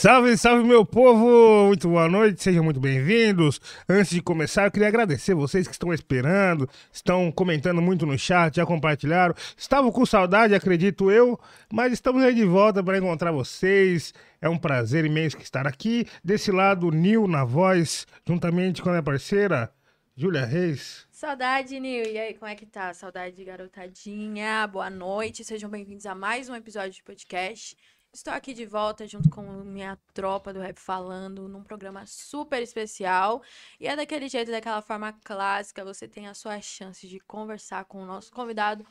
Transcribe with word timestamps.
Salve, 0.00 0.34
salve, 0.38 0.64
meu 0.64 0.82
povo! 0.82 1.66
Muito 1.66 1.86
boa 1.86 2.08
noite, 2.08 2.42
sejam 2.42 2.64
muito 2.64 2.80
bem-vindos. 2.80 3.60
Antes 3.86 4.12
de 4.12 4.22
começar, 4.22 4.64
eu 4.64 4.70
queria 4.70 4.88
agradecer 4.88 5.34
vocês 5.34 5.68
que 5.68 5.74
estão 5.74 5.92
esperando, 5.92 6.66
estão 6.90 7.30
comentando 7.30 7.82
muito 7.82 8.06
no 8.06 8.18
chat, 8.18 8.56
já 8.56 8.64
compartilharam. 8.64 9.34
Estavam 9.58 9.92
com 9.92 10.06
saudade, 10.06 10.54
acredito 10.54 11.10
eu, 11.10 11.38
mas 11.70 11.92
estamos 11.92 12.24
aí 12.24 12.34
de 12.34 12.46
volta 12.46 12.82
para 12.82 12.96
encontrar 12.96 13.30
vocês. 13.30 14.14
É 14.40 14.48
um 14.48 14.56
prazer 14.56 15.04
imenso 15.04 15.36
estar 15.36 15.66
aqui. 15.66 16.06
Desse 16.24 16.50
lado, 16.50 16.90
Nil 16.90 17.28
na 17.28 17.44
voz, 17.44 18.06
juntamente 18.26 18.80
com 18.80 18.88
a 18.88 18.92
minha 18.92 19.02
parceira, 19.02 19.70
Júlia 20.16 20.46
Reis. 20.46 21.06
Saudade, 21.10 21.78
Nil. 21.78 22.06
E 22.06 22.18
aí, 22.18 22.32
como 22.32 22.50
é 22.50 22.54
que 22.54 22.64
tá? 22.64 22.94
Saudade, 22.94 23.44
garotadinha. 23.44 24.66
Boa 24.66 24.88
noite. 24.88 25.44
Sejam 25.44 25.68
bem-vindos 25.68 26.06
a 26.06 26.14
mais 26.14 26.48
um 26.48 26.54
episódio 26.54 26.92
de 26.92 27.02
podcast. 27.02 27.76
Estou 28.12 28.32
aqui 28.32 28.52
de 28.52 28.66
volta 28.66 29.06
junto 29.06 29.30
com 29.30 29.42
minha 29.62 29.96
tropa 30.12 30.52
do 30.52 30.58
Rap 30.60 30.78
Falando, 30.80 31.48
num 31.48 31.62
programa 31.62 32.04
super 32.06 32.60
especial. 32.60 33.40
E 33.78 33.86
é 33.86 33.94
daquele 33.94 34.28
jeito, 34.28 34.50
daquela 34.50 34.82
forma 34.82 35.12
clássica, 35.24 35.84
você 35.84 36.08
tem 36.08 36.26
a 36.26 36.34
sua 36.34 36.60
chance 36.60 37.06
de 37.06 37.20
conversar 37.20 37.84
com 37.84 38.02
o 38.02 38.06
nosso 38.06 38.32
convidado 38.32 38.84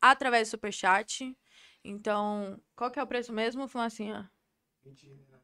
através 0.00 0.48
do 0.48 0.50
Superchat. 0.52 1.34
Então, 1.82 2.60
qual 2.74 2.90
que 2.90 2.98
é 2.98 3.02
o 3.02 3.06
preço 3.06 3.32
mesmo, 3.32 3.66
Fumacinha? 3.66 4.30
20 4.84 5.06
reais. 5.06 5.35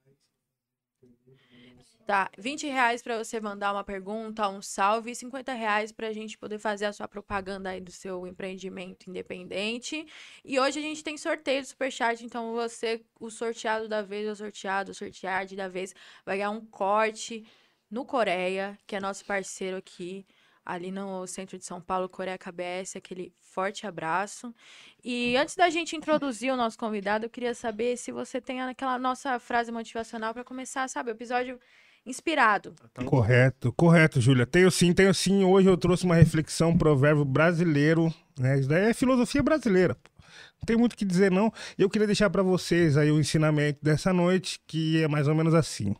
Tá, 2.12 2.30
20 2.36 2.66
reais 2.66 3.00
para 3.00 3.16
você 3.16 3.40
mandar 3.40 3.72
uma 3.72 3.82
pergunta, 3.82 4.46
um 4.46 4.60
salve, 4.60 5.12
e 5.12 5.14
50 5.14 5.54
reais 5.54 5.92
para 5.92 6.08
a 6.08 6.12
gente 6.12 6.36
poder 6.36 6.58
fazer 6.58 6.84
a 6.84 6.92
sua 6.92 7.08
propaganda 7.08 7.70
aí 7.70 7.80
do 7.80 7.90
seu 7.90 8.26
empreendimento 8.26 9.08
independente. 9.08 10.06
E 10.44 10.60
hoje 10.60 10.78
a 10.78 10.82
gente 10.82 11.02
tem 11.02 11.16
sorteio 11.16 11.62
do 11.62 11.68
Superchat, 11.68 12.22
então 12.22 12.52
você, 12.52 13.02
o 13.18 13.30
sorteado 13.30 13.88
da 13.88 14.02
vez, 14.02 14.28
o 14.28 14.36
sorteado, 14.36 14.90
o 14.90 14.94
sorteado 14.94 15.56
da 15.56 15.68
vez, 15.68 15.94
vai 16.22 16.36
ganhar 16.36 16.50
um 16.50 16.60
corte 16.66 17.46
no 17.90 18.04
Coreia, 18.04 18.78
que 18.86 18.94
é 18.94 19.00
nosso 19.00 19.24
parceiro 19.24 19.78
aqui, 19.78 20.26
ali 20.66 20.90
no 20.90 21.26
centro 21.26 21.56
de 21.56 21.64
São 21.64 21.80
Paulo, 21.80 22.10
Coreia 22.10 22.36
KBS, 22.36 22.94
aquele 22.98 23.34
forte 23.40 23.86
abraço. 23.86 24.54
E 25.02 25.34
antes 25.38 25.56
da 25.56 25.70
gente 25.70 25.96
introduzir 25.96 26.52
o 26.52 26.56
nosso 26.58 26.76
convidado, 26.76 27.24
eu 27.24 27.30
queria 27.30 27.54
saber 27.54 27.96
se 27.96 28.12
você 28.12 28.38
tem 28.38 28.60
aquela 28.60 28.98
nossa 28.98 29.38
frase 29.38 29.72
motivacional 29.72 30.34
para 30.34 30.44
começar, 30.44 30.86
sabe, 30.88 31.10
o 31.10 31.12
episódio 31.12 31.58
inspirado. 32.06 32.74
Correto, 33.04 33.72
correto, 33.72 34.20
Júlia. 34.20 34.46
Tenho 34.46 34.70
sim, 34.70 34.92
tenho 34.92 35.12
sim. 35.14 35.44
Hoje 35.44 35.68
eu 35.68 35.76
trouxe 35.76 36.04
uma 36.04 36.14
reflexão, 36.14 36.70
um 36.70 36.78
provérbio 36.78 37.24
brasileiro, 37.24 38.12
né? 38.38 38.58
Isso 38.58 38.68
daí 38.68 38.90
é 38.90 38.94
filosofia 38.94 39.42
brasileira. 39.42 39.96
Não 40.60 40.66
tem 40.66 40.76
muito 40.76 40.92
o 40.92 40.96
que 40.96 41.04
dizer, 41.04 41.30
não. 41.30 41.52
Eu 41.76 41.90
queria 41.90 42.06
deixar 42.06 42.30
para 42.30 42.42
vocês 42.42 42.96
aí 42.96 43.10
o 43.10 43.18
ensinamento 43.18 43.78
dessa 43.82 44.12
noite, 44.12 44.60
que 44.66 45.02
é 45.02 45.08
mais 45.08 45.26
ou 45.26 45.34
menos 45.34 45.54
assim. 45.54 45.94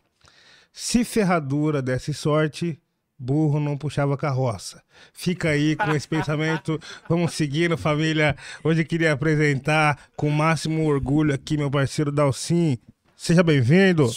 Se 0.71 1.03
ferradura 1.03 1.81
desse 1.81 2.13
sorte, 2.13 2.79
burro 3.17 3.59
não 3.59 3.77
puxava 3.77 4.17
carroça. 4.17 4.81
Fica 5.13 5.49
aí 5.49 5.75
com 5.75 5.91
esse 5.91 6.07
pensamento. 6.07 6.79
Vamos 7.07 7.33
seguindo, 7.33 7.77
família. 7.77 8.35
Hoje 8.63 8.81
eu 8.81 8.85
queria 8.85 9.13
apresentar 9.13 9.99
com 10.15 10.27
o 10.27 10.31
máximo 10.31 10.85
orgulho 10.87 11.33
aqui 11.33 11.57
meu 11.57 11.69
parceiro 11.69 12.11
Dalcin. 12.11 12.77
Seja 13.15 13.43
bem-vindo. 13.43 14.09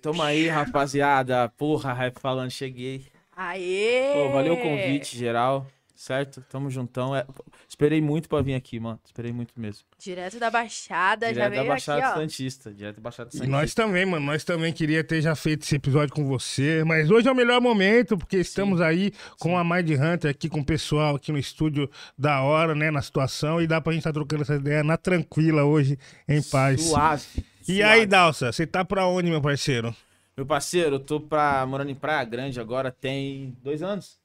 Toma 0.00 0.26
aí, 0.26 0.48
rapaziada. 0.48 1.48
Porra, 1.56 1.92
rap 1.92 2.18
falando, 2.20 2.50
cheguei. 2.50 3.06
Aê! 3.36 4.12
Pô, 4.14 4.30
valeu 4.30 4.54
o 4.54 4.56
convite, 4.60 5.16
geral. 5.16 5.66
Certo? 5.94 6.40
Tamo 6.48 6.70
juntão. 6.70 7.14
É, 7.14 7.26
esperei 7.68 8.00
muito 8.00 8.28
pra 8.28 8.40
vir 8.40 8.54
aqui, 8.54 8.78
mano. 8.78 9.00
Esperei 9.04 9.32
muito 9.32 9.52
mesmo. 9.56 9.82
Direto 9.98 10.38
da 10.38 10.48
Baixada, 10.48 11.26
Direto 11.26 11.42
já 11.44 11.48
veio 11.48 11.62
da 11.64 11.68
Baixada 11.68 11.98
aqui, 12.06 12.12
ó. 12.12 12.20
Santista. 12.20 12.72
Direto 12.72 12.96
da 12.96 13.02
Baixada 13.02 13.30
E 13.30 13.32
Santista. 13.32 13.50
nós 13.50 13.74
também, 13.74 14.06
mano. 14.06 14.24
Nós 14.24 14.44
também 14.44 14.72
queria 14.72 15.02
ter 15.02 15.20
já 15.20 15.34
feito 15.34 15.64
esse 15.64 15.74
episódio 15.74 16.14
com 16.14 16.24
você. 16.24 16.84
Mas 16.86 17.10
hoje 17.10 17.26
é 17.26 17.32
o 17.32 17.34
melhor 17.34 17.60
momento, 17.60 18.16
porque 18.16 18.36
estamos 18.36 18.80
aí 18.80 19.12
com 19.40 19.58
a 19.58 19.64
Mind 19.64 19.90
Hunter 19.90 20.30
aqui, 20.30 20.48
com 20.48 20.60
o 20.60 20.64
pessoal 20.64 21.16
aqui 21.16 21.32
no 21.32 21.38
estúdio 21.38 21.90
da 22.16 22.42
hora, 22.42 22.76
né? 22.76 22.92
Na 22.92 23.02
situação. 23.02 23.60
E 23.60 23.66
dá 23.66 23.80
pra 23.80 23.92
gente 23.92 24.02
estar 24.02 24.12
trocando 24.12 24.42
essa 24.42 24.54
ideia 24.54 24.84
na 24.84 24.96
tranquila 24.96 25.64
hoje, 25.64 25.98
em 26.28 26.40
paz. 26.40 26.80
Suave. 26.80 27.44
E 27.68 27.76
suave. 27.76 27.82
aí, 27.82 28.06
Dalsa, 28.06 28.50
você 28.52 28.66
tá 28.66 28.84
pra 28.84 29.06
onde, 29.06 29.28
meu 29.30 29.40
parceiro? 29.42 29.94
Meu 30.36 30.46
parceiro, 30.46 30.96
eu 30.96 31.00
tô 31.00 31.20
pra, 31.20 31.66
morando 31.66 31.90
em 31.90 31.94
Praia 31.94 32.24
Grande 32.24 32.60
agora 32.60 32.90
tem 32.90 33.56
dois 33.62 33.82
anos. 33.82 34.18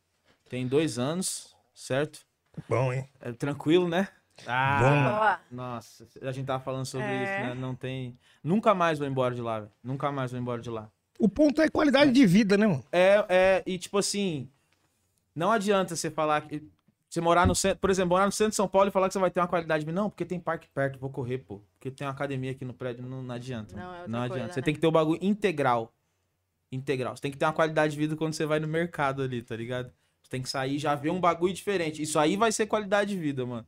Tem 0.50 0.68
dois 0.68 0.98
anos, 1.00 1.56
certo? 1.74 2.20
Bom, 2.70 2.94
hein? 2.94 3.08
É 3.20 3.32
tranquilo, 3.32 3.88
né? 3.90 4.08
Ah, 4.48 4.80
Boa. 4.80 5.40
nossa, 5.52 6.08
a 6.22 6.32
gente 6.32 6.46
tava 6.46 6.64
falando 6.64 6.86
sobre 6.86 7.08
É. 7.08 7.24
isso, 7.24 7.48
né? 7.48 7.54
Não 7.56 7.76
tem. 7.76 8.18
Nunca 8.44 8.74
mais 8.74 8.98
vou 9.00 9.08
embora 9.08 9.34
de 9.34 9.42
lá, 9.42 9.60
velho. 9.60 9.72
Nunca 9.84 10.12
mais 10.12 10.32
vou 10.32 10.40
embora 10.40 10.62
de 10.62 10.70
lá. 10.70 10.90
O 11.20 11.30
ponto 11.30 11.62
é 11.62 11.70
qualidade 11.70 12.12
de 12.12 12.26
vida, 12.26 12.58
né, 12.58 12.66
mano? 12.68 12.84
É, 12.92 13.26
é, 13.30 13.64
e 13.66 13.78
tipo 13.78 13.98
assim, 13.98 14.50
não 15.36 15.52
adianta 15.52 15.96
você 15.96 16.10
falar 16.10 16.42
que. 16.42 16.64
Você 17.14 17.22
morar 17.22 17.46
no 17.46 17.54
centro, 17.54 17.78
por 17.78 17.92
exemplo, 17.92 18.10
morar 18.10 18.26
no 18.26 18.32
centro 18.32 18.50
de 18.50 18.56
São 18.56 18.68
Paulo 18.68 18.90
e 18.90 18.92
falar 18.92 19.08
que 19.08 19.14
você 19.14 19.20
vai 19.20 19.30
ter 19.30 19.40
uma 19.40 19.48
qualidade 19.48 19.82
de 19.82 19.86
vida. 19.86 20.02
Não, 20.02 20.10
porque 20.10 20.26
tem 20.26 20.40
parque 20.40 20.68
perto, 20.74 20.98
vou 20.98 21.12
correr, 21.12 21.38
pô. 21.38 21.62
Porque 21.76 21.92
tem 21.92 22.08
uma 22.08 22.12
academia 22.12 22.50
aqui 22.50 22.66
no 22.66 22.74
prédio, 22.74 23.06
não, 23.06 23.22
não 23.22 23.36
adianta. 23.36 23.76
Não, 23.76 23.94
é 23.94 24.08
não 24.08 24.20
adianta. 24.22 24.30
coisa, 24.30 24.54
você 24.54 24.60
né? 24.62 24.66
tem 24.66 24.74
que 24.74 24.80
ter 24.80 24.88
o 24.88 24.92
bagulho 24.92 25.20
integral. 25.22 25.94
Integral. 26.72 27.16
Você 27.16 27.22
tem 27.22 27.30
que 27.30 27.38
ter 27.38 27.46
uma 27.46 27.54
qualidade 27.54 27.94
de 27.94 28.00
vida 28.00 28.16
quando 28.16 28.34
você 28.34 28.48
vai 28.48 28.60
no 28.60 28.68
mercado 28.68 29.22
ali, 29.22 29.44
tá 29.44 29.56
ligado? 29.56 29.94
Você 30.24 30.30
tem 30.32 30.42
que 30.42 30.50
sair 30.50 30.78
e 30.78 30.80
já 30.80 30.96
ver 30.96 31.12
um 31.12 31.20
bagulho 31.20 31.54
diferente. 31.54 32.02
Isso 32.02 32.18
aí 32.18 32.36
vai 32.36 32.52
ser 32.52 32.66
qualidade 32.66 33.14
de 33.14 33.22
vida, 33.22 33.46
mano. 33.46 33.68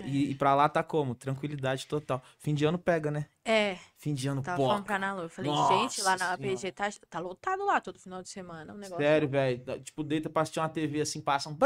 E, 0.00 0.30
e 0.30 0.34
pra 0.34 0.54
lá 0.54 0.68
tá 0.68 0.82
como? 0.82 1.14
Tranquilidade 1.14 1.86
total. 1.86 2.22
Fim 2.38 2.54
de 2.54 2.64
ano 2.64 2.78
pega, 2.78 3.10
né? 3.10 3.26
É, 3.44 3.76
Fim 3.98 4.14
de 4.14 4.26
ano, 4.26 4.42
tava 4.42 4.56
pô. 4.56 4.66
falando 4.66 4.84
pra 4.84 4.98
Nalu. 4.98 5.22
Eu 5.22 5.28
falei, 5.28 5.50
Nossa 5.50 5.74
gente, 5.74 6.02
lá 6.02 6.16
na. 6.16 6.32
APG 6.32 6.72
tá, 6.72 6.88
tá 7.10 7.18
lotado 7.18 7.64
lá 7.64 7.80
todo 7.80 7.98
final 7.98 8.22
de 8.22 8.28
semana. 8.28 8.72
Um 8.72 8.76
negócio. 8.76 9.04
Sério, 9.04 9.28
velho. 9.28 9.80
Tipo, 9.82 10.02
deita 10.02 10.30
pra 10.30 10.42
assistir 10.42 10.60
uma 10.60 10.68
TV 10.68 11.00
assim, 11.00 11.20
passa 11.20 11.48
um. 11.48 11.56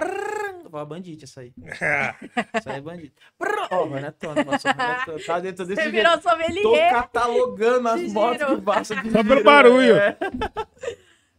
falo, 0.71 0.87
bandite 0.87 1.25
essa 1.25 1.41
aí. 1.41 1.53
Isso 1.57 2.69
aí 2.69 2.79
é 2.79 2.81
bandite. 2.81 3.15
Ó, 3.71 3.87
é 3.97 4.03
é 4.03 4.11
tona. 4.11 4.45
Tá 5.27 5.41
dentro 5.41 5.65
desse 5.67 5.83
Você 5.83 5.91
virou 5.91 6.19
Tô 6.19 6.31
sommelier. 6.31 6.93
catalogando 6.93 7.89
as 7.89 8.13
motos 8.13 8.47
que 8.47 8.61
passam 8.63 8.97
Só 9.11 9.23
pelo 9.25 9.45
barulho. 9.45 9.97
é. 9.97 10.17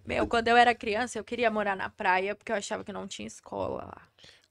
Meu, 0.06 0.26
quando 0.26 0.48
eu 0.48 0.58
era 0.58 0.74
criança, 0.74 1.20
eu 1.20 1.24
queria 1.24 1.52
morar 1.52 1.76
na 1.76 1.90
praia 1.90 2.36
porque 2.36 2.52
eu 2.52 2.56
achava 2.56 2.84
que 2.84 2.92
não 2.92 3.08
tinha 3.08 3.28
escola 3.28 3.86
lá. 3.86 4.02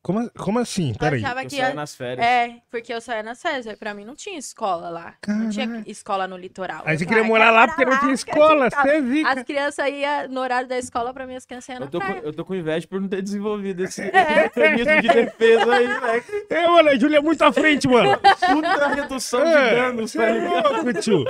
Como, 0.01 0.31
como 0.31 0.59
assim? 0.61 0.95
Peraí. 0.95 1.21
Eu 1.21 1.27
achava 1.27 1.43
Eu 1.45 1.49
ia- 1.51 1.75
nas 1.75 1.95
férias. 1.95 2.25
É, 2.27 2.57
porque 2.71 2.93
eu 2.95 3.01
saía 3.01 3.23
nas 3.23 3.43
férias, 3.43 3.67
aí 3.67 3.77
pra 3.77 3.93
mim 3.93 4.05
não 4.05 4.15
tinha 4.15 4.39
escola 4.39 4.89
lá. 4.89 5.15
Não 5.27 5.51
tinha 5.51 5.67
Caraca. 5.67 5.91
escola 5.91 6.27
no 6.29 6.37
litoral. 6.37 6.83
Aí 6.87 6.97
você 6.97 7.05
queria 7.05 7.25
morar 7.25 7.47
"Quero 7.47 7.57
lá 7.57 7.67
porque 7.69 7.85
não 7.85 7.99
tinha 7.99 8.13
escola, 8.15 8.69
escola." 8.69 8.85
você 8.87 8.97
é 8.97 9.03
zica. 9.03 9.29
As 9.31 9.43
crianças 9.43 9.89
iam 9.89 10.29
no 10.29 10.41
horário 10.41 10.69
da 10.69 10.79
escola, 10.79 11.13
pra 11.13 11.27
mim 11.27 11.35
as 11.35 11.45
crianças 11.45 11.69
iam 11.71 11.81
na 11.81 11.87
Eu 11.87 11.91
tô, 11.91 12.01
com, 12.01 12.13
eu 12.13 12.33
tô 12.33 12.45
com 12.45 12.55
inveja 12.55 12.87
por 12.87 13.01
não 13.01 13.09
ter 13.09 13.21
desenvolvido 13.23 13.85
esse 13.85 14.03
É. 14.03 14.45
mecanismo 14.57 15.03
de 15.03 15.09
defesa 15.09 15.75
aí, 15.75 15.87
velho. 15.87 16.25
É, 16.49 16.69
mano, 16.69 16.89
a 16.91 16.97
Júlia 16.99 17.19
é 17.19 17.21
muito 17.21 17.43
à 17.43 17.53
frente, 17.53 17.89
mano. 17.89 18.17
Puta 18.19 18.89
redução 18.89 19.45
de 19.45 19.51
É, 19.51 19.75
danos, 19.75 20.11
você 20.13 20.19
tá 20.19 20.25
é 20.27 20.33
ligado? 20.33 20.73
louco, 20.85 21.01
tio. 21.01 21.25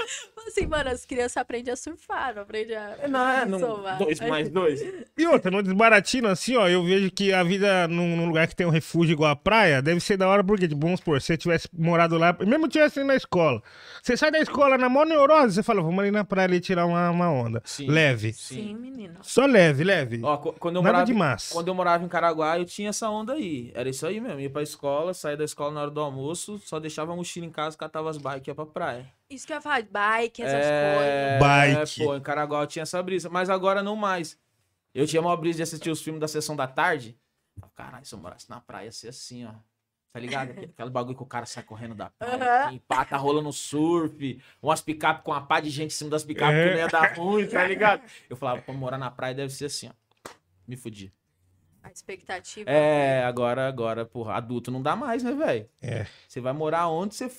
Assim, 0.46 0.66
mano, 0.66 0.90
as 0.90 1.04
crianças 1.04 1.36
aprendem 1.38 1.72
a 1.72 1.76
surfar, 1.76 2.34
não 2.34 2.42
aprendem 2.42 2.76
a. 2.76 3.08
Não, 3.08 3.28
é, 3.28 3.44
não, 3.46 3.58
sovar. 3.58 3.98
dois 3.98 4.20
mais 4.20 4.48
dois. 4.48 4.80
E 5.16 5.26
outra, 5.26 5.50
no 5.50 5.62
desbaratino, 5.62 6.28
assim, 6.28 6.56
ó, 6.56 6.68
eu 6.68 6.82
vejo 6.84 7.10
que 7.10 7.32
a 7.32 7.42
vida 7.42 7.88
num, 7.88 8.16
num 8.16 8.26
lugar 8.26 8.46
que 8.46 8.54
tem 8.58 8.66
um 8.66 8.70
refúgio 8.70 9.12
igual 9.12 9.30
a 9.30 9.36
praia 9.36 9.80
deve 9.80 10.00
ser 10.00 10.16
da 10.16 10.28
hora, 10.28 10.42
porque, 10.42 10.66
tipo, 10.66 10.80
vamos 10.80 10.98
supor, 11.00 11.20
se 11.20 11.28
você 11.28 11.36
tivesse 11.36 11.68
morado 11.72 12.18
lá, 12.18 12.36
mesmo 12.44 12.66
tivesse 12.68 12.98
ido 12.98 13.06
na 13.06 13.14
escola, 13.14 13.62
você 14.02 14.16
sai 14.16 14.30
da 14.32 14.40
escola 14.40 14.76
na 14.76 14.88
maior 14.88 15.06
neurose, 15.06 15.54
você 15.54 15.62
fala, 15.62 15.80
vamos 15.80 15.98
ali 16.00 16.10
na 16.10 16.24
praia 16.24 16.46
ali 16.48 16.60
tirar 16.60 16.84
uma, 16.86 17.08
uma 17.10 17.30
onda. 17.30 17.62
Sim. 17.64 17.86
Leve. 17.86 18.32
Sim, 18.32 18.74
menino. 18.74 19.14
Só 19.22 19.46
leve, 19.46 19.84
leve. 19.84 20.20
Ó, 20.24 20.36
qu- 20.36 20.52
quando 20.58 20.76
eu 20.76 20.82
Nada 20.82 20.92
morava, 20.92 21.06
de 21.06 21.14
massa. 21.14 21.54
Quando 21.54 21.68
eu 21.68 21.74
morava 21.74 22.04
em 22.04 22.08
Caraguá, 22.08 22.58
eu 22.58 22.64
tinha 22.64 22.88
essa 22.88 23.08
onda 23.08 23.34
aí. 23.34 23.70
Era 23.74 23.88
isso 23.88 24.04
aí 24.06 24.20
mesmo. 24.20 24.40
Ia 24.40 24.50
pra 24.50 24.62
escola, 24.62 25.14
saía 25.14 25.36
da 25.36 25.44
escola 25.44 25.72
na 25.72 25.82
hora 25.82 25.90
do 25.90 26.00
almoço, 26.00 26.58
só 26.64 26.80
deixava 26.80 27.12
a 27.12 27.16
mochila 27.16 27.46
em 27.46 27.50
casa, 27.50 27.76
catava 27.78 28.10
as 28.10 28.18
bikes 28.18 28.48
e 28.48 28.50
ia 28.50 28.54
pra 28.54 28.66
praia. 28.66 29.06
Isso 29.30 29.46
que 29.46 29.52
eu 29.52 29.56
ia 29.56 29.60
falar, 29.60 29.82
bike, 29.82 30.42
essas 30.42 30.64
é... 30.66 31.38
Bike. 31.38 32.04
Pô, 32.04 32.16
em 32.16 32.20
Caraguá 32.20 32.62
eu 32.62 32.66
tinha 32.66 32.82
essa 32.82 33.02
brisa. 33.02 33.28
Mas 33.30 33.48
agora 33.48 33.82
não 33.82 33.94
mais. 33.94 34.36
Eu 34.94 35.06
tinha 35.06 35.20
uma 35.20 35.36
brisa 35.36 35.58
de 35.58 35.62
assistir 35.62 35.90
os 35.90 36.02
filmes 36.02 36.20
da 36.20 36.26
sessão 36.26 36.56
da 36.56 36.66
tarde. 36.66 37.16
Caralho, 37.74 38.04
se 38.04 38.14
eu 38.14 38.18
morasse 38.18 38.48
na 38.50 38.60
praia, 38.60 38.86
ia 38.86 38.92
ser 38.92 39.08
assim, 39.08 39.44
ó. 39.46 39.52
Tá 40.12 40.18
ligado? 40.18 40.50
Aquele- 40.72 40.90
bagulho 40.90 41.16
que 41.16 41.22
o 41.22 41.26
cara 41.26 41.44
sai 41.46 41.62
correndo 41.62 41.94
da 41.94 42.10
praia, 42.10 42.34
Aham. 42.34 42.66
assim, 42.68 42.78
pá, 42.88 43.04
tá 43.04 43.16
rolando 43.16 43.52
surf, 43.52 44.42
umas 44.62 44.80
picape 44.80 45.22
com 45.22 45.30
uma 45.32 45.46
pá 45.46 45.60
de 45.60 45.68
gente 45.70 45.92
em 45.92 45.94
cima 45.94 46.10
das 46.10 46.24
picape 46.24 46.52
que 46.52 46.58
É. 46.58 46.70
não 46.72 46.78
ia 46.78 46.88
dar 46.88 47.14
ruim, 47.16 47.46
tá 47.46 47.64
ligado? 47.66 48.02
Eu 48.28 48.36
falava, 48.36 48.62
pra 48.62 48.72
morar 48.74 48.98
na 48.98 49.10
praia 49.10 49.34
deve 49.34 49.52
ser 49.52 49.66
assim, 49.66 49.88
ó. 49.90 50.30
Me 50.66 50.76
fudi. 50.76 51.12
A 51.88 51.92
expectativa. 51.92 52.70
É, 52.70 53.24
agora, 53.24 53.66
agora, 53.66 54.04
porra, 54.04 54.34
adulto 54.34 54.70
não 54.70 54.82
dá 54.82 54.94
mais, 54.94 55.22
né, 55.22 55.32
velho? 55.32 55.66
É. 55.82 56.06
Você 56.28 56.40
vai 56.40 56.52
morar 56.52 56.88
onde 56.88 57.14
você, 57.14 57.30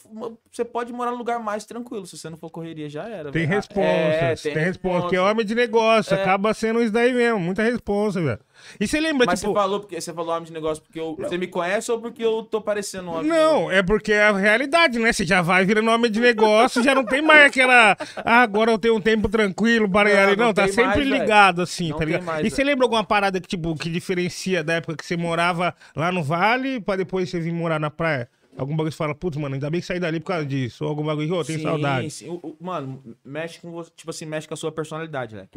você 0.52 0.66
pode 0.66 0.92
morar 0.92 1.12
num 1.12 1.18
lugar 1.18 1.40
mais 1.40 1.66
tranquilo. 1.66 2.06
Se 2.08 2.18
você 2.18 2.30
não 2.30 2.38
for 2.38 2.50
correria, 2.50 2.90
já 2.90 3.08
era. 3.08 3.32
Tem 3.32 3.46
resposta. 3.46 3.82
É, 3.82 4.36
tem, 4.36 4.54
resposta. 4.54 5.02
Porque 5.02 5.16
é 5.16 5.22
homem 5.22 5.46
de 5.46 5.54
negócio. 5.54 6.16
É. 6.16 6.22
Acaba 6.22 6.54
sendo 6.54 6.82
isso 6.82 6.92
daí 6.92 7.14
mesmo. 7.14 7.40
Muita 7.40 7.62
resposta, 7.64 8.20
velho. 8.22 8.40
E 8.80 8.88
você 8.88 9.00
lembra, 9.00 9.26
Mas 9.26 9.40
tipo. 9.40 9.54
você 9.54 9.60
falou 9.60 9.80
porque 9.80 10.02
você 10.02 10.14
falou 10.14 10.32
homem 10.36 10.46
de 10.48 10.52
negócio 10.54 10.84
porque 10.84 11.00
eu- 11.00 11.16
você 11.16 11.38
me 11.38 11.48
conhece 11.48 11.90
ou 11.92 12.00
porque 12.02 12.24
eu 12.24 12.44
tô 12.44 12.60
parecendo 12.62 13.08
um 13.10 13.12
homem? 13.14 13.24
de 13.24 13.30
Não, 13.30 13.72
é 13.72 13.82
porque 13.84 14.12
é 14.12 14.24
a 14.24 14.32
realidade, 14.36 15.00
né? 15.00 15.14
Você 15.14 15.26
já 15.26 15.42
vai 15.42 15.64
virando 15.64 15.90
homem 15.92 16.12
de 16.12 16.20
negócio, 16.20 16.84
já 16.84 16.94
não 16.94 17.06
tem 17.06 17.22
mais 17.22 17.46
aquela. 17.46 17.96
Ah, 18.18 18.42
agora 18.42 18.72
eu 18.72 18.78
tenho 18.80 18.96
um 18.96 19.02
tempo 19.02 19.30
tranquilo 19.30 19.90
para 19.90 20.10
ir 20.10 20.16
Não, 20.16 20.36
não 20.36 20.46
Não, 20.48 20.54
tá 20.54 20.64
tem 20.64 20.74
sempre 20.74 21.06
mais, 21.06 21.22
ligado, 21.22 21.62
assim, 21.62 21.86
Não 21.90 21.94
tá 21.94 21.98
tem 22.00 22.08
ligado? 22.08 22.24
mais, 22.26 22.46
e 22.46 22.50
você 22.50 22.64
lembra 22.64 22.86
alguma 22.86 23.04
parada 23.04 23.40
que, 23.40 23.48
tipo, 23.48 23.74
que 23.76 23.90
diferencia 23.90 24.39
da 24.64 24.74
época 24.74 24.96
que 24.98 25.06
você 25.06 25.16
morava 25.18 25.76
lá 25.96 26.12
no 26.12 26.24
Vale 26.24 26.80
pra 26.82 26.96
depois 26.96 27.30
você 27.30 27.40
vir 27.40 27.52
morar 27.54 27.80
na 27.80 27.90
praia? 27.90 28.30
Algum 28.58 28.74
bagulho 28.76 28.90
que 28.90 28.96
você 28.96 28.98
fala, 28.98 29.16
putz, 29.16 29.38
mano, 29.38 29.56
ainda 29.56 29.70
bem 29.70 29.80
que 29.80 29.88
saí 29.88 30.00
dali 30.00 30.20
por 30.20 30.28
causa 30.28 30.46
disso. 30.46 30.84
Ou 30.84 30.90
algum 30.90 31.06
bagulho 31.06 31.28
que, 31.28 31.34
ô, 31.34 31.44
tem 31.46 31.60
saudade. 31.60 32.10
sim. 32.10 32.28
O- 32.30 32.40
o- 32.44 32.58
mano, 32.60 33.16
mexe 33.24 33.60
com 33.60 33.72
você, 33.72 33.90
tipo 33.96 34.10
assim, 34.10 34.26
mexe 34.26 34.48
com 34.48 34.54
a 34.54 34.58
sua 34.58 34.72
personalidade, 34.72 35.36
velho. 35.36 35.50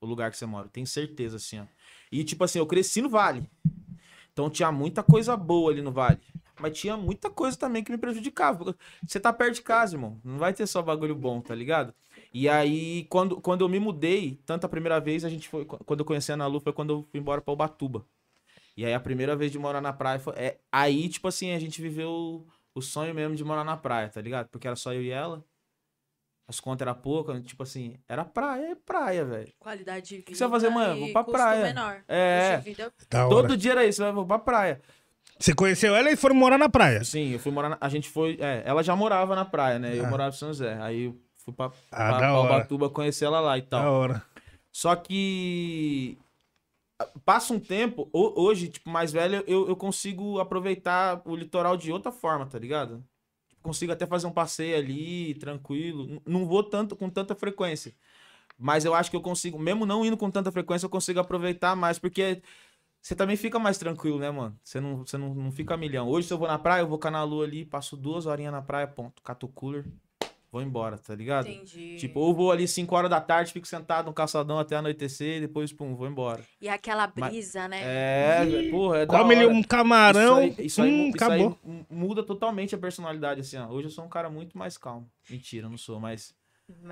O 0.00 0.06
lugar 0.06 0.30
que 0.30 0.36
você 0.36 0.46
mora. 0.46 0.66
Tenho 0.68 0.86
certeza, 0.86 1.36
assim, 1.36 1.60
ó. 1.60 1.64
E, 2.10 2.24
tipo 2.24 2.42
assim, 2.42 2.58
eu 2.58 2.66
cresci 2.66 3.00
no 3.02 3.08
Vale. 3.08 3.48
Então 4.32 4.48
tinha 4.50 4.72
muita 4.72 5.02
coisa 5.02 5.36
boa 5.36 5.70
ali 5.70 5.82
no 5.82 5.92
Vale. 5.92 6.18
Mas 6.58 6.78
tinha 6.78 6.96
muita 6.96 7.30
coisa 7.30 7.56
também 7.56 7.82
que 7.84 7.92
me 7.92 7.98
prejudicava. 7.98 8.74
Você 9.06 9.20
tá 9.20 9.32
perto 9.32 9.54
de 9.56 9.62
casa, 9.62 9.94
irmão. 9.96 10.18
Não 10.24 10.38
vai 10.38 10.52
ter 10.52 10.66
só 10.66 10.82
bagulho 10.82 11.14
bom, 11.14 11.40
tá 11.40 11.54
ligado? 11.54 11.94
E 12.34 12.48
aí, 12.48 13.06
quando, 13.08 13.40
quando 13.40 13.60
eu 13.62 13.68
me 13.68 13.78
mudei, 13.78 14.38
tanto 14.44 14.64
a 14.64 14.68
primeira 14.68 14.98
vez, 15.00 15.24
a 15.24 15.28
gente 15.28 15.48
foi. 15.48 15.64
Quando 15.64 16.00
eu 16.00 16.04
conheci 16.04 16.30
a 16.30 16.34
Ana 16.34 16.46
Lu, 16.46 16.60
foi 16.60 16.72
quando 16.72 16.90
eu 16.92 17.06
fui 17.10 17.18
embora 17.20 17.40
pra 17.40 17.52
Ubatuba. 17.52 18.04
E 18.76 18.84
aí, 18.86 18.94
a 18.94 19.00
primeira 19.00 19.36
vez 19.36 19.50
de 19.52 19.58
morar 19.58 19.80
na 19.80 19.92
praia 19.92 20.18
foi. 20.18 20.34
É, 20.36 20.58
aí, 20.72 21.08
tipo 21.08 21.28
assim, 21.28 21.52
a 21.52 21.58
gente 21.58 21.80
viveu 21.82 22.46
o 22.74 22.80
sonho 22.80 23.14
mesmo 23.14 23.34
de 23.36 23.44
morar 23.44 23.64
na 23.64 23.76
praia, 23.76 24.08
tá 24.08 24.20
ligado? 24.20 24.48
Porque 24.48 24.66
era 24.66 24.76
só 24.76 24.92
eu 24.92 25.02
e 25.02 25.10
ela. 25.10 25.44
As 26.48 26.58
contas 26.58 26.86
eram 26.86 26.98
poucas, 27.00 27.40
tipo 27.44 27.62
assim, 27.62 27.96
era 28.08 28.24
praia, 28.24 28.72
é 28.72 28.74
praia, 28.74 29.24
velho. 29.24 29.52
Qualidade 29.60 30.08
de 30.08 30.16
vida. 30.16 30.26
que 30.26 30.34
você 30.34 30.44
vai 30.44 30.50
fazer 30.52 30.66
amanhã? 30.66 30.96
e 30.96 31.00
Vou 31.00 31.12
pra 31.12 31.24
praia. 31.24 31.62
menor. 31.62 32.02
É. 32.08 32.56
Vida 32.58 32.92
Da 33.08 33.26
hora. 33.26 33.36
Todo 33.36 33.56
dia 33.56 33.72
era 33.72 33.84
isso, 33.86 34.02
eu 34.02 34.12
vou 34.12 34.26
pra 34.26 34.38
praia. 34.38 34.80
Você 35.38 35.54
conheceu 35.54 35.94
ela 35.94 36.10
e 36.10 36.16
foram 36.16 36.34
morar 36.34 36.58
na 36.58 36.68
praia. 36.68 37.04
Sim, 37.04 37.32
eu 37.32 37.38
fui 37.38 37.52
morar. 37.52 37.68
na- 37.70 37.78
a 37.80 37.88
gente 37.88 38.08
foi. 38.08 38.36
É, 38.40 38.62
ela 38.66 38.82
já 38.82 38.96
morava 38.96 39.34
na 39.36 39.44
praia, 39.44 39.78
né? 39.78 39.96
Eu 39.96 40.04
Ah. 40.06 40.10
morava 40.10 40.34
em 40.34 40.38
São 40.38 40.48
José. 40.48 40.76
Aí 40.82 41.04
eu 41.04 41.16
fui 41.36 41.54
pra, 41.54 41.66
Ah, 41.92 42.08
pra, 42.08 42.18
pra. 42.18 42.40
Ubatuba 42.40 42.90
conhecer 42.90 43.26
ela 43.26 43.40
lá 43.40 43.56
e 43.56 43.62
tal. 43.62 43.82
Da 43.82 43.90
hora. 43.90 44.22
Só 44.72 44.94
que 44.96 46.18
passa 47.24 47.52
um 47.54 47.60
tempo, 47.60 48.08
ho- 48.12 48.34
hoje, 48.42 48.68
tipo, 48.68 48.90
mais 48.90 49.12
velho, 49.12 49.44
eu, 49.46 49.68
eu 49.68 49.76
consigo 49.76 50.38
aproveitar 50.40 51.22
o 51.26 51.36
litoral 51.36 51.76
de 51.76 51.92
outra 51.92 52.12
forma, 52.12 52.46
tá 52.46 52.58
ligado? 52.58 53.04
Consigo 53.62 53.92
até 53.92 54.06
fazer 54.06 54.26
um 54.26 54.32
passeio 54.32 54.76
ali, 54.76 55.34
tranquilo. 55.36 56.22
Não 56.26 56.46
vou 56.46 56.62
tanto 56.64 56.96
com 56.96 57.10
tanta 57.10 57.34
frequência. 57.34 57.94
Mas 58.58 58.84
eu 58.84 58.94
acho 58.94 59.10
que 59.10 59.16
eu 59.16 59.22
consigo, 59.22 59.58
mesmo 59.58 59.86
não 59.86 60.04
indo 60.04 60.16
com 60.16 60.30
tanta 60.30 60.52
frequência, 60.52 60.86
eu 60.86 60.90
consigo 60.90 61.20
aproveitar 61.20 61.76
mais, 61.76 61.98
porque 61.98 62.42
você 63.02 63.16
também 63.16 63.36
fica 63.36 63.58
mais 63.58 63.78
tranquilo, 63.78 64.18
né, 64.18 64.30
mano? 64.30 64.58
Você 64.64 64.80
não, 64.80 64.98
você 64.98 65.18
não, 65.18 65.34
não 65.34 65.52
fica 65.52 65.76
milhão. 65.76 66.08
Hoje, 66.08 66.28
se 66.28 66.34
eu 66.34 66.38
vou 66.38 66.48
na 66.48 66.58
praia, 66.58 66.82
eu 66.82 66.88
vou 66.88 66.98
com 66.98 67.42
ali, 67.42 67.64
passo 67.66 67.96
duas 67.96 68.26
horinhas 68.26 68.52
na 68.52 68.62
praia, 68.62 68.86
ponto, 68.88 69.22
cato 69.22 69.48
cooler, 69.48 69.86
vou 70.50 70.60
embora, 70.62 70.98
tá 70.98 71.14
ligado? 71.14 71.48
Entendi. 71.48 71.96
Tipo, 71.96 72.20
ou 72.20 72.34
vou 72.34 72.50
ali 72.50 72.66
5 72.66 72.94
horas 72.94 73.10
da 73.10 73.20
tarde, 73.20 73.52
fico 73.52 73.66
sentado 73.66 74.06
no 74.06 74.12
calçadão 74.12 74.58
até 74.58 74.76
anoitecer 74.76 75.38
e 75.38 75.40
depois, 75.40 75.72
pum, 75.72 75.94
vou 75.94 76.06
embora. 76.06 76.42
E 76.60 76.68
aquela 76.68 77.10
Mas- 77.16 77.30
brisa, 77.30 77.68
né? 77.68 77.80
É, 77.82 78.70
porra, 78.70 78.98
é 78.98 79.06
da 79.06 79.18
Come 79.18 79.34
ele 79.34 79.46
um 79.46 79.62
camarão. 79.62 80.42
Isso 80.42 80.60
aí, 80.60 80.66
isso 80.66 80.82
aí 80.82 80.92
hum, 80.92 81.12
isso 81.14 81.24
aí 81.30 81.84
muda 81.88 82.22
totalmente 82.22 82.74
a 82.74 82.78
personalidade, 82.78 83.40
assim, 83.40 83.56
ó. 83.58 83.68
Hoje 83.68 83.86
eu 83.86 83.90
sou 83.90 84.04
um 84.04 84.08
cara 84.08 84.28
muito 84.28 84.58
mais 84.58 84.76
calmo. 84.76 85.08
Mentira, 85.28 85.68
não 85.68 85.78
sou, 85.78 86.00
mas... 86.00 86.34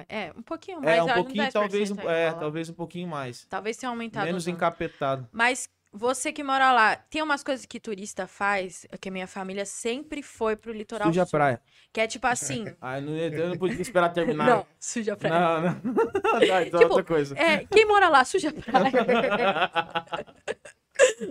É, 0.08 0.32
um 0.36 0.42
pouquinho 0.42 0.80
mais. 0.80 0.98
É, 0.98 1.02
um 1.02 1.14
pouquinho, 1.14 1.44
10% 1.44 1.52
talvez, 1.52 1.90
um, 1.92 2.00
é, 2.10 2.32
talvez 2.32 2.68
um 2.68 2.74
pouquinho 2.74 3.08
mais. 3.08 3.46
Talvez 3.48 3.76
tenha 3.76 3.90
aumentado. 3.90 4.26
Menos 4.26 4.44
tanto. 4.44 4.54
encapetado. 4.56 5.28
Mas 5.30 5.68
você 5.92 6.32
que 6.32 6.42
mora 6.42 6.72
lá, 6.72 6.96
tem 6.96 7.22
umas 7.22 7.42
coisas 7.42 7.64
que 7.66 7.80
turista 7.80 8.26
faz, 8.26 8.86
que 9.00 9.08
a 9.08 9.12
minha 9.12 9.26
família 9.26 9.64
sempre 9.64 10.22
foi 10.22 10.56
pro 10.56 10.72
litoral 10.72 11.08
Suja 11.08 11.22
a 11.22 11.26
sul. 11.26 11.38
praia. 11.38 11.60
Que 11.92 12.00
é 12.02 12.06
tipo 12.06 12.26
assim. 12.26 12.66
Ai, 12.80 13.00
não, 13.00 13.16
eu 13.16 13.48
não 13.50 13.56
podia 13.56 13.80
esperar 13.80 14.10
terminar. 14.10 14.46
não, 14.46 14.66
suja 14.78 15.16
praia. 15.16 15.38
Não, 15.38 15.60
não. 15.62 15.80
Não, 15.94 16.42
então 16.42 16.56
é 16.56 16.64
Tipo, 16.66 16.82
outra 16.84 17.04
coisa. 17.04 17.38
É, 17.38 17.64
quem 17.64 17.86
mora 17.86 18.08
lá 18.08 18.24
suja 18.24 18.52
praia. 18.52 18.92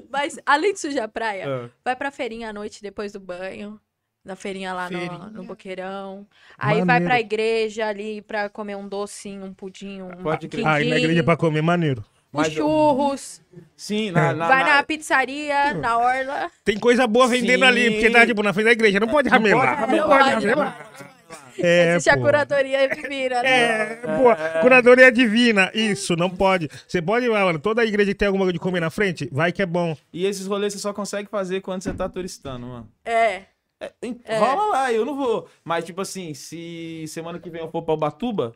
Mas 0.09 0.39
além 0.45 0.73
de 0.73 0.79
sujar 0.79 1.05
a 1.05 1.07
praia, 1.07 1.43
É. 1.45 1.69
vai 1.83 1.95
pra 1.95 2.11
feirinha 2.11 2.49
à 2.49 2.53
noite 2.53 2.81
depois 2.81 3.11
do 3.13 3.19
banho. 3.19 3.79
Na 4.23 4.35
feirinha 4.35 4.73
lá 4.73 4.89
no, 4.89 4.99
Feirinha. 4.99 5.29
no 5.29 5.43
Boqueirão. 5.45 6.27
Aí 6.57 6.83
vai 6.83 6.99
pra 6.99 7.17
igreja 7.17 7.87
ali 7.87 8.21
pra 8.21 8.49
comer 8.49 8.75
um 8.75 8.85
docinho, 8.85 9.45
um 9.45 9.53
pudim, 9.53 10.01
um 10.01 10.09
Pode 10.21 10.49
crer. 10.49 10.67
Ah, 10.67 10.81
e 10.81 10.89
na 10.89 10.97
igreja 10.97 11.23
pra 11.23 11.37
comer 11.37 11.61
maneiro. 11.61 12.03
Mas 12.31 12.51
churros. 12.53 13.41
Sim, 13.75 14.11
na, 14.11 14.33
na, 14.33 14.47
vai 14.47 14.63
na- 14.63 14.75
na 14.75 14.83
pizzaria, 14.83 15.73
na 15.73 15.97
orla. 15.97 16.51
Tem 16.63 16.77
coisa 16.77 17.07
boa 17.07 17.27
vendendo 17.27 17.61
Sim. 17.61 17.65
ali, 17.67 17.91
porque 17.91 18.09
tá 18.09 18.25
tipo 18.25 18.43
na 18.43 18.53
frente 18.53 18.65
da 18.65 18.71
igreja. 18.73 18.99
Não 18.99 19.07
pode 19.07 19.29
ramelar. 19.29 19.79
pode 19.79 19.95
Não 19.95 20.07
pode 20.07 20.29
ramelar. 20.29 20.91
É, 21.59 21.95
Assiste 21.95 22.09
a 22.11 22.15
pô. 22.17 22.21
curadoria 22.23 22.87
vira, 23.09 23.41
né? 23.41 23.49
É, 23.49 23.95
pô, 23.95 24.61
curadoria 24.61 25.11
divina. 25.11 25.71
Isso, 25.73 26.15
não 26.15 26.29
pode. 26.29 26.69
Você 26.87 27.01
pode 27.01 27.25
ir 27.25 27.29
lá, 27.29 27.43
mano. 27.45 27.57
Toda 27.57 27.83
igreja 27.83 28.11
que 28.11 28.17
tem 28.17 28.27
alguma 28.27 28.43
coisa 28.45 28.53
de 28.53 28.59
comer 28.59 28.79
na 28.79 28.89
frente, 28.91 29.27
vai 29.31 29.51
que 29.51 29.61
é 29.61 29.65
bom. 29.65 29.97
E 30.13 30.25
esses 30.25 30.45
rolês 30.45 30.73
você 30.73 30.79
só 30.79 30.93
consegue 30.93 31.27
fazer 31.29 31.61
quando 31.61 31.81
você 31.81 31.91
tá 31.93 32.07
turistando, 32.07 32.67
mano. 32.67 32.87
É. 33.03 33.43
Em- 34.03 34.19
É. 34.25 34.37
Rola 34.37 34.65
lá, 34.71 34.93
eu 34.93 35.03
não 35.05 35.15
vou. 35.15 35.47
Mas, 35.63 35.83
tipo 35.83 35.99
assim, 36.01 36.33
se 36.35 37.05
semana 37.07 37.39
que 37.39 37.49
vem 37.49 37.61
eu 37.61 37.71
for 37.71 37.81
pra 37.81 37.93
Ubatuba, 37.95 38.53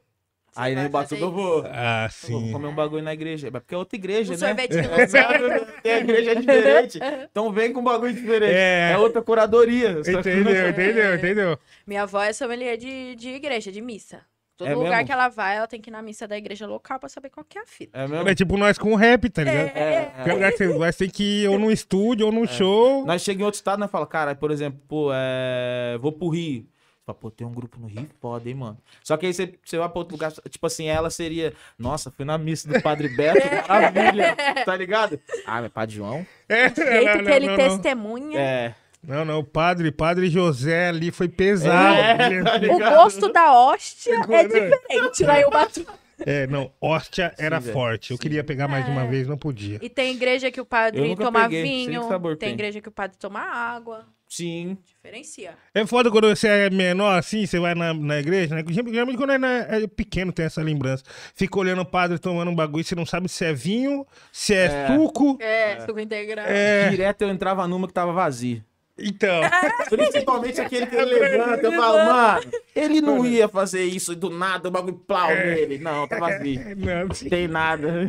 aí 0.55 0.73
Ubatuba 0.73 1.03
fazer 1.07 1.21
eu 1.21 1.31
vou. 1.31 1.63
Ah, 1.67 2.09
Eu 2.23 2.29
Vou 2.29 2.41
sim. 2.41 2.51
comer 2.51 2.67
um 2.67 2.75
bagulho 2.75 3.03
na 3.03 3.13
igreja. 3.13 3.49
Mas 3.51 3.61
Porque 3.61 3.75
é 3.75 3.77
outra 3.77 3.95
igreja, 3.97 4.33
Um 4.33 4.37
né? 4.37 4.47
sorvetinho 4.47 4.83
É, 4.83 4.87
lançado. 4.87 5.65
Tem 5.83 5.91
a 5.93 5.97
igreja 5.99 6.35
diferente. 6.35 6.99
Então 7.31 7.51
vem 7.51 7.71
com 7.73 7.79
um 7.79 7.83
bagulho 7.83 8.13
diferente. 8.13 8.53
É. 8.53 8.91
É, 8.93 8.97
outra 8.97 9.21
curadoria. 9.21 9.91
Entendeu, 9.99 10.69
entendeu, 10.69 11.15
entendeu? 11.15 11.59
Minha 11.87 12.03
avó 12.03 12.21
é 12.23 12.33
sommelier 12.33 12.77
de, 12.77 13.15
de 13.15 13.29
igreja, 13.29 13.71
de 13.71 13.81
missa. 13.81 14.21
Todo 14.57 14.67
É 14.69 14.75
lugar 14.75 14.91
mesmo? 14.97 15.05
que 15.07 15.11
ela 15.11 15.27
vai, 15.27 15.57
ela 15.57 15.65
tem 15.65 15.81
que 15.81 15.89
ir 15.89 15.91
na 15.91 16.03
missa 16.03 16.27
da 16.27 16.37
igreja 16.37 16.67
local 16.67 16.99
pra 16.99 17.09
saber 17.09 17.31
qual 17.31 17.43
que 17.43 17.57
é 17.57 17.61
a 17.61 17.65
fita. 17.65 17.97
É 17.97 18.07
mesmo? 18.07 18.29
É 18.29 18.35
tipo 18.35 18.57
nós 18.57 18.77
com 18.77 18.93
o 18.93 18.95
rap, 18.95 19.27
tá 19.27 19.43
ligado? 19.43 19.75
É, 19.75 20.05
Qualquer 20.13 20.33
lugar 20.33 20.51
que 20.51 20.67
vai 20.67 20.93
ter 20.93 21.09
que 21.09 21.43
ir 21.43 21.47
ou 21.49 21.57
num 21.57 21.71
estúdio 21.71 22.27
ou 22.27 22.31
num 22.31 22.45
show. 22.45 23.03
Nós 23.03 23.23
chegamos 23.23 23.41
em 23.41 23.45
outro 23.45 23.57
estado, 23.57 23.79
nós 23.79 23.89
fala, 23.89 24.05
cara, 24.05 24.35
por 24.35 24.51
exemplo, 24.51 24.79
pô, 24.87 25.09
é... 25.11 25.97
vou 25.99 26.11
pro 26.11 26.29
Rio. 26.29 26.67
Fala, 27.05 27.17
pô, 27.17 27.31
tem 27.31 27.47
um 27.47 27.51
grupo 27.51 27.79
no 27.79 27.87
Rio? 27.87 28.07
Pode, 28.19 28.47
hein, 28.47 28.55
mano. 28.55 28.77
Só 29.03 29.17
que 29.17 29.25
aí 29.25 29.33
você, 29.33 29.55
você 29.65 29.77
vai 29.77 29.89
pra 29.89 29.97
outro 29.99 30.13
lugar, 30.15 30.31
tipo 30.31 30.67
assim, 30.67 30.85
ela 30.87 31.09
seria, 31.09 31.51
nossa, 31.77 32.11
fui 32.11 32.23
na 32.23 32.37
missa 32.37 32.67
do 32.71 32.79
Padre 32.81 33.09
Beto, 33.09 33.39
maravilha, 33.67 34.35
tá 34.63 34.75
ligado? 34.75 35.19
Ah, 35.45 35.61
mas 35.61 35.71
Padre 35.71 35.95
João? 35.95 36.25
É, 36.47 36.67
O 36.67 36.75
jeito 36.75 36.79
não, 37.05 37.13
que 37.17 37.21
não, 37.23 37.31
ele 37.31 37.47
não, 37.47 37.55
testemunha. 37.57 38.39
É. 38.39 38.75
Não, 39.03 39.25
não, 39.25 39.39
o 39.39 39.43
padre, 39.43 39.91
padre 39.91 40.29
José 40.29 40.89
ali 40.89 41.09
foi 41.09 41.27
pesado. 41.27 41.95
É, 41.97 42.43
tá 42.43 42.73
O 42.75 42.77
gosto 42.77 43.33
da 43.33 43.51
hóstia 43.51 44.13
é 44.13 44.27
né? 44.27 44.43
diferente 44.43 45.23
lá 45.23 45.41
em 45.41 45.45
Ubatuba. 45.45 45.93
É, 46.23 46.45
não, 46.45 46.71
hóstia 46.79 47.33
era 47.39 47.59
velho, 47.59 47.73
forte. 47.73 48.11
Eu 48.11 48.17
sim. 48.17 48.21
queria 48.21 48.43
pegar 48.43 48.67
mais 48.67 48.85
de 48.85 48.91
uma 48.91 49.01
É. 49.01 49.07
vez, 49.07 49.27
não 49.27 49.39
podia. 49.39 49.79
E 49.81 49.89
tem 49.89 50.13
igreja 50.13 50.51
que 50.51 50.59
o 50.59 50.61
Eu 50.61 50.65
padre 50.67 51.15
toma 51.15 51.41
peguei, 51.43 51.63
vinho, 51.63 52.07
tem 52.07 52.35
tem. 52.37 52.53
igreja 52.53 52.79
que 52.79 52.89
o 52.89 52.91
padre 52.91 53.17
toma 53.17 53.39
água. 53.39 54.05
Sim. 54.33 54.77
Diferencia. 54.85 55.55
É 55.75 55.85
foda 55.85 56.09
quando 56.09 56.29
você 56.33 56.47
é 56.47 56.69
menor 56.69 57.17
assim, 57.19 57.45
você 57.45 57.59
vai 57.59 57.75
na, 57.75 57.93
na 57.93 58.17
igreja, 58.17 58.55
né? 58.55 58.63
Geralmente 58.69 59.17
quando 59.17 59.31
é, 59.33 59.37
na- 59.37 59.57
é 59.67 59.85
pequeno 59.87 60.31
tem 60.31 60.45
essa 60.45 60.61
lembrança. 60.63 61.03
Fica 61.35 61.59
olhando 61.59 61.81
o 61.81 61.85
padre 61.85 62.17
tomando 62.17 62.49
um 62.49 62.55
bagulho, 62.55 62.81
você 62.81 62.95
não 62.95 63.05
sabe 63.05 63.27
se 63.27 63.43
é 63.43 63.51
vinho, 63.53 64.07
se 64.31 64.53
é, 64.53 64.65
É. 64.67 64.87
suco. 64.87 65.37
É, 65.41 65.81
suco 65.85 65.99
integral. 65.99 66.45
É. 66.47 66.87
Direto 66.89 67.23
eu 67.23 67.29
entrava 67.29 67.67
numa 67.67 67.87
que 67.87 67.93
tava 67.93 68.13
vazia. 68.13 68.63
Então. 69.03 69.41
Principalmente 69.89 70.61
aquele 70.61 70.85
que 70.87 70.95
ele 70.95 71.19
levanta, 71.19 71.65
eu 71.65 71.71
falo, 71.73 71.97
mano, 71.97 72.51
ele 72.75 73.01
não 73.01 73.25
ia 73.25 73.47
fazer 73.47 73.83
isso 73.83 74.15
do 74.15 74.29
nada 74.29 74.67
o 74.67 74.71
bagulho 74.71 74.95
plau 74.95 75.29
nele. 75.29 75.77
Não, 75.77 76.07
tá 76.07 76.17
vazio. 76.19 76.61
não, 76.77 77.07
Não 77.07 77.29
tem 77.29 77.47
nada. 77.47 78.07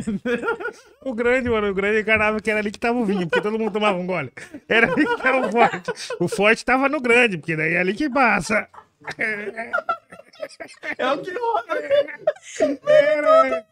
o 1.03 1.13
grande, 1.13 1.49
mano, 1.49 1.69
o 1.69 1.73
grande 1.73 2.01
encarnava 2.01 2.39
que 2.39 2.49
era 2.49 2.59
ali 2.59 2.71
que 2.71 2.79
tava 2.79 2.99
o 2.99 3.05
vinho, 3.05 3.27
porque 3.27 3.41
todo 3.41 3.57
mundo 3.57 3.71
tomava 3.71 3.97
um 3.97 4.05
gole. 4.05 4.31
Era 4.67 4.91
ali 4.91 5.05
que 5.05 5.21
tava 5.21 5.47
o 5.47 5.51
forte. 5.51 5.91
O 6.19 6.27
forte 6.27 6.65
tava 6.65 6.87
no 6.89 7.01
grande, 7.01 7.37
porque 7.37 7.55
daí 7.55 7.73
é 7.73 7.79
ali 7.79 7.93
que 7.93 8.09
passa. 8.09 8.67
É 10.97 11.11
o 11.11 11.17
que 11.21 11.31
rola. 11.31 11.63
Era... 12.87 13.65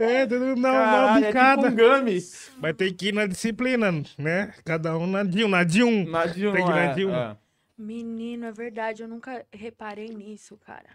É, 0.00 0.26
mundo 0.26 0.62
dá 0.62 0.72
uma 0.72 0.84
Caralho, 0.84 1.24
é 1.24 1.28
bicada. 1.28 1.62
tipo 1.70 1.82
um. 1.82 2.58
Mas 2.60 2.76
tem 2.76 2.92
que 2.94 3.08
ir 3.08 3.14
na 3.14 3.26
disciplina, 3.26 3.92
né? 4.18 4.52
Cada 4.64 4.96
um 4.96 5.06
na 5.06 5.22
de 5.22 5.44
um, 5.44 5.48
na 5.48 5.64
de 5.64 5.82
um. 5.82 6.08
Na 6.08 6.26
de 6.26 6.46
um, 6.46 6.52
Tem 6.52 6.64
que 6.64 6.70
ir 6.70 6.74
na 6.74 6.82
é, 6.84 6.94
de 6.94 7.04
um. 7.06 7.14
é. 7.14 7.36
Menino, 7.76 8.46
é 8.46 8.52
verdade, 8.52 9.02
eu 9.02 9.08
nunca 9.08 9.44
reparei 9.52 10.08
nisso, 10.08 10.56
cara. 10.64 10.86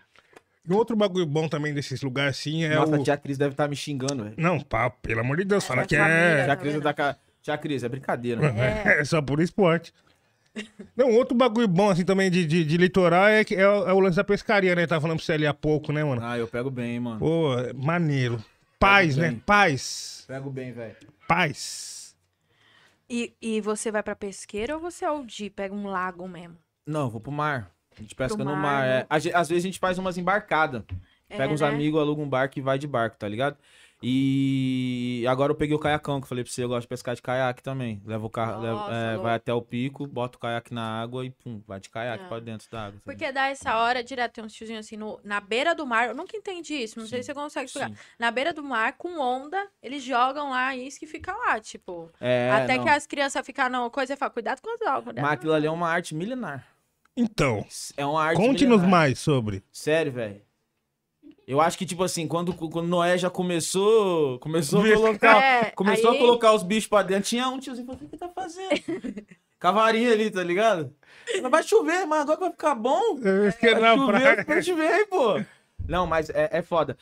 E 0.68 0.72
outro 0.74 0.96
bagulho 0.96 1.26
bom 1.26 1.48
também 1.48 1.74
desses 1.74 2.02
lugares 2.02 2.38
assim 2.38 2.64
é 2.64 2.76
Nossa, 2.76 2.98
o. 2.98 3.02
a 3.02 3.04
tia 3.04 3.18
Cris 3.18 3.38
deve 3.38 3.52
estar 3.54 3.68
me 3.68 3.76
xingando, 3.76 4.24
velho. 4.24 4.36
Não, 4.38 4.60
pá, 4.60 4.90
pelo 4.90 5.20
amor 5.22 5.38
de 5.38 5.46
Deus, 5.46 5.66
fala 5.66 5.82
É 5.82 5.86
que 5.86 5.96
família. 5.98 6.16
é. 6.18 6.36
Tia 6.38 6.48
tá 6.48 6.56
Cris 6.56 6.74
vendo? 6.74 6.84
tá 6.94 7.18
Tia 7.42 7.58
Cris, 7.58 7.84
é 7.84 7.90
brincadeira. 7.90 8.42
mano. 8.42 8.58
É 8.86 9.04
só 9.04 9.22
por 9.22 9.40
esporte. 9.42 9.94
Não, 10.96 11.12
outro 11.12 11.36
bagulho 11.36 11.68
bom, 11.68 11.90
assim, 11.90 12.04
também 12.06 12.30
de, 12.32 12.46
de, 12.46 12.64
de 12.64 12.78
litoral 12.78 13.28
é, 13.28 13.44
que 13.44 13.56
é, 13.56 13.68
o, 13.68 13.88
é 13.88 13.94
o 13.94 14.00
lance 14.00 14.16
da 14.18 14.24
pescaria, 14.24 14.76
né? 14.76 14.86
Tava 14.88 15.02
falando 15.02 15.18
pra 15.18 15.26
você 15.26 15.34
ali 15.34 15.46
há 15.48 15.54
pouco, 15.54 15.92
né, 15.92 16.04
mano? 16.04 16.22
Ah, 16.24 16.38
eu 16.38 16.48
pego 16.48 16.70
bem, 16.70 17.00
mano. 17.00 17.20
Pô, 17.20 17.50
maneiro. 17.76 18.44
Paz, 18.80 19.18
né? 19.18 19.38
Paz. 19.46 20.24
Pego 20.28 20.50
bem, 20.50 20.72
velho. 20.72 20.96
Paz. 21.28 22.16
E, 23.10 23.34
e 23.42 23.60
você 23.62 23.92
vai 23.92 24.04
pra 24.04 24.16
pesqueira 24.16 24.76
ou 24.76 24.82
você 24.82 25.04
é 25.06 25.12
OG? 25.12 25.50
Pega 25.56 25.74
um 25.74 25.88
lago 25.88 26.28
mesmo? 26.28 26.56
Não, 26.86 27.02
eu 27.02 27.10
vou 27.10 27.20
pro 27.20 27.32
mar. 27.32 27.72
A 27.98 28.02
gente 28.02 28.16
pesca 28.16 28.36
Pro 28.36 28.46
no 28.46 28.52
mar, 28.52 28.62
mar. 28.62 28.88
né? 28.88 29.06
é. 29.10 29.20
Ge- 29.20 29.34
Às 29.34 29.50
vezes 29.50 29.64
a 29.64 29.68
gente 29.68 29.80
faz 29.80 29.98
umas 29.98 30.18
embarcadas. 30.18 30.84
Pega 31.28 31.44
É, 31.46 31.48
uns 31.50 31.62
né? 31.62 31.68
amigos, 31.68 32.00
aluga 32.00 32.22
um 32.22 32.30
barco 32.30 32.58
e 32.58 32.62
vai 32.62 32.78
de 32.80 32.88
barco, 32.88 33.18
tá 33.18 33.28
ligado? 33.28 33.58
E 34.02 35.26
agora 35.28 35.52
eu 35.52 35.56
peguei 35.56 35.76
o 35.76 35.80
caiacão, 35.80 36.20
que 36.20 36.26
eu 36.26 36.30
falei 36.30 36.44
pra 36.44 36.52
você, 36.54 36.64
eu 36.64 36.70
gosto 36.70 36.82
de 36.84 36.88
pescar 36.88 37.16
de 37.16 37.22
caiaque 37.22 37.62
também. 37.62 38.02
Leva 38.06 38.26
o 38.26 38.30
carro, 38.30 38.66
é, 38.66 39.18
vai 39.18 39.36
até 39.36 39.54
o 39.54 39.62
pico, 39.62 40.08
bota 40.08 40.38
o 40.38 40.40
caiaque 40.40 40.74
na 40.74 41.02
água 41.02 41.26
e 41.26 41.30
pum, 41.32 41.62
vai 41.68 41.80
de 41.80 41.90
caiaque 41.90 42.24
Ah. 42.24 42.28
pra 42.28 42.40
dentro 42.40 42.70
da 42.72 42.86
água. 42.88 43.02
Porque 43.04 43.32
dá 43.32 43.48
essa 43.48 43.78
hora 43.78 44.04
direto, 44.04 44.34
tem 44.36 44.44
uns 44.44 44.54
tiozinhos 44.54 44.86
assim, 44.86 44.96
no, 44.96 45.20
na 45.24 45.40
beira 45.42 45.76
do 45.76 45.86
mar. 45.86 46.08
Eu 46.08 46.16
nunca 46.16 46.36
entendi 46.38 46.76
isso, 46.76 46.98
não 46.98 47.06
sei 47.08 47.20
Sim, 47.20 47.24
se 47.24 47.34
você 47.34 47.34
consegue 47.34 47.66
explicar. 47.66 47.90
Sim. 47.90 47.96
Na 48.18 48.32
beira 48.32 48.54
do 48.54 48.64
mar, 48.64 48.94
com 48.98 49.20
onda, 49.20 49.68
eles 49.84 50.02
jogam 50.04 50.50
lá 50.52 50.74
e 50.76 50.88
isso 50.88 51.00
que 51.00 51.06
fica 51.08 51.34
lá, 51.36 51.60
tipo. 51.60 52.10
É, 52.22 52.50
até 52.52 52.78
não. 52.78 52.84
que 52.86 52.90
as 52.90 53.06
crianças 53.06 53.46
ficam 53.46 53.70
na 53.70 53.90
coisa 53.90 54.14
e 54.14 54.16
falam, 54.18 54.34
cuidado 54.34 54.62
com 54.62 54.70
as 54.74 54.82
águas. 54.82 55.16
né? 55.16 55.22
Mas 55.22 55.34
aquilo 55.34 55.54
ali 55.54 55.68
é 55.68 55.72
uma 55.72 55.90
arte 55.90 56.16
milenar. 56.16 56.66
Então, 57.18 57.66
É 57.98 58.06
uma 58.06 58.24
arte 58.24 58.38
conte-nos 58.38 58.82
mais 58.84 59.20
sobre. 59.20 59.62
Sério, 59.74 60.12
velho. 60.12 60.42
Eu 61.50 61.60
acho 61.60 61.76
que, 61.80 61.86
tipo 61.86 62.04
assim, 62.04 62.28
quando, 62.28 62.54
quando 62.54 62.88
Noé 62.88 63.18
já 63.18 63.28
começou. 63.28 64.38
Começou 64.38 64.82
a 64.82 64.84
colocar. 64.94 65.44
É, 65.44 65.72
Começou 65.72 66.12
aí- 66.12 66.18
a 66.18 66.20
colocar 66.20 66.54
os 66.54 66.62
bichos 66.62 66.88
pra 66.88 67.02
dentro. 67.02 67.28
Tinha 67.28 67.50
um 67.50 67.58
tiozinho, 67.60 67.88
falou, 67.88 68.02
o 68.04 68.08
que 68.08 68.18
tá 68.18 68.30
fazendo? 68.30 69.26
Cavarinha 69.58 70.12
ali, 70.12 70.30
tá 70.30 70.44
ligado? 70.44 70.94
Não 71.42 71.50
vai 71.50 71.64
chover, 71.64 72.06
mas 72.06 72.22
agora 72.22 72.40
vai 72.40 72.52
ficar 72.52 72.76
bom. 72.76 73.18
Eu 73.24 73.48
esqueci 73.50 73.74
Vai 73.74 73.82
na 73.82 73.96
chover, 73.98 74.22
praia. 74.22 74.46
pra 74.46 74.62
gente 74.62 74.76
ver, 74.78 75.08
pô. 75.08 75.42
Não, 75.88 76.06
mas 76.06 76.30
é, 76.30 76.50
é 76.52 76.62
foda. 76.62 76.96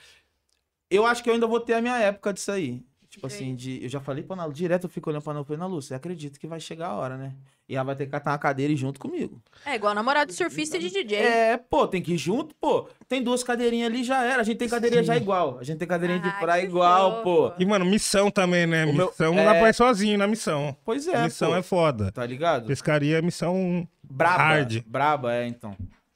Eu 0.90 1.06
acho 1.06 1.22
que 1.22 1.30
eu 1.30 1.34
ainda 1.34 1.46
vou 1.46 1.60
ter 1.60 1.74
a 1.74 1.82
minha 1.82 1.98
época 1.98 2.34
disso 2.34 2.50
aí. 2.52 2.82
Tipo 3.18 3.26
assim, 3.28 3.56
de, 3.56 3.84
eu 3.84 3.90
já 3.90 4.00
falei 4.00 4.24
pra 4.24 4.36
Ana 4.36 4.48
direto 4.54 4.84
eu 4.84 4.90
fico 4.90 5.10
olhando 5.10 5.24
pra 5.24 5.34
Ana 5.34 5.44
falei, 5.44 5.58
Ana 5.60 5.66
Lu, 5.66 5.82
você 5.82 5.96
acredita 5.96 6.38
que 6.40 6.46
vai 6.46 6.60
chegar 6.60 6.90
a 6.90 6.96
hora, 6.96 7.18
né? 7.18 7.34
E 7.68 7.76
ela 7.76 7.84
vai 7.84 7.96
ter 7.96 8.06
que 8.06 8.12
catar 8.12 8.32
uma 8.32 8.38
cadeira 8.38 8.72
e 8.72 8.76
ir 8.76 8.78
junto 8.78 9.00
comigo. 9.00 9.42
É 9.66 9.76
igual 9.76 9.94
namorado 9.96 10.32
de 10.32 10.38
surfista 10.38 10.78
e 10.78 10.80
de 10.82 10.90
DJ. 10.92 11.18
É, 11.18 11.58
pô, 11.58 11.88
tem 11.88 12.02
que 12.02 12.14
ir 12.14 12.18
junto, 12.18 12.54
pô. 12.56 12.88
Tem 13.10 13.22
duas 13.24 13.44
cadeirinhas 13.44 13.90
ali, 13.92 14.04
já 14.04 14.24
era. 14.24 14.42
A 14.42 14.44
gente 14.44 14.58
tem 14.58 14.70
cadeirinha 14.70 15.04
já 15.04 15.18
igual. 15.18 15.58
A 15.60 15.64
gente 15.64 15.80
tem 15.80 15.88
cadeirinha 15.88 16.20
de 16.20 16.30
Ai, 16.30 16.40
praia 16.40 16.62
que 16.62 16.68
igual, 16.70 17.24
pô. 17.24 17.52
E, 17.58 17.66
mano, 17.66 17.84
missão 17.86 18.30
também, 18.30 18.68
né? 18.68 18.86
O 18.86 18.94
meu- 18.94 19.08
Missão 19.08 19.34
não 19.34 19.44
dá 19.44 19.56
é- 19.56 19.60
pra 19.60 19.70
ir 19.70 19.74
sozinho 19.74 20.18
na 20.18 20.28
missão. 20.28 20.78
Pois 20.86 21.08
é, 21.08 21.24
missão 21.24 21.50
pô. 21.50 21.56
é 21.58 21.62
foda. 21.64 22.12
Tá 22.12 22.26
ligado? 22.26 22.68
Pescaria 22.68 23.18
é 23.18 23.22
missão 23.22 23.88
Braba. 24.04 24.38
hard. 24.44 24.84
Braba, 24.86 25.34
é, 25.34 25.48
então. 25.48 25.76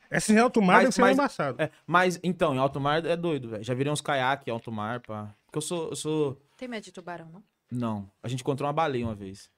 Essa 0.09 0.31
em 0.33 0.37
alto 0.37 0.61
mar 0.61 0.73
Mas- 0.75 0.83
deve 0.83 0.91
ser 0.95 1.01
mas- 1.01 1.13
embaçado. 1.13 1.61
É, 1.61 1.69
mas, 1.87 2.19
então, 2.23 2.53
em 2.53 2.57
alto 2.59 2.79
mar 2.79 3.03
é 3.05 3.15
doido, 3.17 3.49
velho. 3.49 3.63
Já 3.63 3.73
virei 3.73 3.91
uns 3.91 4.01
caiaques 4.01 4.47
em 4.47 4.51
alto 4.51 4.71
mar, 4.71 4.99
pá. 5.01 5.29
Porque 5.45 5.57
eu 5.57 5.61
sou, 5.61 5.89
eu 5.89 5.95
sou... 5.95 6.37
Tem 6.61 6.67
medo 6.67 6.83
de 6.83 6.91
tubarão, 6.91 7.27
não? 7.27 7.43
Não. 7.71 8.11
A 8.21 8.27
gente 8.27 8.41
encontrou 8.41 8.67
uma 8.67 8.73
baleia 8.73 9.03
uma 9.03 9.15
vez. 9.15 9.49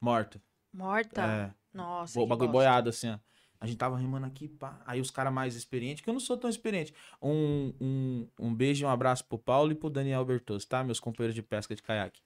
Morta. 0.00 0.40
Morta? 0.72 1.20
É. 1.22 1.50
Nossa. 1.70 2.18
Bagulho 2.26 2.50
boiado, 2.50 2.88
assim, 2.88 3.10
ó. 3.10 3.18
A 3.60 3.66
gente 3.66 3.76
tava 3.76 3.98
remando 3.98 4.24
aqui, 4.24 4.48
pá. 4.48 4.80
Aí 4.86 5.02
os 5.02 5.10
caras 5.10 5.30
mais 5.34 5.54
experientes, 5.54 6.02
que 6.02 6.08
eu 6.08 6.14
não 6.14 6.18
sou 6.20 6.38
tão 6.38 6.48
experiente. 6.48 6.94
Um, 7.20 7.74
um, 7.78 8.28
um 8.38 8.54
beijo 8.54 8.82
e 8.82 8.86
um 8.86 8.88
abraço 8.88 9.22
pro 9.26 9.36
Paulo 9.38 9.70
e 9.70 9.74
pro 9.74 9.90
Daniel 9.90 10.24
Bertoso, 10.24 10.66
tá? 10.66 10.82
Meus 10.82 10.98
companheiros 10.98 11.34
de 11.34 11.42
pesca 11.42 11.76
de 11.76 11.82
caiaque. 11.82 12.22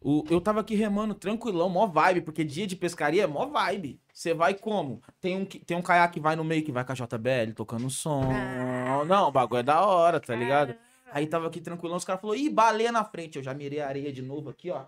O, 0.00 0.22
eu 0.30 0.40
tava 0.40 0.60
aqui 0.60 0.76
remando 0.76 1.12
tranquilão, 1.12 1.68
mó 1.68 1.88
vibe, 1.88 2.20
porque 2.20 2.44
dia 2.44 2.68
de 2.68 2.76
pescaria 2.76 3.24
é 3.24 3.26
mó 3.26 3.46
vibe. 3.46 4.00
Você 4.12 4.32
vai 4.32 4.54
como? 4.54 5.02
Tem 5.20 5.36
um, 5.38 5.44
que- 5.44 5.58
tem 5.58 5.76
um 5.76 5.82
caiaque 5.82 6.14
que 6.14 6.20
vai 6.20 6.36
no 6.36 6.44
meio 6.44 6.62
que 6.64 6.70
vai 6.70 6.84
com 6.84 6.92
a 6.92 6.94
JBL 6.94 7.52
tocando 7.56 7.90
som. 7.90 8.22
Ah. 8.30 9.04
Não, 9.04 9.26
o 9.26 9.32
bagulho 9.32 9.58
é 9.58 9.62
da 9.64 9.84
hora, 9.84 10.20
tá 10.20 10.36
ligado? 10.36 10.76
Aí 11.14 11.28
tava 11.28 11.46
aqui 11.46 11.60
tranquilão, 11.60 11.96
os 11.96 12.04
caras 12.04 12.20
falaram, 12.20 12.40
ih, 12.40 12.50
baleia 12.50 12.90
na 12.90 13.04
frente. 13.04 13.36
Eu 13.38 13.42
já 13.44 13.54
mirei 13.54 13.78
a 13.80 13.86
areia 13.86 14.12
de 14.12 14.20
novo 14.20 14.50
aqui, 14.50 14.68
ó. 14.68 14.86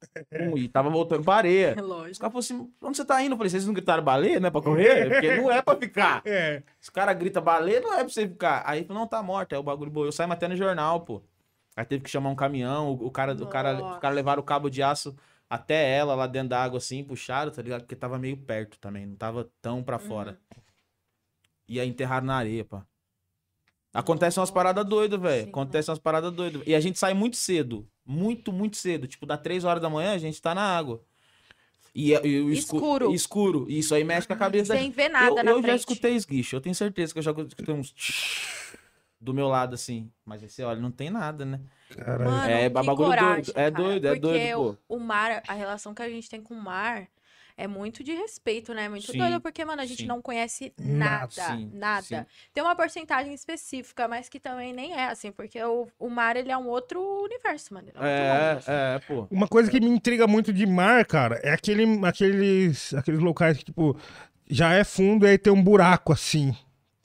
E 0.56 0.68
tava 0.68 0.88
voltando 0.88 1.24
pra 1.24 1.34
areia. 1.34 1.74
É 1.76 1.82
Os 1.82 1.88
lógico. 1.88 2.20
caras 2.20 2.32
falaram 2.32 2.38
assim, 2.38 2.72
onde 2.80 2.96
você 2.96 3.04
tá 3.04 3.20
indo? 3.20 3.32
Eu 3.32 3.36
falei, 3.36 3.50
vocês 3.50 3.66
não 3.66 3.74
gritaram 3.74 4.04
baleia, 4.04 4.38
não 4.38 4.46
é 4.46 4.50
pra 4.52 4.62
correr? 4.62 5.10
Porque 5.10 5.36
não 5.36 5.50
é 5.50 5.60
pra 5.60 5.74
ficar. 5.74 6.22
É. 6.24 6.62
Os 6.80 6.88
caras 6.88 7.18
gritam 7.18 7.42
baleia, 7.42 7.80
não 7.80 7.92
é 7.92 8.04
pra 8.04 8.08
você 8.08 8.28
ficar. 8.28 8.62
Aí 8.64 8.84
falou, 8.84 9.00
não, 9.02 9.08
tá 9.08 9.20
morto, 9.20 9.52
é 9.52 9.58
o 9.58 9.62
bagulho 9.64 9.90
boa. 9.90 10.06
Eu 10.06 10.12
saí 10.12 10.30
até 10.30 10.46
no 10.46 10.54
jornal, 10.56 11.00
pô. 11.00 11.20
Aí 11.74 11.84
teve 11.84 12.04
que 12.04 12.10
chamar 12.10 12.30
um 12.30 12.36
caminhão, 12.36 12.92
o, 12.92 13.06
o 13.06 13.10
cara, 13.10 13.32
o 13.32 13.46
cara, 13.48 13.74
os 13.74 13.80
Nossa. 13.80 13.98
caras 13.98 14.14
levaram 14.14 14.40
o 14.40 14.44
cabo 14.46 14.70
de 14.70 14.80
aço 14.80 15.16
até 15.50 15.96
ela, 15.96 16.14
lá 16.14 16.28
dentro 16.28 16.50
da 16.50 16.62
água, 16.62 16.78
assim, 16.78 17.02
puxaram, 17.02 17.50
tá 17.50 17.60
ligado? 17.60 17.80
Porque 17.80 17.96
tava 17.96 18.16
meio 18.16 18.36
perto 18.36 18.78
também, 18.78 19.04
não 19.06 19.16
tava 19.16 19.50
tão 19.60 19.82
pra 19.82 19.98
fora. 19.98 20.38
E 21.68 21.80
aí 21.80 21.88
enterraram 21.88 22.26
na 22.28 22.36
areia, 22.36 22.64
pá. 22.64 22.86
Acontecem 23.92 24.40
umas 24.40 24.50
paradas 24.50 24.84
doidas, 24.84 25.20
velho. 25.20 25.48
Acontecem 25.48 25.90
umas 25.90 25.98
paradas 25.98 26.32
doidas. 26.32 26.62
E 26.66 26.74
a 26.74 26.80
gente 26.80 26.98
sai 26.98 27.14
muito 27.14 27.36
cedo. 27.36 27.86
Muito, 28.04 28.52
muito 28.52 28.76
cedo. 28.76 29.06
Tipo, 29.06 29.26
dá 29.26 29.36
três 29.36 29.64
horas 29.64 29.82
da 29.82 29.88
manhã, 29.90 30.12
a 30.12 30.18
gente 30.18 30.40
tá 30.40 30.54
na 30.54 30.62
água. 30.62 31.02
E, 31.94 32.12
e 32.12 32.40
o 32.40 32.50
escu- 32.52 32.76
Escuro. 32.76 33.14
Escuro. 33.14 33.66
E 33.68 33.78
isso 33.78 33.94
aí 33.94 34.04
mexe 34.04 34.26
com 34.26 34.32
a 34.34 34.36
cabeça 34.36 34.72
da 34.74 34.78
Sem 34.80 34.90
ver 34.90 35.08
nada 35.08 35.40
eu, 35.40 35.44
na 35.44 35.50
eu 35.50 35.56
já 35.56 35.62
frente. 35.62 35.78
escutei 35.80 36.14
esguicho. 36.14 36.54
Eu 36.54 36.60
tenho 36.60 36.74
certeza 36.74 37.12
que 37.12 37.18
eu 37.18 37.22
já 37.22 37.32
escutei 37.32 37.74
uns 37.74 37.92
do 39.20 39.34
meu 39.34 39.48
lado, 39.48 39.74
assim. 39.74 40.10
Mas 40.24 40.42
aí 40.42 40.48
você 40.48 40.62
olha, 40.62 40.80
não 40.80 40.90
tem 40.92 41.10
nada, 41.10 41.44
né? 41.44 41.60
Caralho. 41.90 42.30
Mano, 42.30 42.50
É, 42.50 42.68
bagulho 42.68 42.96
coragem, 42.96 43.44
doido. 43.44 43.50
É 43.58 43.70
cara, 43.70 43.82
doido, 43.84 44.04
é 44.06 44.10
porque 44.10 44.20
doido, 44.54 44.78
o, 44.88 44.96
o 44.96 45.00
mar, 45.00 45.42
a 45.48 45.54
relação 45.54 45.94
que 45.94 46.02
a 46.02 46.08
gente 46.08 46.28
tem 46.28 46.40
com 46.40 46.54
o 46.54 46.62
mar 46.62 47.08
é 47.58 47.66
muito 47.66 48.04
de 48.04 48.12
respeito, 48.14 48.72
né? 48.72 48.88
Muito 48.88 49.10
Sim, 49.10 49.18
doido, 49.18 49.40
porque, 49.40 49.64
mano, 49.64 49.82
a 49.82 49.86
gente 49.86 50.02
sim. 50.02 50.06
não 50.06 50.22
conhece 50.22 50.72
Nada, 50.78 51.28
nada, 51.36 51.56
sim, 51.56 51.70
nada. 51.74 52.02
sim. 52.02 52.26
Tem 52.54 52.62
uma 52.62 52.76
porcentagem 52.76 53.34
específica, 53.34 54.06
mas 54.08 54.28
que 54.28 54.38
também 54.40 54.72
nem 54.72 54.92
é 54.94 55.06
assim, 55.08 55.32
porque 55.32 55.62
o, 55.62 55.88
o 55.98 56.08
mar, 56.08 56.36
ele 56.36 56.52
é 56.52 56.56
um 56.56 56.68
outro 56.68 57.00
universo, 57.24 57.74
mano. 57.74 57.88
É, 57.96 58.00
É, 58.00 58.54
longe. 58.54 58.66
é, 58.68 58.98
pô. 59.00 59.26
Uma 59.30 59.48
coisa 59.48 59.70
que 59.70 59.80
me 59.80 59.88
intriga 59.88 60.26
muito 60.26 60.52
de 60.52 60.64
mar, 60.66 61.04
cara, 61.04 61.40
é 61.42 61.50
aquele, 61.52 61.84
aqueles, 62.06 62.94
aqueles 62.94 63.20
locais 63.20 63.58
que, 63.58 63.64
tipo, 63.64 63.98
já 64.48 64.72
é 64.72 64.84
fundo 64.84 65.26
e 65.26 65.30
aí 65.30 65.38
tem 65.38 65.52
um 65.52 65.62
buraco 65.62 66.12
assim, 66.12 66.56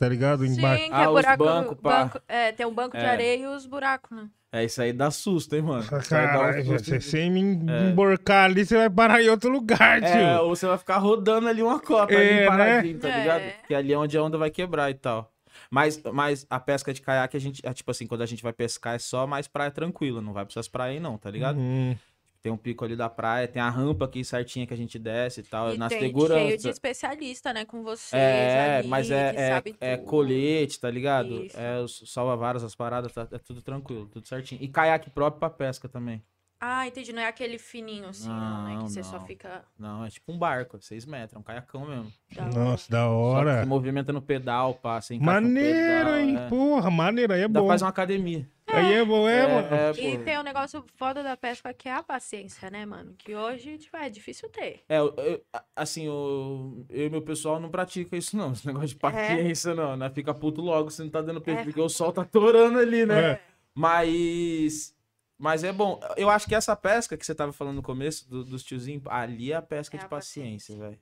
tá 0.04 0.10
ligado? 0.10 0.46
Embaixo. 0.46 0.84
Sim, 0.84 0.90
que 0.90 0.96
Ah, 0.96 1.04
é 1.04 1.08
os 1.10 1.22
banco, 1.26 1.38
banco, 1.44 1.76
pá. 1.76 2.04
banco- 2.04 2.22
é, 2.28 2.52
tem 2.52 2.66
um 2.66 2.74
banco 2.74 2.98
de 2.98 3.04
É. 3.04 3.10
areia 3.10 3.44
e 3.44 3.48
os 3.48 3.66
buracos, 3.66 4.12
né? 4.16 4.28
É, 4.52 4.64
isso 4.64 4.82
aí 4.82 4.94
dá 4.94 5.10
susto, 5.10 5.56
hein, 5.56 5.64
mano? 5.64 5.84
Um 5.84 6.00
Caralho, 6.08 6.64
susto. 6.66 6.86
você 6.90 7.02
sem 7.02 7.32
me 7.32 7.40
emborcar 7.42 8.46
ali, 8.46 8.64
você 8.66 8.78
vai 8.78 8.90
parar 8.90 9.22
em 9.22 9.30
outro 9.30 9.50
lugar, 9.50 10.00
tio. 10.00 10.10
É, 10.10 10.40
ou 10.42 10.56
você 10.56 10.68
vai 10.68 10.78
ficar 10.78 10.98
rodando 10.98 11.48
ali 11.48 11.64
uma 11.64 11.80
cota 11.80 12.14
É, 12.14 12.18
ali 12.18 12.36
né? 12.42 12.46
paradinho, 12.46 13.00
tá 13.00 13.10
É. 13.10 13.20
ligado? 13.20 13.42
Porque 13.62 13.74
ali 13.74 13.94
é 13.94 13.98
onde 13.98 14.16
a 14.18 14.22
onda 14.24 14.38
vai 14.38 14.52
quebrar 14.52 14.92
e 14.92 14.94
tal. 14.94 15.32
Mas, 15.72 16.02
mas 16.14 16.46
a 16.50 16.60
pesca 16.60 16.94
de 16.94 17.02
caiaque, 17.02 17.36
a 17.36 17.40
gente, 17.40 17.62
é 17.66 17.74
tipo 17.74 17.90
assim, 17.90 18.06
quando 18.06 18.22
a 18.22 18.26
gente 18.28 18.44
vai 18.44 18.54
pescar 18.54 18.96
é 18.96 19.00
só 19.00 19.26
mais 19.26 19.48
praia 19.48 19.72
tranquila, 19.72 20.22
não 20.22 20.34
vai 20.34 20.46
pra 20.46 20.52
essas 20.52 20.68
praias 20.68 20.96
aí 20.96 21.00
não, 21.00 21.18
tá 21.18 21.32
ligado? 21.32 21.58
Hum. 21.60 21.96
Tem 22.44 22.52
um 22.52 22.58
pico 22.58 22.84
ali 22.84 22.94
da 22.94 23.10
praia, 23.10 23.48
tem 23.48 23.62
a 23.62 23.70
rampa 23.70 24.04
aqui 24.04 24.22
certinha 24.26 24.68
que 24.68 24.74
a 24.74 24.78
gente 24.78 25.00
desce 25.00 25.40
e 25.40 25.44
tal, 25.44 25.74
E 25.74 25.78
na 25.78 25.88
tem 25.88 26.00
cheio 26.00 26.14
de 26.14 26.20
segurança. 26.22 26.70
especialista, 26.70 27.54
né, 27.54 27.64
com 27.64 27.82
vocês 27.84 28.22
É, 28.22 28.80
ali, 28.80 28.88
mas 28.90 29.10
é, 29.10 29.34
é, 29.80 29.94
é 29.94 29.98
colete, 29.98 30.78
tá 30.78 30.92
ligado? 30.92 31.46
Isso. 31.46 31.58
É 31.58 31.80
os 31.80 32.04
salva-varas, 32.06 32.62
as 32.62 32.76
paradas, 32.76 33.14
tá, 33.14 33.26
é 33.32 33.38
tudo 33.38 33.62
tranquilo, 33.62 34.08
tudo 34.08 34.28
certinho. 34.28 34.62
E 34.62 34.68
caiaque 34.68 35.10
próprio 35.10 35.40
pra 35.40 35.50
pesca 35.50 35.88
também. 35.88 36.22
Ah, 36.60 36.86
entendi. 36.88 37.12
Não 37.14 37.22
é 37.22 37.28
aquele 37.28 37.58
fininho 37.58 38.08
assim, 38.10 38.28
não, 38.30 38.64
né? 38.64 38.76
Que 38.84 38.92
você 38.92 39.04
só 39.04 39.20
não. 39.20 39.26
fica. 39.26 39.64
Não, 39.80 40.06
é 40.06 40.10
tipo 40.10 40.32
um 40.32 40.38
barco, 40.38 40.78
6 40.82 41.06
metros, 41.06 41.34
é 41.36 41.38
um 41.40 41.44
caiacão 41.44 41.86
mesmo. 41.86 42.12
da 42.34 42.44
hora. 42.44 42.54
Nossa, 42.54 42.92
da 42.92 43.00
Só 43.00 43.10
que 43.10 43.16
hora. 43.16 43.62
se 43.62 43.68
movimenta 43.68 44.14
no 44.14 44.22
pedal, 44.22 44.74
passa, 44.74 45.14
no 45.14 45.22
Maneiro, 45.22 45.78
pedal, 45.78 46.18
hein? 46.18 46.38
é. 46.38 46.48
Porra, 46.50 46.90
maneiro, 46.92 47.34
aí 47.34 47.42
é 47.42 47.48
Dá 47.48 47.62
bom. 47.62 47.68
faz 47.68 47.82
uma 47.82 47.90
academia. 47.90 48.46
Aí 48.76 48.94
é 48.94 49.06
bom, 49.06 49.28
é, 49.28 49.48
mano. 49.48 49.76
é, 49.76 49.92
E 49.92 50.18
tem 50.24 50.38
um 50.40 50.44
negócio 50.44 50.84
foda 50.96 51.22
da 51.24 51.36
pesca 51.38 51.74
que 51.74 51.88
é 51.88 51.94
a 51.94 52.04
paciência, 52.04 52.70
né, 52.70 52.86
mano? 52.86 53.14
Que 53.18 53.36
hoje, 53.36 53.78
tipo, 53.78 53.96
é 53.98 54.10
difícil 54.10 54.50
ter. 54.50 54.84
É, 54.90 55.00
eu- 55.00 55.14
eu- 55.18 55.46
assim, 55.76 56.08
o- 56.10 56.86
eu 56.90 57.06
e 57.08 57.10
meu 57.10 57.22
pessoal 57.22 57.60
não 57.60 57.70
pratica 57.70 58.16
isso, 58.18 58.36
não. 58.38 58.52
Esse 58.54 58.66
negócio 58.68 58.90
de 58.90 58.96
paciência, 58.96 59.74
não. 59.76 59.96
Né? 59.98 60.10
Fica 60.10 60.34
puto 60.34 60.62
logo 60.62 60.90
se 60.90 61.02
não 61.04 61.10
tá 61.10 61.22
dando 61.22 61.42
peixe, 61.42 61.62
É. 61.62 61.64
porque 61.66 61.82
o 61.82 61.90
sol 61.90 62.12
tá 62.12 62.24
torando 62.26 62.80
ali, 62.80 63.06
né? 63.06 63.32
É. 63.32 63.42
Mas. 63.76 64.96
Mas 65.38 65.64
é 65.64 65.74
bom. 65.74 66.00
Eu 66.16 66.30
acho 66.30 66.48
que 66.48 66.56
essa 66.56 66.76
pesca 66.76 67.18
que 67.18 67.26
você 67.26 67.36
tava 67.36 67.52
falando 67.52 67.76
no 67.78 67.82
começo, 67.84 68.30
do- 68.30 68.46
dos 68.46 68.64
tiozinhos, 68.64 69.04
ali 69.08 69.52
é 69.52 69.56
a 69.56 69.62
pesca 69.62 69.98
É 69.98 70.00
de 70.00 70.06
a 70.06 70.10
paciência, 70.10 70.78
velho. 70.78 71.00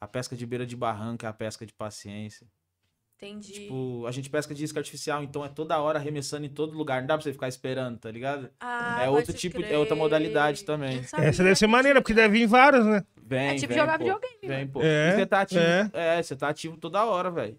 A 0.00 0.08
pesca 0.08 0.34
de 0.36 0.44
beira 0.46 0.66
de 0.66 0.76
barranco 0.76 1.24
é 1.24 1.28
a 1.28 1.32
pesca 1.32 1.64
de 1.64 1.72
paciência. 1.72 2.46
Entendi. 3.26 3.52
Tipo, 3.52 4.04
a 4.06 4.10
gente 4.12 4.28
pesca 4.30 4.54
de 4.54 4.62
isca 4.64 4.78
artificial, 4.80 5.22
então 5.22 5.44
é 5.44 5.48
toda 5.48 5.80
hora 5.80 5.98
arremessando 5.98 6.44
em 6.44 6.48
todo 6.48 6.76
lugar. 6.76 7.00
Não 7.00 7.06
dá 7.08 7.14
pra 7.16 7.22
você 7.22 7.32
ficar 7.32 7.48
esperando, 7.48 7.98
tá 7.98 8.10
ligado? 8.10 8.50
Ah, 8.60 9.02
é 9.04 9.08
outro 9.08 9.32
tipo- 9.32 9.62
é 9.62 9.78
outra 9.78 9.94
modalidade 9.96 10.64
também. 10.64 10.98
Essa 10.98 11.42
deve 11.42 11.54
ser 11.56 11.66
maneira, 11.66 12.00
porque 12.02 12.14
deve 12.14 12.38
vir 12.40 12.46
várias, 12.46 12.84
né? 12.84 13.04
Vem, 13.22 13.48
É 13.48 13.54
tipo 13.54 13.68
vem, 13.72 13.78
jogar 13.78 13.98
pô. 13.98 14.04
videogame, 14.04 14.38
Vem, 14.42 14.58
mano. 14.58 14.70
pô. 14.72 14.80
É, 14.82 15.08
E 15.08 15.12
você 15.16 15.26
tá 15.26 15.40
ativo. 15.40 15.60
é. 15.60 15.90
É, 15.94 16.22
você 16.22 16.36
tá 16.36 16.48
ativo 16.48 16.76
toda 16.76 17.04
hora, 17.04 17.30
velho. 17.30 17.58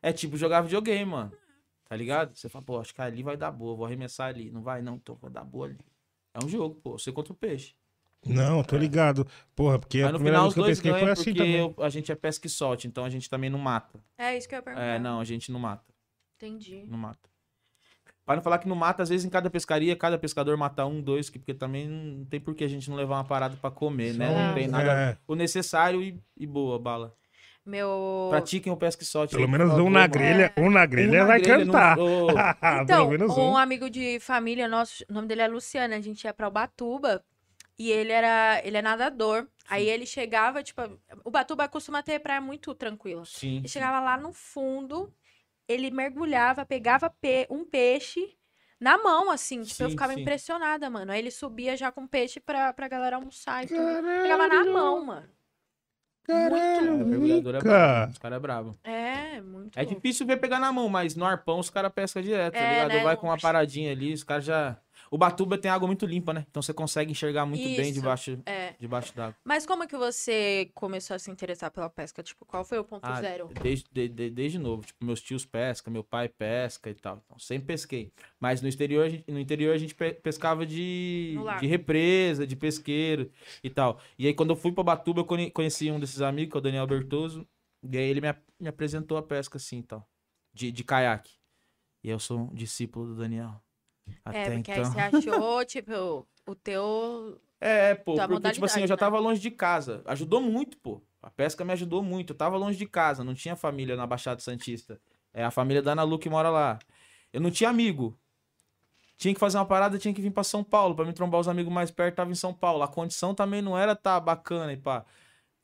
É 0.00 0.12
tipo 0.12 0.36
jogar 0.36 0.62
videogame, 0.62 1.04
mano. 1.04 1.32
Tá 1.88 1.96
ligado? 1.96 2.34
Você 2.36 2.48
fala, 2.48 2.64
pô, 2.64 2.78
acho 2.80 2.94
que 2.94 3.00
ali 3.00 3.22
vai 3.22 3.36
dar 3.36 3.50
boa, 3.50 3.74
vou 3.76 3.86
arremessar 3.86 4.28
ali. 4.28 4.50
Não 4.50 4.62
vai, 4.62 4.80
não, 4.82 4.96
então 4.96 5.14
vai 5.16 5.30
dar 5.30 5.44
boa 5.44 5.66
ali. 5.66 5.78
É 6.34 6.44
um 6.44 6.48
jogo, 6.48 6.74
pô. 6.76 6.98
Você 6.98 7.10
contra 7.10 7.32
o 7.32 7.36
peixe. 7.36 7.74
Não, 8.26 8.62
tô 8.62 8.76
ligado. 8.76 9.26
Porra, 9.54 9.78
porque 9.78 10.00
a 10.00 10.04
Mas 10.04 10.12
no 10.12 10.18
primeira 10.18 10.38
final 10.38 10.42
vez 10.44 10.48
os 10.50 10.54
que 10.54 10.60
eu 10.60 10.64
dois 10.64 10.76
pesquei 10.78 10.90
foi 10.92 11.00
ganham 11.00 11.12
assim 11.12 11.24
porque 11.24 11.38
também. 11.38 11.56
eu- 11.56 11.74
a 11.84 11.88
gente 11.88 12.12
é 12.12 12.14
pesca 12.14 12.46
e 12.46 12.50
solte, 12.50 12.86
então 12.86 13.04
a 13.04 13.10
gente 13.10 13.30
também 13.30 13.48
não 13.48 13.58
mata. 13.58 14.00
É 14.18 14.36
isso 14.36 14.48
que 14.48 14.54
eu 14.54 14.58
ia 14.58 14.62
perguntar. 14.62 14.84
É, 14.86 14.98
não, 14.98 15.20
a 15.20 15.24
gente 15.24 15.50
não 15.52 15.60
mata. 15.60 15.84
Entendi. 16.36 16.84
Não 16.88 16.98
mata. 16.98 17.28
Para 18.26 18.36
não 18.36 18.42
falar 18.42 18.58
que 18.58 18.68
não 18.68 18.76
mata, 18.76 19.02
às 19.02 19.08
vezes 19.08 19.24
em 19.24 19.30
cada 19.30 19.48
pescaria, 19.48 19.96
cada 19.96 20.18
pescador 20.18 20.54
mata 20.56 20.84
um, 20.84 21.00
dois, 21.00 21.30
que- 21.30 21.38
porque 21.38 21.54
também 21.54 21.88
não 21.88 22.24
tem 22.26 22.38
por 22.38 22.54
que 22.54 22.62
a 22.64 22.68
gente 22.68 22.90
não 22.90 22.96
levar 22.96 23.16
uma 23.16 23.24
parada 23.24 23.56
pra 23.56 23.70
comer, 23.70 24.12
né? 24.14 24.28
Não 24.28 24.48
Só- 24.48 24.54
tem 24.54 24.68
nada. 24.68 24.92
É, 24.92 25.16
O 25.26 25.34
necessário 25.34 26.02
e, 26.02 26.20
e 26.36 26.46
boa, 26.46 26.78
bala. 26.78 27.14
Meu. 27.64 28.28
Pratiquem 28.30 28.72
o 28.72 28.76
pesca 28.76 29.02
e 29.02 29.06
solte. 29.06 29.32
pelo 29.32 29.44
aí, 29.44 29.50
menos 29.50 29.68
por 29.70 29.74
um 29.74 29.76
favor, 29.78 29.90
na 29.90 30.00
mano. 30.00 30.12
grelha, 30.12 30.52
um 30.56 30.70
na 30.70 30.86
grelha 30.86 31.10
Um 31.10 31.20
na 31.20 31.24
vai 31.26 31.40
grelha, 31.40 31.64
não- 31.64 31.72
cantar. 31.72 31.98
Ô, 31.98 32.26
Pelo 32.60 32.82
Então, 32.82 33.08
menos 33.10 33.36
um 33.36 33.40
um. 33.52 33.56
amigo 33.56 33.88
de 33.90 34.18
família 34.20 34.66
nosso, 34.68 35.04
o 35.08 35.12
nome 35.12 35.28
dele 35.28 35.42
é 35.42 35.48
Luciano, 35.48 35.94
a 35.94 36.00
gente 36.00 36.24
ia 36.24 36.32
pra 36.34 36.48
Ubatuba 36.48 37.22
e 37.78 37.90
ele 37.90 38.12
era, 38.12 38.60
ele 38.64 38.76
é 38.76 38.82
nadador. 38.82 39.48
Aí 39.68 39.86
ele 39.88 40.06
chegava, 40.06 40.62
tipo, 40.62 40.80
Ubatuba 41.24 41.68
costuma 41.68 42.02
ter 42.02 42.18
praia 42.20 42.40
muito 42.40 42.74
tranquila. 42.74 43.24
Sim. 43.24 43.58
Ele 43.58 43.68
chegava 43.68 44.00
lá 44.00 44.16
no 44.16 44.32
fundo, 44.32 45.12
ele 45.68 45.90
mergulhava, 45.90 46.66
pegava 46.66 47.10
pe- 47.10 47.46
um 47.50 47.64
peixe 47.64 48.36
na 48.80 48.98
mão, 48.98 49.30
assim. 49.30 49.62
Tipo, 49.62 49.82
eu 49.84 49.88
Sim, 49.88 49.90
ficava 49.90 50.14
sim. 50.14 50.20
impressionada, 50.22 50.90
mano. 50.90 51.12
Aí 51.12 51.18
ele 51.20 51.30
subia 51.30 51.76
já 51.76 51.92
com 51.92 52.06
peixe 52.06 52.40
pra, 52.40 52.72
pra 52.72 52.88
galera 52.88 53.16
almoçar 53.16 53.64
e 53.64 53.68
tudo. 53.68 53.76
Caralho, 53.76 54.22
Pegava 54.22 54.48
na 54.48 54.64
mão, 54.66 55.04
mano. 55.04 55.28
Caralho, 56.24 56.94
O 56.94 57.06
mergulhador 57.06 57.54
é 57.54 57.60
brabo. 57.60 58.12
Os 58.12 58.18
caras 58.18 58.36
é 58.36 58.40
brabo. 58.40 58.78
É, 58.84 59.40
muito 59.40 59.78
É 59.78 59.84
difícil 59.84 60.26
ver 60.26 60.36
pegar 60.38 60.58
na 60.58 60.72
mão, 60.72 60.88
mas 60.88 61.14
no 61.14 61.24
arpão 61.24 61.58
os 61.58 61.70
caras 61.70 61.92
pescam 61.92 62.22
direto, 62.22 62.54
tá 62.54 62.58
É, 62.58 62.68
ligado? 62.70 62.88
né? 62.92 63.02
Vai 63.02 63.16
com 63.16 63.26
uma 63.28 63.38
paradinha 63.38 63.92
ali, 63.92 64.12
os 64.12 64.24
caras 64.24 64.44
já. 64.44 64.76
O 65.10 65.16
Batuba 65.18 65.56
tem 65.58 65.70
água 65.70 65.86
muito 65.86 66.04
limpa, 66.06 66.32
né? 66.32 66.44
Então 66.50 66.60
você 66.62 66.72
consegue 66.74 67.10
enxergar 67.12 67.46
muito 67.46 67.62
bem 67.62 67.80
Isso. 67.82 67.92
debaixo, 67.94 68.38
É. 68.44 68.74
debaixo 68.78 69.14
d'água. 69.14 69.36
Mas 69.44 69.64
como 69.66 69.86
que 69.88 69.96
você 69.96 70.70
começou 70.74 71.14
a 71.16 71.18
se 71.18 71.30
interessar 71.30 71.70
pela 71.70 71.88
pesca? 71.88 72.22
Tipo, 72.22 72.44
qual 72.44 72.64
foi 72.64 72.78
o 72.78 72.84
ponto 72.84 73.04
Ah, 73.04 73.20
zero? 73.20 73.48
Desde, 73.62 73.86
de- 73.90 74.08
de- 74.08 74.30
desde 74.30 74.58
novo. 74.58 74.84
Tipo, 74.84 75.04
meus 75.04 75.20
tios 75.22 75.44
pescam, 75.44 75.92
meu 75.92 76.04
pai 76.04 76.28
pesca 76.28 76.90
e 76.90 76.94
tal. 76.94 77.22
Então, 77.24 77.38
sempre 77.38 77.66
pesquei. 77.68 78.12
Mas 78.38 78.60
no 78.62 78.68
exterior, 78.68 79.06
a 79.06 79.08
gente- 79.08 79.24
no 79.30 79.38
interior 79.38 79.74
a 79.74 79.78
gente 79.78 79.94
pe- 79.94 80.14
pescava 80.14 80.66
de, 80.66 81.36
de 81.60 81.66
represa, 81.66 82.46
de 82.46 82.54
pesqueiro 82.56 83.30
e 83.62 83.70
tal. 83.70 83.98
E 84.18 84.26
aí, 84.26 84.34
quando 84.34 84.50
eu 84.50 84.56
fui 84.56 84.72
pra 84.72 84.84
Batuba, 84.84 85.20
eu 85.20 85.24
conhe- 85.24 85.50
conheci 85.50 85.90
um 85.90 85.98
desses 85.98 86.20
amigos, 86.22 86.50
que 86.52 86.56
é 86.56 86.60
o 86.60 86.62
Daniel 86.62 86.86
Bertoso. 86.86 87.46
E 87.82 87.96
aí 87.96 88.04
ele 88.10 88.20
me, 88.20 88.34
me 88.60 88.68
apresentou 88.68 89.16
a 89.16 89.22
pesca 89.22 89.56
assim 89.56 89.78
e 89.78 89.82
tal. 89.82 90.08
De, 90.52 90.72
de 90.72 90.82
caiaque. 90.84 91.32
E 92.02 92.10
eu 92.10 92.18
sou 92.18 92.40
um 92.40 92.54
discípulo 92.54 93.06
do 93.06 93.14
Daniel. 93.16 93.60
Até 94.24 94.38
É, 94.42 94.50
porque 94.50 94.72
então. 94.72 94.84
aí 94.84 94.84
você 94.90 95.00
achou, 95.40 95.64
tipo, 95.64 96.26
o 96.46 96.54
teu. 96.54 97.40
É, 97.60 97.94
pô, 97.94 98.14
Tua 98.14 98.28
porque, 98.28 98.50
tipo 98.52 98.66
assim, 98.66 98.82
eu 98.82 98.86
já 98.86 98.94
né? 98.94 98.98
tava 98.98 99.18
longe 99.18 99.40
de 99.40 99.50
casa. 99.50 100.02
Ajudou 100.06 100.40
muito, 100.40 100.76
pô. 100.78 101.02
A 101.22 101.30
pesca 101.30 101.64
me 101.64 101.72
ajudou 101.72 102.02
muito. 102.02 102.32
Eu 102.32 102.36
tava 102.36 102.56
longe 102.56 102.78
de 102.78 102.86
casa, 102.86 103.24
não 103.24 103.34
tinha 103.34 103.56
família 103.56 103.96
na 103.96 104.06
Baixada 104.06 104.40
Santista. 104.40 105.00
É 105.34 105.44
a 105.44 105.50
família 105.50 105.82
da 105.82 105.92
Ana 105.92 106.02
Lu 106.04 106.18
que 106.18 106.30
mora 106.30 106.48
lá. 106.50 106.78
Eu 107.32 107.40
não 107.40 107.50
tinha 107.50 107.68
amigo. 107.68 108.16
Tinha 109.16 109.34
que 109.34 109.40
fazer 109.40 109.58
uma 109.58 109.66
parada, 109.66 109.98
tinha 109.98 110.14
que 110.14 110.22
vir 110.22 110.30
pra 110.30 110.44
São 110.44 110.62
Paulo. 110.62 110.94
Pra 110.94 111.04
me 111.04 111.12
trombar 111.12 111.40
os 111.40 111.48
amigos 111.48 111.72
mais 111.72 111.90
perto, 111.90 112.14
tava 112.16 112.30
em 112.30 112.36
São 112.36 112.54
Paulo. 112.54 112.82
A 112.84 112.88
condição 112.88 113.34
também 113.34 113.60
não 113.60 113.76
era 113.76 113.96
tá 113.96 114.20
bacana 114.20 114.72
e 114.72 114.76
pá. 114.76 115.04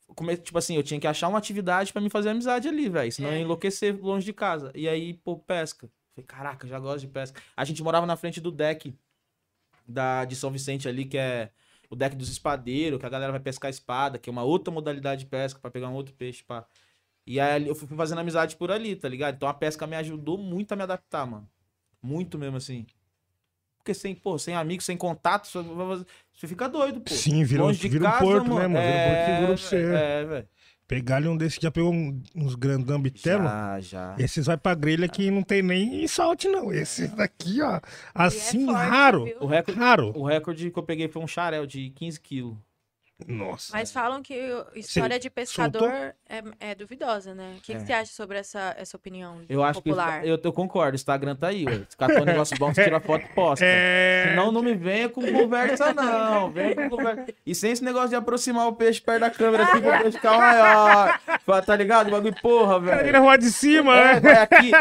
Come- 0.07 0.35
Tipo 0.37 0.57
assim, 0.57 0.75
eu 0.75 0.83
tinha 0.83 0.99
que 0.99 1.07
achar 1.07 1.29
uma 1.29 1.37
atividade 1.37 1.93
pra 1.93 2.01
me 2.01 2.09
fazer 2.09 2.29
amizade 2.29 2.67
ali, 2.67 2.89
velho. 2.89 3.11
Senão 3.11 3.29
eu 3.29 3.35
ia 3.35 3.39
É. 3.39 3.43
enlouquecer 3.43 3.97
longe 4.03 4.25
de 4.25 4.33
casa. 4.33 4.71
E 4.75 4.89
aí, 4.89 5.13
pô, 5.13 5.37
pesca. 5.37 5.89
Falei, 6.15 6.25
caraca, 6.25 6.65
já 6.67 6.79
gosto 6.79 7.01
de 7.01 7.07
pesca. 7.07 7.41
A 7.55 7.65
gente 7.65 7.83
morava 7.83 8.05
na 8.05 8.15
frente 8.15 8.39
do 8.39 8.49
deck 8.51 8.95
da, 9.87 10.23
de 10.25 10.35
São 10.35 10.49
Vicente 10.49 10.87
ali, 10.87 11.05
que 11.05 11.17
é 11.17 11.51
o 11.89 11.95
deck 11.95 12.15
dos 12.15 12.29
espadeiros, 12.29 12.99
que 12.99 13.05
a 13.05 13.09
galera 13.09 13.31
vai 13.31 13.41
pescar 13.41 13.69
espada, 13.69 14.17
que 14.17 14.29
é 14.29 14.31
uma 14.31 14.43
outra 14.43 14.73
modalidade 14.73 15.23
de 15.25 15.29
pesca 15.29 15.59
pra 15.59 15.69
pegar 15.69 15.89
um 15.89 15.93
outro 15.93 16.13
peixe, 16.13 16.43
pá. 16.43 16.65
E 17.27 17.39
aí 17.39 17.67
eu 17.67 17.75
fui 17.75 17.87
fazendo 17.97 18.19
amizade 18.19 18.55
por 18.55 18.71
ali, 18.71 18.95
tá 18.95 19.09
ligado? 19.09 19.35
Então 19.35 19.49
a 19.49 19.53
pesca 19.53 19.85
me 19.85 19.95
ajudou 19.95 20.37
muito 20.37 20.71
a 20.71 20.75
me 20.75 20.83
adaptar, 20.83 21.25
mano. 21.25 21.47
Muito 22.01 22.37
mesmo, 22.37 22.57
assim. 22.57 22.85
Porque 23.77 23.93
sem, 23.93 24.15
pô, 24.15 24.37
sem 24.39 24.55
amigos, 24.55 24.85
sem 24.85 24.95
contato, 24.97 25.47
você 25.47 26.47
fica 26.47 26.67
doido, 26.69 27.01
pô. 27.01 27.13
Sim, 27.13 27.43
vira, 27.43 27.63
um- 27.63 27.67
Longe 27.67 27.79
de 27.79 27.89
vira 27.89 28.03
um 28.03 28.07
casa, 28.07 28.23
porto, 28.23 28.47
mano. 28.47 28.59
né, 28.59 28.67
mano? 28.67 28.85
Vira 28.85 28.97
um 28.97 29.07
porto 29.07 29.25
seguro 29.25 29.47
pra 29.47 29.57
você. 29.57 29.95
É, 29.95 30.25
velho. 30.25 30.49
Pegar 30.87 31.15
ali 31.15 31.27
um 31.27 31.35
desses 31.35 31.57
que 31.57 31.63
já 31.63 31.71
pegou 31.71 31.91
um- 31.91 32.21
uns 32.35 32.53
grandão 32.53 33.01
bitelo. 33.01 33.43
Já, 33.43 33.79
já. 33.79 34.15
Esses 34.19 34.45
vai 34.45 34.55
pra 34.55 34.75
grelha 34.75 35.07
que 35.07 35.31
não 35.31 35.41
tem 35.41 35.63
nem 35.63 36.07
salte, 36.07 36.47
não. 36.47 36.71
Esses 36.71 37.09
daqui, 37.11 37.59
ó. 37.61 37.79
Assim, 38.13 38.59
E 38.67 38.69
é 38.69 38.73
forte, 38.73 38.87
raro. 38.89 39.23
viu? 39.25 39.37
O 39.41 39.45
recorde, 39.47 39.79
Raro. 39.79 40.13
o 40.15 40.25
recorde 40.27 40.69
que 40.69 40.77
eu 40.77 40.83
peguei 40.83 41.07
foi 41.07 41.23
um 41.23 41.27
xarel 41.27 41.65
de 41.65 41.89
15 41.89 42.19
quilos. 42.19 42.55
Nossa. 43.27 43.69
Mas 43.71 43.91
falam 43.93 44.21
que 44.21 44.35
história 44.75 45.17
de 45.17 45.29
pescador 45.29 45.89
é, 46.27 46.43
é 46.59 46.75
duvidosa, 46.75 47.33
né? 47.33 47.53
O 47.57 47.61
que, 47.61 47.73
que 47.73 47.81
É. 47.81 47.85
você 47.85 47.93
acha 47.93 48.11
sobre 48.11 48.37
essa, 48.37 48.75
essa 48.77 48.97
opinião 48.97 49.41
Eu 49.47 49.63
acho 49.63 49.81
popular? 49.81 50.21
que. 50.21 50.27
Eu, 50.27 50.37
eu 50.43 50.51
concordo, 50.51 50.91
o 50.91 50.95
Instagram 50.95 51.33
tá 51.35 51.47
aí, 51.47 51.63
ué. 51.65 51.81
Se 51.87 51.95
catou 51.95 52.21
um 52.23 52.25
negócio 52.25 52.57
bom, 52.57 52.73
você 52.73 52.83
tira 52.83 52.99
foto 52.99 53.23
e 53.25 53.29
posta. 53.33 53.63
É. 53.65 54.25
Senão 54.29 54.51
não 54.51 54.61
me 54.61 54.73
venha 54.73 55.07
com 55.07 55.21
conversa, 55.21 55.93
não. 55.93 56.51
Venha 56.51 56.75
com 56.75 56.89
conversa. 56.89 57.25
E 57.45 57.55
sem 57.55 57.71
esse 57.71 57.83
negócio 57.83 58.09
de 58.09 58.15
aproximar 58.15 58.67
o 58.67 58.73
peixe 58.73 58.99
perto 58.99 59.21
da 59.21 59.29
câmera 59.29 59.63
assim 59.63 59.81
pro 59.81 59.91
peixe 59.91 60.11
ficar 60.17 60.37
maior. 60.37 61.19
Fala, 61.45 61.61
Tá 61.61 61.75
ligado? 61.75 62.07
O 62.09 62.11
bagulho, 62.11 62.35
porra, 62.41 62.75
Ele 62.75 62.85
velho. 63.11 63.21
rua 63.21 63.37
de 63.37 63.49
cima, 63.49 63.95
É, 63.97 64.19
né? 64.19 64.31
aqui. 64.41 64.71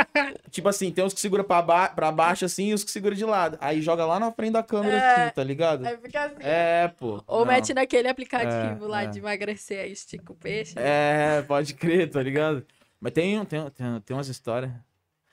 Tipo 0.50 0.68
assim, 0.68 0.90
tem 0.90 1.04
uns 1.04 1.14
que 1.14 1.20
segura 1.20 1.44
pra, 1.44 1.62
ba 1.62 1.88
pra 1.88 2.10
baixo 2.10 2.44
assim 2.44 2.70
e 2.70 2.74
os 2.74 2.82
que 2.82 2.90
segura 2.90 3.14
de 3.14 3.24
lado. 3.24 3.56
Aí 3.60 3.80
joga 3.80 4.04
lá 4.04 4.18
na 4.18 4.32
frente 4.32 4.52
da 4.54 4.62
câmera 4.62 4.96
É. 4.96 5.22
assim, 5.26 5.34
tá 5.34 5.44
ligado? 5.44 5.86
É, 5.86 5.96
fica 5.96 6.24
assim. 6.24 6.34
É, 6.40 6.88
pô. 6.98 7.22
Ou 7.28 7.40
Não. 7.40 7.46
mete 7.52 7.72
naquele 7.72 8.08
aplicativo 8.08 8.23
É, 8.32 8.76
lá 8.80 9.02
é. 9.02 9.06
de 9.06 9.18
emagrecer, 9.18 9.80
aí 9.84 9.92
estica 9.92 10.32
o 10.32 10.36
peixe. 10.36 10.74
É, 10.76 11.42
pode 11.42 11.74
crer, 11.74 12.10
tá 12.10 12.22
ligado? 12.22 12.66
Mas 13.00 13.12
tem, 13.12 13.44
tem, 13.44 13.70
tem, 13.70 14.00
tem 14.00 14.16
umas 14.16 14.28
histórias. 14.28 14.72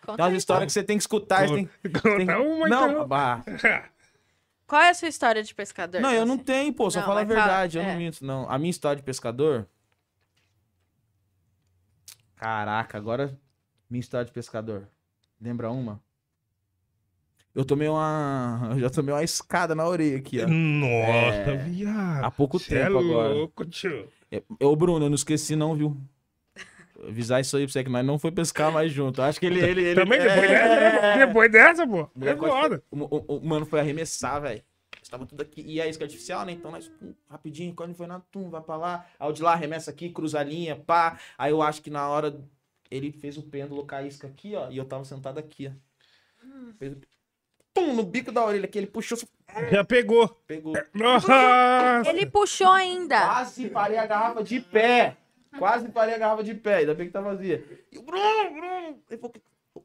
Conta 0.01 0.17
Tem 0.17 0.25
umas 0.25 0.37
histórias 0.37 0.67
que 0.67 0.73
você 0.73 0.83
tem 0.83 0.97
que 0.97 1.03
escutar. 1.03 1.47
Tem, 1.47 1.69
tem... 1.83 2.29
Uma, 2.35 2.67
Não, 2.67 2.91
então. 2.91 3.07
bah. 3.07 3.43
Qual 4.67 4.81
é 4.81 4.89
a 4.89 4.93
sua 4.93 5.09
história 5.09 5.43
de 5.43 5.53
pescador? 5.53 5.99
Não, 5.99 6.13
eu 6.13 6.25
não 6.25 6.35
assim? 6.35 6.43
tenho, 6.43 6.73
pô, 6.73 6.89
só 6.89 6.99
Não, 6.99 7.05
falo 7.05 7.19
a 7.19 7.25
mas 7.25 7.33
fala, 7.33 7.45
verdade, 7.45 7.77
eu 7.77 7.83
é. 7.83 7.91
não 7.91 7.97
minto, 7.97 8.25
não. 8.25 8.49
A 8.49 8.57
minha 8.57 8.69
história 8.69 8.95
de 8.95 9.03
pescador. 9.03 9.67
Caraca, 12.35 12.97
agora. 12.97 13.37
Minha 13.89 13.99
história 13.99 14.25
de 14.25 14.31
pescador. 14.31 14.87
Lembra 15.39 15.69
uma? 15.69 16.01
Eu 17.53 17.65
tomei 17.65 17.87
uma. 17.87 18.69
Eu 18.71 18.79
já 18.79 18.89
tomei 18.89 19.13
uma 19.13 19.23
escada 19.23 19.75
na 19.75 19.85
orelha 19.87 20.17
aqui, 20.17 20.39
ó. 20.41 20.47
Nossa, 20.47 21.51
É, 21.51 21.57
viado. 21.57 22.23
há 22.25 22.31
pouco 22.31 22.57
Cê 22.59 22.75
é 22.75 22.85
tempo 22.85 22.99
agora. 22.99 23.33
louco, 23.33 23.65
tio. 23.65 24.07
É, 24.31 24.41
Ô, 24.63 24.75
Bruno, 24.75 25.05
eu 25.05 25.09
não 25.09 25.15
esqueci, 25.15 25.55
não, 25.55 25.75
viu? 25.75 25.97
Avisar 27.07 27.41
isso 27.41 27.57
aí 27.57 27.65
pra 27.65 27.73
você 27.73 27.83
que 27.83 27.89
nós 27.89 28.05
não 28.05 28.19
foi 28.19 28.31
pescar 28.31 28.71
mais 28.71 28.91
junto. 28.91 29.21
Acho 29.21 29.39
que 29.39 29.45
ele. 29.47 29.59
ele, 29.59 29.81
ele 29.81 29.95
Também 29.99 30.19
depois 30.19 30.43
é, 30.43 30.47
dessa, 30.47 31.01
né? 31.01 31.25
Depois 31.25 31.51
dessa, 31.51 31.87
pô. 31.87 32.09
É 32.21 32.35
foda. 32.37 32.83
O, 32.91 32.97
o- 33.17 33.37
o 33.37 33.45
mano 33.45 33.65
foi 33.65 33.79
arremessar, 33.79 34.39
velho. 34.41 34.61
Estava 35.01 35.25
tudo 35.25 35.41
aqui. 35.41 35.61
E 35.67 35.81
a 35.81 35.87
isca 35.87 36.03
artificial, 36.05 36.45
né? 36.45 36.51
Então 36.53 36.69
nós, 36.71 36.87
pum, 36.87 37.13
rapidinho, 37.27 37.73
quando 37.73 37.95
foi 37.95 38.05
nada, 38.07 38.23
tum, 38.31 38.49
vai 38.49 38.61
pra 38.61 38.77
lá. 38.77 39.05
Aí 39.19 39.27
o 39.29 39.33
de 39.33 39.41
lá 39.41 39.53
arremessa 39.53 39.89
aqui, 39.91 40.09
cruza 40.09 40.39
a 40.39 40.43
linha, 40.43 40.75
pá. 40.75 41.19
Aí 41.37 41.51
eu 41.51 41.61
acho 41.61 41.81
que 41.81 41.89
na 41.89 42.07
hora 42.07 42.39
ele 42.89 43.11
fez 43.11 43.35
o 43.37 43.41
pêndulo 43.43 43.85
com 43.85 43.95
a 43.95 44.03
isca 44.03 44.27
aqui, 44.27 44.55
ó. 44.55 44.69
E 44.69 44.77
eu 44.77 44.85
tava 44.85 45.03
sentado 45.03 45.37
aqui, 45.39 45.67
ó. 45.67 45.71
Fez 46.77 46.93
o... 46.93 46.97
Pum, 47.73 47.93
no 47.95 48.03
bico 48.03 48.31
da 48.31 48.43
orelha 48.45 48.65
aqui. 48.65 48.77
Ele 48.77 48.87
puxou, 48.87 49.17
Já 49.71 49.83
pegou. 49.83 50.27
pegou. 50.47 50.73
Nossa. 50.93 52.03
Ele 52.07 52.25
puxou 52.25 52.69
ainda. 52.71 53.19
Quase 53.19 53.69
parei 53.69 53.97
a 53.97 54.05
garrafa 54.05 54.43
de 54.43 54.59
pé. 54.59 55.17
Quase 55.57 55.89
parei 55.89 56.15
a 56.15 56.17
garrafa 56.17 56.43
de 56.43 56.53
pé. 56.53 56.77
Ainda 56.77 56.93
bem 56.93 57.07
que 57.07 57.13
tá 57.13 57.21
vazia. 57.21 57.63
E 57.91 57.97
o 57.97 58.01
Bruno, 58.03 58.23
Bruno. 58.51 58.97
Ele 59.09 59.17
falou, 59.19 59.33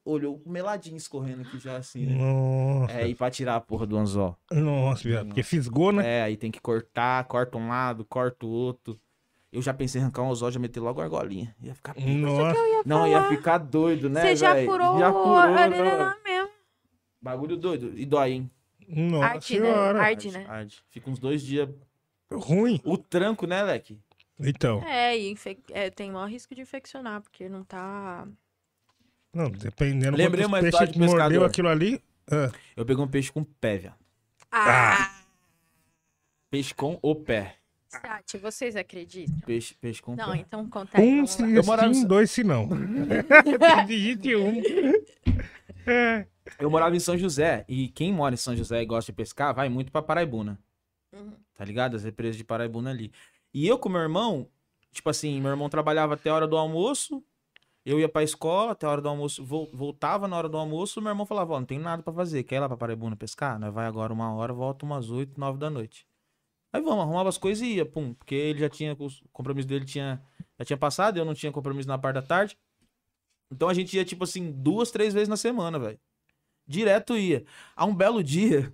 olhou 0.05 0.43
meladinho 0.47 0.97
escorrendo 0.97 1.43
aqui 1.43 1.59
já 1.59 1.77
assim, 1.77 2.07
né? 2.07 2.15
Nossa. 2.17 2.93
É, 2.93 3.07
e 3.09 3.15
pra 3.15 3.31
tirar 3.31 3.57
a 3.57 3.61
porra 3.61 3.87
do 3.87 3.97
anzol. 3.97 4.37
Nossa, 4.51 5.03
viado. 5.05 5.27
Porque 5.27 5.43
fisgou, 5.43 5.93
né? 5.93 6.19
É, 6.19 6.23
aí 6.23 6.37
tem 6.37 6.51
que 6.51 6.61
cortar, 6.61 7.23
corta 7.25 7.57
um 7.59 7.69
lado, 7.69 8.05
corta 8.05 8.47
o 8.47 8.49
outro. 8.51 8.99
Eu 9.53 9.63
já 9.63 9.73
pensei 9.73 10.01
em 10.01 10.05
arrancar 10.05 10.23
um 10.23 10.31
anzol, 10.31 10.51
já 10.51 10.59
meter 10.59 10.81
logo 10.81 11.01
a 11.01 11.05
argolinha. 11.05 11.55
Ia 11.63 11.75
ficar. 11.75 11.95
Nossa. 11.99 12.59
Não, 12.85 13.07
ia 13.07 13.29
ficar 13.29 13.59
doido, 13.59 14.11
né, 14.11 14.21
Você 14.23 14.37
já 14.37 14.53
véi? 14.53 14.67
furou, 14.67 14.99
Já 14.99 15.09
a 15.09 15.13
furou, 15.13 15.29
orelha 15.31 15.69
não. 15.69 15.85
mesmo. 15.85 16.26
Bagulho 17.27 17.57
doido. 17.57 17.93
E 17.99 18.07
dói, 18.07 18.31
hein? 18.33 18.51
Nossa 18.89 19.25
Arde, 19.27 19.59
né? 19.61 19.67
senhora. 19.67 20.03
Arde, 20.03 20.31
né? 20.31 20.47
Arde. 20.49 20.83
Fica 20.91 21.11
uns 21.11 21.19
dois 21.19 21.43
dias. 21.43 21.69
Ruim. 22.33 22.81
O 22.85 22.97
tranco, 22.97 23.47
né, 23.47 23.63
Leque? 23.63 23.99
Então. 24.39 24.83
É, 24.85 25.19
e 25.19 25.31
infec- 25.31 25.71
é, 25.73 25.91
tem 25.91 26.11
maior 26.13 26.29
risco 26.29 26.55
de 26.55 26.61
infeccionar, 26.61 27.21
porque 27.21 27.49
não 27.49 27.65
tá. 27.65 28.27
Não, 29.35 29.51
dependendo 29.51 30.17
Lembrei 30.17 30.45
uma 30.47 30.61
história 30.61 30.87
de 30.87 30.93
que 30.93 30.99
mordeu 31.01 31.17
pescador. 31.19 31.45
aquilo 31.47 31.69
ali. 31.69 32.01
ah, 32.31 32.51
Eu 32.77 32.87
peguei 32.87 33.03
um 33.03 33.09
peixe 33.09 33.33
com 33.33 33.43
pé, 33.43 33.77
viado. 33.79 33.97
Ah! 34.53 35.21
Peixe 36.51 36.73
com 36.75 36.99
o 37.03 37.15
pé. 37.15 37.57
Chat, 37.91 38.39
vocês 38.39 38.77
acreditam? 38.77 39.37
Peixe, 39.47 39.75
peixe 39.75 40.01
com 40.03 40.15
Não, 40.15 40.31
pé. 40.33 40.39
então 40.39 40.69
conta 40.69 40.99
aí. 41.01 41.21
Um 41.21 41.27
se. 41.27 41.43
Eu 41.43 41.63
sim, 41.63 42.03
em- 42.03 42.07
dois 42.07 42.31
se 42.31 42.45
não. 42.45 42.69
Digite 43.87 44.37
um. 44.37 44.63
É. 45.87 46.27
Eu 46.59 46.71
morava 46.71 46.95
em 46.97 47.01
São 47.01 47.17
José. 47.17 47.65
E 47.69 47.89
quem 47.89 48.13
mora 48.13 48.35
em 48.35 48.39
São 48.39 48.57
José 48.57 48.83
e 48.83 48.87
gosta 48.87 49.13
de 49.13 49.17
pescar, 49.17 49.55
vai 49.55 49.69
muito 49.69 49.91
pra 49.93 50.03
Paraibuna. 50.03 50.59
Uhum. 51.13 51.33
Tá 51.55 51.65
ligado? 51.65 51.97
As 51.97 52.05
represas 52.05 52.37
de 52.37 52.45
Paraibuna 52.45 52.91
ali. 52.91 53.13
E 53.53 53.67
eu 53.67 53.79
com 53.79 53.89
meu 53.89 54.01
irmão, 54.01 54.49
tipo 54.93 55.09
assim, 55.09 55.41
meu 55.41 55.51
irmão 55.51 55.69
trabalhava 55.69 56.15
até 56.15 56.31
a 56.31 56.35
hora 56.35 56.47
do 56.47 56.57
almoço. 56.57 57.25
Eu 57.85 58.01
ia 58.01 58.09
pra 58.09 58.23
escola 58.25 58.73
até 58.73 58.85
a 58.85 58.91
hora 58.91 59.01
do 59.01 59.09
almoço, 59.09 59.45
vol- 59.45 59.71
voltava 59.73 60.27
na 60.27 60.37
hora 60.37 60.49
do 60.49 60.57
almoço, 60.57 61.01
meu 61.01 61.11
irmão 61.11 61.25
falava, 61.25 61.55
ó, 61.55 61.61
não 61.61 61.67
tem 61.67 61.79
nada 61.79 62.03
pra 62.03 62.13
fazer, 62.13 62.43
quer 62.43 62.57
ir 62.57 62.59
lá 62.59 62.67
pra 62.67 62.77
Paraibuna 62.77 63.15
pescar? 63.15 63.61
Nós 63.61 63.73
vai 63.73 63.87
agora 63.87 64.13
uma 64.13 64.35
hora, 64.35 64.53
volta 64.53 64.85
umas 64.85 65.09
oito, 65.09 65.39
nove 65.39 65.57
da 65.57 65.71
noite. 65.71 66.05
Aí 66.73 66.83
vamos, 66.83 67.05
arrumava 67.05 67.29
as 67.29 67.39
coisas 67.39 67.63
e 67.65 67.75
ia, 67.77 67.87
pum, 67.87 68.13
porque 68.13 68.35
ele 68.35 68.59
já 68.59 68.69
tinha, 68.69 68.97
os 68.99 69.23
compromisso 69.33 69.69
dele 69.69 69.85
tinha, 69.85 70.21
já 70.59 70.65
tinha 70.65 70.77
passado, 70.77 71.17
eu 71.17 71.25
não 71.25 71.33
tinha 71.33 71.53
compromisso 71.53 71.87
na 71.89 71.97
parte 71.97 72.17
da 72.17 72.23
tarde. 72.23 72.59
Então 73.53 73.69
a 73.69 73.73
gente 73.75 73.97
ia, 73.97 74.05
tipo 74.05 74.25
assim, 74.25 74.51
duas, 74.51 74.91
três 74.91 75.15
vezes 75.15 75.29
na 75.29 75.37
semana, 75.37 75.79
velho. 75.79 76.01
Direto 76.67 77.17
ia. 77.17 77.45
A 77.75 77.85
um 77.85 77.95
belo 77.95 78.23
dia, 78.23 78.73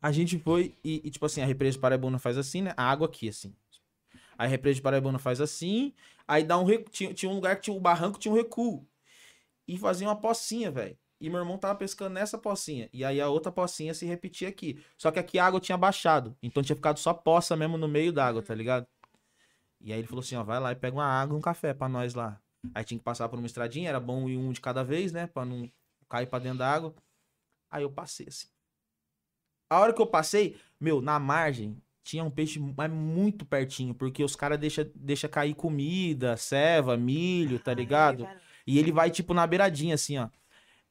a 0.00 0.10
gente 0.10 0.38
foi 0.38 0.74
e, 0.82 1.02
e, 1.04 1.10
tipo 1.10 1.26
assim, 1.26 1.42
a 1.42 1.46
represa 1.46 1.76
de 1.76 1.80
Paraibuna 1.80 2.18
faz 2.18 2.38
assim, 2.38 2.62
né? 2.62 2.74
A 2.76 2.90
água 2.90 3.06
aqui, 3.06 3.28
assim. 3.28 3.54
Aí 4.38 4.46
a 4.46 4.50
represa 4.50 4.76
de 4.76 4.82
Paraibuna 4.82 5.18
faz 5.18 5.40
assim, 5.40 5.92
aí 6.26 6.42
dá 6.42 6.58
um 6.58 6.64
recu... 6.64 6.90
tinha, 6.90 7.12
tinha 7.14 7.30
um 7.30 7.34
lugar 7.34 7.56
que 7.56 7.62
tinha 7.62 7.76
o 7.76 7.80
barranco, 7.80 8.18
tinha 8.18 8.32
um 8.32 8.36
recuo. 8.36 8.86
E 9.68 9.78
fazia 9.78 10.08
uma 10.08 10.16
pocinha, 10.16 10.70
velho. 10.70 10.96
E 11.20 11.30
meu 11.30 11.38
irmão 11.38 11.56
tava 11.56 11.76
pescando 11.76 12.14
nessa 12.14 12.36
pocinha. 12.36 12.88
E 12.92 13.04
aí 13.04 13.20
a 13.20 13.28
outra 13.28 13.52
pocinha 13.52 13.94
se 13.94 14.04
repetia 14.04 14.48
aqui. 14.48 14.82
Só 14.98 15.12
que 15.12 15.20
aqui 15.20 15.38
a 15.38 15.46
água 15.46 15.60
tinha 15.60 15.78
baixado. 15.78 16.36
Então 16.42 16.62
tinha 16.64 16.74
ficado 16.74 16.98
só 16.98 17.14
poça 17.14 17.54
mesmo 17.56 17.78
no 17.78 17.86
meio 17.86 18.12
da 18.12 18.26
água, 18.26 18.42
tá 18.42 18.54
ligado? 18.54 18.86
E 19.80 19.92
aí 19.92 20.00
ele 20.00 20.08
falou 20.08 20.20
assim, 20.22 20.34
ó, 20.34 20.42
vai 20.42 20.58
lá 20.58 20.72
e 20.72 20.74
pega 20.74 20.96
uma 20.96 21.06
água 21.06 21.36
e 21.36 21.38
um 21.38 21.40
café 21.40 21.72
pra 21.72 21.88
nós 21.88 22.14
lá. 22.14 22.40
Aí 22.74 22.82
tinha 22.82 22.98
que 22.98 23.04
passar 23.04 23.28
por 23.28 23.38
uma 23.38 23.46
estradinha, 23.46 23.88
era 23.88 24.00
bom 24.00 24.28
ir 24.28 24.36
um 24.36 24.50
de 24.50 24.60
cada 24.60 24.82
vez, 24.82 25.12
né? 25.12 25.28
Pra 25.28 25.44
não 25.44 25.70
cair 26.12 26.26
pra 26.26 26.38
dentro 26.38 26.58
da 26.58 26.70
água. 26.70 26.94
Aí 27.70 27.82
eu 27.82 27.90
passei 27.90 28.26
assim. 28.28 28.48
A 29.70 29.80
hora 29.80 29.94
que 29.94 30.02
eu 30.02 30.06
passei, 30.06 30.60
meu, 30.78 31.00
na 31.00 31.18
margem, 31.18 31.82
tinha 32.02 32.22
um 32.22 32.30
peixe 32.30 32.58
mas 32.60 32.90
muito 32.90 33.46
pertinho, 33.46 33.94
porque 33.94 34.22
os 34.22 34.36
caras 34.36 34.58
deixam 34.58 34.84
deixa 34.94 35.26
cair 35.28 35.54
comida, 35.54 36.36
ceva, 36.36 36.96
milho, 36.98 37.58
tá 37.58 37.72
ligado? 37.72 38.28
E 38.66 38.78
ele 38.78 38.92
vai, 38.92 39.10
tipo, 39.10 39.32
na 39.32 39.46
beiradinha, 39.46 39.94
assim, 39.94 40.18
ó. 40.18 40.28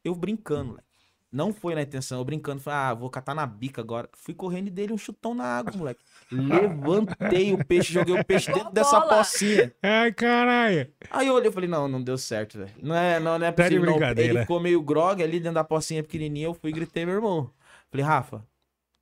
Eu 0.04 0.16
brincando, 0.16 0.70
moleque. 0.72 0.91
Não 1.32 1.54
foi 1.54 1.74
na 1.76 1.82
intenção, 1.82 2.18
eu 2.20 2.26
brincando, 2.26 2.60
falei, 2.62 2.80
ah, 2.80 2.94
vou 2.94 3.10
catar 3.10 3.34
na 3.34 3.46
bica 3.46 3.80
agora. 3.80 4.10
Fui 4.14 4.34
correndo 4.34 4.68
e 4.68 4.70
dele 4.70 4.92
um 4.92 4.98
chutão 4.98 5.34
na 5.34 5.46
água, 5.46 5.72
moleque. 5.78 6.02
Levantei 6.30 7.54
o 7.54 7.64
peixe, 7.66 7.94
joguei 7.94 8.14
o 8.20 8.24
peixe 8.24 8.52
dentro 8.52 8.72
dessa 8.72 9.00
pocinha. 9.02 9.74
Ai, 9.82 10.12
caralho. 10.12 10.92
Aí 11.10 11.28
eu 11.28 11.34
olhei 11.34 11.50
e 11.50 11.52
falei, 11.54 11.70
não, 11.70 11.88
não 11.88 12.02
deu 12.02 12.18
certo, 12.18 12.58
velho. 12.58 12.72
Não 12.82 12.96
é, 12.96 13.20
não, 13.20 13.40
não 13.40 13.46
é 13.46 13.52
Tá 13.52 13.64
possível, 13.64 13.98
não. 14.00 14.08
Ele 14.18 14.40
ficou 14.42 14.60
meio 14.60 14.82
grog 14.82 15.24
ali 15.24 15.40
dentro 15.40 15.56
da 15.56 15.64
pocinha 15.64 16.04
pequenininha, 16.04 16.48
eu 16.48 16.54
fui 16.54 16.70
e 16.70 16.74
gritei 16.74 17.06
meu 17.06 17.16
irmão. 17.16 17.50
Falei, 17.90 18.06
Rafa, 18.06 18.46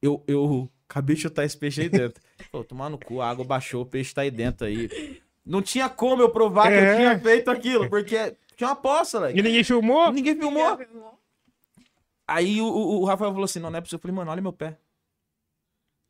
eu, 0.02 0.24
eu 0.28 0.70
acabei 0.88 1.16
de 1.16 1.24
chutar 1.24 1.46
esse 1.46 1.58
peixe 1.58 1.82
aí 1.82 1.90
dentro. 1.90 2.22
Pô, 2.52 2.64
tomar 2.64 2.90
no 2.90 2.98
cu, 2.98 3.22
a 3.22 3.30
água 3.30 3.44
baixou, 3.46 3.82
o 3.82 3.86
peixe 3.86 4.14
tá 4.14 4.22
aí 4.22 4.32
dentro 4.32 4.68
aí. 4.68 5.20
Não 5.46 5.62
tinha 5.62 5.90
como 5.90 6.22
eu 6.22 6.30
provar 6.30 6.68
que 6.68 6.74
É. 6.74 6.92
eu 6.94 6.98
tinha 6.98 7.20
feito 7.20 7.50
aquilo, 7.50 7.90
porque 7.90 8.36
tinha 8.56 8.70
uma 8.70 8.76
poça, 8.76 9.18
E 9.18 9.22
velho. 9.34 9.44
ninguém 9.44 9.64
filmou? 9.64 10.12
Ninguém 10.12 10.36
filmou. 10.36 10.78
Aí 12.30 12.62
o, 12.62 12.66
o, 12.68 13.06
Rafael 13.06 13.32
falou 13.32 13.46
assim, 13.46 13.60
não, 13.60 13.70
não 13.72 13.78
é 13.78 13.82
possível. 13.82 13.98
Eu 13.98 14.02
falei, 14.02 14.16
mano, 14.16 14.32
olha 14.32 14.42
meu 14.42 14.54
pé. 14.54 14.78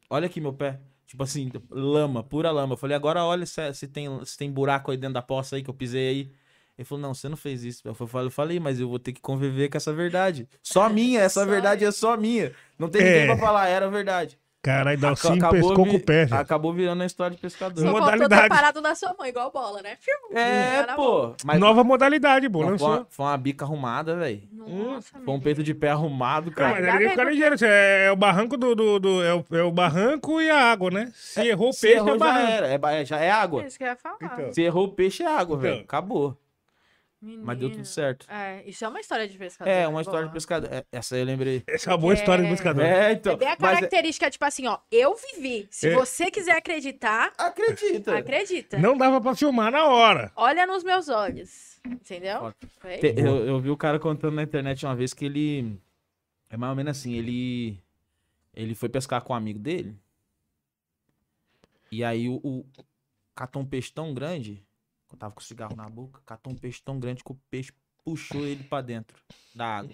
Olha 0.10 0.26
aqui 0.26 0.42
meu 0.42 0.54
pé. 0.54 0.80
Tipo 1.08 1.24
assim, 1.24 1.52
lama, 1.72 2.24
pura 2.24 2.52
lama. 2.52 2.74
Eu 2.74 2.78
falei, 2.78 2.96
agora 2.96 3.24
olha 3.24 3.46
se, 3.46 3.74
se 3.74 3.88
tem, 3.88 4.08
se 4.26 4.38
tem 4.38 4.52
buraco 4.52 4.92
aí 4.92 4.98
dentro 4.98 5.14
da 5.16 5.22
poça 5.22 5.56
aí 5.56 5.64
que 5.64 5.70
eu 5.70 5.74
pisei 5.74 6.08
aí. 6.10 6.32
Ele 6.78 6.86
falou, 6.86 7.02
não, 7.02 7.14
você 7.14 7.28
não 7.28 7.36
fez 7.38 7.64
isso. 7.64 7.82
Eu 7.86 7.94
falei, 7.94 8.28
eu 8.28 8.32
falei, 8.32 8.60
mas 8.60 8.80
eu 8.80 8.88
vou 8.88 9.00
ter 9.00 9.12
que 9.12 9.20
conviver 9.22 9.70
com 9.70 9.78
essa 9.78 9.92
verdade. 9.94 10.48
Só 10.62 10.88
minha, 10.90 11.20
essa 11.22 11.42
Só 11.42 11.46
verdade 11.50 11.84
é 11.84 11.92
só 11.92 12.16
minha. 12.16 12.54
Não 12.78 12.90
tem 12.90 13.02
É. 13.02 13.06
ninguém 13.06 13.28
pra 13.28 13.38
falar, 13.38 13.68
era 13.68 13.90
verdade. 13.90 14.38
Caralho, 14.62 15.00
Dalcinho 15.00 15.50
pescou 15.50 15.86
vi- 15.86 15.91
com 15.91 15.95
o 15.95 16.00
pé, 16.02 16.26
velho. 16.26 16.41
Acabou 16.41 16.74
virando 16.74 17.02
a 17.02 17.06
história 17.06 17.34
de 17.34 17.41
pescador. 17.41 17.82
Só 17.82 17.91
Modalidade. 17.91 18.50
parado 18.50 18.82
na 18.82 18.93
sua 18.93 19.15
mão, 19.17 19.26
igual 19.26 19.50
bola, 19.52 19.82
né? 19.82 19.95
Fiu, 20.02 20.38
É, 20.38 20.84
pô. 20.95 21.34
Mas 21.45 21.58
Nova 21.60 21.82
modalidade, 21.82 22.50
pô, 22.50 22.65
não, 22.65 22.78
foi, 22.78 22.88
uma, 22.89 23.08
foi 23.10 23.26
uma 23.26 23.38
bica 23.38 23.63
arrumada, 23.63 24.17
velho. 24.17 24.41
Nossa, 24.52 25.17
Foi 25.24 25.34
um 25.34 25.39
peito 25.39 25.63
de 25.63 25.74
pé 25.74 25.91
arrumado, 25.91 26.48
Não, 26.48 26.54
cara. 26.54 26.72
mas 26.72 26.80
Ainda 26.80 26.91
ali 26.91 27.00
bem, 27.06 27.10
fica 27.12 27.24
ligeiro. 27.24 27.56
É, 27.63 28.08
é 28.08 28.12
o 28.12 28.17
barranco 28.17 28.58
do. 28.58 28.76
do, 28.76 29.00
do- 29.00 29.24
é, 29.24 29.34
o, 29.34 29.45
é 29.54 29.63
o 29.63 29.72
barranco 29.72 30.41
e 30.41 30.50
a 30.50 30.60
água, 30.72 30.91
né? 30.91 31.10
Se 31.15 31.39
errou 31.48 31.69
o 31.69 31.72
peixe, 31.72 31.88
é 31.88 31.98
errou, 31.98 32.15
o 32.15 32.19
já 32.19 32.26
barranco. 32.26 32.52
era. 32.52 32.67
É, 32.67 33.02
é- 33.02 33.06
já 33.06 33.17
é 33.17 33.32
água. 33.32 33.63
É 33.63 33.67
isso 33.67 33.78
que 33.78 33.84
eu 33.86 33.88
ia 33.88 33.95
falar. 33.95 34.17
Então. 34.22 34.52
Se 34.54 34.62
errou 34.62 34.86
o 34.88 34.91
peixe, 34.91 35.24
é 35.24 35.28
água, 35.28 35.56
Então. 35.56 35.58
velho. 35.60 35.82
Acabou. 35.84 36.38
Mas 37.22 37.58
deu 37.58 37.68
tudo 37.68 37.72
Menino. 37.80 37.86
certo. 37.86 38.26
É, 38.30 38.64
isso 38.66 38.86
é 38.86 38.88
uma 38.88 39.00
história 39.02 39.28
de 39.28 39.38
pescador. 39.38 39.70
É, 39.70 39.82
né? 39.82 39.88
uma 39.90 40.02
história 40.02 40.26
de 40.28 40.34
pescador. 40.34 40.70
É, 40.72 40.86
Essa 40.90 41.16
aí 41.16 41.22
eu 41.22 41.26
lembrei. 41.26 41.64
Essa 41.68 41.90
é 41.90 41.92
uma 41.92 41.98
boa 41.98 42.14
história 42.14 42.42
de 42.44 42.48
É. 42.48 42.52
pescador. 42.54 42.82
É, 42.86 43.12
então. 43.12 43.34
É 43.34 43.36
bem 43.36 43.48
a 43.50 43.58
mas 43.60 43.72
é- 43.72 43.76
característica, 43.76 44.32
tipo 44.32 44.46
assim, 44.46 44.68
ó, 44.68 44.80
eu 44.90 45.14
vivi. 45.16 45.68
Se 45.70 45.90
É. 45.90 45.96
você 45.96 46.32
quiser 46.32 46.54
acreditar, 46.56 47.34
acredita. 47.38 48.16
acredita. 48.18 48.78
Não 48.80 48.98
dava 48.98 49.20
pra 49.20 49.36
filmar 49.36 49.70
na 49.70 49.86
hora. 49.86 50.32
Olha 50.36 50.66
nos 50.66 50.82
meus 50.84 51.10
olhos. 51.10 51.78
Entendeu? 51.86 52.54
Eu, 53.18 53.46
eu 53.48 53.60
vi 53.60 53.70
o 53.70 53.76
cara 53.78 54.00
contando 54.00 54.36
na 54.36 54.44
internet 54.44 54.86
uma 54.86 54.96
vez 54.96 55.14
que 55.14 55.26
ele. 55.26 55.78
É 56.50 56.56
mais 56.56 56.70
ou 56.70 56.76
menos 56.78 56.98
assim, 56.98 57.14
ele. 57.16 57.78
Ele 58.54 58.74
foi 58.74 58.88
pescar 58.88 59.22
com 59.22 59.34
um 59.34 59.36
amigo 59.36 59.60
dele. 59.60 59.94
E 61.92 62.02
aí 62.04 62.30
o. 62.30 62.40
o 62.44 62.66
catou 63.36 63.62
um 63.62 63.66
peixe 63.66 63.92
tão 63.92 64.14
grande. 64.14 64.62
Eu 65.12 65.17
tava 65.17 65.34
com 65.34 65.41
o 65.41 65.43
cigarro 65.43 65.76
na 65.76 65.89
boca. 65.89 66.22
Catou 66.26 66.54
um 66.54 66.56
peixe 66.56 66.82
tão 66.84 67.00
grande 67.00 67.24
que 67.24 67.32
o 67.32 67.39
peixe 67.50 67.72
puxou 68.04 68.45
ele 68.45 68.63
pra 68.63 68.82
dentro 68.82 69.17
da 69.54 69.65
água. 69.65 69.91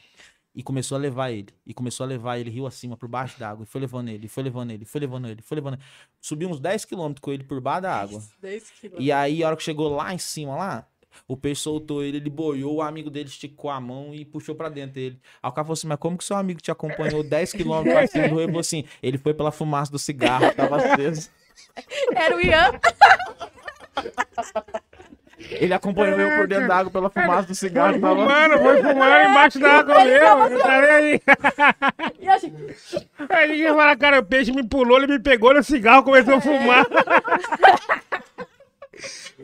E 0.54 0.64
começou 0.64 0.96
a 0.96 1.00
levar 1.00 1.32
ele. 1.32 1.54
E 1.66 1.74
começou 1.74 2.06
a 2.06 2.08
levar 2.08 2.38
ele 2.38 2.50
rio 2.50 2.66
acima, 2.66 2.96
por 2.96 3.10
baixo 3.10 3.38
da 3.38 3.50
água. 3.50 3.64
E 3.64 3.66
foi 3.66 3.82
levando 3.82 4.08
ele, 4.08 4.28
foi 4.30 4.44
levando 4.44 4.72
ele, 4.72 4.86
foi 4.86 5.02
levando 5.02 5.28
ele, 5.28 5.42
foi 5.42 5.56
levando 5.56 5.74
ele. 5.74 5.84
Subiu 6.22 6.50
uns 6.50 6.62
10 6.62 6.86
quilômetros 6.86 7.22
com 7.22 7.32
ele 7.32 7.44
por 7.44 7.60
baixo 7.60 7.82
da 7.82 7.94
água. 7.94 8.24
10 8.42 8.72
quilos. 8.72 8.98
E 9.00 9.12
aí, 9.12 9.44
a 9.44 9.48
hora 9.48 9.58
que 9.58 9.64
chegou 9.64 9.94
lá 9.94 10.14
em 10.14 10.18
cima, 10.18 10.56
lá, 10.56 10.88
o 11.28 11.36
peixe 11.36 11.62
soltou 11.62 12.04
ele, 12.04 12.18
ele 12.18 12.30
boiou, 12.30 12.76
o 12.76 12.82
amigo 12.82 13.10
dele 13.10 13.28
esticou 13.28 13.70
a 13.70 13.82
mão 13.82 14.14
e 14.14 14.24
puxou 14.24 14.56
pra 14.56 14.70
dentro 14.70 14.96
dele. 14.96 15.20
Aí 15.44 15.50
o 15.50 15.54
cara 15.54 15.66
falou 15.66 15.74
assim, 15.74 15.88
mas 15.88 16.00
como 16.00 16.18
que 16.18 16.24
seu 16.24 16.38
amigo 16.38 16.62
te 16.62 16.72
acompanhou 16.72 17.24
10km 17.24 17.84
pra 17.84 18.08
cima 18.08 18.28
do 18.28 18.36
rio? 18.36 18.42
Ele 18.42 18.48
falou 18.48 18.62
assim, 18.62 18.86
ele 19.04 19.18
foi 19.18 19.34
pela 19.34 19.52
fumaça 19.52 19.92
do 19.92 20.00
cigarro, 20.00 20.54
tava 20.54 20.78
aceso. 20.78 21.30
Era 22.16 22.36
o 22.36 22.42
Ian. 22.42 22.72
Ele 25.52 25.74
acompanhou 25.74 26.20
eu 26.20 26.38
por 26.38 26.48
dentro 26.48 26.68
d'água 26.68 26.92
pela 26.92 27.10
fumaça 27.10 27.48
do 27.48 27.56
cigarro, 27.56 28.00
Foi 28.00 28.10
fumando, 28.10 28.58
foi 28.60 28.78
fumando 28.78 29.30
embaixo 29.30 29.60
da 29.60 29.72
água 29.80 30.04
mesmo. 30.04 30.26
Eu 30.26 30.60
tava 30.60 30.86
aí. 30.86 31.22
E 32.20 32.28
a 32.28 32.38
gente... 32.38 32.56
Aí 33.30 33.48
ninguém 33.50 33.68
fala, 33.68 33.96
cara, 33.96 34.20
o 34.20 34.24
peixe 34.24 34.52
me 34.52 34.68
pulou, 34.68 34.98
ele 34.98 35.08
me 35.08 35.20
pegou 35.20 35.54
no 35.54 35.64
cigarro, 35.64 36.04
começou 36.04 36.36
a 36.36 36.42
fumar. 36.42 36.86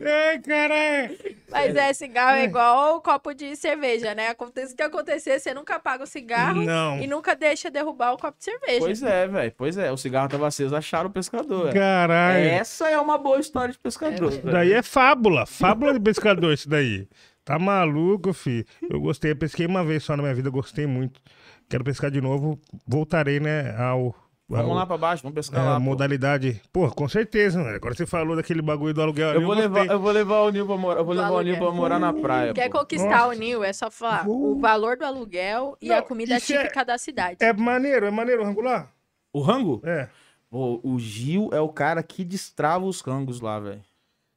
Ai, 0.00 0.38
caralho. 0.40 1.18
Mas 1.50 1.76
é, 1.76 1.92
cigarro 1.92 2.36
é 2.36 2.44
igual 2.44 3.00
copo 3.02 3.34
de 3.34 3.54
cerveja, 3.56 4.14
né? 4.14 4.28
Acontece 4.28 4.72
o 4.72 4.76
que 4.76 4.82
acontecer, 4.82 5.38
você 5.38 5.52
nunca 5.52 5.76
apaga 5.76 6.04
o 6.04 6.06
cigarro 6.06 6.62
Não. 6.62 6.98
e 6.98 7.06
nunca 7.06 7.34
deixa 7.36 7.70
derrubar 7.70 8.12
o 8.14 8.18
copo 8.18 8.38
de 8.38 8.44
cerveja. 8.44 8.80
Pois 8.80 9.02
é, 9.02 9.28
velho, 9.28 9.54
pois 9.56 9.76
é, 9.76 9.92
o 9.92 9.96
cigarro 9.96 10.28
tava 10.28 10.46
aceso, 10.46 10.74
acharam 10.74 11.10
o 11.10 11.12
pescador. 11.12 11.68
é. 11.68 11.72
Caralho. 11.72 12.44
Essa 12.48 12.88
é 12.88 12.98
uma 12.98 13.18
boa 13.18 13.38
história 13.38 13.72
de 13.72 13.78
pescador, 13.78 14.30
Isso 14.30 14.40
velho. 14.40 14.52
daí 14.52 14.72
é 14.72 14.82
fábula. 14.82 15.44
Fábula 15.46 15.92
de 15.92 16.00
pescador, 16.00 16.52
isso 16.52 16.68
daí. 16.68 17.06
Tá 17.44 17.58
maluco, 17.58 18.32
fi. 18.32 18.64
Eu 18.88 19.00
gostei, 19.00 19.32
eu 19.32 19.36
pesquei 19.36 19.66
uma 19.66 19.84
vez 19.84 20.04
só 20.04 20.16
na 20.16 20.22
minha 20.22 20.34
vida, 20.34 20.48
gostei 20.48 20.86
muito. 20.86 21.20
Quero 21.68 21.82
pescar 21.84 22.10
de 22.10 22.20
novo. 22.20 22.58
Voltarei, 22.86 23.40
né, 23.40 23.74
ao. 23.76 24.14
Vamos 24.48 24.76
lá 24.76 24.84
pra 24.84 24.98
baixo, 24.98 25.22
vamos 25.22 25.34
pescar 25.34 25.64
é, 25.64 25.68
lá, 25.70 25.80
modalidade. 25.80 26.60
Pô, 26.70 26.90
com 26.90 27.08
certeza, 27.08 27.62
né? 27.62 27.76
Agora 27.76 27.94
você 27.94 28.04
falou 28.04 28.36
daquele 28.36 28.60
bagulho 28.60 28.92
do 28.92 29.00
aluguel 29.00 29.30
ali. 29.30 29.38
Eu 29.38 29.46
vou, 29.46 29.54
levar, 29.54 29.78
gostei. 29.78 29.94
eu 29.96 30.00
vou 30.00 30.10
levar 30.12 30.40
o 30.42 30.50
Nil 30.50 30.66
pra 30.66 30.76
morar, 30.76 31.00
eu 31.00 31.04
vou 31.06 31.14
Do 31.14 31.20
levar 31.22 31.32
o 31.32 31.40
Nil 31.42 31.52
aluguel. 31.54 31.70
pra 31.72 31.80
morar 31.80 31.98
na 31.98 32.12
praia, 32.12 32.52
Quer 32.52 32.68
pô. 32.70 32.80
conquistar 32.80 33.08
Nossa. 33.08 33.28
o 33.28 33.32
Nil, 33.32 33.64
é 33.64 33.72
só 33.72 33.90
falar 33.90 34.28
Uh. 34.28 34.52
o 34.52 34.60
valor 34.60 34.98
do 34.98 35.04
aluguel 35.06 35.76
e 35.80 35.88
Não, 35.88 35.96
a 35.96 36.02
comida 36.02 36.34
é- 36.36 36.40
típica 36.40 36.84
da 36.84 36.98
cidade. 36.98 37.38
É 37.40 37.50
maneiro, 37.52 38.04
é 38.04 38.10
maneiro 38.10 38.42
o 38.42 38.44
rangular? 38.44 38.92
O 39.32 39.40
rango? 39.40 39.80
É. 39.84 40.08
Pô, 40.50 40.80
o 40.84 40.98
Gil 40.98 41.48
é 41.54 41.60
o 41.60 41.68
cara 41.70 42.02
que 42.02 42.22
destrava 42.22 42.84
os 42.84 43.00
rangos 43.00 43.40
lá, 43.40 43.58
velho. 43.58 43.80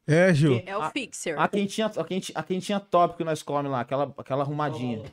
É, 0.08 0.34
Gil. 0.34 0.62
É 0.66 0.78
o 0.78 0.82
a- 0.84 0.92
fixer. 0.92 1.38
A 1.38 1.46
quentinha, 1.50 1.88
a, 1.88 2.04
quentinha, 2.06 2.38
a 2.40 2.44
quentinha 2.44 2.80
top 2.80 3.18
que 3.18 3.24
nós 3.26 3.44
comemos 3.44 3.72
lá, 3.72 3.82
aquela, 3.82 4.14
aquela 4.18 4.44
arrumadinha. 4.44 5.04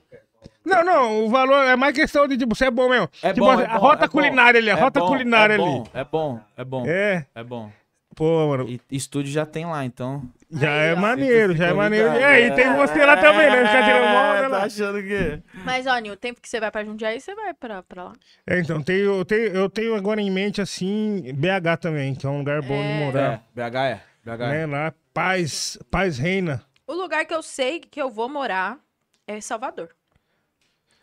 Não, 0.65 0.85
não, 0.85 1.25
o 1.25 1.29
valor 1.29 1.65
é 1.65 1.75
mais 1.77 1.95
questão 1.95 2.27
de, 2.29 2.37
tipo, 2.37 2.55
você 2.55 2.67
é 2.67 2.71
bom 2.71 2.89
mesmo. 2.89 3.09
É 3.23 3.33
tipo, 3.33 3.45
bom, 3.47 3.59
a 3.59 3.63
é 3.63 3.67
bom, 3.67 3.79
rota 3.79 4.05
é 4.05 4.07
bom. 4.07 4.13
culinária 4.13 4.61
ali, 4.61 4.71
a 4.71 4.77
É 4.77 4.81
rota 4.81 5.01
bom, 5.01 5.07
culinária 5.09 5.55
é 5.55 5.57
ali. 5.57 5.65
bom, 5.65 5.87
É 5.93 6.05
bom, 6.05 6.41
é 6.57 6.65
bom, 6.65 6.85
É, 6.87 7.27
é 7.35 7.43
bom. 7.45 7.71
pô, 8.15 8.49
mano, 8.49 8.69
E 8.69 8.81
estúdio 8.91 9.33
já 9.33 9.45
tem 9.45 9.67
lá, 9.67 9.85
então. 9.85 10.23
já 10.51 10.71
Aí, 10.73 10.89
é 10.91 10.93
ó. 10.95 10.97
maneiro, 10.97 11.57
já 11.57 11.67
é 11.69 11.73
maneiro. 11.73 12.13
ligado. 12.13 12.31
É, 12.31 12.41
e 12.47 12.51
tem 12.55 12.73
você 12.77 13.05
lá 13.05 13.17
também, 13.17 13.51
né? 13.51 13.67
Ficar 13.67 13.83
tirando 13.85 14.05
É, 14.05 14.09
onda 14.31 14.43
tá 14.43 14.49
lá. 14.49 14.61
tá 14.61 14.67
achando 14.67 15.03
que. 15.03 15.43
Mas, 15.65 15.87
ó, 15.87 15.99
Nil, 15.99 16.13
o 16.13 16.17
tempo 16.17 16.41
que 16.41 16.49
você 16.49 16.61
vai 16.61 16.71
pra 16.71 16.85
Jundiaí, 16.85 17.21
você 17.21 17.35
vai 17.35 17.55
pra, 17.55 17.83
pra 17.83 18.05
lá. 18.05 18.13
É, 18.47 18.59
então, 18.61 18.81
tenho, 18.83 19.17
eu, 19.19 19.25
tenho, 19.25 19.47
eu 19.49 19.69
tenho 19.69 19.95
agora 19.97 20.21
em 20.21 20.31
mente, 20.31 20.61
assim, 20.61 21.23
BH 21.35 21.77
também, 21.81 22.15
que 22.15 22.25
é 22.25 22.29
um 22.29 22.39
lugar 22.39 22.63
bom 22.63 22.75
É. 22.75 22.83
de 22.83 23.03
É, 23.03 23.05
morar. 23.05 23.43
BH 23.55 23.77
é. 23.77 24.01
BH 24.25 24.41
é. 24.43 24.49
Né? 24.49 24.67
Lá, 24.67 24.93
paz, 25.13 25.77
paz 25.91 26.19
reina. 26.19 26.63
O 26.87 26.93
lugar 26.95 27.25
que 27.25 27.35
eu 27.35 27.43
sei 27.43 27.81
que 27.81 28.01
eu 28.01 28.11
vou 28.11 28.29
morar 28.29 28.79
é 29.27 29.41
Salvador. 29.41 29.89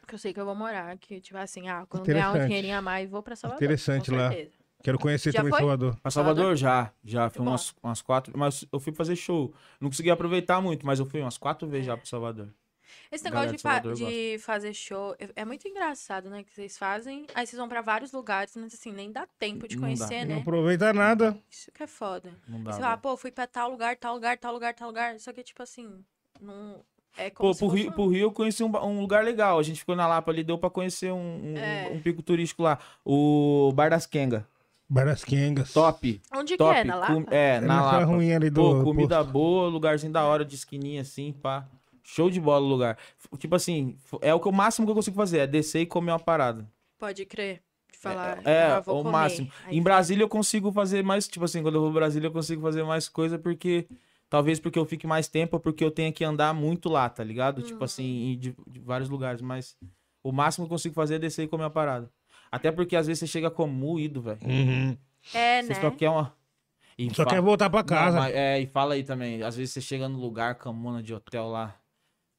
Que 0.09 0.15
eu 0.15 0.19
sei 0.19 0.33
que 0.33 0.39
eu 0.39 0.45
vou 0.45 0.55
morar. 0.55 0.97
Que, 0.97 1.21
tipo 1.21 1.37
assim, 1.37 1.69
ah, 1.69 1.85
quando 1.87 2.05
ganhar 2.05 2.31
um 2.35 2.45
dinheirinho 2.47 2.77
a 2.77 2.81
mais, 2.81 3.09
vou 3.09 3.21
pra 3.23 3.35
Salvador. 3.35 3.63
Interessante 3.63 4.11
lá. 4.11 4.31
Quero 4.81 4.97
conhecer 4.97 5.31
Já 5.31 5.39
também 5.39 5.51
foi? 5.51 5.59
Salvador. 5.59 5.99
Pra 6.01 6.09
Salvador 6.11 6.55
já, 6.55 6.91
já. 7.03 7.29
Fui 7.29 7.41
umas, 7.45 7.75
umas 7.83 8.01
quatro. 8.01 8.37
Mas 8.37 8.65
eu 8.71 8.79
fui 8.79 8.93
fazer 8.93 9.15
show. 9.15 9.53
Não 9.79 9.89
consegui 9.89 10.09
aproveitar 10.09 10.61
muito, 10.61 10.85
mas 10.85 10.99
eu 10.99 11.05
fui 11.05 11.21
umas 11.21 11.37
quatro 11.37 11.67
vezes 11.67 11.85
já 11.85 11.95
pro 11.97 12.07
Salvador. 12.07 12.47
Esse 13.11 13.23
negócio 13.23 13.51
de, 13.51 13.57
de 13.57 13.61
fa- 13.61 13.73
Salvador 13.81 13.93
de 13.95 14.37
fazer 14.39 14.73
show 14.73 15.15
é- 15.19 15.29
é 15.35 15.45
muito 15.45 15.67
engraçado, 15.67 16.29
né? 16.29 16.43
Que 16.43 16.51
vocês 16.53 16.77
fazem, 16.77 17.27
aí 17.35 17.45
vocês 17.45 17.57
vão 17.59 17.67
pra 17.69 17.81
vários 17.81 18.11
lugares, 18.11 18.55
mas 18.55 18.73
assim, 18.73 18.91
nem 18.91 19.11
dá 19.11 19.27
tempo 19.37 19.67
de 19.67 19.75
Não 19.75 19.81
dá. 19.81 19.87
conhecer, 19.87 20.25
Não 20.25 20.35
né? 20.35 20.41
aproveita 20.41 20.91
nada. 20.93 21.37
Isso 21.51 21.71
que 21.71 21.83
é 21.83 21.87
foda. 21.87 22.31
Não 22.47 22.63
dá. 22.63 22.71
você 22.71 22.79
fala, 22.79 22.97
pô, 22.97 23.15
fui 23.17 23.31
pra 23.31 23.45
tal 23.45 23.69
lugar, 23.69 23.95
tal 23.97 24.13
lugar, 24.15 24.37
tal 24.39 24.53
lugar, 24.53 24.73
tal 24.73 24.87
lugar. 24.87 25.19
Só 25.19 25.31
que, 25.33 25.43
tipo 25.43 25.61
assim, 25.61 26.03
não. 26.41 26.83
É 27.17 27.29
como 27.29 27.49
Pô, 27.49 27.53
se 27.53 27.59
pro 27.59 27.69
fosse 27.69 27.81
Rio, 27.83 27.91
pro 27.91 28.07
Rio 28.07 28.21
eu 28.21 28.31
conheci 28.31 28.63
um, 28.63 28.71
um 28.85 29.01
lugar 29.01 29.23
legal. 29.23 29.59
A 29.59 29.63
gente 29.63 29.79
ficou 29.79 29.95
na 29.95 30.07
Lapa 30.07 30.31
ali, 30.31 30.43
deu 30.43 30.57
pra 30.57 30.69
conhecer 30.69 31.11
um, 31.11 31.17
um, 31.53 31.57
É. 31.57 31.89
um 31.93 31.99
pico 31.99 32.21
turístico 32.21 32.63
lá. 32.63 32.79
O 33.05 33.71
Bar 33.73 33.89
das 33.89 34.05
Kenga. 34.05 34.47
Barasquengas. 34.91 35.71
Top. 35.71 36.19
Onde 36.33 36.57
Top. 36.57 36.73
que 36.73 36.79
é? 36.79 36.83
Na 36.83 36.95
Lapa? 36.95 37.13
Com- 37.13 37.25
é, 37.29 37.55
É 37.57 37.59
na 37.61 37.81
Lapa. 37.81 38.03
ruim 38.05 38.33
ali 38.33 38.49
do 38.49 38.61
Pô, 38.61 38.83
comida 38.83 39.17
posto. 39.19 39.31
boa, 39.31 39.67
lugarzinho 39.69 40.11
da 40.11 40.23
hora 40.25 40.43
de 40.43 40.55
esquininha 40.55 41.01
assim, 41.01 41.31
pá. 41.31 41.67
Show 42.03 42.29
de 42.29 42.39
bola 42.41 42.65
o 42.65 42.69
lugar. 42.69 42.97
Tipo 43.37 43.55
assim, 43.55 43.95
é 44.21 44.33
o 44.33 44.39
que 44.39 44.47
o 44.47 44.51
máximo 44.51 44.87
que 44.87 44.91
eu 44.91 44.95
consigo 44.95 45.15
fazer, 45.15 45.39
é 45.39 45.47
descer 45.47 45.81
e 45.81 45.85
comer 45.85 46.11
uma 46.11 46.19
parada. 46.19 46.67
Pode 46.97 47.23
crer. 47.25 47.61
De 47.91 47.97
falar. 47.99 48.39
É, 48.43 48.63
ah, 48.63 48.79
vou 48.79 48.95
o 48.95 49.03
comer. 49.03 49.11
máximo. 49.11 49.51
Aí 49.67 49.77
Em 49.77 49.81
Brasília 49.83 50.23
eu 50.23 50.29
consigo 50.29 50.71
fazer 50.71 51.03
mais, 51.03 51.27
tipo 51.27 51.45
assim, 51.45 51.61
quando 51.61 51.75
eu 51.75 51.81
vou 51.81 51.91
pra 51.91 51.99
Brasília 52.01 52.27
eu 52.27 52.31
consigo 52.31 52.61
fazer 52.63 52.83
mais 52.83 53.07
coisa 53.07 53.37
porque 53.37 53.85
talvez 54.29 54.59
porque 54.59 54.77
eu 54.79 54.85
fique 54.85 55.07
mais 55.07 55.27
tempo 55.27 55.55
ou 55.55 55.59
porque 55.59 55.83
eu 55.83 55.91
tenha 55.91 56.11
que 56.11 56.23
andar 56.23 56.53
muito 56.53 56.87
lá, 56.89 57.09
tá 57.09 57.23
ligado? 57.23 57.61
Tipo 57.61 57.83
assim, 57.83 58.31
em 58.33 58.37
de, 58.37 58.55
de 58.67 58.79
vários 58.79 59.09
lugares, 59.09 59.41
mas 59.41 59.75
o 60.23 60.31
máximo 60.31 60.65
que 60.65 60.71
eu 60.71 60.75
consigo 60.75 60.95
fazer 60.95 61.15
é 61.15 61.19
descer 61.19 61.43
e 61.43 61.47
comer 61.47 61.63
uma 61.63 61.69
parada. 61.69 62.11
Até 62.51 62.71
porque 62.71 62.95
às 62.95 63.07
vezes 63.07 63.19
você 63.19 63.27
chega 63.27 63.49
como 63.51 63.71
moído, 63.73 64.21
velho. 64.21 64.39
Uhum. 64.43 64.97
É, 65.33 65.61
Você 65.61 65.73
né? 65.73 65.81
só 65.81 65.91
quer 65.91 66.09
uma 66.09 66.33
e 66.97 67.13
Só 67.13 67.23
fa- 67.23 67.29
quer 67.29 67.41
voltar 67.41 67.69
pra 67.69 67.79
Não, 67.81 67.85
casa. 67.87 68.17
mas- 68.19 68.35
é, 68.35 68.59
e 68.59 68.65
fala 68.67 68.93
aí 68.95 69.03
também, 69.03 69.41
às 69.43 69.55
vezes 69.55 69.73
você 69.73 69.81
chega 69.81 70.09
no 70.09 70.19
lugar, 70.19 70.55
camona 70.55 71.01
de 71.03 71.13
hotel 71.13 71.47
lá. 71.47 71.75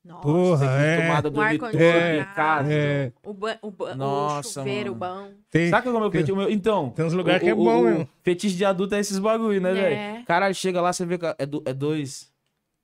Nossa. 0.04 0.22
Porra, 0.22 0.64
é. 0.66 0.94
acostumado 0.94 1.26
a 1.26 1.30
dormir 1.30 1.58
todo 1.58 1.64
ar-condicionado. 1.66 2.14
em 2.30 2.34
casa. 2.34 2.72
É. 2.72 3.12
O, 3.22 3.34
ba 3.34 3.58
o, 3.60 3.70
ba 3.70 3.94
Nossa, 3.94 4.48
o 4.48 4.52
chuveiro 4.64 4.96
mano. 4.96 5.24
bom. 5.26 5.30
Tem, 5.50 5.68
Sabe 5.68 5.82
qual 5.82 5.94
é 5.94 5.98
o 5.98 6.00
meu 6.00 6.10
tem- 6.10 6.20
fetiche? 6.20 6.32
O 6.32 6.36
meu- 6.36 6.50
Então. 6.50 6.90
tem 6.90 7.04
uns 7.04 7.12
lugares 7.12 7.42
o- 7.42 7.44
que 7.44 7.50
é 7.50 7.54
o- 7.54 7.56
bom, 7.56 7.80
o 7.80 7.84
mesmo. 7.84 8.08
Fetiche 8.22 8.56
de 8.56 8.64
adulto 8.64 8.94
é 8.94 9.00
esses 9.00 9.18
bagulho, 9.18 9.60
né, 9.60 9.72
Né? 9.74 9.80
velho? 9.82 10.24
Caralho, 10.24 10.54
chega 10.54 10.80
lá, 10.80 10.90
você 10.92 11.04
vê 11.04 11.18
que 11.18 11.26
é, 11.38 11.44
do- 11.44 11.62
é 11.66 11.74
dois. 11.74 12.29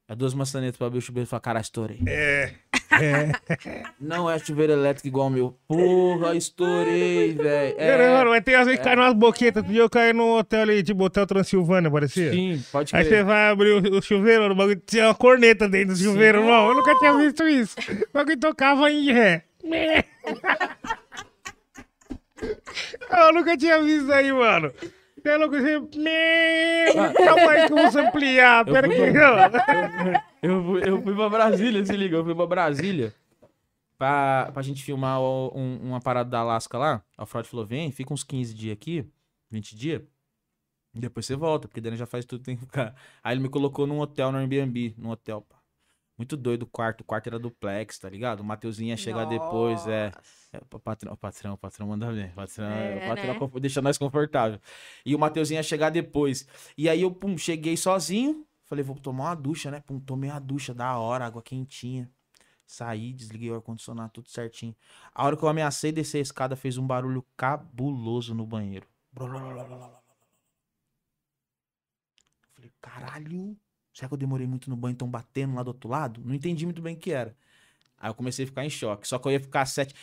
É 0.09 0.14
duas 0.14 0.35
maçanetas 0.35 0.77
pra 0.77 0.87
abrir 0.87 0.99
o 0.99 1.03
chuveiro 1.03 1.27
e 1.27 1.29
fala, 1.31 1.40
caralho, 1.40 1.62
estourei. 1.62 1.99
É. 2.99 3.33
Não 4.01 4.31
é 4.31 4.38
chuveiro 4.38 4.73
elétrico 4.73 5.09
igual 5.09 5.27
o 5.27 5.31
meu. 5.31 5.59
Porra, 5.66 6.35
estourei, 6.37 7.35
velho. 7.35 7.75
É. 7.77 7.99
Mano, 8.16 8.29
É, 8.29 8.35
mas 8.37 8.45
tem 8.45 8.55
às 8.55 8.64
vezes 8.64 8.79
que 8.79 8.85
cai 8.85 8.95
umas 8.97 9.12
boquetas. 9.12 9.57
Outro 9.62 9.73
dia 9.73 9.83
eu 9.83 9.90
caí 9.90 10.12
no 10.12 10.38
hotel 10.38 10.62
ali, 10.62 10.83
tipo 10.85 11.03
Hotel 11.05 11.27
Transilvânia, 11.27 11.90
parecia. 11.90 12.31
sim, 12.33 12.64
pode 12.73 12.95
Aí 12.95 13.05
crer. 13.05 13.19
você 13.19 13.25
vai 13.25 13.49
abrir 13.51 13.73
o, 13.73 13.99
o 13.99 14.01
chuveiro, 14.01 14.51
o 14.51 14.55
bagulho 14.55 14.81
tinha 14.87 15.07
uma 15.09 15.14
corneta 15.16 15.69
dentro 15.69 15.95
do 15.95 16.01
chuveiro, 16.01 16.42
não. 16.45 16.69
Eu 16.69 16.75
nunca 16.77 16.97
tinha 16.99 17.12
visto 17.19 17.47
isso. 17.49 17.75
O 18.09 18.09
bagulho 18.14 18.38
tocava 18.38 18.90
em 18.90 19.12
ré. 19.12 19.42
Eu 23.11 23.33
nunca 23.35 23.57
tinha 23.57 23.83
visto 23.83 24.03
isso 24.05 24.12
aí, 24.12 24.33
mano. 24.33 24.73
É 25.28 25.36
louco, 25.36 25.56
você... 25.56 25.80
Calma 27.14 27.50
aí 27.52 27.66
que 27.66 27.72
eu 27.72 27.90
vou 27.90 28.00
ampliar. 28.02 28.66
Eu 28.66 28.72
Pera 28.74 28.86
fui 28.86 28.96
que... 28.96 30.46
Eu 30.46 30.64
fui, 30.64 30.88
eu 30.88 31.02
fui 31.02 31.14
pra 31.14 31.28
Brasília, 31.28 31.84
se 31.84 31.96
liga, 31.96 32.16
eu 32.16 32.24
fui 32.24 32.34
pra 32.34 32.46
Brasília 32.46 33.12
pra, 33.98 34.50
pra 34.52 34.62
gente 34.62 34.82
filmar 34.84 35.20
o- 35.20 35.50
um- 35.56 35.80
uma 35.88 36.00
parada 36.00 36.28
da 36.30 36.40
Alaska 36.40 36.76
lá. 36.78 37.02
A 37.16 37.26
Freud 37.26 37.48
falou: 37.48 37.64
vem, 37.66 37.90
fica 37.90 38.12
uns 38.12 38.22
15 38.22 38.54
dias 38.54 38.72
aqui, 38.74 39.04
20 39.50 39.74
dias. 39.76 40.02
e 40.94 41.00
Depois 41.00 41.26
você 41.26 41.34
volta, 41.34 41.66
porque 41.66 41.80
daí 41.80 41.96
já 41.96 42.06
faz 42.06 42.24
tudo 42.24 42.40
que 42.40 42.44
tem 42.46 42.56
que 42.56 42.62
ficar. 42.64 42.94
Aí 43.24 43.34
ele 43.34 43.42
me 43.42 43.48
colocou 43.48 43.86
num 43.86 43.98
hotel, 44.00 44.30
no 44.30 44.38
Airbnb, 44.38 44.94
num 44.98 45.10
hotel, 45.10 45.40
pá. 45.42 45.56
Muito 46.16 46.37
doido 46.37 46.62
o 46.62 46.66
quarto, 46.66 47.02
o 47.02 47.05
quarto 47.05 47.26
era 47.26 47.38
duplex, 47.38 47.98
tá 47.98 48.09
ligado? 48.09 48.40
O 48.40 48.44
Mateuzinho 48.44 48.88
ia 48.88 48.96
chegar 48.96 49.26
depois, 49.26 49.87
é. 49.87 50.12
É, 50.52 50.59
o 50.59 50.79
patrão, 50.79 51.12
o 51.12 51.16
patrão, 51.16 51.57
patrão 51.57 51.87
manda. 51.88 52.11
O 52.11 52.35
patrão, 52.35 52.66
É, 52.66 52.96
o 53.05 53.09
patrão 53.09 53.33
né? 53.35 53.38
confo- 53.38 53.61
deixa 53.61 53.83
nós 53.83 53.98
confortável. 53.98 54.59
E 55.05 55.14
o 55.14 55.18
Mateuzinho 55.18 55.59
ia 55.59 55.62
chegar 55.62 55.90
depois. 55.90 56.46
E 56.76 56.88
aí 56.88 57.02
eu, 57.02 57.11
pum, 57.11 57.37
cheguei 57.37 57.76
sozinho. 57.76 58.46
Falei, 58.64 58.83
vou 58.83 58.96
tomar 58.98 59.24
uma 59.26 59.35
ducha, 59.37 59.70
né? 59.70 59.81
Pum, 59.81 60.00
tomei 60.00 60.31
uma 60.31 60.40
ducha 60.40 60.72
da 60.74 60.98
hora, 60.98 61.26
água 61.26 61.42
quentinha. 61.42 62.11
Saí, 62.66 63.12
desliguei 63.12 63.50
o 63.50 63.55
ar-condicionado, 63.55 64.11
tudo 64.12 64.29
certinho. 64.29 64.74
A 65.14 65.24
hora 65.24 65.37
que 65.37 65.42
eu 65.44 65.48
ameacei 65.48 65.92
descer 65.92 66.18
a 66.18 66.22
escada, 66.22 66.57
fez 66.57 66.79
um 66.79 66.87
barulho 66.87 67.24
cabuloso 67.37 68.35
no 68.35 68.44
banheiro. 68.46 68.88
Falei, 72.55 72.72
caralho. 72.81 73.57
Será 73.96 74.09
que 74.09 74.12
eu 74.14 74.18
demorei 74.18 74.46
muito 74.46 74.68
no 74.68 74.76
banho, 74.76 74.94
tão 74.94 75.09
batendo 75.09 75.54
lá 75.54 75.62
do 75.62 75.68
outro 75.68 75.88
lado? 75.88 76.20
Não 76.22 76.35
entendi 76.35 76.66
muito 76.66 76.82
bem 76.82 76.94
o 76.94 76.98
que 76.98 77.12
era. 77.12 77.35
Aí 77.98 78.11
eu 78.11 78.14
comecei 78.14 78.44
a 78.44 78.46
ficar 78.46 78.62
em 78.62 78.68
choque. 78.68 79.09
Só 79.09 79.18
que 79.18 79.26
eu 79.26 79.32
ia 79.32 79.40
ficar 79.40 79.64
sete. 79.64 79.94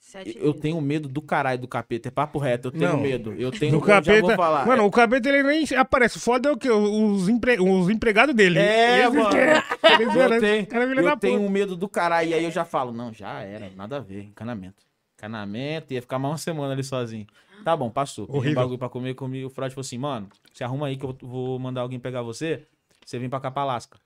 Sete 0.00 0.38
Eu 0.40 0.54
tenho 0.54 0.80
medo 0.80 1.06
do 1.06 1.20
caralho 1.20 1.60
do 1.60 1.68
capeta. 1.68 2.08
É 2.08 2.10
papo 2.10 2.38
reto, 2.38 2.68
eu 2.68 2.72
tenho 2.72 2.92
Não. 2.92 3.00
medo. 3.00 3.34
Eu 3.34 3.52
tenho 3.52 3.72
Do 3.72 3.76
eu 3.76 3.82
capeta. 3.82 4.34
falar. 4.34 4.66
Mano, 4.66 4.86
o 4.86 4.90
capeta 4.90 5.28
ele 5.28 5.42
nem 5.42 5.66
aparece. 5.76 6.18
Foda 6.18 6.48
é 6.48 6.52
o 6.52 6.56
quê? 6.56 6.70
Os, 6.70 7.28
empre... 7.28 7.60
os 7.60 7.90
empregados 7.90 8.34
dele. 8.34 8.58
É, 8.58 9.00
Esse 9.06 9.14
mano. 9.18 9.28
que 9.28 9.36
Eles 9.36 10.14
eu 10.14 10.40
tenho, 10.40 10.66
cara, 10.66 10.84
eu 10.84 11.16
tenho 11.18 11.40
um 11.42 11.50
medo 11.50 11.76
do 11.76 11.86
caralho. 11.90 12.30
E 12.30 12.32
aí 12.32 12.44
eu 12.44 12.50
já 12.50 12.64
falo, 12.64 12.90
não, 12.90 13.12
já 13.12 13.42
era, 13.42 13.68
nada 13.76 13.98
a 13.98 14.00
ver, 14.00 14.22
encanamento. 14.22 14.82
Encanamento, 15.18 15.92
ia 15.92 16.00
ficar 16.00 16.18
mais 16.18 16.32
uma 16.32 16.38
semana 16.38 16.72
ali 16.72 16.82
sozinho. 16.82 17.26
Tá 17.62 17.76
bom, 17.76 17.90
passou. 17.90 18.24
Pedi 18.26 18.36
um 18.36 18.40
Horrível. 18.40 18.62
bagulho 18.62 18.78
pra 18.78 18.88
comer 18.88 19.12
comigo. 19.14 19.48
O 19.48 19.50
Freud 19.50 19.74
falou 19.74 19.82
assim, 19.82 19.98
mano, 19.98 20.26
você 20.50 20.64
arruma 20.64 20.86
aí 20.86 20.96
que 20.96 21.04
eu 21.04 21.14
vou 21.20 21.58
mandar 21.58 21.82
alguém 21.82 21.98
pegar 22.00 22.22
você. 22.22 22.66
Você 23.04 23.18
vem 23.18 23.28
pra 23.28 23.40
Alaska. 23.54 23.98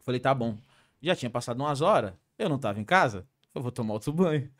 Falei, 0.00 0.20
tá 0.20 0.34
bom. 0.34 0.58
Já 1.00 1.14
tinha 1.14 1.30
passado 1.30 1.60
umas 1.60 1.80
horas, 1.80 2.12
eu 2.38 2.48
não 2.48 2.58
tava 2.58 2.80
em 2.80 2.84
casa. 2.84 3.26
Eu 3.54 3.62
vou 3.62 3.70
tomar 3.70 3.94
outro 3.94 4.12
banho. 4.12 4.50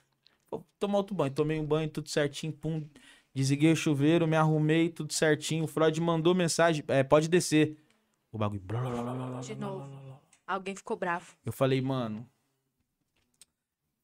Vou 0.50 0.64
tomar 0.78 0.98
outro 0.98 1.14
banho. 1.14 1.32
Tomei 1.32 1.58
um 1.58 1.66
banho, 1.66 1.88
tudo 1.88 2.08
certinho, 2.08 2.52
pum. 2.52 2.88
Desliguei 3.34 3.72
o 3.72 3.76
chuveiro, 3.76 4.28
me 4.28 4.36
arrumei, 4.36 4.88
tudo 4.88 5.12
certinho. 5.12 5.64
O 5.64 5.66
Freud 5.66 6.00
mandou 6.00 6.34
mensagem, 6.34 6.84
é, 6.86 7.02
pode 7.02 7.28
descer. 7.28 7.76
O 8.30 8.38
bagulho. 8.38 8.62
blá, 8.62 8.80
blá, 8.80 9.02
blá, 9.02 9.40
De 9.40 9.54
novo. 9.54 10.20
Alguém 10.46 10.76
ficou 10.76 10.96
bravo. 10.96 11.34
Eu 11.44 11.52
falei, 11.52 11.80
mano. 11.80 12.28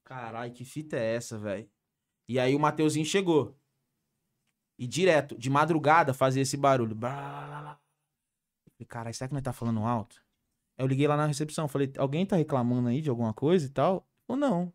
Caralho, 0.04 0.52
que 0.52 0.64
fita 0.64 0.96
é 0.96 1.14
essa, 1.14 1.38
velho? 1.38 1.68
E 2.26 2.38
aí 2.38 2.54
o 2.54 2.60
Mateuzinho 2.60 3.04
chegou. 3.06 3.56
E 4.78 4.86
direto, 4.86 5.36
de 5.36 5.50
madrugada, 5.50 6.14
fazia 6.14 6.42
esse 6.42 6.56
barulho. 6.56 6.94
Blá, 6.94 7.46
blá, 7.46 7.60
blá. 7.60 7.80
Falei, 8.80 8.86
caralho, 8.88 9.14
será 9.14 9.28
que 9.28 9.34
nós 9.34 9.42
tá 9.42 9.52
falando 9.52 9.80
alto? 9.84 10.16
Aí 10.78 10.84
eu 10.84 10.88
liguei 10.88 11.06
lá 11.06 11.14
na 11.16 11.26
recepção, 11.26 11.68
falei, 11.68 11.92
alguém 11.98 12.24
tá 12.24 12.36
reclamando 12.36 12.88
aí 12.88 13.02
de 13.02 13.10
alguma 13.10 13.34
coisa 13.34 13.66
e 13.66 13.68
tal? 13.68 14.06
Ou 14.26 14.36
não? 14.36 14.72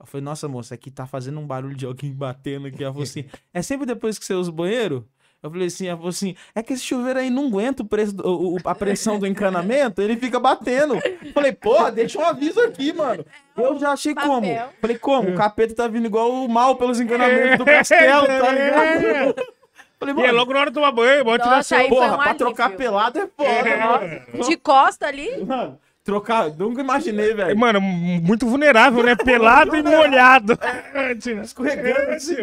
Eu 0.00 0.06
falei, 0.06 0.24
nossa, 0.24 0.48
moça, 0.48 0.74
aqui 0.74 0.90
tá 0.90 1.06
fazendo 1.06 1.38
um 1.38 1.46
barulho 1.46 1.76
de 1.76 1.86
alguém 1.86 2.12
batendo 2.14 2.66
aqui. 2.66 2.82
Ela 2.82 2.92
falou 2.92 3.04
assim, 3.04 3.24
é 3.54 3.62
sempre 3.62 3.86
depois 3.86 4.18
que 4.18 4.24
você 4.24 4.34
usa 4.34 4.50
o 4.50 4.54
banheiro? 4.54 5.08
Eu 5.42 5.50
falei 5.50 5.68
assim, 5.68 5.86
ela 5.86 5.96
falou 5.96 6.08
assim, 6.10 6.34
é 6.54 6.62
que 6.62 6.72
esse 6.72 6.82
chuveiro 6.82 7.20
aí 7.20 7.30
não 7.30 7.46
aguenta 7.46 7.82
o 7.82 7.86
preço, 7.86 8.16
o- 8.22 8.56
o- 8.56 8.58
a 8.64 8.74
pressão 8.74 9.18
do 9.18 9.26
encanamento, 9.26 10.02
ele 10.02 10.16
fica 10.16 10.40
batendo. 10.40 10.94
Eu 10.96 11.32
falei, 11.32 11.52
porra, 11.52 11.92
deixa 11.92 12.18
um 12.18 12.24
aviso 12.24 12.58
aqui, 12.60 12.92
mano. 12.92 13.24
Eu 13.56 13.78
já 13.78 13.92
achei 13.92 14.14
Papel. 14.14 14.28
como? 14.30 14.46
Falei, 14.80 14.98
como? 14.98 15.30
O 15.30 15.34
capeta 15.36 15.74
tá 15.74 15.86
vindo 15.86 16.06
igual 16.06 16.32
o 16.32 16.48
mal 16.48 16.74
pelos 16.76 16.98
encanamentos 16.98 17.58
do 17.58 17.64
castelo, 17.66 18.26
tá 18.26 18.50
ligado? 18.52 19.34
Falei, 19.98 20.14
E 20.14 20.18
é 20.20 20.26
mano, 20.26 20.38
logo 20.38 20.52
na 20.52 20.60
hora 20.60 20.70
de 20.70 20.74
tomar 20.74 20.92
banho, 20.92 21.24
bota 21.24 21.42
tirar 21.44 21.64
foi 21.64 21.88
porra, 21.88 22.14
um 22.14 22.18
pra 22.18 22.34
trocar 22.34 22.64
alívio. 22.66 22.78
pelado 22.78 23.18
é 23.18 23.26
foda, 23.26 24.46
De 24.48 24.56
costa 24.56 25.06
ali? 25.06 25.44
mano. 25.44 25.78
Trocar, 26.04 26.50
nunca 26.50 26.80
imaginei, 26.82 27.34
velho. 27.34 27.58
Mano, 27.58 27.80
muito 27.80 28.46
vulnerável, 28.46 29.02
né? 29.02 29.16
Pelado 29.16 29.74
e 29.74 29.82
molhado. 29.82 30.56
Tira. 31.20 31.42
Escorregando 31.42 32.10
assim, 32.12 32.36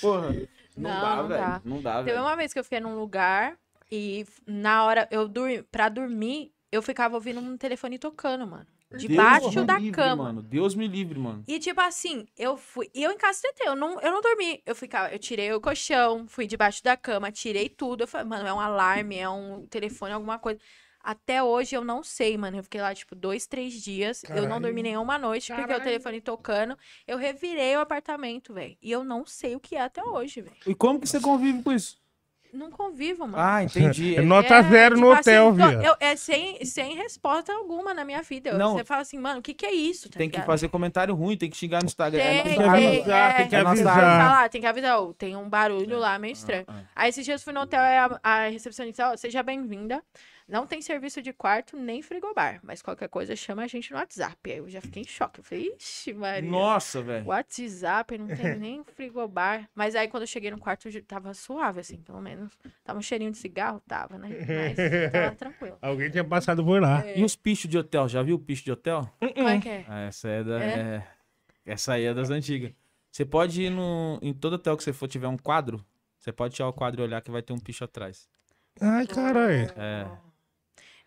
porra. 0.00 0.28
Não, 0.76 0.90
Não, 0.90 1.00
dá, 1.00 1.16
não 1.16 1.28
velho. 1.28 1.40
dá. 1.40 1.60
Não 1.64 1.82
dá, 1.82 1.94
Teve 1.96 2.10
velho. 2.12 2.22
uma 2.22 2.36
vez 2.36 2.52
que 2.52 2.58
eu 2.60 2.62
fiquei 2.64 2.78
num 2.78 2.94
lugar 2.94 3.54
e 3.90 4.24
na 4.46 4.84
hora 4.84 5.08
eu 5.10 5.26
dormi, 5.26 5.64
pra 5.64 5.88
dormir, 5.88 6.52
eu 6.70 6.80
ficava 6.80 7.16
ouvindo 7.16 7.40
um 7.40 7.56
telefone 7.56 7.98
tocando, 7.98 8.46
mano. 8.46 8.66
Debaixo 8.96 9.50
Deus 9.50 9.66
da 9.66 9.74
me 9.74 9.80
livre, 9.82 9.96
cama. 10.02 10.24
Mano. 10.24 10.42
Deus 10.42 10.74
me 10.74 10.88
livre, 10.88 11.18
mano. 11.18 11.44
E 11.46 11.58
tipo 11.58 11.80
assim, 11.80 12.26
eu 12.36 12.56
fui. 12.56 12.90
E 12.94 13.02
eu 13.02 13.12
encastetei, 13.12 13.68
eu 13.68 13.76
não, 13.76 14.00
eu 14.00 14.10
não 14.10 14.20
dormi. 14.22 14.62
Eu 14.64 14.74
ficava, 14.74 15.12
eu 15.12 15.18
tirei 15.18 15.52
o 15.52 15.60
colchão, 15.60 16.26
fui 16.26 16.46
debaixo 16.46 16.82
da 16.82 16.96
cama, 16.96 17.30
tirei 17.30 17.68
tudo. 17.68 18.04
Eu 18.04 18.08
falei, 18.08 18.26
mano, 18.26 18.46
é 18.48 18.52
um 18.52 18.60
alarme, 18.60 19.18
é 19.18 19.28
um 19.28 19.66
telefone, 19.66 20.12
alguma 20.12 20.38
coisa. 20.38 20.58
Até 21.02 21.42
hoje 21.42 21.76
eu 21.76 21.84
não 21.84 22.02
sei, 22.02 22.36
mano. 22.36 22.58
Eu 22.58 22.62
fiquei 22.62 22.80
lá, 22.80 22.94
tipo, 22.94 23.14
dois, 23.14 23.46
três 23.46 23.74
dias. 23.74 24.24
Eu 24.24 24.30
não 24.30 24.42
Caralho. 24.42 24.62
dormi 24.62 24.82
nenhuma 24.82 25.18
noite 25.18 25.48
porque 25.48 25.62
o 25.62 25.66
Caralho. 25.66 25.84
telefone 25.84 26.20
tocando. 26.20 26.76
Eu 27.06 27.18
revirei 27.18 27.76
o 27.76 27.80
apartamento, 27.80 28.52
velho. 28.52 28.76
E 28.82 28.90
eu 28.90 29.04
não 29.04 29.24
sei 29.24 29.54
o 29.54 29.60
que 29.60 29.76
é 29.76 29.82
até 29.82 30.02
hoje, 30.02 30.40
velho. 30.40 30.56
E 30.66 30.74
como 30.74 30.98
que 31.00 31.06
você 31.06 31.20
convive 31.20 31.62
com 31.62 31.72
isso? 31.72 31.98
Não 32.52 32.70
convivo, 32.70 33.26
mano. 33.26 33.36
Ah, 33.38 33.62
entendi. 33.62 34.16
É 34.18 34.22
nota 34.22 34.62
zero 34.62 34.96
no 34.98 35.08
tipo 35.08 35.20
hotel, 35.20 35.48
assim, 35.48 35.58
tô- 35.58 35.68
viado. 35.68 35.84
eu- 35.84 35.96
é 36.00 36.16
sem, 36.16 36.64
sem 36.64 36.94
resposta 36.96 37.52
alguma 37.52 37.92
na 37.92 38.04
minha 38.04 38.22
vida. 38.22 38.52
Não. 38.56 38.72
Você 38.76 38.84
fala 38.84 39.02
assim, 39.02 39.18
mano, 39.18 39.40
o 39.40 39.42
que 39.42 39.52
que 39.54 39.66
é 39.66 39.72
isso? 39.72 40.08
tá 40.08 40.18
Tem 40.18 40.28
que 40.28 40.36
ligado? 40.36 40.46
fazer 40.46 40.68
comentário 40.68 41.14
ruim, 41.14 41.36
tem 41.36 41.50
que 41.50 41.56
xingar 41.56 41.80
no 41.82 41.86
Instagram. 41.86 42.20
Tem, 42.22 42.38
É 42.38 42.42
tem, 42.42 42.54
tem, 42.56 42.62
arma. 42.64 42.76
avisar, 42.88 43.30
é, 43.30 43.34
tem 43.36 43.48
que 43.48 43.56
é 43.56 43.60
avisar. 43.60 43.94
Falar, 43.94 44.48
tem 44.48 44.60
que 44.60 44.66
avisar, 44.66 45.00
ó, 45.00 45.12
tem 45.12 45.36
um 45.36 45.48
barulho 45.48 45.98
lá 45.98 46.18
meio 46.18 46.32
estranho. 46.32 46.64
Ah, 46.68 46.74
ah. 46.78 46.82
Aí 46.96 47.08
esses 47.10 47.24
dias 47.24 47.40
eu 47.40 47.44
fui 47.44 47.52
no 47.52 47.60
hotel 47.60 47.80
e 47.80 47.96
a, 47.98 48.20
a 48.22 48.48
recepcionista, 48.48 49.10
ó, 49.10 49.16
seja 49.16 49.42
bem-vinda. 49.42 50.02
Não 50.48 50.66
tem 50.66 50.80
serviço 50.80 51.20
de 51.20 51.30
quarto 51.30 51.76
nem 51.76 52.00
frigobar, 52.00 52.58
mas 52.62 52.80
qualquer 52.80 53.08
coisa 53.08 53.36
chama 53.36 53.62
a 53.64 53.66
gente 53.66 53.90
no 53.92 53.98
WhatsApp. 53.98 54.50
Aí 54.50 54.56
eu 54.58 54.68
já 54.70 54.80
fiquei 54.80 55.02
em 55.02 55.06
choque. 55.06 55.40
Eu 55.40 55.44
falei, 55.44 55.74
ixi, 55.76 56.14
Maria. 56.14 56.50
Nossa, 56.50 57.02
velho. 57.02 57.26
WhatsApp, 57.26 58.16
não 58.16 58.28
tem 58.28 58.56
nem 58.58 58.82
frigobar. 58.82 59.68
Mas 59.74 59.94
aí 59.94 60.08
quando 60.08 60.22
eu 60.22 60.26
cheguei 60.26 60.50
no 60.50 60.58
quarto, 60.58 60.88
tava 61.02 61.34
suave, 61.34 61.80
assim, 61.80 61.98
pelo 62.00 62.20
menos. 62.22 62.50
Tava 62.82 62.98
um 62.98 63.02
cheirinho 63.02 63.30
de 63.30 63.36
cigarro, 63.36 63.78
tava, 63.86 64.16
né? 64.16 64.28
Mas 64.30 65.12
tava 65.12 65.34
tranquilo. 65.36 65.76
Alguém 65.82 66.10
tinha 66.10 66.24
passado 66.24 66.64
por 66.64 66.80
lá. 66.80 67.04
E 67.14 67.22
os 67.22 67.36
pichos 67.36 67.70
de 67.70 67.76
hotel? 67.76 68.08
Já 68.08 68.22
viu 68.22 68.36
o 68.36 68.40
picho 68.40 68.64
de 68.64 68.72
hotel? 68.72 69.06
Como 69.34 69.48
é 69.48 69.60
que 69.60 69.68
é? 69.68 69.84
Ah, 69.86 70.00
essa 70.00 70.28
é 70.28 70.42
da. 70.42 70.64
É? 70.64 70.78
é- 70.78 71.08
Essa 71.66 71.92
aí 71.92 72.04
é 72.06 72.14
das 72.14 72.30
antigas. 72.30 72.72
Você 73.12 73.26
pode 73.26 73.62
ir 73.64 73.70
no. 73.70 74.18
Em 74.22 74.32
todo 74.32 74.54
hotel 74.54 74.74
que 74.78 74.82
você 74.82 74.94
for 74.94 75.06
tiver 75.08 75.28
um 75.28 75.36
quadro, 75.36 75.84
você 76.18 76.32
pode 76.32 76.54
tirar 76.54 76.68
o 76.68 76.72
quadro 76.72 77.02
e 77.02 77.04
olhar 77.04 77.20
que 77.20 77.30
vai 77.30 77.42
ter 77.42 77.52
um 77.52 77.58
picho 77.58 77.84
atrás. 77.84 78.26
Ai, 78.80 79.06
caralho. 79.06 79.70
É. 79.76 80.27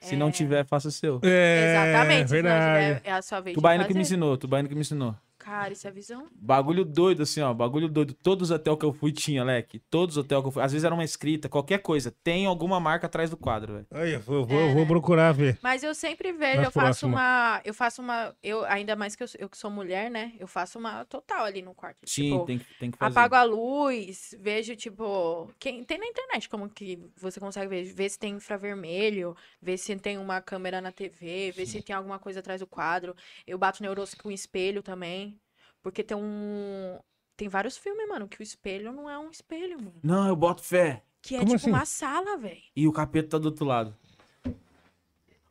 Se 0.01 0.15
não 0.15 0.31
tiver, 0.31 0.65
faça 0.65 0.87
o 0.87 0.91
seu. 0.91 1.19
É, 1.23 1.71
Exatamente. 1.71 2.29
se 2.29 2.35
não 2.35 2.41
verdade. 2.41 2.95
tiver, 2.95 3.01
é 3.09 3.13
a 3.13 3.21
sua 3.21 3.39
vez 3.39 3.53
de 3.53 3.55
Tubaína 3.55 3.85
que 3.85 3.93
me 3.93 4.01
ensinou, 4.01 4.37
Tubaína 4.37 4.67
que 4.67 4.75
me 4.75 4.81
ensinou. 4.81 5.15
Cara, 5.43 5.73
isso 5.73 5.87
é 5.87 5.91
visão? 5.91 6.27
Bagulho 6.33 6.85
doido, 6.85 7.23
assim, 7.23 7.41
ó. 7.41 7.51
Bagulho 7.53 7.89
doido. 7.89 8.13
Todos 8.13 8.51
os 8.51 8.55
hotéis 8.55 8.77
que 8.77 8.85
eu 8.85 8.93
fui 8.93 9.11
tinha, 9.11 9.43
leque. 9.43 9.79
Todos 9.89 10.15
os 10.15 10.23
hotéis 10.23 10.39
que 10.41 10.47
eu 10.47 10.51
fui. 10.51 10.61
Às 10.61 10.71
vezes 10.71 10.85
era 10.85 10.93
uma 10.93 11.03
escrita, 11.03 11.49
qualquer 11.49 11.79
coisa. 11.79 12.13
Tem 12.23 12.45
alguma 12.45 12.79
marca 12.79 13.07
atrás 13.07 13.29
do 13.29 13.35
quadro, 13.35 13.73
velho. 13.73 13.87
Aí, 13.91 14.13
eu 14.13 14.19
vou, 14.21 14.45
vou, 14.45 14.59
É, 14.59 14.67
vou 14.71 14.81
né? 14.83 14.85
procurar 14.87 15.31
ver. 15.31 15.57
Mas 15.63 15.81
eu 15.83 15.95
sempre 15.95 16.31
vejo, 16.31 16.61
eu 16.61 16.71
faço 16.71 17.07
uma. 17.07 17.59
Eu 17.65 17.73
faço 17.73 18.01
uma. 18.01 18.35
Eu, 18.43 18.63
ainda 18.65 18.95
mais 18.95 19.15
que 19.15 19.23
eu, 19.23 19.27
eu 19.39 19.49
que 19.49 19.57
sou 19.57 19.71
mulher, 19.71 20.11
né? 20.11 20.33
Eu 20.39 20.47
faço 20.47 20.77
uma 20.77 21.03
total 21.05 21.43
ali 21.43 21.61
no 21.63 21.73
quarto. 21.73 21.97
Sim, 22.05 22.23
tipo, 22.31 22.45
tem, 22.45 22.59
que- 22.59 22.65
tem 22.79 22.91
que 22.91 22.97
fazer. 22.99 23.11
Apago 23.19 23.35
a 23.35 23.43
luz, 23.43 24.35
vejo, 24.39 24.75
tipo. 24.75 25.51
Quem, 25.59 25.83
tem 25.83 25.97
na 25.97 26.05
internet 26.05 26.47
como 26.47 26.69
que 26.69 26.99
você 27.17 27.39
consegue 27.39 27.67
ver. 27.67 27.83
Ver 27.93 28.09
se 28.09 28.19
tem 28.19 28.35
infravermelho, 28.35 29.35
ver 29.61 29.77
se 29.77 29.95
tem 29.95 30.17
uma 30.17 30.39
câmera 30.39 30.79
na 30.79 30.91
TV, 30.91 31.51
ver 31.51 31.65
se 31.65 31.81
tem 31.81 31.95
alguma 31.95 32.19
coisa 32.19 32.39
atrás 32.39 32.59
do 32.61 32.67
quadro. 32.67 33.15
Eu 33.47 33.57
bato 33.57 33.81
neurose 33.81 34.15
com 34.15 34.31
espelho 34.31 34.83
também. 34.83 35.39
Porque 35.81 36.03
tem 36.03 36.15
um. 36.17 36.97
Tem 37.35 37.47
vários 37.49 37.75
filmes, 37.77 38.07
mano, 38.07 38.27
que 38.27 38.39
o 38.39 38.43
espelho 38.43 38.91
não 38.91 39.09
é 39.09 39.17
um 39.17 39.29
espelho, 39.31 39.77
mano. 39.79 39.95
Não, 40.03 40.27
eu 40.27 40.35
boto 40.35 40.61
fé. 40.63 41.01
Que 41.21 41.35
é 41.35 41.39
Como 41.39 41.49
tipo 41.51 41.55
assim? 41.57 41.69
uma 41.71 41.85
sala, 41.85 42.37
velho. 42.37 42.61
E 42.75 42.87
o 42.87 42.91
capeta 42.91 43.29
tá 43.29 43.37
do 43.39 43.45
outro 43.45 43.65
lado. 43.65 43.95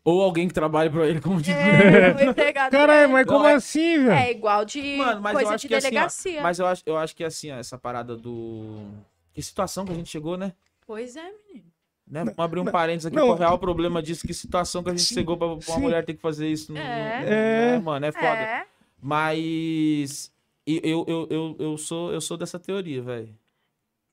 Ou 0.03 0.23
alguém 0.23 0.49
que 0.49 0.55
trabalha 0.55 0.91
pra 0.91 1.07
ele 1.07 1.21
como 1.21 1.41
de. 1.43 1.51
É, 1.53 2.15
o 2.17 2.31
empregado 2.31 2.71
Caralho, 2.73 3.11
mas 3.13 3.27
como 3.27 3.47
é- 3.47 3.55
assim, 3.55 3.99
velho? 3.99 4.13
É 4.13 4.31
igual 4.31 4.65
de 4.65 4.97
Mano, 4.97 5.21
mas 5.21 5.33
eu 5.33 5.39
coisa 5.41 5.55
acho 5.55 5.63
de 5.63 5.69
que 5.69 5.75
assim, 5.75 5.87
ó, 5.87 5.91
delegacia. 5.91 6.43
Mas 6.43 6.59
eu 6.59 6.67
acho, 6.67 6.83
eu 6.87 6.97
acho 6.97 7.15
que 7.17 7.23
assim, 7.25 7.51
ó, 7.53 7.57
essa 7.57 7.77
parada 7.77 8.17
do. 8.17 8.87
Que 9.35 9.43
situação 9.43 9.85
que 9.85 9.93
a 9.93 9.95
gente 9.95 10.09
chegou, 10.09 10.37
né? 10.37 10.53
Pois 10.87 11.17
é, 11.17 11.23
menino. 11.49 11.71
né? 12.07 12.25
Vamos 12.25 12.39
abrir 12.39 12.61
um 12.61 12.65
parênteses 12.65 13.07
aqui 13.07 13.17
não. 13.17 13.27
pro 13.29 13.37
real 13.37 13.59
problema 13.59 14.03
disso. 14.03 14.27
Que 14.27 14.33
situação 14.35 14.83
que 14.83 14.89
a 14.89 14.93
gente 14.93 15.03
Sim, 15.05 15.15
chegou 15.15 15.37
pra, 15.37 15.47
pra 15.49 15.55
uma 15.57 15.63
sim. 15.63 15.81
mulher 15.81 16.05
ter 16.05 16.15
que 16.15 16.21
fazer 16.21 16.49
isso. 16.49 16.73
não- 16.73 16.81
É. 16.81 17.23
É. 17.25 17.73
né, 17.73 17.79
mano, 17.79 18.07
é 18.07 18.13
foda. 18.13 18.27
É. 18.27 18.67
Mas. 19.01 20.33
Eu, 20.67 21.05
eu, 21.09 21.27
eu, 21.31 21.57
eu, 21.59 21.79
sou, 21.79 22.13
eu 22.13 22.21
sou 22.21 22.37
dessa 22.37 22.59
teoria, 22.59 23.03
velho. 23.03 23.35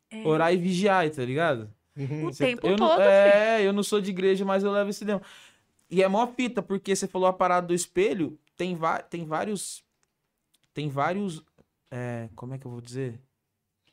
é. 0.10 0.26
Orar 0.28 0.54
e 0.54 0.58
vigiar, 0.58 1.10
tá 1.12 1.24
ligado? 1.24 1.72
Uhum. 1.96 2.28
O 2.28 2.34
Cê- 2.34 2.48
tempo 2.48 2.66
eu 2.68 2.76
todo, 2.76 2.90
não, 2.90 2.96
filho. 2.98 3.10
É, 3.10 3.62
eu 3.66 3.74
não 3.74 3.84
sou 3.84 4.00
de 4.02 4.10
igreja, 4.10 4.44
mas 4.46 4.64
eu 4.64 4.72
levo 4.72 4.90
esse 4.90 5.04
demo. 5.06 5.22
E 5.90 6.02
é 6.02 6.08
mó 6.08 6.26
fita, 6.28 6.62
porque 6.62 6.96
você 6.96 7.08
falou 7.08 7.28
a 7.28 7.34
parada 7.34 7.68
do 7.68 7.74
espelho, 7.74 8.38
tem, 8.56 8.76
va- 8.76 9.02
tem 9.02 9.26
vários. 9.26 9.84
Tem 10.74 10.90
vários. 10.90 11.44
é, 11.92 12.30
como 12.36 12.54
é 12.54 12.58
que 12.58 12.66
eu 12.66 12.72
vou 12.72 12.82
dizer? 12.82 13.20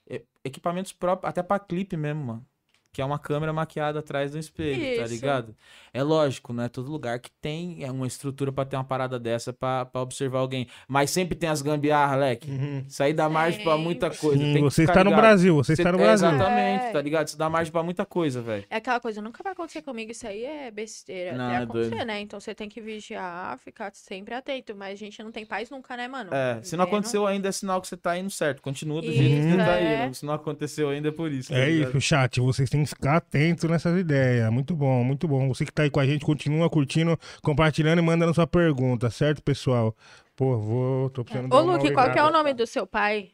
É, 0.09 0.23
equipamentos 0.45 0.93
próprios, 0.93 1.29
até 1.29 1.43
pra 1.43 1.59
clipe 1.59 1.97
mesmo, 1.97 2.25
mano. 2.25 2.47
Que 2.95 3.03
é 3.03 3.05
uma 3.05 3.19
câmera 3.19 3.53
maquiada 3.53 3.99
atrás 3.99 4.31
do 4.31 4.39
espelho, 4.39 4.99
tá 4.99 5.03
Isso. 5.03 5.13
ligado? 5.15 5.55
É 5.93 6.01
lógico, 6.03 6.53
não 6.53 6.63
é 6.63 6.69
todo 6.69 6.91
lugar 6.91 7.19
que 7.19 7.29
tem 7.43 7.83
é 7.85 7.91
uma 7.91 8.07
estrutura 8.07 8.53
pra 8.53 8.65
ter 8.65 8.77
uma 8.77 8.85
parada 8.85 9.19
dessa 9.19 9.53
pra, 9.53 9.85
pra 9.85 10.01
observar 10.01 10.39
alguém. 10.39 10.69
Mas 10.87 11.11
sempre 11.11 11.35
tem 11.37 11.49
as 11.49 11.61
gambiarra, 11.61 12.15
leque. 12.17 12.49
Uhum. 12.51 12.85
Isso 12.87 13.03
aí 13.03 13.13
dá 13.13 13.29
margem 13.29 13.63
pra 13.65 13.77
muita 13.77 14.11
coisa. 14.11 14.41
Sim, 14.43 14.61
você 14.61 14.85
está 14.85 15.03
no 15.03 15.11
ligado. 15.11 15.21
Brasil, 15.21 15.55
você 15.57 15.75
Cê- 15.75 15.83
está 15.83 15.91
no 15.93 15.99
é, 15.99 16.03
Brasil. 16.03 16.29
Exatamente, 16.29 16.85
É. 16.85 16.91
tá 16.93 17.01
ligado? 17.03 17.27
Isso 17.27 17.37
dá 17.39 17.51
margem 17.51 17.73
pra 17.73 17.83
muita 17.83 18.05
coisa, 18.07 18.41
velho. 18.41 18.65
É 18.71 18.77
aquela 18.77 19.01
coisa, 19.01 19.21
nunca 19.21 19.43
vai 19.43 19.53
acontecer 19.53 19.83
comigo, 19.83 20.13
isso 20.13 20.27
aí 20.27 20.45
é 20.45 20.71
besteira. 20.71 21.37
Não, 21.37 21.51
é 21.51 21.57
acontecer, 21.59 21.91
doido. 21.91 22.07
né? 22.07 22.21
Então 22.21 22.39
você 22.39 22.55
tem 22.55 22.69
que 22.69 22.81
vigiar, 22.81 23.59
ficar 23.59 23.91
sempre 23.93 24.35
atento. 24.35 24.75
Mas 24.77 24.93
a 24.93 24.97
gente 24.97 25.21
não 25.23 25.33
tem 25.33 25.45
paz 25.45 25.69
nunca, 25.69 25.97
né, 25.97 26.07
mano? 26.07 26.31
É, 26.33 26.61
se 26.63 26.77
não 26.77 26.85
aconteceu 26.85 27.27
ainda, 27.27 27.49
é 27.49 27.53
sinal 27.53 27.81
que 27.81 27.89
você 27.89 27.97
tá 27.97 28.17
indo 28.17 28.31
certo. 28.31 28.63
Continua 28.63 29.01
do 29.01 29.09
Isso, 29.09 29.17
jeito 29.17 29.35
que 29.43 29.51
você 29.51 29.57
tá 29.57 29.81
é. 29.81 30.07
indo. 30.07 30.15
Se 30.15 30.25
não 30.25 30.35
aconteceu 30.35 30.89
ainda, 30.91 31.09
é 31.09 31.13
por 31.13 31.31
isso. 31.33 31.51
tá 31.53 31.59
É 31.59 31.71
isso, 31.71 32.01
chat. 32.01 32.41
Vocês 32.41 32.69
têm 32.71 32.84
que 32.91 32.97
ficar 32.97 33.17
atentos 33.17 33.69
nessas 33.71 33.99
ideias. 33.99 34.51
Muito 34.51 34.75
bom, 34.77 35.03
muito 35.05 35.27
bom. 35.29 35.49
Você 35.49 35.65
que 35.65 35.73
tá 35.73 35.83
aí 35.85 35.91
com 35.91 36.01
a 36.01 36.07
gente, 36.07 36.25
continua 36.25 36.69
curtindo, 36.71 37.19
compartilhando 37.43 37.99
e 37.99 38.03
mandando 38.03 38.33
sua 38.35 38.47
pergunta, 38.47 39.11
certo, 39.11 39.43
pessoal? 39.43 39.97
Pô, 40.37 40.59
vou. 40.59 41.11
Tô 41.11 41.25
precisando 41.25 41.49
dar 41.51 41.57
Ô, 41.57 41.63
Luke, 41.63 41.93
qual 41.93 42.11
que 42.13 42.19
é 42.19 42.23
o 42.25 42.31
nome 42.31 42.53
do 42.55 42.67
seu 42.67 42.87
pai? 42.87 43.31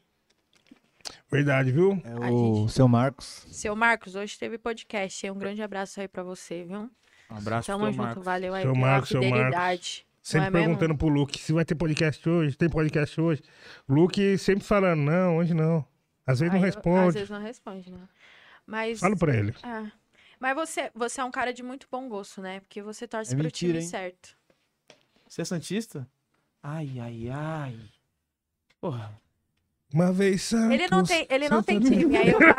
Verdade, 1.30 1.72
viu? 1.72 2.00
É 2.04 2.14
o 2.30 2.56
gente- 2.62 2.72
seu 2.72 2.86
Marcos. 2.86 3.46
Seu 3.50 3.74
Marcos, 3.74 4.14
hoje 4.14 4.38
teve 4.38 4.58
podcast. 4.58 5.30
Um 5.30 5.38
grande 5.38 5.62
abraço 5.62 6.00
aí 6.00 6.08
pra 6.08 6.22
você, 6.22 6.64
viu? 6.64 6.90
Um 7.30 7.36
abraço 7.36 7.66
Tamo 7.68 7.86
junto, 7.86 7.98
Marcos. 7.98 8.24
valeu 8.24 8.54
aí 8.54 8.62
Seu 8.62 8.72
pela 8.72 8.86
Marcos, 8.86 9.08
seu 9.08 9.20
Marcos. 9.20 9.36
fidelidade. 9.38 10.06
Sempre 10.22 10.40
não 10.40 10.46
é 10.46 10.50
mesmo? 10.50 10.66
perguntando 10.76 10.98
pro 10.98 11.08
Luke 11.08 11.38
se 11.38 11.52
vai 11.52 11.64
ter 11.64 11.74
podcast 11.74 12.28
hoje. 12.28 12.56
Tem 12.56 12.68
podcast 12.68 13.18
hoje? 13.20 13.42
Luke 13.88 14.36
sempre 14.38 14.64
falando, 14.64 15.00
não, 15.00 15.38
hoje 15.38 15.54
não. 15.54 15.84
Às 16.26 16.40
vezes 16.40 16.52
não 16.54 16.60
Aí 16.62 16.64
eu- 16.64 16.68
Às 16.68 16.74
responde. 16.74 17.12
vezes 17.14 17.30
não 17.30 17.40
responde, 17.40 17.90
né? 17.90 17.98
Mas. 18.70 19.00
Falo 19.00 19.16
pra 19.16 19.34
ele. 19.36 19.52
Ah. 19.64 19.86
Mas 20.38 20.54
você, 20.54 20.90
você 20.94 21.20
é 21.20 21.24
um 21.24 21.30
cara 21.30 21.52
de 21.52 21.62
muito 21.62 21.86
bom 21.90 22.08
gosto, 22.08 22.40
né? 22.40 22.60
Porque 22.60 22.80
você 22.80 23.06
torce 23.06 23.32
É 23.32 23.34
pro 23.34 23.44
mentira, 23.44 23.72
time 23.72 23.84
hein? 23.84 23.90
certo. 23.90 24.30
Você 25.28 25.42
é 25.42 25.44
Santista? 25.44 26.06
Ai, 26.62 26.88
ai, 27.00 27.28
ai. 27.30 27.76
Porra. 28.80 29.12
Uma 29.92 30.12
vez 30.12 30.42
Santos. 30.42 30.70
Ele 30.70 30.86
não 30.88 31.02
tem, 31.02 31.26
ele 31.28 31.48
não 31.48 31.62
tem 31.64 31.80
time. 31.80 32.16
Aí 32.16 32.28
eu 32.28 32.38
falo, 32.38 32.54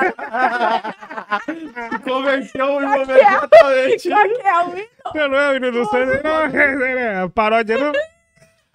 Converteu 2.03 2.81
imediatamente. 2.81 4.09
qual 4.09 4.29
que 4.29 4.41
é 4.47 4.63
o 4.63 4.77
hino? 4.77 4.87
Não, 5.15 5.27
não 5.29 5.37
é 5.37 5.51
o 5.51 5.55
hino 5.55 5.71
do 5.71 5.85
Santos. 5.85 6.21
Não, 6.23 6.41
é, 6.41 7.01
é, 7.01 7.17
a 7.21 7.29
paródia 7.29 7.77
não. 7.77 7.93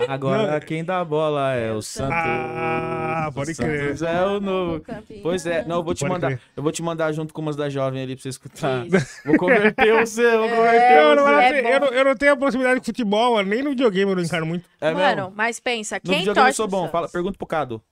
Agora 0.06 0.60
quem 0.60 0.84
dá 0.84 1.00
a 1.00 1.04
bola 1.04 1.54
é 1.54 1.72
o 1.72 1.80
Santos. 1.80 2.12
Ah, 2.14 3.30
pode 3.34 3.52
O 3.52 3.56
crer. 3.56 3.96
Santos 3.96 4.02
é 4.02 4.26
o 4.26 4.40
novo. 4.40 4.84
Pois 5.22 5.46
é, 5.46 5.64
não, 5.64 5.76
eu 5.76 5.82
vou 5.82 5.94
te 5.94 6.00
Pode 6.00 6.12
mandar. 6.12 6.26
crer. 6.28 6.40
Eu 6.54 6.62
vou 6.62 6.70
te 6.70 6.82
mandar 6.82 7.12
junto 7.12 7.32
com 7.32 7.40
umas 7.40 7.56
da 7.56 7.70
jovem 7.70 8.02
ali 8.02 8.14
pra 8.14 8.22
você 8.22 8.28
escutar. 8.28 8.86
Isso. 8.86 9.22
Vou 9.24 9.38
converter 9.38 9.94
o 9.94 10.06
seu, 10.06 10.38
vou 10.38 10.48
É. 10.48 10.54
converter 10.56 10.98
Eu 10.98 11.08
o 11.12 11.14
não, 11.16 11.24
seu. 11.24 11.38
É 11.38 11.76
eu, 11.76 11.80
não, 11.80 11.88
eu 11.88 12.04
não 12.04 12.14
tenho 12.14 12.32
a 12.32 12.36
possibilidade 12.36 12.80
de 12.80 12.86
futebol, 12.86 13.34
mano, 13.36 13.48
nem 13.48 13.62
no 13.62 13.70
videogame 13.70 14.10
eu 14.10 14.16
não 14.16 14.22
encaro 14.22 14.44
muito. 14.44 14.68
É 14.80 14.92
Mano, 14.92 15.16
mesmo? 15.22 15.32
mas 15.34 15.58
pensa, 15.60 15.96
No 15.96 16.00
quem 16.10 16.18
videogame 16.18 16.48
eu 16.48 16.54
sou 16.54 16.68
bom. 16.68 16.88
Fala, 16.88 17.08
pergunta 17.08 17.38
pro 17.38 17.46
Cado. 17.46 17.82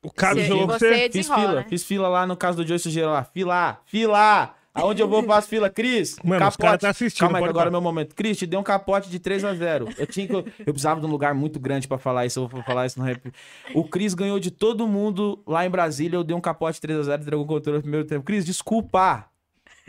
O 0.00 0.10
Você- 0.16 0.44
jogou 0.44 0.66
você 0.68 0.88
você. 0.94 1.10
Fiz 1.10 1.26
fila, 1.26 1.54
né? 1.56 1.66
fiz 1.68 1.84
fila 1.84 2.08
lá 2.08 2.24
no 2.24 2.36
caso 2.36 2.58
do 2.58 2.66
Joyce 2.66 2.84
Sujeira 2.84 3.10
lá. 3.10 3.24
Fila, 3.24 3.80
fila. 3.84 4.54
Aonde 4.80 5.02
eu 5.02 5.08
vou, 5.08 5.22
faço 5.22 5.48
fila. 5.48 5.68
Cris, 5.68 6.16
Mano, 6.24 6.46
os 6.48 6.56
caras 6.56 6.80
tá 6.80 6.90
assistindo, 6.90 7.20
Calma 7.20 7.38
aí, 7.38 7.44
agora 7.44 7.68
é 7.68 7.70
meu 7.70 7.80
momento. 7.80 8.14
Cris, 8.14 8.38
te 8.38 8.46
dei 8.46 8.58
um 8.58 8.62
capote 8.62 9.10
de 9.10 9.18
3 9.18 9.44
a 9.44 9.54
0 9.54 9.88
Eu 9.98 10.06
tinha 10.06 10.26
que... 10.26 10.32
Eu 10.34 10.44
precisava 10.72 11.00
de 11.00 11.06
um 11.06 11.10
lugar 11.10 11.34
muito 11.34 11.58
grande 11.58 11.86
pra 11.88 11.98
falar 11.98 12.26
isso. 12.26 12.40
Eu 12.40 12.48
vou 12.48 12.62
falar 12.62 12.86
isso 12.86 12.98
no 12.98 13.04
rap. 13.04 13.32
O 13.74 13.84
Cris 13.84 14.14
ganhou 14.14 14.38
de 14.38 14.50
todo 14.50 14.86
mundo 14.86 15.42
lá 15.46 15.64
em 15.66 15.70
Brasília. 15.70 16.16
Eu 16.16 16.24
dei 16.24 16.36
um 16.36 16.40
capote 16.40 16.80
3 16.80 17.00
a 17.00 17.02
0 17.02 17.22
entregou 17.22 17.44
o 17.44 17.48
controle 17.48 17.78
no 17.78 17.82
primeiro 17.82 18.06
tempo. 18.06 18.24
Cris, 18.24 18.44
desculpa. 18.44 19.26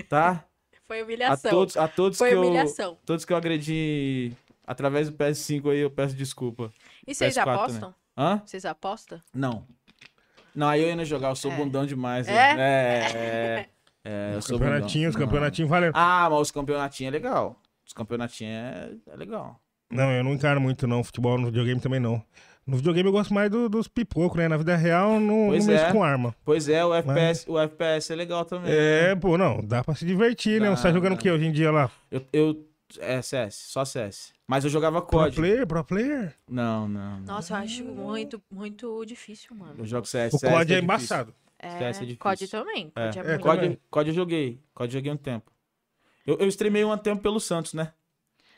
Tá? 0.08 0.44
Foi 0.88 1.02
A 1.02 1.04
humilhação. 1.04 1.52
todos, 1.52 1.78
a 1.78 1.88
todos 1.88 2.18
Foi 2.18 2.30
que 2.30 2.36
eu... 2.36 2.42
humilhação. 2.42 2.98
Todos 3.06 3.24
que 3.26 3.32
eu 3.32 3.38
agredi 3.38 4.32
através 4.66 5.10
do 5.10 5.16
PS5 5.16 5.72
aí, 5.72 5.80
eu 5.80 5.90
peço 5.92 6.16
desculpa. 6.16 6.72
E 7.06 7.14
vocês 7.14 7.36
PS4, 7.36 7.42
apostam? 7.54 7.94
Hã? 8.18 8.42
Vocês 8.46 8.66
apostam? 8.66 9.22
Não. 9.34 9.66
Não, 10.56 10.68
aí 10.68 10.82
eu 10.82 10.88
ia 10.88 10.96
não 10.96 11.06
jogar, 11.06 11.30
eu 11.30 11.36
sou 11.36 11.52
É. 11.52 11.56
bundão 11.56 11.86
demais. 11.86 12.28
É? 12.28 12.34
É, 12.34 13.12
é, 13.16 13.70
é, 14.04 14.32
eu 14.36 14.42
sou 14.42 14.58
bundão. 14.58 14.72
Campeonatinhos, 14.74 15.16
Não. 15.16 15.22
campeonatinhos 15.22 15.70
valendo. 15.70 15.94
Ah, 15.96 16.28
mas 16.30 16.40
os 16.42 16.52
campeonatinhos 16.52 17.14
é 17.14 17.18
legal. 17.18 17.56
Os 17.86 17.94
campeonatinhos 17.94 18.54
é, 18.54 18.92
é 19.08 19.16
legal. 19.16 19.60
Não, 19.92 20.12
eu 20.12 20.24
não 20.24 20.34
encaro 20.34 20.62
muito, 20.62 20.86
não. 20.88 21.04
Futebol 21.04 21.38
no 21.38 21.48
videogame 21.48 21.82
também 21.82 22.00
não. 22.00 22.22
No 22.68 22.78
videogame 22.78 23.08
eu 23.10 23.12
gosto 23.14 23.34
mais 23.34 23.50
do- 23.50 23.68
dos 23.68 23.88
pipocos, 23.88 24.38
né? 24.38 24.48
Na 24.48 24.56
vida 24.58 24.76
real, 24.76 25.14
eu 25.16 25.20
não, 25.20 25.48
Pois 25.48 25.66
não 25.66 25.74
mexo 25.74 25.86
é. 25.88 25.92
com 25.92 26.04
arma. 26.04 26.36
Pois 26.46 26.70
é, 26.70 26.86
o 26.86 26.94
FPS, 26.94 27.50
o 27.50 27.58
FPS 27.58 28.14
é 28.14 28.16
legal 28.16 28.46
também. 28.46 28.72
É, 28.72 29.16
pô, 29.16 29.38
não. 29.40 29.60
Dá 29.66 29.84
pra 29.84 29.96
se 29.96 30.06
divertir, 30.06 30.62
né? 30.62 30.70
Dá, 30.70 30.76
Você 30.76 30.84
tá 30.84 30.92
jogando 30.94 31.14
dá. 31.14 31.16
o 31.16 31.18
que 31.20 31.32
hoje 31.32 31.46
em 31.46 31.52
dia 31.52 31.72
lá? 31.72 31.90
Eu, 32.12 32.24
eu 32.32 32.66
É, 33.00 33.22
CS, 33.24 33.56
só 33.56 33.84
CS. 33.86 34.34
Mas 34.48 34.64
eu 34.64 34.70
jogava 34.70 35.00
Pro 35.02 35.10
COD. 35.20 35.36
player, 35.36 35.66
pro 35.68 35.84
player. 35.84 36.34
Não, 36.50 36.88
não. 36.88 37.18
não. 37.20 37.26
Nossa, 37.26 37.54
eu 37.54 37.58
acho 37.58 37.84
muito, 37.84 38.42
muito 38.52 39.04
difícil, 39.06 39.56
mano. 39.56 39.76
Eu 39.80 39.86
jogo 39.86 40.06
CS. 40.08 40.34
O 40.34 40.38
CS 40.40 40.52
COD 40.54 40.62
é, 40.62 40.66
difícil. 40.66 40.84
embaçado. 40.84 41.34
É, 41.60 41.70
CS 41.78 41.98
é 41.98 42.06
difícil. 42.06 42.18
COD 42.20 42.48
também. 42.48 42.92
É, 42.96 43.06
COD 43.12 43.20
é, 43.20 43.34
é, 43.34 43.38
COD- 43.38 43.80
COD, 43.92 44.10
eu 44.10 44.14
joguei. 44.16 44.64
COD 44.74 44.88
eu 44.94 45.00
joguei 45.00 45.12
um 45.12 45.18
tempo. 45.18 45.52
Eu, 46.26 46.38
eu 46.38 46.48
streamei 46.48 46.84
um 46.86 46.98
tempo 46.98 47.22
pelo 47.22 47.40
Santos, 47.40 47.74
né? 47.74 47.94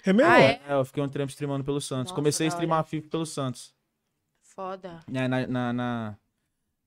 É 0.05 0.11
mesmo? 0.13 0.31
Ah, 0.31 0.39
é? 0.41 0.61
É, 0.67 0.73
eu 0.73 0.85
fiquei 0.85 1.01
um 1.01 1.09
tempo 1.09 1.29
streamando 1.29 1.63
pelo 1.63 1.79
Santos. 1.81 2.05
Nossa, 2.11 2.15
Comecei 2.15 2.47
a 2.47 2.49
streamar 2.49 2.83
FIFA 2.85 3.09
pelo 3.09 3.25
Santos. 3.25 3.73
foda. 4.41 4.99
É, 5.13 5.27
na, 5.27 5.47
na, 5.47 5.73
na, 5.73 6.17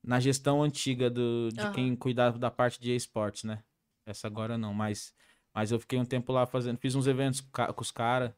na 0.03 0.21
gestão 0.21 0.63
antiga 0.63 1.09
do, 1.11 1.49
de 1.53 1.61
Aham. 1.61 1.73
quem 1.73 1.97
cuidava 1.97 2.39
da 2.39 2.51
parte 2.51 2.81
de 2.81 2.95
esportes, 2.95 3.45
né? 3.45 3.63
Essa 4.07 4.27
agora 4.27 4.59
não, 4.59 4.75
mas, 4.75 5.15
mas 5.55 5.73
eu 5.73 5.81
fiquei 5.81 5.99
um 5.99 6.05
tempo 6.05 6.33
lá 6.33 6.45
fazendo. 6.47 6.79
Fiz 6.79 6.95
uns 6.95 7.07
eventos 7.07 7.41
com 7.41 7.81
os 7.81 7.91
caras. 7.91 8.33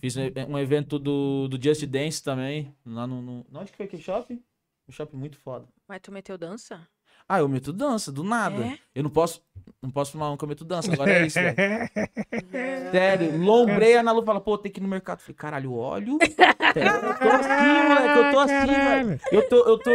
Fiz 0.00 0.16
um 0.16 0.58
evento 0.58 0.98
do, 0.98 1.48
do 1.48 1.62
Just 1.62 1.84
Dance 1.84 2.22
também. 2.22 2.74
Lá 2.86 3.06
no. 3.06 3.20
no... 3.20 3.46
Onde 3.52 3.70
que 3.70 3.76
foi 3.76 3.86
aquele 3.86 4.02
shopping? 4.02 4.42
Um 4.88 4.92
shopping 4.92 5.16
muito 5.16 5.36
foda. 5.36 5.66
Mas 5.86 6.00
tu 6.00 6.10
meteu 6.12 6.38
dança? 6.38 6.88
Ah, 7.28 7.40
eu 7.40 7.48
meto 7.48 7.72
dança, 7.72 8.12
do 8.12 8.22
nada. 8.22 8.64
É? 8.64 8.78
Eu 8.94 9.02
não 9.02 9.10
posso. 9.10 9.44
Não 9.82 9.90
posso 9.90 10.12
filmar 10.12 10.32
um 10.32 10.36
que 10.36 10.44
eu 10.44 10.48
meto 10.48 10.64
dança. 10.64 10.92
Agora 10.92 11.12
é 11.12 11.26
isso, 11.26 11.38
velho. 11.40 11.56
Sério, 12.92 13.38
lombrei 13.38 13.96
a 13.96 14.00
Ana 14.00 14.12
Lu 14.12 14.24
fala, 14.24 14.40
pô, 14.40 14.56
tem 14.56 14.70
que 14.70 14.80
ir 14.80 14.82
no 14.82 14.88
mercado. 14.88 15.20
Falei, 15.20 15.34
caralho, 15.34 15.74
óleo? 15.74 16.18
Eu 16.20 17.14
tô 17.18 17.28
assim, 17.28 17.88
moleque, 17.88 18.18
eu 18.18 18.32
tô 18.32 18.38
assim, 18.40 18.66
velho. 18.66 19.20
Eu 19.32 19.48
tô, 19.48 19.56
eu 19.68 19.78
tô. 19.78 19.90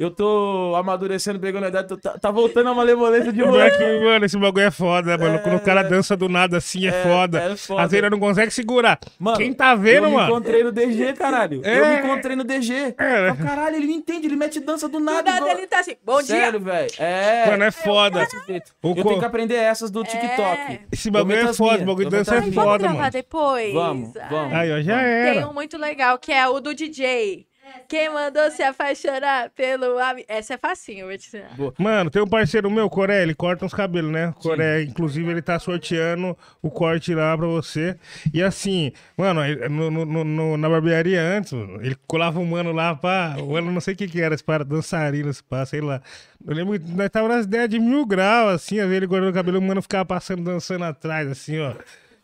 Eu 0.00 0.10
tô 0.10 0.72
amadurecendo, 0.76 1.38
pegando 1.38 1.64
a 1.64 1.68
idade, 1.68 1.88
tô- 1.88 1.96
tá, 1.98 2.18
tá 2.18 2.30
voltando 2.30 2.70
a 2.70 2.74
malemolência 2.74 3.30
de 3.30 3.38
novo. 3.40 3.52
Moleque, 3.52 4.00
mano, 4.02 4.24
esse 4.24 4.38
bagulho 4.38 4.64
é 4.64 4.70
foda, 4.70 5.18
mano. 5.18 5.38
Quando 5.40 5.56
o 5.56 5.60
cara 5.60 5.82
dança 5.82 6.16
do 6.16 6.26
nada 6.26 6.56
assim, 6.56 6.86
é, 6.86 6.92
foda. 7.02 7.38
é 7.38 7.56
foda. 7.56 7.82
Às 7.82 7.90
vezes 7.90 8.02
ele 8.04 8.10
não 8.10 8.18
consegue 8.18 8.50
segurar. 8.50 8.98
Mano, 9.18 9.36
Quem 9.36 9.52
tá 9.52 9.72
eu 9.72 9.78
vendo, 9.78 10.08
me 10.08 10.14
mano? 10.14 10.30
encontrei 10.30 10.64
no 10.64 10.72
DG, 10.72 11.12
caralho. 11.12 11.60
Eu 11.62 11.84
É. 11.84 12.00
me 12.00 12.06
encontrei 12.08 12.34
no 12.34 12.44
DG. 12.44 12.94
É. 12.98 13.34
Caralho, 13.44 13.76
ele 13.76 13.86
me 13.86 13.92
entende, 13.94 14.26
ele 14.26 14.36
mete 14.36 14.58
dança 14.58 14.88
do 14.88 14.98
Do 14.98 15.04
nada. 15.04 15.22
nada 15.22 15.36
igual- 15.36 15.58
ele 15.58 15.66
tá 15.66 15.80
assim, 15.80 15.96
bom 16.02 16.22
Sério, 16.22 16.58
velho. 16.60 16.90
É. 16.98 17.46
Mano, 17.50 17.64
é 17.64 17.70
foda. 17.70 18.26
Eu 18.48 18.60
co- 18.80 18.94
tenho 19.04 19.18
que 19.18 19.24
aprender 19.26 19.54
essas 19.56 19.90
do 19.90 20.02
TikTok. 20.02 20.40
É. 20.42 20.80
Esse 20.90 21.10
bagulho 21.10 21.36
Eu 21.36 21.48
é 21.50 21.52
foda, 21.52 21.82
o 21.82 21.86
bagulho 21.86 22.08
de 22.08 22.14
eu 22.16 22.18
dança 22.20 22.34
é 22.36 22.38
as 22.38 22.44
Vamos 22.46 22.54
foda, 22.54 22.78
gravar 22.78 22.94
mano. 22.98 23.10
depois? 23.10 23.74
Vamos, 23.74 24.12
vamos. 24.30 24.54
Aí, 24.54 24.72
ó, 24.72 24.80
já 24.80 24.96
Tem 24.98 25.04
era. 25.38 25.46
um 25.48 25.52
muito 25.52 25.76
legal 25.76 26.18
que 26.18 26.32
é 26.32 26.48
o 26.48 26.58
do 26.58 26.74
DJ. 26.74 27.46
Quem 27.88 28.08
mandou 28.08 28.50
se 28.50 28.62
apaixonar 28.62 29.50
pelo 29.50 29.98
amigo? 29.98 30.26
Essa 30.28 30.54
é 30.54 30.58
facinho, 30.58 31.00
eu 31.00 31.06
vou 31.08 31.16
te 31.18 31.26
ensinar. 31.28 31.50
Mano, 31.78 32.10
tem 32.10 32.22
um 32.22 32.26
parceiro 32.26 32.70
meu, 32.70 32.86
o 32.86 32.90
Coré, 32.90 33.22
ele 33.22 33.34
corta 33.34 33.64
uns 33.64 33.74
cabelos, 33.74 34.10
né? 34.12 34.32
Coré, 34.40 34.82
inclusive, 34.82 35.30
ele 35.30 35.42
tá 35.42 35.58
sorteando 35.58 36.36
o 36.62 36.70
corte 36.70 37.14
lá 37.14 37.36
pra 37.36 37.46
você. 37.46 37.96
E 38.32 38.42
assim, 38.42 38.92
mano, 39.16 39.40
no, 39.70 39.90
no- 40.06 40.24
no- 40.24 40.56
na 40.56 40.68
barbearia 40.68 41.20
antes, 41.20 41.52
ele 41.52 41.96
colava 42.06 42.38
um 42.40 42.44
mano 42.46 42.72
lá 42.72 42.94
pra. 42.94 43.36
O 43.38 43.52
mano 43.52 43.70
não 43.72 43.80
sei 43.80 43.94
o 43.94 43.96
que 43.96 44.06
que 44.08 44.20
era, 44.20 44.34
esse 44.34 44.44
para 44.44 44.64
dançarino, 44.64 45.30
esse 45.30 45.42
pá, 45.42 45.64
sei 45.66 45.80
lá. 45.80 46.00
Eu 46.46 46.54
lembro 46.54 46.78
que 46.78 46.90
nós 46.90 47.10
tava 47.10 47.28
nas 47.28 47.44
ideias 47.44 47.68
de 47.68 47.78
mil 47.78 48.06
graus, 48.06 48.54
assim, 48.54 48.78
às 48.78 48.84
vezes 48.86 48.96
ele 48.98 49.08
cortando 49.08 49.30
o 49.30 49.34
cabelo, 49.34 49.58
o 49.58 49.62
mano 49.62 49.82
ficava 49.82 50.04
passando, 50.04 50.42
dançando 50.42 50.84
atrás, 50.84 51.28
assim, 51.30 51.58
ó. 51.60 51.74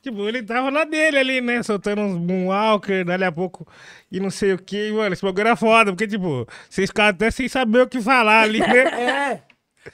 Tipo, 0.07 0.29
ele 0.29 0.41
tava 0.41 0.71
na 0.71 0.85
dele 0.85 1.19
ali, 1.19 1.41
né? 1.41 1.65
Soltando 1.65 2.01
uns 2.01 2.17
moonwalker, 2.17 3.05
dali 3.05 3.25
a 3.25 3.33
pouco, 3.33 3.67
e 4.09 4.21
não 4.21 4.31
sei 4.31 4.53
o 4.53 4.59
que. 4.59 4.93
Mano, 4.93 5.13
esse 5.13 5.23
bagulho 5.23 5.41
era 5.41 5.57
foda, 5.57 5.91
porque, 5.91 6.07
tipo, 6.07 6.47
vocês 6.71 6.91
ficavam 6.91 7.11
até 7.11 7.29
sem 7.29 7.49
saber 7.49 7.81
o 7.81 7.89
que 7.89 8.01
falar 8.01 8.43
ali, 8.43 8.61
né? 8.61 8.85
É. 9.37 9.43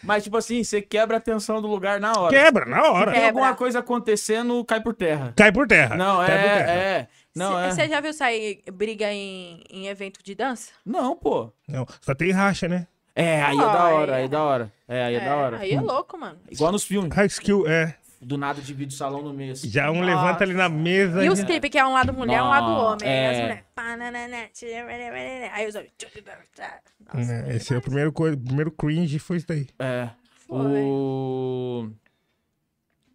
Mas, 0.03 0.25
tipo 0.25 0.37
assim, 0.37 0.63
você 0.63 0.83
quebra 0.83 1.17
a 1.17 1.21
tensão 1.21 1.63
do 1.63 1.69
lugar 1.69 1.99
na 1.99 2.13
hora. 2.13 2.31
Quebra, 2.31 2.67
na 2.67 2.83
hora. 2.91 3.13
Tem 3.13 3.21
Quebra. 3.21 3.29
alguma 3.29 3.55
coisa 3.55 3.79
acontecendo, 3.79 4.63
cai 4.65 4.83
por 4.83 4.95
terra. 4.95 5.33
Cai 5.37 5.51
por 5.53 5.67
terra. 5.67 5.97
Não, 5.97 6.23
é, 6.23 6.27
terra. 6.27 6.71
é. 6.71 7.09
Não, 7.35 7.59
é. 7.59 7.71
Você 7.71 7.89
já 7.89 8.01
viu 8.01 8.13
sair 8.13 8.63
briga 8.71 9.11
em, 9.11 9.63
em 9.71 9.89
evento 9.89 10.23
de 10.23 10.35
dança? 10.35 10.73
Não, 10.85 11.17
pô. 11.17 11.53
Não, 11.67 11.87
só 12.01 12.15
tem 12.15 12.31
racha, 12.33 12.69
né? 12.69 12.87
É, 13.15 13.43
aí 13.43 13.55
é 13.55 13.61
da 13.61 13.89
hora, 13.89 14.17
aí 14.17 14.25
é 14.25 14.29
da 14.29 14.43
hora. 14.43 14.73
É, 14.89 15.05
aí 15.05 15.15
é, 15.15 15.21
da 15.21 15.37
hora. 15.37 15.59
Aí 15.59 15.73
é 15.73 15.81
louco, 15.81 16.19
mano. 16.19 16.39
Igual 16.51 16.73
nos 16.73 16.85
filmes. 16.85 17.15
High 17.15 17.27
skill, 17.27 17.67
é. 17.67 17.95
Do 18.25 18.39
nada 18.39 18.63
divide 18.63 18.95
o 18.95 18.97
salão 18.97 19.21
no 19.21 19.33
meio. 19.33 19.53
Assim. 19.53 19.69
Já 19.69 19.91
um 19.91 19.95
Nossa. 20.01 20.07
levanta 20.07 20.45
ali 20.45 20.55
na 20.55 20.69
mesa. 20.69 21.25
E 21.25 21.29
os 21.29 21.43
clipes, 21.43 21.69
que 21.69 21.77
é 21.77 21.85
um 21.85 21.93
lado 21.93 22.13
mulher, 22.13 22.41
um 22.41 22.49
lado 22.49 22.67
homem. 22.71 23.09
Aí 23.09 23.27
as 23.27 23.37
é. 23.37 23.41
mulheres. 23.43 23.65
pananana, 23.75 24.49
tchirararara, 24.53 25.51
Aí 25.53 25.67
os 25.67 25.75
homens. 25.75 25.93
Nossa, 27.13 27.33
É, 27.33 27.57
esse 27.57 27.75
é 27.75 27.79
o 27.79 27.83
primeiro, 27.83 28.13
co- 28.13 28.37
primeiro 28.37 28.71
cringe, 28.71 29.19
foi 29.19 29.39
isso 29.39 29.49
daí. 29.49 29.67
É. 29.77 30.09
Foi. 30.47 30.83
O... 30.83 31.91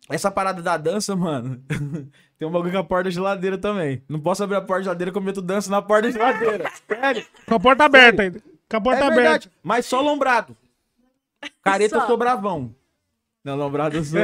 Essa 0.09 0.29
parada 0.29 0.61
da 0.61 0.75
dança, 0.75 1.15
mano. 1.15 1.63
Tem 2.37 2.47
um 2.47 2.51
bagulho 2.51 2.73
com 2.73 2.77
a 2.77 2.83
porta 2.83 3.05
da 3.05 3.09
geladeira 3.09 3.57
também. 3.57 4.03
Não 4.09 4.19
posso 4.19 4.43
abrir 4.43 4.57
a 4.57 4.61
porta 4.61 4.79
da 4.79 4.83
geladeira 4.83 5.11
que 5.11 5.17
eu 5.17 5.21
meto 5.21 5.41
dança 5.41 5.71
na 5.71 5.81
porta 5.81 6.07
da 6.07 6.11
geladeira. 6.11 6.71
Sério. 6.85 7.25
Com 7.45 7.55
a 7.55 7.59
porta 7.59 7.85
aberta 7.85 8.21
ainda. 8.23 8.43
Com 8.69 8.77
a 8.77 8.81
porta 8.81 8.99
é 8.99 9.03
aberta. 9.03 9.21
verdade. 9.21 9.51
Mas 9.63 9.85
só 9.85 10.01
lombrado. 10.01 10.55
Careta 11.63 11.95
Só. 11.95 12.03
eu 12.03 12.07
sou 12.07 12.17
bravão. 12.17 12.75
Não, 13.47 13.55
lombrado 13.55 13.97
eu 13.97 14.03
sou. 14.03 14.19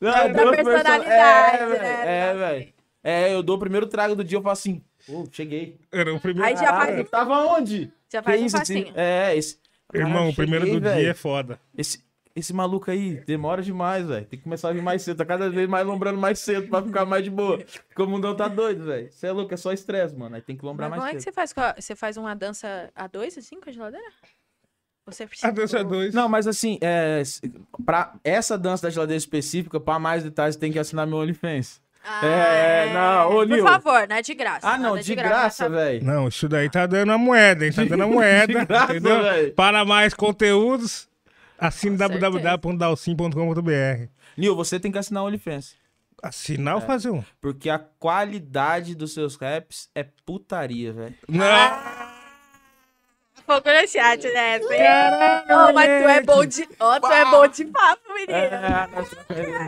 Não, 0.00 0.32
Da 0.32 0.42
duas 0.42 0.56
personalidade, 0.56 1.06
É, 1.06 1.66
né? 1.66 1.66
velho. 1.66 2.08
É, 2.08 2.34
velho. 2.34 2.74
É, 3.02 3.32
eu 3.34 3.42
dou 3.42 3.56
o 3.56 3.58
primeiro 3.58 3.86
trago 3.86 4.14
do 4.16 4.24
dia, 4.24 4.36
eu 4.38 4.42
falo 4.42 4.52
assim, 4.52 4.82
pô, 5.06 5.26
cheguei. 5.30 5.78
Era 5.92 6.12
o 6.14 6.20
primeiro. 6.20 6.46
Aí 6.48 6.56
já 6.56 6.66
faz 6.68 6.78
Caralho, 6.86 7.02
um- 7.02 7.04
tava 7.06 7.34
onde? 7.54 7.92
Já 8.12 8.22
faz 8.22 8.36
Que 8.52 8.56
um 8.56 8.60
assim? 8.60 8.92
É, 8.94 9.36
esse. 9.36 9.58
Irmão, 9.94 10.12
Caralho, 10.14 10.30
o 10.32 10.34
primeiro 10.34 10.64
cheguei, 10.66 10.80
do 10.80 10.84
dia 10.84 10.94
velho. 10.96 11.08
é 11.10 11.14
foda. 11.14 11.60
Esse, 11.78 12.04
esse 12.34 12.52
maluco 12.52 12.90
aí 12.90 13.14
demora 13.24 13.62
demais, 13.62 14.06
velho. 14.08 14.26
Tem 14.26 14.36
que 14.38 14.42
começar 14.42 14.68
a 14.70 14.72
vir 14.72 14.82
mais 14.82 15.00
cedo. 15.02 15.16
Tá 15.18 15.24
cada 15.24 15.48
vez 15.48 15.68
mais 15.68 15.86
lombrando 15.86 16.18
mais 16.18 16.40
cedo 16.40 16.68
pra 16.68 16.82
ficar 16.82 17.04
mais 17.06 17.22
de 17.24 17.30
boa. 17.30 17.58
Porque 17.58 18.02
o 18.02 18.06
mundão 18.06 18.34
tá 18.34 18.48
doido, 18.48 18.84
velho. 18.84 19.10
Você 19.12 19.28
é 19.28 19.32
louco, 19.32 19.54
é 19.54 19.56
só 19.56 19.72
estresse, 19.72 20.14
mano. 20.16 20.34
Aí 20.34 20.42
tem 20.42 20.56
que 20.56 20.64
lombrar 20.64 20.90
Mas 20.90 20.98
mais 20.98 21.08
como 21.08 21.16
é 21.16 21.16
que 21.18 21.22
cedo. 21.22 21.32
você 21.34 21.54
faz? 21.54 21.76
Você 21.84 21.94
faz 21.94 22.16
uma 22.16 22.34
dança 22.34 22.90
a 22.94 23.06
dois, 23.06 23.38
assim, 23.38 23.60
com 23.60 23.70
a 23.70 23.72
geladeira? 23.72 24.06
Você 25.06 25.24
precisa. 25.26 25.48
A 25.48 25.50
dança 25.52 25.84
dois. 25.84 26.12
Não, 26.12 26.28
mas 26.28 26.48
assim, 26.48 26.78
é, 26.80 27.22
pra 27.84 28.14
essa 28.24 28.58
dança 28.58 28.88
da 28.88 28.90
geladeira 28.90 29.18
específica, 29.18 29.78
pra 29.78 29.98
mais 30.00 30.24
detalhes, 30.24 30.56
tem 30.56 30.72
que 30.72 30.78
assinar 30.78 31.06
meu 31.06 31.18
OnlyFans. 31.18 31.80
É, 32.22 32.92
não, 32.92 33.36
ô, 33.36 33.46
Por 33.48 33.62
favor, 33.62 34.06
não 34.08 34.16
é 34.16 34.22
de 34.22 34.32
graça. 34.34 34.68
Ah, 34.68 34.78
não, 34.78 34.90
nada 34.90 35.02
de 35.02 35.14
graça, 35.16 35.64
tá? 35.64 35.68
velho. 35.70 36.04
Não, 36.04 36.28
isso 36.28 36.48
daí 36.48 36.70
tá 36.70 36.86
dando 36.86 37.10
a 37.12 37.18
moeda, 37.18 37.66
hein? 37.66 37.72
Tá 37.72 37.84
dando 37.84 38.02
a 38.04 38.06
moeda. 38.06 38.64
graça, 38.64 38.92
entendeu? 38.96 39.52
Para 39.56 39.84
mais 39.84 40.14
conteúdos, 40.14 41.08
assine 41.58 41.96
www.dalsim.com.br. 41.96 44.08
Nil, 44.36 44.54
você 44.54 44.78
tem 44.78 44.92
que 44.92 44.98
assinar 44.98 45.24
o 45.24 45.26
OnlyFans. 45.26 45.74
Assinar 46.22 46.72
É. 46.72 46.74
ou 46.76 46.80
fazer 46.80 47.10
um? 47.10 47.22
Porque 47.40 47.68
a 47.68 47.78
qualidade 47.78 48.94
dos 48.94 49.12
seus 49.12 49.36
raps 49.36 49.90
é 49.94 50.04
putaria, 50.24 50.92
velho. 50.92 51.14
Não! 51.28 52.05
Fogo 53.46 53.62
no 53.64 53.88
chat, 53.88 54.24
né? 54.32 54.58
Caralho, 54.58 55.70
Ô, 55.70 55.72
mas 55.72 55.86
tu 56.02 56.08
é 56.08 56.20
bom 56.22 56.44
de. 56.44 56.68
Ó, 56.80 56.98
tu 57.00 57.06
é 57.12 57.24
bom 57.26 57.46
de 57.46 57.64
papo, 57.66 58.00
menino. 58.12 58.32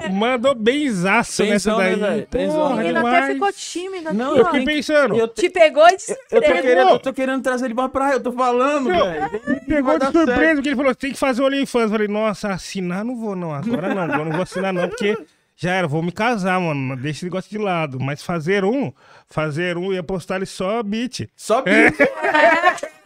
É, 0.02 0.08
Mandou 0.08 0.54
benzaço 0.54 1.44
nessa 1.44 1.76
né, 1.76 1.90
daí. 1.90 2.00
velho? 2.00 2.28
Benzão, 2.30 2.56
Porra, 2.60 2.68
né? 2.74 2.82
menino 2.82 2.98
demais. 2.98 3.24
até 3.24 3.32
ficou 3.34 3.52
tímido 3.52 4.12
Não, 4.14 4.30
aqui, 4.32 4.38
Eu 4.40 4.42
ó. 4.42 4.50
fiquei 4.50 4.64
pensando. 4.64 5.16
eu, 5.16 5.28
te- 5.28 5.42
Te 5.42 5.50
pegou 5.50 5.86
de 5.86 5.92
eu 5.92 5.96
tô 5.98 6.14
surpresa. 6.36 6.62
querendo, 6.62 6.90
eu 6.90 6.98
tô 6.98 7.12
querendo 7.12 7.42
trazer 7.42 7.64
ele 7.66 7.74
pra 7.74 7.88
praia, 7.88 8.14
eu 8.14 8.20
tô 8.22 8.32
falando, 8.32 8.88
velho. 8.88 9.30
Pegou 9.66 9.98
Vai 9.98 9.98
de 9.98 10.04
surpresa, 10.18 10.34
certo. 10.40 10.54
porque 10.56 10.68
ele 10.70 10.76
falou, 10.76 10.94
tem 10.94 11.12
que 11.12 11.18
fazer 11.18 11.42
o 11.42 11.46
OnlyFans. 11.46 11.82
Eu 11.84 11.90
falei, 11.90 12.08
nossa, 12.08 12.48
assinar 12.48 13.04
não 13.04 13.16
vou 13.16 13.36
não, 13.36 13.52
agora 13.54 13.94
não, 13.94 14.02
agora 14.02 14.24
não 14.24 14.32
vou 14.32 14.42
assinar 14.42 14.72
não, 14.72 14.88
porque 14.88 15.16
já 15.56 15.72
era, 15.72 15.86
vou 15.86 16.02
me 16.02 16.10
casar, 16.12 16.60
mano, 16.60 16.96
deixa 16.96 17.18
esse 17.18 17.24
negócio 17.26 17.50
de 17.50 17.58
lado. 17.58 17.98
Mas 18.00 18.22
fazer 18.22 18.64
um, 18.64 18.92
fazer 19.28 19.76
um 19.76 19.92
e 19.92 19.98
apostar 19.98 20.36
ele 20.38 20.46
só 20.46 20.82
beat. 20.82 21.28
Só 21.36 21.62
É. 21.66 21.92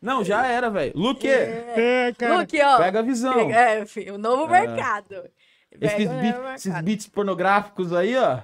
Não, 0.00 0.24
já 0.24 0.46
era, 0.46 0.70
velho. 0.70 0.92
Luque, 0.96 1.28
É, 1.28 2.12
cara. 2.16 2.38
Luke, 2.38 2.60
ó. 2.60 2.78
pega 2.78 2.98
a 3.00 3.02
visão. 3.02 3.50
É, 3.50 3.84
filho, 3.84 4.14
o 4.14 4.18
novo 4.18 4.46
mercado. 4.48 5.30
Pega 5.70 5.86
Esses, 5.86 6.08
beat- 6.08 6.54
esses 6.54 6.66
mercado. 6.66 6.84
beats 6.84 7.06
pornográficos 7.08 7.92
aí, 7.92 8.16
ó. 8.16 8.40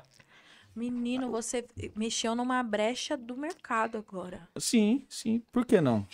Menino, 0.75 1.31
você 1.31 1.65
mexeu 1.97 2.35
numa 2.35 2.63
brecha 2.63 3.17
do 3.17 3.37
mercado 3.37 3.97
agora. 3.97 4.47
Sim, 4.59 5.07
sim. 5.09 5.43
Por 5.51 5.65
que 5.65 5.81
não? 5.81 6.07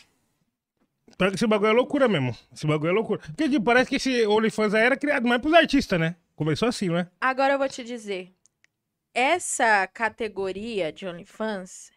Pior 1.18 1.28
que 1.30 1.34
Esse 1.34 1.46
bagulho 1.46 1.70
é 1.70 1.72
loucura 1.74 2.06
mesmo. 2.08 2.34
Esse 2.54 2.66
bagulho 2.66 2.90
é 2.90 2.92
loucura. 2.92 3.20
Porque 3.20 3.48
tipo, 3.48 3.64
parece 3.64 3.90
que 3.90 3.96
esse 3.96 4.24
OnlyFans 4.26 4.72
aí 4.74 4.84
era 4.84 4.96
criado 4.96 5.26
mais 5.26 5.40
pros 5.42 5.52
artistas, 5.54 5.98
né? 5.98 6.14
Começou 6.36 6.68
assim, 6.68 6.88
né? 6.88 7.08
Agora 7.20 7.54
eu 7.54 7.58
vou 7.58 7.68
te 7.68 7.82
dizer. 7.84 8.32
Essa 9.12 9.86
categoria 9.88 10.90
de 10.92 11.06
OnlyFans, 11.06 11.90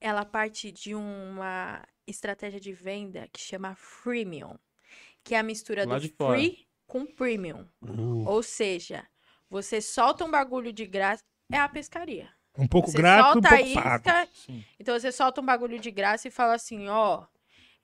ela 0.00 0.24
parte 0.24 0.70
de 0.70 0.94
uma 0.94 1.82
estratégia 2.08 2.60
de 2.60 2.72
venda 2.72 3.28
que 3.32 3.40
chama 3.40 3.74
freemium, 3.74 4.56
que 5.22 5.34
é 5.34 5.38
a 5.38 5.42
mistura 5.42 5.86
Lá 5.86 5.98
do 5.98 6.08
free 6.08 6.66
com 6.86 7.04
premium. 7.06 7.66
Ou 8.26 8.42
seja, 8.42 9.06
você 9.48 9.80
solta 9.80 10.24
um 10.24 10.30
bagulho 10.30 10.72
de 10.72 10.86
graça, 10.86 11.22
é 11.52 11.58
a 11.58 11.68
pescaria. 11.68 12.28
Um 12.56 12.66
pouco 12.66 12.90
Você 12.90 12.98
grato, 12.98 13.38
um 13.38 13.42
solta 13.42 13.56
pouco 13.56 13.74
pago. 13.74 14.04
isca, 14.04 14.28
Sim. 14.34 14.64
então 14.80 14.98
você 14.98 15.12
solta 15.12 15.40
um 15.40 15.46
bagulho 15.46 15.78
de 15.78 15.90
graça 15.90 16.28
e 16.28 16.30
fala 16.30 16.54
assim, 16.54 16.88
ó, 16.88 17.24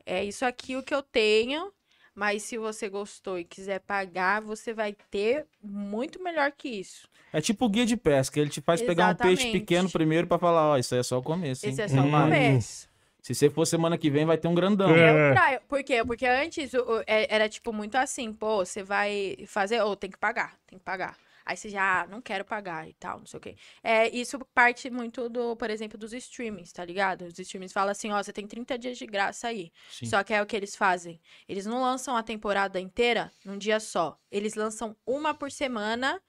é 0.04 0.24
isso 0.24 0.44
aqui 0.44 0.76
o 0.76 0.82
que 0.82 0.94
eu 0.94 1.02
tenho. 1.02 1.72
Mas 2.16 2.44
se 2.44 2.56
você 2.56 2.88
gostou 2.88 3.40
e 3.40 3.44
quiser 3.44 3.80
pagar, 3.80 4.40
você 4.40 4.72
vai 4.72 4.92
ter 5.10 5.46
muito 5.60 6.22
melhor 6.22 6.52
que 6.52 6.68
isso. 6.68 7.08
É 7.32 7.40
tipo 7.40 7.64
o 7.64 7.68
guia 7.68 7.84
de 7.84 7.96
pesca, 7.96 8.38
ele 8.38 8.50
te 8.50 8.60
faz 8.60 8.80
pegar 8.80 9.06
um 9.06 9.14
peixe 9.16 9.42
Exatamente. 9.42 9.50
pequeno 9.50 9.90
primeiro 9.90 10.26
pra 10.28 10.38
falar, 10.38 10.70
ó, 10.70 10.78
isso 10.78 10.94
aí 10.94 11.00
é 11.00 11.02
só 11.02 11.18
o 11.18 11.22
começo, 11.22 11.66
hein? 11.66 11.72
Esse 11.72 11.82
é 11.82 11.88
só 11.88 12.00
o 12.00 12.04
Hum. 12.06 12.10
começo. 12.12 12.88
Se 13.24 13.34
você 13.34 13.48
for 13.48 13.64
semana 13.64 13.96
que 13.96 14.10
vem, 14.10 14.26
vai 14.26 14.36
ter 14.36 14.48
um 14.48 14.54
grandão. 14.54 14.94
É. 14.94 15.54
Eu. 15.56 15.60
Por 15.62 15.82
quê? 15.82 16.04
Porque 16.04 16.26
antes 16.26 16.74
o- 16.74 16.82
o- 16.98 17.00
é- 17.06 17.26
era 17.34 17.48
tipo 17.48 17.72
muito 17.72 17.94
assim, 17.94 18.30
pô, 18.30 18.58
você 18.58 18.82
vai 18.82 19.34
fazer, 19.46 19.80
ou 19.80 19.96
tem 19.96 20.10
que 20.10 20.18
pagar, 20.18 20.54
tem 20.66 20.78
que 20.78 20.84
pagar. 20.84 21.16
Aí 21.46 21.56
você 21.56 21.70
já, 21.70 22.02
ah, 22.02 22.06
não 22.06 22.20
quero 22.20 22.44
pagar 22.44 22.86
e 22.86 22.92
tal, 22.92 23.20
não 23.20 23.26
sei 23.26 23.38
o 23.38 23.40
quê. 23.40 23.56
É, 23.82 24.08
isso 24.14 24.38
parte 24.54 24.90
muito 24.90 25.30
do, 25.30 25.56
por 25.56 25.70
exemplo, 25.70 25.96
dos 25.96 26.12
streamings, 26.12 26.70
tá 26.70 26.84
ligado? 26.84 27.22
Os 27.22 27.38
streamings 27.38 27.72
falam 27.72 27.92
assim, 27.92 28.10
ó, 28.12 28.22
você 28.22 28.30
tem 28.32 28.46
30 28.46 28.76
dias 28.78 28.98
de 28.98 29.06
graça 29.06 29.48
aí. 29.48 29.72
Sim. 29.90 30.04
Só 30.04 30.22
que 30.22 30.34
é 30.34 30.42
o 30.42 30.46
que 30.46 30.54
eles 30.54 30.76
fazem. 30.76 31.18
Eles 31.48 31.64
não 31.64 31.80
lançam 31.80 32.14
a 32.16 32.22
temporada 32.22 32.78
inteira 32.78 33.32
num 33.42 33.56
dia 33.56 33.80
só. 33.80 34.18
Eles 34.30 34.54
lançam 34.54 34.94
uma 35.06 35.32
por 35.32 35.50
semana 35.50 36.20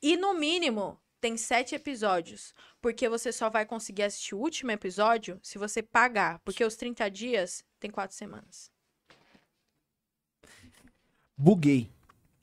e, 0.00 0.16
no 0.16 0.32
mínimo, 0.34 0.99
tem 1.20 1.36
sete 1.36 1.74
episódios. 1.74 2.54
Porque 2.80 3.08
você 3.08 3.32
só 3.32 3.50
vai 3.50 3.66
conseguir 3.66 4.04
assistir 4.04 4.34
o 4.34 4.38
último 4.38 4.70
episódio 4.70 5.38
se 5.42 5.58
você 5.58 5.82
pagar. 5.82 6.40
Porque 6.44 6.64
os 6.64 6.76
30 6.76 7.08
dias 7.10 7.62
tem 7.78 7.90
quatro 7.90 8.16
semanas. 8.16 8.70
Buguei. 11.36 11.90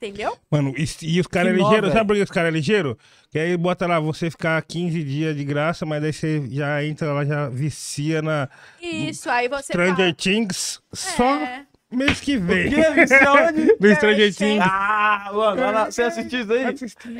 Entendeu? 0.00 0.38
Mano, 0.48 0.72
e, 0.76 0.86
e 1.02 1.20
os 1.20 1.26
caras 1.26 1.56
nó, 1.56 1.64
ligeiros, 1.64 1.92
sabe 1.92 2.06
por 2.06 2.14
que 2.14 2.22
os 2.22 2.30
caras 2.30 2.52
ligeiros? 2.52 2.96
Que 3.30 3.38
aí 3.40 3.56
bota 3.56 3.84
lá, 3.84 3.98
você 3.98 4.30
ficar 4.30 4.62
15 4.62 5.02
dias 5.02 5.36
de 5.36 5.44
graça, 5.44 5.84
mas 5.84 6.04
aí 6.04 6.12
você 6.12 6.48
já 6.50 6.84
entra 6.84 7.12
lá, 7.12 7.24
já 7.24 7.48
vicia 7.48 8.22
na 8.22 8.48
Isso, 8.80 9.28
aí 9.28 9.48
você 9.48 9.72
Stranger 9.72 9.96
fala, 9.96 10.14
Things 10.14 10.80
só 10.92 11.34
É, 11.34 11.66
mês 11.90 12.20
que 12.20 12.36
vem. 12.36 12.72
É? 12.78 13.50
No 13.80 13.94
Stranger 13.96 14.34
Things. 14.34 14.62
Ah, 14.62 15.30
mano, 15.32 15.60
lá, 15.72 15.84
você 15.90 16.02
assistiu 16.02 16.40
isso 16.42 16.52
aí? 16.52 16.62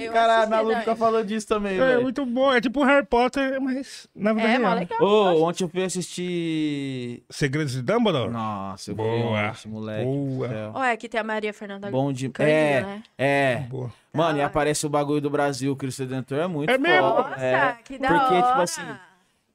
eu 0.07 0.13
Caralho, 0.13 0.33
assisti 0.43 0.51
na 0.51 0.61
Lu 0.61 0.67
também. 0.69 0.79
fica 0.81 0.97
falando 0.97 1.27
disso 1.27 1.47
também, 1.49 1.75
É 1.77 1.87
velho. 1.87 2.03
muito 2.03 2.27
bom, 2.27 2.53
é 2.53 2.61
tipo 2.61 2.83
Harry 2.85 3.07
Potter, 3.07 3.61
mas 3.61 4.09
na 4.15 4.33
vida 4.33 4.49
É, 4.49 4.59
mó 4.59 4.69
real. 4.69 4.79
legal. 4.79 5.03
Ô, 5.03 5.45
ontem 5.49 5.65
eu 5.65 5.69
fui 5.69 5.83
assistir. 5.85 7.23
Segredos 7.31 7.73
de 7.73 7.83
Dumbledore? 7.83 8.31
Nossa, 8.31 8.91
eu 8.91 8.95
Boa. 8.95 9.09
ontem, 9.51 9.69
moleque. 9.69 10.05
Boa. 10.05 10.49
do 10.49 10.55
céu. 10.55 10.71
Olha, 10.75 10.93
aqui 10.93 11.09
tem 11.09 11.21
a 11.21 11.25
Maria 11.25 11.53
Fernanda 11.53 11.91
Bom 11.91 12.13
de. 12.13 12.29
Cândido, 12.29 12.57
É, 12.57 12.81
né? 12.83 13.03
é. 13.17 13.57
Boa. 13.69 13.91
Mano, 14.13 14.39
e 14.39 14.41
hora. 14.41 14.47
aparece 14.47 14.87
o 14.87 14.89
bagulho 14.89 15.21
do 15.21 15.31
Brasil, 15.31 15.73
o 15.73 15.77
Cristo 15.77 16.01
Redentor 16.03 16.39
é 16.39 16.47
muito 16.47 16.71
É 16.71 16.79
mesmo? 16.79 17.09
foda. 17.09 17.29
Nossa, 17.31 17.45
É. 17.45 17.77
que 17.85 17.99
da 17.99 18.09
Porque, 18.09 18.35
hora. 18.35 18.47
tipo 18.49 18.61
assim, 18.61 18.83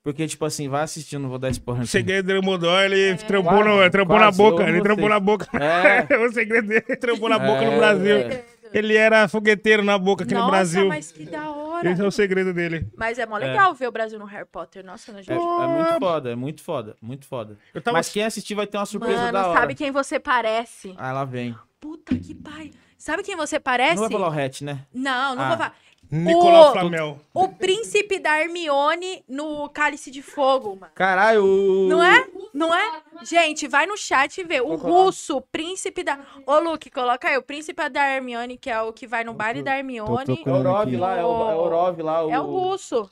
Porque, 0.04 0.28
tipo 0.28 0.44
assim, 0.44 0.68
vai 0.68 0.84
assistindo, 0.84 1.22
não 1.22 1.30
vou 1.30 1.40
dar 1.40 1.50
spoiler. 1.50 1.84
aqui. 1.84 1.92
Segredo 1.92 2.28
do 2.28 2.42
Dumbledore, 2.42 2.92
ele 2.92 3.16
trampou, 3.20 3.54
Quase, 3.64 3.70
no, 3.84 3.90
trampou 3.90 4.20
na 4.20 4.32
boca, 4.32 4.64
eu 4.64 4.68
ele 4.68 4.82
trampou 4.82 5.08
na 5.08 5.20
boca. 5.20 5.48
É. 5.58 6.04
o 6.20 6.32
segredo 6.34 6.68
dele, 6.68 6.84
ele 6.88 6.98
trampou 6.98 7.30
na 7.30 7.40
boca 7.40 7.64
É, 7.64 7.70
no 7.72 7.78
Brasil. 7.78 8.18
é. 8.18 8.46
Ele 8.74 8.96
era 8.98 9.28
fogueteiro 9.28 9.84
na 9.84 9.98
boca 10.00 10.24
aqui 10.24 10.34
Nossa, 10.34 10.46
no 10.46 10.52
Brasil. 10.52 10.88
mas 10.88 11.12
que 11.12 11.26
da 11.26 11.52
hora. 11.52 11.92
Esse 11.92 12.02
é 12.02 12.06
o 12.06 12.12
segredo 12.12 12.54
dele. 12.54 12.88
Mas 12.98 13.20
é 13.20 13.26
mó 13.26 13.38
legal 13.38 13.72
ver 13.76 13.88
o 13.88 13.92
Brasil 13.92 14.18
no 14.18 14.26
Harry 14.26 14.48
Potter. 14.52 14.84
Nossa, 14.84 15.12
não, 15.12 15.20
É, 15.20 15.24
gente. 15.24 15.40
é 15.40 15.68
muito 15.68 16.00
foda, 16.00 16.32
é 16.32 16.36
muito 16.36 16.62
foda, 16.64 16.96
muito 17.02 17.26
foda. 17.28 17.58
Tava 17.84 17.98
Mas 17.98 18.10
quem 18.10 18.24
assistir 18.24 18.56
vai 18.56 18.66
ter 18.66 18.78
uma 18.78 18.86
surpresa 18.88 19.16
Mano, 19.20 19.32
da 19.32 19.48
hora. 19.48 19.60
sabe 19.60 19.76
quem 19.76 19.92
você 19.92 20.20
parece? 20.20 20.96
Ah, 20.98 21.10
ela 21.10 21.24
vem. 21.24 21.56
Puta 21.80 22.16
que 22.16 22.34
pai. 22.34 22.72
Sabe 22.98 23.22
quem 23.22 23.36
você 23.36 23.60
parece? 23.60 23.96
Não 23.96 24.02
vai 24.04 24.12
falar 24.12 24.30
o 24.30 24.40
Hatch, 24.40 24.62
né? 24.62 24.80
Não, 24.94 25.36
não 25.36 25.44
Ah. 25.44 25.48
vou 25.50 25.58
falar. 25.58 25.76
Nicolau 26.18 26.70
O- 26.70 26.72
Flamel. 26.74 27.20
O 27.34 27.48
príncipe 27.50 28.20
da 28.20 28.40
Hermione 28.40 29.24
no 29.28 29.68
Cálice 29.70 30.12
de 30.12 30.22
Fogo, 30.22 30.78
mano. 30.80 30.92
Caralho, 30.94 31.44
o... 31.44 31.88
Não 31.88 32.04
é? 32.04 32.28
Não 32.54 32.74
é? 32.74 33.02
Gente, 33.24 33.68
vai 33.68 33.86
no 33.86 33.98
chat 33.98 34.38
e 34.40 34.44
vê. 34.44 34.62
O 34.62 34.76
russo, 34.76 35.42
príncipe 35.52 36.04
da. 36.04 36.20
Ô, 36.46 36.60
Luke, 36.60 36.90
coloca 36.92 37.28
aí. 37.28 37.38
O 37.38 37.42
príncipe 37.42 37.90
da 37.90 38.08
Hermione, 38.16 38.58
que 38.58 38.70
é 38.70 38.80
o 38.82 38.94
que 38.94 39.08
vai 39.08 39.24
no 39.24 39.34
baile 39.34 39.64
da 39.64 39.76
Hermione. 39.78 40.42
É 40.46 40.50
o 40.50 40.54
Orov 40.54 40.96
lá, 40.98 41.18
é 41.18 41.24
o, 41.24 41.50
é 41.50 41.56
o 41.56 41.58
Orov 41.60 42.00
lá. 42.02 42.26
O... 42.26 42.32
É 42.32 42.40
o 42.40 42.44
russo. 42.46 43.10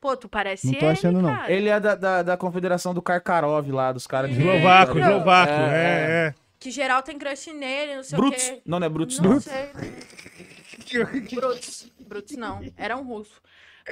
Pô, 0.00 0.14
tu 0.16 0.28
parece 0.28 0.66
Não 0.66 0.74
tô 0.74 0.78
ele, 0.80 0.86
achando, 0.92 1.22
não. 1.22 1.46
Ele 1.46 1.68
é 1.68 1.80
da, 1.80 1.94
da, 1.94 2.22
da 2.22 2.36
confederação 2.36 2.92
do 2.92 3.00
Karkarov 3.00 3.66
lá, 3.70 3.90
dos 3.90 4.06
caras 4.06 4.30
de... 4.30 4.38
Eslovaco, 4.38 4.98
eslovaco. 4.98 5.52
é, 5.52 5.56
É, 5.56 6.26
é. 6.28 6.34
Que 6.60 6.70
geral 6.70 7.02
tem 7.02 7.16
crush 7.18 7.52
nele, 7.54 7.96
não 7.96 8.02
sei 8.02 8.18
Brutus. 8.18 8.42
o 8.42 8.52
quê. 8.54 8.62
Não, 8.66 8.78
não 8.80 8.86
é 8.86 8.90
Brutus, 8.90 9.18
Não 9.20 9.30
não. 9.34 9.40
sei. 9.40 9.70
Brutus. 11.34 11.90
Brutus 12.04 12.36
não. 12.36 12.60
Era 12.76 12.96
um 12.96 13.04
russo. 13.04 13.40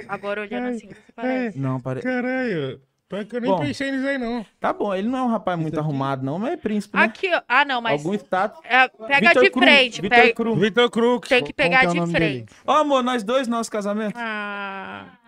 Agora 0.09 0.41
olhando 0.41 0.69
assim, 0.69 0.89
você 0.89 1.13
parece. 1.15 1.59
Não, 1.59 1.81
pare... 1.81 2.01
Caralho. 2.01 2.81
Pior 3.09 3.27
que 3.27 3.37
eu 3.37 3.41
nem 3.43 3.51
Bom. 3.51 3.61
pensei 3.61 3.91
nisso 3.91 4.09
aí, 4.09 4.17
não. 4.17 4.47
Tá 4.59 4.73
bom, 4.73 4.95
ele 4.95 5.07
não 5.07 5.19
é 5.19 5.23
um 5.25 5.29
rapaz 5.29 5.59
muito 5.59 5.79
arrumado, 5.79 6.25
não, 6.25 6.39
mas 6.39 6.55
é 6.55 6.57
príncipe, 6.57 6.97
né? 6.97 7.05
Aqui, 7.05 7.31
ó. 7.31 7.43
Ah, 7.47 7.63
não, 7.63 7.83
mas. 7.83 8.03
Algum 8.03 8.15
status. 8.15 8.59
é, 8.65 8.89
pega 8.89 9.29
Vitor 9.29 9.43
de 9.43 9.51
Krum, 9.51 9.63
frente. 9.63 10.01
Vitor 10.01 10.19
pega- 10.19 10.35
Krum. 10.35 10.57
Vitor 10.57 10.91
Crook. 10.91 11.29
Tem 11.29 11.45
que 11.45 11.53
Como 11.53 11.57
pegar 11.57 11.81
que 11.81 11.99
é 11.99 12.01
o 12.01 12.07
de 12.07 12.11
frente. 12.11 12.55
Ó, 12.67 12.79
amor, 12.79 13.03
nós 13.03 13.23
dois, 13.23 13.47
nosso 13.47 13.71
casamento. 13.71 14.15
Ah. 14.17 15.19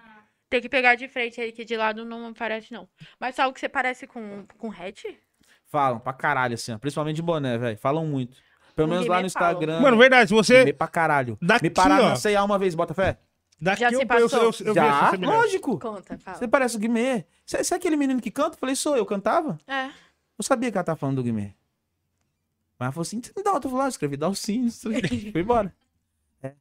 Tem 0.49 0.63
que 0.63 0.69
pegar 0.71 0.95
de 0.95 1.09
frente 1.09 1.39
aí, 1.43 1.53
que 1.53 1.63
de 1.63 1.77
lado 1.77 2.07
não 2.07 2.33
parece, 2.33 2.73
não. 2.73 2.89
Mas 3.21 3.35
sabe 3.35 3.53
que 3.53 3.61
você 3.61 3.69
parece 3.69 4.07
com, 4.07 4.47
com 4.57 4.71
hatch? 4.71 5.05
Falam 5.67 5.99
pra 5.99 6.15
caralho, 6.15 6.55
assim, 6.55 6.73
ó. 6.73 6.79
Principalmente 6.79 7.17
de 7.17 7.23
boné, 7.23 7.59
velho. 7.59 7.77
Falam 7.77 8.07
muito. 8.07 8.35
Pelo 8.75 8.89
menos 8.89 9.07
lá 9.07 9.21
no. 9.21 9.27
Instagram. 9.27 9.81
Mano, 9.81 9.97
verdade, 9.97 10.29
se 10.29 10.35
você. 10.35 10.65
Me 10.65 10.73
pra 10.73 10.89
caralho. 10.89 11.39
Daqui, 11.41 11.65
Me 11.65 11.71
pararam 11.71 12.07
ó. 12.07 12.09
na 12.11 12.17
C&A 12.17 12.43
uma 12.43 12.59
vez, 12.59 12.75
bota 12.75 12.93
fé? 12.93 13.19
Daqui 13.61 13.81
Já 13.81 13.91
eu, 13.91 13.99
se 13.99 14.03
eu, 14.03 14.07
passou? 14.07 14.39
eu, 14.41 14.45
eu, 14.61 14.67
eu 14.67 14.75
Já? 14.75 15.11
vejo. 15.13 15.25
Lógico. 15.25 15.79
Conta, 15.79 16.19
fala. 16.19 16.37
Você 16.37 16.49
parece 16.49 16.77
o 16.77 16.79
Guimê. 16.79 17.25
Você 17.47 17.63
você 17.63 17.75
é 17.75 17.77
aquele 17.77 17.97
menino 17.97 18.21
que 18.21 18.31
canta? 18.31 18.57
Eu 18.57 18.59
falei, 18.59 18.75
sou 18.75 18.97
eu, 18.97 19.07
cantava? 19.07 19.59
É. 19.67 19.87
Eu 20.37 20.43
sabia 20.43 20.71
que 20.71 20.77
ela 20.77 20.85
tava 20.85 20.99
falando 20.99 21.17
do 21.17 21.23
Guimê. 21.23 21.55
Mas 22.79 22.87
ela 22.87 22.93
falou 22.93 23.03
assim, 23.03 23.23
me 23.37 23.43
dá 23.43 23.53
outro 23.53 23.71
falar, 23.71 23.89
escrevi 23.89 24.17
Dalcin. 24.17 24.69
Fui 25.33 25.41
embora. 25.41 25.73
É. 26.43 26.53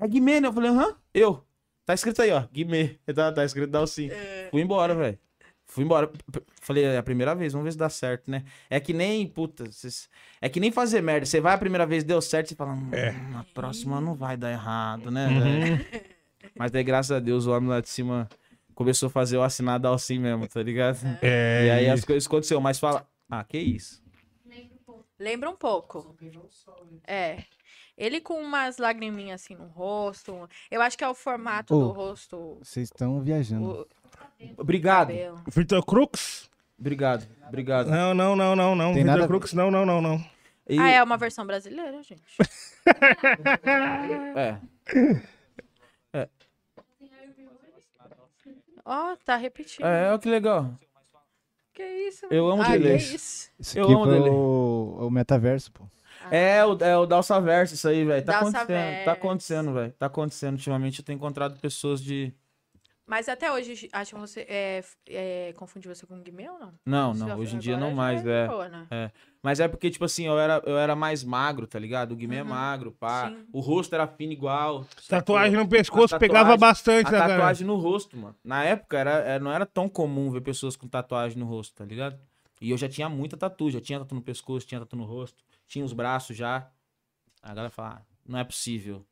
é 0.00 0.08
Guimê, 0.08 0.40
né? 0.40 0.48
Eu 0.48 0.52
falei, 0.52 0.70
aham, 0.70 0.96
eu. 1.14 1.44
Tá 1.86 1.94
escrito 1.94 2.20
aí, 2.20 2.32
ó, 2.32 2.42
Guimê. 2.52 2.98
Tá, 3.14 3.32
tá 3.32 3.44
escrito 3.44 3.70
Dalcin. 3.70 4.10
É. 4.10 4.48
Fui 4.50 4.60
embora, 4.60 4.94
velho. 4.94 5.18
Fui 5.70 5.84
embora. 5.84 6.10
Falei, 6.62 6.84
é 6.84 6.96
a 6.96 7.02
primeira 7.02 7.34
vez, 7.34 7.52
vamos 7.52 7.64
ver 7.66 7.72
se 7.72 7.78
dá 7.78 7.88
certo, 7.90 8.30
né? 8.30 8.42
É 8.70 8.80
que 8.80 8.92
nem, 8.94 9.26
puta, 9.26 9.70
cês- 9.70 10.08
é 10.40 10.48
que 10.48 10.58
nem 10.58 10.72
fazer 10.72 11.02
merda. 11.02 11.26
Você 11.26 11.40
vai 11.40 11.54
a 11.54 11.58
primeira 11.58 11.86
vez, 11.86 12.02
deu 12.02 12.20
certo, 12.22 12.48
você 12.48 12.54
fala, 12.54 12.72
hum, 12.72 12.90
na 13.32 13.44
próxima 13.54 14.00
não 14.00 14.14
vai 14.14 14.36
dar 14.36 14.50
errado, 14.50 15.10
né? 15.10 15.28
velho? 15.28 15.86
Mas 16.56 16.70
daí, 16.70 16.82
graças 16.82 17.12
a 17.12 17.20
Deus, 17.20 17.46
o 17.46 17.52
homem 17.52 17.68
lá 17.68 17.80
de 17.80 17.88
cima 17.88 18.28
começou 18.74 19.08
a 19.08 19.10
fazer 19.10 19.36
o 19.36 19.42
assinar 19.42 19.78
Dalcin 19.78 20.18
mesmo, 20.18 20.48
tá 20.48 20.62
ligado? 20.62 20.98
É, 21.20 21.66
E 21.66 21.70
aí 21.70 21.88
as 21.90 21.98
isso. 21.98 22.06
coisas 22.06 22.26
aconteceram, 22.26 22.60
mas 22.60 22.78
fala, 22.78 23.06
ah, 23.28 23.44
que 23.44 23.58
isso? 23.58 24.02
Lembra 25.18 25.50
um 25.50 25.56
pouco. 25.56 26.16
É. 27.06 27.42
Ele 27.96 28.20
com 28.20 28.40
umas 28.40 28.78
lagriminhas 28.78 29.42
assim 29.42 29.56
no 29.56 29.66
rosto. 29.66 30.48
Eu 30.70 30.80
acho 30.80 30.96
que 30.96 31.02
é 31.02 31.08
o 31.08 31.14
formato 31.14 31.74
Ô. 31.74 31.80
do 31.80 31.88
rosto. 31.92 32.56
Vocês 32.62 32.84
estão 32.86 33.20
viajando. 33.20 33.68
O 33.68 33.86
Obrigado. 34.56 35.12
Vitor 35.46 35.84
Crooks? 35.84 36.48
obrigado, 36.78 37.26
obrigado. 37.46 37.90
Não, 37.90 38.14
não, 38.14 38.36
não, 38.36 38.54
não, 38.54 38.74
não. 38.74 38.94
Tem 38.94 39.04
ver. 39.04 39.26
Crooks, 39.26 39.52
não, 39.52 39.70
não, 39.70 39.84
não, 39.84 40.00
não. 40.00 40.24
E- 40.68 40.78
Ah, 40.78 40.90
é 40.90 41.02
uma 41.02 41.16
versão 41.16 41.46
brasileira, 41.46 42.02
gente. 42.02 42.22
é. 44.36 44.58
Ó, 48.84 49.16
tá 49.16 49.36
repetindo. 49.36 49.84
É, 49.84 50.12
ó 50.14 50.18
que 50.18 50.30
legal. 50.30 50.74
Que 51.74 51.82
isso? 52.08 52.26
Eu 52.30 52.48
amo 52.50 52.62
ah, 52.62 52.68
delay. 52.70 52.96
que 52.96 53.04
isso? 53.14 53.50
Eu 53.76 53.84
amo 53.84 54.06
dele. 54.06 54.30
o, 54.30 54.96
o 55.06 55.10
metaverso, 55.10 55.70
pô. 55.70 55.84
É 56.30 56.64
o, 56.64 56.76
é 56.82 56.96
o 56.96 57.06
Dalsaverso, 57.06 57.74
isso 57.74 57.86
aí, 57.86 58.04
velho. 58.04 58.24
Tá 58.24 58.40
Dalsaverso. 58.40 58.72
acontecendo, 58.72 59.04
tá 59.04 59.12
acontecendo, 59.12 59.72
velho. 59.74 59.92
Tá 59.92 60.06
acontecendo. 60.06 60.54
Ultimamente 60.54 60.98
eu 61.00 61.04
tenho 61.04 61.16
encontrado 61.16 61.60
pessoas 61.60 62.02
de. 62.02 62.32
Mas 63.08 63.26
até 63.26 63.50
hoje, 63.50 63.88
acho 63.90 64.14
que 64.14 64.20
você 64.20 64.40
é, 64.46 64.84
é, 65.08 65.52
confunde 65.56 65.88
você 65.88 66.06
com 66.06 66.18
o 66.18 66.22
Guimê 66.22 66.46
ou 66.50 66.58
não? 66.58 66.74
Não, 66.84 67.14
não, 67.14 67.38
hoje 67.38 67.56
em 67.56 67.58
dia 67.58 67.74
não 67.78 67.90
mais, 67.92 68.24
é. 68.26 68.46
boa, 68.46 68.68
né? 68.68 69.10
Mas 69.42 69.60
é 69.60 69.66
porque, 69.66 69.90
tipo 69.90 70.04
assim, 70.04 70.26
eu 70.26 70.38
era, 70.38 70.62
eu 70.66 70.76
era 70.76 70.94
mais 70.94 71.24
magro, 71.24 71.66
tá 71.66 71.78
ligado? 71.78 72.12
O 72.12 72.16
Guimê 72.16 72.36
é 72.36 72.42
Uhum. 72.42 72.48
magro, 72.50 72.92
pá. 72.92 73.30
Sim. 73.30 73.46
O 73.50 73.60
rosto 73.60 73.94
era 73.94 74.06
fino 74.06 74.30
igual. 74.32 74.84
Tatuagem 75.08 75.56
no 75.56 75.66
pescoço 75.66 76.14
A 76.14 76.18
pegava 76.18 76.50
tatuagem- 76.50 76.60
bastante, 76.60 77.10
né, 77.10 77.18
tatuagem 77.18 77.66
no 77.66 77.76
rosto, 77.76 78.14
mano. 78.14 78.36
Na 78.44 78.62
época 78.64 78.98
era, 78.98 79.10
era- 79.12 79.42
não 79.42 79.52
era 79.52 79.64
tão 79.64 79.88
comum 79.88 80.30
ver 80.30 80.42
pessoas 80.42 80.76
com 80.76 80.86
tatuagem 80.86 81.38
no 81.38 81.46
rosto, 81.46 81.74
tá 81.76 81.86
ligado? 81.86 82.18
E 82.60 82.70
eu 82.70 82.76
já 82.76 82.90
tinha 82.90 83.08
muita 83.08 83.38
tatu, 83.38 83.70
já 83.70 83.80
tinha 83.80 83.98
tatu 84.00 84.14
no 84.14 84.20
pescoço, 84.20 84.66
tinha 84.66 84.80
tatu 84.80 84.96
no 84.96 85.04
rosto, 85.04 85.42
tinha 85.66 85.82
os 85.82 85.94
braços 85.94 86.36
já. 86.36 86.68
A 87.42 87.48
galera 87.54 87.70
fala, 87.70 88.02
ah, 88.02 88.02
não 88.26 88.38
é 88.38 88.44
possível. 88.44 89.02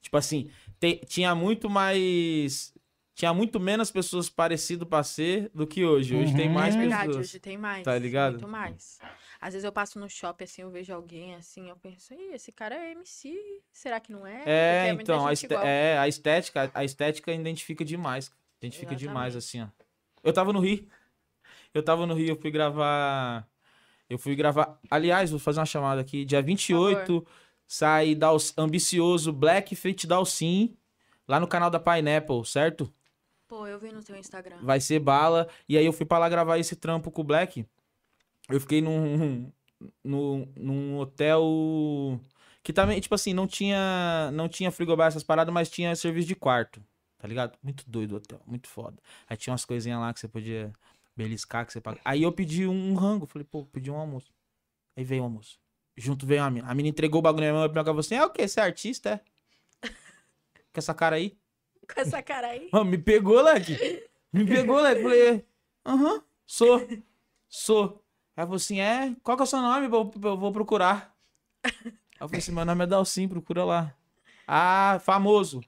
Tipo 0.00 0.16
assim, 0.16 0.50
te- 0.80 1.02
tinha 1.06 1.34
muito 1.34 1.68
mais. 1.68 2.71
Tinha 3.14 3.32
muito 3.34 3.60
menos 3.60 3.90
pessoas 3.90 4.30
parecidas 4.30 4.88
pra 4.88 5.02
ser 5.02 5.50
do 5.54 5.66
que 5.66 5.84
hoje. 5.84 6.16
Hoje 6.16 6.34
tem 6.34 6.48
Uhum. 6.48 6.54
mais 6.54 6.74
É 6.74 6.78
verdade, 6.78 7.06
pessoas. 7.08 7.26
hoje 7.28 7.38
tem 7.40 7.58
mais. 7.58 7.84
Tá 7.84 7.98
ligado? 7.98 8.32
Muito 8.32 8.48
mais. 8.48 8.98
Às 9.40 9.52
vezes 9.54 9.64
eu 9.64 9.72
passo 9.72 9.98
no 9.98 10.08
shopping 10.08 10.44
assim, 10.44 10.62
eu 10.62 10.70
vejo 10.70 10.94
alguém 10.94 11.34
assim, 11.34 11.68
eu 11.68 11.76
penso, 11.76 12.14
Ih, 12.14 12.32
esse 12.34 12.50
cara 12.52 12.74
é 12.74 12.92
MC, 12.92 13.36
será 13.72 13.98
que 14.00 14.12
não 14.12 14.26
é? 14.26 14.42
É, 14.46 14.88
então, 14.92 15.26
a, 15.26 15.32
igual. 15.32 15.62
é, 15.64 15.98
a 15.98 16.08
estética, 16.08 16.70
a 16.72 16.84
estética 16.84 17.32
identifica 17.32 17.84
demais. 17.84 18.30
Identifica 18.60 18.94
demais, 18.94 19.34
assim, 19.36 19.62
ó. 19.62 19.66
Eu 20.22 20.32
tava 20.32 20.52
no 20.52 20.60
Rio. 20.60 20.86
Eu 21.74 21.82
tava 21.82 22.06
no 22.06 22.14
Rio, 22.14 22.28
eu 22.28 22.36
fui 22.40 22.50
gravar. 22.50 23.46
Eu 24.08 24.18
fui 24.18 24.36
gravar. 24.36 24.78
Aliás, 24.90 25.30
vou 25.30 25.40
fazer 25.40 25.58
uma 25.58 25.66
chamada 25.66 26.00
aqui. 26.00 26.24
Dia 26.24 26.40
28 26.40 27.26
sai 27.66 28.14
Dal... 28.14 28.36
Ambicioso 28.56 29.32
Black 29.32 29.74
Fit 29.74 30.06
Dalcin 30.06 30.76
lá 31.26 31.40
no 31.40 31.48
canal 31.48 31.68
da 31.70 31.80
Pineapple, 31.80 32.44
certo? 32.46 32.92
Pô, 33.52 33.66
eu 33.66 33.78
vi 33.78 33.92
no 33.92 34.02
teu 34.02 34.16
Instagram. 34.16 34.56
Vai 34.62 34.80
ser 34.80 34.98
bala. 34.98 35.46
E 35.68 35.76
aí 35.76 35.84
eu 35.84 35.92
fui 35.92 36.06
pra 36.06 36.16
lá 36.16 36.26
gravar 36.26 36.56
esse 36.56 36.74
trampo 36.74 37.10
com 37.10 37.20
o 37.20 37.24
Black. 37.24 37.66
Eu 38.48 38.58
fiquei 38.58 38.80
num, 38.80 39.52
num, 40.02 40.50
num 40.56 40.98
hotel 40.98 42.18
que 42.62 42.72
também, 42.72 42.98
tipo 42.98 43.14
assim, 43.14 43.34
não 43.34 43.46
tinha, 43.46 44.30
não 44.32 44.48
tinha 44.48 44.70
frigobar 44.70 45.08
essas 45.08 45.22
paradas, 45.22 45.52
mas 45.52 45.68
tinha 45.68 45.94
serviço 45.94 46.28
de 46.28 46.34
quarto, 46.34 46.82
tá 47.18 47.28
ligado? 47.28 47.58
Muito 47.62 47.84
doido 47.86 48.12
o 48.12 48.16
hotel, 48.16 48.40
muito 48.46 48.68
foda. 48.68 48.96
Aí 49.28 49.36
tinha 49.36 49.52
umas 49.52 49.66
coisinhas 49.66 50.00
lá 50.00 50.14
que 50.14 50.20
você 50.20 50.28
podia 50.28 50.72
beliscar, 51.14 51.66
que 51.66 51.74
você 51.74 51.80
paga. 51.80 52.00
Aí 52.06 52.22
eu 52.22 52.32
pedi 52.32 52.66
um 52.66 52.94
rango, 52.94 53.26
falei, 53.26 53.46
pô, 53.46 53.66
pedi 53.66 53.90
um 53.90 53.96
almoço. 53.96 54.32
Aí 54.96 55.04
veio 55.04 55.20
o 55.20 55.24
almoço. 55.24 55.58
Junto 55.94 56.24
veio 56.24 56.42
a 56.42 56.50
mina. 56.50 56.70
A 56.70 56.74
mina 56.74 56.88
entregou 56.88 57.18
o 57.18 57.22
bagulho 57.22 57.44
na 57.44 57.52
minha 57.52 57.68
mão 57.68 57.70
e 57.70 57.84
falou 57.84 58.00
assim: 58.00 58.14
é 58.14 58.24
o 58.24 58.30
quê? 58.30 58.48
Você 58.48 58.60
é 58.60 58.62
artista, 58.62 59.10
é? 59.10 59.86
Com 60.72 60.78
essa 60.78 60.94
cara 60.94 61.16
aí? 61.16 61.36
Com 61.94 62.00
essa 62.00 62.22
cara 62.22 62.48
aí. 62.48 62.68
Mano, 62.72 62.84
me 62.86 62.98
pegou, 62.98 63.40
Leque. 63.42 64.04
Me 64.32 64.46
pegou, 64.46 64.80
Leque. 64.80 65.02
Falei, 65.02 65.44
aham, 65.86 66.22
sou. 66.46 66.86
Sou. 67.48 68.02
Aí 68.36 68.44
falou 68.44 68.56
assim: 68.56 68.80
é? 68.80 69.14
Qual 69.22 69.36
que 69.36 69.42
é 69.42 69.44
o 69.44 69.46
seu 69.46 69.60
nome? 69.60 69.86
Eu, 69.86 70.12
eu 70.24 70.36
vou 70.36 70.52
procurar. 70.52 71.14
Aí 71.64 71.72
eu 72.20 72.28
falei 72.28 72.38
assim: 72.38 72.52
meu 72.52 72.64
nome 72.64 72.84
é 72.84 72.86
Dalcin, 72.86 73.28
procura 73.28 73.64
lá. 73.64 73.94
Ah, 74.46 75.00
famoso. 75.04 75.58
Eu 75.58 75.64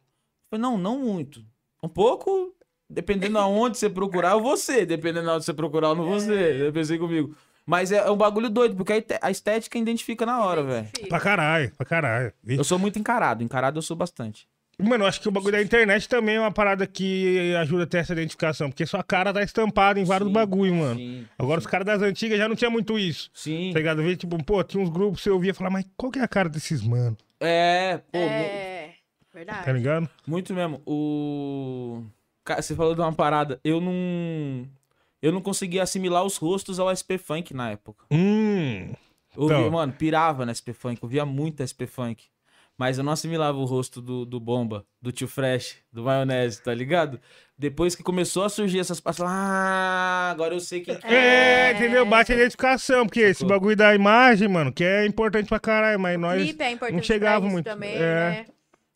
falei, 0.50 0.62
não, 0.62 0.78
não 0.78 0.98
muito. 0.98 1.44
Um 1.82 1.88
pouco, 1.88 2.54
dependendo 2.88 3.38
aonde 3.38 3.78
você 3.78 3.90
procurar, 3.90 4.32
eu 4.32 4.40
vou 4.40 4.56
ser. 4.56 4.86
Dependendo 4.86 5.30
aonde 5.30 5.44
você 5.44 5.52
procurar, 5.52 5.88
eu 5.88 5.94
não 5.94 6.04
vou 6.06 6.20
ser. 6.20 6.56
Eu 6.56 6.72
pensei 6.72 6.98
comigo. 6.98 7.36
Mas 7.66 7.92
é, 7.92 7.98
é 7.98 8.10
um 8.10 8.16
bagulho 8.16 8.50
doido, 8.50 8.76
porque 8.76 9.04
a 9.20 9.30
estética 9.30 9.78
identifica 9.78 10.26
na 10.26 10.44
hora, 10.44 10.62
velho. 10.62 10.88
Pra 11.08 11.18
caralho, 11.18 11.72
pra 11.74 11.86
caralho. 11.86 12.32
Eu 12.46 12.64
sou 12.64 12.78
muito 12.78 12.98
encarado. 12.98 13.42
Encarado 13.42 13.78
eu 13.78 13.82
sou 13.82 13.96
bastante. 13.96 14.46
Mano, 14.78 15.04
eu 15.04 15.08
acho 15.08 15.20
que 15.20 15.28
o 15.28 15.30
bagulho 15.30 15.52
da 15.52 15.62
internet 15.62 16.08
também 16.08 16.36
é 16.36 16.40
uma 16.40 16.50
parada 16.52 16.86
que 16.86 17.54
ajuda 17.56 17.84
a 17.84 17.86
ter 17.86 17.98
essa 17.98 18.12
identificação, 18.12 18.70
porque 18.70 18.84
sua 18.86 19.02
cara 19.02 19.32
tá 19.32 19.42
estampada 19.42 20.00
em 20.00 20.04
vários 20.04 20.28
Sim, 20.28 20.32
bagulho, 20.34 20.74
mano. 20.74 20.96
Sim. 20.98 21.26
Agora 21.38 21.60
os 21.60 21.66
caras 21.66 21.86
das 21.86 22.02
antigas 22.02 22.38
já 22.38 22.48
não 22.48 22.56
tinha 22.56 22.70
muito 22.70 22.98
isso. 22.98 23.30
Sim. 23.32 23.70
Tá 23.72 23.78
ligado? 23.78 24.02
Vê, 24.02 24.16
tipo, 24.16 24.42
pô, 24.44 24.62
tinha 24.64 24.82
uns 24.82 24.90
grupos 24.90 25.18
que 25.18 25.24
você 25.24 25.30
ouvia 25.30 25.50
e 25.52 25.54
falava, 25.54 25.74
mas 25.74 25.86
qual 25.96 26.10
que 26.10 26.18
é 26.18 26.22
a 26.22 26.28
cara 26.28 26.48
desses 26.48 26.82
mano? 26.82 27.16
É, 27.40 27.98
pô, 28.10 28.18
É, 28.18 28.94
verdade. 29.32 29.64
Tá 29.64 29.72
ligado? 29.72 30.08
Muito 30.26 30.52
mesmo. 30.54 30.80
O. 30.86 32.02
Cara, 32.44 32.60
você 32.62 32.74
falou 32.74 32.94
de 32.94 33.00
uma 33.00 33.12
parada. 33.12 33.60
Eu 33.64 33.80
não. 33.80 34.66
Eu 35.22 35.32
não 35.32 35.40
conseguia 35.40 35.82
assimilar 35.82 36.22
os 36.24 36.36
rostos 36.36 36.78
ao 36.78 36.90
SP 36.92 37.16
Funk 37.16 37.54
na 37.54 37.70
época. 37.70 38.04
Hum. 38.10 38.92
Eu 39.36 39.44
Então. 39.46 39.62
via, 39.62 39.70
mano, 39.70 39.92
pirava 39.92 40.44
na 40.44 40.52
SP 40.52 40.72
Funk. 40.72 41.02
Eu 41.02 41.08
via 41.08 41.24
muito 41.24 41.62
SP 41.64 41.86
Funk. 41.86 42.24
Mas 42.76 42.98
eu 42.98 43.04
não 43.04 43.12
assimilava 43.12 43.56
o 43.56 43.64
rosto 43.64 44.02
do, 44.02 44.24
do 44.24 44.40
Bomba, 44.40 44.84
do 45.00 45.12
Tio 45.12 45.28
Fresh, 45.28 45.76
do 45.92 46.02
Maionese, 46.02 46.60
tá 46.60 46.74
ligado? 46.74 47.20
Depois 47.56 47.94
que 47.94 48.02
começou 48.02 48.42
a 48.42 48.48
surgir 48.48 48.80
essas 48.80 48.98
passagens. 48.98 49.32
Ah, 49.32 50.30
agora 50.32 50.54
eu 50.54 50.60
sei 50.60 50.80
quem 50.80 50.96
que 50.96 51.06
É, 51.06 51.72
entendeu? 51.72 52.04
Bate 52.04 52.32
a 52.32 52.34
identificação, 52.34 53.06
porque 53.06 53.20
esse 53.20 53.40
Sacou. 53.40 53.50
bagulho 53.50 53.76
da 53.76 53.94
imagem, 53.94 54.48
mano, 54.48 54.72
que 54.72 54.82
é 54.82 55.06
importante 55.06 55.48
pra 55.48 55.60
caralho, 55.60 56.00
mas 56.00 56.18
nós. 56.18 56.42
Clipe 56.42 56.62
é 56.64 56.70
importante 56.72 56.96
não 56.96 57.02
chegava 57.02 57.46
muito, 57.48 57.64
também, 57.64 57.94
é. 57.94 57.98
né? 57.98 58.46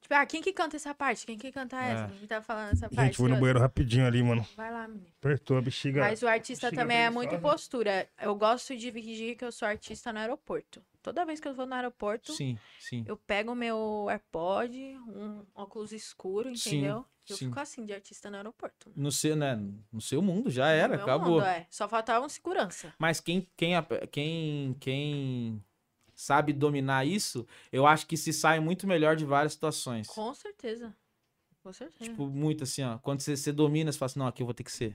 Tipo, 0.09 0.15
ah, 0.15 0.25
quem 0.25 0.41
que 0.41 0.55
canta 0.55 0.75
essa 0.75 0.95
parte? 0.95 1.27
Quem 1.27 1.37
que 1.37 1.53
canta 1.53 1.77
essa? 1.77 2.05
É. 2.05 2.19
Quem 2.19 2.27
tá 2.27 2.41
falando 2.41 2.73
essa 2.73 2.89
parte? 2.89 3.09
Gente, 3.09 3.19
vou 3.19 3.29
no 3.29 3.37
ó, 3.37 3.39
banheiro 3.39 3.61
rapidinho 3.61 4.07
ali, 4.07 4.23
mano. 4.23 4.45
Vai 4.57 4.73
lá, 4.73 4.89
menino. 4.89 5.07
Apertou 5.21 5.59
a 5.59 5.61
bexiga. 5.61 6.01
Mas 6.01 6.23
o 6.23 6.27
artista 6.27 6.73
também 6.73 6.97
é 6.97 7.11
muito 7.11 7.39
postura. 7.39 8.09
Eu 8.21 8.35
gosto 8.35 8.75
de 8.75 8.91
fingir 8.91 9.37
que 9.37 9.45
eu 9.45 9.53
sou 9.53 9.69
artista 9.69 10.11
no 10.11 10.19
aeroporto. 10.19 10.83
Toda 11.09 11.25
vez 11.25 11.41
que 11.41 11.49
eu 11.49 11.55
vou 11.55 11.65
no 11.65 11.75
aeroporto, 11.75 12.35
Sim, 12.35 12.59
sim. 12.79 13.03
eu 13.09 13.17
pego 13.17 13.53
o 13.53 13.55
meu 13.55 14.07
AirPod, 14.11 14.77
um 15.09 15.43
óculos 15.55 15.91
escuro, 15.91 16.55
Sim, 16.55 16.77
entendeu? 16.81 17.07
eu 17.27 17.37
sim. 17.37 17.47
fico 17.49 17.59
assim 17.59 17.87
de 17.87 17.95
artista 17.95 18.29
no 18.31 18.37
aeroporto. 18.37 18.93
No 18.95 19.11
seu, 19.11 19.35
né? 19.35 19.59
No 19.91 20.03
seu 20.03 20.21
mundo 20.21 20.51
já 20.51 20.69
era, 20.69 20.89
No 20.89 20.95
meu 20.97 21.03
acabou. 21.05 21.31
mundo, 21.37 21.45
é. 21.45 21.67
Só 21.71 21.89
faltava 21.89 22.27
um 22.27 22.29
segurança. 22.29 22.93
Mas 22.99 23.21
quem, 23.21 23.49
quem, 23.57 23.73
quem, 24.13 24.77
quem 24.79 25.65
sabe 26.15 26.53
dominar 26.53 27.07
isso, 27.07 27.47
eu 27.73 27.87
acho 27.87 28.07
que 28.07 28.17
se 28.19 28.31
sai 28.35 28.61
muito 28.61 28.87
melhor 28.87 29.17
de 29.17 29.25
várias 29.25 29.55
situações. 29.55 30.07
Com 30.09 30.35
certeza. 30.35 30.95
Com 31.63 31.73
certeza. 31.73 32.11
Tipo, 32.11 32.27
muito 32.27 32.65
assim, 32.65 32.83
ó. 32.83 32.99
Quando 32.99 33.21
você, 33.21 33.35
você 33.35 33.51
domina, 33.51 33.91
você 33.91 33.99
fala 33.99 34.07
assim, 34.07 34.19
não, 34.19 34.27
aqui 34.27 34.43
eu 34.43 34.47
vou 34.47 34.55
ter 34.55 34.65
que 34.65 34.73
ser. 34.73 34.95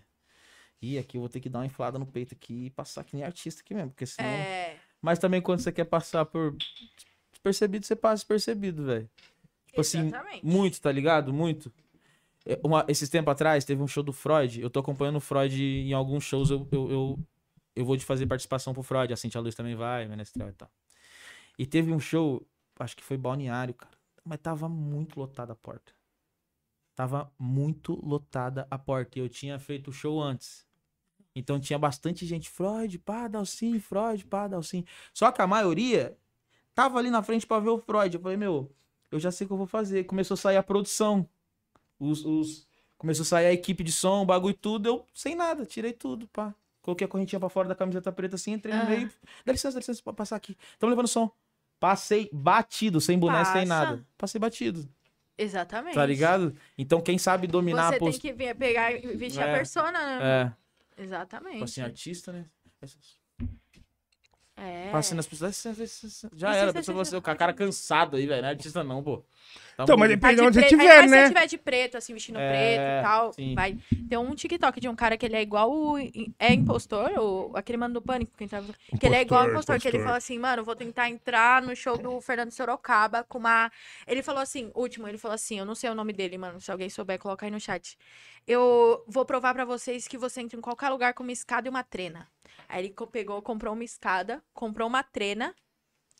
Ih, 0.81 0.97
aqui 0.97 1.15
eu 1.17 1.21
vou 1.21 1.29
ter 1.29 1.39
que 1.39 1.47
dar 1.49 1.59
uma 1.59 1.65
inflada 1.65 1.97
no 1.97 2.05
peito 2.05 2.33
aqui 2.35 2.65
e 2.65 2.69
passar 2.69 3.03
que 3.05 3.15
nem 3.15 3.23
artista 3.23 3.61
aqui 3.61 3.73
mesmo, 3.73 3.91
porque 3.91 4.05
senão... 4.05 4.27
é. 4.29 4.77
Mas 5.03 5.19
também 5.19 5.41
quando 5.41 5.59
você 5.59 5.69
quer 5.69 5.83
passar 5.83 6.23
por 6.23 6.55
despercebido, 7.29 7.85
você 7.85 7.93
passa 7.93 8.15
despercebido, 8.15 8.85
velho. 8.85 9.09
Tipo 9.67 9.81
assim, 9.81 10.11
muito, 10.41 10.79
tá 10.79 10.89
ligado? 10.89 11.33
Muito. 11.33 11.69
É, 12.45 12.57
Uma, 12.63 12.85
esses 12.87 13.09
tempos 13.09 13.33
atrás, 13.33 13.65
teve 13.65 13.81
um 13.81 13.87
show 13.87 14.01
do 14.01 14.13
Freud. 14.13 14.61
Eu 14.61 14.69
tô 14.69 14.79
acompanhando 14.79 15.17
o 15.17 15.19
Freud 15.19 15.61
em 15.61 15.91
alguns 15.91 16.23
shows. 16.23 16.49
Eu, 16.49 16.65
eu, 16.71 16.89
eu, 16.89 17.19
eu 17.75 17.83
vou 17.83 17.97
de 17.97 18.05
fazer 18.05 18.25
participação 18.27 18.73
pro 18.73 18.81
Freud. 18.81 19.11
A 19.11 19.17
Cintia 19.17 19.41
Luz 19.41 19.53
também 19.53 19.75
vai, 19.75 20.07
Menestrel 20.07 20.47
e 20.47 20.53
tal. 20.53 20.71
E 21.59 21.65
teve 21.65 21.91
um 21.91 21.99
show, 21.99 22.41
acho 22.79 22.95
que 22.95 23.03
foi 23.03 23.17
balneário, 23.17 23.73
cara. 23.73 23.97
Mas 24.23 24.39
tava 24.39 24.69
muito 24.69 25.19
lotada 25.19 25.51
a 25.51 25.55
porta. 25.55 25.91
Tava 26.95 27.29
muito 27.37 27.99
lotada 28.05 28.65
a 28.71 28.79
porta. 28.79 29.19
E 29.19 29.21
eu 29.21 29.27
tinha 29.27 29.59
feito 29.59 29.89
o 29.89 29.93
show 29.93 30.21
antes. 30.21 30.65
Então 31.35 31.59
tinha 31.59 31.79
bastante 31.79 32.25
gente. 32.25 32.49
Freud, 32.49 32.99
pá, 32.99 33.27
Dalcin, 33.27 33.79
Freud, 33.79 34.25
pá, 34.25 34.47
Dalcin. 34.47 34.85
Só 35.13 35.31
que 35.31 35.41
a 35.41 35.47
maioria 35.47 36.15
tava 36.75 36.99
ali 36.99 37.09
na 37.09 37.23
frente 37.23 37.45
pra 37.47 37.59
ver 37.59 37.69
o 37.69 37.79
Freud. 37.79 38.15
Eu 38.15 38.21
falei, 38.21 38.37
meu, 38.37 38.71
eu 39.11 39.19
já 39.19 39.31
sei 39.31 39.45
o 39.45 39.47
que 39.47 39.53
eu 39.53 39.57
vou 39.57 39.67
fazer. 39.67 40.03
Começou 40.05 40.35
a 40.35 40.37
sair 40.37 40.57
a 40.57 40.63
produção. 40.63 41.27
Os, 41.99 42.23
os- 42.25 42.67
Começou 42.97 43.23
a 43.23 43.25
sair 43.25 43.47
a 43.47 43.51
equipe 43.53 43.83
de 43.83 43.91
som, 43.91 44.21
o 44.21 44.25
bagulho 44.25 44.51
e 44.51 44.57
tudo. 44.57 44.87
Eu, 44.87 45.05
sem 45.13 45.35
nada, 45.35 45.65
tirei 45.65 45.91
tudo, 45.91 46.25
pá. 46.27 46.55
Coloquei 46.81 47.03
a 47.03 47.07
correntinha 47.07 47.37
pra 47.39 47.49
fora 47.49 47.67
da 47.67 47.75
camiseta 47.75 48.11
preta 48.13 48.35
assim, 48.35 48.53
entrei 48.53 48.73
no 48.73 48.85
meio. 48.85 49.11
Dá 49.45 49.51
licença, 49.51 49.73
dá 49.73 49.79
licença 49.79 50.01
pra 50.01 50.13
passar 50.13 50.37
aqui. 50.37 50.55
Tamo 50.79 50.89
levando 50.89 51.07
som. 51.09 51.29
Passei 51.81 52.29
batido, 52.31 53.01
sem 53.01 53.19
boné, 53.19 53.43
sem 53.43 53.53
Passa. 53.53 53.65
nada. 53.65 54.05
Passei 54.17 54.39
batido, 54.39 54.87
Exatamente. 55.37 55.95
tá 55.95 56.05
ligado? 56.05 56.55
Então 56.77 57.01
quem 57.01 57.17
sabe 57.17 57.45
dominar 57.45 57.89
Você 57.89 57.95
a 57.95 57.99
tem 57.99 58.07
postura. 58.07 58.21
que 58.33 58.37
ver- 58.37 58.55
pegar 58.55 58.91
e 58.93 59.17
vestir 59.17 59.41
É. 59.41 59.49
a 59.51 59.53
persona, 59.53 59.91
né? 59.91 60.19
É, 60.21 60.53
Exatamente. 60.97 61.53
tipo 61.53 61.63
assim, 61.65 61.81
artista, 61.81 62.31
né? 62.31 62.49
Essas- 62.81 63.19
É. 64.55 64.91
Passando 64.91 65.19
as 65.19 65.27
pessoas. 65.27 65.63
Já 66.35 66.55
era, 66.55 66.69
a 66.69 66.73
pessoa 66.73 67.01
isso. 67.01 67.15
assim, 67.15 67.15
o 67.17 67.21
cara 67.21 67.53
cansado 67.53 68.17
aí, 68.17 68.27
velho. 68.27 68.41
Não 68.41 68.49
é 68.49 68.51
artista 68.51 68.83
não, 68.83 69.03
pô. 69.03 69.25
Tá 69.75 69.83
Então, 69.83 69.97
mas 69.97 70.09
depende 70.09 70.35
de 70.35 70.41
Tá 70.41 70.47
onde 70.47 70.59
você 70.59 70.67
tiver, 70.67 70.91
aí, 70.91 71.07
né? 71.09 71.17
Se 71.17 71.23
você 71.23 71.33
tiver 71.33 71.47
de 71.47 71.57
preto, 71.57 71.97
assim, 71.97 72.13
vestindo 72.13 72.37
É, 72.37 72.49
preto 72.49 72.81
e 72.81 73.01
tal, 73.03 73.33
sim. 73.33 73.55
vai. 73.55 73.77
Tem 74.07 74.17
um 74.17 74.35
TikTok 74.35 74.79
de 74.79 74.87
um 74.87 74.95
cara 74.95 75.17
que 75.17 75.25
ele 75.25 75.35
é 75.35 75.41
igual 75.41 75.71
o. 75.71 75.97
É 76.39 76.53
impostor, 76.53 77.11
ou 77.17 77.51
aquele 77.57 77.77
mano 77.77 77.95
do 77.95 78.01
pânico, 78.01 78.31
quem 78.37 78.47
tá... 78.47 78.61
Que 78.99 79.07
ele 79.07 79.15
é 79.15 79.21
igual 79.21 79.41
ao 79.41 79.49
impostor, 79.49 79.79
que 79.79 79.87
ele 79.87 79.97
impostor. 79.97 80.07
fala 80.07 80.17
assim, 80.17 80.37
mano, 80.37 80.63
vou 80.63 80.75
tentar 80.75 81.09
entrar 81.09 81.61
no 81.61 81.75
show 81.75 81.97
do 81.97 82.21
Fernando 82.21 82.51
Sorocaba 82.51 83.23
com 83.23 83.39
uma. 83.39 83.71
Ele 84.05 84.21
falou 84.21 84.41
assim, 84.41 84.71
último, 84.75 85.07
ele 85.07 85.17
falou 85.17 85.33
assim, 85.33 85.57
eu 85.57 85.65
não 85.65 85.73
sei 85.73 85.89
o 85.89 85.95
nome 85.95 86.13
dele, 86.13 86.37
mano. 86.37 86.61
Se 86.61 86.71
alguém 86.71 86.89
souber, 86.89 87.17
coloca 87.17 87.45
aí 87.45 87.51
no 87.51 87.59
chat. 87.59 87.97
Eu 88.47 89.03
vou 89.07 89.25
provar 89.25 89.53
pra 89.53 89.65
vocês 89.65 90.07
que 90.07 90.17
você 90.17 90.41
entra 90.41 90.57
em 90.57 90.61
qualquer 90.61 90.89
lugar 90.89 91.13
com 91.15 91.23
uma 91.23 91.31
escada 91.31 91.67
e 91.67 91.69
uma 91.69 91.83
trena. 91.83 92.27
Aí 92.67 92.85
ele 92.85 92.95
pegou, 93.11 93.41
comprou 93.41 93.73
uma 93.73 93.83
escada, 93.83 94.43
comprou 94.53 94.87
uma 94.87 95.03
trena, 95.03 95.55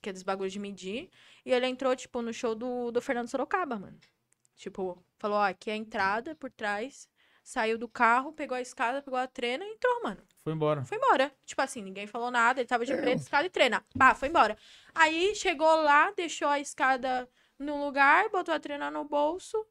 que 0.02 0.10
é 0.10 0.14
dos 0.14 0.24
bagulhos 0.24 0.54
de 0.54 0.60
medir, 0.60 1.10
e 1.46 1.52
ele 1.52 1.68
entrou, 1.68 1.96
tipo, 1.96 2.22
no 2.22 2.34
show 2.34 2.56
do, 2.56 2.92
do 2.92 3.02
Fernando 3.02 3.30
Sorocaba, 3.30 3.78
mano. 3.78 4.00
Tipo, 4.56 5.04
falou, 5.18 5.38
ó, 5.38 5.44
aqui 5.44 5.70
é 5.70 5.74
a 5.74 5.78
entrada 5.78 6.36
por 6.36 6.52
trás. 6.52 7.10
Saiu 7.44 7.78
do 7.78 7.90
carro, 7.90 8.32
pegou 8.32 8.56
a 8.56 8.62
escada, 8.62 9.02
pegou 9.02 9.20
a 9.20 9.28
trena 9.28 9.66
e 9.66 9.74
entrou, 9.74 10.04
mano. 10.04 10.22
Foi 10.44 10.54
embora. 10.54 10.86
Foi 10.86 10.98
embora. 10.98 11.34
Tipo 11.46 11.62
assim, 11.62 11.82
ninguém 11.82 12.08
falou 12.08 12.32
nada, 12.32 12.62
ele 12.62 12.68
tava 12.68 12.86
de 12.86 12.96
preto, 12.96 13.20
escada 13.24 13.46
e 13.46 13.50
trena. 13.50 13.84
Pá, 13.98 14.16
foi 14.16 14.30
embora. 14.30 14.58
Aí 14.96 15.36
chegou 15.36 15.76
lá, 15.82 16.12
deixou 16.12 16.48
a 16.48 16.60
escada 16.60 17.30
no 17.60 17.84
lugar, 17.84 18.30
botou 18.30 18.54
a 18.54 18.60
trena 18.60 18.90
no 18.90 19.04
bolso 19.04 19.66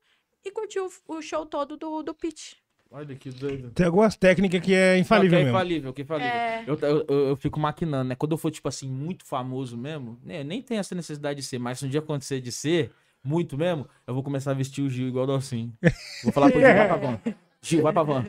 e 0.44 0.50
curtiu 0.50 0.86
o 1.06 1.16
o 1.16 1.22
show 1.22 1.46
todo 1.46 1.76
do, 1.76 2.02
do 2.02 2.14
Pitch. 2.14 2.54
Olha 2.92 3.14
que 3.16 3.30
doido. 3.30 3.70
Tem 3.70 3.86
algumas 3.86 4.14
técnicas 4.16 4.60
que 4.60 4.74
é 4.74 4.98
infalível 4.98 5.30
Não, 5.30 5.38
que 5.38 5.40
é 5.40 5.44
mesmo. 5.44 5.56
infalível, 5.58 5.92
que 5.94 6.02
é 6.02 6.04
infalível. 6.04 6.30
É. 6.32 6.64
Eu, 6.66 6.78
eu, 6.78 7.06
eu- 7.28 7.36
fico 7.36 7.58
maquinando, 7.58 8.10
né? 8.10 8.14
Quando 8.14 8.32
eu 8.32 8.38
for, 8.38 8.50
tipo 8.50 8.68
assim, 8.68 8.88
muito 8.88 9.24
famoso 9.24 9.76
mesmo, 9.78 10.18
né? 10.22 10.44
nem 10.44 10.60
tem 10.60 10.76
essa 10.78 10.94
necessidade 10.94 11.40
de 11.40 11.46
ser, 11.46 11.58
mas 11.58 11.78
se 11.78 11.86
um 11.86 11.88
dia 11.88 12.00
acontecer 12.00 12.40
de 12.40 12.52
ser, 12.52 12.90
muito 13.24 13.56
mesmo, 13.56 13.88
eu 14.06 14.12
vou 14.12 14.22
começar 14.22 14.50
a 14.50 14.54
vestir 14.54 14.82
o 14.84 14.90
Gil 14.90 15.08
igual 15.08 15.24
o 15.24 15.26
Dalcin. 15.28 15.72
Vou 16.22 16.32
falar 16.32 16.50
pro 16.50 16.60
Gil, 16.60 16.68
vai 16.74 16.86
pra 16.88 16.96
van. 16.96 17.18
Gil, 17.62 17.82
vai 17.82 17.92
pra 17.92 18.02
van. 18.02 18.26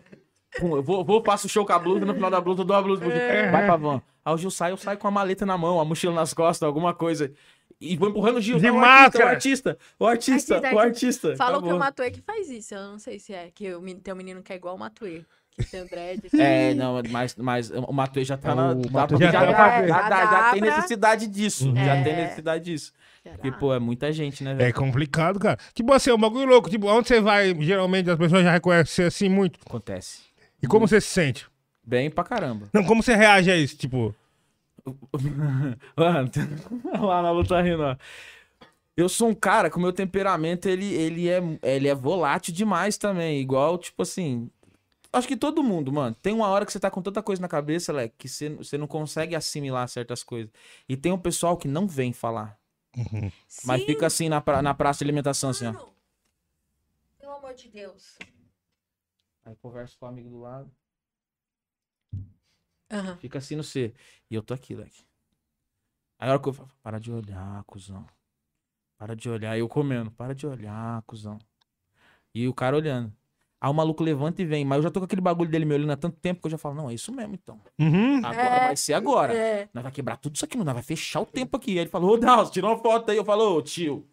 Pum, 0.60 0.76
eu 0.78 0.84
vou, 0.84 1.04
vou, 1.04 1.24
faço 1.26 1.48
o 1.48 1.50
show 1.50 1.66
com 1.66 1.74
a 1.74 1.80
blusa, 1.80 2.06
no 2.06 2.14
final 2.14 2.30
da 2.30 2.40
blusa 2.40 2.62
eu 2.62 2.66
dou 2.66 2.76
a 2.78 2.82
blusa 2.82 3.02
pro 3.02 3.10
Gil. 3.12 3.20
Vai 3.52 3.66
pra 3.66 3.76
van. 3.76 4.02
Aí 4.24 4.34
o 4.34 4.38
Gil 4.38 4.52
sai, 4.52 4.72
eu 4.72 4.78
saio 4.78 4.98
com 4.98 5.08
a 5.08 5.12
maleta 5.12 5.46
na 5.46 5.58
mão, 5.58 5.80
a 5.80 5.84
mochila 5.84 6.14
nas 6.14 6.34
costas, 6.34 6.66
alguma 6.66 6.94
coisa. 6.94 7.34
E 7.80 7.96
vou 7.98 8.10
empurrando 8.10 8.38
o 8.38 8.42
Gil. 8.42 8.58
De 8.58 8.66
tá, 8.68 8.72
o 8.72 8.78
máscara. 8.78 9.30
artista, 9.32 9.78
o 10.00 10.06
artista, 10.06 10.54
o 10.54 10.56
artista, 10.56 10.56
Artista, 10.56 10.76
o 10.76 10.80
artista. 10.80 11.36
Falam 11.36 11.62
que 11.62 11.70
é 11.70 11.74
o. 11.74 11.80
Matuê 11.80 12.12
que 12.12 12.22
faz 12.22 12.50
isso. 12.50 12.74
Eu 12.74 12.82
não 12.92 13.00
sei 13.00 13.20
se 13.20 13.34
é. 13.34 13.50
Que 13.54 13.74
o 13.74 13.80
um 13.80 14.16
menino 14.16 14.42
que 14.42 14.54
é 14.54 14.56
igual 14.56 14.76
o 14.76 14.80
Matuê. 14.80 15.24
que 15.52 15.64
tem 15.66 15.86
dread. 15.86 16.22
É, 16.40 16.74
não, 16.74 17.02
mas, 17.10 17.36
mas 17.36 17.70
o 17.72 17.92
Matuê 17.92 18.24
já 18.26 18.38
tá 18.38 18.54
O 18.54 18.56
na. 18.56 18.76
Matuê 18.92 19.18
já, 19.20 19.32
já 19.32 19.46
já, 19.46 19.54
tá- 19.54 19.70
já, 19.70 19.78
É, 19.84 19.88
já, 19.88 19.94
já 20.02 20.10
já 20.10 20.26
dá 20.26 20.52
tem 20.52 20.62
necessidade 20.62 21.28
disso. 21.28 21.74
Já 21.76 21.96
É. 21.96 22.04
tem 22.04 22.16
necessidade 22.16 22.64
disso. 22.66 22.94
Porque, 23.24 23.52
pô, 23.54 23.74
é 23.74 23.80
muita 23.80 24.12
gente, 24.12 24.44
né, 24.44 24.54
velho? 24.54 24.68
É 24.68 24.74
complicado, 24.74 25.40
cara. 25.40 25.58
Tipo 25.74 25.94
assim, 25.94 26.10
é 26.10 26.14
um 26.14 26.18
bagulho 26.20 26.46
louco. 26.46 26.70
Tipo, 26.70 26.88
onde 26.88 27.08
você 27.08 27.22
vai, 27.22 27.56
geralmente 27.62 28.10
as 28.10 28.18
pessoas 28.18 28.44
já 28.44 28.52
reconhecem 28.52 28.86
você 28.94 29.04
assim 29.04 29.30
muito. 29.30 29.60
Acontece. 29.66 30.20
E 30.62 30.68
como 30.68 30.88
você 30.88 31.00
se 31.00 31.08
sente? 31.08 31.48
Bem 31.86 32.10
pra 32.10 32.24
caramba. 32.24 32.68
Não, 32.74 32.84
como 32.84 33.02
você 33.04 33.16
reage 33.16 33.50
a 33.52 33.56
isso? 33.56 33.78
Tipo, 33.78 34.14
lá 37.00 37.22
na 37.22 37.32
luta 37.32 37.62
rindo, 37.62 37.84
ó. 37.84 37.96
Eu 38.96 39.10
sou 39.10 39.30
um 39.30 39.34
cara 39.36 39.70
que 39.72 39.78
o 39.78 39.80
meu 39.80 39.92
temperamento, 39.92 40.68
ele, 40.70 40.94
ele, 40.94 41.28
é, 41.28 41.42
ele 41.64 41.88
é 41.88 41.96
volátil 41.96 42.54
demais 42.54 42.98
também. 42.98 43.40
Igual, 43.42 43.78
tipo 43.78 44.04
assim. 44.04 44.50
Acho 45.12 45.28
que 45.28 45.38
todo 45.38 45.64
mundo, 45.64 45.92
mano. 45.92 46.16
Tem 46.22 46.34
uma 46.34 46.48
hora 46.48 46.66
que 46.66 46.72
você 46.72 46.80
tá 46.80 46.90
com 46.92 47.02
tanta 47.02 47.22
coisa 47.22 47.42
na 47.42 47.48
cabeça, 47.48 47.94
Leque, 47.94 48.16
que 48.18 48.30
você, 48.30 48.50
você 48.50 48.78
não 48.78 48.88
consegue 48.88 49.36
assimilar 49.36 49.88
certas 49.88 50.24
coisas. 50.24 50.52
E 50.88 50.96
tem 50.98 51.12
um 51.12 51.18
pessoal 51.18 51.58
que 51.58 51.68
não 51.68 51.88
vem 51.88 52.14
falar. 52.14 52.58
Mas 53.64 53.82
Sim, 53.82 53.88
fica 53.88 54.08
assim 54.08 54.30
na, 54.30 54.42
pra- 54.42 54.62
na 54.62 54.74
praça 54.74 55.00
de 55.00 55.06
alimentação, 55.06 55.50
assim, 55.50 55.68
ó. 55.68 55.74
Pelo 57.20 57.34
amor 57.34 57.54
de 57.54 57.70
Deus. 57.70 58.18
Aí 59.46 59.56
conversa 59.56 59.96
com 60.00 60.06
o 60.06 60.10
amigo 60.10 60.30
do 60.30 60.40
lado. 60.40 60.72
Aham. 62.92 63.18
Fica 63.18 63.38
assim 63.40 63.56
no 63.56 63.64
C. 63.64 63.94
E 64.30 64.36
eu 64.36 64.42
tô 64.44 64.54
aqui, 64.54 64.76
Leque. 64.76 65.04
Aí 66.20 66.30
a 66.30 66.34
hora 66.34 66.42
que 66.42 66.50
eu 66.50 66.54
falo, 66.54 66.70
para 66.82 67.00
de 67.00 67.12
olhar, 67.12 67.64
cuzão. 67.66 68.06
Para 68.98 69.16
de 69.16 69.30
olhar. 69.30 69.58
E 69.58 69.60
eu 69.60 69.68
comendo, 69.68 70.12
para 70.12 70.34
de 70.34 70.46
olhar, 70.48 71.02
cuzão. 71.04 71.38
E 72.34 72.48
o 72.48 72.54
cara 72.54 72.76
olhando. 72.76 73.12
Aí 73.60 73.70
o 73.70 73.74
maluco 73.74 74.04
levanta 74.04 74.42
e 74.42 74.46
vem. 74.46 74.64
Mas 74.66 74.78
eu 74.78 74.84
já 74.84 74.92
tô 74.92 75.00
com 75.00 75.06
aquele 75.06 75.22
bagulho 75.22 75.50
dele 75.50 75.66
me 75.66 75.74
olhando 75.74 75.92
há 75.92 75.98
tanto 75.98 76.18
tempo 76.20 76.42
que 76.42 76.48
eu 76.48 76.52
já 76.52 76.58
falo, 76.58 76.76
não, 76.76 76.90
é 76.90 76.94
isso 76.94 77.12
mesmo 77.12 77.34
então. 77.34 77.60
uhum. 77.80 78.18
Agora 78.18 78.42
É. 78.56 78.68
vai 78.68 78.76
ser 78.78 78.94
agora. 78.94 79.34
É. 79.34 79.70
Nós 79.74 79.84
vai 79.84 79.92
quebrar 79.92 80.18
tudo 80.18 80.36
isso 80.36 80.46
aqui, 80.46 80.58
não. 80.58 80.66
Nós 80.66 80.74
vai 80.74 80.84
fechar 80.84 81.22
o 81.22 81.26
tempo 81.26 81.58
aqui. 81.58 81.72
Aí 81.72 81.80
ele 81.80 81.90
falou, 81.90 82.12
ô 82.12 82.18
Dallas, 82.18 82.52
tira 82.52 82.68
uma 82.68 82.78
foto 82.78 83.10
aí. 83.12 83.18
Eu 83.18 83.26
falo, 83.26 83.56
ô 83.58 83.62
tio. 83.62 84.06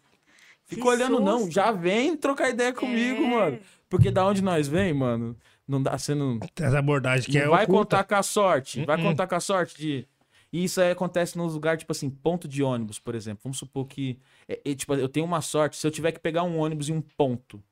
Fica 0.63 0.87
olhando, 0.87 1.19
não. 1.19 1.39
susto. 1.39 1.51
Já 1.53 1.71
vem 1.71 2.15
trocar 2.15 2.49
ideia 2.49 2.73
comigo, 2.73 3.23
É. 3.23 3.27
mano. 3.29 3.59
Porque 3.89 4.09
da 4.09 4.25
onde 4.25 4.41
nós 4.41 4.69
vem, 4.69 4.93
mano, 4.93 5.35
não 5.71 5.81
dá 5.81 5.97
sendo. 5.97 6.39
Essa 6.59 6.79
abordagem 6.79 7.31
que 7.31 7.37
Não 7.39 7.45
é 7.45 7.49
vai 7.49 7.63
oculta. 7.63 7.79
contar 7.97 8.03
com 8.03 8.15
a 8.15 8.23
sorte. 8.23 8.85
Vai 8.85 8.97
Uh-uh. 8.97 9.03
contar 9.05 9.27
com 9.27 9.35
a 9.35 9.39
sorte 9.39 9.77
de. 9.77 10.07
E 10.53 10.65
isso 10.65 10.81
aí 10.81 10.91
acontece 10.91 11.37
nos 11.37 11.53
lugares, 11.53 11.79
tipo 11.79 11.91
assim, 11.93 12.09
ponto 12.09 12.45
de 12.47 12.61
ônibus, 12.61 12.99
por 12.99 13.15
exemplo. 13.15 13.41
Vamos 13.43 13.57
supor 13.57 13.87
que. 13.87 14.19
é- 14.47 14.61
é, 14.65 14.75
tipo, 14.75 14.93
eu 14.95 15.07
tenho 15.07 15.25
uma 15.25 15.41
sorte. 15.41 15.77
Se 15.77 15.87
eu 15.87 15.91
tiver 15.91 16.11
que 16.11 16.19
pegar 16.19 16.43
um 16.43 16.59
ônibus 16.59 16.89
em 16.89 16.93
um 16.93 17.01
ponto. 17.01 17.63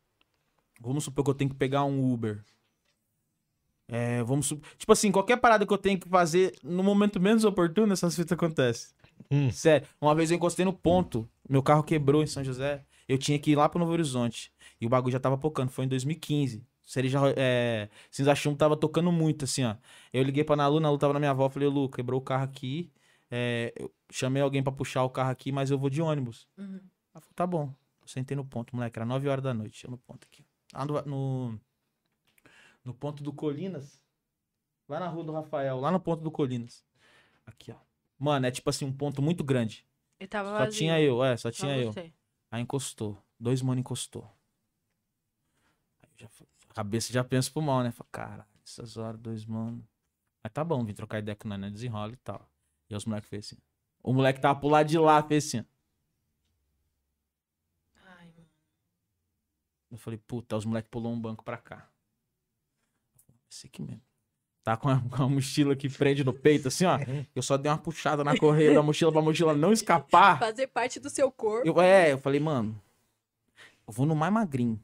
Vamos 0.82 1.04
supor 1.04 1.26
que 1.26 1.30
eu 1.32 1.36
tenho 1.36 1.50
que 1.50 1.58
pegar 1.58 1.84
um 1.84 2.12
Uber. 2.14 2.42
É, 3.88 4.24
vamos 4.24 4.48
supor. 4.48 4.70
Tipo 4.78 4.94
assim, 4.94 5.12
qualquer 5.12 5.38
parada 5.38 5.66
que 5.66 5.74
eu 5.74 5.78
tenho 5.78 6.00
que 6.00 6.08
fazer 6.08 6.56
no 6.64 6.84
momento 6.84 7.20
menos 7.20 7.44
oportuno, 7.44 7.92
essas 7.92 8.16
fitas 8.16 8.32
acontecem. 8.34 8.92
Hum. 9.32 9.52
Sério. 9.52 9.88
Uma 10.00 10.16
vez 10.16 10.32
eu 10.32 10.38
encostei 10.38 10.64
no 10.64 10.72
ponto. 10.72 11.28
Meu 11.50 11.62
carro 11.62 11.84
quebrou 11.84 12.24
em 12.24 12.28
São 12.28 12.44
José. 12.44 12.86
Eu 13.08 13.18
tinha 13.18 13.38
que 13.40 13.52
ir 13.52 13.56
lá 13.56 13.68
pro 13.68 13.80
Novo 13.80 13.92
Horizonte. 13.92 14.54
E 14.80 14.86
o 14.86 14.90
bagulho 14.90 15.12
já 15.12 15.20
tava 15.20 15.38
pocando. 15.38 15.70
Foi 15.72 15.84
em 15.86 15.88
2015. 15.88 16.64
Cereja, 16.90 17.20
é, 17.38 17.88
Cinza 18.10 18.34
Chumbo 18.34 18.58
tava 18.58 18.76
tocando 18.76 19.12
muito, 19.12 19.46
assim, 19.46 19.64
ó. 19.64 19.76
Eu 20.12 20.24
liguei 20.24 20.44
pra 20.44 20.56
Nalu, 20.56 20.80
Nalu 20.80 20.98
tava 20.98 21.14
na 21.14 21.20
minha 21.20 21.30
avó. 21.30 21.48
Falei, 21.48 21.70
Lu, 21.70 21.88
quebrou 21.88 22.20
o 22.20 22.24
carro 22.24 22.44
aqui. 22.44 22.92
É, 23.30 23.72
eu 23.76 23.94
chamei 24.10 24.42
alguém 24.42 24.64
pra 24.64 24.72
puxar 24.72 25.04
o 25.04 25.10
carro 25.12 25.30
aqui, 25.30 25.52
mas 25.52 25.70
eu 25.70 25.78
vou 25.78 25.88
de 25.88 26.02
ônibus. 26.02 26.48
Uhum. 26.58 26.80
Ela 27.14 27.22
falou, 27.22 27.34
tá 27.36 27.46
bom. 27.46 27.72
Eu 28.02 28.08
sentei 28.08 28.36
no 28.36 28.44
ponto, 28.44 28.76
moleque. 28.76 28.98
Era 28.98 29.06
9 29.06 29.30
horas 29.30 29.44
da 29.44 29.54
noite. 29.54 29.86
Eu 29.86 29.92
no 29.92 30.00
ponto 30.00 30.26
aqui. 30.26 30.44
Lá 30.74 30.84
no, 30.84 31.02
no, 31.04 31.60
no 32.84 32.94
ponto 32.96 33.22
do 33.22 33.32
Colinas. 33.32 34.02
Lá 34.88 35.00
na 35.00 35.10
rua 35.10 35.24
do 35.24 35.32
Rafael. 35.32 35.80
Lá 35.80 35.92
no 35.92 36.00
ponto 36.00 36.24
do 36.24 36.32
Colinas. 36.32 36.84
Aqui, 37.46 37.72
ó. 37.72 37.76
Mano, 38.18 38.48
é 38.48 38.52
tipo 38.52 38.68
assim, 38.68 38.86
um 38.86 38.92
ponto 38.92 39.22
muito 39.22 39.44
grande. 39.44 39.86
Ele 40.20 40.28
tava 40.28 40.50
Só 40.50 40.58
vazio. 40.58 40.72
tinha 40.72 41.00
eu, 41.00 41.24
é, 41.24 41.38
só 41.38 41.52
tinha 41.52 41.78
eu. 41.78 41.94
Aí 42.50 42.64
encostou. 42.64 43.16
Dois 43.40 43.62
mano 43.62 43.80
encostou. 43.80 44.28
Aí 46.02 46.10
eu 46.14 46.28
já, 46.28 46.30
a 46.70 46.74
cabeça 46.74 47.12
já 47.12 47.24
pensa 47.24 47.50
pro 47.52 47.62
mal, 47.62 47.84
né? 47.84 47.92
Fala, 47.92 48.10
cara, 48.12 48.48
essas 48.64 48.98
horas, 48.98 49.20
dois 49.20 49.46
mano. 49.46 49.86
Mas 50.44 50.54
tá 50.54 50.64
bom, 50.64 50.84
vim 50.86 50.94
trocar 50.94 51.20
ideia 51.20 51.36
com 51.36 51.48
nós, 51.48 51.60
né? 51.60 51.70
Desenrola 51.70 52.14
e 52.14 52.18
tal. 52.18 52.50
E 52.90 52.96
os 52.96 53.06
moleques 53.06 53.30
fez 53.30 53.46
assim. 53.46 53.58
O 54.02 54.14
moleque 54.14 54.40
tava 54.40 54.60
pro 54.60 54.70
lado 54.70 54.88
de 54.88 54.98
lá, 54.98 55.22
fez 55.24 55.48
assim. 55.48 55.66
Ai, 58.06 58.28
mano. 58.28 58.48
Eu 59.92 59.98
falei, 59.98 60.20
puta, 60.26 60.56
os 60.56 60.66
moleques 60.66 60.90
pulou 60.90 61.12
um 61.12 61.20
banco 61.20 61.44
pra 61.44 61.58
cá. 61.58 61.90
Esse 63.50 63.68
aqui 63.68 63.82
mesmo. 63.82 64.02
Tá 64.64 64.78
com 64.78 64.90
a, 64.90 65.02
com 65.10 65.24
a 65.24 65.30
mochila 65.30 65.76
que 65.76 65.90
prende 65.90 66.24
no 66.24 66.34
peito, 66.34 66.68
assim, 66.68 66.86
ó. 66.86 67.00
Eu 67.36 67.42
só 67.42 67.58
dei 67.58 67.72
uma 67.72 67.78
puxada 67.78 68.24
na 68.24 68.38
correia 68.38 68.74
da 68.74 68.84
mochila 68.84 69.12
pra 69.12 69.22
mochila 69.22 69.54
não 69.56 69.74
escapar. 69.74 70.38
Fazer 70.40 70.68
parte 70.68 71.00
do 71.00 71.10
seu 71.10 71.32
corpo. 71.32 71.68
Eu, 71.68 71.82
é, 71.82 72.14
eu 72.14 72.20
falei, 72.20 72.40
mano, 72.40 72.80
eu 73.88 73.92
vou 73.92 74.06
no 74.06 74.16
mais 74.16 74.32
magrinho. 74.32 74.80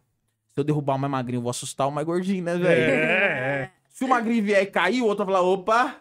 Se 0.56 0.62
eu 0.62 0.64
derrubar 0.64 0.96
o 0.96 0.98
mais 1.00 1.12
magrinho, 1.12 1.40
eu 1.40 1.42
vou 1.44 1.50
assustar 1.50 1.86
o 1.86 1.92
mais 1.92 2.08
gordinho, 2.08 2.42
né, 2.42 2.58
velho? 2.58 2.82
É, 2.94 3.72
Se 3.90 4.06
o 4.06 4.08
magrinho 4.08 4.42
vier 4.42 4.64
e 4.64 4.66
cair, 4.66 5.02
o 5.02 5.06
outro 5.06 5.26
vai 5.26 5.36
falar, 5.36 5.46
opa! 5.46 5.98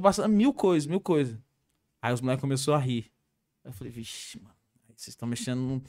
Passando 0.00 0.32
mil 0.32 0.52
coisas, 0.54 0.86
mil 0.86 1.00
coisas. 1.00 1.36
Aí 2.00 2.12
os 2.14 2.20
moleques 2.20 2.40
começaram 2.40 2.78
a 2.78 2.80
rir. 2.80 3.10
Aí 3.64 3.70
eu 3.70 3.72
falei, 3.72 3.92
vixe, 3.92 4.40
mano, 4.40 4.54
vocês 4.96 5.08
estão 5.08 5.28
mexendo. 5.28 5.58
no- 5.58 5.82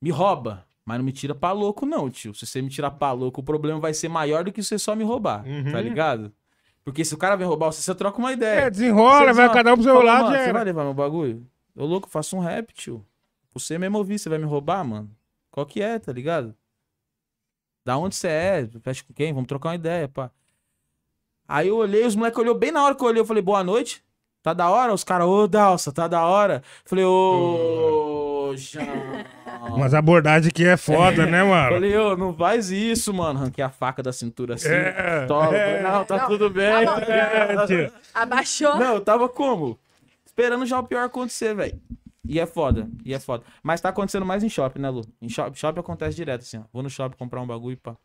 Me 0.00 0.10
rouba, 0.10 0.66
mas 0.84 0.96
não 0.96 1.04
me 1.04 1.12
tira 1.12 1.34
pra 1.34 1.52
louco, 1.52 1.84
não, 1.84 2.08
tio. 2.10 2.34
Se 2.34 2.46
você 2.46 2.62
me 2.62 2.70
tirar 2.70 2.90
pra 2.92 3.12
louco, 3.12 3.42
o 3.42 3.44
problema 3.44 3.78
vai 3.78 3.92
ser 3.92 4.08
maior 4.08 4.42
do 4.42 4.50
que 4.50 4.62
você 4.62 4.78
só 4.78 4.96
me 4.96 5.04
roubar, 5.04 5.46
Uhum. 5.46 5.72
tá 5.72 5.80
ligado? 5.80 6.32
Porque 6.82 7.04
se 7.04 7.14
o 7.14 7.18
cara 7.18 7.36
vem 7.36 7.46
roubar 7.46 7.66
você, 7.70 7.82
você 7.82 7.94
troca 7.94 8.18
uma 8.18 8.32
ideia. 8.32 8.60
É, 8.62 8.70
desenrola, 8.70 9.26
Você 9.26 9.32
vai 9.34 9.46
só- 9.46 9.52
cada 9.52 9.72
um 9.72 9.74
pro 9.74 9.84
seu 9.84 9.94
Fala, 9.94 10.04
lado. 10.12 10.24
mano, 10.30 10.38
Você 10.42 10.52
vai 10.54 10.64
levar 10.64 10.84
meu 10.84 10.94
bagulho? 10.94 11.46
Ô, 11.76 11.84
louco, 11.84 12.08
faça 12.08 12.34
um 12.34 12.40
rap, 12.40 12.72
tio. 12.72 13.06
Você 13.52 13.76
mesmo 13.78 13.98
ouvir, 13.98 14.18
você 14.18 14.28
vai 14.30 14.38
me 14.38 14.44
roubar, 14.46 14.82
mano? 14.84 15.10
Qual 15.50 15.64
que 15.66 15.80
é, 15.82 15.98
tá 15.98 16.10
ligado? 16.12 16.54
Da 17.84 17.96
onde 17.96 18.14
você 18.14 18.28
é? 18.28 18.68
Fecha 18.82 19.02
com 19.06 19.12
quem? 19.12 19.32
Vamos 19.32 19.48
trocar 19.48 19.70
uma 19.70 19.74
ideia, 19.74 20.08
pá. 20.08 20.30
Aí 21.48 21.68
eu 21.68 21.76
olhei, 21.76 22.06
os 22.06 22.14
moleques 22.16 22.38
olhou 22.38 22.54
bem 22.54 22.70
na 22.70 22.84
hora 22.84 22.94
que 22.94 23.02
eu 23.02 23.08
olhei, 23.08 23.20
eu 23.20 23.26
falei, 23.26 23.42
boa 23.42 23.62
noite. 23.64 24.02
Tá 24.42 24.52
da 24.52 24.68
hora? 24.70 24.92
Os 24.92 25.04
caras, 25.04 25.26
ô, 25.28 25.46
Dalsa, 25.46 25.92
tá 25.92 26.08
da 26.08 26.24
hora. 26.24 26.62
Falei, 26.84 27.04
ô, 27.04 28.52
João. 28.56 28.86
Umas 29.76 29.94
abordagens 29.94 30.52
que 30.52 30.66
é 30.66 30.76
foda, 30.76 31.26
né, 31.26 31.44
mano? 31.44 31.74
Falei, 31.74 31.96
ô, 31.96 32.16
não 32.16 32.34
faz 32.34 32.70
isso, 32.70 33.14
mano. 33.14 33.38
Arranquei 33.38 33.62
a 33.62 33.70
faca 33.70 34.02
da 34.02 34.12
cintura 34.12 34.54
assim. 34.54 34.68
É, 34.68 35.26
Toma. 35.26 35.56
é. 35.56 35.82
Não, 35.82 36.04
tá 36.04 36.16
Não, 36.18 36.26
tudo 36.26 36.50
bem. 36.50 36.84
tá. 36.84 37.00
É. 37.02 37.90
Abaixou. 38.12 38.76
Não, 38.76 38.94
eu 38.94 39.00
tava 39.00 39.28
como? 39.28 39.78
Esperando 40.26 40.66
já 40.66 40.80
o 40.80 40.84
pior 40.84 41.04
acontecer, 41.04 41.54
velho. 41.54 41.80
E 42.26 42.38
é 42.38 42.46
foda, 42.46 42.88
e 43.04 43.12
é 43.12 43.18
foda. 43.18 43.44
Mas 43.62 43.80
tá 43.80 43.88
acontecendo 43.88 44.24
mais 44.24 44.42
em 44.44 44.48
shopping, 44.48 44.78
né, 44.80 44.88
Lu? 44.90 45.02
Em 45.20 45.28
shopping, 45.28 45.56
shopping 45.56 45.80
acontece 45.80 46.14
direto, 46.16 46.42
assim, 46.42 46.58
ó. 46.58 46.64
Vou 46.72 46.82
no 46.82 46.88
shopping 46.90 47.16
comprar 47.16 47.40
um 47.40 47.46
bagulho 47.46 47.74
e 47.74 47.76
pá. 47.76 47.96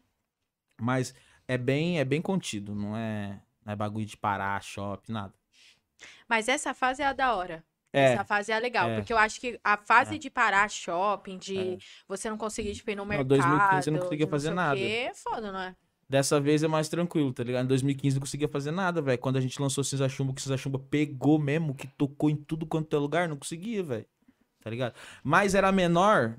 Mas 0.81 1.13
é 1.47 1.57
bem, 1.57 1.99
é 1.99 2.05
bem 2.05 2.21
contido, 2.21 2.73
não 2.73 2.95
é, 2.97 3.39
não 3.65 3.73
é 3.73 3.75
bagulho 3.75 4.05
de 4.05 4.17
parar, 4.17 4.61
shopping, 4.63 5.11
nada. 5.11 5.33
Mas 6.27 6.47
essa 6.47 6.73
fase 6.73 7.01
é 7.01 7.05
a 7.05 7.13
da 7.13 7.35
hora. 7.35 7.63
É, 7.93 8.13
Essa 8.13 8.23
fase 8.25 8.51
é 8.51 8.55
a 8.55 8.59
legal. 8.59 8.89
é. 8.89 8.95
Porque 8.97 9.13
eu 9.13 9.17
acho 9.17 9.39
que 9.39 9.59
a 9.63 9.77
fase 9.77 10.15
É. 10.15 10.17
de 10.17 10.29
parar 10.29 10.69
shopping, 10.69 11.37
de 11.37 11.57
É. 11.57 11.77
você 12.07 12.29
não 12.29 12.37
conseguir 12.37 12.73
tipo, 12.75 12.91
ir 12.91 12.95
no 12.95 13.03
Não, 13.03 13.09
mercado. 13.09 13.27
2015 13.27 13.83
você 13.83 13.91
não 13.91 13.99
conseguia 13.99 14.27
fazer 14.27 14.47
sei 14.47 14.53
o 14.53 14.55
nada. 14.55 14.75
quê, 14.75 15.07
É 15.09 15.13
foda, 15.13 15.51
não 15.51 15.59
é? 15.59 15.75
Dessa 16.09 16.39
vez 16.39 16.63
é 16.63 16.67
mais 16.67 16.87
tranquilo, 16.89 17.33
tá 17.33 17.43
ligado? 17.43 17.65
Em 17.65 17.67
2015 17.67 18.15
não 18.15 18.21
conseguia 18.21 18.47
fazer 18.47 18.71
nada, 18.71 19.01
velho. 19.01 19.17
Quando 19.19 19.37
a 19.37 19.41
gente 19.41 19.61
lançou 19.61 19.83
Cinza 19.83 20.07
Chumbo, 20.07 20.33
que 20.33 20.41
Cinza 20.41 20.57
Chumbo 20.57 20.79
pegou 20.79 21.37
mesmo, 21.39 21.75
que 21.75 21.87
tocou 21.87 22.29
em 22.29 22.35
tudo 22.35 22.65
quanto 22.65 22.95
é 22.95 22.99
lugar, 22.99 23.27
não 23.27 23.37
conseguia, 23.37 23.83
velho. 23.83 24.05
Tá 24.61 24.69
ligado? 24.69 24.93
Mas 25.23 25.55
era 25.55 25.71
menor. 25.71 26.37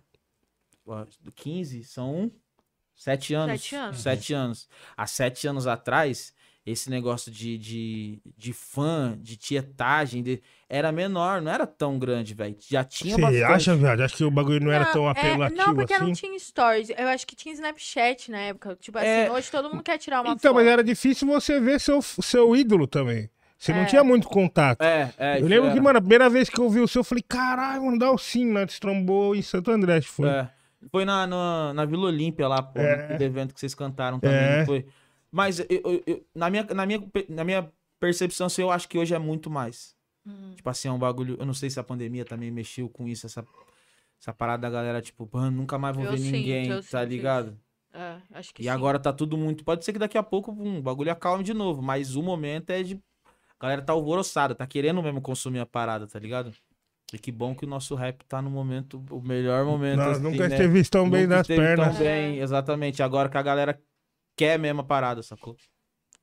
ó, 0.86 1.04
Do 1.20 1.32
15, 1.32 1.84
são 1.84 2.30
sete 2.94 3.34
anos. 3.34 3.60
Sete 3.62 3.74
anos. 3.76 4.00
Sete 4.00 4.34
anos. 4.34 4.68
Há 4.96 5.06
sete 5.06 5.46
anos 5.46 5.66
atrás, 5.66 6.34
esse 6.70 6.90
negócio 6.90 7.30
de, 7.30 7.56
de, 7.58 8.18
de 8.36 8.52
fã, 8.52 9.16
de 9.20 9.36
tietagem, 9.36 10.22
de- 10.22 10.42
era 10.68 10.92
menor, 10.92 11.40
não 11.40 11.50
era 11.50 11.66
tão 11.66 11.98
grande, 11.98 12.34
velho. 12.34 12.56
Já 12.68 12.84
tinha 12.84 13.14
Você 13.14 13.20
bastante. 13.22 13.42
acha, 13.44 13.74
viado? 13.76 14.00
Acho 14.02 14.16
que 14.16 14.24
o 14.24 14.30
bagulho 14.30 14.60
não 14.64 14.70
era 14.70 14.84
tão 14.86 15.06
é, 15.06 15.10
apelativo 15.10 15.56
Não, 15.66 15.74
porque 15.74 15.94
assim. 15.94 16.04
não 16.04 16.12
tinha 16.12 16.38
stories. 16.38 16.90
Eu 16.90 17.08
acho 17.08 17.26
que 17.26 17.34
tinha 17.34 17.54
Snapchat 17.54 18.30
na 18.30 18.38
época. 18.38 18.76
Tipo 18.80 18.98
É. 18.98 19.24
assim, 19.24 19.32
hoje 19.32 19.50
todo 19.50 19.70
mundo 19.70 19.82
quer 19.82 19.96
tirar 19.98 20.20
uma 20.20 20.34
Então, 20.34 20.52
foto. 20.52 20.62
mas 20.62 20.66
era 20.66 20.84
difícil 20.84 21.26
você 21.26 21.58
ver 21.58 21.80
seu, 21.80 22.02
seu 22.02 22.54
ídolo 22.54 22.86
também. 22.86 23.30
Você 23.58 23.72
não 23.72 23.80
É. 23.80 23.84
tinha 23.86 24.04
muito 24.04 24.28
contato. 24.28 24.82
É, 24.82 25.12
é. 25.18 25.40
eu 25.40 25.46
lembro 25.48 25.66
era. 25.66 25.74
que, 25.74 25.80
mano, 25.80 25.98
a 25.98 26.02
primeira 26.02 26.28
vez 26.28 26.48
que 26.48 26.60
eu 26.60 26.68
vi 26.70 26.80
o 26.80 26.86
seu, 26.86 27.00
eu 27.00 27.04
falei, 27.04 27.24
caralho, 27.26 27.84
mano, 27.86 27.98
dá 27.98 28.12
o 28.12 28.18
sim, 28.18 28.44
né? 28.52 28.64
Destrombou 28.66 29.34
em 29.34 29.42
Santo 29.42 29.70
André, 29.70 29.96
acho 29.96 30.08
que 30.08 30.14
foi. 30.14 30.28
É. 30.28 30.48
Foi 30.92 31.04
na, 31.04 31.26
na, 31.26 31.72
na 31.74 31.84
Vila 31.84 32.06
Olímpia 32.06 32.46
lá, 32.46 32.62
pô, 32.62 32.78
É. 32.78 33.16
evento 33.20 33.52
que 33.52 33.58
vocês 33.58 33.74
cantaram 33.74 34.20
também, 34.20 34.36
É. 34.36 34.58
não 34.58 34.66
foi? 34.66 34.86
Mas 35.30 35.58
eu- 35.60 35.66
eu- 35.70 36.02
eu- 36.06 36.26
na, 36.34 36.48
minha, 36.50 36.64
na, 36.64 36.86
minha, 36.86 37.02
na 37.28 37.44
minha 37.44 37.70
percepção, 38.00 38.46
assim, 38.46 38.62
eu 38.62 38.70
acho 38.70 38.88
que 38.88 38.98
hoje 38.98 39.14
é 39.14 39.18
muito 39.18 39.50
mais. 39.50 39.94
Hum. 40.26 40.52
Tipo 40.56 40.68
assim, 40.70 40.88
é 40.88 40.92
um 40.92 40.98
bagulho. 40.98 41.36
Eu 41.38 41.46
não 41.46 41.54
sei 41.54 41.70
se 41.70 41.78
a 41.78 41.84
pandemia 41.84 42.24
também 42.24 42.50
mexeu 42.50 42.88
com 42.88 43.06
isso, 43.08 43.26
essa, 43.26 43.46
essa 44.20 44.32
parada 44.32 44.62
da 44.62 44.70
galera, 44.70 45.00
tipo, 45.02 45.28
mano, 45.32 45.56
nunca 45.56 45.78
mais 45.78 45.94
vou 45.96 46.04
Eu 46.04 46.12
ver 46.12 46.18
sinto, 46.18 46.32
ninguém, 46.32 46.82
tá 46.82 47.04
ligado? 47.04 47.58
É, 47.92 48.16
acho 48.34 48.54
que 48.54 48.62
E 48.62 48.64
sim. 48.64 48.70
agora 48.70 48.98
tá 48.98 49.12
tudo 49.12 49.36
muito. 49.36 49.64
Pode 49.64 49.84
ser 49.84 49.92
que 49.92 49.98
daqui 49.98 50.18
a 50.18 50.22
pouco 50.22 50.52
um, 50.52 50.78
o 50.78 50.82
bagulho 50.82 51.10
acalme 51.10 51.42
de 51.42 51.54
novo, 51.54 51.80
mas 51.82 52.16
o 52.16 52.22
momento 52.22 52.70
é 52.70 52.82
de. 52.82 53.00
A 53.58 53.62
galera 53.64 53.82
tá 53.82 53.92
alvoroçada, 53.92 54.54
tá 54.54 54.66
querendo 54.66 55.02
mesmo 55.02 55.20
consumir 55.20 55.58
a 55.58 55.66
parada, 55.66 56.06
tá 56.06 56.18
ligado? 56.18 56.52
E 57.12 57.18
que 57.18 57.32
bom 57.32 57.54
que 57.54 57.64
o 57.64 57.68
nosso 57.68 57.94
rap 57.94 58.22
tá 58.26 58.40
no 58.42 58.50
momento, 58.50 59.02
o 59.10 59.20
melhor 59.22 59.64
momento. 59.64 59.96
Nós 59.96 60.18
assim, 60.18 60.22
nunca 60.22 60.46
né? 60.48 60.54
esteve 60.54 60.84
tão 60.84 61.08
bem 61.08 61.22
Nunca 61.22 61.36
das 61.36 61.40
esteve 61.48 61.60
pernas. 61.60 61.96
Tão 61.96 62.04
bem, 62.04 62.38
exatamente. 62.38 63.02
Agora 63.02 63.28
que 63.30 63.38
a 63.38 63.42
galera 63.42 63.80
quer 64.38 64.58
mesmo 64.58 64.80
a 64.80 64.84
parada, 64.84 65.22
sacou? 65.22 65.56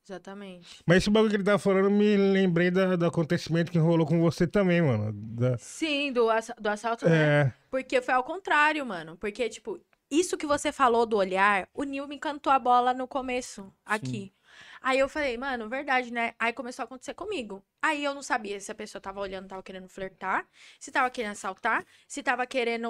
Exatamente. 0.08 0.82
Mas 0.86 0.98
esse 0.98 1.10
bagulho 1.10 1.30
que 1.30 1.36
ele 1.36 1.44
tava 1.44 1.58
falando, 1.58 1.90
me 1.90 2.16
lembrei 2.16 2.70
da- 2.70 2.94
do 2.96 3.06
acontecimento 3.06 3.72
que 3.72 3.78
rolou 3.78 4.06
com 4.06 4.20
você 4.20 4.46
também, 4.46 4.80
mano. 4.80 5.12
Da- 5.12 5.58
Sim, 5.58 6.12
do, 6.12 6.30
assa- 6.30 6.54
do 6.58 6.68
assalto, 6.68 7.08
né? 7.08 7.40
É, 7.48 7.52
Porque 7.70 8.00
foi 8.00 8.14
ao 8.14 8.22
contrário, 8.22 8.86
mano. 8.86 9.16
Porque, 9.16 9.48
tipo, 9.48 9.80
isso 10.08 10.36
que 10.36 10.46
você 10.46 10.70
falou 10.70 11.04
do 11.06 11.16
olhar, 11.16 11.68
o 11.74 11.82
Nil 11.82 12.06
me 12.06 12.18
cantou 12.20 12.52
a 12.52 12.58
bola 12.58 12.94
no 12.94 13.08
começo, 13.08 13.72
aqui. 13.84 14.32
Aí 14.80 14.98
eu 14.98 15.08
falei, 15.08 15.36
mano, 15.36 15.68
verdade, 15.68 16.12
né? 16.12 16.34
Aí 16.38 16.52
começou 16.52 16.84
a 16.84 16.86
acontecer 16.86 17.12
comigo. 17.12 17.60
Aí 17.86 18.02
eu 18.04 18.12
não 18.14 18.22
sabia 18.22 18.58
se 18.58 18.70
a 18.72 18.74
pessoa 18.74 19.00
tava 19.00 19.20
olhando, 19.20 19.46
tava 19.48 19.62
querendo 19.62 19.88
flertar, 19.88 20.44
se 20.80 20.90
tava 20.90 21.08
querendo 21.10 21.32
assaltar, 21.32 21.84
se 22.08 22.20
tava 22.22 22.44
querendo, 22.46 22.88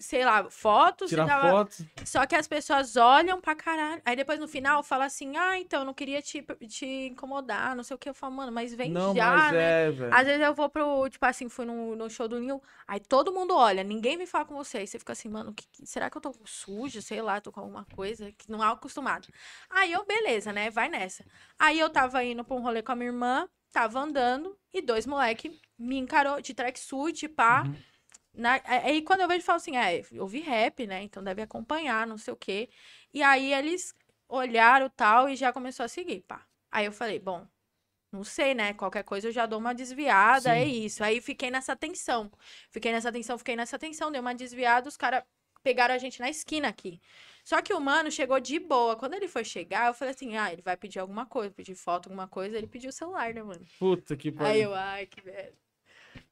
sei 0.00 0.24
lá, 0.24 0.48
foto, 0.50 1.04
se 1.06 1.10
Tirar 1.14 1.26
tava... 1.28 1.50
foto. 1.50 1.76
Só 2.04 2.26
que 2.26 2.34
as 2.34 2.48
pessoas 2.48 2.96
olham 2.96 3.40
pra 3.40 3.54
caralho. 3.54 4.02
Aí 4.04 4.16
depois 4.16 4.40
no 4.40 4.48
final 4.48 4.82
fala 4.82 5.04
assim, 5.04 5.36
ah, 5.36 5.58
então, 5.58 5.80
eu 5.82 5.86
não 5.86 5.94
queria 5.94 6.20
te, 6.20 6.42
te 6.66 6.86
incomodar, 7.12 7.76
não 7.76 7.84
sei 7.84 7.94
o 7.94 7.98
que. 7.98 8.08
Eu 8.08 8.14
falo, 8.14 8.34
mano, 8.34 8.50
mas 8.50 8.74
vem 8.74 8.92
Não, 8.92 9.14
já, 9.14 9.30
mas 9.30 9.52
né? 9.52 9.70
é. 9.82 9.90
Às 10.12 10.26
vezes 10.26 10.42
eu 10.42 10.54
vou 10.54 10.68
pro, 10.68 11.08
tipo 11.08 11.24
assim, 11.24 11.48
fui 11.48 11.64
no, 11.64 11.94
no 11.94 12.10
show 12.10 12.26
do 12.26 12.40
Nil, 12.40 12.60
aí 12.88 12.98
todo 13.00 13.32
mundo 13.32 13.54
olha, 13.54 13.84
ninguém 13.84 14.16
vem 14.16 14.26
falar 14.26 14.44
com 14.44 14.56
você. 14.56 14.78
Aí 14.78 14.86
você 14.86 14.98
fica 14.98 15.12
assim, 15.12 15.28
mano, 15.28 15.54
que- 15.54 15.86
será 15.86 16.10
que 16.10 16.16
eu 16.16 16.20
tô 16.20 16.32
suja? 16.44 17.00
Sei 17.00 17.20
lá, 17.22 17.40
tô 17.40 17.52
com 17.52 17.60
alguma 17.60 17.84
coisa 17.94 18.32
que 18.32 18.50
não 18.50 18.64
é 18.64 18.66
acostumado. 18.72 19.28
Aí 19.68 19.92
eu, 19.92 20.04
beleza, 20.04 20.52
né? 20.52 20.70
Vai 20.70 20.88
nessa. 20.88 21.24
Aí 21.58 21.78
eu 21.78 21.90
tava 21.90 22.22
indo 22.24 22.44
pra 22.44 22.56
um 22.56 22.62
rolê 22.62 22.82
com 22.82 22.92
a 22.92 22.96
minha 22.96 23.08
irmã, 23.10 23.48
tava 23.72 24.00
andando, 24.00 24.58
e 24.72 24.82
dois 24.82 25.06
moleque 25.06 25.60
me 25.78 25.96
encarou 25.98 26.40
de 26.40 26.54
tracksuit, 26.54 27.28
pá. 27.28 27.62
Uhum. 27.64 27.76
Na- 28.34 28.60
aí 28.64 29.02
quando 29.02 29.20
eu 29.22 29.28
vejo, 29.28 29.40
eu 29.40 29.44
falo 29.44 29.56
assim, 29.56 29.76
é, 29.76 30.02
eu 30.12 30.22
ouvi 30.22 30.40
rap, 30.40 30.86
né? 30.86 31.02
Então 31.02 31.22
deve 31.22 31.42
acompanhar, 31.42 32.06
não 32.06 32.18
sei 32.18 32.32
o 32.32 32.36
quê. 32.36 32.70
E 33.12 33.22
aí 33.22 33.52
eles 33.52 33.94
olharam 34.28 34.88
tal 34.90 35.28
e 35.28 35.36
já 35.36 35.52
começou 35.52 35.84
a 35.84 35.88
seguir, 35.88 36.22
pá. 36.22 36.46
Aí 36.70 36.86
eu 36.86 36.92
falei, 36.92 37.18
bom, 37.18 37.46
não 38.12 38.24
sei, 38.24 38.54
né? 38.54 38.74
Qualquer 38.74 39.04
coisa 39.04 39.28
eu 39.28 39.32
já 39.32 39.46
dou 39.46 39.58
uma 39.58 39.74
desviada, 39.74 40.56
é 40.56 40.64
isso. 40.64 41.04
Aí 41.04 41.20
fiquei 41.20 41.50
nessa 41.50 41.76
tensão. 41.76 42.30
Fiquei 42.70 42.92
nessa 42.92 43.12
tensão, 43.12 43.38
fiquei 43.38 43.56
nessa 43.56 43.78
tensão, 43.78 44.10
dei 44.10 44.20
uma 44.20 44.34
desviada, 44.34 44.88
os 44.88 44.96
caras 44.96 45.22
pegaram 45.62 45.94
a 45.94 45.98
gente 45.98 46.20
na 46.20 46.28
esquina 46.30 46.68
aqui. 46.68 47.00
Só 47.44 47.60
que 47.62 47.72
o 47.72 47.80
mano 47.80 48.10
chegou 48.10 48.38
de 48.40 48.58
boa. 48.58 48.96
Quando 48.96 49.14
ele 49.14 49.28
foi 49.28 49.44
chegar, 49.44 49.86
eu 49.88 49.94
falei 49.94 50.14
assim: 50.14 50.36
ah, 50.36 50.52
ele 50.52 50.62
vai 50.62 50.76
pedir 50.76 50.98
alguma 50.98 51.26
coisa, 51.26 51.52
pedir 51.54 51.74
foto, 51.74 52.06
alguma 52.08 52.28
coisa. 52.28 52.56
Ele 52.56 52.66
pediu 52.66 52.90
o 52.90 52.92
celular, 52.92 53.32
né, 53.34 53.42
mano? 53.42 53.64
Puta 53.78 54.16
que 54.16 54.28
Aí 54.28 54.34
pariu. 54.34 54.62
eu, 54.62 54.74
ai, 54.74 55.06
que 55.06 55.20
velho. 55.20 55.52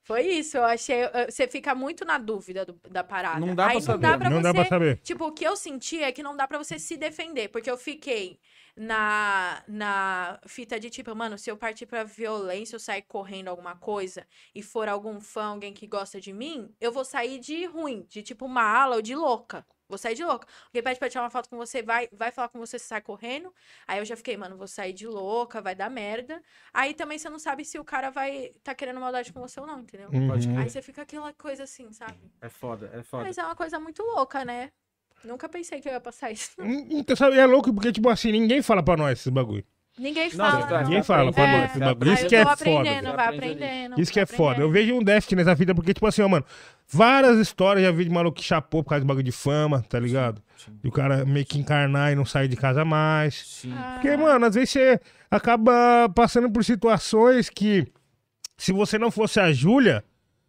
Foi 0.02 0.22
isso, 0.22 0.56
eu 0.56 0.64
achei. 0.64 1.00
Você 1.28 1.46
fica 1.46 1.74
muito 1.74 2.04
na 2.04 2.16
dúvida 2.18 2.64
do- 2.64 2.80
da 2.88 3.04
parada. 3.04 3.38
Não 3.40 3.54
dá 3.54 3.64
pra 3.64 3.72
Aí 3.72 3.74
não 3.74 3.80
saber. 3.82 4.02
dá 4.02 4.18
pra 4.18 4.30
não 4.30 4.36
você. 4.38 4.42
dá 4.42 4.54
pra 4.54 4.64
saber. 4.64 4.96
Tipo, 5.02 5.26
o 5.26 5.32
que 5.32 5.44
eu 5.44 5.54
senti 5.54 6.02
é 6.02 6.10
que 6.10 6.22
não 6.22 6.34
dá 6.36 6.48
pra 6.48 6.56
você 6.58 6.78
se 6.78 6.96
defender, 6.96 7.48
porque 7.48 7.70
eu 7.70 7.76
fiquei 7.76 8.40
na, 8.74 9.62
na 9.68 10.40
fita 10.46 10.80
de 10.80 10.88
tipo, 10.88 11.14
mano, 11.14 11.36
se 11.36 11.50
eu 11.50 11.56
partir 11.58 11.84
pra 11.84 12.04
violência, 12.04 12.74
eu 12.76 12.80
sair 12.80 13.02
correndo 13.02 13.48
alguma 13.48 13.76
coisa 13.76 14.26
e 14.54 14.62
for 14.62 14.88
algum 14.88 15.20
fã, 15.20 15.46
alguém 15.48 15.74
que 15.74 15.86
gosta 15.86 16.18
de 16.20 16.32
mim, 16.32 16.74
eu 16.80 16.90
vou 16.90 17.04
sair 17.04 17.38
de 17.38 17.66
ruim, 17.66 18.06
de 18.08 18.22
tipo 18.22 18.48
mala 18.48 18.96
ou 18.96 19.02
de 19.02 19.14
louca. 19.14 19.66
Vou 19.88 19.96
sair 19.96 20.14
de 20.14 20.24
louca. 20.24 20.46
Alguém 20.66 20.82
pede 20.82 20.98
pra 20.98 21.08
tirar 21.08 21.22
uma 21.22 21.30
foto 21.30 21.48
com 21.48 21.56
você, 21.56 21.82
vai, 21.82 22.08
vai 22.12 22.30
falar 22.30 22.48
com 22.48 22.58
você, 22.58 22.78
você 22.78 22.84
sai 22.84 23.00
correndo. 23.00 23.52
Aí 23.86 23.98
eu 23.98 24.04
já 24.04 24.16
fiquei, 24.16 24.36
mano, 24.36 24.56
vou 24.56 24.68
sair 24.68 24.92
de 24.92 25.06
louca, 25.06 25.62
vai 25.62 25.74
dar 25.74 25.88
merda. 25.88 26.42
Aí 26.74 26.92
também 26.92 27.18
você 27.18 27.30
não 27.30 27.38
sabe 27.38 27.64
se 27.64 27.78
o 27.78 27.84
cara 27.84 28.10
vai 28.10 28.52
tá 28.62 28.74
querendo 28.74 29.00
maldade 29.00 29.32
com 29.32 29.40
você 29.40 29.58
ou 29.58 29.66
não, 29.66 29.80
entendeu? 29.80 30.10
Uhum. 30.12 30.58
Aí 30.58 30.68
você 30.68 30.82
fica 30.82 31.02
aquela 31.02 31.32
coisa 31.32 31.62
assim, 31.62 31.90
sabe? 31.92 32.18
É 32.40 32.48
foda, 32.48 32.90
é 32.92 33.02
foda. 33.02 33.24
Mas 33.24 33.38
é 33.38 33.44
uma 33.44 33.56
coisa 33.56 33.80
muito 33.80 34.02
louca, 34.02 34.44
né? 34.44 34.70
Nunca 35.24 35.48
pensei 35.48 35.80
que 35.80 35.88
eu 35.88 35.92
ia 35.92 36.00
passar 36.00 36.30
isso. 36.30 36.52
Então, 36.90 37.16
sabe, 37.16 37.38
é 37.38 37.46
louco 37.46 37.72
porque, 37.72 37.90
tipo 37.90 38.08
assim, 38.08 38.30
ninguém 38.30 38.62
fala 38.62 38.82
pra 38.82 38.96
nós 38.96 39.18
esse 39.18 39.30
bagulho. 39.30 39.64
Ninguém 39.98 40.30
Não, 40.34 40.50
fala. 40.50 40.66
não. 40.70 40.82
Ninguém 40.88 41.02
fala 41.02 41.32
pra 41.32 41.90
aprende. 41.90 42.14
Isso 42.14 42.22
Aí 42.24 42.28
que 42.28 42.36
é 42.36 42.44
foda. 42.44 42.52
aprendendo, 42.54 43.06
Você 43.10 43.16
vai 43.16 43.26
aprendendo. 43.26 44.00
Isso 44.00 44.12
que 44.12 44.20
é 44.20 44.26
foda. 44.26 44.60
Eu 44.60 44.70
vejo 44.70 44.94
um 44.94 45.02
déficit 45.02 45.36
nessa 45.36 45.54
vida 45.54 45.74
porque, 45.74 45.92
tipo 45.92 46.06
assim, 46.06 46.22
ó, 46.22 46.28
mano, 46.28 46.44
várias 46.88 47.38
histórias 47.38 47.84
já 47.84 47.90
vi 47.90 48.04
de 48.04 48.10
maluco 48.10 48.36
que 48.36 48.44
chapou 48.44 48.82
por 48.82 48.90
causa 48.90 49.00
de 49.00 49.06
bagulho 49.06 49.24
de 49.24 49.32
fama, 49.32 49.82
tá 49.88 49.98
ligado? 49.98 50.42
Sim. 50.56 50.78
E 50.84 50.88
o 50.88 50.92
cara 50.92 51.24
meio 51.24 51.44
que 51.46 51.58
encarnar 51.58 52.12
e 52.12 52.14
não 52.14 52.24
sair 52.24 52.48
de 52.48 52.56
casa 52.56 52.84
mais. 52.84 53.34
Sim. 53.46 53.74
Ah, 53.76 53.98
Porque, 54.00 54.16
mano, 54.16 54.46
às 54.46 54.54
vezes 54.54 54.70
você 54.70 55.00
acaba 55.30 56.08
passando 56.14 56.50
por 56.50 56.64
situações 56.64 57.48
que, 57.50 57.86
se 58.56 58.72
você 58.72 58.98
não 58.98 59.10
fosse 59.10 59.38
a 59.40 59.52
Júlia, 59.52 60.04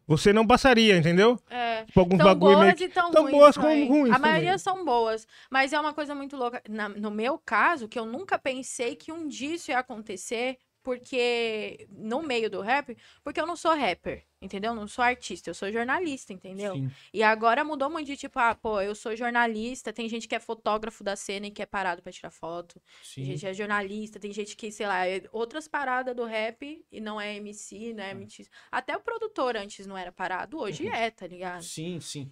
você 0.10 0.34
não 0.34 0.46
passaria, 0.46 0.98
entendeu? 0.98 1.40
É. 1.50 1.86
Tipo, 1.86 2.00
alguns 2.00 2.18
Tão 2.18 2.36
boas 2.36 2.60
meio 2.60 2.76
e 2.82 2.90
tão, 2.90 3.12
tão 3.12 3.22
ruins 3.22 3.32
boas 3.32 3.58
como 3.58 3.86
ruins 3.88 4.14
A 4.14 4.20
maioria 4.20 4.46
também. 4.48 4.58
são 4.58 4.84
boas. 4.84 5.28
Mas 5.50 5.72
é 5.72 5.80
uma 5.80 5.94
coisa 5.94 6.16
muito 6.16 6.36
louca. 6.36 6.62
Na- 6.68 6.90
no 6.90 7.12
meu 7.12 7.38
caso, 7.38 7.88
que 7.88 7.98
eu 7.98 8.06
nunca 8.06 8.38
pensei 8.40 8.96
que 8.96 9.12
um 9.12 9.28
dia 9.28 9.56
isso 9.56 9.70
ia 9.72 9.80
acontecer, 9.80 10.58
porque 10.90 11.88
no 11.92 12.24
meio 12.24 12.50
do 12.50 12.62
rap, 12.62 12.98
porque 13.24 13.40
eu 13.40 13.46
não 13.46 13.56
sou 13.56 13.76
rapper, 13.76 14.26
entendeu? 14.42 14.74
Não 14.74 14.88
sou 14.88 15.04
artista, 15.04 15.48
eu 15.48 15.54
sou 15.54 15.72
jornalista, 15.72 16.34
entendeu? 16.34 16.74
Sim. 16.74 16.90
E 17.14 17.22
agora 17.22 17.64
mudou 17.64 17.92
muito 17.92 18.08
de 18.08 18.18
tipo, 18.18 18.40
ah, 18.40 18.56
pô, 18.56 18.82
eu 18.82 18.96
sou 18.96 19.16
jornalista, 19.16 19.94
tem 19.94 20.10
gente 20.10 20.28
que 20.28 20.34
é 20.34 20.40
fotógrafo 20.40 21.04
da 21.04 21.16
cena 21.16 21.46
e 21.46 21.52
que 21.52 21.62
é 21.62 21.66
parado 21.68 22.02
pra 22.02 22.12
tirar 22.12 22.32
foto. 22.32 22.74
Tem 22.80 23.04
Sim. 23.04 23.24
gente 23.26 23.40
que 23.42 23.48
é 23.48 23.54
jornalista, 23.54 24.20
tem 24.20 24.34
gente 24.34 24.56
que, 24.56 24.72
sei 24.72 24.88
lá, 24.88 25.08
é 25.08 25.22
outras 25.32 25.68
paradas 25.68 26.16
do 26.16 26.26
rap 26.26 26.84
e 26.92 27.00
não 27.00 27.22
é 27.22 27.36
MC, 27.36 27.94
não 27.94 28.04
é 28.04 28.12
MC. 28.12 28.48
Até 28.72 28.98
o 28.98 29.00
produtor 29.00 29.56
antes 29.56 29.86
não 29.86 29.96
era 29.96 30.12
parado, 30.12 30.58
hoje 30.58 30.86
Uhum. 30.88 30.94
é, 30.94 31.12
tá 31.12 31.28
ligado? 31.28 31.62
Sim, 31.62 32.00
sim. 32.00 32.32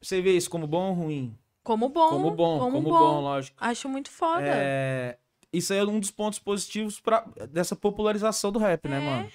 Você 0.00 0.22
vê 0.22 0.34
isso 0.34 0.48
como 0.48 0.66
bom 0.66 0.88
ou 0.88 0.94
ruim? 0.94 1.38
Como 1.62 1.90
bom. 1.90 2.08
Como 2.08 2.30
bom, 2.30 2.58
como 2.58 2.72
como, 2.72 2.88
bom. 2.88 2.98
bom. 2.98 3.20
lógico. 3.20 3.58
Acho 3.60 3.90
muito 3.90 4.10
foda. 4.10 4.46
É, 4.46 5.18
Isso 5.52 5.72
aí 5.72 5.78
é 5.78 5.84
um 5.84 5.98
dos 5.98 6.10
pontos 6.10 6.38
positivos 6.38 7.00
pra... 7.00 7.24
dessa 7.50 7.74
popularização 7.74 8.52
do 8.52 8.58
rap, 8.58 8.88
né, 8.88 8.98
É. 8.98 9.00
mano? 9.00 9.28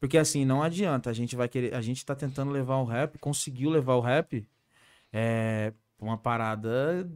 Porque 0.00 0.16
assim, 0.16 0.44
não 0.44 0.62
adianta. 0.62 1.10
A 1.10 1.12
gente 1.12 1.34
vai 1.34 1.48
querer. 1.48 1.74
A 1.74 1.80
gente 1.80 2.04
tá 2.04 2.14
tentando 2.14 2.52
levar 2.52 2.76
o 2.76 2.84
rap, 2.84 3.18
conseguiu 3.18 3.68
levar 3.70 3.94
o 3.94 4.00
rap 4.00 4.46
é, 5.12 5.72
uma 5.98 6.16
parada 6.16 7.08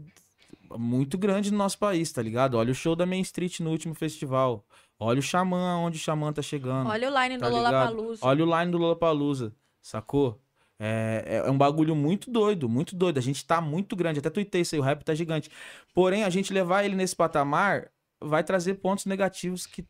muito 0.77 1.17
grande 1.17 1.51
no 1.51 1.59
nosso 1.59 1.79
país, 1.79 2.11
tá 2.13 2.23
ligado? 2.23 2.57
Olha 2.57 2.73
o 2.73 2.75
show 2.75 2.97
da 2.97 3.07
Main 3.07 3.21
Street 3.21 3.61
no 3.61 3.71
último 3.71 3.95
festival. 3.95 4.65
Olha 4.99 5.19
o 5.19 5.23
Xamã, 5.23 5.77
onde 5.77 5.97
o 5.99 6.01
Xamã 6.01 6.33
tá 6.33 6.43
chegando. 6.43 6.89
Olha 6.89 7.11
o 7.11 7.23
line 7.23 7.39
tá 7.39 7.49
do? 7.49 7.57
Lollapalooza. 7.57 8.21
Olha 8.25 8.45
o 8.45 8.59
line 8.59 8.73
do 8.73 8.79
Lollapalooza, 8.79 9.55
sacou? 9.81 10.41
É, 10.79 11.43
é 11.47 11.51
um 11.51 11.59
bagulho 11.59 11.95
muito 11.95 12.31
doido, 12.31 12.69
muito 12.69 12.97
doido. 12.97 13.19
A 13.19 13.21
gente 13.21 13.45
tá 13.45 13.61
muito 13.61 13.95
grande, 13.95 14.19
até 14.19 14.31
tuitei 14.31 14.63
isso 14.63 14.75
aí, 14.75 14.81
o 14.81 14.85
rap 14.85 15.05
tá 15.05 15.15
gigante. 15.15 15.51
Porém, 15.95 16.25
a 16.25 16.31
gente 16.31 16.53
levar 16.53 16.85
ele 16.85 16.97
nesse 16.97 17.15
patamar 17.15 17.91
vai 18.25 18.45
trazer 18.45 18.75
pontos 18.75 19.07
negativos 19.07 19.67
que 19.67 19.85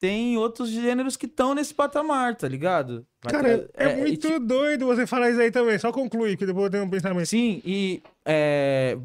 tem 0.00 0.36
outros 0.36 0.68
gêneros 0.68 1.16
que 1.16 1.26
estão 1.26 1.54
nesse 1.54 1.72
patamar, 1.72 2.36
tá 2.36 2.46
ligado? 2.46 3.06
Vai 3.22 3.32
Cara, 3.32 3.58
tra- 3.58 3.68
é, 3.74 3.94
e, 3.94 4.00
muito 4.02 4.28
tipo, 4.28 4.40
doido 4.40 4.86
você 4.86 5.06
falar 5.06 5.30
isso 5.30 5.40
aí 5.40 5.50
também. 5.50 5.78
Só 5.78 5.90
conclui, 5.90 6.36
que 6.36 6.44
depois 6.44 6.64
eu 6.64 6.70
tenho 6.70 6.84
um 6.84 6.90
pensamento. 6.90 7.26
Sim, 7.26 7.62
e 7.64 8.02
é, 8.24 8.98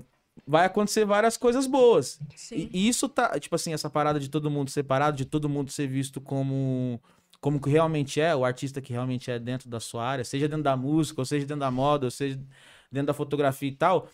vai 0.45 0.65
acontecer 0.65 1.05
várias 1.05 1.37
coisas 1.37 1.67
boas. 1.67 2.19
Sim. 2.35 2.69
E, 2.73 2.85
e 2.85 2.89
isso 2.89 3.07
tá, 3.07 3.39
tipo 3.39 3.55
assim, 3.55 3.73
essa 3.73 3.89
parada 3.89 4.19
de 4.19 4.29
todo 4.29 4.49
mundo 4.49 4.69
separado, 4.69 5.15
de 5.15 5.25
todo 5.25 5.47
mundo 5.47 5.71
ser 5.71 5.87
visto 5.87 6.19
como 6.19 6.99
como 7.39 7.59
que 7.61 7.69
realmente 7.69 8.19
é, 8.19 8.35
o 8.35 8.43
artista 8.43 8.81
que 8.81 8.91
realmente 8.91 9.31
é 9.31 9.39
dentro 9.39 9.69
da 9.69 9.79
sua 9.79 10.05
área, 10.05 10.25
seja 10.25 10.47
dentro 10.47 10.63
da 10.63 10.75
música, 10.75 11.21
ou 11.21 11.25
seja 11.25 11.45
dentro 11.45 11.61
da 11.61 11.71
moda, 11.71 12.07
ou 12.07 12.11
seja 12.11 12.37
dentro 12.91 13.07
da 13.07 13.13
fotografia 13.13 13.69
e 13.69 13.75
tal. 13.75 14.09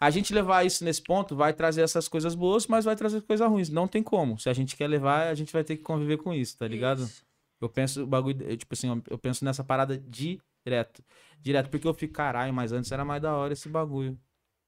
A 0.00 0.10
gente 0.10 0.32
levar 0.32 0.64
isso 0.64 0.84
nesse 0.84 1.02
ponto 1.02 1.34
vai 1.34 1.52
trazer 1.52 1.82
essas 1.82 2.06
coisas 2.06 2.34
boas, 2.34 2.66
mas 2.66 2.84
vai 2.84 2.94
trazer 2.94 3.20
coisas 3.22 3.48
ruins. 3.48 3.68
Não 3.68 3.88
tem 3.88 4.02
como. 4.02 4.38
Se 4.38 4.48
a 4.48 4.52
gente 4.52 4.76
quer 4.76 4.86
levar, 4.86 5.28
a 5.28 5.34
gente 5.34 5.52
vai 5.52 5.64
ter 5.64 5.76
que 5.76 5.82
conviver 5.82 6.18
com 6.18 6.32
isso, 6.32 6.56
tá 6.56 6.68
ligado? 6.68 7.02
Isso. 7.02 7.24
Eu 7.60 7.68
penso 7.68 8.04
o 8.04 8.06
bagulho, 8.06 8.40
eu, 8.48 8.56
tipo 8.56 8.72
assim, 8.74 8.88
eu- 8.88 9.02
eu 9.10 9.18
penso 9.18 9.44
nessa 9.44 9.64
parada 9.64 9.98
direto. 9.98 11.02
Direto, 11.40 11.68
porque 11.70 11.86
eu 11.88 11.94
fico, 11.94 12.14
caralho, 12.14 12.54
mas 12.54 12.70
antes 12.72 12.92
era 12.92 13.04
mais 13.04 13.20
da 13.20 13.34
hora 13.34 13.52
esse 13.52 13.68
bagulho. 13.68 14.16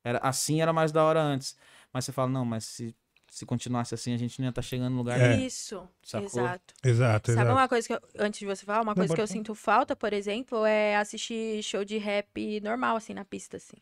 Era, 0.03 0.19
assim 0.19 0.61
era 0.61 0.73
mais 0.73 0.91
da 0.91 1.05
hora 1.05 1.21
antes. 1.23 1.57
Mas 1.93 2.05
você 2.05 2.13
fala, 2.13 2.29
não, 2.29 2.45
mas 2.45 2.65
se, 2.65 2.95
se 3.31 3.47
continuasse 3.47 3.95
assim, 3.95 4.13
a 4.13 4.17
gente 4.17 4.41
não 4.41 4.47
ia 4.47 4.51
estar 4.51 4.63
chegando 4.63 4.91
no 4.93 4.99
lugar 4.99 5.21
É. 5.21 5.37
Isso. 5.37 5.87
Sacou? 6.03 6.27
Exato. 6.27 6.75
Exato, 6.83 7.31
Sabe 7.31 7.43
exato. 7.43 7.57
uma 7.57 7.69
coisa 7.69 7.87
que 7.87 7.95
eu, 7.95 8.01
antes 8.19 8.41
de 8.41 8.47
você 8.47 8.65
falar, 8.65 8.81
uma 8.83 8.93
Não, 8.93 8.95
coisa 8.97 9.15
que 9.15 9.21
eu 9.21 9.27
sinto 9.27 9.55
falta, 9.55 9.95
por 9.95 10.13
exemplo, 10.13 10.65
é 10.65 10.97
assistir 10.97 11.63
show 11.63 11.85
de 11.85 11.99
rap 11.99 12.61
normal, 12.61 12.97
assim, 12.97 13.15
na 13.15 13.25
pista, 13.25 13.57
assim. 13.59 13.77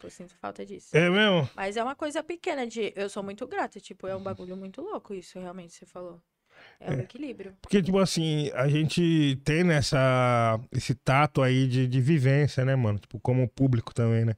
Tipo, 0.00 0.06
eu 0.06 0.10
sinto 0.10 0.34
falta 0.36 0.64
disso. 0.64 0.96
É 0.96 1.10
mesmo? 1.10 1.48
Mas 1.54 1.76
é 1.76 1.84
uma 1.84 1.94
coisa 1.94 2.22
pequena 2.22 2.66
de. 2.66 2.90
Eu 2.96 3.10
sou 3.10 3.22
muito 3.22 3.46
grata, 3.46 3.78
tipo, 3.78 4.06
é 4.06 4.16
um 4.16 4.22
bagulho 4.22 4.56
muito 4.56 4.80
louco 4.80 5.12
isso, 5.12 5.38
realmente, 5.38 5.74
você 5.74 5.84
falou. 5.84 6.18
É 6.78 6.90
o 6.90 7.00
equilíbrio. 7.00 7.54
Porque, 7.60 7.82
tipo 7.82 7.98
assim, 7.98 8.50
a 8.54 8.66
gente 8.68 9.38
tem 9.44 9.62
nessa, 9.62 10.58
esse 10.72 10.94
tato 10.94 11.42
aí 11.42 11.66
de, 11.66 11.86
de 11.86 12.00
vivência, 12.00 12.64
né, 12.64 12.74
mano? 12.74 12.98
Tipo, 12.98 13.20
como 13.20 13.46
público 13.48 13.94
também, 13.94 14.24
né? 14.24 14.34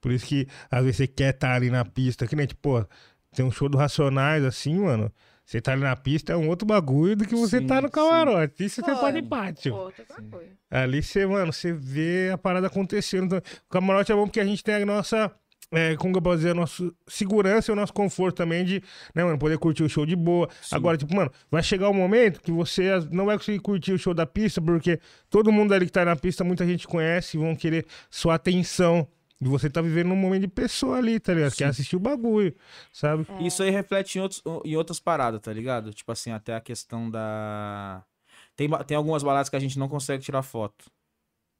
Por 0.00 0.10
isso 0.10 0.26
que, 0.26 0.46
às 0.70 0.82
vezes, 0.82 0.96
você 0.96 1.06
quer 1.06 1.34
estar 1.34 1.54
ali 1.54 1.68
na 1.70 1.84
pista, 1.84 2.26
que 2.26 2.34
nem, 2.34 2.46
tipo, 2.46 2.60
pô, 2.62 2.86
tem 3.34 3.44
um 3.44 3.50
show 3.50 3.68
do 3.68 3.76
Racionais, 3.76 4.42
assim, 4.42 4.78
mano. 4.78 5.12
Você 5.44 5.60
tá 5.60 5.72
ali 5.72 5.82
na 5.82 5.94
pista 5.94 6.32
é 6.32 6.36
um 6.36 6.48
outro 6.48 6.66
bagulho 6.66 7.16
do 7.16 7.26
que 7.26 7.34
você 7.34 7.58
Sim, 7.58 7.66
tá 7.66 7.80
no 7.80 7.88
sim. 7.88 7.92
camarote. 7.92 8.64
Isso 8.64 8.80
você 8.80 8.94
pode 8.94 9.22
pátio. 9.22 9.74
Outro 9.74 10.04
bagulho. 10.08 10.56
Ali 10.70 11.02
você, 11.02 11.26
mano, 11.26 11.52
você 11.52 11.72
vê 11.72 12.30
a 12.32 12.38
parada 12.38 12.66
acontecendo. 12.66 13.26
Então, 13.26 13.38
o 13.38 13.70
camarote 13.70 14.10
é 14.10 14.14
bom 14.14 14.24
porque 14.26 14.40
a 14.40 14.44
gente 14.44 14.64
tem 14.64 14.74
a 14.76 14.86
nossa. 14.86 15.30
É, 15.72 15.96
como 15.96 16.12
que 16.12 16.18
eu 16.18 16.22
posso 16.22 16.36
dizer, 16.36 16.50
a 16.50 16.54
nossa 16.54 16.88
segurança 17.08 17.70
e 17.70 17.72
o 17.72 17.76
nosso 17.76 17.92
conforto 17.92 18.36
também 18.36 18.64
de, 18.64 18.82
né, 19.14 19.24
mano, 19.24 19.38
poder 19.38 19.58
curtir 19.58 19.82
o 19.82 19.88
show 19.88 20.06
de 20.06 20.14
boa. 20.14 20.48
Sim. 20.62 20.76
Agora, 20.76 20.96
tipo, 20.96 21.14
mano, 21.14 21.30
vai 21.50 21.62
chegar 21.62 21.90
um 21.90 21.94
momento 21.94 22.40
que 22.40 22.52
você 22.52 22.90
não 23.10 23.26
vai 23.26 23.36
conseguir 23.36 23.58
curtir 23.58 23.92
o 23.92 23.98
show 23.98 24.14
da 24.14 24.24
pista, 24.24 24.62
porque 24.62 25.00
todo 25.28 25.50
mundo 25.50 25.72
ali 25.74 25.86
que 25.86 25.92
tá 25.92 26.04
na 26.04 26.14
pista, 26.14 26.44
muita 26.44 26.64
gente 26.64 26.86
conhece 26.86 27.36
e 27.36 27.40
vão 27.40 27.56
querer 27.56 27.86
sua 28.08 28.34
atenção. 28.36 29.08
E 29.40 29.46
você 29.48 29.68
tá 29.68 29.82
vivendo 29.82 30.12
um 30.12 30.16
momento 30.16 30.42
de 30.42 30.48
pessoa 30.48 30.96
ali, 30.98 31.18
tá 31.20 31.34
ligado? 31.34 31.54
Quer 31.54 31.66
assistir 31.66 31.96
o 31.96 32.00
bagulho, 32.00 32.54
sabe? 32.92 33.26
Isso 33.40 33.62
aí 33.62 33.70
reflete 33.70 34.16
em, 34.18 34.22
outros, 34.22 34.42
em 34.64 34.76
outras 34.76 35.00
paradas, 35.00 35.40
tá 35.40 35.52
ligado? 35.52 35.92
Tipo 35.92 36.12
assim, 36.12 36.30
até 36.30 36.54
a 36.54 36.60
questão 36.60 37.10
da. 37.10 38.04
Tem, 38.56 38.68
tem 38.86 38.96
algumas 38.96 39.22
baladas 39.22 39.48
que 39.48 39.56
a 39.56 39.60
gente 39.60 39.78
não 39.78 39.88
consegue 39.88 40.22
tirar 40.24 40.42
foto. 40.42 40.90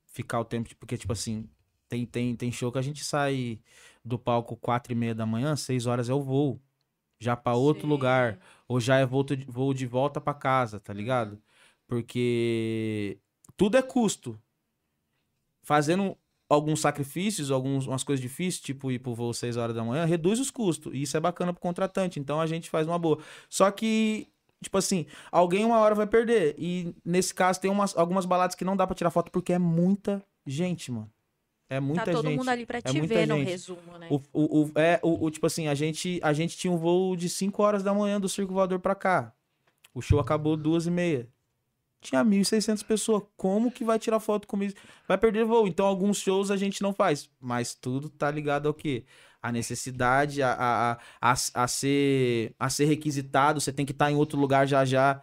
Ficar 0.06 0.40
o 0.40 0.44
tempo. 0.44 0.70
Porque, 0.76 0.96
tipo 0.96 1.12
assim, 1.12 1.48
tem, 1.88 2.06
tem, 2.06 2.36
tem 2.36 2.52
show 2.52 2.70
que 2.70 2.78
a 2.78 2.82
gente 2.82 3.04
sai 3.04 3.60
do 4.04 4.18
palco 4.18 4.56
quatro 4.56 4.92
e 4.92 4.96
meia 4.96 5.14
da 5.14 5.26
manhã, 5.26 5.56
seis 5.56 5.86
horas 5.86 6.08
é 6.08 6.14
o 6.14 6.22
voo. 6.22 6.60
Já 7.20 7.36
pra 7.36 7.54
outro 7.54 7.82
Sim. 7.82 7.88
lugar. 7.88 8.38
Ou 8.68 8.80
já 8.80 8.96
é 8.98 9.04
volta 9.04 9.36
de- 9.36 9.44
voo 9.46 9.74
de 9.74 9.86
volta 9.86 10.20
pra 10.20 10.32
casa, 10.32 10.78
tá 10.78 10.92
ligado? 10.92 11.42
Porque 11.86 13.18
tudo 13.56 13.76
é 13.76 13.82
custo. 13.82 14.40
Fazendo 15.62 16.16
alguns 16.48 16.80
sacrifícios, 16.80 17.50
algumas 17.50 17.86
umas 17.86 18.04
coisas 18.04 18.20
difíceis, 18.22 18.60
tipo 18.60 18.90
ir 18.90 18.98
pro 18.98 19.14
voo 19.14 19.32
6 19.32 19.56
horas 19.56 19.74
da 19.74 19.82
manhã, 19.84 20.04
reduz 20.04 20.38
os 20.40 20.50
custos. 20.50 20.92
E 20.94 21.02
isso 21.02 21.16
é 21.16 21.20
bacana 21.20 21.52
pro 21.52 21.60
contratante. 21.62 22.20
Então 22.20 22.40
a 22.40 22.46
gente 22.46 22.68
faz 22.70 22.86
uma 22.86 22.98
boa. 22.98 23.18
Só 23.48 23.70
que, 23.70 24.28
tipo 24.62 24.76
assim, 24.78 25.06
alguém 25.32 25.64
uma 25.64 25.78
hora 25.78 25.94
vai 25.94 26.06
perder. 26.06 26.54
E 26.58 26.94
nesse 27.04 27.34
caso 27.34 27.60
tem 27.60 27.70
umas, 27.70 27.96
algumas 27.96 28.24
baladas 28.26 28.54
que 28.54 28.64
não 28.64 28.76
dá 28.76 28.86
pra 28.86 28.94
tirar 28.94 29.10
foto 29.10 29.30
porque 29.32 29.52
é 29.52 29.58
muita 29.58 30.22
gente, 30.46 30.92
mano. 30.92 31.10
É 31.70 31.80
muita 31.80 32.04
tá 32.04 32.12
todo 32.12 32.28
gente. 32.28 32.36
mundo 32.38 32.48
ali 32.50 32.66
pra 32.66 32.78
É 32.78 32.82
te 32.82 32.92
muita 32.98 33.14
ver 33.14 33.26
no 33.26 33.36
gente. 33.38 33.48
resumo, 33.48 33.98
né? 33.98 34.06
O, 34.10 34.20
o, 34.32 34.62
o- 34.66 34.72
é, 34.78 35.00
o, 35.02 35.24
o- 35.24 35.30
tipo 35.30 35.46
assim, 35.46 35.66
a 35.66 35.74
gente, 35.74 36.20
a 36.22 36.32
gente 36.32 36.56
tinha 36.58 36.70
um 36.72 36.76
voo 36.76 37.16
de 37.16 37.28
5 37.28 37.62
horas 37.62 37.82
da 37.82 37.94
manhã 37.94 38.20
do 38.20 38.28
Circo 38.28 38.52
Voador 38.52 38.78
pra 38.78 38.94
cá. 38.94 39.32
O 39.94 40.02
show 40.02 40.20
acabou 40.20 40.56
duas 40.58 40.86
e 40.86 40.90
meia. 40.90 41.26
Tinha 42.04 42.22
1.600 42.22 42.84
pessoas. 42.84 43.22
Como 43.34 43.72
que 43.72 43.82
vai 43.82 43.98
tirar 43.98 44.20
foto 44.20 44.46
comigo? 44.46 44.74
Vai 45.08 45.16
perder 45.16 45.46
voo. 45.46 45.66
Então, 45.66 45.86
alguns 45.86 46.18
shows 46.18 46.50
a 46.50 46.56
gente 46.56 46.82
não 46.82 46.92
faz. 46.92 47.30
Mas 47.40 47.74
tudo 47.74 48.10
tá 48.10 48.30
ligado 48.30 48.68
ao 48.68 48.74
quê? 48.74 49.06
A 49.42 49.50
necessidade, 49.50 50.42
a, 50.42 50.52
a, 50.52 50.92
a, 51.20 51.34
a, 51.54 51.66
ser, 51.68 52.54
a 52.58 52.68
ser 52.68 52.84
requisitado. 52.84 53.58
Você 53.58 53.72
tem 53.72 53.86
que 53.86 53.92
estar 53.92 54.12
em 54.12 54.16
outro 54.16 54.38
lugar 54.38 54.66
já 54.66 54.84
já. 54.84 55.22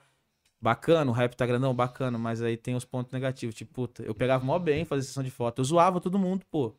Bacana, 0.59 1.09
o 1.11 1.13
rap 1.13 1.35
tá 1.35 1.45
grandão, 1.45 1.73
bacana. 1.73 2.17
Mas 2.17 2.41
aí 2.41 2.57
tem 2.57 2.75
os 2.75 2.83
pontos 2.83 3.11
negativos. 3.13 3.53
Tipo, 3.53 3.73
puta, 3.73 4.01
eu 4.03 4.15
pegava 4.15 4.43
mó 4.43 4.57
bem 4.57 4.83
fazer 4.83 5.03
sessão 5.03 5.23
de 5.23 5.31
foto. 5.31 5.59
Eu 5.59 5.65
zoava 5.65 6.01
todo 6.01 6.17
mundo, 6.17 6.43
pô. 6.49 6.75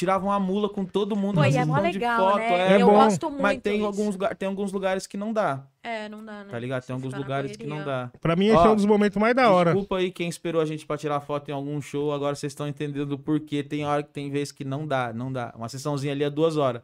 Tirava 0.00 0.24
uma 0.24 0.40
mula 0.40 0.66
com 0.70 0.82
todo 0.82 1.14
mundo 1.14 1.34
Pô, 1.34 1.44
e 1.44 1.54
é 1.54 1.62
mó 1.62 1.76
de 1.76 1.82
legal, 1.92 2.30
foto. 2.32 2.38
né? 2.38 2.72
É 2.72 2.80
eu 2.80 2.86
bom. 2.86 2.92
gosto 2.94 3.28
muito 3.28 3.42
Mas 3.42 3.58
tem 3.60 3.84
alguns, 3.84 4.14
lugar- 4.14 4.34
tem 4.34 4.48
alguns 4.48 4.72
lugares 4.72 5.06
que 5.06 5.18
não 5.18 5.30
dá, 5.30 5.62
É, 5.82 6.08
não 6.08 6.24
dá, 6.24 6.42
né? 6.42 6.46
tá 6.50 6.58
ligado? 6.58 6.86
Tem 6.86 6.94
alguns 6.94 7.12
na 7.12 7.18
lugares 7.18 7.54
que 7.54 7.66
não 7.66 7.84
dá. 7.84 8.10
Pra 8.18 8.34
mim, 8.34 8.46
esse 8.46 8.56
Ó, 8.56 8.64
é 8.64 8.70
um 8.70 8.76
dos 8.76 8.86
momentos 8.86 9.18
mais 9.18 9.36
da 9.36 9.50
hora. 9.50 9.72
Desculpa 9.72 9.98
aí 9.98 10.10
quem 10.10 10.26
esperou 10.26 10.62
a 10.62 10.64
gente 10.64 10.86
pra 10.86 10.96
tirar 10.96 11.20
foto 11.20 11.50
em 11.50 11.52
algum 11.52 11.78
show, 11.82 12.14
agora 12.14 12.34
vocês 12.34 12.50
estão 12.50 12.66
entendendo 12.66 13.12
o 13.12 13.18
porquê. 13.18 13.62
Tem 13.62 13.84
hora 13.84 14.02
que 14.02 14.08
tem 14.10 14.30
vezes 14.30 14.52
que 14.52 14.64
não 14.64 14.86
dá, 14.86 15.12
não 15.12 15.30
dá. 15.30 15.52
Uma 15.54 15.68
sessãozinha 15.68 16.14
ali 16.14 16.24
é 16.24 16.30
duas 16.30 16.56
horas. 16.56 16.80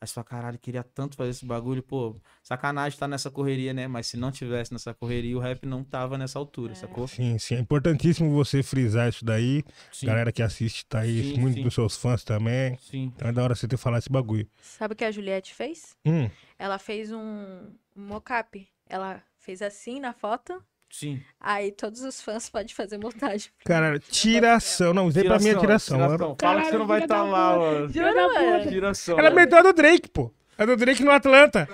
Aí 0.00 0.06
você 0.06 0.14
fala, 0.14 0.24
caralho, 0.24 0.58
queria 0.60 0.84
tanto 0.84 1.16
fazer 1.16 1.30
esse 1.30 1.44
bagulho. 1.44 1.82
Pô, 1.82 2.14
sacanagem 2.42 2.96
tá 2.96 3.08
nessa 3.08 3.30
correria, 3.32 3.74
né? 3.74 3.88
Mas 3.88 4.06
se 4.06 4.16
não 4.16 4.30
tivesse 4.30 4.72
nessa 4.72 4.94
correria, 4.94 5.36
o 5.36 5.40
rap 5.40 5.66
não 5.66 5.82
tava 5.82 6.16
nessa 6.16 6.38
altura, 6.38 6.72
sacou? 6.76 7.08
Sim, 7.08 7.36
sim. 7.38 7.56
É 7.56 7.58
importantíssimo 7.58 8.30
você 8.32 8.62
frisar 8.62 9.08
isso 9.08 9.24
daí. 9.24 9.64
Sim, 9.92 10.06
Galera 10.06 10.30
que 10.30 10.40
assiste 10.40 10.86
tá 10.86 11.00
aí, 11.00 11.34
Sim, 11.34 11.40
muitos 11.40 11.54
sim. 11.56 11.62
dos 11.64 11.74
seus 11.74 11.96
fãs 11.96 12.22
também. 12.22 12.78
sim. 12.78 13.12
Então 13.16 13.28
é 13.28 13.32
da 13.32 13.42
hora 13.42 13.56
você 13.56 13.66
ter 13.66 13.76
falado 13.76 13.98
esse 14.00 14.10
bagulho. 14.10 14.48
Sabe 14.62 14.94
o 14.94 14.96
que 14.96 15.04
a 15.04 15.10
Juliette 15.10 15.52
fez? 15.52 15.96
Hum, 16.06 16.30
Ela 16.56 16.78
fez 16.78 17.10
um 17.10 17.72
mocap. 17.96 18.68
Ela 18.88 19.20
fez 19.40 19.60
assim 19.62 19.98
na 19.98 20.12
foto. 20.12 20.62
Sim. 20.90 21.20
Aí 21.40 21.70
todos 21.70 22.00
os 22.02 22.20
fãs 22.20 22.48
podem 22.48 22.74
fazer 22.74 22.98
montagem. 22.98 23.50
cara, 23.64 23.98
tiração. 23.98 24.92
Não, 24.94 25.08
isso 25.08 25.18
aí 25.18 25.24
pra 25.24 25.38
mim 25.38 25.48
é 25.50 25.54
tiração. 25.54 25.96
tiração. 25.98 26.36
Fala 26.40 26.62
que 26.62 26.70
você 26.70 26.78
não 26.78 26.86
vai 26.86 27.02
estar 27.02 27.22
lá, 27.22 27.56
mano. 27.58 27.88
Juro, 27.92 28.34
mano. 28.34 28.68
Tiração. 28.70 29.18
Ela 29.18 29.30
mano. 29.30 29.36
meteu 29.36 29.58
a 29.58 29.62
do 29.62 29.72
Drake, 29.72 30.08
pô. 30.08 30.32
A 30.56 30.64
do 30.64 30.76
Drake 30.76 31.04
no 31.04 31.10
Atlanta. 31.12 31.68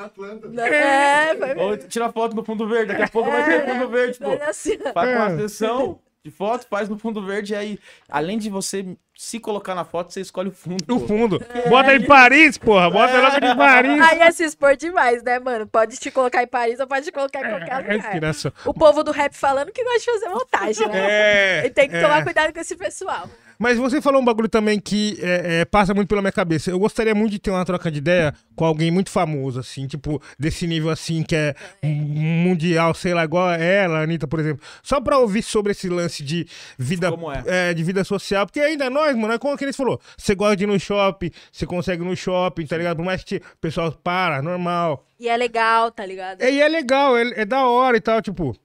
É, 0.58 1.34
foi 1.36 1.54
Ou 1.56 1.76
tira 1.78 2.12
foto 2.12 2.36
no 2.36 2.44
fundo 2.44 2.68
verde, 2.68 2.88
daqui 2.88 3.02
a 3.02 3.08
pouco 3.08 3.30
vai 3.30 3.44
ter 3.44 3.64
fundo 3.66 3.88
verde, 3.88 4.18
pô. 4.18 4.30
assim. 4.46 4.76
Faz 4.92 5.08
uma 5.16 5.30
É. 5.30 5.36
sessão 5.38 5.98
de 6.24 6.30
foto, 6.30 6.66
faz 6.70 6.88
no 6.88 6.98
fundo 6.98 7.22
verde, 7.22 7.54
aí, 7.54 7.78
além 8.08 8.38
de 8.38 8.48
você 8.48 8.96
se 9.14 9.38
colocar 9.38 9.74
na 9.74 9.84
foto, 9.84 10.10
você 10.10 10.22
escolhe 10.22 10.48
o 10.48 10.52
fundo. 10.52 10.82
No 10.88 10.98
pô. 10.98 11.06
fundo. 11.06 11.38
Bota 11.68 11.94
em 11.94 12.06
Paris, 12.06 12.56
porra. 12.56 12.88
Bota 12.88 13.20
logo 13.20 13.40
de 13.40 13.54
Paris. 13.54 14.00
Aí 14.00 14.20
é 14.20 14.32
se 14.32 14.42
expor 14.42 14.74
demais, 14.74 15.22
né, 15.22 15.38
mano? 15.38 15.66
Pode 15.66 15.98
te 15.98 16.10
colocar 16.10 16.42
em 16.42 16.46
Paris 16.46 16.80
ou 16.80 16.86
pode 16.86 17.04
te 17.04 17.12
colocar 17.12 17.40
em 17.40 17.50
qualquer 17.50 17.90
É 17.90 17.96
lugar. 17.96 18.10
tiração. 18.10 18.50
O 18.64 18.72
povo 18.72 19.04
do 19.04 19.12
rap 19.12 19.34
falando 19.34 19.70
que 19.70 19.84
gosta 19.84 19.98
de 19.98 20.04
fazer 20.06 20.28
montagem, 20.30 20.88
né? 20.88 21.10
É. 21.10 21.66
E 21.66 21.70
tem 21.70 21.90
que 21.90 21.96
é. 21.96 22.00
tomar 22.00 22.24
cuidado 22.24 22.54
com 22.54 22.60
esse 22.60 22.74
pessoal. 22.74 23.28
Mas 23.58 23.78
você 23.78 24.00
falou 24.00 24.20
um 24.20 24.24
bagulho 24.24 24.48
também 24.48 24.80
que 24.80 25.18
é, 25.20 25.60
é, 25.60 25.64
passa 25.64 25.94
muito 25.94 26.08
pela 26.08 26.20
minha 26.20 26.32
cabeça. 26.32 26.70
Eu 26.70 26.78
gostaria 26.78 27.14
muito 27.14 27.32
de 27.32 27.38
ter 27.38 27.50
uma 27.50 27.64
troca 27.64 27.90
de 27.90 27.98
ideia 27.98 28.34
com 28.54 28.64
alguém 28.64 28.90
muito 28.90 29.10
famoso, 29.10 29.60
assim, 29.60 29.86
tipo, 29.86 30.20
desse 30.38 30.66
nível 30.66 30.90
assim, 30.90 31.22
que 31.22 31.34
é 31.34 31.54
mundial, 31.82 32.94
sei 32.94 33.14
lá, 33.14 33.24
igual 33.24 33.50
ela, 33.52 33.98
a 33.98 34.02
Anitta, 34.02 34.26
por 34.26 34.40
exemplo. 34.40 34.64
Só 34.82 35.00
pra 35.00 35.18
ouvir 35.18 35.42
sobre 35.42 35.72
esse 35.72 35.88
lance 35.88 36.22
de 36.22 36.46
vida, 36.78 37.10
Como 37.10 37.30
é? 37.30 37.74
de 37.74 37.82
vida 37.82 38.04
social. 38.04 38.46
Porque 38.46 38.60
ainda 38.60 38.88
nós, 38.90 39.16
mano, 39.16 39.34
é 39.34 39.38
como 39.38 39.56
que 39.56 39.64
eles 39.64 39.76
falou. 39.76 40.00
Você 40.16 40.34
gosta 40.34 40.56
de 40.56 40.64
ir 40.64 40.66
no 40.66 40.78
shopping, 40.78 41.30
você 41.52 41.66
consegue 41.66 42.02
ir 42.02 42.06
no 42.06 42.16
shopping, 42.16 42.66
tá 42.66 42.76
ligado? 42.76 42.96
Por 42.96 43.04
mais 43.04 43.22
que 43.24 43.36
o 43.36 43.58
pessoal 43.60 43.92
para, 43.92 44.42
normal. 44.42 45.04
E 45.18 45.28
é 45.28 45.36
legal, 45.36 45.90
tá 45.90 46.04
ligado? 46.04 46.42
É, 46.42 46.52
e 46.52 46.60
é 46.60 46.68
legal, 46.68 47.16
é, 47.16 47.22
é 47.36 47.44
da 47.44 47.66
hora 47.66 47.96
e 47.96 48.00
tal, 48.00 48.20
tipo. 48.20 48.56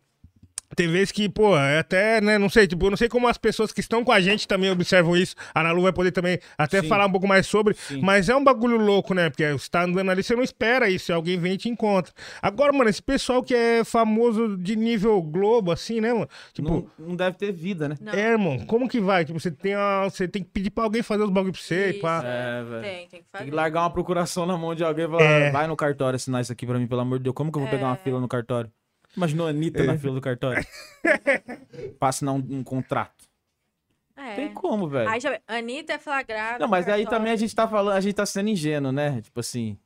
Tem 0.80 0.88
vezes 0.88 1.11
que, 1.11 1.27
pô, 1.27 1.57
é 1.57 1.80
até, 1.80 2.21
né, 2.21 2.38
não 2.38 2.47
sei, 2.47 2.65
tipo, 2.65 2.86
eu 2.86 2.89
não 2.89 2.95
sei 2.95 3.09
como 3.09 3.27
as 3.27 3.38
pessoas 3.38 3.69
que 3.73 3.82
estão 3.82 4.01
com 4.01 4.13
a 4.13 4.21
gente 4.21 4.47
também 4.47 4.71
observam 4.71 5.13
isso. 5.17 5.36
A 5.53 5.59
Ana 5.59 5.73
Lu 5.73 5.82
vai 5.82 5.91
poder 5.91 6.09
também 6.13 6.39
até 6.57 6.82
Sim. 6.82 6.88
falar 6.88 7.05
um 7.05 7.11
pouco 7.11 7.27
mais 7.27 7.45
sobre. 7.47 7.73
Sim. 7.73 7.99
Mas 8.01 8.30
é 8.30 8.36
um 8.38 8.41
bagulho 8.41 8.77
louco, 8.77 9.13
né? 9.13 9.30
Porque 9.30 9.51
você 9.51 9.69
tá 9.69 9.84
andando 9.84 10.09
ali, 10.09 10.23
você 10.23 10.38
não 10.38 10.41
espera 10.41 10.89
isso, 10.89 11.11
alguém 11.11 11.38
vem 11.38 11.55
e 11.55 11.57
te 11.57 11.67
encontra. 11.67 12.13
Agora, 12.41 12.71
mano, 12.71 12.89
esse 12.89 13.03
pessoal 13.03 13.43
que 13.43 13.53
é 13.53 13.84
famoso 13.84 14.55
de 14.57 14.77
nível 14.77 15.21
globo, 15.21 15.69
assim, 15.69 15.99
né, 15.99 16.13
mano? 16.13 16.30
Tipo, 16.53 16.69
Não, 16.97 17.07
não 17.09 17.15
deve 17.17 17.36
ter 17.36 17.51
vida, 17.51 17.89
né? 17.89 17.97
Não. 17.99 18.13
é, 18.13 18.32
irmão, 18.32 18.59
como 18.59 18.88
que 18.88 19.01
vai? 19.01 19.25
Tipo, 19.25 19.38
você 19.38 19.51
tem, 19.51 19.73
a, 19.73 20.05
você 20.05 20.30
tem 20.30 20.41
que 20.41 20.49
pedir 20.49 20.69
pra 20.69 20.86
alguém 20.86 21.03
fazer 21.03 21.23
os 21.23 21.30
bagulhos 21.30 21.57
pra 21.59 21.67
você, 21.67 21.89
Isso. 21.89 21.99
pá. 21.99 22.21
É, 22.23 22.63
velho. 22.63 22.82
Tem, 22.84 23.07
tem 23.09 23.19
que 23.21 23.25
fazer. 23.30 23.43
Tem 23.43 23.49
que 23.49 23.55
largar 23.57 23.82
uma 23.82 23.91
procuração 23.91 24.45
na 24.45 24.57
mão 24.57 24.73
de 24.73 24.86
alguém 24.86 25.03
e 25.03 25.09
falar, 25.09 25.23
É. 25.23 25.51
vai 25.51 25.67
no 25.67 25.75
cartório 25.75 26.15
assinar 26.15 26.39
isso 26.41 26.53
aqui 26.53 26.65
pra 26.65 26.80
mim, 26.80 26.88
pelo 26.88 27.01
amor 27.01 27.17
de 27.17 27.25
Deus. 27.25 27.34
Como 27.36 27.51
que 27.51 27.57
eu 27.57 27.63
vou 27.63 27.69
pegar 27.69 27.88
uma 27.88 27.97
fila 27.97 28.21
no 28.21 28.30
cartório? 28.30 28.71
Imaginou 29.16 29.47
a 29.47 29.49
Anitta 29.49 29.84
É. 29.84 29.86
na 29.88 29.97
fila 29.97 30.14
do 30.16 30.22
cartório? 30.22 30.66
pra 31.99 32.10
assinar 32.10 32.34
um, 32.36 32.45
um 32.49 32.64
contrato. 32.64 33.28
É. 34.16 34.36
Tem 34.36 34.53
como, 34.53 34.88
velho. 34.88 35.10
Aí 35.10 35.20
já 35.20 35.39
Anitta 35.47 35.93
é 35.93 35.99
flagrada. 35.99 36.60
Não, 36.60 36.68
mas 36.68 36.88
aí 36.89 37.05
também 37.05 37.32
a 37.32 37.36
gente 37.36 37.55
tá 37.55 37.68
falando, 37.68 37.95
a 37.95 38.01
gente 38.01 38.14
tá 38.16 38.26
sendo 38.26 38.49
ingênuo, 38.49 38.91
né? 38.91 39.22
Tipo 39.22 39.39
assim, 39.39 39.78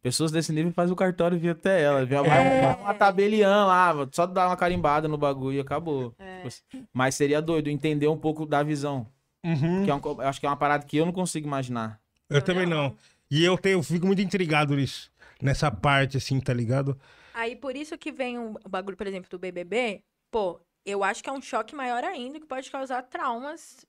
pessoas 0.00 0.30
desse 0.30 0.52
nível 0.52 0.72
fazem 0.72 0.92
o 0.92 0.96
cartório 0.96 1.36
e 1.36 1.38
via 1.40 1.52
até 1.52 1.82
ela. 1.82 2.06
Via 2.06 2.22
vai 2.22 2.38
É. 2.38 2.60
uma, 2.66 2.76
uma 2.76 2.94
tabeliã 2.94 3.64
lá, 3.66 4.08
só 4.12 4.26
dar 4.26 4.46
uma 4.46 4.56
carimbada 4.56 5.08
no 5.08 5.18
bagulho 5.18 5.56
e 5.56 5.60
acabou. 5.60 6.14
É. 6.18 6.36
Tipo 6.36 6.48
assim, 6.48 6.86
mas 6.92 7.14
seria 7.16 7.42
doido 7.42 7.68
entender 7.68 8.06
um 8.08 8.16
pouco 8.16 8.46
da 8.46 8.62
visão. 8.62 9.06
Uhum. 9.44 9.84
Que 9.84 9.90
é 9.90 9.94
um, 9.94 10.00
eu 10.04 10.20
acho 10.20 10.38
que 10.38 10.46
é 10.46 10.48
uma 10.48 10.56
parada 10.56 10.84
que 10.84 10.96
eu 10.96 11.04
não 11.06 11.12
consigo 11.12 11.46
imaginar. 11.46 11.98
Eu 12.28 12.40
também 12.42 12.66
não. 12.66 12.94
E 13.30 13.44
eu, 13.44 13.58
tenho, 13.58 13.78
eu 13.78 13.82
fico 13.82 14.06
muito 14.06 14.22
intrigado 14.22 14.76
nisso. 14.76 15.10
Nessa 15.42 15.70
parte, 15.70 16.16
assim, 16.16 16.38
tá 16.38 16.52
ligado? 16.52 16.96
Aí 17.34 17.56
por 17.56 17.76
isso 17.76 17.96
que 17.98 18.10
vem 18.12 18.38
um- 18.38 18.54
o 18.64 18.68
bagulho, 18.68 18.96
por 18.96 19.06
exemplo, 19.06 19.28
do 19.30 19.38
BBB. 19.38 20.02
Pô, 20.30 20.60
eu 20.84 21.02
acho 21.04 21.22
que 21.22 21.28
é 21.28 21.32
um 21.32 21.42
choque 21.42 21.74
maior 21.74 22.02
ainda 22.04 22.38
que 22.40 22.46
pode 22.46 22.70
causar 22.70 23.02
traumas 23.02 23.84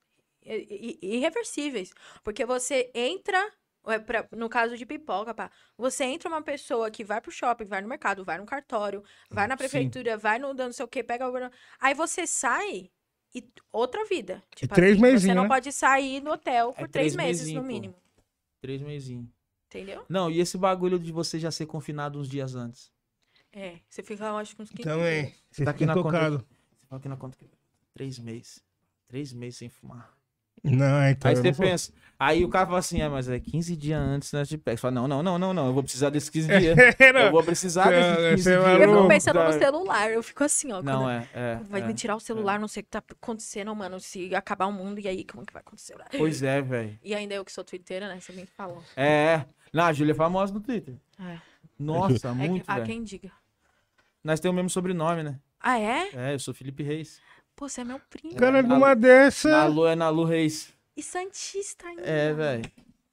irreversíveis. 1.02 1.94
Porque 2.24 2.46
você 2.46 2.92
entra. 2.94 3.52
é, 3.88 3.98
pra- 3.98 4.28
no 4.34 4.48
caso 4.48 4.78
de 4.78 4.86
pipoca, 4.86 5.34
pá, 5.34 5.50
você 5.76 6.04
entra 6.04 6.30
uma 6.30 6.44
pessoa 6.44 6.92
que 6.92 7.04
vai 7.04 7.20
pro 7.20 7.32
shopping, 7.32 7.66
vai 7.66 7.82
no 7.82 7.88
mercado, 7.88 8.24
vai 8.24 8.38
no 8.38 8.46
cartório, 8.46 9.04
vai 9.28 9.48
na 9.48 9.56
Sim. 9.56 9.58
prefeitura, 9.58 10.16
vai 10.20 10.38
no 10.38 10.54
não 10.54 10.72
sei 10.72 10.86
o 10.86 10.88
que, 10.88 11.04
pega 11.04 11.28
o. 11.28 11.34
Aí 11.80 11.96
você 11.96 12.28
sai 12.28 12.92
e 13.34 13.44
outra 13.72 14.06
vida. 14.06 14.44
Tipo 14.56 14.76
três 14.76 14.92
assim, 14.92 15.02
Você 15.02 15.12
mesinhos, 15.12 15.36
não 15.36 15.44
né? 15.44 15.50
pode 15.50 15.72
sair 15.72 16.22
no 16.22 16.32
hotel 16.34 16.74
por 16.74 16.84
É 16.84 16.88
três 16.88 17.16
três 17.16 17.16
meses, 17.16 17.52
no 17.54 17.62
pô. 17.62 17.68
mínimo. 17.68 17.96
Três 18.62 18.84
mesinhos. 18.84 19.28
Entendeu? 19.66 20.06
Não, 20.08 20.30
e 20.30 20.40
esse 20.40 20.60
bagulho 20.60 21.00
de 21.00 21.12
você 21.12 21.40
já 21.40 21.50
ser 21.50 21.66
confinado 21.66 22.20
uns 22.20 22.30
dias 22.30 22.54
antes? 22.54 22.92
É, 23.54 23.76
você 23.90 24.02
fica, 24.02 24.26
eu 24.26 24.38
acho, 24.38 24.56
com 24.56 24.64
uns 24.64 24.70
15 24.70 24.84
Também. 24.84 25.26
dias. 25.26 25.36
Você 25.52 25.66
Tá 25.66 25.72
aqui 25.72 25.86
na 25.86 25.94
conta. 25.94 26.10
tocado. 26.10 26.38
Você 26.38 26.88
fala 26.88 27.00
aqui 27.00 27.10
na 27.10 27.18
conta 27.18 27.38
que 27.38 27.46
três 27.94 28.18
meses. 28.20 28.64
Três 29.08 29.34
meses 29.34 29.58
sem 29.58 29.70
fumar. 29.70 30.10
Não, 30.64 31.08
então. 31.10 31.30
Aí 31.30 31.36
você 31.36 31.52
pensa. 31.52 31.92
Aí 32.20 32.46
o 32.46 32.50
cara 32.50 32.68
fala 32.68 32.78
assim, 32.78 33.02
é, 33.02 33.10
mas 33.10 33.28
é 33.28 33.40
15 33.40 33.76
dias 33.76 34.00
antes 34.00 34.32
né, 34.32 34.44
de 34.44 34.56
pé. 34.58 34.72
Você 34.72 34.78
fala, 34.78 34.94
não, 34.94 35.08
não, 35.08 35.24
não, 35.24 35.40
não, 35.40 35.54
não. 35.56 35.68
Eu 35.68 35.74
vou 35.74 35.82
precisar 35.82 36.12
desses 36.12 36.30
15 36.30 36.48
dias. 36.60 36.78
Não. 37.14 37.22
Eu 37.22 37.32
vou 37.32 37.44
precisar 37.44 37.90
desses 37.90 38.16
15 38.16 38.44
você 38.44 38.58
dias. 38.58 38.80
Eu 38.80 38.96
fico 38.96 39.08
pensando 39.08 39.44
no 39.44 39.54
celular, 39.54 40.12
eu 40.12 40.22
fico 40.22 40.44
assim, 40.44 40.72
ó. 40.72 40.84
Não, 40.84 41.10
é, 41.10 41.28
é. 41.34 41.60
Vai 41.68 41.82
é. 41.82 41.88
me 41.88 41.96
tirar 41.96 42.16
o 42.16 42.20
celular, 42.20 42.60
não 42.60 42.68
sei 42.68 42.82
o 42.82 42.84
que 42.84 42.92
tá 42.92 43.00
acontecendo, 43.00 43.76
mano. 43.76 44.00
Se 44.00 44.36
acabar 44.36 44.68
o 44.68 44.72
mundo, 44.72 45.00
e 45.00 45.08
aí, 45.08 45.26
como 45.26 45.44
que 45.44 45.52
vai 45.52 45.62
acontecer? 45.62 45.96
Pois 46.16 46.44
é, 46.44 46.62
velho. 46.62 47.00
E 47.04 47.16
ainda 47.16 47.34
eu 47.34 47.44
que 47.44 47.52
sou 47.52 47.64
twitteira, 47.64 48.08
né? 48.08 48.20
Você 48.20 48.32
bem 48.32 48.46
falou. 48.46 48.84
É, 48.96 49.08
é. 49.08 49.46
Não, 49.74 49.86
a 49.86 49.92
Júlia 49.94 50.12
é 50.12 50.16
famosa 50.16 50.54
no 50.54 50.60
Twitter. 50.62 50.94
É. 51.20 51.38
Nossa, 51.80 52.28
É 52.28 52.34
muito, 52.34 52.66
velho. 52.72 52.86
quem 52.86 53.04
diga. 53.04 53.32
Nós 54.24 54.40
temos 54.40 54.54
o 54.54 54.56
mesmo 54.56 54.70
sobrenome, 54.70 55.24
né? 55.24 55.40
Ah, 55.60 55.80
é? 55.80 56.10
É, 56.14 56.34
eu 56.34 56.40
sou 56.40 56.54
Felipe 56.54 56.84
Reis. 56.84 57.20
Pô, 57.56 57.68
você 57.70 57.82
é 57.82 57.84
meu 57.84 58.00
primo. 58.10 58.36
Cara, 58.36 58.62
Na- 58.62 58.68
numa 58.76 58.88
Na 58.90 58.94
dessa. 58.94 59.66
Lu 59.68 59.86
é 59.88 59.96
na 59.96 60.10
Lu 60.10 60.24
Reis. 60.24 60.74
E 60.96 61.04
Santista 61.04 61.88
ainda. 61.88 62.02
É, 62.04 62.34
velho. 62.34 62.64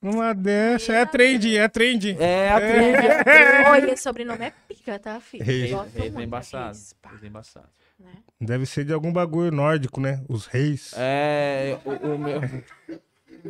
Numa 0.00 0.32
dessa. 0.34 0.92
É 0.94 1.04
trend, 1.06 1.56
é 1.56 1.68
trend. 1.68 2.16
É, 2.20 2.50
a 2.50 2.60
trilha. 2.60 3.12
É. 3.30 3.68
Olha, 3.70 3.92
esse 3.92 4.02
sobrenome 4.02 4.44
é 4.44 4.52
pica, 4.68 4.98
tá, 4.98 5.18
filho? 5.20 5.44
Reis. 5.44 5.70
Gosto 5.70 5.96
Reis 5.98 6.14
é 6.16 6.22
embaçado. 6.22 6.78
Reis 7.10 7.22
é 7.22 7.26
embaçado. 7.26 7.68
né? 7.98 8.12
Deve 8.40 8.64
ser 8.66 8.84
de 8.84 8.92
algum 8.92 9.12
bagulho 9.12 9.50
nórdico, 9.50 10.00
né? 10.00 10.22
Os 10.28 10.46
reis. 10.46 10.92
É, 10.96 11.78
o, 11.84 11.90
o 12.14 12.18
meu. 12.18 12.40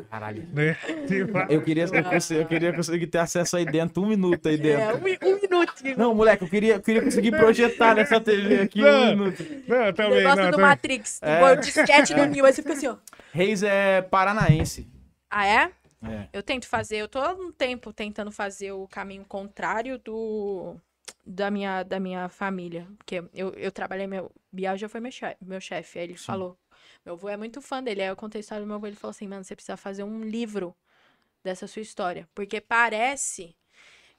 Caralho. 0.05 0.47
Né? 0.53 0.77
Tipo, 1.07 1.39
Eu 1.49 1.63
queria, 1.63 1.85
eu, 1.85 1.89
queria, 1.91 2.39
eu 2.41 2.47
queria 2.47 2.73
conseguir 2.73 3.07
ter 3.07 3.19
acesso 3.19 3.57
aí 3.57 3.65
dentro, 3.65 4.03
um 4.03 4.07
minuto 4.07 4.47
aí 4.49 4.55
É, 4.55 4.59
dentro. 4.59 4.99
um, 4.99 5.03
mi- 5.03 5.19
um 5.23 5.41
minutinho. 5.41 5.99
Não, 5.99 6.15
moleque, 6.15 6.45
eu 6.45 6.49
queria, 6.49 6.75
eu 6.75 6.81
queria 6.83 7.03
conseguir 7.03 7.31
projetar 7.33 7.95
nessa 7.95 8.21
TV 8.21 8.61
aqui 8.61 8.83
um 8.83 8.87
Não. 8.87 9.07
minuto. 9.17 9.43
Não, 9.67 9.89
O 9.89 9.93
também 9.93 10.19
negócio 10.19 10.37
não. 10.43 10.51
do 10.51 10.51
também. 10.53 10.67
Matrix. 10.67 11.23
É. 11.23 11.41
É. 11.41 11.53
O 11.53 11.57
disquete 11.57 12.15
do 12.15 12.25
Nil, 12.27 12.45
aí 12.45 12.53
você 12.53 12.63
fica 12.63 12.75
assim, 12.75 12.87
ó. 12.89 12.97
Reis 13.33 13.63
é 13.63 14.03
paranaense. 14.03 14.89
Ah, 15.31 15.47
é? 15.47 15.71
É. 16.03 16.29
Eu 16.33 16.43
tento 16.43 16.67
fazer, 16.69 16.97
eu 16.99 17.09
tô 17.09 17.19
há 17.19 17.33
um 17.33 17.51
tempo 17.51 17.93
tentando 17.93 18.31
fazer 18.31 18.73
o 18.73 18.87
caminho 18.87 19.25
contrário 19.25 19.99
do 19.99 20.77
da 21.27 21.51
minha, 21.51 21.83
da 21.83 21.99
minha 21.99 22.29
família. 22.29 22.87
Porque 22.97 23.23
eu, 23.35 23.51
eu 23.55 23.73
trabalhei, 23.73 24.07
meu 24.07 24.31
Bial 24.53 24.77
já 24.77 24.89
foi 24.89 25.01
meu 25.01 25.11
chefe, 25.11 25.37
meu 25.45 25.61
chefe. 25.61 25.99
Aí 25.99 26.05
ele 26.07 26.17
Sim. 26.17 26.25
falou, 26.25 26.57
meu 27.09 27.15
avô 27.15 27.29
é 27.29 27.37
muito 27.37 27.63
fã 27.63 27.83
dele. 27.83 28.03
Aí 28.03 28.09
eu 28.09 28.17
contei 28.17 28.39
a 28.39 28.43
história 28.43 28.63
do 28.63 28.67
meu 28.67 28.77
avô, 28.77 28.87
ele 28.87 28.97
falou 28.97 29.11
assim, 29.11 29.27
mano, 29.27 29.43
você 29.43 29.57
precisa 29.57 29.77
fazer 29.77 30.05
um 30.05 30.23
livro 30.23 30.77
dessa 31.43 31.67
sua 31.67 31.81
história. 31.81 32.29
Porque 32.35 32.61
parece 32.61 33.57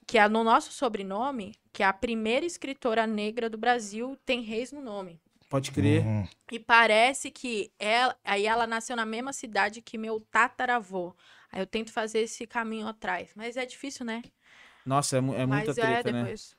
que 0.08 0.18
a- 0.18 0.28
no 0.28 0.44
nosso 0.44 0.72
sobrenome, 0.72 1.54
que 1.72 1.84
a 1.84 1.94
primeira 1.94 2.46
escritora 2.46 3.06
negra 3.06 3.48
do 3.48 3.58
Brasil 3.58 4.18
tem 4.26 4.42
reis 4.42 4.72
no 4.72 4.82
nome. 4.82 5.22
Pode 5.48 5.72
crer. 5.72 6.04
Uhum. 6.04 6.28
E 6.52 6.60
parece 6.60 7.30
que 7.30 7.72
ela, 7.78 8.16
aí 8.24 8.48
ela 8.48 8.66
nasceu 8.66 8.96
na 8.96 9.06
mesma 9.06 9.34
cidade 9.34 9.82
que 9.84 9.98
meu 9.98 10.20
tataravô. 10.20 11.16
Aí 11.52 11.62
eu 11.62 11.68
tento 11.68 11.92
fazer 11.92 12.22
esse 12.22 12.48
caminho 12.48 12.88
atrás. 12.88 13.32
Mas 13.36 13.56
é 13.56 13.66
difícil, 13.66 14.04
né? 14.04 14.24
Nossa, 14.86 15.18
é, 15.18 15.20
é 15.20 15.22
muita 15.22 15.46
Mas 15.48 15.78
é 15.78 15.82
treta, 15.82 16.12
né? 16.12 16.22
depois. 16.24 16.56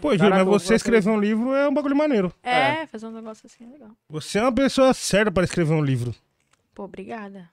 Pô, 0.00 0.16
Júlio, 0.16 0.30
mas 0.30 0.44
você 0.46 0.74
escrever 0.74 1.08
um 1.10 1.18
livro 1.18 1.54
é 1.54 1.68
um 1.68 1.72
bagulho 1.74 1.96
maneiro. 1.96 2.32
É, 2.42 2.50
É. 2.50 2.82
é, 2.82 2.86
fazer 2.86 3.06
um 3.06 3.12
negócio 3.12 3.46
assim 3.46 3.64
é 3.64 3.68
legal. 3.72 3.90
Você 4.08 4.38
é 4.38 4.42
uma 4.42 4.52
pessoa 4.52 4.92
certa 4.92 5.30
para 5.30 5.44
escrever 5.44 5.72
um 5.72 5.82
livro. 5.82 6.14
Pô, 6.74 6.84
obrigada. 6.84 7.48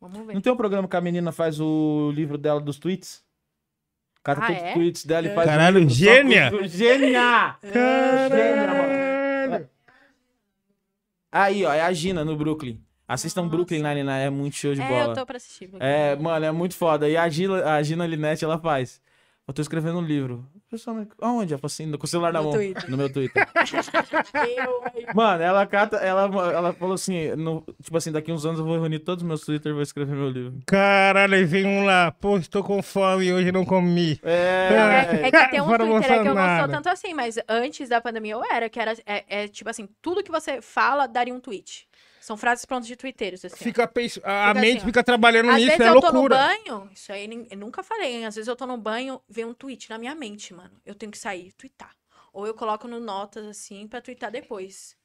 Vamos 0.00 0.26
ver. 0.26 0.34
Não 0.34 0.40
tem 0.40 0.52
um 0.52 0.56
programa 0.56 0.86
que 0.88 0.96
a 0.96 1.00
menina 1.00 1.32
faz 1.32 1.58
o 1.60 2.12
livro 2.14 2.36
dela 2.38 2.60
dos 2.60 2.78
tweets? 2.78 3.22
Cata 4.22 4.40
Ah, 4.42 4.46
todos 4.46 4.62
é? 4.62 4.68
os 4.68 4.74
tweets 4.74 5.04
dela 5.04 5.26
e 5.26 5.34
faz 5.34 5.48
Caralho, 5.48 5.76
um 5.78 5.80
livro 5.80 5.94
só 5.94 6.00
com 6.00 6.04
gênia! 6.14 6.52
os- 6.54 6.70
Gênia! 6.70 7.56
Caralho! 7.72 9.68
Aí, 11.30 11.64
ó, 11.64 11.72
é 11.72 11.80
a 11.80 11.92
Gina 11.92 12.24
no 12.24 12.36
Brooklyn. 12.36 12.80
Assistam 13.08 13.42
Nossa. 13.42 13.56
Brooklyn 13.56 13.78
Nine-Nine, 13.82 14.10
é 14.10 14.30
muito 14.30 14.54
show 14.56 14.74
de 14.74 14.80
É, 14.80 14.88
bola. 14.88 15.04
eu 15.04 15.14
tô 15.14 15.26
pra 15.26 15.36
assistir. 15.36 15.70
É, 15.80 16.14
mano, 16.16 16.44
é 16.44 16.52
muito 16.52 16.74
foda. 16.74 17.08
E 17.08 17.16
a 17.16 17.28
Gina, 17.28 17.74
a 17.74 17.82
Gina 17.82 18.06
Linette, 18.06 18.44
ela 18.44 18.58
faz. 18.58 19.00
Eu 19.46 19.52
tô 19.52 19.60
escrevendo 19.60 19.98
um 19.98 20.02
livro. 20.02 20.46
Pessoal, 20.70 21.04
aonde? 21.20 21.52
Falou 21.56 21.66
assim, 21.66 21.90
com 21.90 22.04
o 22.04 22.08
celular 22.08 22.32
na 22.32 22.38
No 22.40 22.44
mão. 22.44 22.52
Twitter. 22.54 22.90
No 22.90 22.96
meu 22.96 23.12
Twitter. 23.12 23.48
Eu. 24.56 24.82
Mano, 25.14 25.42
ela 25.42 25.66
cata, 25.66 25.96
ela, 25.96 26.22
ela 26.52 26.72
falou 26.72 26.94
assim, 26.94 27.34
no- 27.34 27.62
tipo 27.82 27.96
assim, 27.96 28.12
daqui 28.12 28.30
uns 28.30 28.46
anos 28.46 28.60
eu 28.60 28.64
vou 28.64 28.78
reunir 28.78 29.00
todos 29.00 29.22
os 29.22 29.28
meus 29.28 29.40
Twitter 29.40 29.70
e 29.70 29.72
vou 29.74 29.82
escrever 29.82 30.14
meu 30.16 30.30
livro. 30.30 30.60
Caralho, 30.64 31.34
aí 31.34 31.44
vem 31.44 31.66
um 31.66 31.84
lá. 31.84 32.12
Pô, 32.12 32.38
estou 32.38 32.62
com 32.62 32.80
fome 32.82 33.26
e 33.26 33.32
hoje 33.32 33.50
não 33.50 33.64
comi. 33.64 34.18
É, 34.22 35.18
é, 35.22 35.26
é 35.26 35.30
que 35.30 35.50
tem 35.50 35.60
um 35.60 35.66
Fora 35.66 35.84
Twitter 35.84 36.12
é 36.12 36.22
que 36.22 36.28
eu 36.28 36.34
não 36.34 36.58
sou 36.60 36.68
tanto 36.68 36.88
assim, 36.88 37.12
mas 37.12 37.36
antes 37.48 37.88
da 37.88 38.00
pandemia 38.00 38.34
eu 38.34 38.44
era, 38.48 38.68
que 38.68 38.78
era, 38.78 38.92
é, 39.04 39.24
é 39.44 39.48
tipo 39.48 39.68
assim, 39.68 39.88
tudo 40.00 40.22
que 40.22 40.30
você 40.30 40.62
fala 40.62 41.06
daria 41.08 41.34
um 41.34 41.40
tweet. 41.40 41.88
São 42.22 42.36
frases 42.36 42.64
prontas 42.64 42.86
de 42.86 42.94
twitteiros, 42.94 43.44
assim. 43.44 43.56
Fica 43.56 43.84
pens... 43.88 44.16
A 44.22 44.50
Fica 44.50 44.60
mente 44.60 44.76
assim, 44.76 44.86
fica 44.86 45.02
trabalhando 45.02 45.50
Às 45.50 45.56
nisso, 45.56 45.76
vezes 45.76 45.80
é 45.84 45.88
eu 45.88 46.00
tô 46.00 46.12
no 46.12 46.28
banho, 46.28 46.90
isso 46.92 47.12
aí 47.12 47.48
eu 47.50 47.56
nunca 47.56 47.82
falei, 47.82 48.14
hein? 48.14 48.26
Às 48.26 48.36
vezes 48.36 48.46
eu 48.46 48.54
tô 48.54 48.64
no 48.64 48.76
banho, 48.76 49.20
vem 49.28 49.44
um 49.44 49.52
tweet 49.52 49.90
na 49.90 49.98
minha 49.98 50.14
mente, 50.14 50.54
mano. 50.54 50.80
Eu 50.86 50.94
tenho 50.94 51.10
que 51.10 51.18
sair 51.18 51.48
e 51.48 51.52
twittar. 51.52 51.96
Ou 52.32 52.46
eu 52.46 52.54
coloco 52.54 52.86
no 52.86 53.00
notas, 53.00 53.44
assim, 53.44 53.88
pra 53.88 54.00
twittar 54.00 54.30
depois. 54.30 54.96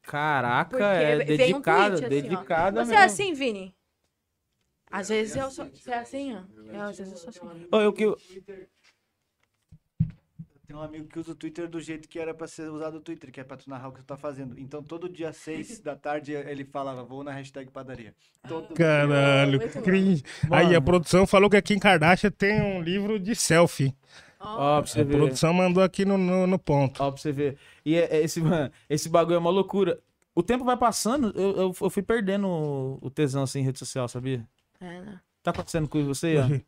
Caraca, 0.00 0.70
Porque 0.70 0.82
é 0.82 1.16
vem 1.18 1.54
um 1.54 1.60
dedicada, 1.60 1.98
tweet, 1.98 2.04
assim, 2.04 2.06
ó. 2.06 2.08
dedicada 2.08 2.84
Você 2.86 2.94
é 2.94 3.04
assim, 3.04 3.34
Vini? 3.34 3.76
Às 4.90 5.10
vezes 5.10 5.36
eu 5.36 5.50
sou. 5.50 5.66
Você 5.66 5.90
é 5.90 5.98
assim, 5.98 6.34
ó? 6.34 6.40
Eu, 6.72 6.80
às 6.80 6.96
vezes 6.96 7.12
eu 7.12 7.18
sou 7.18 7.28
assim. 7.28 7.68
Eu, 7.70 7.92
que 7.92 8.04
eu, 8.04 8.16
Tem 10.68 10.76
um 10.76 10.82
amigo 10.82 11.06
que 11.08 11.18
usa 11.18 11.32
o 11.32 11.34
Twitter 11.34 11.66
do 11.66 11.80
jeito 11.80 12.06
que 12.06 12.18
era 12.18 12.34
pra 12.34 12.46
ser 12.46 12.68
usado 12.70 12.98
o 12.98 13.00
Twitter, 13.00 13.32
que 13.32 13.40
é 13.40 13.44
pra 13.44 13.56
tu 13.56 13.70
narrar 13.70 13.88
o 13.88 13.92
que 13.92 14.00
tu 14.00 14.04
tá 14.04 14.18
fazendo. 14.18 14.54
Então 14.60 14.82
todo 14.82 15.08
dia 15.08 15.32
6 15.32 15.80
da 15.80 15.96
tarde 15.96 16.32
ele 16.32 16.62
falava, 16.62 17.02
vou 17.02 17.24
na 17.24 17.32
hashtag 17.32 17.70
padaria. 17.70 18.14
Todo 18.46 18.74
Caralho, 18.74 19.58
bom. 19.58 19.80
cringe. 19.80 20.22
Aí 20.50 20.74
a 20.76 20.80
produção 20.80 21.26
falou 21.26 21.48
que 21.48 21.56
a 21.56 21.62
Kim 21.62 21.78
Kardashian 21.78 22.30
tem 22.30 22.60
um 22.60 22.82
livro 22.82 23.18
de 23.18 23.34
selfie. 23.34 23.94
ó, 24.38 24.82
pra 24.82 24.86
você 24.90 25.00
A 25.00 25.04
ver. 25.04 25.16
produção 25.16 25.54
mandou 25.54 25.82
aqui 25.82 26.04
no, 26.04 26.18
no, 26.18 26.46
no 26.46 26.58
ponto. 26.58 27.02
Ó, 27.02 27.10
pra 27.12 27.18
você 27.18 27.32
ver. 27.32 27.56
E 27.82 27.94
é- 27.96 28.18
é 28.18 28.22
esse, 28.22 28.38
mano, 28.42 28.70
esse 28.90 29.08
bagulho 29.08 29.36
é 29.36 29.38
uma 29.38 29.50
loucura. 29.50 29.98
O 30.34 30.42
tempo 30.42 30.66
vai 30.66 30.76
passando, 30.76 31.32
eu, 31.34 31.56
eu, 31.56 31.74
eu 31.80 31.88
fui 31.90 32.02
perdendo 32.02 32.46
o, 33.00 33.08
tesão 33.10 33.42
assim 33.44 33.60
em 33.60 33.64
rede 33.64 33.78
social, 33.78 34.06
sabia? 34.06 34.46
É, 34.78 35.00
né? 35.00 35.18
Tá 35.42 35.50
acontecendo 35.50 35.88
com 35.88 36.04
você, 36.04 36.36
ó? 36.36 36.44
Hoje, 36.44 36.66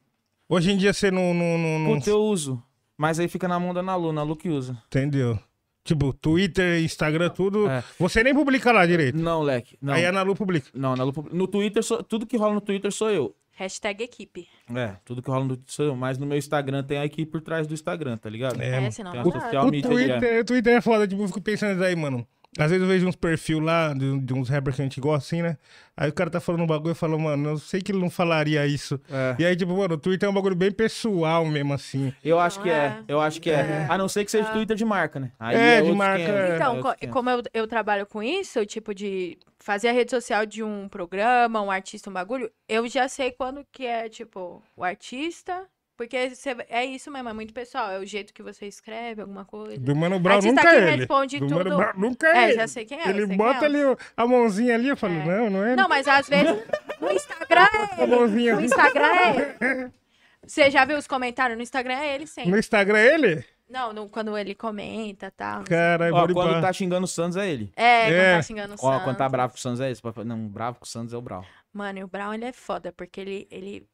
hoje 0.48 0.70
em 0.72 0.76
dia 0.78 0.94
você 0.94 1.10
não, 1.10 1.34
não, 1.34 1.58
não, 1.58 1.78
não- 1.80 1.98
Puta, 1.98 2.08
eu 2.08 2.22
uso. 2.22 2.62
Mas 3.00 3.18
aí 3.18 3.28
fica 3.28 3.48
na 3.48 3.58
mão 3.58 3.72
da 3.72 3.82
Nalu, 3.82 4.12
Nalu 4.12 4.36
que 4.36 4.50
usa. 4.50 4.76
entendeu. 4.88 5.38
Tipo, 5.82 6.12
Twitter, 6.12 6.82
Instagram, 6.82 7.30
tudo. 7.30 7.66
É. 7.66 7.82
Você 7.98 8.22
nem 8.22 8.34
publica 8.34 8.70
lá 8.70 8.84
direito. 8.84 9.16
Não, 9.16 9.40
leque. 9.42 9.78
Não. 9.80 9.94
Aí 9.94 10.04
a 10.04 10.12
Nalu 10.12 10.36
publica. 10.36 10.68
Não, 10.74 10.94
Nalu, 10.94 11.10
publica. 11.10 11.34
no 11.34 11.48
Twitter, 11.48 11.82
sou- 11.82 12.02
tudo 12.02 12.26
que 12.26 12.36
rola 12.36 12.52
no 12.52 12.60
Twitter 12.60 12.92
sou 12.92 13.08
eu. 13.10 13.34
Hashtag 13.52 14.04
equipe. 14.04 14.46
É, 14.74 14.96
tudo 15.02 15.22
que 15.22 15.30
rola 15.30 15.44
no 15.44 15.56
Twitter 15.56 15.74
sou 15.74 15.86
eu. 15.86 15.96
Mas 15.96 16.18
no 16.18 16.26
meu 16.26 16.36
Instagram 16.36 16.82
tem 16.82 16.98
a 16.98 17.06
equipe 17.06 17.32
por 17.32 17.40
trás 17.40 17.66
do 17.66 17.72
Instagram, 17.72 18.18
tá 18.18 18.28
ligado? 18.28 18.60
É, 18.60 18.84
É, 18.84 18.90
senão 18.90 19.12
Tem 19.12 19.22
não 19.22 19.30
dá. 19.30 19.40
social 19.40 19.64
O 19.64 19.68
é. 19.74 19.80
Twitter, 19.80 20.40
o 20.40 20.44
Twitter 20.44 20.76
é 20.76 20.80
foda, 20.82 21.08
tipo, 21.08 21.22
eu 21.22 21.26
fico 21.28 21.40
pensando 21.40 21.72
nisso 21.72 21.84
aí, 21.84 21.96
mano. 21.96 22.26
Às 22.58 22.70
vezes 22.70 22.82
eu 22.82 22.88
vejo 22.88 23.06
uns 23.06 23.14
perfil 23.14 23.60
lá 23.60 23.94
de, 23.94 24.18
de 24.20 24.34
uns 24.34 24.48
rappers 24.48 24.74
que 24.74 24.82
a 24.82 24.84
gente 24.84 25.00
gosta, 25.00 25.24
assim, 25.24 25.40
né? 25.40 25.56
Aí 25.96 26.08
o 26.10 26.12
cara 26.12 26.28
tá 26.28 26.40
falando 26.40 26.62
um 26.62 26.66
bagulho 26.66 26.92
e 26.92 26.94
fala, 26.96 27.16
mano, 27.16 27.50
eu 27.50 27.58
sei 27.58 27.80
que 27.80 27.92
ele 27.92 28.00
não 28.00 28.10
falaria 28.10 28.66
isso. 28.66 29.00
É. 29.08 29.36
E 29.38 29.46
aí, 29.46 29.54
tipo, 29.54 29.76
mano, 29.76 29.94
o 29.94 29.98
Twitter 29.98 30.26
é 30.26 30.30
um 30.30 30.34
bagulho 30.34 30.56
bem 30.56 30.72
pessoal 30.72 31.44
mesmo, 31.46 31.72
assim. 31.74 32.12
Eu 32.24 32.40
acho 32.40 32.56
Não 32.58 32.64
que 32.64 32.70
é. 32.70 32.74
é. 32.74 33.04
Eu 33.06 33.20
acho 33.20 33.40
que 33.40 33.50
é. 33.50 33.86
A 33.88 33.96
não 33.96 34.08
ser 34.08 34.24
que 34.24 34.30
seja 34.32 34.48
Twitter 34.50 34.76
de 34.76 34.84
marca, 34.84 35.20
né? 35.20 35.30
Aí 35.38 35.56
É, 35.56 35.74
de 35.76 35.82
outros 35.82 35.96
marca, 35.96 36.24
500, 36.24 36.40
é. 36.40 36.56
Então, 36.56 36.76
outros 36.76 36.92
co- 36.92 36.98
500. 36.98 37.12
como 37.12 37.30
eu, 37.30 37.42
eu 37.54 37.66
trabalho 37.68 38.06
com 38.06 38.20
isso, 38.22 38.66
tipo 38.66 38.92
de 38.92 39.38
fazer 39.60 39.88
a 39.88 39.92
rede 39.92 40.10
social 40.10 40.44
de 40.44 40.62
um 40.64 40.88
programa, 40.88 41.60
um 41.62 41.70
artista, 41.70 42.10
um 42.10 42.12
bagulho, 42.12 42.50
eu 42.68 42.88
já 42.88 43.06
sei 43.06 43.30
quando 43.30 43.64
que 43.70 43.86
é, 43.86 44.08
tipo, 44.08 44.60
o 44.76 44.82
artista. 44.82 45.66
Porque 46.00 46.30
você- 46.30 46.56
é 46.70 46.82
isso 46.86 47.10
mesmo, 47.10 47.28
é 47.28 47.32
muito 47.34 47.52
pessoal. 47.52 47.90
É 47.90 47.98
o 47.98 48.06
jeito 48.06 48.32
que 48.32 48.42
você 48.42 48.64
escreve 48.66 49.20
alguma 49.20 49.44
coisa. 49.44 49.76
Do 49.78 49.94
Mano 49.94 50.18
Brown 50.18 50.36
Artista 50.36 50.54
nunca 50.54 50.70
que 50.70 50.76
é 50.76 50.88
ele. 50.88 50.96
responde 50.96 51.38
Do 51.38 51.46
tudo. 51.46 51.56
Mano 51.64 51.76
Brown 51.76 51.92
nunca 51.94 52.26
é, 52.28 52.38
É, 52.38 52.44
ele. 52.44 52.52
já 52.54 52.66
sei 52.66 52.86
quem 52.86 52.98
é. 53.02 53.08
Ele 53.10 53.26
bota 53.26 53.64
é. 53.64 53.66
ali 53.66 53.78
a 54.16 54.26
mãozinha 54.26 54.74
ali, 54.76 54.88
eu 54.88 54.96
falo, 54.96 55.12
É. 55.12 55.26
não, 55.26 55.50
não 55.50 55.62
é. 55.66 55.76
Não, 55.76 55.86
mas 55.90 56.08
às 56.08 56.26
vezes 56.26 56.46
no 56.98 57.10
Instagram 57.12 57.68
é 57.98 58.00
A 58.00 58.02
ele. 58.04 58.16
mãozinha 58.16 58.54
No. 58.56 58.62
Instagram 58.62 59.06
é 59.06 59.28
ele. 59.36 59.90
Você 60.46 60.70
já 60.70 60.86
viu 60.86 60.96
os 60.96 61.06
comentários? 61.06 61.54
No 61.58 61.62
Instagram 61.62 61.98
é 61.98 62.14
ele 62.14 62.26
sempre. 62.26 62.50
No 62.50 62.58
Instagram 62.58 62.98
é 62.98 63.14
ele? 63.14 63.44
Não, 63.68 63.92
no- 63.92 64.08
quando 64.08 64.36
ele 64.38 64.54
comenta 64.54 65.26
e 65.26 65.30
tal. 65.30 65.64
Caralho, 65.64 66.14
Ó, 66.14 66.20
quando 66.20 66.30
embora. 66.30 66.60
tá 66.62 66.72
xingando 66.72 67.04
o 67.04 67.08
Santos 67.08 67.36
é 67.36 67.46
ele. 67.46 67.70
É, 67.76 68.04
quando 68.06 68.14
É. 68.14 68.36
tá 68.36 68.42
xingando 68.42 68.70
o 68.72 68.76
Ó, 68.80 68.90
Santos. 68.90 69.04
quando 69.04 69.16
tá 69.18 69.28
bravo 69.28 69.52
com 69.52 69.58
o 69.58 69.60
Santos 69.60 69.80
é 69.80 69.90
esse. 69.90 70.00
Não, 70.24 70.48
bravo 70.48 70.78
com 70.80 70.86
o 70.86 70.88
Santos 70.88 71.12
é 71.12 71.16
o 71.18 71.20
Brau. 71.20 71.44
Mano, 71.74 71.98
e 71.98 72.04
o 72.04 72.08
Brown, 72.08 72.32
ele 72.32 72.46
é 72.46 72.52
foda, 72.52 72.90
porque 72.90 73.20
ele, 73.20 73.46
ele 73.50 73.86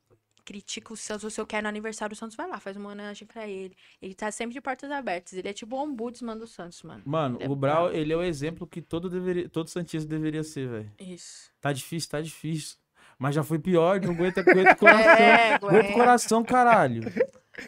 critica 0.47 0.93
o 0.93 0.97
Santos. 0.97 1.35
Se 1.35 1.40
eu 1.40 1.47
quero 1.47 1.64
no 1.64 1.68
aniversário, 1.68 2.14
o 2.14 2.16
Santos 2.16 2.36
vai 2.36 2.48
lá, 2.48 2.60
faz 2.60 2.77
uma 2.77 2.86
homenagem 2.90 3.27
pra 3.27 3.47
ele. 3.47 3.77
Ele 4.01 4.14
tá 4.14 4.31
sempre 4.31 4.55
de 4.55 4.60
portas 4.60 4.90
abertas. 4.90 5.32
Ele 5.35 5.48
é 5.48 5.52
tipo 5.52 5.77
o 5.77 5.82
ombudsman 5.82 6.39
do 6.39 6.47
Santos, 6.47 6.82
mano. 6.85 7.02
Mano, 7.05 7.36
Ele 7.39 7.44
é 7.44 7.51
o 7.51 7.56
Brau, 7.56 7.93
ele 7.93 8.12
é 8.12 8.16
o 8.16 8.23
exemplo 8.23 8.66
que 8.66 8.81
todo, 8.81 9.10
deveria, 9.10 9.48
todo 9.48 9.68
Santista 9.68 10.09
deveria 10.09 10.44
ser, 10.44 10.68
velho. 10.68 10.93
Isso. 11.01 11.51
Tá 11.60 11.73
difícil, 11.73 12.09
tá 12.09 12.20
difícil. 12.20 12.77
Mas 13.18 13.35
já 13.35 13.43
foi 13.43 13.59
pior, 13.59 14.01
não 14.01 14.12
aguenta, 14.12 14.40
aguenta 14.40 14.73
o 14.73 14.77
coração. 14.78 15.10
É, 15.10 15.55
aguenta 15.55 15.90
o 15.90 15.94
coração, 15.94 16.44
caralho. 16.44 17.02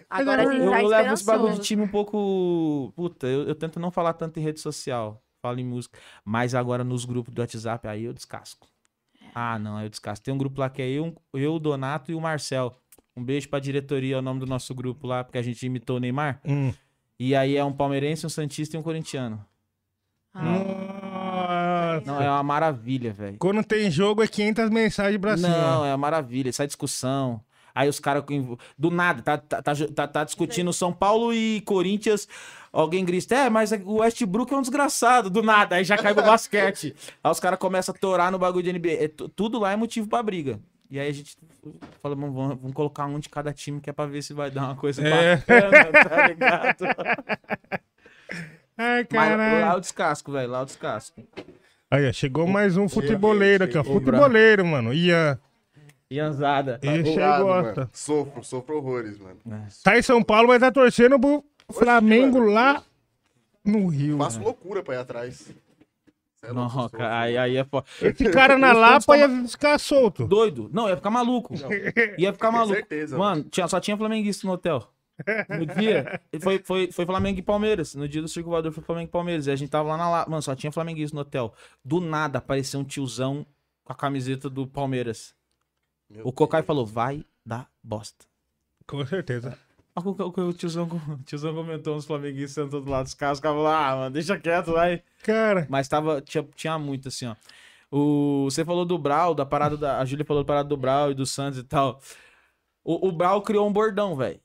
Agora 0.09 0.43
a 0.43 0.53
gente 0.53 0.63
Eu, 0.65 0.71
tá 0.71 0.83
eu 0.83 0.89
levo 0.89 1.15
esse 1.15 1.25
bagulho 1.25 1.55
de 1.55 1.61
time 1.61 1.83
um 1.83 1.89
pouco. 1.89 2.93
Puta, 2.95 3.27
eu, 3.27 3.49
eu 3.49 3.55
tento 3.55 3.81
não 3.81 3.91
falar 3.91 4.13
tanto 4.13 4.39
em 4.39 4.43
rede 4.43 4.61
social. 4.61 5.23
Falo 5.41 5.59
em 5.59 5.65
música. 5.65 5.99
Mas 6.25 6.55
agora 6.55 6.85
nos 6.85 7.05
grupos 7.05 7.33
do 7.35 7.41
WhatsApp, 7.41 7.89
aí 7.89 8.05
eu 8.05 8.13
descasco. 8.13 8.69
Ah, 9.41 9.57
não, 9.57 9.77
aí 9.77 9.87
eu 9.87 9.89
descasco. 9.89 10.25
Tem 10.25 10.35
um 10.35 10.39
grupo 10.39 10.61
lá 10.61 10.69
que 10.69 10.83
é 10.83 10.89
eu, 10.89 11.15
eu, 11.33 11.55
o 11.55 11.59
Donato 11.61 12.11
e 12.11 12.15
o 12.15 12.21
Marcel. 12.21 12.77
Um 13.17 13.23
beijo 13.23 13.49
pra 13.49 13.61
diretoria, 13.61 14.17
é 14.17 14.19
o 14.19 14.23
nome 14.23 14.41
do 14.41 14.47
nosso 14.47 14.75
grupo 14.75 15.07
lá, 15.07 15.23
porque 15.23 15.39
a 15.39 15.43
gente 15.43 15.65
imitou 15.65 15.97
o 15.97 16.01
Neymar. 16.01 16.41
Hum. 16.45 16.73
E 17.21 17.37
aí 17.37 17.57
é 17.57 17.65
um 17.65 17.73
palmeirense, 17.73 18.27
um 18.27 18.29
santista 18.29 18.77
e 18.77 18.81
um 18.81 18.83
corintiano. 18.83 19.45
Ah, 20.35 22.01
Nossa. 22.05 22.13
Não, 22.13 22.21
é 22.21 22.29
uma 22.29 22.43
maravilha, 22.43 23.13
velho. 23.13 23.37
Quando 23.39 23.63
tem 23.63 23.91
jogo 23.91 24.25
é 24.25 24.27
500 24.27 24.71
mensagens 24.71 25.21
pra 25.21 25.37
cima. 25.37 25.49
Não, 25.49 25.85
é 25.85 25.91
uma 25.91 25.97
maravilha. 25.97 26.53
Sai 26.53 26.67
discussão. 26.67 27.41
Aí 27.79 27.89
os 27.89 28.01
caras, 28.01 28.25
do 28.77 28.91
nada, 28.91 29.23
tá, 29.23 29.39
tá, 29.39 29.63
tá, 29.63 29.73
tá- 29.95 30.09
tá 30.09 30.25
discutindo 30.25 30.73
São 30.73 30.93
Paulo 30.93 31.33
e 31.33 31.61
Corinthians. 31.61 32.27
Alguém 32.73 33.05
grita, 33.05 33.37
é, 33.37 33.49
mas 33.49 33.71
o 33.85 33.99
Westbrook 34.01 34.53
é 34.53 34.57
um 34.57 34.61
desgraçado. 34.63 35.31
Do 35.31 35.45
nada, 35.45 35.77
aí 35.77 35.85
já 35.85 35.97
cai 35.97 36.13
pro 36.13 36.25
basquete. 36.25 36.93
Aí 37.23 37.31
os 37.31 37.39
caras 37.39 37.57
começam 37.59 37.95
a 37.95 37.99
torar 37.99 38.33
no 38.33 38.39
bagulho 38.39 38.65
de 38.65 38.73
NBA. 38.73 39.05
É, 39.05 39.07
tu- 39.09 39.29
tudo 39.29 39.61
lá 39.61 39.71
é 39.73 39.77
motivo 39.77 40.09
pra 40.09 40.21
briga. 40.25 40.59
E 40.91 40.99
aí 40.99 41.09
a 41.09 41.13
gente 41.13 41.37
fala, 42.03 42.17
vamos, 42.17 42.35
vamos- 42.35 42.73
colocar 42.75 43.07
um 43.07 43.21
de 43.21 43.29
cada 43.29 43.53
time 43.53 43.81
que 43.81 43.91
é 43.91 43.93
pra 43.93 44.07
ver 44.07 44.23
se 44.23 44.33
vai 44.35 44.51
dar 44.51 44.65
uma 44.65 44.75
coisa 44.75 45.07
É. 45.07 45.37
bacana, 45.37 45.93
tá 46.09 46.27
ligado? 46.29 46.77
Ai, 48.77 49.07
Mas 49.11 49.31
lá 49.31 49.37
caralho. 49.37 49.77
o 49.77 49.81
descasco, 49.81 50.33
velho, 50.33 50.51
lá 50.51 50.63
o 50.63 50.65
descasco. 50.65 51.23
Aí, 51.91 52.09
ó, 52.09 52.13
chegou 52.13 52.47
mais 52.47 52.77
um 52.77 52.89
futeboleiro 52.89 53.65
aqui, 53.65 53.77
ó. 53.79 53.83
chegou. 53.85 53.99
Futeboleiro, 54.01 54.65
mano. 54.67 54.93
Ian. 54.93 55.39
Ianzada. 56.11 56.81
Esse 56.83 57.21
aí 57.21 57.43
gosta. 57.43 57.81
mano. 57.81 57.91
Sofro, 57.93 58.43
sofro 58.45 58.77
horrores, 58.79 59.19
mano. 59.19 59.39
Tá 59.85 59.99
em 59.99 60.03
São 60.03 60.23
Paulo, 60.23 60.49
mas 60.49 60.61
tá 60.61 60.73
torcendo 60.73 61.19
pro 61.21 61.45
Flamengo 61.71 62.39
lá 62.41 62.83
no 63.65 63.89
Rio. 63.89 64.17
Faço 64.19 64.39
né? 64.39 64.45
loucura 64.47 64.83
pra 64.83 64.95
ir 64.95 64.99
atrás. 64.99 65.51
É 66.43 66.51
louco, 66.51 66.61
Não, 66.61 66.71
sofro. 66.71 66.99
cara, 66.99 67.21
aí, 67.21 67.37
aí 67.37 67.57
é 67.57 67.65
foda. 67.65 67.87
Esse 68.01 68.31
cara 68.31 68.57
na 68.57 68.73
Lapa 68.73 69.19
ia 69.19 69.29
ficar 69.47 69.79
solto. 69.79 70.27
Doido. 70.27 70.71
Não, 70.73 70.89
ia 70.89 70.97
ficar 70.97 71.11
maluco. 71.11 71.53
Não, 71.55 71.69
Ia 72.17 72.33
ficar 72.33 72.51
maluco. 72.51 72.75
certeza, 72.75 73.19
Mano, 73.19 73.45
tinha, 73.45 73.69
só 73.69 73.79
tinha 73.79 73.97
flamenguista 73.97 74.47
no 74.47 74.55
hotel. 74.55 74.89
No 75.49 75.67
dia, 75.67 76.21
foi, 76.41 76.61
foi, 76.65 76.93
foi 76.93 77.05
Flamengo 77.05 77.41
e 77.41 77.43
Palmeiras. 77.43 77.95
No 77.97 78.09
dia 78.09 78.23
do 78.23 78.29
circulador 78.29 78.71
foi 78.73 78.83
Flamengo 78.85 79.09
e 79.09 79.13
Palmeiras. 79.13 79.47
E 79.47 79.51
a 79.51 79.57
gente 79.57 79.69
tava 79.69 79.89
lá 79.91 79.97
na 79.97 80.09
lá. 80.09 80.27
Mano, 80.29 80.41
só 80.41 80.55
tinha 80.55 80.71
flamenguista 80.73 81.15
no 81.15 81.21
hotel. 81.23 81.53
Do 81.85 82.01
nada 82.01 82.39
apareceu 82.39 82.79
um 82.81 82.85
tiozão 82.85 83.45
com 83.85 83.93
a 83.93 83.97
camiseta 83.97 84.49
do 84.49 84.65
Palmeiras. 84.67 85.35
Meu 86.09 86.27
O 86.27 86.33
Cocai 86.33 86.63
falou: 86.63 86.87
vai 86.87 87.25
dar 87.45 87.71
bosta. 87.83 88.25
Com 88.87 89.05
certeza. 89.07 89.59
O, 89.95 90.11
o, 90.11 90.49
o 90.49 90.53
tiozão, 90.53 90.87
o 90.87 91.23
tiozão 91.25 91.55
comentou 91.55 91.97
uns 91.97 92.05
flamenguistas 92.07 92.53
sentando 92.65 92.85
do 92.85 92.91
lado 92.91 93.05
dos 93.05 93.15
caras. 93.15 93.39
Os 93.39 93.43
caras 93.43 93.57
falaram: 93.59 93.85
ah, 93.85 93.97
mano, 93.97 94.11
deixa 94.13 94.39
quieto, 94.39 94.73
vai. 94.73 95.03
Cara, 95.23 95.67
Mas 95.69 95.89
tava, 95.89 96.21
tinha, 96.23 96.47
tinha 96.55 96.79
muito, 96.79 97.09
assim, 97.09 97.27
ó. 97.27 97.35
O, 97.91 98.45
você 98.45 98.65
falou 98.65 98.85
do 98.85 98.99
Brau, 98.99 99.35
da 99.35 99.45
parada 99.47 99.77
da. 99.77 99.99
A 99.99 100.05
Júlia 100.05 100.25
falou 100.25 100.43
da 100.43 100.47
parada 100.47 100.69
do 100.69 100.77
Brau 100.77 101.11
e 101.11 101.15
do 101.15 101.27
Santos 101.27 101.59
e 101.59 101.65
tal. 101.65 102.01
O, 102.85 103.09
o 103.09 103.13
Brau 103.13 103.43
criou 103.43 103.67
um 103.67 103.73
bordão, 103.73 104.15
velho. 104.15 104.41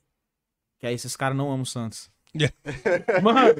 Que 0.79 0.87
aí 0.87 0.95
esses 0.95 1.15
caras 1.15 1.37
não 1.37 1.47
amam 1.49 1.61
o 1.61 1.65
Santos. 1.65 2.11
Yeah. 2.35 2.55
Mano, 3.21 3.53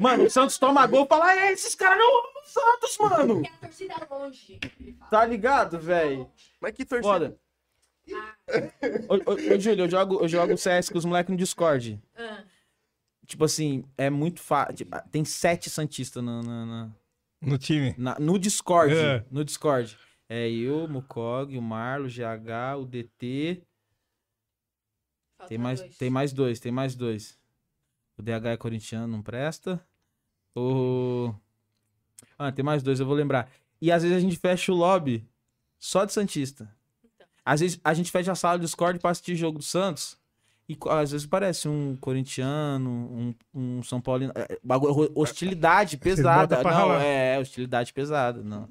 mano, 0.00 0.24
o 0.26 0.30
Santos 0.30 0.56
toma 0.56 0.86
gol 0.86 1.04
e 1.04 1.08
fala, 1.08 1.32
"É, 1.36 1.52
esses 1.52 1.74
caras 1.74 1.98
não 1.98 2.08
amam 2.08 2.30
o 2.40 2.46
Santos, 2.46 2.98
mano. 2.98 3.42
A 3.44 3.66
torcida 3.66 4.08
longe. 4.08 4.60
ele 4.80 4.92
fala. 4.92 5.10
Tá 5.10 5.24
ligado, 5.26 5.78
velho? 5.80 6.30
Mas 6.60 6.72
que 6.72 6.84
torcida. 6.84 7.12
Foda. 7.12 7.38
Ô, 9.08 9.14
ô, 9.14 9.34
ô, 9.54 9.58
Júlio, 9.60 9.84
eu 9.84 9.90
jogo, 9.90 10.20
eu 10.22 10.28
jogo 10.28 10.56
CS 10.56 10.90
com 10.90 10.98
os 10.98 11.04
moleques 11.04 11.30
no 11.30 11.36
Discord. 11.36 12.00
Ah, 12.16 12.44
Tipo 13.26 13.44
assim, 13.44 13.84
é 13.96 14.10
muito 14.10 14.40
fácil. 14.40 14.86
tem 15.10 15.24
sete 15.24 15.70
Santistas 15.70 16.22
na- 16.22 16.42
na- 16.42 16.66
na, 16.66 16.90
no 17.40 17.56
time. 17.56 17.94
Na- 17.96 18.18
no 18.18 18.38
Discord. 18.38 18.94
É. 18.94 19.24
No 19.30 19.44
Discord. 19.44 19.96
É 20.28 20.50
eu, 20.50 20.84
o 20.84 20.88
Mukog, 20.88 21.56
o 21.56 21.62
Marlo, 21.62 22.06
o 22.06 22.08
GH, 22.10 22.76
o 22.78 22.84
DT. 22.84 23.62
falta 25.38 25.48
Tem 25.48 25.58
mais, 25.58 25.80
dois. 25.80 25.96
tem 25.96 26.10
mais 26.10 26.32
dois, 26.32 26.60
tem 26.60 26.72
mais 26.72 26.94
dois. 26.96 27.38
O 28.18 28.22
DH 28.22 28.46
é 28.52 28.56
corintiano, 28.56 29.06
não 29.06 29.22
presta. 29.22 29.80
O. 30.54 31.32
Ah, 32.38 32.52
tem 32.52 32.64
mais 32.64 32.82
dois, 32.82 33.00
eu 33.00 33.06
vou 33.06 33.14
lembrar. 33.14 33.50
E 33.80 33.90
às 33.90 34.02
vezes 34.02 34.16
a 34.16 34.20
gente 34.20 34.36
fecha 34.36 34.72
o 34.72 34.76
lobby 34.76 35.26
só 35.78 36.04
de 36.04 36.12
Santista. 36.12 36.74
Às 37.44 37.60
vezes 37.60 37.80
a 37.82 37.92
gente 37.94 38.10
fecha 38.10 38.32
a 38.32 38.34
sala 38.34 38.58
do 38.58 38.64
Discord 38.64 38.98
pra 38.98 39.10
assistir 39.10 39.36
jogo 39.36 39.58
do 39.58 39.64
Santos. 39.64 40.16
E 40.68 40.78
às 40.88 41.10
vezes 41.10 41.26
parece 41.26 41.68
um 41.68 41.96
corintiano, 41.96 42.88
um, 42.88 43.34
um 43.52 43.82
São 43.82 44.00
Paulino. 44.00 44.32
é, 44.34 44.54
é, 44.54 44.58
hostilidade 45.14 45.96
pesada. 45.96 46.62
Não, 46.62 46.70
ralar. 46.70 47.02
é, 47.02 47.38
hostilidade 47.38 47.92
pesada. 47.92 48.42
Não. 48.42 48.68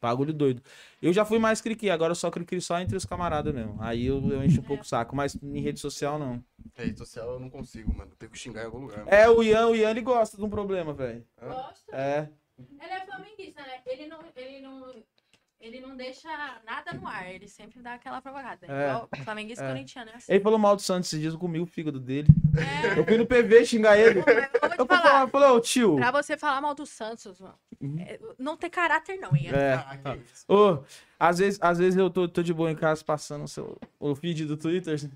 Bagulho 0.00 0.34
doido. 0.34 0.62
Eu 1.00 1.12
já 1.12 1.24
fui 1.24 1.38
mais 1.38 1.62
cri 1.62 1.90
agora 1.90 2.10
eu 2.10 2.14
só 2.14 2.30
cri 2.30 2.60
só 2.60 2.78
entre 2.78 2.96
os 2.96 3.06
camaradas 3.06 3.54
mesmo. 3.54 3.76
Aí 3.80 4.06
eu, 4.06 4.16
eu 4.30 4.44
encho 4.44 4.60
um 4.60 4.64
pouco 4.64 4.82
o 4.82 4.86
saco, 4.86 5.16
mas 5.16 5.34
em 5.42 5.60
rede 5.60 5.80
social 5.80 6.18
não. 6.18 6.44
Rede 6.74 6.98
social 6.98 7.32
eu 7.32 7.40
não 7.40 7.48
consigo, 7.48 7.94
mano. 7.96 8.10
Tenho 8.18 8.30
que 8.30 8.38
xingar 8.38 8.62
em 8.62 8.66
algum 8.66 8.80
lugar. 8.80 8.98
mano. 8.98 9.10
É, 9.10 9.28
o 9.28 9.42
Ian, 9.42 9.68
o 9.68 9.76
Ian 9.76 9.90
ele 9.90 10.02
gosta 10.02 10.36
de 10.36 10.42
um 10.42 10.50
problema, 10.50 10.92
velho. 10.92 11.24
Gosta? 11.40 11.96
É. 11.96 12.28
Ele 12.58 12.92
é 12.92 13.06
flamenguista, 13.06 13.62
né? 13.62 13.80
Ele 13.86 14.06
não, 14.06 14.20
ele 14.36 14.60
não, 14.60 14.94
ele 15.64 15.80
não 15.80 15.96
deixa 15.96 16.28
nada 16.66 16.92
no 16.92 17.06
ar. 17.08 17.28
Ele 17.32 17.48
sempre 17.48 17.80
dá 17.80 17.94
aquela 17.94 18.20
provocada. 18.20 18.66
É. 18.66 18.88
Igual 18.90 19.08
flamenguista 19.24 19.64
É. 19.64 19.68
corintiano, 19.68 20.10
é 20.10 20.16
assim. 20.16 20.32
Ele 20.32 20.42
falou 20.42 20.58
mal 20.58 20.76
do 20.76 20.82
Santos 20.82 21.08
esses 21.08 21.20
dias, 21.20 21.32
eu 21.32 21.38
comi 21.40 21.58
o 21.58 21.66
fígado 21.66 21.98
dele. 21.98 22.28
É, 22.94 22.98
Eu 22.98 23.04
fui 23.04 23.16
no 23.16 23.26
PV 23.26 23.64
xingar 23.64 23.98
ele. 23.98 24.18
eu 24.20 24.24
vou 24.24 24.34
te 24.34 24.78
Eu 24.78 24.86
falar. 24.86 25.02
falar, 25.02 25.20
eu 25.22 25.28
falei, 25.28 25.48
ô 25.48 25.60
tio. 25.60 25.96
Pra 25.96 26.10
você 26.10 26.36
falar 26.36 26.60
mal 26.60 26.74
do 26.74 26.84
Santos, 26.84 27.40
mano, 27.40 27.54
é, 28.00 28.18
não 28.38 28.56
ter 28.56 28.68
caráter 28.70 29.18
não, 29.18 29.34
Ian. 29.36 29.52
É. 29.52 29.74
Ah. 29.74 30.16
Ô, 30.48 30.78
às 31.18 31.38
vezes, 31.38 31.58
às 31.62 31.78
vezes 31.78 31.96
eu 31.98 32.10
tô, 32.10 32.28
tô 32.28 32.42
de 32.42 32.52
boa 32.52 32.70
em 32.70 32.76
casa 32.76 33.02
passando 33.04 33.44
o, 33.44 33.48
seu, 33.48 33.78
o 33.98 34.14
feed 34.14 34.44
do 34.44 34.56
Twitter. 34.56 34.94
Assim. 34.94 35.10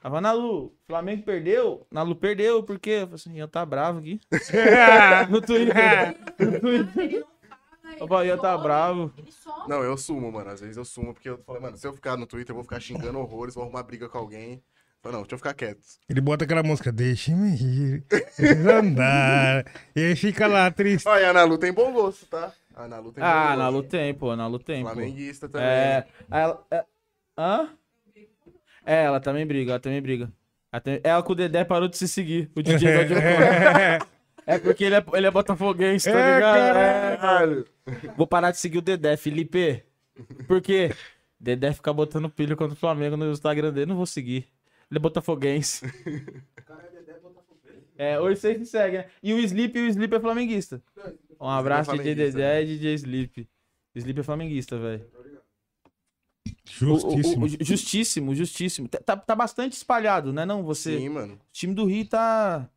Tava, 0.00 0.20
Nalu, 0.20 0.70
Flamengo 0.86 1.22
perdeu? 1.22 1.86
Nalu 1.90 2.14
perdeu, 2.14 2.62
por 2.62 2.78
quê? 2.78 2.90
Eu 2.90 3.06
falei 3.06 3.14
assim, 3.14 3.34
Ian 3.36 3.48
tá 3.48 3.64
bravo 3.64 4.00
aqui. 4.00 4.20
no 5.30 5.40
Twitter. 5.40 6.16
no 6.38 6.86
Twitter. 6.92 7.24
Opa, 8.00 8.24
Ian 8.24 8.38
tá 8.38 8.56
bravo. 8.58 9.12
Não, 9.68 9.82
eu 9.82 9.96
sumo, 9.96 10.30
mano. 10.30 10.50
Às 10.50 10.60
vezes 10.60 10.76
eu 10.76 10.84
sumo, 10.84 11.12
porque 11.14 11.28
eu 11.28 11.38
falei, 11.46 11.62
mano, 11.62 11.76
se 11.76 11.86
eu 11.86 11.92
ficar 11.92 12.16
no 12.16 12.26
Twitter, 12.26 12.50
eu 12.52 12.56
vou 12.56 12.64
ficar 12.64 12.80
xingando 12.80 13.18
horrores, 13.18 13.54
vou 13.54 13.64
arrumar 13.64 13.82
briga 13.82 14.08
com 14.08 14.18
alguém. 14.18 14.62
Falei, 15.02 15.16
não, 15.16 15.22
deixa 15.22 15.34
eu 15.34 15.38
ficar 15.38 15.54
quieto. 15.54 15.80
Ele 16.08 16.20
bota 16.20 16.44
aquela 16.44 16.62
música, 16.62 16.90
deixe-me 16.90 17.54
ir, 17.56 18.04
deixe 18.08 18.52
andar. 18.70 19.64
e 19.94 20.00
aí 20.00 20.16
fica 20.16 20.46
lá 20.46 20.70
triste. 20.70 21.06
Olha, 21.06 21.30
a 21.30 21.32
Nalu 21.32 21.58
tem 21.58 21.72
bom 21.72 21.92
gosto, 21.92 22.24
tá? 22.26 22.52
A 22.74 22.88
Nalu 22.88 23.12
tem 23.12 23.22
bom 23.22 23.28
Ah, 23.30 23.44
gosto. 23.48 23.58
Nalu 23.58 23.82
tem, 23.82 24.14
pô, 24.14 24.34
Nalu 24.36 24.58
tem, 24.58 24.82
pô. 24.82 24.90
Flamenguista 24.90 25.48
também. 25.48 25.66
É. 25.68 26.06
Ela, 26.30 26.64
é, 26.70 26.84
hã? 27.38 27.68
É, 28.86 29.04
ela 29.04 29.20
também 29.20 29.46
briga, 29.46 29.72
ela 29.72 29.80
também 29.80 30.00
briga. 30.00 30.32
Ela, 30.72 30.80
tem- 30.80 31.00
ela 31.04 31.22
com 31.22 31.32
o 31.32 31.36
Dedé 31.36 31.64
parou 31.64 31.88
de 31.88 31.96
se 31.98 32.08
seguir. 32.08 32.50
O 32.56 32.62
DJ 32.62 32.94
da 32.94 33.02
Diogo. 33.04 33.20
É 33.22 33.98
porque 34.62 34.84
ele 34.84 34.94
é, 34.96 35.04
ele 35.14 35.26
é 35.26 35.30
botafoguense, 35.30 36.10
tá 36.10 36.18
É, 36.18 36.34
ligado? 36.34 36.54
caralho. 36.54 36.78
É, 37.12 37.16
caralho. 37.16 38.14
Vou 38.16 38.26
parar 38.26 38.50
de 38.50 38.58
seguir 38.58 38.78
o 38.78 38.82
Dedé, 38.82 39.16
Felipe. 39.16 39.82
Por 40.46 40.60
quê? 40.60 40.92
Dedé 41.40 41.72
fica 41.72 41.92
botando 41.92 42.28
pilha 42.30 42.54
contra 42.56 42.74
o 42.74 42.78
Flamengo 42.78 43.16
no 43.16 43.30
Instagram 43.30 43.72
dele, 43.72 43.86
não 43.86 43.96
vou 43.96 44.06
seguir. 44.06 44.46
Ele 44.90 44.98
é 44.98 45.00
botafoguense. 45.00 45.84
É, 47.96 48.18
hoje 48.20 48.40
vocês 48.40 48.58
me 48.58 48.66
seguem, 48.66 48.98
né? 49.00 49.06
E 49.22 49.32
o 49.32 49.38
Sleep, 49.38 49.78
o 49.78 49.86
Sleep 49.86 50.14
é 50.16 50.20
flamenguista. 50.20 50.82
Um 51.40 51.48
abraço, 51.48 51.90
DJ 51.92 52.02
flamenguista, 52.04 52.38
Dedé 52.38 52.62
e 52.62 52.66
DJ 52.66 52.94
Sleep. 52.94 53.48
Sleep 53.94 54.20
é 54.20 54.22
flamenguista, 54.22 54.78
velho. 54.78 55.06
O- 56.82 56.84
o- 56.84 57.00
Justíssimo. 57.00 57.46
o- 57.46 57.64
justíssimo, 57.64 58.34
justíssimo. 58.34 58.88
Tá- 58.88 58.98
Tá, 58.98 59.16
tá 59.16 59.34
bastante 59.36 59.72
espalhado, 59.74 60.32
né? 60.32 60.44
Não, 60.44 60.62
você. 60.64 60.98
Sim, 60.98 61.08
mano. 61.08 61.34
O 61.34 61.38
time 61.52 61.72
do 61.74 61.84
Rio 61.84 62.06
tá. 62.08 62.68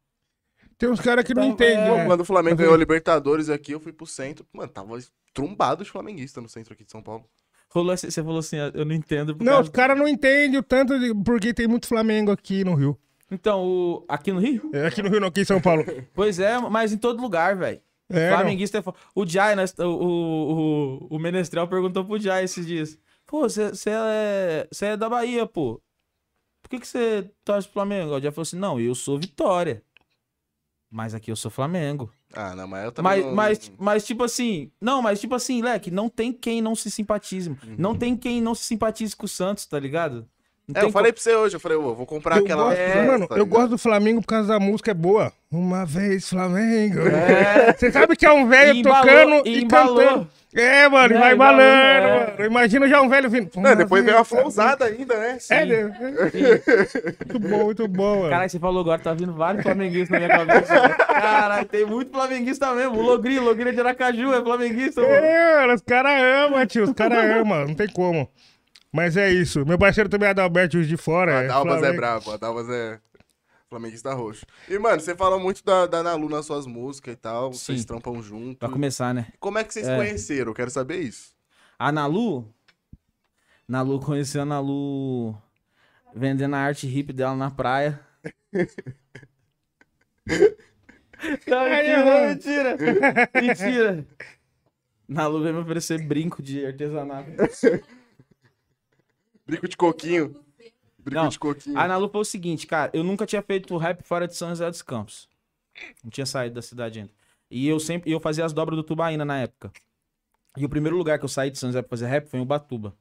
Tem 0.78 0.90
uns 0.90 1.00
caras 1.00 1.24
que 1.26 1.34
não 1.34 1.42
Tá- 1.44 1.48
entendem, 1.50 1.86
é. 1.86 1.98
Né? 1.98 2.06
quando 2.06 2.22
o 2.22 2.26
Flamengo 2.26 2.56
ganhou 2.58 2.74
a? 2.74 2.78
Libertadores 2.78 3.50
aqui, 3.50 3.72
eu 3.72 3.80
fui 3.80 3.92
pro 3.92 4.06
centro. 4.06 4.46
Mano, 4.54 4.70
tava 4.72 4.98
trumbado 5.34 5.84
de 5.84 5.90
flamenguista 5.90 6.40
no 6.40 6.48
centro 6.50 6.74
aqui 6.74 6.84
de 6.86 6.92
São 6.92 7.02
Paulo. 7.02 7.26
Rolou, 7.70 7.94
esse- 7.94 8.10
você 8.12 8.24
falou 8.24 8.40
assim, 8.40 8.58
eu 8.74 8.86
não 8.86 8.94
entendo. 8.96 9.36
Não, 9.40 9.46
causa- 9.54 9.62
os 9.64 9.70
caras 9.70 9.98
não 9.98 10.08
entendem 10.08 10.58
o 10.60 10.64
tanto 10.64 10.98
de... 11.00 11.14
porque 11.24 11.54
tem 11.54 11.68
muito 11.68 11.88
Flamengo 11.88 12.32
aqui 12.32 12.64
no 12.64 12.76
Rio. 12.76 12.98
Então, 13.30 13.62
o... 13.66 14.06
aqui 14.08 14.32
no 14.32 14.40
Rio? 14.40 14.70
É, 14.74 14.86
Aqui 14.88 15.02
no 15.04 15.10
Rio, 15.10 15.20
não, 15.20 15.28
aqui 15.28 15.42
em 15.42 15.46
São 15.46 15.60
Paulo. 15.60 15.84
Pois 16.14 16.40
é, 16.40 16.58
mas 16.60 16.94
em 16.94 16.98
todo 16.98 17.22
lugar, 17.22 17.56
velho. 17.58 17.82
É, 18.10 18.30
não. 18.30 18.38
Flamenguista 18.38 18.78
é 18.78 18.82
fo- 18.82 18.96
O 19.14 19.26
Jai, 19.28 19.54
o, 19.80 19.84
o, 19.84 21.08
o, 21.16 21.20
Menestrel 21.20 21.68
perguntou 21.68 22.06
pro 22.06 22.18
Jai 22.20 22.44
esses 22.46 22.66
dias. 22.66 22.98
Pô, 23.26 23.42
você 23.42 23.64
é, 23.90 24.68
cê 24.72 24.86
é 24.86 24.98
da 24.98 25.10
Bahia, 25.10 25.46
pô. 25.46 25.82
Por 26.62 26.70
que 26.70 26.80
que 26.80 26.88
você 26.88 27.30
torce 27.44 27.68
pro 27.68 27.74
Flamengo? 27.74 28.16
O 28.16 28.22
Jai 28.22 28.32
falou 28.32 28.44
assim, 28.44 28.58
não, 28.58 28.80
eu 28.80 28.96
sou 28.96 29.20
Vitória. 29.20 29.84
Mas 30.90 31.14
aqui 31.14 31.30
eu 31.32 31.36
sou 31.36 31.52
Flamengo. 31.52 32.10
Ah, 32.34 32.56
não, 32.56 32.68
mas 32.68 32.86
eu 32.86 32.92
também 32.92 33.12
Mas, 33.12 33.26
não... 33.26 33.34
mas, 33.34 33.72
mas, 33.78 34.06
tipo 34.06 34.24
assim, 34.24 34.72
não, 34.82 35.02
mas 35.02 35.20
tipo 35.20 35.36
assim, 35.36 35.62
Leque, 35.62 35.92
não 35.92 36.08
tem 36.10 36.32
quem 36.32 36.62
não 36.62 36.76
se 36.76 36.90
simpatize. 36.90 37.50
mano. 37.50 37.62
Não 37.78 37.96
tem 37.96 38.16
quem 38.16 38.42
não 38.42 38.56
se 38.56 38.64
simpatize 38.64 39.16
com 39.16 39.26
o 39.26 39.30
Santos, 39.30 39.66
tá 39.66 39.80
ligado? 39.80 40.26
É, 40.74 40.84
eu 40.84 40.92
falei 40.92 41.14
pra 41.14 41.22
você 41.22 41.34
hoje, 41.34 41.56
eu 41.56 41.60
falei, 41.62 41.78
ô, 41.78 41.96
vou 41.96 42.06
comprar 42.06 42.38
Eu 42.38 42.44
aquela. 42.44 42.64
gosto, 42.66 42.76
festa, 42.78 43.04
mano, 43.06 43.28
tá 43.28 43.38
eu 43.38 43.46
gosto 43.46 43.70
do 43.70 43.78
Flamengo 43.78 44.20
por 44.22 44.28
causa 44.28 44.50
da 44.50 44.60
música 44.60 44.92
é 44.92 44.94
boa. 44.94 45.32
Uma 45.50 45.86
vez 45.86 46.28
Flamengo. 46.30 47.00
É. 47.00 47.74
Você 47.74 47.90
sabe 47.90 48.18
que 48.18 48.26
é 48.26 48.32
um 48.34 48.48
velho 48.50 48.76
E 48.76 48.80
embalou, 48.80 49.02
tocando 49.06 49.48
e 49.48 49.60
e 49.60 49.64
embalou. 49.64 49.98
cantando. 49.98 50.30
É, 50.60 50.90
mano, 50.90 51.16
É, 51.16 51.20
vai 51.20 51.36
balando, 51.36 51.62
é. 51.62 52.32
mano. 52.38 52.46
Imagina 52.46 52.88
já 52.88 53.02
um 53.02 53.08
velho 53.10 53.30
vindo. 53.30 53.50
Não, 53.56 53.62
Uma 53.62 53.76
depois 53.76 54.04
veio 54.04 54.18
a 54.18 54.24
flowzada 54.26 54.86
ainda, 54.86 55.16
né? 55.18 55.38
É, 55.50 55.66
né? 55.66 55.84
Muito 57.26 57.40
bom, 57.40 57.64
muito 57.66 57.88
bom, 57.88 58.16
mano. 58.20 58.30
Caralho, 58.30 58.50
você 58.50 58.60
falou 58.60 58.82
agora, 58.82 59.00
tá 59.00 59.14
vindo 59.14 59.34
vários 59.34 59.64
flamenguistas 59.64 60.10
na 60.10 60.18
minha 60.26 60.30
cabeça. 60.38 60.80
velho. 60.82 60.98
Caralho, 60.98 61.66
tem 61.66 61.86
muito 61.86 62.12
flamenguista 62.12 62.74
mesmo. 62.74 62.98
O 62.98 63.02
Logrinho, 63.02 63.44
Logrinho 63.44 63.74
de 63.74 63.80
Aracaju 63.80 64.34
é 64.34 64.42
flamenguista, 64.42 65.02
mano. 65.02 65.14
É, 65.14 65.62
mano, 65.62 65.74
os 65.74 65.82
caras 65.82 66.22
amam, 66.22 66.66
tio. 66.66 66.84
Os 66.84 66.94
caras 66.94 67.18
amam, 67.40 67.68
não 67.68 67.76
tem 67.76 67.88
como. 67.90 68.30
Mas 68.92 69.18
é 69.18 69.30
isso. 69.30 69.66
Meu 69.66 69.78
parceiro 69.78 70.10
também 70.10 70.28
é 70.28 70.32
Adalberto 70.32 70.82
de 70.82 70.98
Fora. 70.98 71.40
A 71.42 71.44
Dalvas 71.44 71.76
é 71.76 71.80
Flamengo. 71.80 71.98
brabo, 71.98 72.32
a 72.32 72.38
Dalvas 72.38 72.70
é 72.70 72.98
flamenguista 73.70 74.14
roxo. 74.14 74.46
E, 74.70 74.78
mano, 74.80 75.00
você 75.00 75.16
fala 75.16 75.38
muito 75.38 75.64
da, 75.64 75.86
da 75.86 76.02
Nalu 76.04 76.30
nas 76.30 76.46
suas 76.46 76.66
músicas 76.66 77.14
e 77.14 77.18
tal, 77.18 77.52
vocês 77.54 77.82
Sim. 77.82 77.88
trampam 77.88 78.22
junto. 78.22 78.58
Pra 78.60 78.70
começar, 78.70 79.14
né? 79.14 79.28
Como 79.40 79.58
é 79.58 79.64
que 79.64 79.74
vocês 79.74 79.88
É. 79.88 79.96
conheceram? 79.96 80.52
Eu 80.52 80.56
quero 80.56 80.72
saber 80.72 80.98
isso. 81.02 81.36
A 81.78 81.92
Nalu, 81.92 82.52
Nalu 83.68 84.00
conheceu 84.00 84.42
a 84.42 84.46
Nalu 84.46 85.36
vendendo 86.16 86.56
a 86.56 86.60
arte 86.60 86.88
hip 86.88 87.12
dela 87.14 87.36
na 87.36 87.52
praia. 87.52 88.00
Não, 91.48 91.66
mentira, 91.70 92.78
mentira. 92.78 92.78
Mentira. 93.42 94.08
Nalu 95.08 95.42
veio 95.42 95.56
me 95.56 95.62
oferecer 95.62 96.02
brinco 96.06 96.42
de 96.44 96.66
artesanato. 96.66 97.30
Brinco 99.48 99.68
de 99.68 99.78
coquinho. 99.78 100.36
Brinco 101.08 101.24
Não, 101.24 101.30
de 101.30 101.40
coquinho. 101.40 101.80
A 101.80 101.88
Nalu 101.88 102.10
foi 102.10 102.22
o 102.22 102.26
seguinte, 102.26 102.68
cara, 102.68 102.92
eu 102.94 103.02
nunca 103.02 103.26
tinha 103.26 103.42
feito 103.42 103.78
rap 103.78 104.04
fora 104.04 104.28
de 104.28 104.36
São 104.36 104.50
José 104.50 104.70
dos 104.70 104.82
Campos. 104.82 105.30
Não 106.04 106.12
tinha 106.12 106.26
saído 106.26 106.56
da 106.56 106.62
cidade 106.62 107.00
ainda. 107.00 107.12
E 107.50 107.66
eu 107.66 107.80
sempre, 107.80 108.12
eu 108.12 108.20
fazia 108.20 108.44
as 108.44 108.52
dobras 108.52 108.76
do 108.76 108.84
Tubaína 108.84 109.24
na 109.24 109.40
época. 109.40 109.72
E 110.58 110.66
o 110.66 110.70
primeiro 110.70 110.98
lugar 110.98 111.18
que 111.18 111.24
eu 111.24 111.30
saí 111.30 111.50
de 111.50 111.58
São 111.58 111.70
José 111.70 111.82
pra 111.82 111.90
fazer 111.90 112.08
rap 112.08 112.28
foi 112.28 112.40
em 112.40 112.44
Ubatuba. 112.44 112.94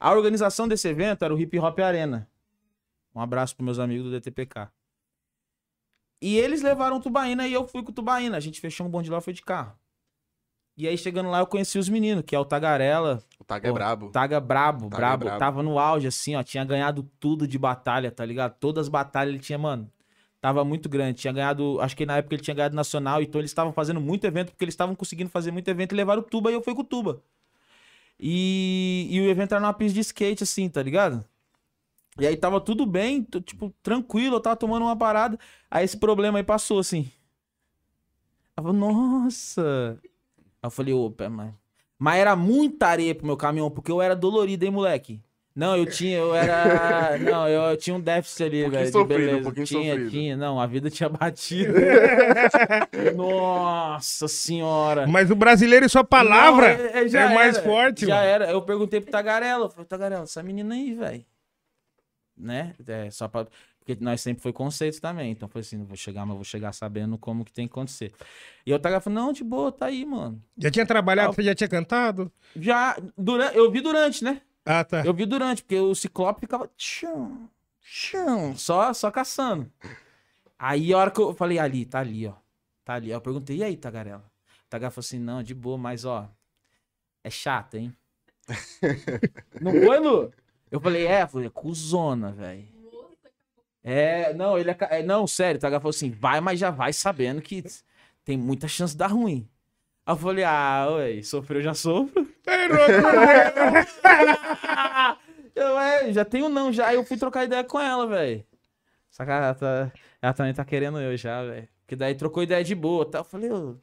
A 0.00 0.10
organização 0.10 0.66
desse 0.66 0.88
evento 0.88 1.24
era 1.24 1.32
o 1.32 1.38
Hip 1.38 1.56
Hop 1.60 1.78
Arena. 1.78 2.28
Um 3.14 3.20
abraço 3.20 3.54
pros 3.54 3.64
meus 3.64 3.78
amigos 3.78 4.06
do 4.06 4.10
DTPK. 4.10 4.68
E 6.20 6.36
eles 6.36 6.62
levaram 6.62 6.96
o 6.96 7.00
Tubaína 7.00 7.46
e 7.46 7.52
eu 7.52 7.66
fui 7.66 7.82
com 7.84 7.90
o 7.90 7.94
Tubaína. 7.94 8.36
A 8.36 8.40
gente 8.40 8.60
fechou 8.60 8.86
um 8.86 8.90
bonde 8.90 9.08
lá, 9.08 9.20
foi 9.20 9.32
de 9.32 9.42
carro. 9.42 9.78
E 10.76 10.88
aí, 10.88 10.98
chegando 10.98 11.30
lá, 11.30 11.40
eu 11.40 11.46
conheci 11.46 11.78
os 11.78 11.88
meninos, 11.88 12.24
que 12.24 12.34
é 12.34 12.38
o 12.38 12.44
Tagarela, 12.44 13.22
O 13.48 13.54
Tag 13.54 13.66
é 13.66 13.72
brabo. 13.72 14.10
Taga 14.10 14.40
brabo, 14.40 14.90
Taga 14.90 14.96
brabo. 14.96 15.24
brabo. 15.24 15.38
Tava 15.38 15.62
no 15.62 15.78
auge, 15.78 16.06
assim, 16.06 16.36
ó. 16.36 16.42
Tinha 16.42 16.62
ganhado 16.66 17.08
tudo 17.18 17.48
de 17.48 17.58
batalha, 17.58 18.10
tá 18.10 18.22
ligado? 18.22 18.54
Todas 18.60 18.82
as 18.82 18.88
batalhas 18.90 19.32
ele 19.32 19.42
tinha, 19.42 19.56
mano. 19.56 19.90
Tava 20.38 20.62
muito 20.66 20.86
grande. 20.86 21.20
Tinha 21.20 21.32
ganhado. 21.32 21.80
Acho 21.80 21.96
que 21.96 22.04
na 22.04 22.18
época 22.18 22.34
ele 22.34 22.42
tinha 22.42 22.54
ganhado 22.54 22.76
nacional. 22.76 23.22
Então 23.22 23.40
eles 23.40 23.50
estavam 23.50 23.72
fazendo 23.72 24.02
muito 24.02 24.26
evento, 24.26 24.50
porque 24.50 24.62
eles 24.62 24.74
estavam 24.74 24.94
conseguindo 24.94 25.30
fazer 25.30 25.50
muito 25.50 25.66
evento 25.66 25.94
e 25.94 25.96
levaram 25.96 26.20
o 26.20 26.24
tuba 26.24 26.50
e 26.50 26.54
eu 26.54 26.60
fui 26.60 26.74
com 26.74 26.82
o 26.82 26.84
tuba. 26.84 27.22
E, 28.20 29.08
e 29.10 29.18
o 29.18 29.30
evento 29.30 29.52
era 29.52 29.60
numa 29.62 29.72
pista 29.72 29.94
de 29.94 30.00
skate, 30.00 30.42
assim, 30.42 30.68
tá 30.68 30.82
ligado? 30.82 31.24
E 32.18 32.26
aí 32.26 32.36
tava 32.36 32.60
tudo 32.60 32.84
bem, 32.84 33.22
tipo, 33.44 33.72
tranquilo, 33.82 34.36
eu 34.36 34.40
tava 34.40 34.56
tomando 34.56 34.82
uma 34.82 34.96
parada. 34.96 35.38
Aí 35.70 35.86
esse 35.86 35.96
problema 35.96 36.38
aí 36.38 36.44
passou, 36.44 36.80
assim. 36.80 37.10
Eu 38.56 38.62
falei, 38.62 38.78
nossa. 38.78 39.98
Aí 40.02 40.66
eu 40.66 40.70
falei, 40.70 40.92
opa, 40.92 41.30
mas. 41.30 41.54
Mas 41.98 42.20
era 42.20 42.36
muita 42.36 42.86
areia 42.86 43.14
pro 43.14 43.26
meu 43.26 43.36
caminhão, 43.36 43.70
porque 43.70 43.90
eu 43.90 44.00
era 44.00 44.14
dolorido, 44.14 44.64
hein, 44.64 44.70
moleque? 44.70 45.20
Não, 45.58 45.76
eu 45.76 45.86
tinha, 45.86 46.18
eu 46.18 46.32
era. 46.36 47.18
Não, 47.18 47.48
eu, 47.48 47.62
eu 47.62 47.76
tinha 47.76 47.96
um 47.96 48.00
déficit 48.00 48.44
ali, 48.44 48.62
pouquinho 48.62 48.70
velho. 48.70 48.86
de 48.86 48.92
sofrido, 48.92 49.14
um 49.20 49.26
beleza. 49.26 49.42
pouquinho 49.42 49.66
tinha, 49.66 49.90
sofrido. 49.92 50.10
tinha. 50.10 50.36
Não, 50.36 50.60
a 50.60 50.66
vida 50.68 50.88
tinha 50.88 51.08
batido. 51.08 51.72
Nossa 53.16 54.28
senhora. 54.28 55.08
Mas 55.08 55.32
o 55.32 55.34
brasileiro 55.34 55.84
e 55.84 55.88
sua 55.88 56.04
palavra 56.04 56.78
Não, 56.78 56.84
é, 57.00 57.08
já 57.08 57.30
mais 57.34 57.56
era, 57.56 57.66
forte, 57.66 58.06
Já 58.06 58.14
mano. 58.14 58.28
era. 58.28 58.50
Eu 58.52 58.62
perguntei 58.62 59.00
pro 59.00 59.10
Tagarela. 59.10 59.64
Eu 59.64 59.70
falei, 59.70 59.86
Tagarela, 59.86 60.22
essa 60.22 60.42
menina 60.44 60.74
aí, 60.76 60.94
velho. 60.94 61.24
Né? 62.36 62.74
É, 62.86 63.10
só 63.10 63.26
pra... 63.26 63.48
Porque 63.88 64.04
nós 64.04 64.20
sempre 64.20 64.42
foi 64.42 64.52
conceito 64.52 65.00
também. 65.00 65.30
Então 65.32 65.48
foi 65.48 65.62
assim, 65.62 65.78
não 65.78 65.86
vou 65.86 65.96
chegar, 65.96 66.26
mas 66.26 66.36
vou 66.36 66.44
chegar 66.44 66.74
sabendo 66.74 67.16
como 67.16 67.42
que 67.42 67.50
tem 67.50 67.66
que 67.66 67.72
acontecer. 67.72 68.12
E 68.66 68.74
o 68.74 68.78
Tagarela 68.78 69.00
falou, 69.00 69.18
não, 69.18 69.32
de 69.32 69.42
boa, 69.42 69.72
tá 69.72 69.86
aí, 69.86 70.04
mano. 70.04 70.42
Já 70.58 70.70
tinha 70.70 70.84
trabalhado, 70.84 71.32
você 71.32 71.42
já 71.42 71.54
tinha 71.54 71.68
cantado? 71.68 72.30
Já, 72.54 72.98
durante, 73.16 73.56
eu 73.56 73.70
vi 73.70 73.80
durante, 73.80 74.22
né? 74.22 74.42
Ah, 74.62 74.84
tá. 74.84 75.02
Eu 75.06 75.14
vi 75.14 75.24
durante, 75.24 75.62
porque 75.62 75.80
o 75.80 75.94
Ciclope 75.94 76.40
ficava 76.40 76.70
tchum, 76.76 77.48
tchum, 77.80 78.54
só, 78.58 78.92
só 78.92 79.10
caçando. 79.10 79.72
Aí 80.58 80.92
a 80.92 80.98
hora 80.98 81.10
que 81.10 81.18
eu 81.18 81.32
falei, 81.32 81.58
ali, 81.58 81.86
tá 81.86 82.00
ali, 82.00 82.26
ó. 82.26 82.34
Tá 82.84 82.92
ali. 82.92 83.06
Aí 83.06 83.16
eu 83.16 83.22
perguntei, 83.22 83.56
e 83.56 83.64
aí, 83.64 83.74
Tagarela? 83.74 84.30
O 84.66 84.68
Tagarela 84.68 84.90
falou 84.90 85.06
assim, 85.06 85.18
não, 85.18 85.42
de 85.42 85.54
boa, 85.54 85.78
mas 85.78 86.04
ó, 86.04 86.28
é 87.24 87.30
chato, 87.30 87.78
hein? 87.78 87.96
não 89.62 89.72
foi, 89.72 89.98
Lu? 89.98 90.30
Eu 90.70 90.78
falei, 90.78 91.06
é, 91.06 91.22
eu 91.22 91.28
falei, 91.28 91.46
é 91.46 91.50
cuzona, 91.50 92.32
velho. 92.32 92.77
É, 93.90 94.34
não, 94.34 94.58
ele 94.58 94.70
é, 94.70 94.76
é, 94.90 95.02
não, 95.02 95.26
sério, 95.26 95.56
o 95.56 95.60
Tagarela 95.60 95.80
falou 95.80 95.88
assim, 95.90 96.10
vai, 96.10 96.42
mas 96.42 96.60
já 96.60 96.70
vai 96.70 96.92
sabendo 96.92 97.40
que 97.40 97.64
tem 98.22 98.36
muita 98.36 98.68
chance 98.68 98.92
de 98.92 98.98
dar 98.98 99.06
ruim. 99.06 99.48
Aí 100.04 100.12
eu 100.12 100.16
falei, 100.18 100.44
ah, 100.44 100.88
ué, 100.92 101.22
sofreu, 101.22 101.62
já 101.62 101.72
sofro. 101.72 102.28
eu, 105.56 105.78
é, 105.78 106.12
já 106.12 106.22
tenho 106.24 106.50
não, 106.50 106.70
já. 106.70 106.88
Aí 106.88 106.96
eu 106.96 107.04
fui 107.04 107.16
trocar 107.16 107.44
ideia 107.44 107.64
com 107.64 107.80
ela, 107.80 108.06
velho. 108.06 108.44
Só 109.10 109.24
que 109.24 109.30
ela, 109.30 109.54
tá- 109.54 109.90
ela 110.20 110.34
também 110.34 110.52
tá 110.52 110.66
querendo 110.66 111.00
eu 111.00 111.16
já, 111.16 111.42
velho. 111.42 111.66
Porque 111.80 111.96
daí 111.96 112.14
trocou 112.14 112.42
ideia 112.42 112.62
de 112.62 112.74
boa, 112.74 113.10
tá? 113.10 113.20
Eu 113.20 113.24
falei, 113.24 113.50
ô, 113.50 113.74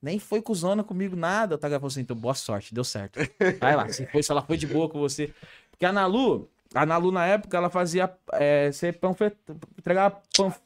nem 0.00 0.18
foi 0.18 0.40
cuzona 0.40 0.82
comigo 0.82 1.16
nada. 1.16 1.56
O 1.56 1.58
Taga 1.58 1.76
falou 1.76 1.88
assim, 1.88 2.00
então 2.00 2.16
boa 2.16 2.34
sorte, 2.34 2.74
deu 2.74 2.84
certo. 2.84 3.20
Vai 3.60 3.76
lá, 3.76 3.90
se, 3.90 4.06
foi, 4.06 4.22
se 4.22 4.32
ela 4.32 4.40
foi 4.40 4.56
de 4.56 4.66
boa 4.66 4.88
com 4.88 4.98
você. 4.98 5.34
Porque 5.70 5.84
a 5.84 5.92
Nalu, 5.92 6.48
a 6.74 6.84
Nalu 6.86 7.10
na 7.12 7.26
época, 7.26 7.56
ela 7.56 7.70
fazia, 7.70 8.12
é, 8.32 8.70
ser 8.72 8.98
panflet, 8.98 9.36
entregava 9.78 10.20
panf, 10.36 10.58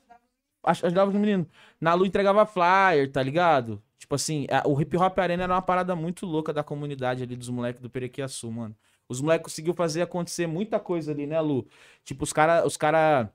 aj- 0.64 0.84
ajudava 0.86 1.10
os 1.10 1.16
meninos. 1.16 1.46
Nalu 1.80 2.06
entregava 2.06 2.46
flyer, 2.46 3.10
tá 3.12 3.22
ligado? 3.22 3.82
Tipo 3.98 4.14
assim, 4.14 4.46
o 4.64 4.80
Hip 4.80 4.96
Hop 4.96 5.18
Arena 5.18 5.44
era 5.44 5.54
uma 5.54 5.62
parada 5.62 5.94
muito 5.94 6.24
louca 6.26 6.52
da 6.52 6.64
comunidade 6.64 7.22
ali 7.22 7.36
dos 7.36 7.48
moleques 7.50 7.80
do 7.82 7.90
Perequiaçu, 7.90 8.50
mano. 8.50 8.74
Os 9.08 9.20
moleques 9.20 9.44
conseguiu 9.52 9.74
fazer 9.74 10.02
acontecer 10.02 10.46
muita 10.46 10.78
coisa 10.80 11.12
ali, 11.12 11.26
né, 11.26 11.40
Lu? 11.40 11.66
Tipo, 12.04 12.24
os 12.24 12.32
cara, 12.32 12.66
os 12.66 12.76
cara 12.76 13.30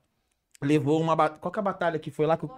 levou 0.62 1.00
uma 1.00 1.16
qual 1.28 1.52
que 1.52 1.58
é 1.58 1.60
a 1.60 1.64
batalha 1.64 1.98
que 1.98 2.10
foi 2.10 2.26
lá 2.26 2.36
que 2.36 2.44
o- 2.46 2.50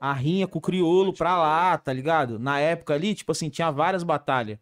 a 0.00 0.12
rinha 0.12 0.46
com 0.46 0.58
o 0.58 0.62
criolo 0.62 1.12
pra 1.14 1.36
lá, 1.38 1.78
tá 1.78 1.92
ligado? 1.92 2.38
Na 2.38 2.58
época 2.60 2.94
ali, 2.94 3.14
tipo 3.14 3.32
assim, 3.32 3.48
tinha 3.48 3.70
várias 3.70 4.02
batalhas. 4.02 4.58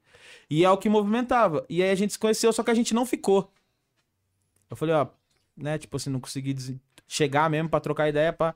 E 0.49 0.65
é 0.65 0.71
o 0.71 0.77
que 0.79 0.89
movimentava. 0.89 1.65
E 1.69 1.83
aí 1.83 1.91
a 1.91 1.95
gente 1.95 2.13
se 2.13 2.19
conheceu, 2.19 2.53
só 2.53 2.63
que 2.63 2.71
a 2.71 2.75
gente 2.75 2.95
não 2.95 3.05
ficou. 3.07 3.52
Eu 4.73 4.77
falei, 4.77 4.95
ó, 4.95 5.07
né, 5.55 5.77
tipo 5.77 5.95
assim, 5.99 6.09
não 6.09 6.19
consegui 6.19 6.57
chegar 7.07 7.51
mesmo 7.51 7.69
pra 7.69 7.79
trocar 7.79 8.09
ideia, 8.09 8.33
pra... 8.33 8.55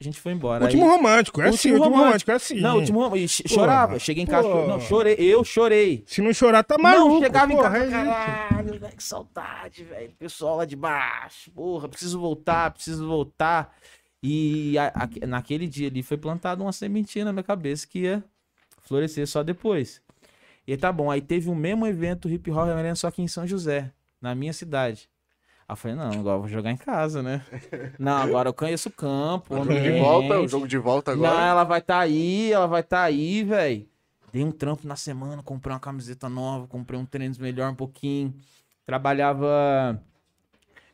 A 0.00 0.02
gente 0.02 0.18
foi 0.18 0.32
embora. 0.32 0.64
Último 0.64 0.84
Aí- 0.84 0.88
romântico, 0.96 1.42
é 1.42 1.48
assim, 1.50 1.72
Último 1.72 1.74
último 1.74 1.84
romântico. 1.90 2.06
romântico, 2.06 2.30
é 2.30 2.34
assim. 2.34 2.60
Não, 2.62 2.76
último 2.78 3.00
romântico. 3.02 3.28
Ch- 3.28 3.52
chorava. 3.52 3.98
Cheguei 3.98 4.22
em 4.22 4.26
casa, 4.26 4.48
Porra. 4.48 4.66
não, 4.66 4.80
chorei. 4.80 5.14
Eu 5.18 5.44
chorei. 5.44 6.02
Se 6.06 6.22
não 6.22 6.32
chorar, 6.32 6.62
tá 6.64 6.78
maluco. 6.78 7.16
não, 7.16 7.20
chegava 7.20 7.52
em 7.52 7.56
porra, 7.56 7.70
casa, 7.70 7.84
é 7.84 7.90
caralho, 7.90 8.80
velho, 8.80 8.96
que 8.96 9.02
saudade, 9.04 9.84
velho. 9.84 10.10
Pessoal 10.18 10.56
lá 10.56 10.64
de 10.64 10.74
baixo, 10.74 11.50
porra, 11.50 11.86
preciso 11.86 12.18
voltar, 12.18 12.70
preciso 12.70 13.06
voltar. 13.06 13.76
E 14.22 14.78
a- 14.78 14.90
a- 15.22 15.26
naquele 15.26 15.66
dia 15.66 15.88
ali 15.88 16.02
foi 16.02 16.16
plantada 16.16 16.62
uma 16.62 16.72
sementinha 16.72 17.26
na 17.26 17.32
minha 17.34 17.42
cabeça 17.44 17.86
que 17.86 17.98
ia 17.98 18.24
florescer 18.80 19.26
só 19.26 19.42
depois. 19.42 20.00
E 20.66 20.74
tá 20.78 20.90
bom, 20.90 21.10
aí 21.10 21.20
teve 21.20 21.50
o 21.50 21.54
mesmo 21.54 21.86
evento 21.86 22.26
Hip 22.26 22.50
Hop 22.50 22.68
só 22.96 23.10
que 23.10 23.20
em 23.20 23.28
São 23.28 23.46
José, 23.46 23.92
na 24.18 24.34
minha 24.34 24.54
cidade. 24.54 25.09
Aí 25.70 25.72
eu 25.72 25.76
falei, 25.76 25.96
não, 25.96 26.10
agora 26.10 26.36
eu 26.36 26.40
vou 26.40 26.48
jogar 26.48 26.72
em 26.72 26.76
casa, 26.76 27.22
né? 27.22 27.44
Não, 27.96 28.16
agora 28.16 28.48
eu 28.48 28.52
conheço 28.52 28.88
o 28.88 28.92
campo, 28.92 29.54
o 29.54 29.58
jogo 29.64 29.80
de 29.80 29.98
volta, 30.00 30.40
o 30.40 30.48
jogo 30.48 30.66
de 30.66 30.76
volta 30.78 31.14
Não, 31.14 31.26
agora. 31.26 31.44
ela 31.44 31.62
vai 31.64 31.78
estar 31.78 32.00
aí, 32.00 32.50
ela 32.52 32.66
vai 32.66 32.80
estar 32.80 33.02
aí, 33.04 33.44
velho. 33.44 33.88
Dei 34.32 34.42
um 34.42 34.50
trampo 34.50 34.84
na 34.88 34.96
semana, 34.96 35.44
comprei 35.44 35.72
uma 35.72 35.78
camiseta 35.78 36.28
nova, 36.28 36.66
comprei 36.66 36.98
um 36.98 37.04
tênis 37.06 37.38
melhor 37.38 37.70
um 37.70 37.74
pouquinho. 37.76 38.34
Trabalhava. 38.84 40.02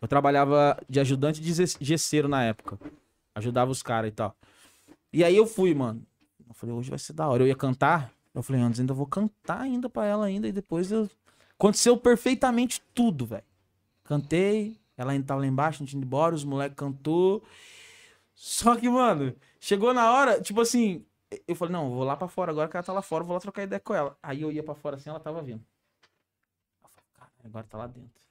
Eu 0.01 0.07
trabalhava 0.07 0.79
de 0.87 1.01
ajudante 1.01 1.41
de 1.41 1.55
ges- 1.55 1.79
gesseiro 1.81 2.29
na 2.29 2.45
época. 2.45 2.79
Ajudava 3.35 3.71
os 3.71 3.83
caras 3.83 4.11
e 4.11 4.13
tal. 4.13 4.37
E 5.11 5.25
aí 5.25 5.35
eu 5.35 5.47
fui, 5.47 5.75
mano. 5.75 6.03
Eu 6.47 6.53
falei, 6.55 6.75
hoje 6.75 6.91
vai 6.91 6.99
ser 6.99 7.15
da 7.15 7.27
hora. 7.27 7.43
Eu 7.43 7.47
ia 7.47 7.57
cantar. 7.57 8.11
Eu 8.35 8.43
falei, 8.43 8.61
antes 8.61 8.79
ainda 8.79 8.93
vou 8.93 9.07
cantar 9.07 9.63
ainda 9.63 9.89
pra 9.89 10.05
ela 10.05 10.27
ainda. 10.27 10.47
E 10.47 10.53
depois 10.53 10.93
eu. 10.93 11.09
Aconteceu 11.59 11.97
perfeitamente 11.97 12.83
tudo, 12.95 13.25
velho. 13.25 13.43
Cantei, 14.07 14.81
ela 14.97 15.13
ainda 15.13 15.27
tava 15.27 15.41
lá 15.41 15.47
embaixo, 15.47 15.81
não 15.81 15.87
tinha 15.87 15.99
ido 15.99 16.07
embora, 16.07 16.35
os 16.35 16.45
moleques 16.45 16.77
cantou. 16.77 17.43
Só 18.35 18.77
que, 18.77 18.89
mano, 18.89 19.35
chegou 19.61 19.93
na 19.93 20.13
hora, 20.13 20.41
tipo 20.41 20.61
assim, 20.61 21.05
eu 21.47 21.57
falei, 21.57 21.73
não, 21.73 21.87
eu 21.87 21.95
vou 21.95 22.05
lá 22.05 22.17
pra 22.17 22.29
fora, 22.29 22.53
agora 22.53 22.69
que 22.69 22.77
ela 22.77 22.85
tá 22.85 22.93
lá 22.93 23.03
fora, 23.03 23.23
eu 23.23 23.27
vou 23.27 23.35
lá 23.35 23.41
trocar 23.41 23.63
ideia 23.63 23.81
com 23.81 23.95
ela. 23.95 24.17
Aí 24.23 24.43
eu 24.43 24.53
ia 24.53 24.63
pra 24.63 24.75
fora 24.75 24.97
assim, 24.97 25.11
ela 25.11 25.21
tava 25.21 25.43
vindo. 25.43 25.65
Eu 26.83 26.89
falei, 26.89 27.09
cara, 27.15 27.33
agora 27.45 27.67
tá 27.67 27.79
lá 27.79 27.87
dentro. 27.87 28.23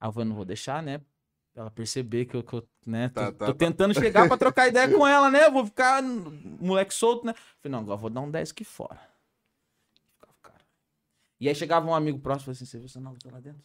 Aí 0.00 0.08
eu 0.08 0.12
falei, 0.12 0.28
não 0.28 0.36
vou 0.36 0.44
deixar, 0.44 0.82
né? 0.82 1.00
Ela 1.54 1.70
perceber 1.70 2.26
que 2.26 2.36
eu, 2.36 2.42
que 2.42 2.54
eu, 2.54 2.68
né, 2.84 3.08
tô, 3.08 3.14
Tá, 3.14 3.32
tá, 3.32 3.46
tô 3.46 3.52
tá. 3.52 3.58
tentando 3.58 3.94
chegar 3.94 4.28
pra 4.28 4.36
trocar 4.36 4.68
ideia 4.68 4.94
com 4.94 5.06
ela, 5.06 5.30
né? 5.30 5.46
Eu 5.46 5.52
vou 5.52 5.64
ficar 5.64 6.02
moleque 6.02 6.92
solto, 6.92 7.24
né? 7.26 7.34
Falei, 7.62 7.72
não, 7.72 7.78
agora 7.80 7.94
eu 7.94 8.00
vou 8.00 8.10
dar 8.10 8.20
um 8.20 8.30
10 8.30 8.50
aqui 8.50 8.62
fora. 8.62 9.00
E 11.38 11.48
aí 11.48 11.54
chegava 11.54 11.86
um 11.86 11.94
amigo 11.94 12.18
próximo 12.18 12.42
e 12.42 12.44
falou 12.44 12.52
assim: 12.54 12.64
Você 12.64 12.78
viu 12.78 12.88
seu 12.88 13.00
nome 13.00 13.18
lá 13.30 13.40
dentro? 13.40 13.62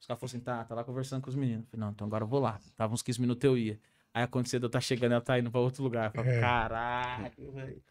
Os 0.00 0.06
caras 0.06 0.18
falaram 0.20 0.24
assim: 0.24 0.40
Tá, 0.40 0.64
tá 0.64 0.74
lá 0.74 0.82
conversando 0.84 1.22
com 1.22 1.28
os 1.28 1.36
meninos. 1.36 1.64
Eu 1.64 1.70
falei, 1.70 1.84
não, 1.86 1.92
então 1.92 2.06
agora 2.06 2.24
eu 2.24 2.28
vou 2.28 2.40
lá. 2.40 2.58
Tava 2.76 2.94
uns 2.94 3.02
15 3.02 3.20
minutos 3.20 3.44
eu 3.44 3.56
ia. 3.56 3.78
Aí 4.12 4.22
aconteceu 4.24 4.58
de 4.58 4.66
eu 4.66 4.70
tá 4.70 4.80
chegando, 4.80 5.12
ela 5.12 5.20
tá 5.20 5.38
indo 5.38 5.50
pra 5.50 5.60
outro 5.60 5.82
lugar. 5.82 6.06
Eu 6.06 6.10
falei, 6.24 6.36
É. 6.36 6.40
caralho, 6.40 7.52
velho. 7.52 7.82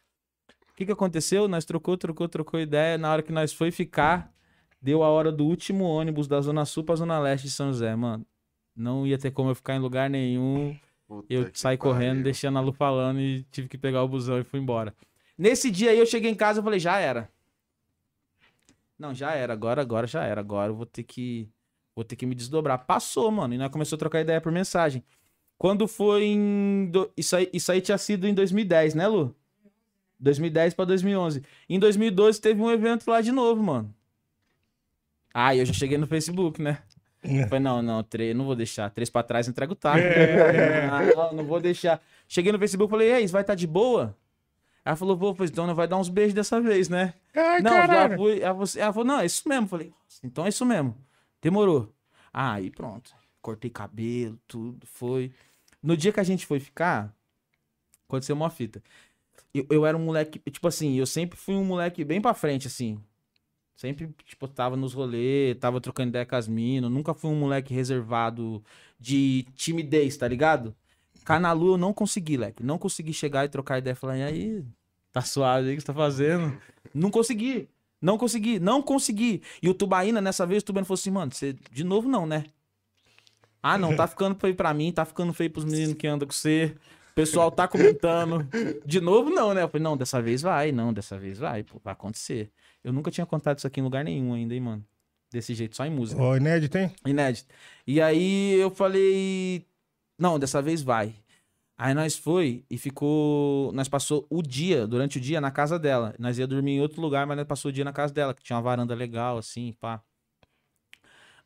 O 0.71 0.73
que 0.75 0.85
que 0.85 0.91
aconteceu? 0.91 1.47
Nós 1.47 1.65
trocou, 1.65 1.97
trocou, 1.97 2.27
trocou 2.27 2.59
ideia. 2.59 2.97
Na 2.97 3.11
hora 3.11 3.21
que 3.21 3.31
nós 3.31 3.51
foi 3.53 3.69
ficar, 3.71 4.33
deu 4.81 5.03
a 5.03 5.09
hora 5.09 5.31
do 5.31 5.45
último 5.45 5.83
ônibus 5.85 6.27
da 6.27 6.39
Zona 6.41 6.65
Sul 6.65 6.83
pra 6.83 6.95
Zona 6.95 7.19
Leste 7.19 7.45
de 7.45 7.51
São 7.51 7.67
José, 7.67 7.95
mano. 7.95 8.25
Não 8.75 9.05
ia 9.05 9.17
ter 9.17 9.31
como 9.31 9.49
eu 9.51 9.55
ficar 9.55 9.75
em 9.75 9.79
lugar 9.79 10.09
nenhum. 10.09 10.77
Puta 11.07 11.25
Eu 11.33 11.49
saí 11.53 11.77
correndo, 11.77 12.09
pariu. 12.11 12.23
deixei 12.23 12.47
a 12.47 12.51
Ana 12.51 12.61
Lu 12.61 12.71
falando 12.71 13.19
e 13.19 13.43
tive 13.51 13.67
que 13.67 13.77
pegar 13.77 14.03
o 14.03 14.07
busão 14.07 14.39
e 14.39 14.43
fui 14.43 14.59
embora. 14.59 14.95
Nesse 15.37 15.69
dia 15.71 15.91
aí 15.91 15.99
eu 15.99 16.05
cheguei 16.05 16.29
em 16.31 16.35
casa 16.35 16.59
e 16.61 16.63
falei, 16.63 16.79
já 16.79 16.97
era. 16.99 17.29
Não, 18.97 19.13
já 19.13 19.31
era, 19.33 19.53
agora, 19.53 19.81
agora 19.81 20.05
já 20.07 20.23
era. 20.23 20.41
Agora 20.41 20.71
eu 20.71 20.75
vou 20.75 20.85
ter 20.85 21.03
que. 21.03 21.49
Vou 21.99 22.05
ter 22.05 22.15
que 22.15 22.25
me 22.25 22.33
desdobrar. 22.33 22.77
Passou, 22.85 23.29
mano. 23.29 23.53
E 23.53 23.57
nós 23.57 23.69
começamos 23.69 23.97
a 23.97 23.99
trocar 23.99 24.21
ideia 24.21 24.39
por 24.39 24.53
mensagem. 24.53 25.03
Quando 25.57 25.85
foi 25.85 26.23
em. 26.23 26.87
do- 26.89 27.11
Isso, 27.17 27.35
aí, 27.35 27.49
isso 27.51 27.69
aí 27.73 27.81
tinha 27.81 27.97
sido 27.97 28.25
em 28.25 28.33
2010, 28.33 28.95
né, 28.95 29.05
Lu? 29.05 29.35
2010 30.17 30.73
pra 30.73 30.85
2011. 30.85 31.43
Em 31.69 31.77
2012 31.77 32.39
teve 32.39 32.61
um 32.61 32.71
evento 32.71 33.05
lá 33.11 33.19
de 33.19 33.33
novo, 33.33 33.61
mano. 33.61 33.93
Ah, 35.33 35.53
eu 35.53 35.65
já 35.65 35.73
cheguei 35.73 35.97
no 35.97 36.07
Facebook, 36.07 36.61
né? 36.61 36.79
Falei, 37.49 37.59
não, 37.59 37.81
não, 37.81 38.01
três, 38.01 38.33
não 38.33 38.45
vou 38.45 38.55
deixar. 38.55 38.89
Três 38.91 39.09
pra 39.09 39.21
trás, 39.21 39.49
entrega 39.49 39.73
o 39.73 39.75
taco. 39.75 39.99
Não, 41.17 41.33
não 41.33 41.43
vou 41.43 41.59
deixar. 41.59 42.01
Cheguei 42.29 42.53
no 42.53 42.57
Facebook, 42.57 42.89
falei, 42.89 43.09
e 43.09 43.13
aí, 43.13 43.27
você 43.27 43.33
vai 43.33 43.41
estar 43.41 43.55
de 43.55 43.67
boa? 43.67 44.15
Ela 44.85 44.95
falou, 44.95 45.17
vou, 45.17 45.35
pois 45.35 45.51
então 45.51 45.67
não 45.67 45.75
vai 45.75 45.85
dar 45.85 45.97
uns 45.97 46.07
beijos 46.07 46.33
dessa 46.33 46.61
vez, 46.61 46.87
né? 46.87 47.13
Ai, 47.35 47.61
não, 47.61 47.71
já 47.71 47.87
caralho. 47.87 48.15
fui. 48.17 48.37
Ela 48.39 48.47
falou, 48.53 48.63
assim- 48.63 48.79
ela 48.79 48.93
falou, 48.93 49.05
não, 49.05 49.19
é 49.19 49.25
isso 49.25 49.47
mesmo. 49.49 49.67
Falei, 49.67 49.87
"Nossa, 49.87 50.19
então 50.23 50.45
é 50.45 50.49
isso 50.49 50.65
mesmo. 50.65 50.95
Demorou. 51.41 51.93
Aí 52.33 52.69
pronto. 52.69 53.13
Cortei 53.41 53.69
cabelo, 53.69 54.39
tudo, 54.47 54.85
foi. 54.85 55.31
No 55.81 55.95
dia 55.95 56.11
que 56.11 56.19
a 56.19 56.23
gente 56.23 56.45
foi 56.45 56.59
ficar, 56.59 57.15
aconteceu 58.07 58.35
uma 58.35 58.49
fita. 58.49 58.83
Eu, 59.53 59.65
eu 59.69 59.85
era 59.85 59.97
um 59.97 60.03
moleque, 60.03 60.39
tipo 60.51 60.67
assim, 60.67 60.95
eu 60.95 61.05
sempre 61.05 61.37
fui 61.37 61.55
um 61.55 61.63
moleque 61.63 62.03
bem 62.03 62.21
pra 62.21 62.33
frente, 62.33 62.67
assim. 62.67 63.01
Sempre, 63.75 64.13
tipo, 64.25 64.45
tava 64.47 64.75
nos 64.75 64.93
rolês, 64.93 65.55
tava 65.57 65.79
trocando 65.79 66.09
ideia 66.09 66.25
com 66.25 66.35
as 66.35 66.49
minas. 66.49 66.91
Nunca 66.91 67.13
fui 67.13 67.31
um 67.31 67.39
moleque 67.39 67.73
reservado 67.73 68.61
de 68.99 69.45
timidez, 69.55 70.17
tá 70.17 70.27
ligado? 70.27 70.75
Canalu 71.23 71.73
eu 71.73 71.77
não 71.77 71.93
consegui, 71.93 72.35
leque. 72.35 72.61
Não 72.61 72.77
consegui 72.77 73.13
chegar 73.13 73.45
e 73.45 73.49
trocar 73.49 73.77
ideia. 73.79 73.95
Falar, 73.95 74.17
e 74.17 74.23
aí, 74.23 74.65
tá 75.13 75.21
suave 75.21 75.69
aí 75.69 75.73
o 75.73 75.75
que 75.77 75.81
você 75.81 75.87
tá 75.87 75.93
fazendo? 75.93 76.59
Não 76.93 77.09
consegui. 77.09 77.69
Não 78.01 78.17
consegui, 78.17 78.59
não 78.59 78.81
consegui. 78.81 79.41
E 79.61 79.69
o 79.69 79.73
Tubaína, 79.73 80.21
nessa 80.21 80.45
vez, 80.45 80.63
o 80.63 80.65
Tubaína 80.65 80.85
falou 80.85 80.99
assim, 80.99 81.11
mano, 81.11 81.33
você 81.33 81.55
de 81.71 81.83
novo 81.83 82.07
não, 82.07 82.25
né? 82.25 82.45
Ah, 83.61 83.77
não, 83.77 83.95
tá 83.95 84.07
ficando 84.07 84.35
feio 84.35 84.55
pra 84.55 84.73
mim, 84.73 84.91
tá 84.91 85.03
ficando 85.03 85.33
feio 85.33 85.49
pros 85.49 85.65
meninos 85.65 85.95
que 85.95 86.07
andam 86.07 86.27
com 86.27 86.33
você. 86.33 86.75
O 87.11 87.13
pessoal 87.13 87.51
tá 87.51 87.67
comentando. 87.67 88.47
De 88.85 89.01
novo 89.01 89.29
não, 89.29 89.53
né? 89.53 89.63
Eu 89.63 89.67
falei, 89.67 89.83
não, 89.83 89.97
dessa 89.97 90.21
vez 90.21 90.41
vai, 90.41 90.71
não, 90.71 90.93
dessa 90.93 91.17
vez 91.17 91.37
vai, 91.37 91.63
pô, 91.63 91.81
vai 91.83 91.91
acontecer. 91.91 92.49
Eu 92.81 92.93
nunca 92.93 93.11
tinha 93.11 93.25
contado 93.25 93.57
isso 93.57 93.67
aqui 93.67 93.81
em 93.81 93.83
lugar 93.83 94.05
nenhum 94.05 94.33
ainda, 94.33 94.53
hein, 94.53 94.61
mano. 94.61 94.85
Desse 95.29 95.53
jeito, 95.53 95.75
só 95.75 95.85
em 95.85 95.91
música. 95.91 96.21
Ó, 96.21 96.37
inédito, 96.37 96.77
hein? 96.77 96.91
Inédito. 97.05 97.53
E 97.85 98.01
aí 98.01 98.55
eu 98.55 98.71
falei, 98.71 99.65
não, 100.17 100.39
dessa 100.39 100.61
vez 100.61 100.81
vai. 100.81 101.13
Aí 101.81 101.93
nós 101.93 102.17
foi 102.17 102.65
e 102.69 102.77
ficou, 102.77 103.71
nós 103.71 103.87
passou 103.87 104.27
o 104.29 104.41
dia, 104.41 104.85
durante 104.85 105.17
o 105.17 105.21
dia 105.21 105.39
na 105.39 105.49
casa 105.49 105.79
dela. 105.79 106.13
Nós 106.19 106.37
ia 106.37 106.45
dormir 106.45 106.73
em 106.73 106.81
outro 106.81 106.99
lugar, 107.01 107.25
mas 107.25 107.37
nós 107.37 107.47
passou 107.47 107.69
o 107.69 107.71
dia 107.71 107.85
na 107.85 107.93
casa 107.93 108.13
dela, 108.13 108.33
que 108.33 108.43
tinha 108.43 108.57
uma 108.57 108.61
varanda 108.61 108.93
legal 108.93 109.37
assim, 109.37 109.71
pá. 109.79 110.03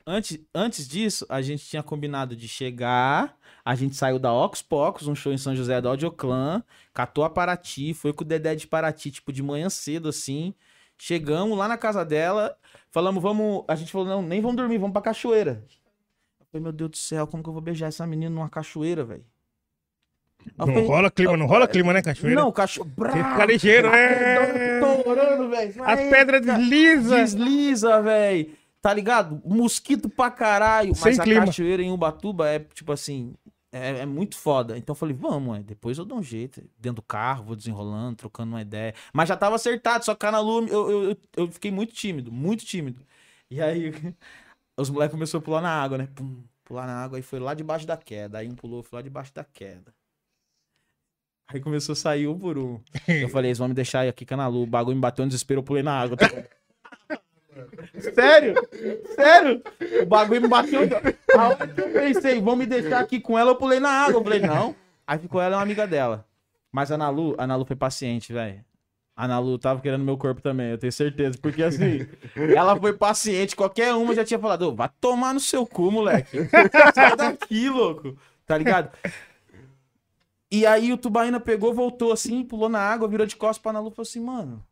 Antes, 0.08 0.40
antes 0.54 0.88
disso, 0.88 1.24
a 1.30 1.40
gente 1.40 1.64
tinha 1.64 1.84
combinado 1.84 2.36
de 2.36 2.48
chegar, 2.48 3.38
a 3.64 3.76
gente 3.76 3.96
saiu 3.96 4.18
da 4.18 4.34
Ox 4.34 4.60
Pocos, 4.64 5.08
um 5.08 5.14
show 5.14 5.32
em 5.32 5.38
São 5.38 5.56
José 5.56 5.80
do 5.80 5.88
Audioclã, 5.88 6.64
catou 6.96 7.24
a 7.24 7.30
Paraty, 7.30 7.94
foi 7.94 8.12
com 8.12 8.24
o 8.24 8.28
Dedé 8.28 8.56
de 8.56 8.66
Paraty, 8.66 9.12
tipo, 9.12 9.32
de 9.32 9.44
manhã 9.44 9.70
cedo, 9.70 10.10
assim. 10.10 10.56
Chegamos 10.98 11.56
lá 11.56 11.68
na 11.68 11.78
casa 11.78 12.04
dela, 12.04 12.58
falamos, 12.90 13.22
vamos. 13.22 13.66
A 13.68 13.76
gente 13.76 13.92
falou, 13.92 14.08
não, 14.08 14.22
nem 14.24 14.42
vamos 14.42 14.58
dormir, 14.58 14.80
vamos 14.80 14.94
pra 14.94 15.02
cachoeira. 15.04 15.64
Eu 16.40 16.46
falei, 16.52 16.64
meu 16.64 16.72
Deus 16.72 16.90
do 16.92 16.98
céu, 16.98 17.28
como 17.28 17.44
que 17.44 17.50
eu 17.50 17.54
vou 17.54 17.62
beijar 17.62 17.88
essa 17.88 18.08
menina 18.08 18.32
numa 18.34 18.50
cachoeira, 18.50 19.04
velho? 19.06 19.33
Não 20.58 20.68
falei, 20.68 20.86
rola 20.86 21.12
clima, 21.12 21.38
não 21.38 21.46
rola 21.46 21.68
clima, 21.68 21.94
né, 21.94 22.02
cachoeira? 22.02 22.42
Não, 22.42 22.52
cachoeira. 22.52 23.12
Tem 23.12 23.24
que 23.24 23.30
ficar 23.30 23.46
ligeiro, 23.46 23.88
é. 23.88 24.80
Torando, 25.04 25.50
velho. 25.50 25.84
As 25.84 26.00
pedras 26.10 26.42
deslizam. 26.46 27.18
Desliza, 27.18 28.02
velho. 28.02 28.50
Tá 28.82 28.94
ligado? 28.94 29.42
Mosquito 29.46 30.10
pra 30.10 30.30
caralho. 30.30 30.90
Mas 30.90 31.00
Sem 31.16 31.20
a 31.20 31.24
clima. 31.24 31.46
cachoeira 31.46 31.82
em 31.82 31.92
Ubatuba 31.92 32.50
é, 32.50 32.60
tipo 32.60 32.92
assim, 32.92 33.34
é, 33.74 34.02
é 34.02 34.06
muito 34.06 34.38
foda. 34.38 34.78
Então 34.78 34.94
eu 34.94 34.98
falei, 34.98 35.16
vamos, 35.16 35.56
ué. 35.56 35.64
Depois 35.64 35.98
eu 35.98 36.06
dou 36.06 36.20
um 36.20 36.24
jeito. 36.24 36.62
Dentro 36.78 36.98
do 36.98 37.02
carro, 37.02 37.44
vou 37.44 37.56
desenrolando, 37.56 38.18
trocando 38.18 38.52
uma 38.54 38.62
ideia. 38.62 38.94
Mas 39.12 39.30
já 39.30 39.36
tava 39.36 39.56
acertado, 39.56 40.06
só 40.06 40.14
que 40.14 40.30
na 40.30 40.40
lua 40.40 40.68
eu, 40.68 41.10
eu, 41.10 41.18
eu, 41.38 41.52
fiquei 41.52 41.72
muito 41.72 41.94
tímido, 41.94 42.32
muito 42.32 42.64
tímido. 42.66 43.02
E 43.50 43.60
aí 43.62 43.92
os 44.78 44.90
moleques 44.90 45.14
começaram 45.14 45.40
a 45.42 45.44
pular 45.44 45.62
na 45.62 45.72
água, 45.72 45.98
né? 45.98 46.08
Pum, 46.14 46.44
pular 46.64 46.86
na 46.86 47.04
água. 47.04 47.18
Aí 47.18 47.24
foi 47.24 47.40
lá 47.40 47.54
debaixo 47.54 47.88
da 47.88 47.98
queda. 47.98 48.38
Aí 48.38 48.48
um 48.48 48.56
pulou, 48.56 48.84
foi 48.84 48.98
lá 48.98 49.02
debaixo 49.02 49.34
da 49.34 49.44
queda. 49.44 49.94
Aí 51.48 51.60
começou 51.60 51.94
a 51.94 51.96
sair 51.96 52.28
um 52.28 52.38
por 52.38 52.58
um. 52.58 52.80
Eu 53.08 53.30
falei, 53.30 53.50
eles 53.50 53.58
vão 53.58 53.68
me 53.68 53.74
deixar 53.74 54.08
aqui, 54.08 54.26
Canalu. 54.26 54.64
O 54.64 54.68
bagulho 54.68 54.96
me 54.96 55.02
bateu 55.02 55.24
no 55.26 55.30
desespero, 55.30 55.60
eu 55.60 55.64
pulei 55.64 55.84
na 55.84 56.00
água. 56.00 56.18
Sério? 58.14 58.56
Sério? 59.16 59.62
O 60.02 60.06
bagulho 60.06 60.42
me 60.42 60.48
bateu. 60.48 60.82
A 61.38 61.50
hora 61.50 61.68
que 61.68 61.82
eu 61.82 61.90
pensei, 61.92 62.42
vão 62.42 62.56
me 62.56 62.66
deixar 62.66 63.00
aqui 63.00 63.20
com 63.20 63.38
ela, 63.38 63.52
eu 63.52 63.56
pulei 63.56 63.80
na 63.80 63.90
água. 63.90 64.20
Eu 64.20 64.24
falei, 64.24 64.40
não. 64.40 64.76
Aí 65.06 65.20
ficou 65.20 65.42
ela 65.42 65.56
e 65.56 65.58
uma 65.58 65.64
amiga 65.64 65.86
dela. 65.86 66.26
Mas 66.72 66.92
a 66.92 66.98
Nalu, 66.98 67.36
a 67.38 67.46
Nalu 67.46 67.66
foi 67.66 67.76
paciente, 67.76 68.34
velho. 68.34 68.64
A 69.16 69.28
Nalu 69.28 69.60
tava 69.60 69.80
querendo 69.80 70.04
meu 70.04 70.18
corpo 70.18 70.42
também, 70.42 70.72
eu 70.72 70.78
tenho 70.78 70.92
certeza. 70.92 71.38
Porque 71.40 71.62
assim, 71.62 72.08
ela 72.56 72.76
foi 72.76 72.94
paciente, 72.94 73.56
qualquer 73.56 73.94
uma 73.94 74.16
já 74.16 74.26
tinha 74.26 74.40
falado, 74.40 74.64
"Ô, 74.70 74.76
vai 74.76 74.90
tomar 75.00 75.36
no 75.36 75.40
seu 75.40 75.68
cu, 75.68 75.92
moleque. 75.92 76.40
Sai 76.96 77.16
daqui, 77.16 77.70
louco. 77.70 78.18
Tá 78.48 78.58
ligado? 78.58 78.92
E 80.56 80.68
aí 80.68 80.94
o 80.94 80.98
Tubaína 80.98 81.40
pegou, 81.40 81.74
voltou 81.74 82.12
assim, 82.12 82.44
pulou 82.44 82.70
na 82.70 82.78
água, 82.78 83.08
virou 83.08 83.26
de 83.26 83.36
costas 83.36 83.58
pra 83.58 83.74
Nalu 83.74 83.88
e 83.88 83.96
falou 83.96 84.08
assim, 84.08 84.20
mano, 84.20 84.64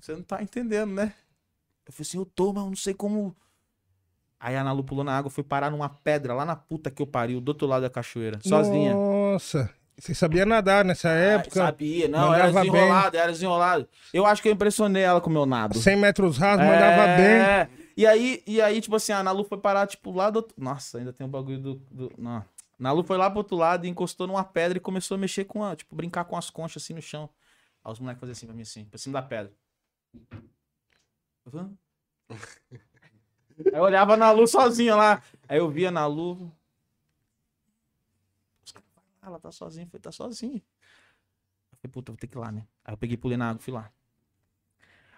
você 0.00 0.14
não 0.14 0.22
tá 0.22 0.42
entendendo, 0.42 0.90
né? 0.94 1.12
Eu 1.86 1.92
falei 1.92 2.08
assim, 2.08 2.16
eu 2.16 2.24
tô, 2.24 2.50
mas 2.50 2.62
eu 2.64 2.68
não 2.70 2.76
sei 2.76 2.94
como. 2.94 3.36
Aí 4.40 4.56
a 4.56 4.64
Nalu 4.64 4.82
pulou 4.82 5.04
na 5.04 5.18
água, 5.18 5.30
foi 5.30 5.44
parar 5.44 5.70
numa 5.70 5.90
pedra 5.90 6.32
lá 6.32 6.46
na 6.46 6.56
puta 6.56 6.90
que 6.90 7.02
eu 7.02 7.06
pariu, 7.06 7.42
do 7.42 7.50
outro 7.50 7.66
lado 7.66 7.82
da 7.82 7.90
cachoeira, 7.90 8.38
sozinha. 8.42 8.94
Nossa. 8.94 9.68
Você 9.98 10.14
sabia 10.14 10.46
nadar 10.46 10.82
nessa 10.82 11.10
Ah, 11.10 11.12
época? 11.12 11.56
sabia, 11.56 12.08
não, 12.08 12.32
era 12.32 12.46
mandava 12.46 12.62
bem. 12.62 12.70
desenrolado, 12.72 13.16
era 13.18 13.32
desenrolado. 13.32 13.88
Eu 14.14 14.24
acho 14.24 14.40
que 14.40 14.48
eu 14.48 14.52
impressionei 14.52 15.02
ela 15.02 15.20
com 15.20 15.28
o 15.28 15.32
meu 15.32 15.44
nado. 15.44 15.76
100 15.76 15.96
metros 15.96 16.38
rasos, 16.38 16.64
mandava 16.64 17.02
bem. 17.16 17.26
É. 17.26 17.68
E 17.98 18.06
aí, 18.06 18.42
e 18.46 18.62
aí, 18.62 18.80
tipo 18.80 18.96
assim, 18.96 19.12
a 19.12 19.22
Nalu 19.22 19.44
foi 19.44 19.58
parar, 19.58 19.86
tipo, 19.86 20.10
lá 20.12 20.30
do 20.30 20.36
outro... 20.36 20.54
Nossa, 20.56 20.96
ainda 20.98 21.12
tem 21.12 21.26
um 21.26 21.30
bagulho 21.30 21.58
do... 21.58 21.74
do... 21.90 22.12
Não. 22.16 22.42
Nalu 22.78 23.02
foi 23.02 23.16
lá 23.16 23.28
pro 23.28 23.38
outro 23.38 23.56
lado 23.56 23.84
e 23.84 23.88
encostou 23.88 24.26
numa 24.26 24.44
pedra 24.44 24.78
e 24.78 24.80
começou 24.80 25.16
a 25.16 25.18
mexer 25.18 25.44
com 25.44 25.64
a... 25.64 25.74
Tipo, 25.74 25.96
brincar 25.96 26.24
com 26.24 26.36
as 26.36 26.48
conchas 26.48 26.82
assim 26.82 26.94
no 26.94 27.02
chão. 27.02 27.28
Aí 27.84 27.92
os 27.92 27.98
moleques 27.98 28.20
faziam 28.20 28.32
assim 28.32 28.46
pra 28.46 28.54
mim, 28.54 28.62
assim, 28.62 28.84
pra 28.84 28.98
cima 28.98 29.20
da 29.20 29.26
pedra. 29.26 29.52
Aí 32.30 33.72
eu 33.72 33.82
olhava 33.82 34.14
a 34.14 34.16
Nalu 34.16 34.46
sozinha 34.46 34.94
lá. 34.94 35.22
Aí 35.48 35.58
eu 35.58 35.68
via 35.68 35.88
a 35.88 35.90
Nalu... 35.90 36.52
Os 38.64 38.70
caras 38.70 38.88
"Ah, 39.20 39.26
ela 39.26 39.40
tá 39.40 39.50
sozinha. 39.50 39.86
Falei, 39.86 40.00
tá 40.00 40.12
sozinha. 40.12 40.62
Eu 41.72 41.78
falei, 41.78 41.92
puta, 41.92 42.12
vou 42.12 42.18
ter 42.18 42.28
que 42.28 42.36
ir 42.36 42.38
lá, 42.38 42.52
né? 42.52 42.66
Aí 42.84 42.92
eu 42.94 42.98
peguei, 42.98 43.16
pulei 43.16 43.36
na 43.36 43.50
água 43.50 43.60
fui 43.60 43.72
lá. 43.72 43.90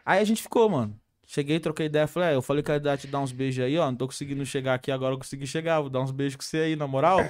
Aí 0.05 0.19
a 0.21 0.25
gente 0.25 0.43
ficou, 0.43 0.69
mano. 0.69 0.99
Cheguei, 1.33 1.61
troquei 1.61 1.87
ideia, 1.87 2.09
falei, 2.09 2.31
é, 2.31 2.35
eu 2.35 2.43
falei 2.43 2.61
que 2.61 2.73
ia 2.73 2.97
te 2.97 3.07
dar 3.07 3.21
uns 3.21 3.31
beijos 3.31 3.65
aí, 3.65 3.79
ó. 3.79 3.87
Não 3.87 3.95
tô 3.95 4.09
conseguindo 4.09 4.45
chegar 4.45 4.75
aqui 4.75 4.91
agora, 4.91 5.15
eu 5.15 5.19
consegui 5.19 5.47
chegar. 5.47 5.81
Vou 5.81 5.89
dar 5.89 6.01
uns 6.01 6.11
beijos 6.11 6.35
com 6.35 6.43
você 6.43 6.57
aí, 6.57 6.75
na 6.75 6.89
moral. 6.89 7.21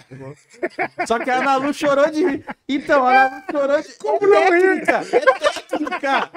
Só 1.07 1.19
que 1.19 1.29
a 1.29 1.37
Ana 1.37 1.57
Lu 1.57 1.75
chorou 1.75 2.11
de 2.11 2.25
rir. 2.25 2.47
Então, 2.67 3.07
a 3.07 3.27
Ana 3.27 3.37
Lu 3.37 3.61
chorou 3.61 3.83
de. 3.83 3.99
Como 3.99 4.35
é 4.35 4.49
técnica! 4.49 5.01
É 5.13 5.21
técnica! 5.69 6.31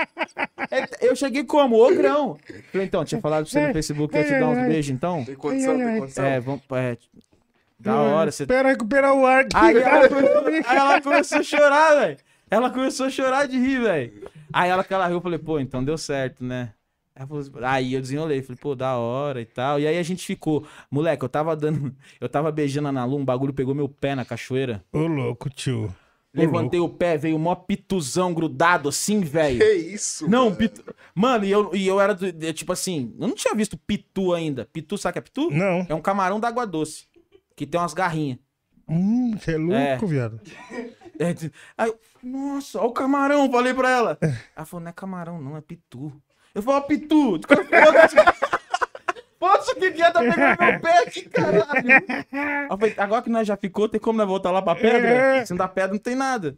É 0.70 1.08
Eu 1.08 1.16
cheguei 1.16 1.46
como? 1.46 1.78
Ogrão. 1.78 2.38
Falei, 2.70 2.86
então, 2.86 3.06
tinha 3.06 3.22
falado 3.22 3.44
pra 3.46 3.52
você 3.52 3.68
no 3.68 3.74
Facebook 3.74 4.12
que 4.12 4.20
ia 4.20 4.26
te 4.26 4.40
dar 4.42 4.48
uns 4.50 4.68
beijos, 4.68 4.94
então? 4.94 5.24
Tem 5.24 5.36
condição, 5.36 5.78
tem 5.78 6.00
condição. 6.00 6.26
É, 6.26 6.40
vamos. 6.42 6.64
É, 6.70 6.98
da 7.80 7.96
hora, 7.96 8.30
você 8.30 8.44
Espera 8.44 8.68
recuperar 8.68 9.14
o 9.14 9.26
ar 9.26 9.46
aqui. 9.46 9.56
Aí 9.56 9.78
ela, 9.78 10.10
começou, 10.10 10.48
aí 10.48 10.78
ela 10.78 11.02
começou 11.02 11.40
a 11.40 11.44
chorar, 11.44 11.96
velho. 11.96 12.18
Ela 12.52 12.70
começou 12.70 13.06
a 13.06 13.10
chorar 13.10 13.48
de 13.48 13.58
rir, 13.58 13.84
velho. 13.84 14.30
Aí 14.52 14.70
ela 14.70 14.84
que 14.84 14.94
ela 14.94 15.08
riu, 15.08 15.16
eu 15.16 15.22
falei, 15.22 15.40
pô, 15.40 15.62
então 15.62 15.82
deu 15.82 15.98
certo, 15.98 16.44
né? 16.44 16.74
Aí 17.62 17.94
eu 17.94 18.02
desenrolei, 18.02 18.42
falei, 18.42 18.58
pô, 18.60 18.76
da 18.76 18.98
hora 18.98 19.40
e 19.42 19.46
tal. 19.46 19.80
E 19.80 19.86
aí 19.88 19.98
a 19.98 20.04
gente 20.04 20.26
ficou. 20.26 20.66
Moleque, 20.90 21.24
eu 21.24 21.30
tava 21.30 21.56
dando. 21.56 21.96
Eu 22.20 22.28
tava 22.28 22.52
beijando 22.52 22.88
a 22.88 22.92
Nalu, 22.92 23.18
um 23.18 23.26
bagulho 23.26 23.54
pegou 23.54 23.76
meu 23.76 23.88
pé 23.88 24.16
na 24.16 24.26
cachoeira. 24.26 24.84
Ô, 24.92 25.00
louco, 25.06 25.50
tio. 25.50 25.94
Levantei 26.34 26.80
o 26.80 26.90
pé, 26.90 27.16
veio 27.16 27.38
mó 27.38 27.54
pituzão 27.54 28.34
grudado 28.34 28.90
assim, 28.90 29.20
velho. 29.22 29.60
Que 29.60 29.74
isso? 29.74 30.28
Não, 30.28 30.46
mano? 30.46 30.56
pitu... 30.56 30.84
Mano, 31.14 31.46
e 31.46 31.52
eu, 31.52 31.76
e 31.76 31.86
eu 31.88 32.02
era 32.02 32.16
do- 32.16 32.32
de- 32.32 32.54
tipo 32.54 32.74
assim, 32.74 33.14
eu 33.20 33.28
não 33.28 33.36
tinha 33.36 33.54
visto 33.54 33.78
pitu 33.78 34.34
ainda. 34.34 34.66
Pitu, 34.74 34.98
sabe 34.98 35.12
o 35.12 35.14
que 35.14 35.20
é 35.20 35.22
pitu? 35.22 35.52
Não. 35.52 35.86
É 35.88 35.94
um 35.94 36.02
camarão 36.02 36.40
d'água 36.40 36.66
doce. 36.66 37.06
Que 37.56 37.68
tem 37.68 37.80
umas 37.80 37.94
garrinhas. 37.94 38.40
Hum, 38.90 39.36
você 39.38 39.52
é 39.54 39.58
louco, 39.58 39.76
É. 39.76 39.98
viado. 40.08 40.42
É, 41.20 41.28
Aí 41.78 41.90
eu, 41.90 42.00
nossa, 42.24 42.80
olha 42.80 42.88
o 42.88 42.92
camarão, 42.92 43.52
falei 43.52 43.72
pra 43.72 43.88
ela. 43.92 44.18
Ela 44.56 44.66
falou, 44.66 44.84
não 44.84 44.90
é 44.90 44.94
camarão, 44.94 45.40
não, 45.40 45.56
é 45.56 45.62
pitu. 45.62 46.12
Eu 46.54 46.62
falei, 46.62 46.80
ó, 46.80 46.82
pitu. 46.82 47.36
O 47.36 47.40
que 49.76 49.92
que 49.92 50.02
é, 50.02 50.12
tá 50.12 50.20
pegando 50.20 50.60
meu 50.60 50.80
pé 50.80 51.00
aqui, 51.00 51.22
caralho. 51.24 51.90
Eu 52.70 52.78
falei, 52.78 52.96
agora 52.98 53.22
que 53.22 53.30
nós 53.30 53.48
já 53.48 53.58
ficou, 53.58 53.90
tem 53.90 54.00
como 54.00 54.18
nós 54.18 54.28
voltar 54.28 54.52
lá 54.52 54.62
pra 54.62 54.76
pedra? 54.76 55.10
É. 55.10 55.46
Se 55.46 55.52
não 55.52 55.58
dá 55.58 55.68
pedra, 55.68 55.92
não 55.92 56.00
tem 56.00 56.16
nada. 56.16 56.58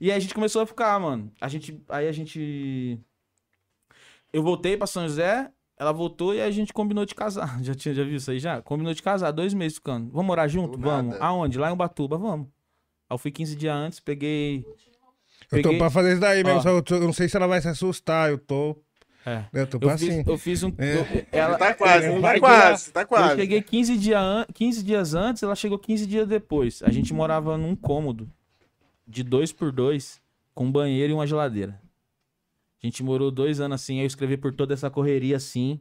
E 0.00 0.10
aí 0.10 0.16
a 0.16 0.20
gente 0.20 0.34
começou 0.34 0.62
a 0.62 0.66
ficar, 0.66 0.98
mano. 0.98 1.30
A 1.40 1.48
gente, 1.48 1.80
aí 1.88 2.08
a 2.08 2.12
gente... 2.12 2.98
Eu 4.32 4.42
voltei 4.42 4.76
pra 4.76 4.86
São 4.86 5.04
José, 5.04 5.48
ela 5.78 5.92
voltou 5.92 6.34
e 6.34 6.40
a 6.40 6.50
gente 6.50 6.72
combinou 6.72 7.04
de 7.04 7.14
casar. 7.14 7.58
Já 7.62 7.74
tinha, 7.74 7.94
já 7.94 8.02
viu 8.02 8.16
isso 8.16 8.30
aí 8.30 8.38
já? 8.40 8.60
Combinou 8.60 8.92
de 8.92 9.02
casar, 9.02 9.30
dois 9.30 9.54
meses 9.54 9.76
ficando. 9.76 10.10
Vamos 10.10 10.26
morar 10.26 10.48
junto? 10.48 10.76
Do 10.76 10.88
Vamos. 10.88 11.12
nada. 11.12 11.24
Aonde? 11.24 11.58
Lá 11.58 11.70
em 11.70 11.72
Ubatuba, 11.72 12.18
vamos. 12.18 12.48
Aí 13.08 13.14
eu 13.14 13.18
fui 13.18 13.30
15 13.30 13.54
dias 13.54 13.74
antes, 13.74 14.00
peguei... 14.00 14.64
Eu 15.52 15.62
tô 15.62 15.76
pra 15.76 15.90
fazer 15.90 16.12
isso 16.12 16.20
daí 16.20 16.42
mesmo, 16.42 16.68
eu, 16.68 16.82
eu 16.90 17.00
não 17.00 17.12
sei 17.12 17.28
se 17.28 17.36
ela 17.36 17.46
vai 17.46 17.60
se 17.60 17.68
assustar, 17.68 18.30
eu 18.30 18.38
tô... 18.38 18.76
É. 19.26 19.44
Eu 19.52 19.66
tô 19.66 19.78
pra 19.78 19.92
Eu 19.92 19.98
fiz, 19.98 20.08
assim. 20.10 20.24
eu 20.26 20.38
fiz 20.38 20.62
um. 20.62 20.72
É. 20.76 20.96
eu- 20.98 21.26
ela, 21.32 21.56
Tá 21.56 21.74
quase, 21.74 22.06
É, 22.06 22.12
tá 22.14 22.18
vai 22.20 22.38
quase, 22.40 22.92
tá 22.92 23.00
eu 23.02 23.06
quase. 23.06 23.36
cheguei 23.40 23.62
15, 23.62 23.96
dia 23.96 24.20
an- 24.20 24.46
15 24.52 24.82
dias 24.82 25.14
antes, 25.14 25.42
ela 25.42 25.54
chegou 25.56 25.78
15 25.78 26.06
dias 26.06 26.28
depois. 26.28 26.82
A 26.82 26.90
gente 26.90 27.14
morava 27.14 27.56
num 27.56 27.74
cômodo 27.74 28.30
de 29.08 29.22
dois 29.22 29.50
por 29.52 29.72
dois, 29.72 30.20
com 30.54 30.66
um 30.66 30.70
banheiro 30.72 31.12
e 31.12 31.14
uma 31.14 31.26
geladeira. 31.26 31.80
A 32.82 32.86
gente 32.86 33.02
morou 33.02 33.30
dois 33.30 33.60
anos 33.60 33.80
assim, 33.80 33.94
aí 33.98 34.04
eu 34.04 34.06
escrevi 34.06 34.36
por 34.36 34.52
toda 34.52 34.74
essa 34.74 34.90
correria 34.90 35.36
assim. 35.36 35.80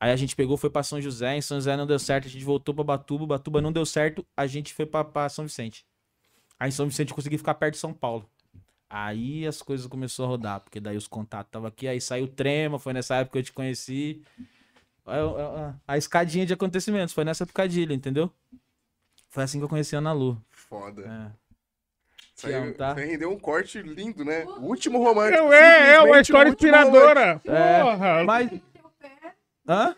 Aí 0.00 0.10
a 0.10 0.16
gente 0.16 0.34
pegou, 0.34 0.56
foi 0.56 0.70
pra 0.70 0.82
São 0.82 1.00
José, 1.00 1.36
em 1.36 1.42
São 1.42 1.58
José 1.58 1.76
não 1.76 1.86
deu 1.86 1.98
certo, 1.98 2.26
a 2.26 2.30
gente 2.30 2.44
voltou 2.44 2.74
pra 2.74 2.84
Batuba, 2.84 3.26
Batuba 3.26 3.60
não 3.60 3.72
deu 3.72 3.84
certo, 3.86 4.24
a 4.36 4.46
gente 4.46 4.72
foi 4.72 4.86
pra, 4.86 5.04
pra 5.04 5.28
São 5.28 5.44
Vicente. 5.46 5.84
Aí 6.58 6.68
em 6.68 6.72
São 6.72 6.86
Vicente 6.86 7.10
eu 7.10 7.14
consegui 7.14 7.36
ficar 7.38 7.54
perto 7.54 7.74
de 7.74 7.80
São 7.80 7.92
Paulo. 7.92 8.28
Aí 8.96 9.44
as 9.44 9.60
coisas 9.60 9.88
começaram 9.88 10.28
a 10.28 10.30
rodar, 10.30 10.60
porque 10.60 10.78
daí 10.78 10.96
os 10.96 11.08
contatos 11.08 11.48
estavam 11.48 11.66
aqui, 11.66 11.88
aí 11.88 12.00
saiu 12.00 12.26
o 12.26 12.28
Trema, 12.28 12.78
foi 12.78 12.92
nessa 12.92 13.16
época 13.16 13.32
que 13.32 13.38
eu 13.38 13.42
te 13.42 13.52
conheci. 13.52 14.22
A, 15.04 15.16
a- 15.16 15.74
a 15.88 15.98
escadinha 15.98 16.46
de 16.46 16.52
acontecimentos, 16.52 17.12
foi 17.12 17.24
nessa 17.24 17.44
picadilha, 17.44 17.92
entendeu? 17.92 18.30
Foi 19.28 19.42
assim 19.42 19.58
que 19.58 19.64
eu 19.64 19.68
conheci 19.68 19.96
a 19.96 19.98
Ana 19.98 20.12
Lu. 20.12 20.40
Foda. 20.48 21.02
É. 21.02 21.44
Te 22.36 22.52
amo, 22.52 22.72
tá? 22.74 22.94
aí 22.96 23.04
rendeu 23.04 23.32
um 23.32 23.38
corte 23.38 23.82
lindo, 23.82 24.24
né? 24.24 24.44
O 24.44 24.60
último 24.66 25.02
romântico. 25.02 25.42
Eu, 25.42 25.52
é, 25.52 25.94
é 25.94 26.00
uma 26.00 26.20
história 26.20 26.50
inspiradora. 26.50 27.40
É, 27.44 27.82
Porra. 27.82 28.24
Mas. 28.24 28.50
Hã? 29.68 29.96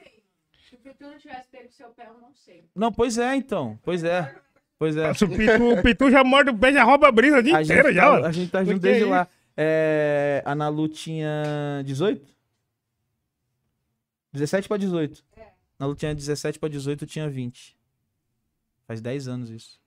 Se 0.68 0.74
o 0.74 0.78
Pitu 0.78 1.04
não 1.04 1.18
tivesse 1.18 1.48
pego 1.50 1.70
seu 1.70 1.88
pé, 1.90 2.06
eu 2.08 2.14
não 2.18 2.32
sei. 2.34 2.64
Não, 2.74 2.90
pois 2.90 3.18
é, 3.18 3.34
então. 3.36 3.78
Pois 3.82 4.02
é. 4.04 4.34
Pois 4.78 4.96
é. 4.96 5.10
O 5.10 5.14
Pitu, 5.14 5.72
o 5.72 5.82
Pitu 5.82 6.10
já 6.10 6.22
morde 6.22 6.50
o 6.50 6.58
pé, 6.58 6.72
já 6.72 6.84
rouba 6.84 7.08
a 7.08 7.12
brisa 7.12 7.38
o 7.38 7.42
dia 7.42 7.56
A 7.56 7.62
gente, 7.62 7.72
inteiro 7.72 7.94
já. 7.94 8.20
tá, 8.20 8.26
a 8.28 8.32
gente 8.32 8.50
tá 8.50 8.64
junto 8.64 8.78
desde 8.80 9.04
lá. 9.04 9.26
É, 9.56 10.42
a 10.44 10.52
Ana 10.52 10.68
Lu 10.68 10.88
tinha 10.88 11.82
18? 11.84 12.20
17 14.34 14.68
pra 14.68 14.76
18. 14.76 15.24
A 15.78 15.86
Lu 15.86 15.94
tinha 15.94 16.14
17 16.14 16.58
pra 16.58 16.68
18, 16.68 17.04
eu 17.04 17.08
tinha 17.08 17.28
20. 17.28 17.74
Faz 18.86 19.00
10 19.00 19.28
anos 19.28 19.50
isso. 19.50 19.80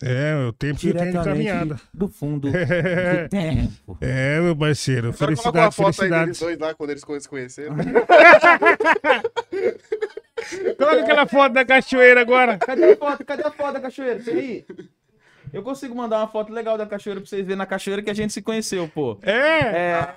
É, 0.00 0.46
o 0.46 0.52
tempo 0.52 0.78
que 0.78 0.90
eu 0.90 0.94
tenho 0.94 1.18
de 1.18 1.24
caminhada. 1.24 1.80
do 1.92 2.06
fundo 2.06 2.48
do 2.52 3.28
tempo. 3.28 3.98
É, 4.00 4.40
meu 4.40 4.54
parceiro. 4.54 5.08
Agora 5.08 5.34
coloca 5.36 5.58
uma 5.58 5.72
Felicidades, 5.72 5.76
foto 5.76 6.02
aí 6.02 6.10
deles 6.10 6.38
felicidades. 6.38 6.40
dois 6.40 6.58
lá, 6.58 6.74
quando 6.74 6.90
eles 6.90 7.02
se 7.22 7.28
conheceram. 7.28 7.74
Coloca 10.76 11.00
aquela 11.02 11.26
foto 11.26 11.52
da 11.52 11.64
cachoeira 11.64 12.20
agora. 12.20 12.58
Cadê 12.58 12.92
a 12.92 12.96
foto? 12.96 13.24
Cadê 13.24 13.42
a 13.46 13.50
foto 13.50 13.72
da 13.74 13.80
cachoeira? 13.80 14.20
Peraí. 14.22 14.64
Eu 15.52 15.62
consigo 15.62 15.94
mandar 15.94 16.18
uma 16.18 16.28
foto 16.28 16.52
legal 16.52 16.76
da 16.76 16.86
cachoeira 16.86 17.20
pra 17.20 17.28
vocês 17.28 17.42
verem 17.42 17.56
na 17.56 17.66
cachoeira 17.66 18.02
que 18.02 18.10
a 18.10 18.14
gente 18.14 18.32
se 18.32 18.42
conheceu, 18.42 18.88
pô. 18.88 19.18
É, 19.22 19.32
É. 19.32 20.14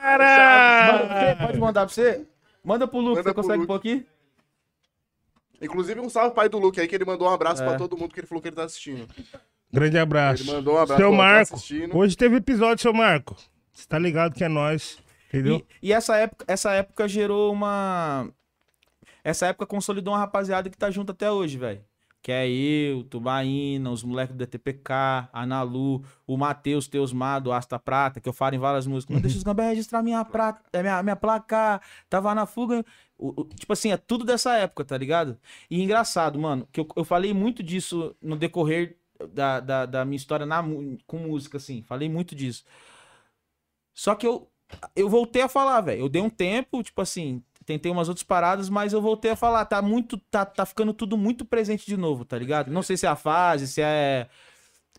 Cara. 0.00 1.36
Pode 1.46 1.58
mandar 1.58 1.84
pra 1.86 1.94
você? 1.94 2.26
Manda 2.64 2.86
pro 2.88 2.98
Lucas, 3.00 3.24
Manda 3.24 3.30
você 3.30 3.34
consegue 3.34 3.66
pôr 3.66 3.74
aqui? 3.74 4.06
Inclusive, 5.60 6.00
um 6.00 6.08
salve 6.08 6.34
pai 6.34 6.48
do 6.48 6.58
Luke 6.58 6.80
aí, 6.80 6.88
que 6.88 6.94
ele 6.94 7.04
mandou 7.04 7.28
um 7.28 7.32
abraço 7.32 7.62
É. 7.62 7.66
pra 7.66 7.76
todo 7.76 7.96
mundo 7.96 8.12
que 8.14 8.20
ele 8.20 8.26
falou 8.26 8.40
que 8.40 8.48
ele 8.48 8.56
tá 8.56 8.64
assistindo. 8.64 9.06
Grande 9.72 9.98
abraço. 9.98 10.42
Ele 10.42 10.52
mandou 10.52 10.74
um 10.74 10.78
abraço 10.78 11.00
Seu 11.00 11.10
tá 11.10 11.16
Marco. 11.16 11.54
assistindo. 11.54 11.96
Hoje 11.96 12.16
teve 12.16 12.36
episódio, 12.36 12.82
seu 12.82 12.92
Marco. 12.94 13.36
Você 13.72 13.86
tá 13.86 13.98
ligado 13.98 14.34
que 14.34 14.42
é 14.42 14.48
nós. 14.48 14.98
Entendeu? 15.28 15.62
E, 15.82 15.88
e 15.88 15.92
essa, 15.92 16.16
época, 16.16 16.44
essa 16.48 16.72
época 16.72 17.06
gerou 17.06 17.52
uma. 17.52 18.28
Essa 19.24 19.46
época 19.48 19.66
consolidou 19.66 20.12
uma 20.14 20.20
rapaziada 20.20 20.68
que 20.70 20.76
tá 20.78 20.90
junto 20.90 21.12
até 21.12 21.30
hoje, 21.30 21.58
velho. 21.58 21.84
Que 22.22 22.32
é 22.32 22.46
eu, 22.46 23.02
Tubaína, 23.04 23.90
os 23.90 24.02
moleques 24.04 24.34
do 24.34 24.38
DTPK, 24.38 25.28
a 25.32 25.46
Nalu, 25.46 26.04
o 26.26 26.36
Matheus 26.36 26.86
Teusmar, 26.86 27.40
do 27.40 27.50
Asta 27.50 27.78
Prata, 27.78 28.20
que 28.20 28.28
eu 28.28 28.32
falo 28.34 28.54
em 28.54 28.58
várias 28.58 28.86
músicas. 28.86 29.14
Não 29.14 29.22
deixa 29.22 29.38
os 29.38 29.42
gambé 29.42 29.68
registrar 29.70 30.02
minha, 30.02 30.22
prata, 30.22 30.60
é, 30.70 30.82
minha, 30.82 31.02
minha 31.02 31.16
placa, 31.16 31.80
tava 32.10 32.34
na 32.34 32.44
fuga. 32.44 32.84
O- 33.16 33.40
o- 33.40 33.44
tipo 33.44 33.72
assim, 33.72 33.90
é 33.90 33.96
tudo 33.96 34.22
dessa 34.24 34.54
época, 34.58 34.84
tá 34.84 34.98
ligado? 34.98 35.38
E 35.70 35.80
engraçado, 35.82 36.38
mano, 36.38 36.68
que 36.70 36.80
eu, 36.80 36.88
eu 36.94 37.04
falei 37.04 37.32
muito 37.32 37.62
disso 37.62 38.14
no 38.20 38.36
decorrer 38.36 38.98
da, 39.32 39.58
da, 39.60 39.86
da 39.86 40.04
minha 40.04 40.16
história 40.16 40.44
na, 40.44 40.62
com 41.06 41.16
música, 41.18 41.56
assim. 41.56 41.80
Falei 41.82 42.08
muito 42.10 42.34
disso. 42.34 42.64
Só 43.94 44.14
que 44.14 44.26
eu, 44.26 44.46
eu 44.94 45.08
voltei 45.08 45.42
a 45.42 45.48
falar, 45.48 45.80
velho. 45.80 46.00
Eu 46.02 46.08
dei 46.08 46.22
um 46.22 46.30
tempo, 46.30 46.82
tipo 46.82 47.00
assim, 47.00 47.42
tentei 47.72 47.92
umas 47.92 48.08
outras 48.08 48.24
paradas, 48.24 48.68
mas 48.68 48.92
eu 48.92 49.00
voltei 49.00 49.30
a 49.30 49.36
falar. 49.36 49.64
Tá 49.64 49.80
muito, 49.80 50.18
tá, 50.30 50.44
tá 50.44 50.66
ficando 50.66 50.92
tudo 50.92 51.16
muito 51.16 51.44
presente 51.44 51.86
de 51.86 51.96
novo, 51.96 52.24
tá 52.24 52.36
ligado? 52.36 52.70
Não 52.70 52.82
sei 52.82 52.96
se 52.96 53.06
é 53.06 53.08
a 53.08 53.14
fase, 53.14 53.68
se 53.68 53.80
é 53.80 54.26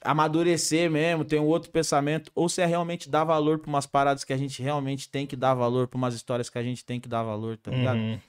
amadurecer 0.04 0.90
mesmo, 0.90 1.24
ter 1.26 1.40
um 1.40 1.46
outro 1.46 1.70
pensamento, 1.70 2.32
ou 2.34 2.48
se 2.50 2.62
é 2.62 2.66
realmente 2.66 3.10
dar 3.10 3.24
valor 3.24 3.60
pra 3.60 3.70
umas 3.70 3.86
paradas 3.86 4.24
que 4.24 4.34
a 4.34 4.38
gente 4.38 4.62
realmente 4.64 5.10
tem 5.10 5.28
que 5.28 5.36
dar 5.36 5.54
valor, 5.54 5.88
pra 5.88 5.98
umas 5.98 6.14
histórias 6.16 6.50
que 6.50 6.58
a 6.58 6.64
gente 6.64 6.84
tem 6.86 7.00
que 7.00 7.08
dar 7.10 7.24
valor, 7.24 7.58
tá 7.58 7.70
ligado? 7.72 7.98
Uhum. 8.00 8.20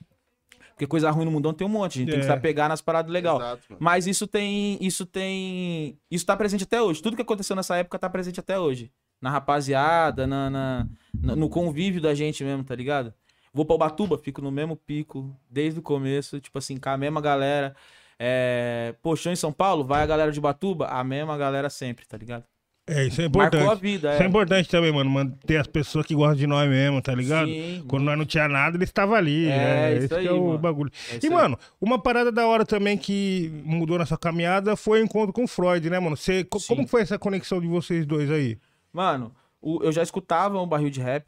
Porque 0.71 0.87
coisa 0.87 1.11
ruim 1.11 1.25
no 1.25 1.31
mundão 1.31 1.53
tem 1.55 1.67
um 1.67 1.71
monte, 1.71 1.99
a 1.99 2.01
gente 2.01 2.11
tem 2.11 2.19
que 2.19 2.25
É. 2.25 2.29
saber 2.29 2.43
pegar 2.43 2.69
nas 2.69 2.81
paradas 2.83 3.11
legais. 3.13 3.59
Mas 3.79 4.07
isso 4.07 4.27
tem. 4.27 4.77
Isso 4.81 5.07
tem. 5.07 5.97
Isso 6.11 6.27
tá 6.27 6.37
presente 6.37 6.65
até 6.65 6.81
hoje. 6.83 7.01
Tudo 7.03 7.15
que 7.15 7.23
aconteceu 7.23 7.55
nessa 7.55 7.77
época 7.77 7.99
tá 7.99 8.11
presente 8.11 8.41
até 8.41 8.59
hoje. 8.59 8.91
Na 9.21 9.31
rapaziada, 9.31 10.27
na, 10.27 10.51
na- 10.51 10.87
na- 11.15 11.37
no 11.37 11.49
convívio 11.49 12.01
da 12.01 12.13
gente 12.15 12.43
mesmo, 12.43 12.65
tá 12.65 12.75
ligado? 12.75 13.15
Vou 13.53 13.65
pra 13.65 13.75
Ubatuba, 13.75 14.17
fico 14.19 14.41
no 14.41 14.51
mesmo 14.51 14.77
pico, 14.77 15.35
desde 15.51 15.79
o 15.79 15.83
começo, 15.83 16.41
tipo 16.41 16.59
assim, 16.59 16.79
com 16.79 16.89
a 16.89 16.97
mesma 16.97 17.21
galera. 17.21 17.75
É... 18.19 18.95
Em 19.31 19.37
São 19.37 19.53
Paulo, 19.53 19.85
vai 19.85 20.03
a 20.03 20.07
galera 20.07 20.33
de 20.33 20.39
Ubatuba, 20.39 20.87
a 20.87 21.03
mesma 21.05 21.37
galera 21.37 21.69
sempre, 21.69 22.07
tá 22.07 22.17
ligado? 22.17 22.45
É, 22.85 23.05
isso 23.05 23.21
é 23.23 23.29
Marcou 23.29 23.43
a 23.43 23.47
importante. 23.63 23.81
vida, 23.81 24.13
Isso 24.13 24.23
é 24.23 24.25
é. 24.25 24.29
importante 24.29 24.69
também, 24.69 24.91
mano. 24.93 25.09
Manter 25.09 25.57
as 25.59 25.69
pessoas 25.69 26.05
que 26.05 26.17
gostam 26.17 26.35
de 26.35 26.47
nós 26.49 26.69
mesmo, 26.69 27.01
tá 27.01 27.15
ligado? 27.15 27.47
Sim. 27.47 27.85
Quando 27.87 28.03
nós 28.03 28.19
não 28.19 28.25
tinha 28.25 28.49
nada, 28.49 28.77
eles 28.77 28.89
estavam 28.89 29.15
ali. 29.15 29.49
É, 29.49 29.53
É, 29.93 29.95
isso 29.95 30.05
esse 30.07 30.15
aí, 30.17 30.23
que 30.23 30.29
é 30.29 30.33
o 30.33 30.47
mano. 30.49 30.59
bagulho. 30.59 30.91
É 31.13 31.15
E, 31.23 31.27
aí. 31.29 31.31
mano, 31.33 31.57
uma 31.81 31.97
parada 32.03 32.33
da 32.33 32.45
hora 32.45 32.65
também 32.67 32.99
que 32.99 33.53
mudou 33.65 33.99
na 33.99 34.05
sua 34.07 34.19
caminhada 34.19 34.75
foi 34.75 35.01
o 35.01 35.05
encontro 35.05 35.33
com 35.33 35.45
o 35.45 35.49
Freud, 35.49 35.89
né, 35.89 36.01
mano? 36.01 36.17
Você, 36.17 36.41
Sim. 36.59 36.75
como 36.75 36.89
foi 36.89 37.03
essa 37.03 37.17
conexão 37.19 37.61
de 37.61 37.69
vocês 37.69 38.05
dois 38.05 38.29
aí? 38.29 38.59
Mano, 38.93 39.33
o- 39.61 39.81
eu 39.85 39.93
já 39.93 40.03
escutava 40.03 40.61
um 40.61 40.67
barril 40.67 40.91
de 40.91 41.01
rap. 41.01 41.27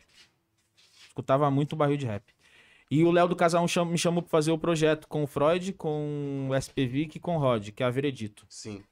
Escutava 1.15 1.49
muito 1.49 1.77
barril 1.77 1.97
de 1.97 2.07
rap. 2.07 2.25
E 2.91 3.05
o 3.05 3.13
Léo 3.13 3.29
do 3.29 3.37
Casal 3.37 3.65
me 3.87 3.97
chamou 3.97 4.21
pra 4.21 4.31
fazer 4.31 4.51
o 4.51 4.59
projeto 4.59 5.07
com 5.07 5.23
o 5.23 5.27
Freud, 5.29 5.73
com 5.75 6.49
o 6.51 6.55
SPVIC 6.57 7.17
e 7.17 7.21
com 7.21 7.37
o 7.37 7.39
Rod, 7.39 7.71
que 7.71 7.85
é 7.85 7.87
a 7.87 7.91
Veredito. 7.91 8.45
Sim. 8.49 8.83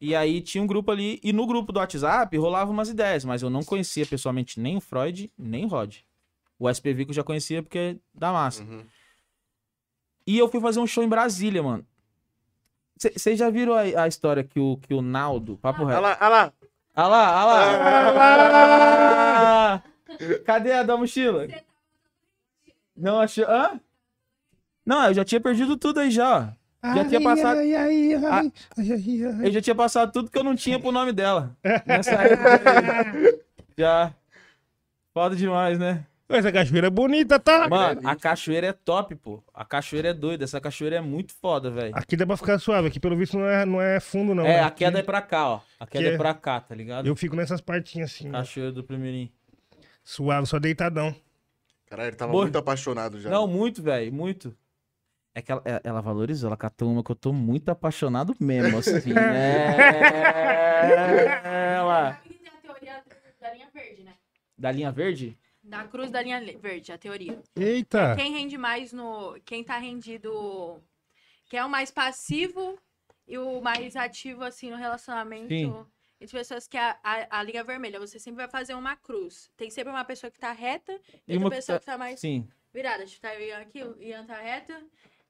E 0.00 0.14
aí 0.14 0.40
tinha 0.40 0.62
um 0.62 0.66
grupo 0.66 0.90
ali, 0.90 1.20
e 1.22 1.32
no 1.32 1.46
grupo 1.46 1.72
do 1.72 1.78
WhatsApp 1.78 2.36
rolava 2.36 2.70
umas 2.70 2.88
ideias, 2.88 3.24
mas 3.24 3.42
eu 3.42 3.48
não 3.48 3.62
conhecia 3.62 4.04
pessoalmente 4.04 4.60
nem 4.60 4.76
o 4.76 4.80
Freud, 4.80 5.32
nem 5.38 5.64
o 5.64 5.68
Rod. 5.68 5.96
O 6.58 6.68
SPVIC 6.68 7.08
eu 7.08 7.14
já 7.14 7.22
conhecia 7.24 7.62
porque 7.62 7.78
é 7.78 7.96
da 8.12 8.32
massa. 8.32 8.64
Uhum. 8.64 8.84
E 10.26 10.36
eu 10.38 10.48
fui 10.48 10.60
fazer 10.60 10.80
um 10.80 10.86
show 10.86 11.04
em 11.04 11.08
Brasília, 11.08 11.62
mano. 11.62 11.86
Vocês 12.96 13.38
já 13.38 13.50
viram 13.50 13.74
a, 13.74 14.02
a 14.02 14.08
história 14.08 14.44
que 14.44 14.58
o, 14.58 14.76
que 14.78 14.94
o 14.94 15.02
Naldo, 15.02 15.58
papo 15.58 15.84
Olha 15.84 15.94
reto. 15.94 16.02
lá, 16.02 16.18
olha 16.20 16.28
lá. 16.28 16.52
Ah 16.94 17.08
lá, 17.08 17.40
ah 17.40 17.44
lá. 17.44 17.64
Ah! 19.76 19.82
Cadê 20.44 20.72
a 20.72 20.82
da 20.82 20.96
mochila? 20.96 21.46
Não 22.96 23.20
achou? 23.20 23.44
Hã? 23.44 23.80
Não, 24.86 25.06
eu 25.08 25.14
já 25.14 25.24
tinha 25.24 25.40
perdido 25.40 25.76
tudo 25.76 26.00
aí 26.00 26.10
já. 26.10 26.54
ó. 26.84 26.94
Já 26.94 27.04
tinha 27.08 27.20
passado. 27.22 27.58
Ai, 27.58 27.74
ai, 27.74 28.14
ai, 28.14 28.24
ai, 28.24 28.52
ai, 28.76 28.92
ai, 28.92 29.24
ai. 29.40 29.46
Eu 29.48 29.52
já 29.52 29.60
tinha 29.62 29.74
passado 29.74 30.12
tudo 30.12 30.30
que 30.30 30.38
eu 30.38 30.44
não 30.44 30.54
tinha 30.54 30.78
pro 30.78 30.92
nome 30.92 31.12
dela. 31.12 31.56
Nessa 31.86 32.12
época. 32.22 33.40
Já. 33.76 34.14
Foda 35.14 35.34
demais, 35.34 35.78
né? 35.78 36.04
Essa 36.28 36.50
cachoeira 36.50 36.86
é 36.88 36.90
bonita, 36.90 37.38
tá? 37.38 37.68
Mano, 37.68 38.00
a 38.04 38.16
cachoeira 38.16 38.66
é 38.68 38.72
top, 38.72 39.14
pô. 39.14 39.42
A 39.54 39.64
cachoeira 39.64 40.08
é 40.08 40.12
doida. 40.14 40.44
Essa 40.44 40.60
cachoeira 40.60 40.96
é 40.96 41.00
muito 41.00 41.32
foda, 41.34 41.70
velho. 41.70 41.94
Aqui 41.94 42.16
dá 42.16 42.26
pra 42.26 42.36
ficar 42.36 42.58
suave. 42.58 42.88
Aqui, 42.88 42.98
pelo 42.98 43.16
visto, 43.16 43.38
não 43.38 43.46
é, 43.46 43.64
não 43.64 43.80
é 43.80 44.00
fundo, 44.00 44.34
não. 44.34 44.44
É, 44.44 44.54
né? 44.54 44.60
a 44.62 44.70
queda 44.70 44.98
é 44.98 45.00
Aqui 45.00 45.06
pra 45.06 45.22
cá, 45.22 45.48
ó. 45.48 45.60
A 45.78 45.86
queda 45.86 46.08
é- 46.08 46.14
é 46.14 46.16
pra 46.18 46.34
cá, 46.34 46.60
tá 46.60 46.74
ligado? 46.74 47.06
Eu 47.06 47.14
fico 47.14 47.36
nessas 47.36 47.60
partinhas 47.60 48.10
assim, 48.10 48.28
ó. 48.28 48.32
Cachoeira 48.32 48.72
do 48.72 48.82
primeirinho. 48.82 49.30
Suave, 50.04 50.46
só 50.46 50.58
deitadão. 50.58 51.14
Caralho, 51.86 52.08
ele 52.10 52.16
tava 52.16 52.32
Boa. 52.32 52.44
muito 52.44 52.58
apaixonado 52.58 53.20
já. 53.20 53.30
Não, 53.30 53.46
muito, 53.48 53.82
velho, 53.82 54.12
muito. 54.12 54.56
É 55.34 55.42
que 55.42 55.50
ela, 55.50 55.62
é- 55.64 55.80
ela 55.82 56.00
valorizou, 56.00 56.48
ela 56.48 56.56
catou 56.56 56.88
uma 56.90 57.02
que 57.02 57.10
eu 57.10 57.16
tô 57.16 57.32
muito 57.32 57.68
apaixonado 57.68 58.36
mesmo, 58.38 58.78
assim. 58.78 59.10
é... 59.18 59.76
Ela. 61.76 62.12
Sabe 62.14 62.28
que 62.28 62.34
tem 62.38 62.48
a 62.48 62.56
teoria 62.60 63.02
da 63.40 63.52
linha 63.52 63.68
verde, 63.72 64.02
né? 64.04 64.14
Da 64.56 64.70
linha 64.70 64.92
verde? 64.92 65.38
Da 65.62 65.84
cruz 65.84 66.10
da 66.10 66.22
linha 66.22 66.40
verde, 66.58 66.92
a 66.92 66.98
teoria. 66.98 67.40
Eita! 67.56 68.14
Quem 68.16 68.32
rende 68.32 68.58
mais 68.58 68.92
no. 68.92 69.34
Quem 69.44 69.64
tá 69.64 69.78
rendido. 69.78 70.80
Quem 71.48 71.58
é 71.58 71.64
o 71.64 71.70
mais 71.70 71.90
passivo 71.90 72.78
e 73.26 73.38
o 73.38 73.60
mais 73.60 73.96
ativo, 73.96 74.44
assim, 74.44 74.70
no 74.70 74.76
relacionamento. 74.76 75.48
Sim. 75.48 75.84
Entre 76.24 76.38
pessoas 76.38 76.66
que 76.66 76.78
é 76.78 76.80
a, 76.80 76.98
a, 77.02 77.40
a 77.40 77.42
linha 77.42 77.62
vermelha, 77.62 78.00
você 78.00 78.18
sempre 78.18 78.38
vai 78.38 78.48
fazer 78.48 78.72
uma 78.72 78.96
cruz. 78.96 79.50
Tem 79.58 79.68
sempre 79.68 79.92
uma 79.92 80.04
pessoa 80.06 80.30
que 80.30 80.38
tá 80.38 80.52
reta 80.52 80.98
e 81.28 81.36
uma 81.36 81.50
que 81.50 81.56
pessoa 81.56 81.76
tá- 81.76 81.80
que 81.80 81.86
tá 81.86 81.98
mais 81.98 82.18
Sim. 82.18 82.48
virada. 82.72 83.04
Tipo, 83.04 83.20
tá 83.20 83.34
o 83.34 83.40
Ian 83.40 83.58
aqui, 83.58 83.82
o 83.84 84.02
Ian 84.02 84.24
tá 84.24 84.36
reta. 84.40 84.82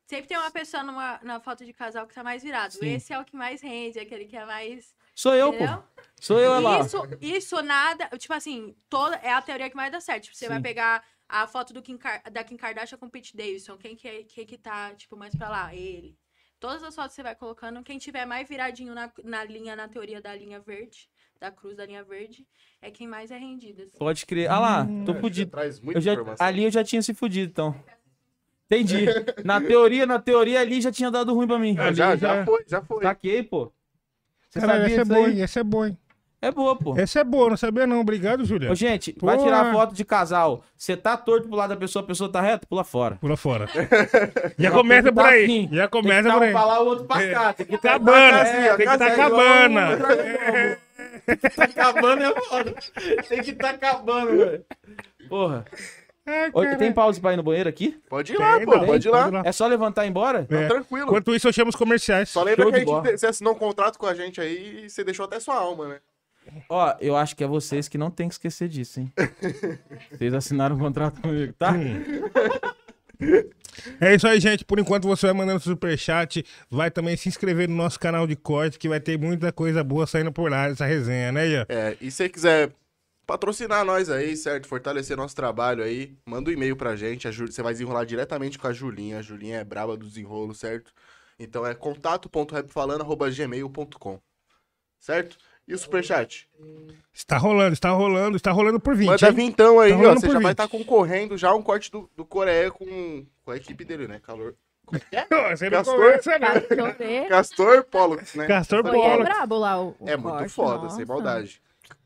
Sempre 0.06 0.28
tem 0.28 0.38
uma 0.38 0.52
pessoa 0.52 0.84
numa, 0.84 1.18
na 1.24 1.40
foto 1.40 1.64
de 1.64 1.72
casal 1.72 2.06
que 2.06 2.14
tá 2.14 2.22
mais 2.22 2.44
virado. 2.44 2.74
Sim. 2.74 2.94
Esse 2.94 3.12
é 3.12 3.18
o 3.18 3.24
que 3.24 3.34
mais 3.34 3.60
rende, 3.60 3.98
aquele 3.98 4.24
que 4.24 4.36
é 4.36 4.44
mais. 4.44 4.94
Sou 5.16 5.34
eu, 5.34 5.48
entendeu? 5.48 5.78
pô. 5.78 6.02
Sou 6.20 6.38
eu, 6.38 6.60
lá. 6.60 6.78
Isso, 6.80 6.98
isso 7.20 7.60
nada. 7.62 8.08
Tipo 8.16 8.34
assim, 8.34 8.76
toda, 8.88 9.16
é 9.16 9.32
a 9.32 9.42
teoria 9.42 9.68
que 9.68 9.74
mais 9.76 9.90
dá 9.90 10.00
certo. 10.00 10.24
Tipo, 10.24 10.36
você 10.36 10.46
vai 10.46 10.58
Sim. 10.58 10.62
pegar 10.62 11.04
a 11.28 11.44
foto 11.48 11.72
do 11.72 11.82
Kim 11.82 11.98
da 12.30 12.44
Kim 12.44 12.56
Kardashian 12.56 12.98
com 12.98 13.06
o 13.06 13.10
Pete 13.10 13.36
Davidson. 13.36 13.76
Quem 13.78 13.96
que, 13.96 14.06
é, 14.06 14.22
quem 14.22 14.46
que 14.46 14.56
tá, 14.56 14.94
tipo, 14.94 15.16
mais 15.16 15.34
pra 15.34 15.48
lá? 15.48 15.74
Ele. 15.74 16.16
Todas 16.64 16.82
as 16.82 16.94
fotos 16.94 17.14
você 17.14 17.22
vai 17.22 17.34
colocando. 17.34 17.82
Quem 17.82 17.98
tiver 17.98 18.24
mais 18.24 18.48
viradinho 18.48 18.94
na, 18.94 19.12
na 19.22 19.44
linha, 19.44 19.76
na 19.76 19.86
teoria 19.86 20.22
da 20.22 20.34
linha 20.34 20.58
verde, 20.60 21.10
da 21.38 21.50
cruz 21.50 21.76
da 21.76 21.84
linha 21.84 22.02
verde, 22.02 22.46
é 22.80 22.90
quem 22.90 23.06
mais 23.06 23.30
é 23.30 23.36
rendido. 23.36 23.82
assim. 23.82 23.98
Pode 23.98 24.24
crer. 24.24 24.50
Ah 24.50 24.58
lá, 24.58 24.86
tô 25.04 25.12
É, 25.12 25.14
já 25.14 25.20
fudido. 25.20 25.50
Traz 25.50 25.78
muita 25.78 25.98
Eu 25.98 26.02
já, 26.02 26.12
informação. 26.14 26.46
ali 26.46 26.64
eu 26.64 26.70
já 26.70 26.82
tinha 26.82 27.02
se 27.02 27.12
fudido, 27.12 27.50
então. 27.50 27.74
Entendi. 28.64 29.04
Na 29.44 29.60
teoria, 29.60 30.06
na 30.06 30.18
teoria 30.18 30.58
ali 30.58 30.80
já 30.80 30.90
tinha 30.90 31.10
dado 31.10 31.34
ruim 31.34 31.46
pra 31.46 31.58
mim. 31.58 31.76
Ah, 31.78 31.92
já, 31.92 32.16
já- 32.16 32.36
já 32.38 32.44
foi, 32.46 32.64
já 32.66 32.80
foi. 32.82 33.02
Saquei, 33.02 33.42
pô. 33.42 33.70
Você 34.48 34.58
Caralho, 34.60 34.80
sabia 34.84 34.94
essa 34.94 35.02
é 35.02 35.14
boa, 35.14 35.28
hein? 35.30 35.42
Essa 35.42 35.60
é 35.60 35.64
boa, 35.64 35.88
hein? 35.88 35.98
É 36.46 36.50
boa, 36.50 36.76
pô. 36.76 36.94
Essa 36.98 37.20
é 37.20 37.24
boa, 37.24 37.48
não 37.50 37.56
sabia 37.56 37.86
não. 37.86 38.00
Obrigado, 38.00 38.44
Julia. 38.44 38.70
Ô, 38.70 38.74
gente, 38.74 39.16
vai 39.20 39.38
tirar 39.38 39.72
foto 39.72 39.94
de 39.94 40.04
casal. 40.04 40.62
Você 40.76 40.96
tá 40.96 41.16
torto 41.16 41.48
pro 41.48 41.56
lado 41.56 41.70
da 41.70 41.76
pessoa, 41.76 42.02
a 42.02 42.06
pessoa 42.06 42.30
tá 42.30 42.40
reta, 42.40 42.66
pula 42.66 42.84
fora. 42.84 43.16
Pula 43.16 43.36
fora. 43.36 43.66
Já 44.58 44.70
Não, 44.70 44.76
começa 44.76 45.02
tem 45.04 45.12
que 45.12 45.16
por 45.16 45.22
tá 45.24 45.28
aí. 45.30 45.44
assim. 45.44 45.68
Já 45.72 45.88
Tem 45.88 46.02
começa 46.02 46.28
que 46.28 46.34
por 46.34 46.38
tá 46.40 46.44
aí. 46.44 46.50
um 46.50 46.52
pra 46.52 46.64
lá, 46.66 46.80
o 46.82 46.86
outro 46.86 47.04
pra 47.06 47.30
cá. 47.30 47.52
Tem 47.54 47.66
que 47.66 47.78
tá 47.78 47.90
Cabana, 47.92 48.42
assim, 48.42 48.68
ó, 48.68 48.76
tem 48.76 48.86
que 48.86 48.98
tá 48.98 48.98
casa- 48.98 49.16
cabana. 49.16 49.98
Tá 51.56 51.64
acabando 51.64 52.22
é 52.22 52.40
foda. 52.42 52.74
Tem 53.28 53.42
que 53.42 53.52
tá 53.54 53.70
acabando, 53.70 54.36
velho. 54.36 54.64
Porra. 55.28 55.64
Ô, 56.52 56.62
cara. 56.62 56.76
Tem 56.76 56.92
pause 56.92 57.20
pra 57.20 57.32
ir 57.32 57.36
no 57.36 57.42
banheiro 57.42 57.68
aqui? 57.68 57.98
Pode 58.08 58.32
ir 58.32 58.38
lá, 58.38 58.56
Tem, 58.56 58.66
pô, 58.66 58.72
dá, 58.78 58.84
pode 58.86 59.08
ir 59.08 59.10
lá. 59.10 59.42
É 59.44 59.52
só 59.52 59.66
levantar 59.66 60.04
e 60.04 60.08
ir 60.08 60.10
embora? 60.10 60.44
Tá 60.44 60.56
É. 60.56 60.66
tranquilo. 60.68 61.06
Enquanto 61.06 61.34
isso, 61.34 61.48
eu 61.48 61.52
chamo 61.52 61.70
os 61.70 61.76
comerciais. 61.76 62.28
Só 62.30 62.42
lembra 62.42 62.62
Show 62.64 62.72
que 62.72 62.76
a 62.76 62.80
gente, 63.10 63.18
você 63.20 63.26
assinou 63.26 63.54
um 63.54 63.58
contrato 63.58 63.98
com 63.98 64.06
a 64.06 64.14
gente 64.14 64.40
aí 64.40 64.84
e 64.84 64.90
você 64.90 65.02
deixou 65.04 65.24
até 65.24 65.38
sua 65.40 65.54
alma, 65.56 65.88
né? 65.88 65.98
Ó, 66.68 66.94
eu 67.00 67.16
acho 67.16 67.34
que 67.36 67.44
é 67.44 67.46
vocês 67.46 67.88
que 67.88 67.96
não 67.98 68.10
tem 68.10 68.28
que 68.28 68.34
esquecer 68.34 68.68
disso, 68.68 69.00
hein? 69.00 69.12
Vocês 70.12 70.32
assinaram 70.34 70.76
um 70.76 70.78
contrato 70.78 71.20
comigo, 71.20 71.52
tá? 71.54 71.72
É 74.00 74.14
isso 74.14 74.26
aí, 74.28 74.38
gente. 74.40 74.64
Por 74.64 74.78
enquanto 74.78 75.06
você 75.08 75.26
vai 75.26 75.34
mandando 75.34 75.60
superchat. 75.60 76.44
Vai 76.70 76.90
também 76.90 77.16
se 77.16 77.28
inscrever 77.28 77.68
no 77.68 77.74
nosso 77.74 77.98
canal 77.98 78.26
de 78.26 78.36
corte, 78.36 78.78
que 78.78 78.88
vai 78.88 79.00
ter 79.00 79.18
muita 79.18 79.50
coisa 79.52 79.82
boa 79.84 80.06
saindo 80.06 80.32
por 80.32 80.50
lá 80.50 80.68
dessa 80.68 80.84
resenha, 80.86 81.32
né, 81.32 81.48
Ian? 81.48 81.66
É, 81.68 81.96
e 82.00 82.10
se 82.10 82.16
você 82.18 82.28
quiser 82.28 82.72
patrocinar 83.26 83.84
nós 83.84 84.08
aí, 84.10 84.36
certo? 84.36 84.68
Fortalecer 84.68 85.16
nosso 85.16 85.34
trabalho 85.34 85.82
aí, 85.82 86.14
manda 86.26 86.50
um 86.50 86.52
e-mail 86.52 86.76
pra 86.76 86.94
gente. 86.96 87.26
A 87.26 87.30
Ju- 87.30 87.50
Você 87.50 87.62
vai 87.62 87.72
desenrolar 87.72 88.04
diretamente 88.04 88.58
com 88.58 88.66
a 88.68 88.72
Julinha. 88.72 89.18
A 89.18 89.22
Julinha 89.22 89.58
é 89.60 89.64
braba 89.64 89.96
do 89.96 90.06
desenrolo, 90.06 90.54
certo? 90.54 90.92
Então 91.38 91.66
é 91.66 91.74
contato.rapfalando.gmail.com 91.74 94.20
Certo? 95.00 95.36
E 95.66 95.74
o 95.74 95.78
superchat? 95.78 96.48
Está 97.12 97.38
rolando, 97.38 97.72
está 97.72 97.90
rolando, 97.90 98.36
está 98.36 98.50
rolando 98.52 98.78
por 98.80 98.94
20. 98.94 99.08
Manda 99.08 99.28
hein? 99.28 99.32
vintão 99.34 99.80
aí, 99.80 99.92
Tá 99.92 99.98
ó. 99.98 100.14
Você 100.14 100.26
já 100.26 100.32
vai 100.34 100.42
20. 100.42 100.50
estar 100.50 100.68
concorrendo 100.68 101.38
já 101.38 101.54
um 101.54 101.62
corte 101.62 101.90
do, 101.90 102.10
do 102.16 102.24
Coreia 102.24 102.70
com, 102.70 103.24
com 103.44 103.50
a 103.50 103.56
equipe 103.56 103.84
dele, 103.84 104.06
né? 104.08 104.20
Calor. 104.20 104.54
Você 105.56 105.70
não 105.70 105.78
Castor. 105.78 105.94
conversa, 105.94 106.38
não. 106.38 106.48
Castor, 106.48 107.28
Castor 107.28 107.84
Pollux, 107.84 108.34
né? 108.34 108.46
Castor 108.46 108.82
Foi 108.82 108.98
é 109.00 109.22
brabo 109.22 109.58
lá 109.58 109.80
o, 109.80 109.96
o 109.98 110.08
É 110.08 110.16
muito 110.16 110.36
corte, 110.36 110.48
foda, 110.50 110.82
nossa. 110.82 110.96
sem 110.96 111.06
maldade. 111.06 111.62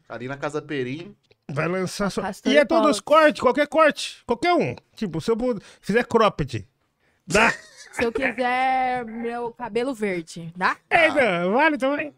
Ali 0.09 0.29
na 0.29 0.37
Casa 0.37 0.63
Perim. 0.63 1.17
Vai 1.51 1.67
lançar 1.67 2.11
só. 2.11 2.23
Castor 2.23 2.53
E 2.53 2.57
é 2.57 2.65
todos 2.65 3.01
corte, 3.01 3.41
qualquer 3.41 3.67
corte. 3.67 4.23
Qualquer 4.25 4.53
um. 4.53 4.77
Tipo, 4.95 5.21
se 5.21 5.31
eu 5.31 5.37
fizer 5.81 6.07
cropped. 6.07 6.69
Dá. 7.27 7.53
Se 7.93 8.05
eu 8.05 8.13
quiser 8.13 9.05
meu 9.05 9.51
cabelo 9.51 9.93
verde, 9.93 10.53
dá? 10.57 10.77
Eita, 10.89 11.49
vale 11.51 11.77
também. 11.77 12.15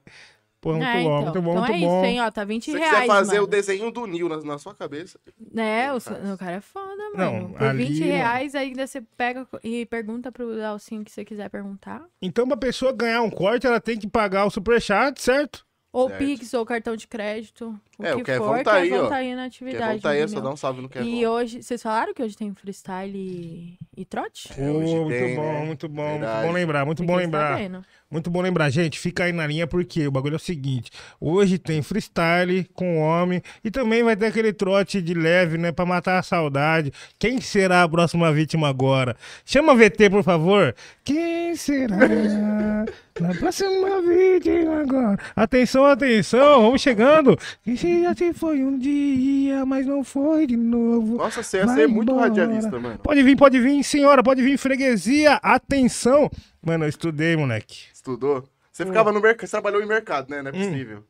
Pô, 0.60 0.74
muito 0.74 0.84
É, 0.84 1.02
bom, 1.02 1.20
então. 1.20 1.22
muito 1.22 1.42
bom, 1.42 1.50
então 1.52 1.62
muito 1.64 1.72
é 1.76 1.80
bom. 1.86 2.00
isso, 2.00 2.06
hein, 2.06 2.20
ó, 2.20 2.30
tá 2.30 2.44
20 2.44 2.64
Se 2.66 2.72
você 2.72 2.78
reais, 2.78 2.94
quiser 3.00 3.06
fazer 3.06 3.32
mano. 3.36 3.44
o 3.44 3.46
desenho 3.46 3.90
do 3.90 4.06
Nil 4.06 4.28
na, 4.28 4.36
na 4.42 4.58
sua 4.58 4.74
cabeça. 4.74 5.18
Né, 5.52 5.92
o, 5.92 5.96
o 5.96 6.38
cara 6.38 6.56
é 6.56 6.60
foda, 6.60 7.02
Não, 7.14 7.32
mano. 7.32 7.54
Por 7.54 7.62
ali, 7.62 7.84
20 7.86 8.00
mano. 8.00 8.12
reais, 8.12 8.54
ainda 8.54 8.86
você 8.86 9.00
pega 9.16 9.46
e 9.64 9.86
pergunta 9.86 10.30
pro 10.30 10.54
Dalcinho 10.56 11.02
que 11.04 11.10
você 11.10 11.24
quiser 11.24 11.48
perguntar. 11.48 12.04
Então, 12.20 12.46
pra 12.46 12.56
pessoa 12.56 12.92
ganhar 12.92 13.22
um 13.22 13.30
corte, 13.30 13.66
ela 13.66 13.80
tem 13.80 13.98
que 13.98 14.06
pagar 14.06 14.44
o 14.44 14.50
superchat, 14.50 15.20
certo? 15.20 15.64
Ou 15.92 16.08
Certo. 16.08 16.18
Pix, 16.24 16.54
ou 16.54 16.64
cartão 16.64 16.94
de 16.94 17.08
crédito. 17.08 17.74
O 17.98 18.04
É, 18.06 18.14
o 18.14 18.18
que 18.18 18.24
Kevão 18.24 18.54
for, 18.54 18.62
tá 18.62 18.74
aí, 18.74 18.92
ó. 18.92 19.08
tá 19.08 19.16
aí 19.16 19.34
na 19.34 19.42
Quer 19.42 19.46
atividade. 19.48 19.92
voltar 19.94 20.10
aí, 20.10 20.20
é 20.20 20.28
só 20.28 20.40
dar 20.40 20.50
um 20.50 20.56
salve 20.56 20.80
no 20.80 20.88
Kevin. 20.88 21.18
E 21.18 21.26
hoje, 21.26 21.62
vocês 21.64 21.82
falaram 21.82 22.14
que 22.14 22.22
hoje 22.22 22.36
tem 22.36 22.54
freestyle 22.54 23.16
e, 23.18 23.76
e 23.96 24.04
trote? 24.04 24.48
Pô, 24.54 24.62
hoje 24.62 24.94
muito 24.94 25.08
tem, 25.08 25.34
bom, 25.34 25.42
né? 25.42 25.64
muito 25.66 25.88
bom, 25.88 26.02
muito 26.08 26.20
Verdade. 26.20 26.46
bom 26.46 26.52
lembrar, 26.52 26.86
muito 26.86 27.02
bom 27.02 27.16
lembrar. 27.16 27.56
sabendo. 27.56 27.84
Muito 28.10 28.28
bom 28.28 28.42
lembrar, 28.42 28.68
gente. 28.70 28.98
Fica 28.98 29.22
aí 29.22 29.32
na 29.32 29.46
linha 29.46 29.68
porque 29.68 30.04
o 30.04 30.10
bagulho 30.10 30.32
é 30.32 30.36
o 30.36 30.40
seguinte: 30.40 30.90
hoje 31.20 31.58
tem 31.58 31.80
freestyle 31.80 32.64
com 32.74 32.98
homem 32.98 33.40
e 33.62 33.70
também 33.70 34.02
vai 34.02 34.16
ter 34.16 34.26
aquele 34.26 34.52
trote 34.52 35.00
de 35.00 35.14
leve, 35.14 35.56
né? 35.56 35.70
Pra 35.70 35.86
matar 35.86 36.18
a 36.18 36.22
saudade. 36.22 36.92
Quem 37.20 37.40
será 37.40 37.84
a 37.84 37.88
próxima 37.88 38.32
vítima 38.32 38.68
agora? 38.68 39.16
Chama 39.44 39.72
a 39.72 39.76
VT, 39.76 40.10
por 40.10 40.24
favor. 40.24 40.74
Quem 41.04 41.54
será 41.54 42.84
a 43.22 43.34
próxima 43.38 44.02
vítima 44.02 44.80
agora? 44.80 45.18
Atenção, 45.36 45.84
atenção, 45.84 46.62
vamos 46.62 46.80
chegando. 46.80 47.38
Esse 47.64 48.02
já 48.02 48.12
se 48.12 48.32
foi 48.32 48.60
um 48.64 48.76
dia, 48.76 49.64
mas 49.64 49.86
não 49.86 50.02
foi 50.02 50.48
de 50.48 50.56
novo. 50.56 51.18
Nossa, 51.18 51.44
você 51.44 51.58
ia 51.58 51.68
ser 51.68 51.86
muito 51.86 52.12
radialista, 52.16 52.76
mano. 52.76 52.98
Pode 52.98 53.22
vir, 53.22 53.36
pode 53.36 53.60
vir, 53.60 53.84
senhora, 53.84 54.20
pode 54.20 54.42
vir, 54.42 54.58
freguesia. 54.58 55.34
Atenção. 55.34 56.28
Mano, 56.62 56.84
eu 56.84 56.88
estudei, 56.88 57.36
moleque. 57.36 57.86
Estudou? 57.92 58.48
Você 58.70 58.84
ficava 58.84 59.12
no 59.12 59.20
mercado, 59.20 59.46
você 59.46 59.50
trabalhou 59.52 59.82
em 59.82 59.86
mercado, 59.86 60.30
né? 60.30 60.42
Não 60.42 60.50
é 60.50 60.52
possível. 60.52 61.04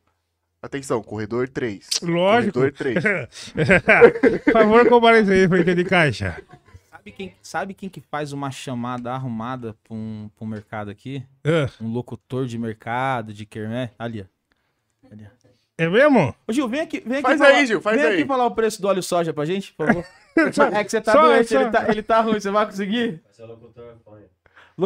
Atenção, 0.62 1.02
corredor 1.02 1.48
3. 1.48 1.88
Hum. 2.02 2.10
Lógico. 2.12 2.54
Corredor 2.54 2.72
3. 2.76 3.02
Por 4.44 4.52
favor, 4.52 4.88
compareça 4.88 5.32
aí, 5.32 5.48
frente 5.48 5.74
de 5.74 5.84
caixa. 5.84 6.42
Sabe 6.90 7.12
quem, 7.12 7.34
sabe 7.42 7.74
quem 7.74 7.88
que 7.88 8.00
faz 8.00 8.32
uma 8.32 8.50
chamada 8.50 9.10
arrumada 9.12 9.74
pra 9.84 9.94
um, 9.94 10.30
pra 10.36 10.44
um 10.44 10.48
mercado 10.48 10.90
aqui? 10.90 11.24
Ah, 11.44 11.68
Um 11.80 11.88
locutor 11.90 12.46
de 12.46 12.58
mercado, 12.58 13.32
de 13.32 13.46
quermé? 13.46 13.90
Ali, 13.98 14.20
ó. 14.26 15.06
Ali, 15.10 15.26
ó. 15.26 15.48
é 15.78 15.88
mesmo? 15.88 16.34
Ô, 16.46 16.52
Gil, 16.52 16.68
vem 16.68 16.80
aqui. 16.80 17.00
Vem 17.00 17.14
aqui 17.18 17.22
Faz 17.22 17.38
falar, 17.38 17.54
aí, 17.56 17.66
Gil, 17.66 17.80
faz 17.80 17.96
vem 17.96 18.06
aí. 18.06 18.14
aqui 18.18 18.26
falar 18.28 18.44
o 18.46 18.50
preço 18.54 18.82
do 18.82 18.88
óleo 18.88 19.02
soja 19.02 19.32
pra 19.32 19.46
gente, 19.46 19.72
por 19.72 19.86
favor. 19.86 20.04
é 20.74 20.84
que 20.84 20.90
você 20.90 21.00
tá 21.00 21.12
só- 21.12 21.22
doente, 21.26 21.48
só- 21.48 21.60
Ele, 21.62 21.70
tá, 21.70 21.88
ele 21.88 22.02
tá 22.02 22.20
ruim, 22.20 22.38
você 22.38 22.50
vai 22.50 22.66
conseguir? 22.66 23.22
Locutor 23.38 23.96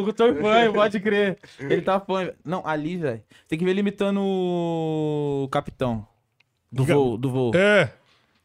fanho, 0.43 0.73
pode 0.73 1.01
crer. 1.01 1.39
Ele 1.59 1.83
tá 1.83 2.01
fanho. 2.01 2.35
Não, 2.45 2.67
ali, 2.67 2.97
velho. 2.97 3.23
Tem 3.49 3.59
que 3.59 3.65
ver 3.65 3.73
ele 3.73 3.81
imitando 3.81 4.21
o 4.21 5.49
capitão. 5.51 6.07
Do 6.71 6.83
Diga- 6.83 6.95
voo, 6.95 7.17
do 7.17 7.31
voo. 7.31 7.53
É. 7.55 7.93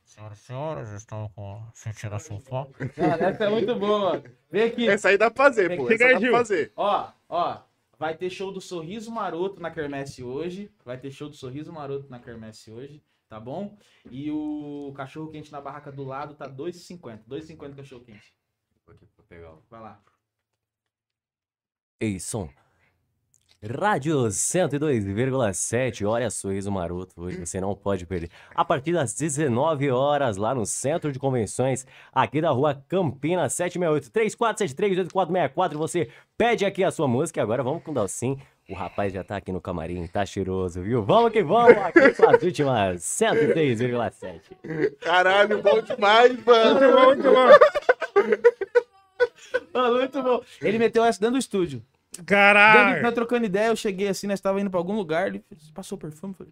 Senhoras 0.04 0.38
e 0.38 0.42
senhores, 0.42 0.90
estão 0.92 1.30
com... 1.34 1.64
sentindo 1.74 2.14
a 2.14 2.20
sua 2.20 2.40
fome? 2.42 2.74
Cara, 2.96 3.30
essa 3.30 3.46
é 3.46 3.50
muito 3.50 3.74
boa. 3.76 4.22
Vem 4.52 4.64
aqui. 4.64 4.88
Essa 4.88 5.10
aí 5.10 5.18
dá 5.18 5.32
pra 5.32 5.46
fazer, 5.46 5.78
pô. 5.78 5.90
Essa 5.90 6.06
aí, 6.06 6.14
dá 6.14 6.20
pra 6.20 6.32
fazer. 6.32 6.74
Ó, 6.76 7.10
ó. 7.30 7.62
Vai 7.98 8.16
ter 8.16 8.30
show 8.30 8.52
do 8.52 8.62
Sorriso 8.62 9.12
Maroto 9.12 9.62
na 9.62 9.72
Kermesse 9.72 10.24
hoje. 10.24 10.72
Vai 10.86 10.98
ter 10.98 11.12
show 11.12 11.30
do 11.30 11.36
Sorriso 11.36 11.72
Maroto 11.72 12.10
na 12.10 12.20
Kermesse 12.20 12.72
hoje, 12.72 13.04
tá 13.28 13.40
bom? 13.40 13.78
E 14.10 14.32
o 14.32 14.94
cachorro 14.96 15.30
quente 15.30 15.52
na 15.52 15.60
barraca 15.60 15.92
do 15.92 16.04
lado 16.04 16.34
tá 16.34 16.50
2,50. 16.50 17.20
2,50 17.28 17.76
cachorro 17.76 18.04
quente. 18.04 18.34
Vai 19.70 19.82
lá. 19.82 20.02
Ei, 22.02 22.18
som. 22.18 22.48
Rádio 23.62 24.20
102,7, 24.28 26.08
olha 26.08 26.30
sorriso 26.30 26.72
maroto 26.72 27.22
hoje, 27.22 27.46
você 27.46 27.60
não 27.60 27.76
pode 27.76 28.06
perder. 28.06 28.30
A 28.56 28.64
partir 28.64 28.94
das 28.94 29.14
19 29.14 29.92
horas, 29.92 30.38
lá 30.38 30.56
no 30.56 30.66
Centro 30.66 31.12
de 31.12 31.20
Convenções, 31.20 31.86
aqui 32.14 32.40
da 32.40 32.52
rua 32.52 32.82
Campinas 32.88 33.52
768 33.52 34.12
3473 34.14 35.00
8464, 35.14 35.78
você 35.78 36.10
pede 36.38 36.66
aqui 36.66 36.86
a 36.86 36.92
sua 36.92 37.06
música. 37.06 37.42
Agora 37.42 37.62
vamos 37.62 37.84
com 37.84 37.92
o 37.92 37.94
Dalcin. 37.94 38.40
O 38.70 38.76
rapaz 38.76 39.12
já 39.12 39.22
tá 39.22 39.36
aqui 39.36 39.52
no 39.52 39.60
camarim, 39.60 40.08
tá 40.08 40.26
cheiroso, 40.26 40.82
viu? 40.82 41.04
Vamos 41.04 41.34
que 41.34 41.44
vamos, 41.44 41.76
aqui 41.80 42.14
com 42.14 42.30
as 42.30 42.42
últimas 42.42 43.02
103,7. 43.02 44.96
Caralho, 45.02 45.62
bom 45.62 45.82
demais, 45.82 46.46
mano. 46.46 46.80
Muito 46.80 46.96
bom, 46.96 47.06
muito 47.08 47.24
bom. 47.24 47.50
Mano, 48.16 48.69
muito 49.74 50.24
bom. 50.24 50.44
Ele 50.62 50.78
meteu 50.80 51.04
essa 51.04 51.20
dentro 51.20 51.34
do 51.34 51.40
estúdio. 51.40 51.84
Caralho. 52.26 53.02
nós 53.02 53.14
trocando 53.14 53.46
ideia, 53.46 53.68
eu 53.68 53.76
cheguei 53.76 54.08
assim, 54.08 54.28
nós 54.28 54.42
tava 54.42 54.60
indo 54.60 54.70
pra 54.70 54.80
algum 54.80 54.96
lugar, 54.96 55.28
ele 55.28 55.44
passou 55.74 55.98
perfume, 55.98 56.34
falei, 56.34 56.52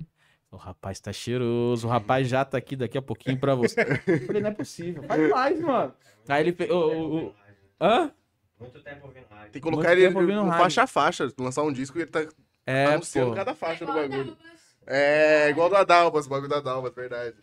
o 0.52 0.56
rapaz 0.56 1.00
tá 1.00 1.12
cheiroso, 1.12 1.88
o 1.88 1.90
rapaz 1.90 2.28
já 2.28 2.46
tá 2.46 2.58
aqui 2.58 2.76
daqui 2.76 2.98
a 2.98 3.02
pouquinho 3.02 3.38
pra 3.38 3.54
você. 3.56 3.82
Eu 4.08 4.26
falei, 4.28 4.42
não 4.42 4.50
é 4.50 4.54
possível, 4.54 5.04
faz 5.04 5.30
mais, 5.30 5.60
mano. 5.60 5.94
Aí 6.30 6.44
ele 6.44 6.54
fez, 6.54 6.70
o, 6.70 6.76
o, 6.76 7.26
o- 7.28 7.34
hã? 7.82 8.12
Muito 8.60 8.80
tempo 8.82 9.08
ouvindo 9.08 9.26
rádio. 9.30 9.52
Tem 9.52 9.62
que 9.62 9.62
colocar 9.62 9.90
Muito 9.90 10.00
ele 10.00 10.16
ouvindo 10.16 10.36
no 10.36 10.44
rádio. 10.46 10.58
faixa 10.64 10.84
a 10.84 10.88
faixa, 10.88 11.28
lançar 11.40 11.64
um 11.64 11.72
disco 11.74 11.98
e 11.98 12.02
ele 12.04 12.12
tá 12.12 12.26
É, 12.66 12.86
anunciando 12.86 13.32
pô. 13.32 13.36
cada 13.36 13.54
faixa 13.56 13.86
do 13.86 13.94
bagulho. 13.94 14.38
É, 14.86 15.50
igual 15.50 15.70
da 15.70 15.84
Dalmas, 15.84 16.26
o 16.28 16.30
bagulho 16.30 16.50
da 16.50 16.60
Dalmas, 16.62 16.94
verdade. 16.94 17.36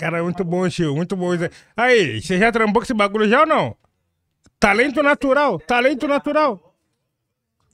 Cara, 0.00 0.18
é 0.18 0.22
muito 0.22 0.42
bom, 0.44 0.68
Chiu, 0.70 0.96
muito 0.96 1.14
bom. 1.14 1.34
isso 1.34 1.44
aí. 1.44 1.50
Aí, 1.76 2.22
você 2.22 2.38
já 2.38 2.50
trampou 2.50 2.80
com 2.80 2.84
esse 2.84 2.94
bagulho 2.94 3.28
já 3.28 3.40
ou 3.40 3.46
não? 3.46 3.76
Talento 4.58 5.02
natural, 5.02 5.58
talento 5.60 6.08
natural. 6.08 6.74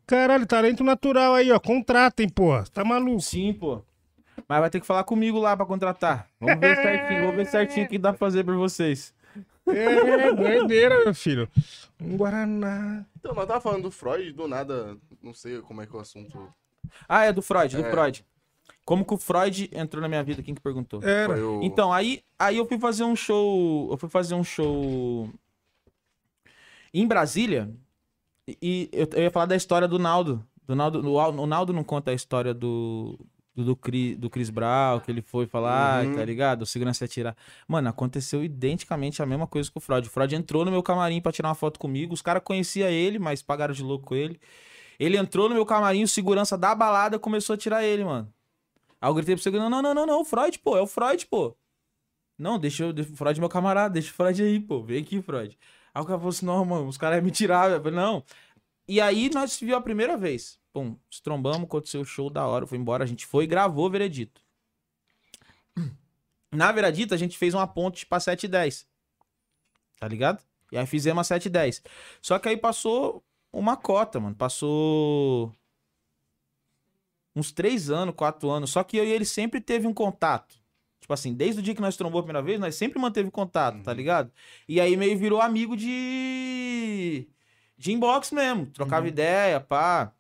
Caralho, 0.07 0.45
talento 0.47 0.83
natural 0.83 1.35
aí, 1.35 1.51
ó. 1.53 1.59
Contratem, 1.61 2.29
porra. 2.29 2.65
Tá 2.73 2.85
maluco? 2.85 3.21
Sim, 3.21 3.53
pô. 3.53 3.81
Mas 4.49 4.61
vai 4.61 4.71
ter 4.71 4.81
que 4.81 4.87
falar 4.87 5.05
comigo 5.05 5.39
lá 5.39 5.57
pra 5.57 5.65
contratar. 5.67 6.29
Vamos 6.41 6.59
ver 6.61 6.77
certinho, 6.77 7.21
vamos 7.23 7.37
ver 7.37 7.47
certinho 7.47 7.87
o 7.87 7.89
que 7.89 7.99
dá 7.99 8.11
pra 8.13 8.19
fazer 8.19 8.45
pra 8.45 8.55
vocês. 8.55 9.15
É, 9.69 10.33
doideira, 10.33 11.05
meu 11.05 11.15
filho. 11.15 11.49
Um 12.01 12.17
Guaraná. 12.17 13.05
Então, 13.19 13.35
nós 13.35 13.47
tava 13.47 13.61
falando 13.61 13.83
do 13.85 13.91
Freud, 13.91 14.33
do 14.33 14.47
nada, 14.47 14.97
não 15.23 15.33
sei 15.35 15.61
como 15.61 15.83
é 15.83 15.87
que 15.87 15.95
é 15.95 15.99
o 15.99 16.01
assunto 16.01 16.49
Ah, 17.09 17.25
é 17.25 17.33
do 17.33 17.43
Freud, 17.43 17.77
do 17.77 17.85
É. 17.85 17.91
Freud. 17.91 18.25
Como 18.87 19.05
que 19.05 19.13
o 19.13 19.19
Freud 19.19 19.69
entrou 19.75 20.01
na 20.01 20.09
minha 20.09 20.23
vida? 20.23 20.43
Quem 20.43 20.55
que 20.55 20.61
perguntou? 20.63 21.03
Era. 21.03 21.37
o... 21.47 21.63
Então, 21.63 21.93
aí, 21.93 22.23
aí 22.39 22.57
eu 22.57 22.65
fui 22.67 22.79
fazer 22.79 23.05
um 23.05 23.15
show. 23.17 23.91
Eu 23.91 23.99
fui 23.99 24.09
fazer 24.09 24.35
um 24.35 24.45
show 24.45 25.29
em 26.95 27.07
Brasília. 27.07 27.71
E 28.63 28.89
eu, 28.93 29.09
eu 29.15 29.23
ia 29.25 29.31
falar 29.31 29.47
da 29.47 29.57
história 29.57 29.89
do 29.89 29.99
Naldo. 29.99 30.47
Do 30.65 30.75
Naldo 30.75 31.01
o, 31.07 31.15
o 31.17 31.47
Naldo 31.47 31.73
não 31.73 31.83
conta 31.85 32.11
a 32.11 32.15
história 32.15 32.55
do. 32.55 33.19
Do, 33.57 33.65
do, 33.65 33.75
Cri- 33.75 34.15
do 34.15 34.29
Chris 34.29 34.51
Brown, 34.51 35.01
que 35.01 35.11
ele 35.11 35.23
foi 35.23 35.47
falar, 35.47 36.05
Uhum. 36.05 36.15
tá 36.15 36.23
ligado? 36.23 36.61
O 36.61 36.67
segurança 36.67 37.05
ia 37.05 37.09
tirar. 37.09 37.35
Mano, 37.67 37.89
aconteceu 37.89 38.45
identicamente 38.45 39.23
a 39.23 39.27
mesma 39.27 39.47
coisa 39.47 39.71
com 39.71 39.79
o 39.79 39.81
Freud. 39.83 40.07
O 40.07 40.11
Freud 40.11 40.35
entrou 40.37 40.63
no 40.63 40.71
meu 40.71 40.83
camarim 40.83 41.23
pra 41.23 41.33
tirar 41.33 41.49
uma 41.49 41.55
foto 41.55 41.81
comigo. 41.81 42.13
Os 42.13 42.21
caras 42.21 42.43
conheciam 42.45 42.87
ele, 42.91 43.19
mas 43.19 43.41
pagaram 43.43 43.73
de 43.73 43.83
louco 43.83 44.05
com 44.09 44.15
ele. 44.15 44.39
Ele 44.99 45.17
entrou 45.17 45.49
no 45.49 45.55
meu 45.55 45.65
camarim, 45.65 46.03
o 46.03 46.09
segurança 46.09 46.59
da 46.59 46.75
balada 46.75 47.19
começou 47.19 47.55
a 47.55 47.57
tirar 47.57 47.83
ele, 47.83 48.05
mano. 48.05 48.31
Aí 49.07 49.11
eu 49.11 49.15
gritei 49.15 49.37
pro 49.37 49.43
segurança: 49.43 49.71
não, 49.71 49.81
não, 49.81 49.95
não, 49.95 50.05
não, 50.05 50.21
o 50.21 50.25
Freud, 50.25 50.59
pô, 50.59 50.77
é 50.77 50.83
o 50.83 50.87
Freud, 50.87 51.27
pô. 51.27 51.57
Não, 52.37 52.59
deixa, 52.59 52.89
o 52.89 53.05
Freud 53.17 53.39
é 53.39 53.41
meu 53.41 53.49
camarada, 53.49 53.95
deixa 53.95 54.11
o 54.11 54.15
Freud 54.15 54.43
aí, 54.43 54.59
pô. 54.59 54.83
Vem 54.83 55.01
aqui, 55.01 55.23
Freud. 55.23 55.57
Aí 55.95 56.03
o 56.03 56.05
cara 56.05 56.19
falou 56.19 56.31
assim, 56.31 56.45
não, 56.45 56.65
mano, 56.65 56.89
os 56.89 56.99
caras 56.99 57.23
me 57.23 57.31
tirar. 57.31 57.71
Eu 57.71 57.81
falei, 57.81 57.97
não. 57.97 58.25
E 58.89 59.01
aí 59.01 59.31
nós 59.33 59.53
se 59.53 59.65
viu 59.65 59.77
a 59.77 59.81
primeira 59.81 60.17
vez. 60.17 60.59
Pum, 60.73 60.99
se 61.09 61.23
trombamos, 61.23 61.63
aconteceu 61.63 62.01
o 62.01 62.05
show 62.05 62.29
da 62.29 62.47
hora, 62.47 62.67
foi 62.67 62.79
embora, 62.79 63.05
a 63.05 63.07
gente 63.07 63.25
foi 63.25 63.45
e 63.45 63.47
gravou 63.47 63.87
o 63.87 63.91
Veredito. 63.91 64.43
Na 66.53 66.73
Veredito, 66.73 67.15
a 67.15 67.17
gente 67.17 67.39
fez 67.39 67.55
uma 67.55 67.67
ponte 67.67 68.05
pra 68.07 68.19
7 68.19 68.45
e 68.45 68.49
10. 68.49 68.89
Tá 70.01 70.09
ligado? 70.09 70.43
E 70.73 70.77
aí 70.77 70.85
fizemos 70.85 71.21
a 71.21 71.25
7 71.25 71.47
e 71.47 71.51
10. 71.51 71.83
Só 72.21 72.41
que 72.41 72.49
aí 72.49 72.57
passou 72.57 73.25
uma 73.53 73.77
cota, 73.77 74.19
mano. 74.19 74.35
Passou 74.35 75.55
uns 77.37 77.53
3 77.53 77.91
anos, 77.91 78.15
4 78.17 78.51
anos. 78.51 78.71
Só 78.71 78.83
que 78.83 78.97
eu 78.97 79.05
e 79.05 79.13
ele 79.13 79.27
sempre 79.27 79.61
teve 79.61 79.87
um 79.87 79.93
contato. 79.95 80.57
Tipo 80.99 81.13
assim, 81.13 81.35
desde 81.35 81.61
o 81.61 81.63
dia 81.63 81.75
que 81.75 81.81
nós 81.81 81.97
trombou 81.97 82.21
a 82.21 82.23
primeira 82.25 82.45
vez, 82.45 82.59
nós 82.59 82.75
sempre 82.75 82.99
manteve 82.99 83.31
contato, 83.31 83.81
tá 83.83 83.93
ligado? 83.93 84.33
E 84.69 84.81
aí 84.81 84.97
meio 84.97 85.17
virou 85.17 85.41
amigo 85.41 85.77
de. 85.77 87.29
de 87.79 87.93
inbox 87.93 88.33
mesmo. 88.33 88.67
Trocava 88.67 89.07
ideia, 89.07 89.61
pá. 89.61 90.13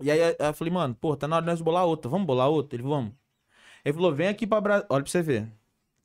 E 0.00 0.10
aí 0.10 0.20
aí 0.20 0.36
eu 0.40 0.54
falei, 0.54 0.72
mano, 0.72 0.94
pô, 0.94 1.16
tá 1.16 1.28
na 1.28 1.36
hora 1.36 1.44
de 1.44 1.50
nós 1.52 1.60
bolar 1.60 1.84
outra. 1.86 2.10
Vamos 2.10 2.26
bolar 2.26 2.48
outra? 2.48 2.76
Ele, 2.76 2.82
vamos. 2.82 3.12
Ele 3.84 3.94
falou, 3.94 4.14
vem 4.14 4.28
aqui 4.28 4.46
pra 4.46 4.60
Brasília. 4.60 4.86
Olha 4.90 5.02
pra 5.04 5.10
você 5.10 5.22
ver. 5.22 5.52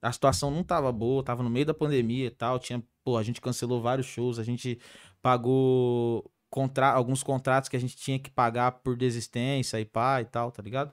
A 0.01 0.11
situação 0.11 0.51
não 0.51 0.63
tava 0.63 0.91
boa, 0.91 1.23
tava 1.23 1.41
no 1.41 1.49
meio 1.49 1.65
da 1.65 1.73
pandemia 1.73 2.27
e 2.27 2.31
tal. 2.31 2.59
Tinha, 2.59 2.83
pô, 3.03 3.17
a 3.17 3.23
gente 3.23 3.41
cancelou 3.41 3.81
vários 3.81 4.05
shows, 4.07 4.37
a 4.37 4.43
gente 4.43 4.79
pagou 5.21 6.29
contra... 6.49 6.91
alguns 6.91 7.23
contratos 7.23 7.69
que 7.69 7.75
a 7.77 7.79
gente 7.79 7.95
tinha 7.95 8.19
que 8.19 8.29
pagar 8.29 8.71
por 8.73 8.95
desistência 8.95 9.79
e 9.79 9.85
pá 9.85 10.21
e 10.21 10.25
tal, 10.25 10.51
tá 10.51 10.61
ligado? 10.61 10.91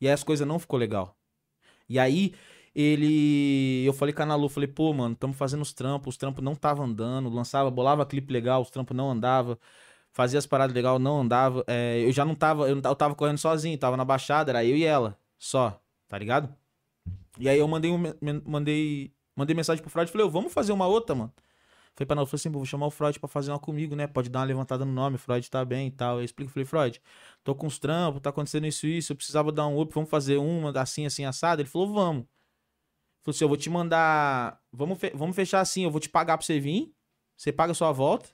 E 0.00 0.06
aí 0.06 0.12
as 0.12 0.24
coisas 0.24 0.46
não 0.46 0.58
ficou 0.58 0.78
legal. 0.78 1.16
E 1.88 1.98
aí 1.98 2.34
ele. 2.74 3.84
Eu 3.84 3.92
falei 3.92 4.14
com 4.14 4.22
a 4.22 4.26
Nalu, 4.26 4.48
falei, 4.48 4.68
pô, 4.68 4.92
mano, 4.92 5.14
tamo 5.14 5.32
fazendo 5.34 5.62
os 5.62 5.72
trampos, 5.72 6.14
os 6.14 6.16
trampos 6.16 6.42
não 6.42 6.54
tava 6.54 6.82
andando, 6.82 7.28
lançava, 7.28 7.70
bolava 7.70 8.06
clipe 8.06 8.32
legal, 8.32 8.62
os 8.62 8.70
trampos 8.70 8.96
não 8.96 9.10
andava, 9.10 9.58
fazia 10.12 10.38
as 10.38 10.46
paradas 10.46 10.74
legal, 10.74 10.98
não 10.98 11.20
andava. 11.20 11.64
É, 11.66 12.00
eu 12.04 12.12
já 12.12 12.24
não 12.24 12.34
tava, 12.34 12.68
eu, 12.68 12.80
eu 12.82 12.96
tava 12.96 13.14
correndo 13.14 13.38
sozinho, 13.38 13.76
tava 13.78 13.96
na 13.96 14.04
baixada, 14.04 14.52
era 14.52 14.64
eu 14.64 14.76
e 14.76 14.84
ela, 14.84 15.18
só, 15.38 15.80
tá 16.08 16.18
ligado? 16.18 16.54
E 17.38 17.48
aí 17.48 17.58
eu 17.58 17.68
mandei, 17.68 17.90
um, 17.90 18.02
mandei, 18.44 19.12
mandei 19.34 19.56
mensagem 19.56 19.82
pro 19.82 19.90
Freud, 19.90 20.10
falei, 20.10 20.28
vamos 20.28 20.52
fazer 20.52 20.72
uma 20.72 20.86
outra, 20.86 21.14
mano. 21.14 21.32
Falei 21.94 22.06
pra 22.06 22.14
Nalu, 22.16 22.26
falei 22.26 22.40
assim, 22.40 22.50
vou 22.50 22.64
chamar 22.64 22.86
o 22.86 22.90
Freud 22.90 23.18
pra 23.20 23.28
fazer 23.28 23.50
uma 23.50 23.58
comigo, 23.58 23.94
né? 23.94 24.06
Pode 24.06 24.28
dar 24.30 24.38
uma 24.40 24.44
levantada 24.46 24.84
no 24.84 24.92
nome, 24.92 25.18
Freud 25.18 25.50
tá 25.50 25.64
bem 25.64 25.88
e 25.88 25.90
tal. 25.90 26.18
Eu 26.18 26.24
explico, 26.24 26.50
falei, 26.50 26.64
Freud, 26.64 27.00
tô 27.44 27.54
com 27.54 27.66
uns 27.66 27.78
trampos, 27.78 28.20
tá 28.22 28.30
acontecendo 28.30 28.66
isso 28.66 28.86
e 28.86 28.98
isso, 28.98 29.12
eu 29.12 29.16
precisava 29.16 29.52
dar 29.52 29.66
um 29.66 29.78
up, 29.80 29.92
vamos 29.92 30.08
fazer 30.08 30.38
uma 30.38 30.70
assim, 30.80 31.04
assim, 31.04 31.24
assado. 31.24 31.60
Ele 31.60 31.68
falou, 31.68 31.92
vamos. 31.92 32.24
Falou 33.22 33.34
assim, 33.34 33.44
eu 33.44 33.48
vou 33.48 33.56
te 33.56 33.68
mandar, 33.68 34.58
vamos, 34.72 34.98
fe- 34.98 35.12
vamos 35.14 35.36
fechar 35.36 35.60
assim, 35.60 35.84
eu 35.84 35.90
vou 35.90 36.00
te 36.00 36.08
pagar 36.08 36.38
pra 36.38 36.46
você 36.46 36.58
vir, 36.58 36.90
você 37.36 37.52
paga 37.52 37.72
a 37.72 37.74
sua 37.74 37.92
volta, 37.92 38.30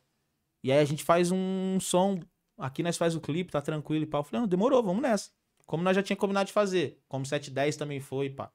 e 0.63 0.71
aí 0.71 0.79
a 0.79 0.85
gente 0.85 1.03
faz 1.03 1.33
um 1.33 1.79
som, 1.81 2.21
aqui 2.57 2.83
nós 2.85 2.97
faz 2.97 3.17
o 3.17 3.21
clipe, 3.21 3.51
tá 3.51 3.61
tranquilo 3.61 4.05
e 4.05 4.07
pá. 4.07 4.19
Eu 4.19 4.23
falei, 4.23 4.41
não, 4.43 4.49
demorou, 4.49 4.81
vamos 4.83 5.03
nessa. 5.03 5.31
Como 5.65 5.83
nós 5.83 5.97
já 5.97 6.03
tinha 6.05 6.17
combinado 6.17 6.47
de 6.47 6.53
fazer, 6.53 7.01
como 7.09 7.27
710 7.27 7.77
também 7.77 7.99
foi, 7.99 8.31
pá. 8.31 8.53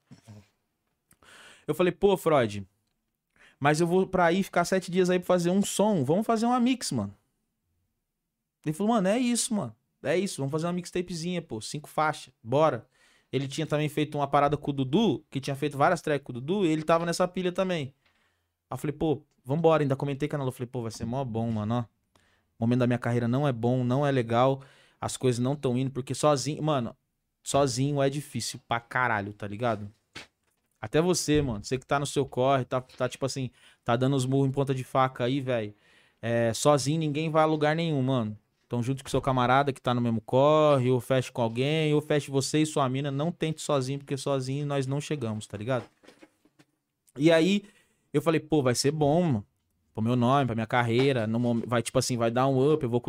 Eu 1.68 1.76
falei, 1.76 1.92
pô, 1.92 2.16
Freud, 2.16 2.66
mas 3.62 3.80
eu 3.80 3.86
vou 3.86 4.08
pra 4.08 4.26
aí 4.26 4.42
ficar 4.42 4.66
sete 4.66 4.90
dias 4.90 5.08
aí 5.12 5.20
pra 5.20 5.28
fazer 5.28 5.52
um 5.52 5.62
som. 5.62 6.04
Vamos 6.04 6.26
fazer 6.26 6.48
uma 6.48 6.60
mix, 6.60 6.92
mano. 6.92 7.14
Ele 8.66 8.74
falou, 8.74 8.94
mano, 8.94 9.08
é 9.08 9.20
isso, 9.20 9.54
mano. 9.54 9.76
É 10.02 10.18
isso, 10.18 10.38
vamos 10.42 10.52
fazer 10.52 10.66
uma 10.66 10.74
mixtapezinha, 10.74 11.44
pô. 11.44 11.62
Cinco 11.62 11.88
faixas, 11.88 12.34
bora. 12.44 12.88
Ele 13.32 13.48
tinha 13.48 13.68
também 13.68 13.88
feito 13.88 14.18
uma 14.18 14.28
parada 14.28 14.58
com 14.58 14.72
o 14.72 14.74
Dudu, 14.74 15.24
que 15.30 15.40
tinha 15.40 15.56
feito 15.56 15.78
várias 15.78 16.02
tracks 16.02 16.26
com 16.26 16.32
o 16.32 16.42
Dudu, 16.42 16.66
e 16.66 16.70
ele 16.70 16.82
tava 16.82 17.06
nessa 17.06 17.28
pilha 17.28 17.52
também. 17.52 17.94
Aí 18.68 18.74
eu 18.74 18.78
falei, 18.78 18.96
pô, 18.96 19.22
vambora. 19.46 19.84
Ainda 19.84 19.96
comentei 19.96 20.28
com 20.28 20.38
a 20.38 20.40
Nalu. 20.40 20.52
Falei, 20.52 20.68
pô, 20.68 20.82
vai 20.82 20.90
ser 20.90 21.06
mó 21.06 21.24
bom, 21.24 21.52
mano, 21.52 21.76
ó. 21.76 21.82
O 22.58 22.64
momento 22.64 22.80
da 22.80 22.88
minha 22.88 22.98
carreira 22.98 23.28
não 23.28 23.48
é 23.48 23.54
bom, 23.54 23.84
não 23.84 24.06
é 24.06 24.12
legal. 24.12 24.64
As 25.00 25.16
coisas 25.18 25.38
não 25.38 25.54
estão 25.54 25.78
indo, 25.78 25.92
porque 25.92 26.16
sozinho, 26.16 26.64
mano, 26.64 26.96
sozinho 27.44 28.02
é 28.02 28.10
difícil 28.10 28.60
pra 28.68 28.80
caralho, 28.80 29.34
tá 29.34 29.48
ligado? 29.48 29.88
Até 30.82 31.00
você, 31.00 31.42
mano. 31.42 31.64
Você 31.64 31.78
que 31.78 31.86
tá 31.86 32.00
no 32.00 32.06
seu 32.06 32.26
corre, 32.26 32.66
tá, 32.66 32.82
tá 32.82 33.08
tipo 33.08 33.26
assim, 33.26 33.52
tá 33.86 33.96
dando 33.96 34.16
os 34.16 34.26
murros 34.26 34.50
em 34.50 34.52
ponta 34.52 34.74
de 34.74 34.84
faca 34.84 35.26
aí, 35.26 35.40
velho. 35.40 35.74
É, 36.22 36.54
sozinho 36.54 37.00
ninguém 37.00 37.30
vai 37.30 37.44
a 37.44 37.46
lugar 37.46 37.76
nenhum, 37.76 38.02
mano. 38.02 38.38
Então, 38.66 38.82
junto 38.82 39.04
com 39.04 39.10
seu 39.10 39.22
camarada 39.22 39.74
que 39.74 39.82
tá 39.82 39.94
no 39.94 40.02
mesmo 40.02 40.22
corre, 40.22 40.90
ou 40.90 41.00
feche 41.00 41.32
com 41.32 41.42
alguém, 41.42 41.94
ou 41.94 42.02
feche 42.02 42.32
você 42.32 42.62
e 42.62 42.66
sua 42.66 42.88
mina. 42.90 43.12
Não 43.12 43.32
tente 43.32 43.62
sozinho, 43.62 44.00
porque 44.00 44.18
sozinho 44.18 44.66
nós 44.66 44.88
não 44.88 45.00
chegamos, 45.02 45.46
tá 45.46 45.58
ligado? 45.58 45.86
E 47.18 47.32
aí, 47.32 47.64
eu 48.14 48.22
falei, 48.22 48.40
pô, 48.40 48.64
vai 48.64 48.74
ser 48.74 48.92
bom, 48.92 49.22
mano. 49.24 49.46
Pro 49.94 50.02
meu 50.02 50.16
nome, 50.16 50.46
pra 50.46 50.56
minha 50.56 50.68
carreira. 50.68 51.28
No 51.28 51.62
vai, 51.68 51.82
tipo 51.82 52.00
assim, 52.00 52.16
vai 52.16 52.32
dar 52.32 52.48
um 52.48 52.74
up, 52.74 52.84
eu 52.84 52.90
vou 52.90 53.04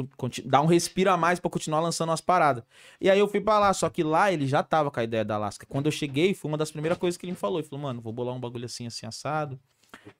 dar 0.44 0.62
um 0.62 0.66
respiro 0.66 1.10
a 1.10 1.16
mais 1.16 1.38
pra 1.38 1.50
continuar 1.50 1.80
lançando 1.80 2.08
umas 2.08 2.20
paradas. 2.20 2.64
E 3.00 3.08
aí 3.08 3.18
eu 3.18 3.28
fui 3.28 3.40
pra 3.40 3.58
lá, 3.58 3.72
só 3.72 3.88
que 3.88 4.02
lá 4.02 4.32
ele 4.32 4.46
já 4.46 4.62
tava 4.62 4.90
com 4.90 4.98
a 4.98 5.04
ideia 5.04 5.24
da 5.24 5.36
Alaska. 5.36 5.64
Quando 5.68 5.86
eu 5.86 5.92
cheguei, 5.92 6.34
foi 6.34 6.50
uma 6.50 6.58
das 6.58 6.70
primeiras 6.72 6.98
coisas 6.98 7.16
que 7.16 7.24
ele 7.24 7.32
me 7.32 7.38
falou. 7.38 7.60
Ele 7.60 7.68
falou, 7.68 7.82
mano, 7.82 8.00
vou 8.00 8.12
bolar 8.12 8.34
um 8.34 8.40
bagulho 8.40 8.66
assim, 8.66 8.86
assim, 8.86 9.06
assado. 9.06 9.58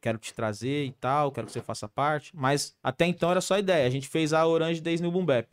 Quero 0.01 0.19
te 0.19 0.33
trazer 0.35 0.85
e 0.85 0.93
tal, 0.93 1.33
quero 1.33 1.47
que 1.47 1.53
você 1.53 1.61
faça 1.61 1.89
parte. 1.89 2.31
Mas 2.35 2.77
até 2.83 3.07
então 3.07 3.31
era 3.31 3.41
só 3.41 3.59
ideia. 3.59 3.87
A 3.87 3.91
gente 3.91 4.09
fez 4.09 4.33
a 4.33 4.47
Orange 4.47 4.81
Days 4.81 5.01
no 5.01 5.11
Boom 5.11 5.25
Bap. 5.25 5.49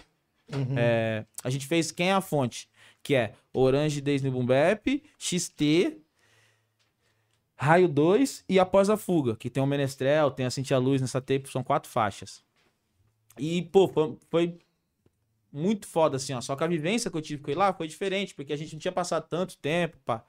É, 0.76 1.26
a 1.44 1.50
gente 1.50 1.68
fez 1.68 1.92
Quem 1.92 2.10
é 2.10 2.14
a 2.14 2.22
Fonte? 2.22 2.68
Que 3.02 3.16
é 3.16 3.34
Orange 3.54 4.02
Days 4.02 4.22
no 4.22 4.32
Boom 4.32 4.46
Bap, 4.46 5.02
XT, 5.18 5.98
Raio 7.60 7.90
2 7.90 8.46
e 8.48 8.58
Após 8.58 8.90
a 8.90 8.96
Fuga, 8.96 9.36
que 9.36 9.50
tem 9.50 9.62
o 9.62 9.68
Menestrel, 9.68 10.32
tem 10.32 10.46
a 10.46 10.50
Cintia 10.50 10.78
Luz 10.78 11.02
nessa 11.02 11.20
tape, 11.20 11.50
são 11.50 11.62
quatro 11.62 11.92
faixas. 11.92 12.42
E, 13.38 13.64
pô, 13.64 13.88
foi, 13.90 14.18
foi 14.30 14.60
muito 15.52 15.86
foda, 15.86 16.16
assim, 16.16 16.34
ó. 16.34 16.40
Só 16.40 16.56
que 16.56 16.64
a 16.64 16.68
vivência 16.68 17.12
que 17.12 17.18
eu 17.18 17.22
tive 17.22 17.44
com 17.44 17.52
ele 17.52 17.60
lá 17.60 17.74
foi 17.74 17.88
diferente, 17.88 18.34
porque 18.34 18.54
a 18.54 18.56
gente 18.56 18.74
não 18.74 18.80
tinha 18.80 18.94
passado 18.94 19.28
tanto 19.28 19.58
tempo, 19.58 19.98
pá. 20.06 20.24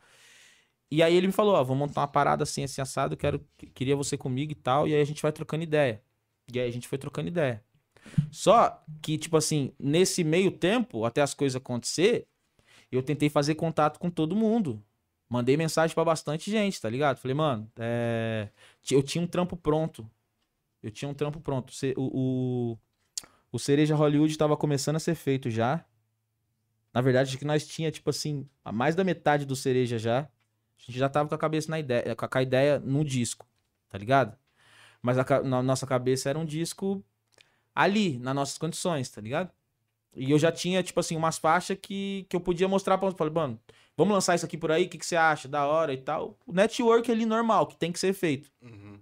E 0.90 1.04
aí 1.04 1.14
ele 1.14 1.28
me 1.28 1.32
falou, 1.32 1.54
ó, 1.54 1.62
vamos 1.62 1.88
montar 1.88 2.00
uma 2.00 2.08
parada 2.08 2.42
assim, 2.42 2.64
assim, 2.64 2.80
assado, 2.80 3.16
quero, 3.16 3.46
queria 3.74 3.94
você 3.94 4.18
comigo 4.18 4.50
e 4.50 4.56
tal, 4.56 4.88
e 4.88 4.94
aí 4.94 5.00
a 5.00 5.04
gente 5.04 5.22
vai 5.22 5.30
trocando 5.30 5.62
ideia. 5.62 6.02
E 6.52 6.58
aí 6.58 6.68
a 6.68 6.72
gente 6.72 6.88
foi 6.88 6.98
trocando 6.98 7.28
ideia. 7.28 7.62
Só 8.32 8.82
que, 9.00 9.16
tipo 9.16 9.36
assim, 9.36 9.72
nesse 9.78 10.24
meio 10.24 10.50
tempo, 10.50 11.04
até 11.04 11.22
as 11.22 11.32
coisas 11.32 11.54
acontecer, 11.54 12.26
eu 12.90 13.04
tentei 13.04 13.28
fazer 13.30 13.54
contato 13.54 14.00
com 14.00 14.10
todo 14.10 14.34
mundo. 14.34 14.82
Mandei 15.30 15.56
mensagem 15.56 15.94
pra 15.94 16.04
bastante 16.04 16.50
gente, 16.50 16.80
tá 16.80 16.90
ligado? 16.90 17.18
Falei, 17.18 17.36
mano, 17.36 17.70
é... 17.78 18.48
eu 18.90 19.00
tinha 19.00 19.22
um 19.22 19.28
trampo 19.28 19.56
pronto. 19.56 20.10
Eu 20.82 20.90
tinha 20.90 21.08
um 21.08 21.14
trampo 21.14 21.40
pronto. 21.40 21.72
O, 21.96 22.72
o, 22.72 22.78
o 23.52 23.58
Cereja 23.58 23.94
Hollywood 23.94 24.36
tava 24.36 24.56
começando 24.56 24.96
a 24.96 25.00
ser 25.00 25.14
feito 25.14 25.48
já. 25.48 25.84
Na 26.92 27.00
verdade, 27.00 27.38
que 27.38 27.44
nós 27.44 27.64
tinha, 27.64 27.92
tipo 27.92 28.10
assim, 28.10 28.44
a 28.64 28.72
mais 28.72 28.96
da 28.96 29.04
metade 29.04 29.46
do 29.46 29.54
Cereja 29.54 30.00
já. 30.00 30.22
A 30.22 30.28
gente 30.78 30.98
já 30.98 31.08
tava 31.08 31.28
com 31.28 31.34
a 31.36 31.38
cabeça 31.38 31.70
na 31.70 31.78
ideia, 31.78 32.16
com 32.16 32.38
a 32.38 32.42
ideia 32.42 32.80
no 32.80 33.04
disco, 33.04 33.46
tá 33.88 33.96
ligado? 33.96 34.36
Mas 35.00 35.16
a 35.16 35.42
na 35.44 35.62
nossa 35.62 35.86
cabeça 35.86 36.28
era 36.28 36.38
um 36.38 36.44
disco 36.44 37.04
ali, 37.72 38.18
nas 38.18 38.34
nossas 38.34 38.58
condições, 38.58 39.08
tá 39.10 39.20
ligado? 39.20 39.52
E 40.16 40.30
eu 40.30 40.38
já 40.38 40.50
tinha, 40.50 40.82
tipo 40.82 40.98
assim, 40.98 41.16
umas 41.16 41.38
faixas 41.38 41.78
que, 41.80 42.26
que 42.28 42.34
eu 42.34 42.40
podia 42.40 42.66
mostrar 42.66 42.98
pra 42.98 43.12
Falei, 43.12 43.32
mano, 43.32 43.60
vamos 43.96 44.14
lançar 44.14 44.34
isso 44.34 44.44
aqui 44.46 44.56
por 44.56 44.70
aí, 44.70 44.84
o 44.84 44.88
que, 44.88 44.98
que 44.98 45.06
você 45.06 45.16
acha? 45.16 45.48
Da 45.48 45.66
hora 45.66 45.92
e 45.92 45.98
tal. 45.98 46.38
O 46.46 46.52
network 46.52 47.10
ali 47.10 47.24
normal, 47.26 47.66
que 47.66 47.76
tem 47.76 47.92
que 47.92 47.98
ser 47.98 48.12
feito. 48.12 48.50
Uhum. 48.62 48.98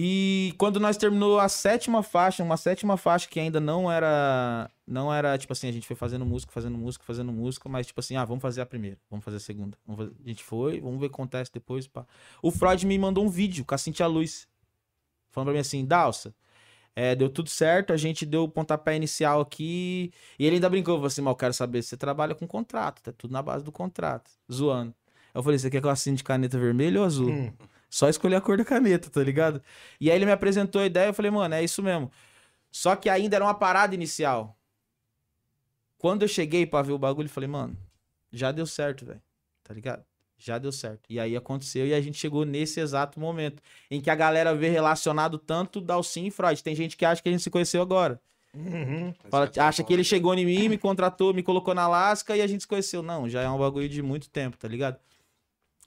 E 0.00 0.54
quando 0.58 0.78
nós 0.78 0.96
terminou 0.96 1.40
a 1.40 1.48
sétima 1.48 2.04
faixa, 2.04 2.44
uma 2.44 2.56
sétima 2.56 2.96
faixa 2.96 3.26
que 3.28 3.40
ainda 3.40 3.58
não 3.58 3.90
era. 3.90 4.70
Não 4.86 5.12
era, 5.12 5.36
tipo 5.36 5.52
assim, 5.52 5.68
a 5.68 5.72
gente 5.72 5.86
foi 5.88 5.96
fazendo 5.96 6.24
música, 6.24 6.52
fazendo 6.52 6.78
música, 6.78 7.04
fazendo 7.04 7.32
música, 7.32 7.68
mas 7.68 7.88
tipo 7.88 7.98
assim, 7.98 8.14
ah, 8.16 8.24
vamos 8.24 8.40
fazer 8.40 8.60
a 8.60 8.66
primeira, 8.66 8.96
vamos 9.10 9.24
fazer 9.24 9.38
a 9.38 9.40
segunda. 9.40 9.76
Fazer- 9.86 10.12
A 10.24 10.28
gente 10.28 10.44
foi, 10.44 10.80
vamos 10.80 11.00
ver 11.00 11.06
o 11.06 11.08
que 11.08 11.14
acontece 11.16 11.50
depois. 11.52 11.88
Pá. 11.88 12.06
O 12.40 12.52
Freud 12.52 12.86
me 12.86 12.96
mandou 12.96 13.24
um 13.24 13.28
vídeo 13.28 13.64
com 13.64 13.74
a 13.74 13.78
Cintia 13.78 14.06
Luz. 14.06 14.46
Falando 15.30 15.46
pra 15.48 15.54
mim 15.54 15.58
assim, 15.60 15.84
Dalsa, 15.84 16.32
é, 17.00 17.14
deu 17.14 17.30
tudo 17.30 17.48
certo, 17.48 17.92
a 17.92 17.96
gente 17.96 18.26
deu 18.26 18.42
o 18.42 18.48
pontapé 18.48 18.96
inicial 18.96 19.40
aqui. 19.40 20.12
E 20.36 20.44
ele 20.44 20.56
ainda 20.56 20.68
brincou, 20.68 20.96
falou 20.96 21.06
assim, 21.06 21.22
mal, 21.22 21.30
eu 21.30 21.36
quero 21.36 21.54
saber 21.54 21.80
se 21.80 21.90
você 21.90 21.96
trabalha 21.96 22.34
com 22.34 22.44
contrato, 22.44 23.00
tá 23.00 23.12
tudo 23.12 23.30
na 23.30 23.40
base 23.40 23.64
do 23.64 23.70
contrato. 23.70 24.28
Zoando. 24.52 24.92
Eu 25.32 25.40
falei, 25.40 25.60
você 25.60 25.70
quer 25.70 25.80
que 25.80 25.86
eu 25.86 25.90
assine 25.90 26.16
de 26.16 26.24
caneta 26.24 26.58
vermelha 26.58 26.98
ou 26.98 27.06
azul? 27.06 27.30
Hum. 27.30 27.52
Só 27.88 28.08
escolher 28.08 28.34
a 28.34 28.40
cor 28.40 28.58
da 28.58 28.64
caneta, 28.64 29.08
tá 29.08 29.22
ligado? 29.22 29.62
E 30.00 30.10
aí 30.10 30.16
ele 30.16 30.26
me 30.26 30.32
apresentou 30.32 30.82
a 30.82 30.86
ideia, 30.86 31.10
eu 31.10 31.14
falei, 31.14 31.30
mano, 31.30 31.54
é 31.54 31.62
isso 31.62 31.80
mesmo. 31.84 32.10
Só 32.68 32.96
que 32.96 33.08
ainda 33.08 33.36
era 33.36 33.44
uma 33.44 33.54
parada 33.54 33.94
inicial. 33.94 34.58
Quando 35.98 36.22
eu 36.22 36.28
cheguei 36.28 36.66
pra 36.66 36.82
ver 36.82 36.94
o 36.94 36.98
bagulho, 36.98 37.26
eu 37.26 37.30
falei, 37.30 37.48
mano, 37.48 37.78
já 38.32 38.50
deu 38.50 38.66
certo, 38.66 39.06
velho. 39.06 39.22
Tá 39.62 39.72
ligado? 39.72 40.04
Já 40.38 40.56
deu 40.56 40.70
certo. 40.70 41.00
E 41.08 41.18
aí 41.18 41.36
aconteceu 41.36 41.86
e 41.86 41.92
a 41.92 42.00
gente 42.00 42.16
chegou 42.16 42.44
nesse 42.44 42.78
exato 42.80 43.18
momento 43.18 43.60
em 43.90 44.00
que 44.00 44.08
a 44.08 44.14
galera 44.14 44.54
vê 44.54 44.68
relacionado 44.68 45.36
tanto 45.36 45.80
Dalcin 45.80 46.26
e 46.26 46.30
Freud. 46.30 46.62
Tem 46.62 46.74
gente 46.76 46.96
que 46.96 47.04
acha 47.04 47.20
que 47.20 47.28
a 47.28 47.32
gente 47.32 47.42
se 47.42 47.50
conheceu 47.50 47.82
agora. 47.82 48.20
Uhum. 48.54 49.12
Fala- 49.28 49.50
a 49.56 49.68
acha 49.68 49.82
que 49.82 49.92
ele 49.92 50.04
chegou 50.04 50.34
em 50.34 50.44
mim, 50.46 50.68
me 50.68 50.78
contratou, 50.78 51.34
me 51.34 51.42
colocou 51.42 51.74
na 51.74 51.86
lasca 51.86 52.36
e 52.36 52.40
a 52.40 52.46
gente 52.46 52.62
se 52.62 52.68
conheceu. 52.68 53.02
Não, 53.02 53.28
já 53.28 53.42
é 53.42 53.48
um 53.48 53.58
bagulho 53.58 53.88
de 53.88 54.00
muito 54.02 54.30
tempo, 54.30 54.56
tá 54.56 54.66
ligado? 54.68 54.98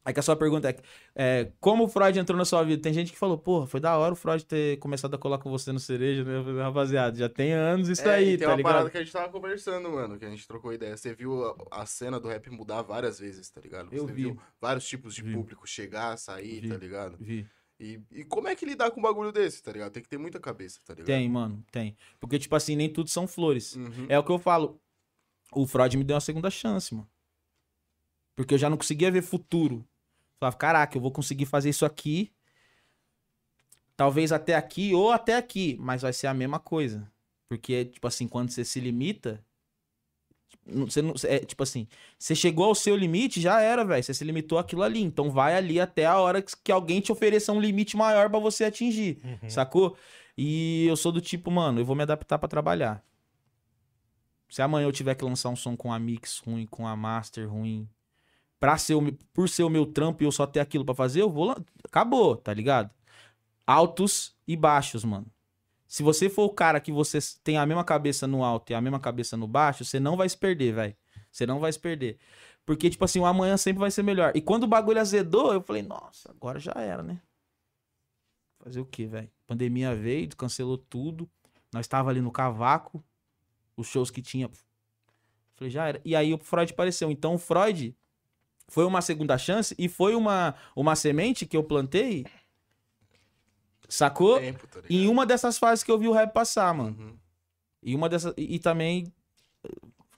Aí 0.03 0.13
que 0.13 0.19
a 0.19 0.23
sua 0.23 0.35
pergunta 0.35 0.67
é, 0.67 0.75
é, 1.13 1.51
como 1.59 1.83
o 1.83 1.87
Freud 1.87 2.17
entrou 2.17 2.35
na 2.35 2.43
sua 2.43 2.63
vida? 2.63 2.81
Tem 2.81 2.91
gente 2.91 3.11
que 3.11 3.17
falou, 3.19 3.37
porra, 3.37 3.67
foi 3.67 3.79
da 3.79 3.95
hora 3.97 4.13
o 4.13 4.15
Freud 4.15 4.43
ter 4.45 4.77
começado 4.79 5.13
a 5.13 5.17
colar 5.17 5.37
com 5.37 5.49
você 5.51 5.71
no 5.71 5.79
cereja, 5.79 6.23
né? 6.23 6.61
Rapaziada, 6.63 7.15
já 7.15 7.29
tem 7.29 7.53
anos 7.53 7.87
isso 7.87 8.01
É, 8.07 8.15
aí, 8.15 8.29
e 8.33 8.37
tem 8.37 8.39
tá 8.39 8.47
uma 8.47 8.55
ligado? 8.57 8.71
parada 8.73 8.89
que 8.89 8.97
a 8.97 9.03
gente 9.03 9.13
tava 9.13 9.29
conversando, 9.31 9.91
mano, 9.91 10.17
que 10.17 10.25
a 10.25 10.29
gente 10.29 10.47
trocou 10.47 10.73
ideia. 10.73 10.97
Você 10.97 11.13
viu 11.13 11.45
a, 11.71 11.81
a 11.81 11.85
cena 11.85 12.19
do 12.19 12.27
rap 12.27 12.49
mudar 12.49 12.81
várias 12.81 13.19
vezes, 13.19 13.47
tá 13.51 13.61
ligado? 13.61 13.89
Você 13.89 13.99
Eu 13.99 14.07
vi. 14.07 14.13
viu 14.13 14.39
vários 14.59 14.87
tipos 14.87 15.13
de 15.13 15.21
Vi. 15.21 15.33
público 15.33 15.67
chegar, 15.67 16.17
sair, 16.17 16.61
Vi. 16.61 16.69
tá 16.69 16.77
ligado? 16.77 17.17
Vi. 17.19 17.45
E, 17.79 17.99
e 18.11 18.23
como 18.23 18.47
é 18.47 18.55
que 18.55 18.65
lidar 18.65 18.89
com 18.89 18.99
um 18.99 19.03
bagulho 19.03 19.31
desse, 19.31 19.61
tá 19.61 19.71
ligado? 19.71 19.91
Tem 19.91 20.01
que 20.01 20.09
ter 20.09 20.17
muita 20.17 20.39
cabeça, 20.39 20.79
tá 20.83 20.93
ligado? 20.93 21.05
Tem, 21.07 21.29
mano, 21.29 21.63
tem. 21.71 21.95
Porque, 22.19 22.39
tipo 22.39 22.55
assim, 22.55 22.75
nem 22.75 22.89
tudo 22.91 23.09
são 23.11 23.27
flores. 23.27 23.75
Uhum. 23.75 24.05
É 24.09 24.17
o 24.17 24.23
que 24.23 24.31
eu 24.31 24.39
falo. 24.39 24.79
O 25.51 25.67
Freud 25.67 25.95
me 25.97 26.03
deu 26.03 26.15
uma 26.15 26.21
segunda 26.21 26.49
chance, 26.49 26.93
mano. 26.95 27.07
Porque 28.35 28.53
eu 28.53 28.57
já 28.57 28.69
não 28.69 28.77
conseguia 28.77 29.11
ver 29.11 29.21
futuro. 29.21 29.85
Falava, 30.41 30.57
caraca, 30.57 30.97
eu 30.97 31.01
vou 31.01 31.11
conseguir 31.11 31.45
fazer 31.45 31.69
isso 31.69 31.85
aqui. 31.85 32.31
Talvez 33.95 34.31
até 34.31 34.55
aqui 34.55 34.91
ou 34.91 35.11
até 35.11 35.35
aqui. 35.35 35.77
Mas 35.79 36.01
vai 36.01 36.11
ser 36.11 36.25
a 36.25 36.33
mesma 36.33 36.57
coisa. 36.57 37.07
Porque, 37.47 37.85
tipo 37.85 38.07
assim, 38.07 38.27
quando 38.27 38.49
você 38.49 38.65
se 38.65 38.79
limita. 38.79 39.39
Você 40.65 40.99
não, 40.99 41.13
é, 41.25 41.39
tipo 41.39 41.61
assim, 41.61 41.87
você 42.17 42.33
chegou 42.33 42.65
ao 42.65 42.73
seu 42.73 42.95
limite, 42.95 43.39
já 43.39 43.61
era, 43.61 43.85
velho. 43.85 44.03
Você 44.03 44.15
se 44.15 44.23
limitou 44.23 44.57
àquilo 44.57 44.81
ali. 44.81 44.99
Então 44.99 45.29
vai 45.29 45.55
ali 45.55 45.79
até 45.79 46.07
a 46.07 46.17
hora 46.17 46.41
que, 46.41 46.53
que 46.63 46.71
alguém 46.71 47.01
te 47.01 47.11
ofereça 47.11 47.53
um 47.53 47.61
limite 47.61 47.95
maior 47.95 48.27
pra 48.27 48.39
você 48.39 48.63
atingir. 48.63 49.19
Uhum. 49.23 49.47
Sacou? 49.47 49.95
E 50.35 50.87
eu 50.87 50.97
sou 50.97 51.11
do 51.11 51.21
tipo, 51.21 51.51
mano, 51.51 51.81
eu 51.81 51.85
vou 51.85 51.95
me 51.95 52.01
adaptar 52.01 52.39
pra 52.39 52.49
trabalhar. 52.49 53.05
Se 54.49 54.63
amanhã 54.63 54.87
eu 54.87 54.91
tiver 54.91 55.13
que 55.13 55.23
lançar 55.23 55.49
um 55.49 55.55
som 55.55 55.77
com 55.77 55.93
a 55.93 55.99
mix 55.99 56.39
ruim, 56.39 56.65
com 56.65 56.87
a 56.87 56.95
master 56.95 57.47
ruim, 57.47 57.87
pra 58.61 58.77
ser 58.77 58.93
o, 58.93 59.11
por 59.33 59.49
ser 59.49 59.63
o 59.63 59.69
meu 59.69 59.87
trampo 59.87 60.21
e 60.21 60.25
eu 60.25 60.31
só 60.31 60.45
ter 60.45 60.59
aquilo 60.59 60.85
pra 60.85 60.93
fazer, 60.93 61.19
eu 61.23 61.29
vou 61.31 61.45
lá. 61.45 61.57
Acabou, 61.83 62.37
tá 62.37 62.53
ligado? 62.53 62.91
Altos 63.65 64.37
e 64.47 64.55
baixos, 64.55 65.03
mano. 65.03 65.25
Se 65.87 66.03
você 66.03 66.29
for 66.29 66.43
o 66.43 66.49
cara 66.51 66.79
que 66.79 66.91
você 66.91 67.17
tem 67.43 67.57
a 67.57 67.65
mesma 67.65 67.83
cabeça 67.83 68.27
no 68.27 68.43
alto 68.43 68.71
e 68.71 68.75
a 68.75 68.79
mesma 68.79 68.99
cabeça 68.99 69.35
no 69.35 69.47
baixo, 69.47 69.83
você 69.83 69.99
não 69.99 70.15
vai 70.15 70.29
se 70.29 70.37
perder, 70.37 70.73
velho. 70.75 70.95
Você 71.31 71.47
não 71.47 71.59
vai 71.59 71.73
se 71.73 71.79
perder. 71.79 72.19
Porque, 72.63 72.87
tipo 72.87 73.03
assim, 73.03 73.19
o 73.19 73.25
amanhã 73.25 73.57
sempre 73.57 73.79
vai 73.79 73.89
ser 73.89 74.03
melhor. 74.03 74.31
E 74.35 74.41
quando 74.41 74.65
o 74.65 74.67
bagulho 74.67 75.01
azedou, 75.01 75.51
eu 75.51 75.61
falei, 75.63 75.81
nossa, 75.81 76.29
agora 76.29 76.59
já 76.59 76.73
era, 76.75 77.01
né? 77.01 77.19
Fazer 78.59 78.79
o 78.79 78.85
quê, 78.85 79.07
velho? 79.07 79.29
Pandemia 79.47 79.95
veio, 79.95 80.29
cancelou 80.37 80.77
tudo. 80.77 81.27
Nós 81.73 81.87
tava 81.87 82.11
ali 82.11 82.21
no 82.21 82.31
cavaco, 82.31 83.03
os 83.75 83.87
shows 83.87 84.11
que 84.11 84.21
tinha. 84.21 84.49
Falei, 85.55 85.71
já 85.71 85.87
era. 85.87 86.01
E 86.05 86.15
aí 86.15 86.31
o 86.31 86.37
Freud 86.37 86.71
apareceu. 86.71 87.09
Então 87.09 87.33
o 87.33 87.39
Freud 87.39 87.95
foi 88.71 88.85
uma 88.85 89.01
segunda 89.01 89.37
chance 89.37 89.75
e 89.77 89.89
foi 89.89 90.15
uma, 90.15 90.55
uma 90.73 90.95
semente 90.95 91.45
que 91.45 91.57
eu 91.57 91.63
plantei, 91.63 92.25
sacou? 93.89 94.39
Tempo, 94.39 94.65
tá? 94.65 94.79
Em 94.89 95.09
uma 95.09 95.25
dessas 95.25 95.57
fases 95.57 95.83
que 95.83 95.91
eu 95.91 95.99
vi 95.99 96.07
o 96.07 96.13
rap 96.13 96.33
passar, 96.33 96.73
mano. 96.73 96.95
Uhum. 96.97 97.17
E 97.83 97.93
uma 97.93 98.07
dessas. 98.07 98.33
E, 98.37 98.55
e 98.55 98.59
também. 98.59 99.11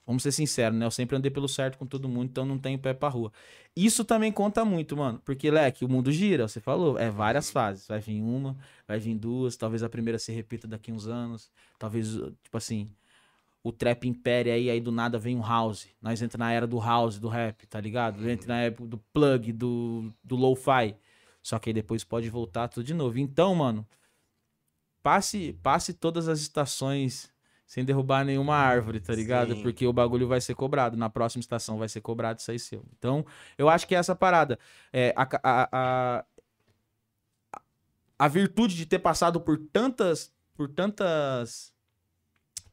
Vamos 0.06 0.22
ser 0.22 0.32
sinceros, 0.32 0.78
né? 0.78 0.86
Eu 0.86 0.90
sempre 0.90 1.16
andei 1.16 1.30
pelo 1.30 1.48
certo 1.48 1.78
com 1.78 1.86
todo 1.86 2.08
mundo, 2.08 2.28
então 2.28 2.44
não 2.44 2.58
tenho 2.58 2.78
pé 2.78 2.92
pra 2.92 3.08
rua. 3.08 3.32
Isso 3.74 4.04
também 4.04 4.30
conta 4.30 4.64
muito, 4.64 4.96
mano. 4.96 5.20
Porque, 5.24 5.50
Leque, 5.50 5.84
o 5.84 5.88
mundo 5.88 6.12
gira, 6.12 6.46
você 6.46 6.60
falou. 6.60 6.96
É 6.96 7.10
várias 7.10 7.50
fases. 7.50 7.88
Vai 7.88 7.98
vir 7.98 8.20
uma, 8.20 8.56
vai 8.86 9.00
vir 9.00 9.16
duas. 9.16 9.56
Talvez 9.56 9.82
a 9.82 9.88
primeira 9.88 10.18
se 10.18 10.30
repita 10.30 10.68
daqui 10.68 10.92
uns 10.92 11.08
anos. 11.08 11.50
Talvez, 11.78 12.12
tipo 12.42 12.56
assim, 12.56 12.88
o 13.64 13.72
trap 13.72 14.06
impere 14.06 14.50
aí, 14.50 14.68
aí 14.68 14.78
do 14.78 14.92
nada 14.92 15.18
vem 15.18 15.34
um 15.34 15.42
house. 15.42 15.88
Nós 16.00 16.20
entra 16.20 16.36
na 16.36 16.52
era 16.52 16.66
do 16.66 16.78
house, 16.78 17.18
do 17.18 17.28
rap, 17.28 17.66
tá 17.66 17.80
ligado? 17.80 18.28
Entra 18.28 18.48
na 18.48 18.60
época 18.60 18.86
do 18.86 18.98
plug, 18.98 19.52
do, 19.54 20.12
do 20.22 20.36
lo-fi. 20.36 20.94
Só 21.42 21.58
que 21.58 21.70
aí 21.70 21.74
depois 21.74 22.04
pode 22.04 22.28
voltar 22.28 22.68
tudo 22.68 22.84
de 22.84 22.92
novo. 22.92 23.18
Então, 23.18 23.54
mano, 23.54 23.86
passe, 25.02 25.58
passe 25.62 25.94
todas 25.94 26.28
as 26.28 26.40
estações 26.40 27.32
sem 27.66 27.82
derrubar 27.82 28.22
nenhuma 28.22 28.54
árvore, 28.54 29.00
tá 29.00 29.14
ligado? 29.14 29.54
Sim. 29.54 29.62
Porque 29.62 29.86
o 29.86 29.92
bagulho 29.94 30.28
vai 30.28 30.42
ser 30.42 30.54
cobrado. 30.54 30.94
Na 30.94 31.08
próxima 31.08 31.40
estação 31.40 31.78
vai 31.78 31.88
ser 31.88 32.02
cobrado 32.02 32.40
isso 32.40 32.50
aí 32.50 32.58
seu. 32.58 32.84
Então, 32.98 33.24
eu 33.56 33.70
acho 33.70 33.88
que 33.88 33.94
é 33.94 33.98
essa 33.98 34.14
parada. 34.14 34.58
É, 34.92 35.14
a, 35.16 35.22
a, 35.42 35.68
a, 35.72 36.24
a 38.18 38.28
virtude 38.28 38.76
de 38.76 38.84
ter 38.84 38.98
passado 38.98 39.40
por 39.40 39.56
tantas, 39.56 40.30
por 40.54 40.68
tantas 40.68 41.73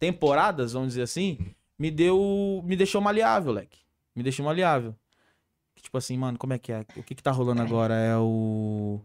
temporadas, 0.01 0.73
vamos 0.73 0.89
dizer 0.89 1.03
assim, 1.03 1.37
me 1.77 1.91
deu, 1.91 2.63
me 2.65 2.75
deixou 2.75 2.99
maleável, 2.99 3.51
leque. 3.53 3.77
Me 4.15 4.23
deixou 4.23 4.43
maleável. 4.43 4.95
Tipo 5.75 5.95
assim, 5.95 6.17
mano, 6.17 6.39
como 6.39 6.53
é 6.53 6.57
que 6.57 6.71
é? 6.71 6.83
O 6.95 7.03
que 7.03 7.13
que 7.13 7.21
tá 7.21 7.29
rolando 7.29 7.61
agora? 7.61 7.93
É 7.93 8.17
o 8.17 8.99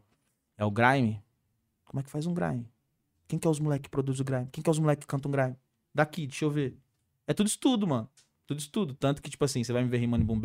é 0.56 0.64
o 0.64 0.70
grime? 0.70 1.22
Como 1.84 2.00
é 2.00 2.02
que 2.02 2.10
faz 2.10 2.26
um 2.26 2.32
grime? 2.32 2.66
Quem 3.28 3.38
que 3.38 3.46
é 3.46 3.50
os 3.50 3.60
moleque 3.60 3.84
que 3.84 3.90
produz 3.90 4.20
o 4.20 4.24
grime? 4.24 4.48
Quem 4.50 4.64
que 4.64 4.70
é 4.70 4.72
os 4.72 4.78
moleque 4.78 5.02
que 5.02 5.06
cantam 5.06 5.28
um 5.28 5.32
grime? 5.32 5.56
Daqui, 5.94 6.26
deixa 6.26 6.46
eu 6.46 6.50
ver. 6.50 6.78
É 7.26 7.34
tudo 7.34 7.46
estudo, 7.46 7.86
mano. 7.86 8.08
Tudo 8.46 8.58
estudo. 8.58 8.94
Tanto 8.94 9.20
que, 9.20 9.28
tipo 9.28 9.44
assim, 9.44 9.62
você 9.62 9.74
vai 9.74 9.82
me 9.82 9.90
ver 9.90 9.98
rimando 9.98 10.22
em 10.22 10.26
boom 10.26 10.40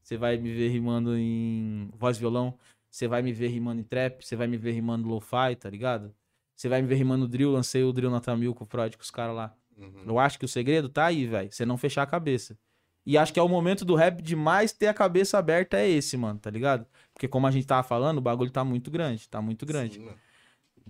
você 0.00 0.16
vai 0.16 0.36
me 0.36 0.52
ver 0.52 0.68
rimando 0.68 1.16
em 1.16 1.90
voz 1.96 2.16
violão, 2.16 2.56
você 2.88 3.08
vai 3.08 3.22
me 3.22 3.32
ver 3.32 3.48
rimando 3.48 3.80
em 3.80 3.84
trap, 3.84 4.24
você 4.24 4.36
vai 4.36 4.46
me 4.46 4.56
ver 4.56 4.72
rimando 4.72 5.08
lo-fi, 5.08 5.56
tá 5.58 5.68
ligado? 5.68 6.14
Você 6.56 6.68
vai 6.68 6.80
me 6.80 6.88
ver 6.88 6.94
rimando 6.94 7.26
drill, 7.26 7.50
lancei 7.50 7.82
o 7.82 7.92
drill 7.92 8.10
na 8.10 8.20
Tamil 8.20 8.54
com 8.54 8.64
o 8.64 8.66
Freud, 8.66 8.96
com 8.96 9.02
os 9.02 9.10
caras 9.10 9.34
lá. 9.34 9.56
Uhum. 9.80 10.04
Eu 10.06 10.18
acho 10.18 10.38
que 10.38 10.44
o 10.44 10.48
segredo 10.48 10.88
tá 10.88 11.06
aí, 11.06 11.26
velho. 11.26 11.50
Você 11.50 11.64
não 11.64 11.78
fechar 11.78 12.02
a 12.02 12.06
cabeça. 12.06 12.56
E 13.04 13.16
acho 13.16 13.32
que 13.32 13.40
é 13.40 13.42
o 13.42 13.48
momento 13.48 13.84
do 13.84 13.94
rap 13.94 14.22
de 14.22 14.36
mais 14.36 14.72
ter 14.72 14.86
a 14.86 14.94
cabeça 14.94 15.38
aberta 15.38 15.78
é 15.78 15.88
esse, 15.88 16.16
mano, 16.16 16.38
tá 16.38 16.50
ligado? 16.50 16.86
Porque 17.14 17.26
como 17.26 17.46
a 17.46 17.50
gente 17.50 17.66
tava 17.66 17.82
falando, 17.82 18.18
o 18.18 18.20
bagulho 18.20 18.50
tá 18.50 18.62
muito 18.62 18.90
grande, 18.90 19.28
tá 19.28 19.40
muito 19.40 19.64
grande. 19.64 19.94
Sim. 19.94 20.10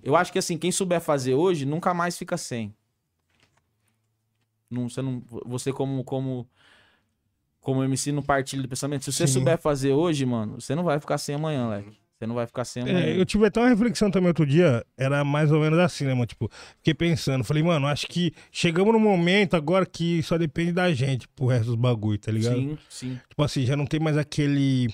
Eu 0.03 0.17
acho 0.17 0.33
que 0.33 0.39
assim, 0.39 0.59
quem 0.59 0.73
souber 0.73 1.01
fazer 1.01 1.35
hoje, 1.35 1.65
nunca 1.65 1.95
mais 1.95 2.19
fica 2.19 2.37
sem. 2.37 2.75
Não, 4.69 4.89
você 4.89 5.03
não. 5.03 5.23
Você 5.47 5.73
como. 5.73 6.05
como 6.05 6.49
como 7.61 7.85
MC 7.85 8.11
não 8.11 8.23
partilha 8.23 8.63
do 8.63 8.69
pensamento. 8.69 9.05
Se 9.05 9.13
você 9.13 9.27
Sim. 9.27 9.35
souber 9.35 9.59
fazer 9.59 9.93
hoje, 9.93 10.25
mano, 10.25 10.59
você 10.59 10.75
não 10.75 10.83
vai 10.83 10.99
ficar 10.99 11.19
sem 11.19 11.35
amanhã, 11.35 11.69
Leque. 11.69 12.00
Você 12.21 12.27
não 12.27 12.35
vai 12.35 12.47
ficar 12.47 12.67
sem 12.67 12.83
amanhã. 12.83 12.99
É, 12.99 13.19
eu 13.19 13.25
tive 13.25 13.47
até 13.47 13.59
uma 13.59 13.71
reflexão 13.71 14.11
também 14.11 14.29
outro 14.29 14.45
dia, 14.45 14.85
era 14.95 15.25
mais 15.25 15.51
ou 15.51 15.59
menos 15.59 15.79
assim, 15.79 16.05
né, 16.05 16.13
mano? 16.13 16.27
Tipo, 16.27 16.51
fiquei 16.77 16.93
pensando, 16.93 17.43
falei, 17.43 17.63
mano, 17.63 17.87
acho 17.87 18.07
que 18.07 18.35
chegamos 18.53 18.93
num 18.93 19.01
momento 19.01 19.57
agora 19.57 19.87
que 19.87 20.23
só 20.23 20.37
depende 20.37 20.71
da 20.73 20.93
gente 20.93 21.27
pro 21.29 21.47
resto 21.47 21.69
dos 21.69 21.77
bagulho, 21.77 22.19
tá 22.19 22.31
ligado? 22.31 22.57
sim, 22.57 22.79
sim. 22.91 23.21
Tipo 23.27 23.43
assim, 23.43 23.65
já 23.65 23.75
não 23.75 23.87
tem 23.87 23.99
mais 23.99 24.19
aquele. 24.19 24.89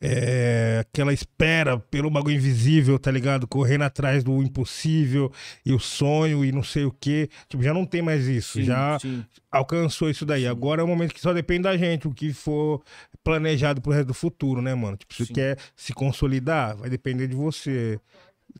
É, 0.00 0.78
aquela 0.80 1.12
espera 1.12 1.78
pelo 1.78 2.10
bagulho 2.10 2.36
invisível, 2.36 2.98
tá 2.98 3.10
ligado? 3.10 3.48
Correndo 3.48 3.82
atrás 3.82 4.22
do 4.22 4.42
impossível 4.42 5.32
e 5.64 5.72
o 5.72 5.78
sonho 5.78 6.44
e 6.44 6.52
não 6.52 6.62
sei 6.62 6.84
o 6.84 6.92
quê. 6.92 7.28
Tipo, 7.48 7.62
já 7.62 7.74
não 7.74 7.84
tem 7.84 8.00
mais 8.00 8.26
isso. 8.26 8.58
sim, 8.58 8.64
já 8.64 8.98
sim. 8.98 9.24
alcançou 9.50 10.08
isso 10.08 10.24
daí. 10.24 10.46
Agora 10.46 10.80
é 10.80 10.84
o 10.84 10.88
momento 10.88 11.14
que 11.14 11.20
só 11.20 11.32
depende 11.32 11.62
da 11.62 11.76
gente, 11.76 12.06
o 12.06 12.14
que 12.14 12.32
for 12.32 12.82
planejado 13.24 13.80
pro 13.80 13.92
resto 13.92 14.08
do 14.08 14.14
futuro, 14.14 14.62
né, 14.62 14.74
mano? 14.74 14.96
Tipo, 14.96 15.14
se 15.14 15.18
Sim. 15.18 15.26
você 15.26 15.32
quer 15.34 15.58
se 15.74 15.92
consolidar, 15.92 16.76
vai 16.76 16.88
depender 16.88 17.26
de 17.26 17.34
você. 17.34 18.00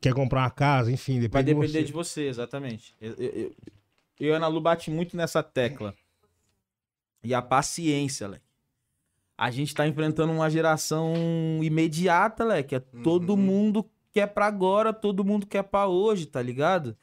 Quer 0.00 0.12
comprar 0.12 0.42
uma 0.42 0.50
casa, 0.50 0.92
enfim, 0.92 1.14
depende 1.14 1.32
Vai 1.32 1.42
de 1.42 1.54
depender 1.54 1.78
você. 1.78 1.84
de 1.84 1.92
você, 1.92 2.28
exatamente. 2.28 2.94
Eu, 3.00 3.14
eu, 3.14 3.28
eu, 3.30 3.56
eu 4.20 4.28
e 4.28 4.30
Ana 4.30 4.46
Lu 4.46 4.60
bate 4.60 4.90
muito 4.90 5.16
nessa 5.16 5.42
tecla. 5.42 5.94
E 7.22 7.32
a 7.32 7.40
paciência, 7.40 8.28
Leque. 8.28 8.47
A 9.38 9.52
gente 9.52 9.72
tá 9.72 9.86
enfrentando 9.86 10.32
uma 10.32 10.50
geração 10.50 11.14
imediata, 11.62 12.44
Leque. 12.44 12.74
É 12.74 12.80
todo 12.80 13.30
Uhum. 13.30 13.36
mundo 13.36 13.88
quer 14.12 14.26
pra 14.26 14.46
agora, 14.46 14.92
todo 14.92 15.24
mundo 15.24 15.46
quer 15.46 15.62
pra 15.62 15.86
hoje, 15.86 16.26
tá 16.26 16.42
ligado? 16.42 16.96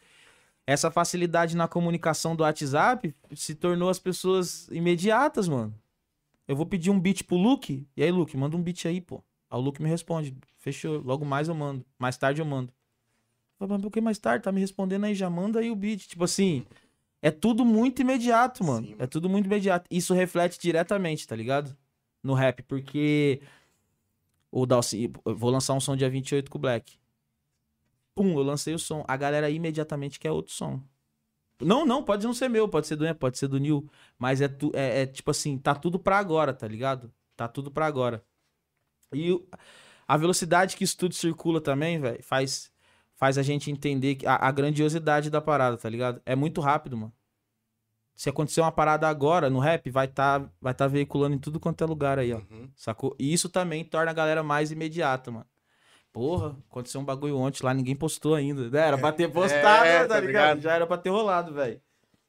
Essa 0.68 0.92
facilidade 0.92 1.56
na 1.56 1.66
comunicação 1.68 2.36
do 2.36 2.42
WhatsApp 2.44 3.16
se 3.34 3.56
tornou 3.56 3.90
as 3.90 4.00
pessoas 4.00 4.68
imediatas, 4.70 5.48
mano. 5.48 5.74
Eu 6.48 6.56
vou 6.58 6.66
pedir 6.66 6.90
um 6.92 7.00
beat 7.00 7.24
pro 7.24 7.38
Luke. 7.38 7.88
E 7.96 8.04
aí, 8.04 8.12
Luke, 8.12 8.36
manda 8.36 8.58
um 8.58 8.62
beat 8.62 8.86
aí, 8.86 9.00
pô. 9.00 9.24
Aí 9.50 9.58
o 9.58 9.62
Luke 9.62 9.82
me 9.82 9.88
responde. 9.88 10.36
Fechou. 10.58 11.00
Logo 11.02 11.24
mais 11.24 11.48
eu 11.48 11.56
mando. 11.56 11.86
Mais 11.98 12.18
tarde 12.18 12.42
eu 12.42 12.46
mando. 12.46 12.74
Mas 13.58 13.82
por 13.82 13.90
que 13.92 14.02
mais 14.02 14.20
tarde? 14.20 14.44
Tá 14.44 14.52
me 14.52 14.60
respondendo 14.60 15.06
aí, 15.06 15.16
já 15.16 15.30
manda 15.30 15.60
aí 15.60 15.72
o 15.72 15.76
beat. 15.76 16.08
Tipo 16.08 16.26
assim, 16.26 16.66
é 17.22 17.32
tudo 17.32 17.64
muito 17.64 18.02
imediato, 18.02 18.64
mano. 18.64 18.86
Sim, 18.88 18.94
É 18.94 18.98
mano. 18.98 19.08
tudo 19.08 19.30
muito 19.30 19.46
imediato. 19.46 19.88
Isso 19.90 20.14
reflete 20.14 20.60
diretamente, 20.60 21.26
tá 21.28 21.36
ligado? 21.36 21.76
No 22.26 22.34
rap, 22.34 22.64
porque 22.64 23.42
o 24.52 24.66
Dalcy, 24.66 25.12
vou 25.24 25.52
lançar 25.52 25.74
um 25.74 25.80
som 25.80 25.96
dia 25.96 26.10
28 26.10 26.50
com 26.50 26.58
o 26.58 26.62
Black. 26.62 26.98
Pum, 28.16 28.38
eu 28.38 28.44
lancei 28.44 28.74
o 28.74 28.80
som. 28.80 29.04
A 29.08 29.18
galera 29.18 29.50
imediatamente 29.50 30.20
quer 30.20 30.32
outro 30.32 30.54
som. 30.54 30.82
Não, 31.62 31.86
não, 31.86 32.04
pode 32.04 32.26
não 32.26 32.34
ser 32.34 32.50
meu, 32.50 32.68
pode 32.68 32.88
ser 32.88 32.96
do 32.96 33.16
pode 33.16 33.38
ser 33.38 33.48
do 33.48 33.58
Nil, 33.58 33.90
mas 34.18 34.42
é, 34.42 34.48
tu, 34.48 34.72
é, 34.74 35.04
é 35.04 35.06
tipo 35.06 35.32
assim, 35.32 35.58
tá 35.58 35.74
tudo 35.74 35.98
pra 36.00 36.18
agora, 36.18 36.54
tá 36.54 36.68
ligado? 36.68 37.14
Tá 37.36 37.48
tudo 37.48 37.72
pra 37.72 37.86
agora. 37.86 38.24
E 39.14 39.32
a 40.08 40.18
velocidade 40.18 40.76
que 40.76 40.84
isso 40.84 40.98
tudo 40.98 41.16
circula 41.16 41.62
também, 41.62 42.00
velho, 42.00 42.22
faz 42.24 42.72
faz 43.16 43.38
a 43.38 43.44
gente 43.44 43.72
entender 43.72 44.18
a, 44.26 44.48
a 44.48 44.52
grandiosidade 44.52 45.30
da 45.30 45.42
parada, 45.42 45.78
tá 45.78 45.90
ligado? 45.90 46.22
É 46.26 46.36
muito 46.36 46.60
rápido, 46.62 46.98
mano. 46.98 47.14
Se 48.16 48.30
acontecer 48.30 48.62
uma 48.62 48.72
parada 48.72 49.08
agora 49.10 49.50
no 49.50 49.60
rap, 49.60 49.90
vai 49.90 50.08
tá, 50.08 50.42
vai 50.62 50.74
tá 50.74 50.88
veiculando 50.88 51.36
em 51.36 51.40
tudo 51.40 51.60
quanto 51.60 51.84
é 51.84 51.88
lugar 51.88 52.18
aí, 52.18 52.32
ó. 52.34 52.38
Uhum. 52.38 52.70
Sacou? 52.76 53.16
E 53.20 53.34
isso 53.34 53.50
também 53.50 53.84
torna 53.84 54.12
a 54.12 54.14
galera 54.14 54.42
mais 54.42 54.72
imediata, 54.72 55.32
mano. 55.32 55.46
Porra, 56.14 56.56
aconteceu 56.72 57.02
um 57.02 57.04
bagulho 57.06 57.38
ontem 57.38 57.62
lá, 57.66 57.74
ninguém 57.74 57.96
postou 57.96 58.36
ainda. 58.36 58.78
Era 58.80 58.98
pra 58.98 59.12
ter 59.12 59.28
postado, 59.32 59.86
É, 59.86 60.00
tá, 60.04 60.08
tá 60.16 60.20
ligado? 60.22 60.28
ligado? 60.28 60.62
Já 60.62 60.74
era 60.74 60.88
pra 60.88 60.98
ter 60.98 61.10
rolado, 61.10 61.54
velho. 61.54 61.82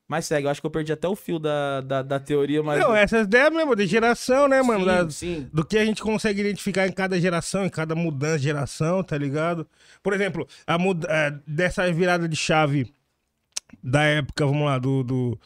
Mas 0.08 0.24
segue, 0.26 0.46
eu 0.46 0.50
acho 0.50 0.60
que 0.60 0.66
eu 0.66 0.70
perdi 0.70 0.92
até 0.92 1.06
o 1.08 1.16
fio 1.16 1.38
da, 1.38 1.80
da, 1.80 2.02
da 2.02 2.18
teoria, 2.20 2.62
mas. 2.62 2.80
Não, 2.80 2.94
essas 2.94 3.24
ideias 3.26 3.52
mesmo, 3.52 3.74
de 3.76 3.86
geração, 3.86 4.46
né, 4.48 4.62
mano? 4.62 4.80
sim, 4.80 4.86
Da- 4.86 5.10
sim. 5.10 5.50
do 5.52 5.64
que 5.64 5.76
a 5.78 5.84
gente 5.84 6.00
consegue 6.02 6.40
identificar 6.40 6.86
em 6.86 6.92
cada 6.92 7.20
geração, 7.20 7.64
em 7.64 7.68
cada 7.70 7.94
mudança 7.94 8.38
de 8.38 8.44
geração, 8.44 9.02
tá 9.04 9.16
ligado? 9.18 9.66
Por 10.02 10.12
exemplo, 10.12 10.46
a 10.66 10.78
muda 10.78 11.08
eh, 11.10 11.32
dessa 11.46 11.92
virada 11.92 12.28
de 12.28 12.36
chave 12.36 12.92
da 13.82 14.02
época, 14.04 14.46
vamos 14.46 14.64
lá, 14.64 14.78
do, 14.78 15.02
do 15.02 15.38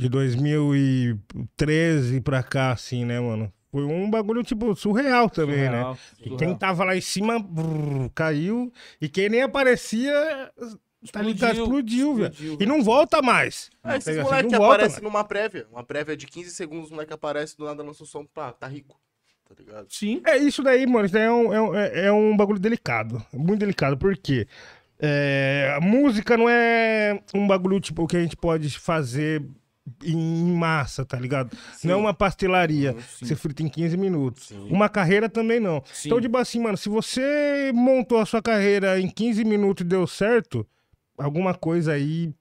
de 0.00 0.08
2013 0.08 2.20
pra 2.20 2.42
cá, 2.42 2.72
assim, 2.72 3.04
né, 3.04 3.20
mano? 3.20 3.52
Foi 3.70 3.84
um 3.84 4.10
bagulho, 4.10 4.42
tipo, 4.42 4.74
surreal 4.74 5.30
também, 5.30 5.70
né? 5.70 5.72
Surreal, 5.80 5.94
E 5.94 6.16
surreal. 6.24 6.38
quem 6.38 6.58
tava 6.58 6.84
lá 6.84 6.96
em 6.96 7.00
cima 7.00 7.38
brrr, 7.38 8.10
caiu, 8.14 8.72
e 9.00 9.08
quem 9.08 9.28
nem 9.28 9.42
aparecia, 9.42 10.50
tá 11.12 11.22
ligado? 11.22 11.60
Explodiu, 11.60 12.14
velho. 12.16 12.32
explodiu, 12.32 12.58
E 12.60 12.66
não 12.66 12.82
volta 12.82 13.22
mais. 13.22 13.70
Ah, 13.82 13.92
esses 13.96 14.04
Tá 14.06 14.10
ligado? 14.10 14.24
moleques 14.26 14.44
Não 14.44 14.50
que 14.50 14.58
volta 14.58 14.74
aparecem 14.74 15.02
numa 15.04 15.24
prévia. 15.24 15.66
Uma 15.70 15.84
prévia 15.84 16.16
de 16.16 16.26
15 16.26 16.50
segundos, 16.50 16.90
o 16.90 16.94
moleque 16.94 17.12
aparece, 17.12 17.56
do 17.56 17.64
nada 17.64 17.82
lança 17.82 18.02
o 18.02 18.06
som, 18.06 18.24
pá, 18.26 18.52
tá 18.52 18.66
rico. 18.66 18.98
Tá 19.48 19.54
ligado? 19.58 19.86
Sim. 19.88 20.20
É 20.26 20.36
isso 20.36 20.62
daí, 20.62 20.86
mano. 20.86 21.04
Isso 21.06 21.14
daí 21.14 21.24
é 21.24 21.30
um, 21.32 21.52
é 21.52 21.60
um, 21.60 21.74
é- 21.74 22.04
é 22.06 22.12
um 22.12 22.36
bagulho 22.36 22.58
delicado. 22.58 23.24
Muito 23.32 23.60
delicado. 23.60 23.96
Por 23.96 24.16
quê? 24.16 24.46
É, 24.98 25.74
a 25.76 25.80
música 25.80 26.36
não 26.36 26.48
é 26.48 27.20
um 27.34 27.46
bagulho 27.48 27.80
tipo 27.80 28.06
que 28.06 28.16
a 28.16 28.20
gente 28.22 28.36
pode 28.36 28.78
fazer 28.78 29.42
em 30.04 30.52
massa, 30.54 31.04
tá 31.04 31.18
ligado? 31.18 31.56
Não 31.82 31.94
é 31.94 31.96
uma 31.96 32.14
pastelaria 32.14 32.94
que 32.94 33.26
você 33.26 33.34
frita 33.34 33.62
em 33.62 33.68
15 33.68 33.96
minutos. 33.96 34.48
Sim. 34.48 34.68
Uma 34.70 34.88
carreira 34.88 35.28
também 35.28 35.58
não. 35.58 35.82
Sim. 35.92 36.08
Então, 36.08 36.20
tipo 36.20 36.36
assim, 36.36 36.60
mano, 36.60 36.76
se 36.76 36.88
você 36.88 37.72
montou 37.74 38.18
a 38.18 38.26
sua 38.26 38.42
carreira 38.42 39.00
em 39.00 39.08
15 39.08 39.44
minutos 39.44 39.84
e 39.84 39.88
deu 39.88 40.06
certo, 40.06 40.66
alguma 41.18 41.54
coisa 41.54 41.92
aí. 41.92 42.32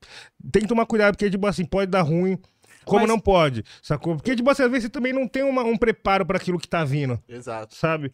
Tem 0.52 0.62
que 0.64 0.68
tomar 0.68 0.86
cuidado, 0.86 1.16
porque, 1.16 1.30
tipo 1.30 1.48
assim, 1.48 1.66
pode 1.66 1.90
dar 1.92 2.02
ruim. 2.02 2.38
Como 2.86 3.02
Mas- 3.02 3.10
não 3.10 3.20
pode, 3.20 3.64
sacou? 3.84 4.16
Porque, 4.16 4.36
tipo 4.36 4.50
assim, 4.50 4.64
às 4.64 4.70
vezes 4.70 4.86
você 4.86 4.90
também 4.90 5.14
não 5.14 5.28
tem 5.28 5.44
uma- 5.44 5.64
um 5.64 5.78
preparo 5.78 6.26
para 6.26 6.38
aquilo 6.38 6.58
que 6.58 6.68
tá 6.68 6.84
vindo 6.84 7.22
Exato. 7.28 7.76
sabe? 7.76 8.12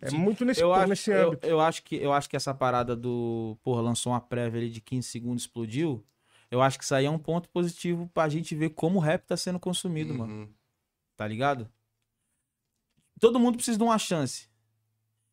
É 0.00 0.10
muito 0.10 0.44
nesse, 0.44 0.60
eu 0.60 0.72
acho, 0.72 0.88
nesse 0.88 1.10
eu, 1.10 1.38
eu 1.42 1.60
acho 1.60 1.82
que 1.84 1.96
eu 1.96 2.12
acho 2.12 2.28
que 2.28 2.34
essa 2.36 2.52
parada 2.54 2.96
do, 2.96 3.56
porra, 3.62 3.80
lançou 3.82 4.12
uma 4.12 4.20
prévia 4.20 4.60
ali 4.60 4.70
de 4.70 4.80
15 4.80 5.06
segundos, 5.08 5.42
explodiu. 5.42 6.02
Eu 6.50 6.62
acho 6.62 6.78
que 6.78 6.84
isso 6.84 6.94
aí 6.94 7.04
é 7.04 7.10
um 7.10 7.18
ponto 7.18 7.48
positivo 7.50 8.08
pra 8.14 8.28
gente 8.28 8.54
ver 8.54 8.70
como 8.70 8.98
o 8.98 9.02
rap 9.02 9.24
tá 9.26 9.36
sendo 9.36 9.58
consumido, 9.60 10.14
mano. 10.14 10.32
Uhum. 10.32 10.48
Tá 11.16 11.26
ligado? 11.26 11.68
Todo 13.20 13.38
mundo 13.40 13.56
precisa 13.56 13.76
de 13.76 13.84
uma 13.84 13.98
chance. 13.98 14.48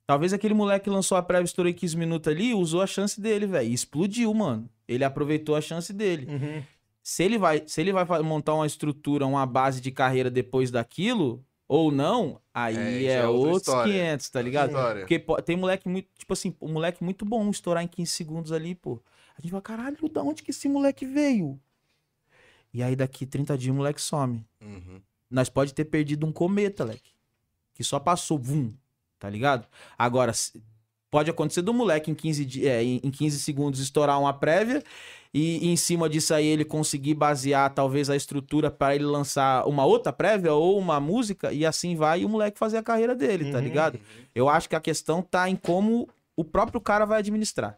Talvez 0.07 0.33
aquele 0.33 0.53
moleque 0.53 0.85
que 0.85 0.89
lançou 0.89 1.17
a 1.17 1.23
prévia, 1.23 1.45
estourou 1.45 1.69
em 1.69 1.73
15 1.73 1.97
minutos 1.97 2.31
ali, 2.31 2.53
usou 2.53 2.81
a 2.81 2.87
chance 2.87 3.19
dele, 3.19 3.47
velho. 3.47 3.71
Explodiu, 3.71 4.33
mano. 4.33 4.69
Ele 4.87 5.03
aproveitou 5.03 5.55
a 5.55 5.61
chance 5.61 5.91
dele. 5.93 6.27
Uhum. 6.29 6.63
Se 7.01 7.23
ele 7.23 7.37
vai, 7.37 7.63
se 7.67 7.81
ele 7.81 7.91
vai 7.93 8.05
montar 8.21 8.53
uma 8.55 8.65
estrutura, 8.67 9.25
uma 9.25 9.45
base 9.45 9.79
de 9.81 9.91
carreira 9.91 10.29
depois 10.29 10.69
daquilo, 10.71 11.43
ou 11.67 11.91
não, 11.91 12.39
aí 12.53 13.05
É, 13.07 13.11
é, 13.11 13.15
é 13.17 13.27
outros 13.27 13.57
história. 13.61 13.93
500, 13.93 14.29
tá 14.29 14.41
ligado? 14.41 14.69
História. 14.69 15.01
Porque 15.01 15.19
po- 15.19 15.41
tem 15.41 15.55
moleque 15.55 15.87
muito, 15.87 16.07
tipo 16.17 16.33
assim, 16.33 16.55
um 16.61 16.73
moleque 16.73 17.03
muito 17.03 17.23
bom 17.25 17.47
estourar 17.49 17.83
em 17.83 17.87
15 17.87 18.11
segundos 18.11 18.51
ali, 18.51 18.73
pô. 18.75 19.01
A 19.37 19.41
gente 19.41 19.51
vai, 19.51 19.61
caralho, 19.61 19.97
da 20.09 20.21
onde 20.23 20.41
que 20.43 20.51
esse 20.51 20.67
moleque 20.69 21.05
veio? 21.05 21.59
E 22.73 22.81
aí 22.83 22.95
daqui 22.95 23.25
30 23.25 23.57
dias 23.57 23.73
o 23.73 23.77
moleque 23.77 24.01
some. 24.01 24.45
Uhum. 24.61 25.01
Nós 25.29 25.49
pode 25.49 25.73
ter 25.73 25.85
perdido 25.85 26.25
um 26.25 26.31
cometa, 26.31 26.83
leque. 26.83 27.11
Que 27.73 27.83
só 27.83 27.99
passou, 27.99 28.37
vum, 28.37 28.73
tá 29.19 29.29
ligado? 29.29 29.67
Agora, 29.97 30.31
pode 31.09 31.29
acontecer 31.29 31.61
do 31.61 31.73
moleque 31.73 32.09
em 32.11 32.15
15, 32.15 32.45
di- 32.45 32.67
é, 32.67 32.83
em 32.83 32.99
em 33.03 33.11
15 33.11 33.39
segundos 33.39 33.79
estourar 33.79 34.19
uma 34.19 34.33
prévia 34.33 34.83
e, 35.33 35.65
e 35.65 35.69
em 35.69 35.75
cima 35.75 36.09
disso 36.09 36.33
aí 36.33 36.45
ele 36.45 36.63
conseguir 36.63 37.13
basear 37.15 37.73
talvez 37.73 38.09
a 38.09 38.15
estrutura 38.15 38.71
para 38.71 38.95
ele 38.95 39.05
lançar 39.05 39.67
uma 39.67 39.85
outra 39.85 40.13
prévia 40.13 40.53
ou 40.53 40.77
uma 40.79 40.99
música 40.99 41.51
e 41.51 41.65
assim 41.65 41.95
vai 41.95 42.21
e 42.21 42.25
o 42.25 42.29
moleque 42.29 42.57
fazer 42.57 42.77
a 42.77 42.83
carreira 42.83 43.13
dele, 43.15 43.51
tá 43.51 43.57
Uhum. 43.57 43.63
ligado? 43.63 43.99
Eu 44.33 44.47
acho 44.49 44.69
que 44.69 44.75
a 44.75 44.81
questão 44.81 45.21
tá 45.21 45.49
em 45.49 45.55
como 45.55 46.07
o 46.35 46.43
próprio 46.43 46.79
cara 46.81 47.05
vai 47.05 47.19
administrar. 47.19 47.77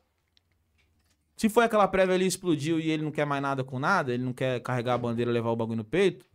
Se 1.38 1.48
foi 1.48 1.64
aquela 1.66 1.88
prévia 1.88 2.16
ali 2.16 2.26
explodiu 2.26 2.80
e 2.80 2.90
ele 2.90 3.04
não 3.04 3.12
quer 3.12 3.24
mais 3.26 3.42
nada 3.42 3.64
com 3.64 3.78
nada, 3.80 4.12
ele 4.14 4.24
não 4.24 4.34
quer 4.34 4.60
carregar 4.60 4.96
a 4.96 4.98
bandeira 4.98 5.30
e 5.32 5.34
levar 5.34 5.52
o 5.52 5.56
bagulho 5.56 5.78
no 5.78 5.84
peito, 5.86 6.26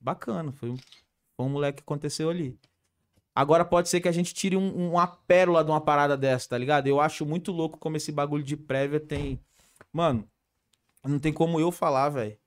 bacana, 0.00 0.50
foi 0.50 0.70
um, 0.70 0.76
foi 1.36 1.46
um 1.46 1.50
moleque 1.50 1.76
que 1.78 1.82
aconteceu 1.82 2.30
ali. 2.30 2.58
Agora 3.34 3.66
pode 3.66 3.90
ser 3.90 4.00
que 4.00 4.08
a 4.08 4.12
gente 4.12 4.32
tire 4.32 4.56
um- 4.56 4.90
uma 4.92 5.06
pérola 5.06 5.62
de 5.62 5.70
uma 5.70 5.80
parada 5.80 6.16
dessa, 6.16 6.48
tá 6.48 6.56
ligado? 6.58 6.86
Eu 6.86 6.98
acho 7.02 7.26
muito 7.26 7.52
louco 7.52 7.78
como 7.78 7.98
esse 7.98 8.10
bagulho 8.10 8.42
de 8.42 8.56
prévia 8.56 8.98
tem. 8.98 9.38
Mano, 9.92 10.26
não 11.04 11.18
tem 11.18 11.34
como 11.34 11.60
eu 11.60 11.70
falar, 11.70 12.08
velho. 12.08 12.38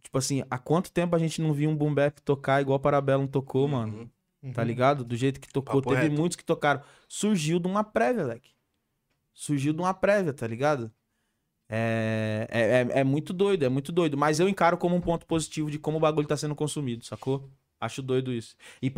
Tipo 0.00 0.16
assim, 0.18 0.44
há 0.48 0.58
quanto 0.58 0.92
tempo 0.92 1.16
a 1.16 1.18
gente 1.18 1.42
não 1.42 1.52
viu 1.52 1.68
um 1.68 1.76
boom 1.76 1.92
bap 1.92 2.20
tocar 2.22 2.60
igual 2.62 2.78
Parabellum 2.78 3.26
tocou, 3.26 3.66
mano? 3.66 4.08
Uhum. 4.40 4.52
Tá 4.52 4.62
ligado? 4.62 5.04
Do 5.04 5.16
jeito 5.16 5.40
que 5.40 5.48
tocou. 5.52 5.82
Papo 5.82 5.92
Teve 5.92 6.02
reto. 6.08 6.14
muitos 6.20 6.36
que 6.36 6.44
tocaram. 6.44 6.80
Surgiu 7.08 7.58
de 7.58 7.66
uma 7.66 7.82
prévia, 7.82 8.22
leque. 8.24 8.52
Surgiu 9.38 9.72
de 9.72 9.80
uma 9.80 9.94
prévia, 9.94 10.32
tá 10.34 10.48
ligado? 10.48 10.90
É, 11.68 12.48
é, 12.50 12.60
é, 12.98 13.00
é 13.00 13.04
muito 13.04 13.32
doido, 13.32 13.64
é 13.64 13.68
muito 13.68 13.92
doido. 13.92 14.18
Mas 14.18 14.40
eu 14.40 14.48
encaro 14.48 14.76
como 14.76 14.96
um 14.96 15.00
ponto 15.00 15.26
positivo 15.26 15.70
de 15.70 15.78
como 15.78 15.98
o 15.98 16.00
bagulho 16.00 16.26
tá 16.26 16.36
sendo 16.36 16.56
consumido, 16.56 17.04
sacou? 17.04 17.48
Acho 17.80 18.02
doido 18.02 18.32
isso. 18.32 18.56
E 18.82 18.90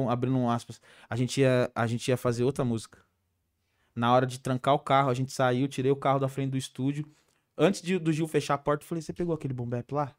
um- 0.00 0.10
abrindo 0.10 0.38
um 0.38 0.48
aspas, 0.50 0.80
a 1.10 1.16
gente, 1.16 1.42
ia, 1.42 1.70
a 1.74 1.86
gente 1.86 2.08
ia 2.08 2.16
fazer 2.16 2.44
outra 2.44 2.64
música. 2.64 2.98
Na 3.94 4.12
hora 4.14 4.26
de 4.26 4.40
trancar 4.40 4.74
o 4.74 4.78
carro, 4.78 5.10
a 5.10 5.14
gente 5.14 5.32
saiu, 5.32 5.68
tirei 5.68 5.92
o 5.92 5.96
carro 5.96 6.18
da 6.18 6.28
frente 6.28 6.50
do 6.52 6.56
estúdio. 6.58 7.04
Antes 7.58 7.82
de- 7.82 7.98
do 7.98 8.12
Gil 8.12 8.26
fechar 8.26 8.54
a 8.54 8.58
porta, 8.58 8.84
eu 8.84 8.88
falei, 8.88 9.02
você 9.02 9.12
pegou 9.12 9.34
aquele 9.34 9.54
boom 9.54 9.68
bap 9.68 9.92
lá? 9.92 10.14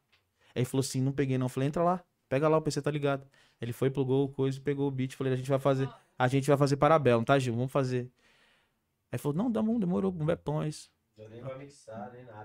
Aí 0.54 0.60
ele 0.62 0.64
falou 0.66 0.80
assim, 0.82 1.00
não 1.00 1.12
peguei 1.12 1.38
não. 1.38 1.46
Eu 1.46 1.50
falei, 1.50 1.68
entra 1.68 1.82
lá, 1.82 2.04
pega 2.28 2.48
lá, 2.48 2.56
o 2.58 2.62
PC 2.62 2.80
tá 2.82 2.90
ligado. 2.90 3.26
Ele 3.60 3.72
foi, 3.72 3.90
plugou 3.90 4.24
o 4.24 4.28
coisa, 4.28 4.60
pegou 4.60 4.88
o 4.88 4.90
beat, 4.90 5.14
falei, 5.16 5.32
a 5.32 5.36
gente 5.36 5.48
vai 5.50 5.58
fazer, 5.58 5.88
a 6.18 6.28
gente 6.28 6.46
vai 6.48 6.56
fazer 6.56 6.76
Parabellum, 6.76 7.24
tá, 7.24 7.38
Gil? 7.38 7.54
Vamos 7.54 7.72
fazer. 7.72 8.10
Aí 9.16 9.18
ele 9.18 9.22
falou, 9.22 9.36
não, 9.36 9.50
dá 9.50 9.62
bom, 9.62 9.78
demorou, 9.78 10.12
um 10.12 10.24
bepão, 10.24 10.62
é 10.62 10.68
isso. 10.68 10.90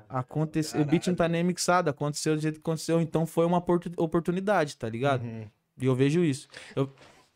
Aconteceu, 0.08 0.82
o 0.82 0.86
beat 0.86 1.08
não 1.08 1.16
tá 1.16 1.28
nem 1.28 1.44
mixado, 1.44 1.90
aconteceu 1.90 2.36
do 2.36 2.42
jeito 2.42 2.56
que 2.56 2.62
aconteceu, 2.62 3.02
então 3.02 3.26
foi 3.26 3.46
uma 3.46 3.58
oportu- 3.58 3.92
oportunidade, 3.98 4.78
tá 4.78 4.88
ligado? 4.88 5.24
Uhum. 5.24 5.46
E 5.78 5.86
eu 5.86 5.94
vejo 5.96 6.24
isso. 6.24 6.48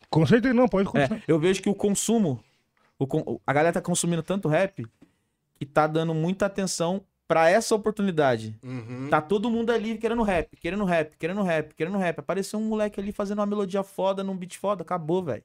Com 0.08 0.24
certeza 0.26 0.54
não, 0.54 0.66
pode 0.68 0.88
continuar. 0.88 1.18
É, 1.18 1.22
eu 1.28 1.38
vejo 1.38 1.60
que 1.62 1.68
o 1.68 1.74
consumo, 1.74 2.42
o 2.98 3.06
con- 3.06 3.38
a 3.46 3.52
galera 3.52 3.74
tá 3.74 3.82
consumindo 3.82 4.22
tanto 4.22 4.48
rap 4.48 4.86
que 5.58 5.66
tá 5.66 5.86
dando 5.86 6.14
muita 6.14 6.46
atenção 6.46 7.02
pra 7.28 7.50
essa 7.50 7.74
oportunidade. 7.74 8.56
Uhum. 8.62 9.08
Tá 9.10 9.20
todo 9.20 9.50
mundo 9.50 9.70
ali 9.72 9.98
querendo 9.98 10.22
rap, 10.22 10.56
querendo 10.56 10.84
rap, 10.84 11.16
querendo 11.18 11.42
rap, 11.42 11.74
querendo 11.74 11.98
rap. 11.98 12.18
Apareceu 12.20 12.58
um 12.58 12.64
moleque 12.68 12.98
ali 13.00 13.12
fazendo 13.12 13.40
uma 13.40 13.46
melodia 13.46 13.82
foda, 13.82 14.22
num 14.24 14.36
beat 14.36 14.56
foda, 14.56 14.82
acabou, 14.82 15.22
velho. 15.22 15.42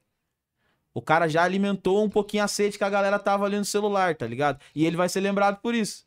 O 0.94 1.02
cara 1.02 1.28
já 1.28 1.44
alimentou 1.44 2.04
um 2.04 2.10
pouquinho 2.10 2.44
a 2.44 2.48
sede 2.48 2.78
que 2.78 2.84
a 2.84 2.90
galera 2.90 3.18
tava 3.18 3.46
ali 3.46 3.58
no 3.58 3.66
celular, 3.66 4.16
tá 4.16 4.28
ligado? 4.28 4.60
E 4.76 4.86
ele 4.86 4.98
vai 4.98 5.08
ser 5.08 5.22
lembrado 5.22 5.62
por 5.62 5.74
isso. 5.74 6.00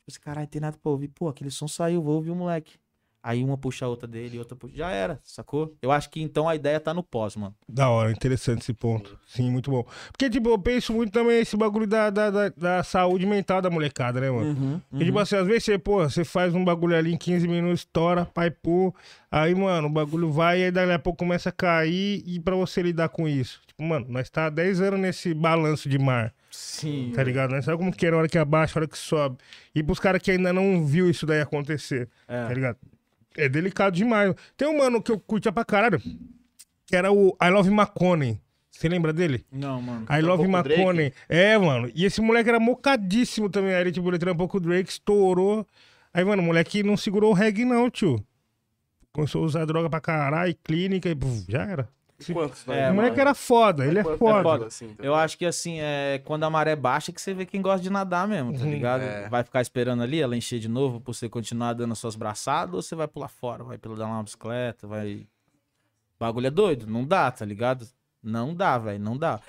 Tipo 0.00 0.08
assim, 0.08 0.20
caralho, 0.20 0.46
tem 0.48 0.60
nada 0.60 0.76
pra 0.76 0.90
ouvir. 0.90 1.08
Pô, 1.08 1.28
aquele 1.28 1.50
som 1.50 1.66
saiu, 1.66 2.02
vou 2.02 2.16
ouvir 2.16 2.30
o 2.30 2.34
moleque. 2.34 2.78
Aí 3.22 3.44
uma 3.44 3.58
puxa 3.58 3.84
a 3.84 3.88
outra 3.88 4.08
dele, 4.08 4.38
outra 4.38 4.56
puxa. 4.56 4.74
Já 4.74 4.90
era, 4.90 5.20
sacou? 5.22 5.74
Eu 5.82 5.92
acho 5.92 6.08
que 6.08 6.22
então 6.22 6.48
a 6.48 6.54
ideia 6.56 6.80
tá 6.80 6.94
no 6.94 7.02
pós, 7.02 7.36
mano. 7.36 7.54
Da 7.68 7.90
hora, 7.90 8.10
interessante 8.10 8.62
esse 8.62 8.72
ponto. 8.72 9.18
Sim, 9.26 9.50
muito 9.50 9.70
bom. 9.70 9.84
Porque, 10.10 10.30
tipo, 10.30 10.48
eu 10.48 10.58
penso 10.58 10.92
muito 10.94 11.12
também 11.12 11.38
esse 11.40 11.54
bagulho 11.56 11.86
da, 11.86 12.08
da, 12.08 12.30
da, 12.30 12.48
da 12.48 12.82
saúde 12.82 13.26
mental 13.26 13.60
da 13.60 13.68
molecada, 13.68 14.20
né, 14.22 14.30
mano? 14.30 14.48
Uhum, 14.50 14.80
Porque, 14.88 15.04
tipo 15.04 15.18
assim, 15.18 15.36
às 15.36 15.46
vezes 15.46 15.64
você, 15.64 15.78
pô, 15.78 16.02
você 16.02 16.24
faz 16.24 16.54
um 16.54 16.64
bagulho 16.64 16.96
ali 16.96 17.12
em 17.12 17.18
15 17.18 17.46
minutos, 17.46 17.80
estoura, 17.80 18.24
pai, 18.24 18.50
pô. 18.50 18.94
Aí, 19.30 19.54
mano, 19.54 19.88
o 19.88 19.90
bagulho 19.90 20.30
vai 20.32 20.60
e 20.60 20.64
aí 20.64 20.70
dali 20.70 20.92
a 20.92 20.98
pouco 20.98 21.18
começa 21.18 21.50
a 21.50 21.52
cair 21.52 22.22
e 22.26 22.40
pra 22.40 22.56
você 22.56 22.80
lidar 22.80 23.10
com 23.10 23.28
isso. 23.28 23.60
Tipo, 23.66 23.82
mano, 23.82 24.06
nós 24.08 24.30
tá 24.30 24.46
há 24.46 24.50
10 24.50 24.80
anos 24.80 24.98
nesse 24.98 25.34
balanço 25.34 25.88
de 25.90 25.98
mar, 25.98 26.32
Sim. 26.50 27.12
tá 27.14 27.22
ligado? 27.22 27.50
Nós 27.50 27.64
sabe 27.66 27.76
como 27.76 27.92
que 27.92 28.06
era 28.06 28.16
a 28.16 28.18
hora 28.20 28.28
que 28.28 28.38
abaixa, 28.38 28.78
a 28.78 28.80
hora 28.80 28.88
que 28.88 28.96
sobe. 28.98 29.36
E 29.74 29.82
pros 29.82 30.00
caras 30.00 30.20
que 30.22 30.30
ainda 30.30 30.52
não 30.54 30.86
viu 30.86 31.08
isso 31.08 31.26
daí 31.26 31.40
acontecer, 31.42 32.08
É. 32.26 32.46
tá 32.46 32.54
ligado? 32.54 32.78
É 33.40 33.48
delicado 33.48 33.96
demais. 33.96 34.34
Tem 34.56 34.68
um 34.68 34.78
mano 34.78 35.02
que 35.02 35.10
eu 35.10 35.18
curtia 35.18 35.50
pra 35.50 35.64
caralho, 35.64 36.00
que 36.86 36.94
era 36.94 37.10
o 37.12 37.36
I 37.42 37.48
Love 37.50 37.70
McConaughey. 37.70 38.40
Você 38.70 38.88
lembra 38.88 39.12
dele? 39.12 39.44
Não, 39.52 39.80
mano. 39.82 40.06
I 40.10 40.22
Love 40.22 40.46
o 40.46 40.62
Drake? 40.62 40.80
McConaughey. 40.80 41.12
É, 41.28 41.58
mano. 41.58 41.90
E 41.94 42.04
esse 42.04 42.20
moleque 42.20 42.48
era 42.48 42.58
mocadíssimo 42.58 43.50
também. 43.50 43.74
Aí 43.74 43.82
ele, 43.82 43.92
tipo, 43.92 44.08
ele 44.08 44.18
trampou 44.18 44.48
com 44.48 44.56
o 44.56 44.60
Drake, 44.60 44.90
estourou. 44.90 45.66
Aí, 46.14 46.24
mano, 46.24 46.42
o 46.42 46.46
moleque 46.46 46.82
não 46.82 46.96
segurou 46.96 47.30
o 47.30 47.34
reggae, 47.34 47.64
não, 47.64 47.90
tio. 47.90 48.24
Começou 49.12 49.42
a 49.42 49.46
usar 49.46 49.64
droga 49.64 49.90
pra 49.90 50.00
caralho, 50.00 50.56
clínica 50.64 51.08
e 51.08 51.14
puf, 51.14 51.44
já 51.48 51.62
era. 51.62 51.88
Quantos, 52.32 52.62
vai? 52.64 52.80
É, 52.80 52.90
o 52.90 52.94
moleque 52.94 53.20
era 53.20 53.34
foda, 53.34 53.86
ele 53.86 53.98
é 53.98 54.02
Quantos 54.02 54.18
foda. 54.18 54.42
foda, 54.42 54.66
assim, 54.66 54.94
tá 54.94 55.02
Eu 55.04 55.14
acho 55.14 55.36
que 55.38 55.44
assim, 55.46 55.78
é 55.80 56.20
quando 56.24 56.44
a 56.44 56.50
maré 56.50 56.74
baixa 56.76 57.12
que 57.12 57.20
você 57.20 57.32
vê 57.34 57.46
quem 57.46 57.62
gosta 57.62 57.80
de 57.82 57.90
nadar 57.90 58.26
mesmo, 58.28 58.52
tá 58.52 58.64
Uhum. 58.64 58.70
ligado? 58.70 59.02
É. 59.02 59.28
Vai 59.28 59.42
ficar 59.44 59.60
esperando 59.62 60.02
ali 60.02 60.20
ela 60.20 60.36
encher 60.36 60.58
de 60.58 60.68
novo 60.68 61.00
pra 61.00 61.12
você 61.12 61.28
continuar 61.28 61.72
dando 61.72 61.92
as 61.92 61.98
suas 61.98 62.16
braçadas 62.16 62.74
ou 62.74 62.82
você 62.82 62.94
vai 62.94 63.08
pular 63.08 63.28
fora, 63.28 63.64
vai 63.64 63.78
pedalar 63.78 64.08
uma 64.08 64.22
bicicleta, 64.22 64.86
vai. 64.86 65.26
O 66.16 66.18
bagulho 66.20 66.46
é 66.48 66.50
doido, 66.50 66.86
não 66.86 67.04
dá, 67.04 67.30
tá 67.30 67.44
ligado? 67.44 67.86
Não 68.22 68.54
dá, 68.54 68.76
velho, 68.76 68.98
não 69.02 69.16
dá. 69.16 69.40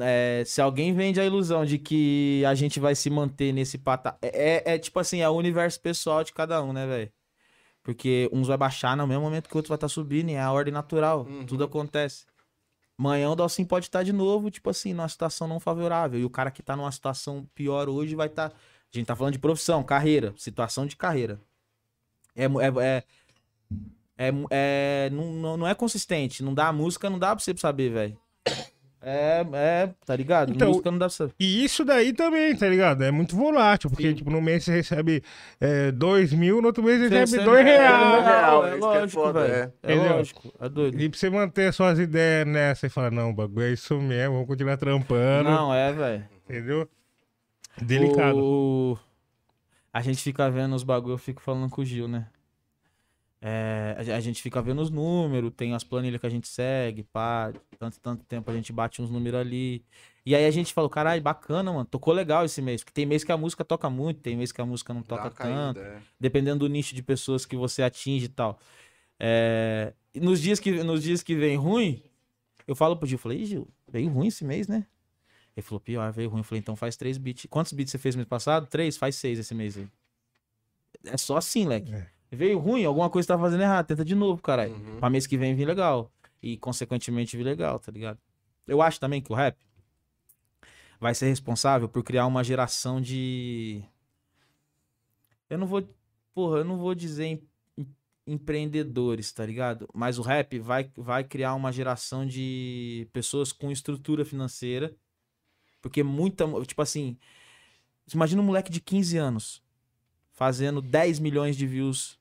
É, 0.00 0.44
se 0.46 0.60
alguém 0.60 0.92
vende 0.94 1.20
a 1.20 1.24
ilusão 1.24 1.64
de 1.64 1.76
que 1.78 2.44
a 2.46 2.54
gente 2.54 2.78
vai 2.78 2.94
se 2.94 3.10
manter 3.10 3.52
nesse 3.52 3.76
patamar. 3.78 4.16
É, 4.22 4.72
é- 4.72 4.74
é 4.74 4.78
tipo 4.78 4.98
assim, 5.00 5.20
é 5.22 5.28
o 5.28 5.32
universo 5.32 5.80
pessoal 5.80 6.22
de 6.22 6.32
cada 6.32 6.62
um, 6.62 6.72
né, 6.72 6.86
velho? 6.86 7.10
Porque 7.86 8.28
uns 8.32 8.48
vai 8.48 8.56
baixar 8.56 8.96
no 8.96 9.06
mesmo 9.06 9.22
momento 9.22 9.48
que 9.48 9.54
o 9.54 9.58
outro 9.58 9.68
vai 9.68 9.76
estar 9.76 9.86
subindo, 9.88 10.28
e 10.30 10.32
é 10.34 10.40
a 10.40 10.50
ordem 10.50 10.74
natural. 10.74 11.20
Uhum. 11.24 11.46
Tudo 11.46 11.62
acontece. 11.62 12.26
Amanhã 12.98 13.30
o 13.30 13.36
Dalcin 13.36 13.64
pode 13.64 13.86
estar 13.86 14.02
de 14.02 14.12
novo, 14.12 14.50
tipo 14.50 14.68
assim, 14.68 14.92
numa 14.92 15.08
situação 15.08 15.46
não 15.46 15.60
favorável. 15.60 16.18
E 16.18 16.24
o 16.24 16.30
cara 16.30 16.50
que 16.50 16.64
tá 16.64 16.74
numa 16.74 16.90
situação 16.90 17.48
pior 17.54 17.88
hoje 17.88 18.16
vai 18.16 18.26
estar. 18.26 18.48
A 18.48 18.52
gente 18.98 19.06
tá 19.06 19.14
falando 19.14 19.34
de 19.34 19.38
profissão, 19.38 19.84
carreira, 19.84 20.34
situação 20.36 20.84
de 20.84 20.96
carreira. 20.96 21.40
É. 22.34 22.46
é, 22.46 22.48
é, 22.82 23.04
é, 24.18 24.32
é- 24.50 25.10
não, 25.12 25.32
não- 25.32 25.56
não 25.58 25.66
é 25.68 25.74
consistente. 25.74 26.42
Não 26.42 26.52
dá 26.52 26.66
a 26.66 26.72
música, 26.72 27.08
não 27.08 27.20
dá 27.20 27.36
pra 27.36 27.44
você 27.44 27.56
saber, 27.56 27.90
velho. 27.92 28.18
É, 29.08 29.46
é, 29.52 29.90
tá 30.04 30.16
ligado? 30.16 30.50
Então, 30.52 30.66
música 30.66 30.90
não 30.90 30.98
dá 30.98 31.04
pra 31.06 31.10
saber. 31.10 31.32
E 31.38 31.64
isso 31.64 31.84
daí 31.84 32.12
também, 32.12 32.56
tá 32.56 32.68
ligado? 32.68 33.04
É 33.04 33.10
muito 33.12 33.36
volátil, 33.36 33.88
porque, 33.88 34.08
Sim. 34.08 34.14
tipo, 34.16 34.30
no 34.30 34.42
mês 34.42 34.64
você 34.64 34.72
recebe 34.72 35.22
é, 35.60 35.92
dois 35.92 36.32
mil, 36.32 36.60
no 36.60 36.66
outro 36.66 36.82
mês 36.82 36.98
você 36.98 37.08
Você 37.08 37.14
recebe 37.20 37.38
recebe- 37.38 37.44
dois 37.44 37.66
é, 37.68 37.76
reais. 37.78 38.24
real, 38.24 38.66
é 38.66 38.70
isso 38.70 38.78
que 38.80 38.84
é 38.84 39.00
lógico, 39.00 39.22
foda, 39.22 39.46
velho. 39.46 39.72
É, 39.84 39.94
lógico, 39.94 40.52
é 40.60 40.68
doido. 40.68 41.00
E 41.00 41.08
pra 41.08 41.18
você 41.20 41.30
manter 41.30 41.68
as 41.68 41.76
suas 41.76 42.00
ideias 42.00 42.48
nessa 42.48 42.86
e 42.88 42.90
falar, 42.90 43.12
não, 43.12 43.30
o 43.30 43.32
bagulho 43.32 43.66
é 43.66 43.70
isso 43.72 43.96
mesmo, 44.00 44.32
vamos 44.34 44.48
continuar 44.48 44.76
trampando, 44.76 45.48
Não, 45.50 45.72
é, 45.72 45.92
velho. 45.92 46.24
entendeu? 46.44 46.88
Delicado. 47.80 48.38
O- 48.38 48.98
A 49.92 50.02
gente 50.02 50.20
fica 50.20 50.50
vendo 50.50 50.74
os 50.74 50.82
bagulho, 50.82 51.14
eu 51.14 51.18
fico 51.18 51.40
falando 51.40 51.70
com 51.70 51.80
o 51.80 51.84
Gil, 51.84 52.08
né? 52.08 52.26
É, 53.48 53.94
a- 54.12 54.16
a 54.16 54.20
gente 54.20 54.42
fica 54.42 54.60
vendo 54.60 54.82
os 54.82 54.90
números, 54.90 55.52
tem 55.56 55.72
as 55.72 55.84
planilhas 55.84 56.20
que 56.20 56.26
a 56.26 56.30
gente 56.30 56.48
segue, 56.48 57.04
pá, 57.04 57.52
tanto, 57.78 58.00
tanto 58.00 58.24
tempo 58.24 58.50
a 58.50 58.54
gente 58.54 58.72
bate 58.72 59.00
uns 59.00 59.08
números 59.08 59.38
ali. 59.40 59.84
E 60.24 60.34
aí 60.34 60.44
a 60.44 60.50
gente 60.50 60.74
falou, 60.74 60.90
caralho, 60.90 61.22
bacana, 61.22 61.72
mano, 61.72 61.84
tocou 61.84 62.12
legal 62.12 62.44
esse 62.44 62.60
mês. 62.60 62.82
Porque 62.82 62.92
tem 62.92 63.06
mês 63.06 63.22
que 63.22 63.30
a 63.30 63.36
música 63.36 63.64
toca 63.64 63.88
muito, 63.88 64.20
tem 64.20 64.36
mês 64.36 64.50
que 64.50 64.60
a 64.60 64.66
música 64.66 64.92
não 64.92 65.00
Dá 65.02 65.16
toca 65.16 65.30
caída, 65.30 65.74
tanto 65.74 65.80
é. 65.80 66.00
dependendo 66.18 66.60
do 66.60 66.68
nicho 66.68 66.92
de 66.92 67.04
pessoas 67.04 67.46
que 67.46 67.54
você 67.54 67.84
atinge 67.84 68.24
e 68.24 68.28
tal. 68.30 68.58
É, 69.20 69.92
nos, 70.16 70.40
dias 70.40 70.58
que, 70.58 70.82
nos 70.82 71.00
dias 71.04 71.22
que 71.22 71.36
vem 71.36 71.56
ruim, 71.56 72.02
eu 72.66 72.74
falo 72.74 72.96
pro 72.96 73.06
Gil, 73.06 73.16
falei, 73.18 73.42
"Ih, 73.42 73.46
Gil, 73.46 73.68
veio 73.86 74.08
ruim 74.10 74.26
esse 74.26 74.44
mês, 74.44 74.66
né? 74.66 74.84
Ele 75.56 75.62
falou, 75.64 75.78
pior, 75.80 76.12
veio 76.12 76.28
ruim. 76.28 76.40
Eu 76.40 76.44
falei, 76.44 76.58
então 76.58 76.74
faz 76.74 76.96
três 76.96 77.16
beats. 77.16 77.46
Quantos 77.48 77.72
beats 77.72 77.92
você 77.92 77.98
fez 77.98 78.16
mês 78.16 78.26
passado? 78.26 78.66
Três? 78.66 78.96
Faz 78.96 79.14
seis 79.14 79.38
esse 79.38 79.54
mês 79.54 79.76
aí. 79.78 79.86
É 81.04 81.16
só 81.16 81.36
assim, 81.36 81.64
leque. 81.66 81.94
É. 81.94 82.15
Veio 82.30 82.58
ruim, 82.58 82.84
alguma 82.84 83.08
coisa 83.08 83.28
tá 83.28 83.38
fazendo 83.38 83.62
errado, 83.62 83.86
tenta 83.86 84.04
de 84.04 84.14
novo, 84.14 84.42
caralho. 84.42 84.74
Uhum. 84.74 84.98
Pra 84.98 85.08
mês 85.10 85.26
que 85.26 85.36
vem 85.38 85.54
vir 85.54 85.64
legal. 85.66 86.10
E, 86.42 86.56
consequentemente, 86.56 87.36
vir 87.36 87.44
legal, 87.44 87.78
tá 87.78 87.90
ligado? 87.92 88.18
Eu 88.66 88.82
acho 88.82 88.98
também 89.00 89.20
que 89.22 89.32
o 89.32 89.34
rap 89.34 89.56
vai 91.00 91.14
ser 91.14 91.26
responsável 91.28 91.88
por 91.88 92.02
criar 92.02 92.26
uma 92.26 92.42
geração 92.42 93.00
de. 93.00 93.82
Eu 95.48 95.58
não 95.58 95.66
vou. 95.66 95.88
Porra, 96.34 96.58
eu 96.58 96.64
não 96.64 96.76
vou 96.76 96.94
dizer 96.94 97.24
em- 97.26 97.42
em- 97.78 97.94
empreendedores, 98.26 99.32
tá 99.32 99.46
ligado? 99.46 99.88
Mas 99.94 100.18
o 100.18 100.22
rap 100.22 100.58
vai, 100.58 100.90
vai 100.96 101.24
criar 101.24 101.54
uma 101.54 101.72
geração 101.72 102.26
de 102.26 103.08
pessoas 103.12 103.52
com 103.52 103.70
estrutura 103.70 104.24
financeira. 104.24 104.94
Porque 105.80 106.02
muita. 106.02 106.44
Tipo 106.64 106.82
assim. 106.82 107.16
Imagina 108.12 108.40
um 108.42 108.44
moleque 108.44 108.70
de 108.70 108.80
15 108.80 109.16
anos 109.16 109.62
fazendo 110.36 110.80
10 110.80 111.18
milhões 111.18 111.56
de 111.56 111.66
views 111.66 112.18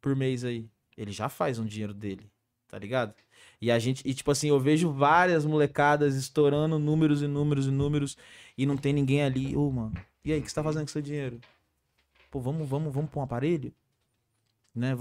por 0.00 0.14
mês 0.14 0.44
aí. 0.44 0.68
Ele 0.96 1.10
já 1.10 1.28
faz 1.28 1.58
um 1.58 1.64
dinheiro 1.64 1.92
dele, 1.92 2.30
tá 2.68 2.78
ligado? 2.78 3.14
E 3.60 3.70
a 3.70 3.78
gente, 3.78 4.06
e 4.06 4.14
tipo 4.14 4.30
assim, 4.30 4.48
eu 4.48 4.60
vejo 4.60 4.92
várias 4.92 5.46
molecadas 5.46 6.14
estourando 6.14 6.78
números 6.78 7.22
e 7.22 7.26
números 7.26 7.66
e 7.66 7.70
números 7.70 8.16
e 8.56 8.66
não 8.66 8.76
tem 8.76 8.92
ninguém 8.92 9.22
ali. 9.22 9.56
Ô, 9.56 9.70
mano, 9.70 9.94
e 10.22 10.32
aí, 10.32 10.38
o 10.38 10.42
que 10.42 10.48
você 10.48 10.54
tá 10.54 10.62
fazendo 10.62 10.82
com 10.82 10.92
seu 10.92 11.02
dinheiro? 11.02 11.40
Pô, 12.30 12.38
vamos, 12.38 12.68
vamos, 12.68 12.92
vamos 12.92 13.10
pôr 13.10 13.20
um 13.20 13.24
aparelho? 13.24 13.72
Né? 14.74 14.94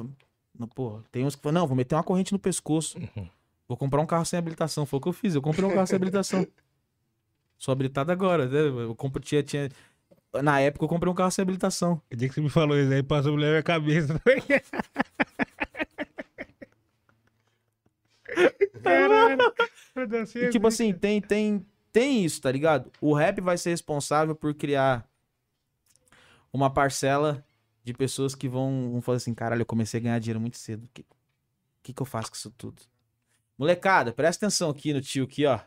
Não, 0.58 0.68
pô, 0.68 1.02
tem 1.12 1.26
uns 1.26 1.36
que 1.36 1.42
falam, 1.42 1.62
não, 1.62 1.68
vou 1.68 1.76
meter 1.76 1.96
uma 1.96 2.04
corrente 2.04 2.32
no 2.32 2.40
pescoço. 2.40 2.98
Vou 3.68 3.78
comprar 3.78 4.02
um 4.02 4.06
carro 4.06 4.26
sem 4.26 4.38
habilitação. 4.38 4.86
Foi 4.86 5.00
o 5.00 5.02
que 5.02 5.08
eu 5.08 5.14
fiz, 5.14 5.36
eu 5.36 5.42
comprei 5.42 5.66
um 5.66 5.74
carro 5.74 5.88
sem 5.88 5.96
habilitação. 5.96 6.46
Sou 7.58 7.72
habilitado 7.72 8.12
agora, 8.12 8.48
né? 8.48 8.60
Eu 8.60 8.96
compro, 8.96 9.22
tinha, 9.22 9.42
tinha... 9.42 9.70
Na 10.42 10.60
época 10.60 10.86
eu 10.86 10.90
comprei 10.90 11.12
um 11.12 11.16
carro 11.16 11.30
sem 11.32 11.44
habilitação. 11.44 12.02
O 12.12 12.16
dia 12.16 12.28
que 12.28 12.34
você 12.34 12.42
me 12.42 12.50
falou 12.50 12.78
isso 12.78 12.92
aí, 12.92 13.04
passou 13.04 13.34
mulher 13.34 13.48
na 13.48 13.52
minha 13.52 13.64
cabeça. 13.64 14.20
Caralho. 18.84 19.38
E, 20.36 20.50
tipo 20.50 20.68
assim. 20.68 20.92
assim, 20.92 21.00
tem, 21.00 21.22
tem, 21.22 21.66
tem 21.92 22.26
isso, 22.26 22.42
tá 22.42 22.52
ligado? 22.52 22.92
O 23.00 23.14
rap 23.14 23.40
vai 23.42 23.58
ser 23.58 23.70
responsável 23.70 24.36
por 24.36 24.54
criar 24.56 25.08
uma 26.52 26.70
parcela 26.70 27.46
de 27.84 27.94
pessoas 27.94 28.34
que 28.34 28.48
vão, 28.50 28.92
vão 28.92 29.02
falar 29.02 29.18
assim, 29.18 29.34
caralho, 29.34 29.62
eu 29.62 29.66
comecei 29.66 30.00
a 30.00 30.04
ganhar 30.04 30.20
dinheiro 30.20 30.40
muito 30.40 30.58
cedo. 30.58 30.86
O 30.86 30.90
que, 30.94 31.06
que, 31.84 31.94
que 31.94 32.02
eu 32.02 32.06
faço 32.06 32.32
com 32.32 32.36
isso 32.36 32.52
tudo? 32.52 32.82
Molecada, 33.58 34.12
presta 34.12 34.46
atenção 34.46 34.70
aqui 34.70 34.94
no 34.94 35.02
tio 35.02 35.26
aqui, 35.26 35.46
ó. 35.46 35.60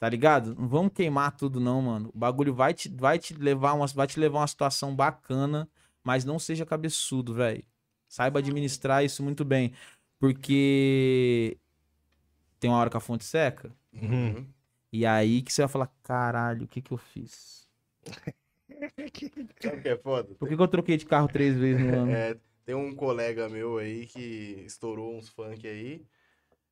Tá 0.00 0.08
ligado? 0.08 0.54
Não 0.54 0.66
vamos 0.66 0.94
queimar 0.94 1.36
tudo 1.36 1.60
não, 1.60 1.82
mano. 1.82 2.10
O 2.14 2.18
bagulho 2.18 2.54
vai 2.54 2.72
te, 2.72 2.88
vai 2.88 3.18
te 3.18 3.34
levar 3.34 3.74
uma, 3.74 3.86
vai 3.86 4.06
te 4.06 4.18
levar 4.18 4.38
uma 4.38 4.46
situação 4.46 4.96
bacana, 4.96 5.68
mas 6.02 6.24
não 6.24 6.38
seja 6.38 6.64
cabeçudo, 6.64 7.34
velho. 7.34 7.62
Saiba 8.08 8.38
administrar 8.38 9.04
isso 9.04 9.22
muito 9.22 9.44
bem, 9.44 9.74
porque 10.18 11.58
tem 12.58 12.70
uma 12.70 12.78
hora 12.78 12.88
que 12.88 12.96
a 12.96 13.00
fonte 13.00 13.24
seca. 13.24 13.70
Uhum. 13.92 14.46
E 14.90 15.04
aí 15.04 15.42
que 15.42 15.52
você 15.52 15.60
vai 15.60 15.68
falar, 15.68 15.92
caralho, 16.02 16.64
o 16.64 16.68
que 16.68 16.80
que 16.80 16.92
eu 16.92 16.96
fiz? 16.96 17.68
Sabe 19.60 19.76
o 19.76 19.82
que 19.82 19.88
é 19.90 19.98
foda? 19.98 20.34
Por 20.34 20.48
que, 20.48 20.56
que 20.56 20.62
eu 20.62 20.68
troquei 20.68 20.96
de 20.96 21.04
carro 21.04 21.28
três 21.28 21.54
vezes 21.58 21.84
no 21.84 21.92
ano? 22.00 22.10
É, 22.10 22.38
Tem 22.64 22.74
um 22.74 22.94
colega 22.94 23.50
meu 23.50 23.76
aí 23.76 24.06
que 24.06 24.62
estourou 24.64 25.14
uns 25.14 25.28
funk 25.28 25.68
aí. 25.68 26.06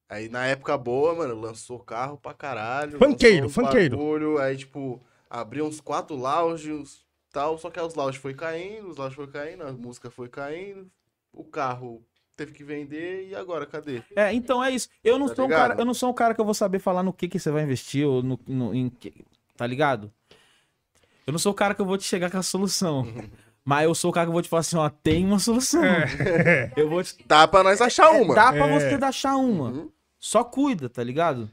Aí 0.08 0.28
na 0.28 0.46
época 0.46 0.76
boa, 0.78 1.14
mano, 1.14 1.38
lançou 1.38 1.78
carro 1.80 2.16
pra 2.16 2.32
caralho. 2.32 2.98
Uns 3.46 3.54
funkeiro. 3.54 3.96
bagulho, 3.96 4.38
aí, 4.38 4.56
tipo, 4.56 5.02
abriu 5.28 5.66
uns 5.66 5.80
quatro 5.80 6.16
lounges 6.16 7.04
tal. 7.30 7.58
Só 7.58 7.68
que 7.70 7.78
aí 7.78 7.86
os 7.86 7.94
lounges 7.94 8.20
foi 8.20 8.32
caindo, 8.34 8.88
os 8.88 8.96
lounges 8.96 9.14
foi 9.16 9.26
caindo, 9.26 9.64
a 9.66 9.72
música 9.72 10.10
foi 10.10 10.28
caindo. 10.28 10.90
O 11.32 11.44
carro 11.44 12.02
teve 12.36 12.52
que 12.52 12.64
vender 12.64 13.28
e 13.28 13.34
agora, 13.34 13.66
cadê? 13.66 14.02
É, 14.16 14.32
então 14.32 14.64
é 14.64 14.70
isso. 14.70 14.88
Eu 15.04 15.18
não 15.18 15.28
Tá 15.28 15.34
sou 15.34 15.44
um 15.44 15.48
cara, 15.48 15.74
eu 15.78 15.84
não 15.84 15.92
sou 15.94 16.08
um 16.10 16.14
cara 16.14 16.34
que 16.34 16.40
eu 16.40 16.44
vou 16.44 16.54
saber 16.54 16.78
falar 16.78 17.02
no 17.02 17.12
que 17.12 17.28
que 17.28 17.38
você 17.38 17.50
vai 17.50 17.62
investir 17.64 18.06
ou 18.06 18.22
no, 18.22 18.40
no- 18.46 18.74
em 18.74 18.88
que- 18.88 19.12
tá 19.56 19.66
ligado? 19.66 20.10
Eu 21.26 21.32
não 21.32 21.38
sou 21.38 21.52
o 21.52 21.54
cara 21.54 21.74
que 21.74 21.80
eu 21.82 21.84
vou 21.86 21.98
te 21.98 22.04
chegar 22.04 22.30
com 22.30 22.38
a 22.38 22.42
solução. 22.42 23.04
Mas 23.62 23.84
eu 23.84 23.94
sou 23.94 24.10
o 24.10 24.14
cara 24.14 24.24
que 24.24 24.28
eu 24.30 24.32
vou 24.32 24.40
te 24.40 24.48
falar 24.48 24.60
assim, 24.60 24.76
ó, 24.78 24.88
tem 24.88 25.26
uma 25.26 25.38
solução. 25.38 25.84
É. 25.84 26.72
Eu 26.74 26.88
vou 26.88 27.02
te 27.04 27.14
Dá 27.26 27.46
pra 27.46 27.62
nós 27.62 27.82
achar 27.82 28.08
uma. 28.12 28.34
Dá 28.34 28.50
pra 28.50 28.66
É. 28.66 28.72
você 28.96 29.04
achar 29.04 29.36
uma. 29.36 29.68
Uhum. 29.70 29.90
Só 30.18 30.42
cuida, 30.44 30.88
tá 30.88 31.02
ligado? 31.02 31.50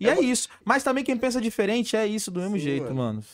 E 0.00 0.08
é, 0.08 0.20
isso. 0.20 0.48
Mas 0.64 0.82
também 0.82 1.04
quem 1.04 1.16
pensa 1.16 1.40
diferente 1.40 1.96
é 1.96 2.06
isso 2.06 2.30
do 2.30 2.40
mesmo 2.40 2.56
Sim, 2.56 2.62
jeito, 2.62 2.94
mano. 2.94 2.96
mano. 2.96 3.24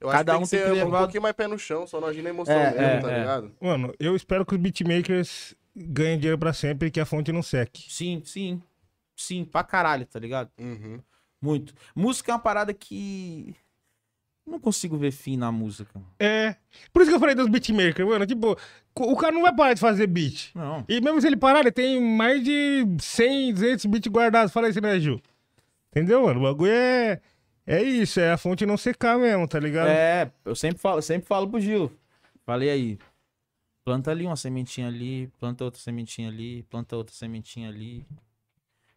Eu 0.00 0.08
acho 0.10 0.18
Cada 0.18 0.32
que 0.32 0.38
tem 0.38 0.44
um 0.44 0.48
que 0.48 0.50
tem 0.50 0.64
que 0.64 0.70
um 0.82 0.84
levar- 0.84 0.98
pouquinho 0.98 1.22
mais 1.22 1.34
pé 1.34 1.46
no 1.46 1.58
chão, 1.58 1.86
só 1.86 2.00
não 2.00 2.08
agir 2.08 2.20
na 2.22 2.30
emoção 2.30 2.54
É, 2.54 2.70
mesmo, 2.72 2.80
é, 2.82 3.00
tá 3.00 3.10
é. 3.12 3.18
ligado? 3.20 3.52
Mano, 3.60 3.94
eu 3.98 4.14
espero 4.14 4.44
que 4.44 4.54
os 4.54 4.60
beatmakers 4.60 5.54
ganhem 5.74 6.18
dinheiro 6.18 6.38
pra 6.38 6.52
sempre 6.52 6.88
e 6.88 6.90
que 6.90 7.00
a 7.00 7.06
fonte 7.06 7.32
não 7.32 7.42
seque. 7.42 7.90
Sim, 7.90 8.20
sim. 8.24 8.62
Sim, 9.16 9.44
pra 9.44 9.62
caralho, 9.64 10.04
tá 10.04 10.18
ligado? 10.18 10.50
Uhum. 10.58 11.00
Muito. 11.40 11.72
Música 11.94 12.32
é 12.32 12.34
uma 12.34 12.40
parada 12.40 12.74
que. 12.74 13.54
Não 14.46 14.60
consigo 14.60 14.96
ver 14.98 15.10
fim 15.10 15.36
na 15.36 15.50
música. 15.50 16.00
É. 16.18 16.56
Por 16.92 17.00
isso 17.00 17.10
que 17.10 17.16
eu 17.16 17.20
falei 17.20 17.34
dos 17.34 17.48
beatmakers, 17.48 18.06
mano. 18.06 18.26
Tipo, 18.26 18.56
o 18.94 19.16
cara 19.16 19.32
não 19.32 19.42
vai 19.42 19.54
parar 19.54 19.74
de 19.74 19.80
fazer 19.80 20.06
beat. 20.06 20.50
Não. 20.54 20.84
E 20.88 21.00
mesmo 21.00 21.20
se 21.20 21.26
ele 21.26 21.36
parar, 21.36 21.60
ele 21.60 21.72
tem 21.72 22.00
mais 22.00 22.44
de 22.44 22.84
100, 23.00 23.54
200 23.54 23.86
beats 23.86 24.12
guardados. 24.12 24.52
Fala 24.52 24.68
isso, 24.68 24.80
né, 24.80 25.00
Ju? 25.00 25.20
Entendeu, 25.90 26.24
mano? 26.24 26.40
O 26.40 26.42
bagulho 26.42 26.72
é. 26.72 27.20
É 27.66 27.82
isso, 27.82 28.20
é 28.20 28.32
a 28.32 28.36
fonte 28.36 28.66
não 28.66 28.76
secar 28.76 29.18
mesmo, 29.18 29.48
tá 29.48 29.58
ligado? 29.58 29.88
É, 29.88 30.30
eu 30.44 30.54
sempre 30.54 30.78
falo, 30.78 30.98
eu 30.98 31.02
sempre 31.02 31.26
falo 31.26 31.48
pro 31.48 31.58
Gil. 31.58 31.90
Falei 32.44 32.68
aí. 32.68 32.98
Planta 33.82 34.10
ali 34.10 34.26
uma 34.26 34.36
sementinha 34.36 34.88
ali, 34.88 35.28
planta 35.38 35.64
outra 35.64 35.80
sementinha 35.80 36.28
ali, 36.28 36.62
planta 36.64 36.94
outra 36.94 37.14
sementinha 37.14 37.70
ali. 37.70 38.06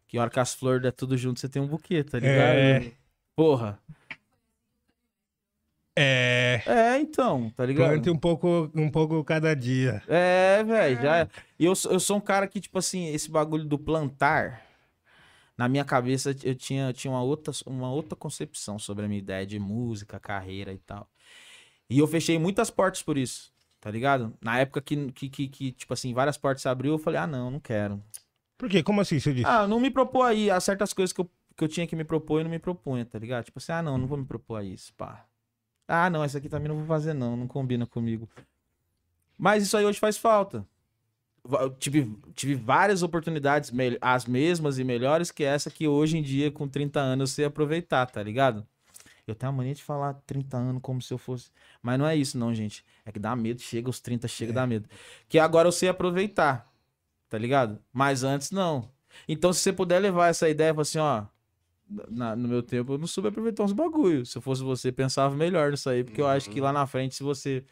Que 0.06 0.20
hora 0.20 0.30
que 0.30 0.40
as 0.40 0.54
flores 0.54 0.82
der 0.82 0.92
tudo 0.92 1.16
junto, 1.18 1.40
você 1.40 1.48
tem 1.48 1.62
um 1.62 1.68
buquê, 1.68 2.04
tá 2.04 2.20
ligado? 2.20 2.58
É. 2.58 2.92
Porra. 3.36 3.80
É. 5.98 6.62
É, 6.66 7.00
então, 7.00 7.50
tá 7.56 7.66
ligado? 7.66 7.88
Plante 7.90 8.10
um 8.10 8.18
pouco, 8.18 8.72
um 8.76 8.90
pouco 8.90 9.24
cada 9.24 9.56
dia. 9.56 10.02
É, 10.08 10.64
velho, 10.64 11.02
já. 11.02 11.18
é. 11.20 11.28
E 11.58 11.66
eu, 11.66 11.76
sou- 11.76 11.92
eu 11.92 12.00
sou 12.00 12.18
um 12.18 12.22
cara 12.22 12.48
que, 12.48 12.62
tipo 12.62 12.78
assim, 12.78 13.08
esse 13.08 13.32
bagulho 13.32 13.66
do 13.66 13.80
plantar, 13.80 14.62
na 15.58 15.68
minha 15.68 15.84
cabeça 15.84 16.36
eu 16.44 16.54
tinha, 16.56 16.94
tinha 16.94 17.12
uma, 17.12 17.24
outra, 17.24 17.52
uma 17.66 17.92
outra 17.92 18.16
concepção 18.16 18.78
sobre 18.78 19.06
a 19.06 19.08
minha 19.08 19.20
ideia 19.20 19.46
de 19.46 19.58
música, 19.60 20.20
carreira 20.20 20.72
e 20.72 20.78
tal. 20.78 21.10
E 21.90 21.98
eu 22.00 22.08
fechei 22.08 22.38
muitas 22.38 22.70
portas 22.70 23.02
por 23.02 23.18
isso, 23.18 23.52
tá 23.80 23.90
ligado? 23.90 24.34
Na 24.42 24.60
época 24.60 24.82
que, 24.82 25.12
que, 25.14 25.30
que, 25.30 25.48
que, 25.48 25.72
tipo 25.72 25.94
assim, 25.94 26.14
várias 26.14 26.38
portas 26.38 26.62
se 26.62 26.70
abriu, 26.70 26.94
eu 26.94 27.00
falei, 27.00 27.20
ah, 27.20 27.26
não, 27.28 27.50
não 27.50 27.60
quero. 27.60 28.04
Por 28.58 28.70
quê? 28.70 28.84
Como 28.84 29.02
assim 29.02 29.20
você 29.20 29.34
disse? 29.34 29.48
Ah, 29.48 29.66
não 29.68 29.80
me 29.80 29.90
propor 29.90 30.24
aí. 30.24 30.50
Há 30.50 30.60
certas 30.60 30.92
coisas 30.94 31.14
que 31.14 31.22
eu, 31.22 31.30
que 31.56 31.64
eu 31.64 31.68
tinha 31.68 31.88
que 31.88 31.96
me 31.96 32.04
propor 32.04 32.42
e 32.42 32.44
não 32.44 32.52
me 32.52 32.60
propunha, 32.60 33.06
tá 33.06 33.18
ligado? 33.18 33.46
Tipo 33.46 33.60
assim, 33.60 33.72
ah, 33.72 33.82
não, 33.82 33.98
não 33.98 34.08
vou 34.08 34.18
me 34.18 34.26
propor 34.26 34.58
a 34.58 34.64
isso, 34.64 34.94
pá. 34.96 35.27
Ah, 35.88 36.10
não, 36.10 36.24
essa 36.24 36.38
aqui 36.38 36.50
também 36.50 36.68
não 36.68 36.78
vou 36.78 36.86
fazer, 36.86 37.14
não, 37.14 37.38
não 37.38 37.48
combina 37.48 37.86
comigo. 37.86 38.28
Mas 39.38 39.64
isso 39.64 39.78
aí 39.78 39.86
hoje 39.86 40.00
faz 40.00 40.18
falta. 40.18 40.66
Eu 41.50 41.70
tive, 41.76 42.14
tive 42.36 42.56
várias 42.56 43.04
oportunidades, 43.04 43.72
as 44.02 44.26
mesmas 44.26 44.80
e 44.80 44.84
melhores 44.84 45.32
que 45.32 45.44
essa 45.44 45.72
que 45.72 45.88
hoje 45.88 46.18
em 46.18 46.22
dia, 46.22 46.52
com 46.52 46.68
30 46.68 47.00
anos, 47.00 47.32
eu 47.32 47.36
sei 47.36 47.46
aproveitar, 47.46 48.06
tá 48.08 48.22
ligado? 48.22 48.68
Eu 49.26 49.36
tenho 49.36 49.50
a 49.50 49.56
mania 49.56 49.74
de 49.74 49.84
falar 49.84 50.14
30 50.26 50.58
anos 50.58 50.82
como 50.82 51.02
se 51.02 51.14
eu 51.14 51.18
fosse. 51.18 51.52
Mas 51.82 52.00
não 52.00 52.08
é 52.08 52.16
isso, 52.16 52.38
não, 52.38 52.54
gente. 52.54 52.84
É 53.06 53.12
que 53.12 53.20
dá 53.20 53.36
medo, 53.36 53.62
chega 53.62 53.90
os 53.90 54.00
30, 54.00 54.28
chega, 54.28 54.54
dá 54.54 54.66
medo. 54.66 54.90
Que 55.28 55.38
agora 55.38 55.68
eu 55.68 55.72
sei 55.72 55.90
aproveitar, 55.90 56.70
tá 57.30 57.38
ligado? 57.38 57.80
Mas 57.92 58.24
antes 58.24 58.52
não. 58.52 58.90
Então, 59.28 59.52
se 59.52 59.60
você 59.62 59.74
puder 59.74 60.00
levar 60.00 60.28
essa 60.28 60.50
ideia, 60.50 60.74
assim, 60.80 61.00
ó. 61.00 61.26
Na- 62.10 62.36
no 62.36 62.48
meu 62.48 62.62
tempo, 62.64 62.94
eu 62.94 62.98
não 62.98 63.08
soube 63.08 63.30
aproveitar 63.30 63.64
uns 63.64 63.74
bagulho. 63.74 64.26
Se 64.26 64.38
eu 64.38 64.42
fosse 64.42 64.64
você, 64.64 64.92
pensava 64.92 65.36
melhor 65.36 65.72
nisso 65.72 65.90
aí, 65.90 66.04
porque 66.04 66.22
eu 66.22 66.28
acho 66.28 66.50
que 66.50 66.60
lá 66.62 66.74
na 66.74 66.86
frente, 66.88 67.16
se 67.16 67.24
você 67.24 67.64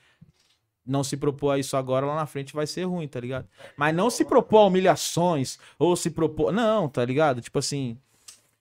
não 0.86 1.04
se 1.04 1.18
propor 1.18 1.52
a 1.52 1.58
isso 1.60 1.76
agora, 1.76 2.06
lá 2.06 2.16
na 2.16 2.26
frente 2.26 2.54
vai 2.54 2.68
ser 2.68 2.84
ruim, 2.84 3.08
tá 3.08 3.20
ligado? 3.20 3.48
Mas 3.76 3.96
não 3.96 4.10
se 4.10 4.24
propor 4.24 4.60
a 4.60 4.66
humilhações, 4.66 5.58
ou 5.80 5.96
se 5.96 6.12
propor. 6.12 6.52
Não, 6.52 6.88
tá 6.88 7.04
ligado? 7.04 7.42
Tipo 7.42 7.60
assim. 7.60 7.98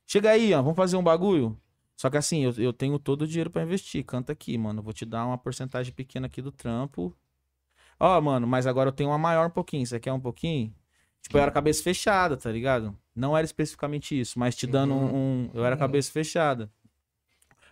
Chega 0.07 0.31
aí, 0.31 0.53
ó, 0.53 0.61
vamos 0.63 0.77
fazer 0.77 0.97
um 0.97 1.03
bagulho. 1.03 1.59
Só 1.97 2.11
que 2.11 2.17
assim, 2.17 2.45
eu, 2.45 2.53
eu 2.59 2.73
tenho 2.73 2.99
todo 2.99 3.23
o 3.23 3.27
dinheiro 3.27 3.51
pra 3.51 3.63
investir. 3.63 4.05
Canta 4.05 4.33
aqui, 4.33 4.57
mano. 4.59 4.83
Vou 4.83 4.93
te 4.93 5.05
dar 5.07 5.25
uma 5.27 5.39
porcentagem 5.39 5.93
pequena 5.93 6.27
aqui 6.27 6.43
do 6.43 6.51
trampo. 6.53 7.15
Ó, 7.99 8.21
mano, 8.21 8.47
mas 8.47 8.67
agora 8.67 8.89
eu 8.89 8.93
tenho 8.93 9.11
uma 9.11 9.19
maior 9.19 9.47
um 9.47 9.51
pouquinho. 9.51 9.87
Você 9.87 10.01
quer 10.01 10.13
um 10.13 10.21
pouquinho? 10.21 10.75
Tipo, 11.23 11.39
eu 11.39 11.43
era 11.43 11.51
cabeça 11.51 11.83
fechada, 11.83 12.37
tá 12.37 12.51
ligado? 12.51 12.95
Não 13.15 13.37
era 13.37 13.45
especificamente 13.45 14.19
isso, 14.19 14.39
mas 14.39 14.57
te 14.57 14.67
dando 14.67 14.95
um. 14.95 15.45
um- 15.47 15.51
eu 15.55 15.65
era 15.65 15.77
cabeça 15.77 16.11
fechada. 16.11 16.71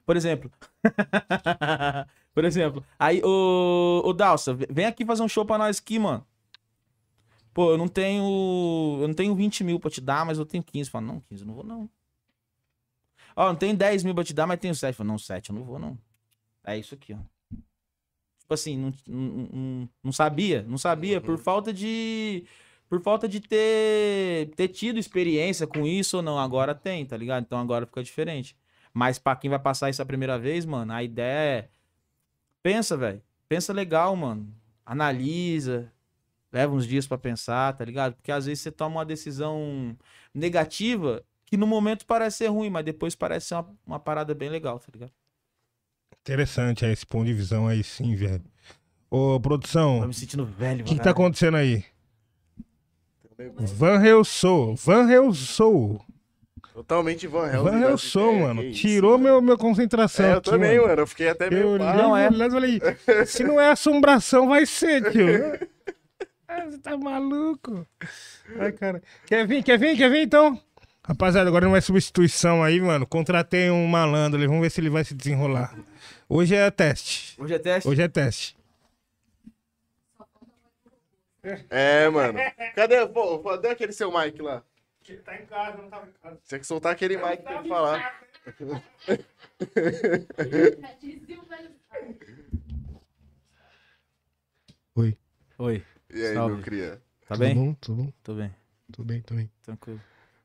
Por 0.07 0.17
exemplo. 0.17 0.51
Por 2.35 2.45
exemplo, 2.45 2.83
aí 2.99 3.21
o, 3.23 4.03
o 4.07 4.13
Dalsa, 4.15 4.55
vem 4.55 4.87
aqui 4.87 5.05
fazer 5.05 5.23
um 5.23 5.29
show 5.29 5.45
pra 5.45 5.59
nós 5.59 5.79
aqui, 5.79 5.99
mano. 5.99 6.27
Pô, 7.53 7.71
eu 7.73 7.77
não 7.79 7.87
tenho. 7.89 8.99
Eu 9.01 9.09
não 9.09 9.15
tenho 9.15 9.35
20 9.35 9.63
mil 9.63 9.79
pra 9.79 9.91
te 9.91 10.01
dar, 10.01 10.25
mas 10.25 10.39
eu 10.39 10.47
tenho 10.47 10.63
15. 10.65 10.89
Fala, 10.91 11.05
não, 11.07 11.21
15 11.21 11.43
eu 11.43 11.47
não 11.47 11.55
vou, 11.55 11.65
não. 11.65 11.91
Ó, 13.37 13.49
não 13.49 13.57
tenho 13.57 13.77
10 13.77 14.03
mil 14.03 14.15
pra 14.15 14.25
te 14.25 14.33
dar, 14.33 14.47
mas 14.47 14.59
tenho 14.59 14.75
7. 14.75 14.95
Fala, 14.97 15.09
não, 15.09 15.19
7 15.19 15.51
eu 15.51 15.57
não 15.57 15.65
vou, 15.65 15.79
não. 15.79 15.99
É 16.65 16.79
isso 16.79 16.95
aqui, 16.95 17.13
ó. 17.13 17.19
Tipo 18.39 18.55
assim, 18.55 18.77
não, 18.77 18.93
não, 19.07 19.49
não, 19.53 19.89
não 20.05 20.13
sabia, 20.13 20.63
não 20.63 20.79
sabia, 20.79 21.21
por 21.21 21.39
falta 21.39 21.73
de. 21.73 22.45
Por 22.93 23.01
falta 23.01 23.27
de 23.27 23.41
ter, 23.41 24.51
ter 24.55 24.69
tido 24.69 24.99
experiência 24.99 25.67
com 25.67 25.87
isso 25.87 26.19
ou 26.19 26.23
não. 26.23 26.39
Agora 26.39 26.75
tem, 26.75 27.07
tá 27.07 27.17
ligado? 27.17 27.43
Então 27.43 27.59
agora 27.59 27.87
fica 27.87 28.03
diferente. 28.03 28.55
Mas 28.93 29.19
pra 29.19 29.35
quem 29.35 29.49
vai 29.49 29.59
passar 29.59 29.89
isso 29.89 30.03
a 30.03 30.05
primeira 30.05 30.39
vez, 30.39 30.67
mano, 30.67 30.93
a 30.93 31.03
ideia 31.03 31.61
é. 31.61 31.69
Pensa, 32.63 32.95
velho. 32.95 33.23
Pensa 33.49 33.73
legal, 33.73 34.15
mano. 34.15 34.55
Analisa. 34.85 35.91
Leva 36.53 36.75
uns 36.75 36.87
dias 36.87 37.07
pra 37.07 37.17
pensar, 37.17 37.75
tá 37.75 37.83
ligado? 37.83 38.13
Porque 38.13 38.31
às 38.31 38.45
vezes 38.45 38.61
você 38.61 38.71
toma 38.71 38.97
uma 38.97 39.07
decisão 39.07 39.97
negativa 40.35 41.25
que 41.47 41.57
no 41.57 41.67
momento 41.67 42.05
parece 42.05 42.37
ser 42.37 42.49
ruim, 42.49 42.69
mas 42.69 42.85
depois 42.85 43.15
parece 43.15 43.47
ser 43.47 43.55
uma, 43.55 43.71
uma 43.87 43.99
parada 43.99 44.35
bem 44.35 44.51
legal, 44.51 44.79
tá 44.79 44.89
ligado? 44.93 45.13
Interessante 46.21 46.85
é, 46.85 46.93
esse 46.93 47.07
ponto 47.07 47.25
de 47.25 47.33
visão 47.33 47.67
aí, 47.67 47.83
sim, 47.83 48.15
velho. 48.15 48.45
Ô, 49.11 49.41
produção, 49.41 50.01
Tô 50.01 50.05
o 50.05 50.09
me 50.09 50.15
sentindo 50.15 50.45
velho, 50.45 50.85
que, 50.85 50.95
que 50.95 51.01
tá 51.01 51.13
acontecendo 51.13 51.57
aí? 51.57 51.83
Van 53.59 54.05
Helsou, 54.05 54.77
Van 54.77 55.09
Helsou, 55.11 56.01
Totalmente 56.75 57.27
Van 57.27 57.47
Helsing. 57.47 57.63
Van 57.71 57.81
Helsou, 57.83 58.31
ideias, 58.33 58.47
mano. 58.49 58.63
isso, 58.65 58.81
Tirou 58.81 59.13
mano. 59.13 59.25
meu, 59.25 59.43
minha 59.43 59.57
concentração. 59.59 60.25
É, 60.27 60.33
eu 60.33 60.39
aqui, 60.39 60.51
também, 60.51 60.77
mano. 60.77 60.89
mano. 60.89 61.01
Eu 61.03 61.07
fiquei 61.07 61.29
até 61.29 61.51
meio 61.51 61.75
Eu 61.75 61.79
pá. 61.79 61.95
Não, 61.95 62.17
é. 62.17 62.31
falei, 62.51 62.81
se 63.27 63.45
não 63.45 63.61
é 63.61 63.71
assombração, 63.71 64.49
vai 64.49 64.65
ser, 64.65 65.11
tio. 65.13 65.69
Ah, 66.49 66.65
Você 66.71 66.79
tá 66.79 66.97
maluco? 66.97 67.87
Ai, 68.59 68.73
cara. 68.73 69.03
Quer 69.27 69.47
vir, 69.47 69.63
quer 69.63 69.79
vir, 69.79 69.97
quer 69.97 70.11
vir 70.11 70.23
então? 70.23 70.59
Rapaziada, 71.05 71.49
agora 71.49 71.67
não 71.67 71.75
é 71.77 71.81
substituição 71.81 72.63
aí, 72.63 72.81
mano. 72.81 73.07
Contratei 73.07 73.71
um 73.71 73.87
malandro 73.87 74.39
ali, 74.39 74.47
vamos 74.47 74.63
ver 74.63 74.71
se 74.71 74.81
ele 74.81 74.89
vai 74.91 75.05
se 75.05 75.15
desenrolar. 75.15 75.75
Hoje 76.29 76.55
é 76.55 76.71
teste. 76.71 77.35
Hoje 77.41 77.55
é 77.55 77.59
teste? 77.59 77.89
Hoje 77.89 78.03
é 78.03 78.09
teste. 78.09 78.57
É, 81.71 82.09
mano. 82.09 82.39
Cadê? 82.75 83.07
Pô, 83.09 83.39
cadê 83.41 83.69
aquele 83.69 83.93
seu 83.93 84.11
mic 84.17 84.41
lá? 84.41 84.63
Ele 85.09 85.19
tá 85.19 85.37
em 85.37 85.47
casa, 85.47 85.79
não 85.79 85.91
tá 85.91 86.07
em 86.07 86.13
casa. 86.23 86.39
Você 86.43 86.51
tem 86.51 86.61
que 86.61 86.67
soltar 86.67 86.93
aquele 86.93 87.17
mic 87.17 87.43
pra 87.43 87.59
ele 87.59 87.69
falar. 87.69 88.23
Oi. 94.95 95.17
Oi, 95.59 95.85
E 96.11 96.27
aí, 96.27 96.35
Salve. 96.35 96.55
meu 96.57 96.65
cria? 96.65 96.97
tá 97.27 97.35
Tudo 97.35 97.39
bem? 97.39 97.55
bom? 97.55 97.75
Tudo 97.75 98.03
bom? 98.03 98.13
Tô 98.23 98.35
bem, 98.35 98.55
Tudo 98.93 99.05
bem, 99.07 99.23
tudo 99.23 99.37
bem. 99.39 99.51
tranquilo. 99.63 100.01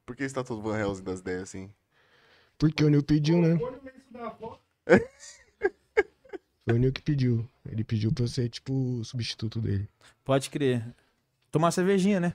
Por 0.06 0.16
que 0.16 0.28
você 0.28 0.34
tá 0.36 0.44
todo 0.44 0.62
Van 0.62 0.78
Helsing 0.80 1.04
das 1.04 1.20
ideias 1.20 1.44
assim? 1.44 1.72
Porque 2.58 2.84
o 2.84 2.90
Nil 2.90 3.04
pediu, 3.04 3.42
né? 3.42 3.58
Foi 6.66 6.74
o 6.74 6.78
Nil 6.78 6.94
que 6.94 7.02
pediu. 7.02 7.48
Ele 7.72 7.84
pediu 7.84 8.12
pra 8.14 8.24
eu 8.24 8.28
ser, 8.28 8.50
tipo, 8.50 8.74
o 9.00 9.04
substituto 9.04 9.60
dele. 9.60 9.88
Pode 10.24 10.50
crer. 10.50 10.84
Tomar 11.52 11.68
uma 11.68 11.72
cervejinha, 11.72 12.20
né? 12.20 12.34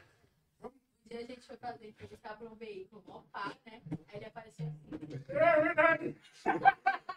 Um 0.63 0.71
dia 1.09 1.21
a 1.21 1.25
gente 1.25 1.47
foi 1.47 1.57
fazer 1.57 1.89
entrevista 1.89 2.29
pra 2.31 2.49
um 2.49 2.55
veículo, 2.55 3.03
mó 3.07 3.21
pá, 3.33 3.53
né? 3.67 3.81
Aí 4.09 4.17
ele 4.17 4.25
apareceu 4.27 4.67
assim. 4.67 6.15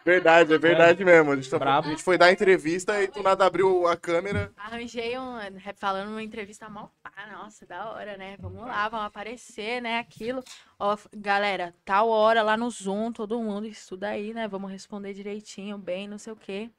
Verdade, 0.04 0.54
é 0.54 0.58
verdade 0.58 1.04
mesmo. 1.04 1.32
A 1.32 1.36
gente, 1.36 1.50
tá- 1.50 1.58
Brabo. 1.58 1.88
a 1.88 1.90
gente 1.90 2.02
foi 2.02 2.16
dar 2.16 2.30
entrevista 2.30 3.02
e 3.02 3.08
do 3.08 3.22
nada 3.24 3.44
abriu 3.44 3.88
a 3.88 3.96
câmera. 3.96 4.52
Arranjei 4.56 5.18
um. 5.18 5.36
Falando 5.76 6.10
numa 6.10 6.22
entrevista 6.22 6.68
mal. 6.68 6.92
Ah, 7.04 7.26
nossa, 7.32 7.66
da 7.66 7.90
hora, 7.90 8.16
né? 8.16 8.36
Vamos 8.38 8.60
lá, 8.62 8.88
vamos 8.88 9.06
aparecer, 9.06 9.82
né? 9.82 9.98
Aquilo. 9.98 10.44
Ó, 10.78 10.92
f- 10.96 11.08
galera, 11.16 11.74
tal 11.84 12.08
hora 12.08 12.40
lá 12.42 12.56
no 12.56 12.70
Zoom, 12.70 13.10
todo 13.10 13.42
mundo 13.42 13.66
estuda 13.66 14.08
aí, 14.10 14.32
né? 14.32 14.46
Vamos 14.46 14.70
responder 14.70 15.12
direitinho, 15.12 15.76
bem, 15.76 16.06
não 16.06 16.18
sei 16.18 16.32
o 16.32 16.36
quê. 16.36 16.70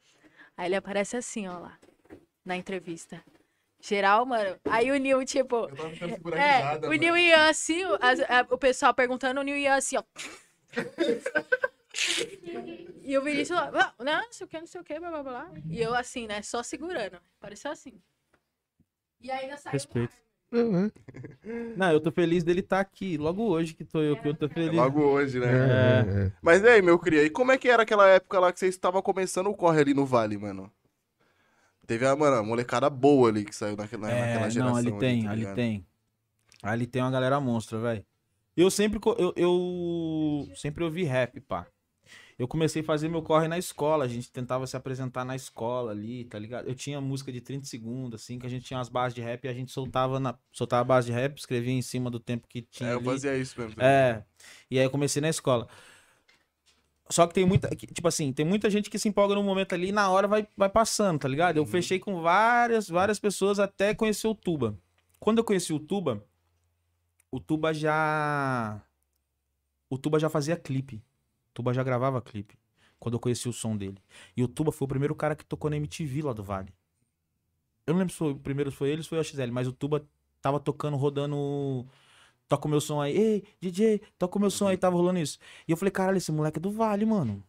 Aí 0.57 0.65
ele 0.67 0.75
aparece 0.75 1.15
assim, 1.15 1.47
ó 1.47 1.59
lá. 1.59 1.79
Na 2.43 2.57
entrevista. 2.57 3.23
Geral, 3.79 4.25
mano. 4.25 4.59
Aí 4.65 4.89
o 4.89 4.97
Nil, 4.97 5.23
tipo. 5.23 5.55
Eu 5.69 5.75
tava 5.75 5.89
tentando 5.91 6.15
segurar 6.15 6.38
É, 6.38 6.55
risada, 6.57 6.88
o 6.88 6.89
mano. 6.89 6.99
Nil 7.01 7.17
ia 7.17 7.47
assim, 7.49 7.85
o- 7.85 7.97
as- 8.01 8.19
a- 8.21 8.47
o 8.49 8.57
pessoal 8.57 8.93
perguntando, 8.93 9.39
o 9.39 9.43
Nil 9.43 9.55
ia 9.57 9.75
assim, 9.75 9.97
ó. 9.97 10.03
E 13.03 13.17
o 13.17 13.21
Vinícius 13.23 13.57
lá, 13.57 13.71
"Ah, 13.73 14.03
não, 14.03 14.23
não 14.23 14.34
sei 14.34 14.45
o 14.45 14.49
que, 14.49 14.59
não 14.59 14.67
sei 14.67 14.81
o 14.81 14.84
que, 14.84 14.99
blá 14.99 15.09
blá 15.09 15.23
blá. 15.23 15.51
E 15.69 15.79
eu 15.81 15.93
assim, 15.95 16.27
né, 16.27 16.41
só 16.41 16.61
segurando. 16.63 17.21
Pareceu 17.39 17.71
assim. 17.71 18.01
E 19.21 19.31
ainda 19.31 19.57
saiu. 19.57 19.73
Respeito. 19.73 20.15
Não, 21.76 21.91
eu 21.91 21.99
tô 21.99 22.11
feliz 22.11 22.44
dele 22.44 22.61
estar 22.61 22.80
aqui. 22.80 23.18
Logo 23.18 23.44
hoje 23.44 23.74
que 23.74 23.84
tô 23.84 24.02
eu, 24.02 24.15
que 24.15 24.28
eu 24.28 24.34
tô 24.34 24.48
feliz. 24.48 24.76
Logo 24.76 25.02
hoje, 25.02 25.40
né? 25.40 25.48
É. 25.48 26.32
Mas 26.41 26.61
e 26.64 26.68
aí, 26.68 26.82
meu 26.82 26.98
cria, 26.98 27.24
e 27.24 27.30
como 27.30 27.52
é 27.52 27.57
que 27.57 27.68
era 27.68 27.84
aquela 27.84 28.07
época 28.07 28.40
lá 28.40 28.52
que 28.52 28.60
vocês 28.60 28.74
estavam 28.74 29.02
começando 29.02 29.48
o 29.48 29.56
corre 29.56 29.82
ali 29.82 29.94
no 29.94 30.06
Vale, 30.06 30.38
mano? 30.38 30.72
Teve 31.86 32.06
a, 32.06 32.15
mano, 32.15 32.38
a 32.38 32.44
molecada 32.44 32.90
boa 32.90 33.30
ali 33.30 33.45
que 33.45 33.56
saiu 33.56 33.78
naquela, 33.78 34.07
naquela 34.07 34.48
É, 34.48 34.49
geração. 34.49 34.72
não, 34.72 34.76
ali 34.76 34.99
tem, 34.99 35.24
tá 35.24 35.32
ali 35.32 35.56
tem. 35.56 35.86
Ali 36.61 36.88
tem 36.88 37.02
uma 37.02 37.11
galera 37.11 37.40
monstra, 37.40 37.80
velho. 37.80 38.06
Eu 38.56 38.72
sempre, 38.72 38.99
eu, 39.18 39.34
eu 39.36 40.49
sempre 40.56 40.84
ouvi 40.84 41.03
rap, 41.03 41.40
pá. 41.41 41.68
Eu 42.39 42.47
comecei 42.47 42.84
a 42.84 42.85
fazer 42.85 43.09
meu 43.09 43.23
corre 43.23 43.47
na 43.47 43.57
escola, 43.57 44.05
a 44.05 44.07
gente 44.07 44.31
tentava 44.31 44.68
se 44.68 44.77
apresentar 44.77 45.26
na 45.26 45.35
escola 45.35 45.91
ali, 45.91 46.23
tá 46.26 46.38
ligado? 46.38 46.68
Eu 46.68 46.76
tinha 46.76 47.01
música 47.01 47.31
de 47.31 47.41
30 47.41 47.65
segundos, 47.65 48.22
assim, 48.22 48.38
que 48.38 48.45
a 48.45 48.49
gente 48.49 48.64
tinha 48.64 48.77
umas 48.77 48.89
bases 48.89 49.15
de 49.15 49.22
rap 49.22 49.43
e 49.45 49.47
a 49.47 49.53
gente 49.53 49.72
soltava, 49.72 50.19
na, 50.19 50.38
soltava 50.51 50.81
a 50.81 50.85
base 50.85 51.07
de 51.07 51.14
rap, 51.14 51.35
escrevia 51.38 51.73
em 51.73 51.81
cima 51.81 52.11
do 52.11 52.19
tempo 52.19 52.47
que 52.47 52.61
tinha 52.61 52.89
É, 52.89 52.93
eu 52.93 52.97
ali. 52.97 53.05
fazia 53.05 53.35
isso 53.35 53.59
mesmo. 53.59 53.81
É. 53.81 54.23
E 54.69 54.77
aí 54.77 54.85
eu 54.85 54.91
comecei 54.91 55.19
na 55.19 55.30
escola. 55.30 55.68
Só 57.09 57.26
que 57.26 57.34
tem 57.34 57.45
muita. 57.45 57.69
Tipo 57.69 58.07
assim, 58.07 58.31
tem 58.34 58.45
muita 58.45 58.69
gente 58.69 58.89
que 58.89 58.99
se 58.99 59.07
empolga 59.07 59.34
no 59.34 59.41
momento 59.41 59.73
ali 59.73 59.88
e 59.89 59.91
na 59.93 60.09
hora 60.11 60.27
vai, 60.27 60.45
vai 60.57 60.69
passando, 60.69 61.19
tá 61.19 61.27
ligado? 61.27 61.57
Eu 61.57 61.64
Uhum. 61.64 61.69
fechei 61.69 61.99
com 61.99 62.22
várias, 62.22 62.88
várias 62.88 63.18
pessoas 63.18 63.59
até 63.59 63.95
conhecer 63.95 64.27
o 64.27 64.35
Tuba. 64.35 64.77
Quando 65.19 65.38
eu 65.39 65.43
conheci 65.43 65.72
o 65.73 65.80
Tuba, 65.80 66.23
o 67.31 67.39
Tuba 67.39 67.73
já. 67.73 68.80
O 69.89 69.97
Tuba 69.97 70.19
já 70.19 70.30
fazia 70.30 70.55
clipe. 70.57 71.01
Tuba 71.57 71.73
já 71.73 71.81
gravava 71.81 72.21
clipe. 72.21 72.55
Quando 72.99 73.15
eu 73.15 73.19
conheci 73.19 73.49
o 73.49 73.53
som 73.53 73.75
dele. 73.75 73.97
E 74.35 74.43
o 74.43 74.47
Tuba 74.47 74.71
foi 74.71 74.85
o 74.85 74.88
primeiro 74.88 75.15
cara 75.15 75.35
que 75.35 75.43
tocou 75.43 75.71
na 75.71 75.75
MTV 75.77 76.21
lá 76.21 76.34
do 76.34 76.43
Vale. 76.43 76.71
Eu 77.88 77.93
não 77.93 77.99
lembro 77.99 78.13
se 78.13 78.19
foi, 78.19 78.31
o 78.34 78.35
primeiro 78.35 78.71
foi 78.71 78.89
ele 78.89 79.01
ou 79.01 79.07
foi 79.07 79.17
o 79.17 79.23
XL, 79.23 79.51
mas 79.51 79.67
o 79.67 79.71
Tuba 79.73 80.05
tava 80.39 80.59
tocando, 80.59 80.95
rodando. 80.97 81.84
Toca 82.47 82.67
o 82.67 82.69
meu 82.69 82.79
som 82.79 83.01
aí. 83.01 83.17
Ei, 83.17 83.43
DJ, 83.59 84.01
toca 84.19 84.38
o 84.38 84.41
meu 84.41 84.51
som 84.51 84.67
aí. 84.67 84.77
Tava 84.77 84.95
rolando 84.95 85.19
isso. 85.19 85.39
E 85.67 85.71
eu 85.71 85.77
falei, 85.77 85.91
caralho, 85.91 86.17
esse 86.17 86.31
moleque 86.31 86.59
é 86.59 86.61
do 86.61 86.69
Vale, 86.69 87.05
mano. 87.07 87.43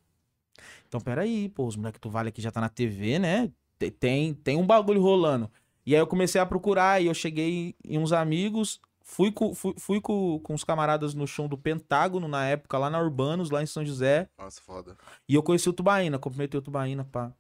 Então, 0.89 1.01
peraí, 1.01 1.51
pô, 1.51 1.67
os 1.67 1.77
moleques 1.77 2.01
do 2.01 2.09
Vale 2.11 2.31
aqui 2.31 2.41
já 2.41 2.51
tá 2.51 2.61
na 2.63 2.69
TV, 2.71 3.19
né? 3.19 3.53
Te- 3.79 3.91
Tem, 3.91 4.33
tem 4.33 4.57
um 4.57 4.67
bagulho 4.67 5.03
rolando. 5.03 5.51
E 5.85 5.95
aí 5.95 6.01
eu 6.01 6.07
comecei 6.07 6.41
a 6.41 6.47
procurar 6.47 7.03
e 7.03 7.07
eu 7.07 7.15
cheguei 7.15 7.75
em 7.85 7.99
uns 7.99 8.13
amigos. 8.13 8.81
Fui 9.11 9.33
com, 9.33 9.55
fui, 9.55 9.75
fui 9.79 10.01
com, 10.03 10.39
com 10.41 10.53
os 10.53 10.63
camaradas 10.63 11.15
no 11.15 11.27
show 11.27 11.49
do 11.49 11.57
Pentágono 11.57 12.29
na 12.29 12.45
época, 12.45 12.77
lá 12.77 12.91
na 12.91 13.01
Urbanos, 13.01 13.51
lá 13.51 13.63
em 13.63 13.67
São 13.67 13.83
José. 13.83 14.29
Nossa, 14.37 14.61
foda. 14.61 14.99
E 15.27 15.35
eu 15.35 15.43
conheci 15.43 15.67
o 15.67 15.73
Tubaína, 15.73 16.19
cumprimentei 16.19 16.59
o 16.59 16.63
Tubaína, 16.63 17.05
pá. 17.05 17.33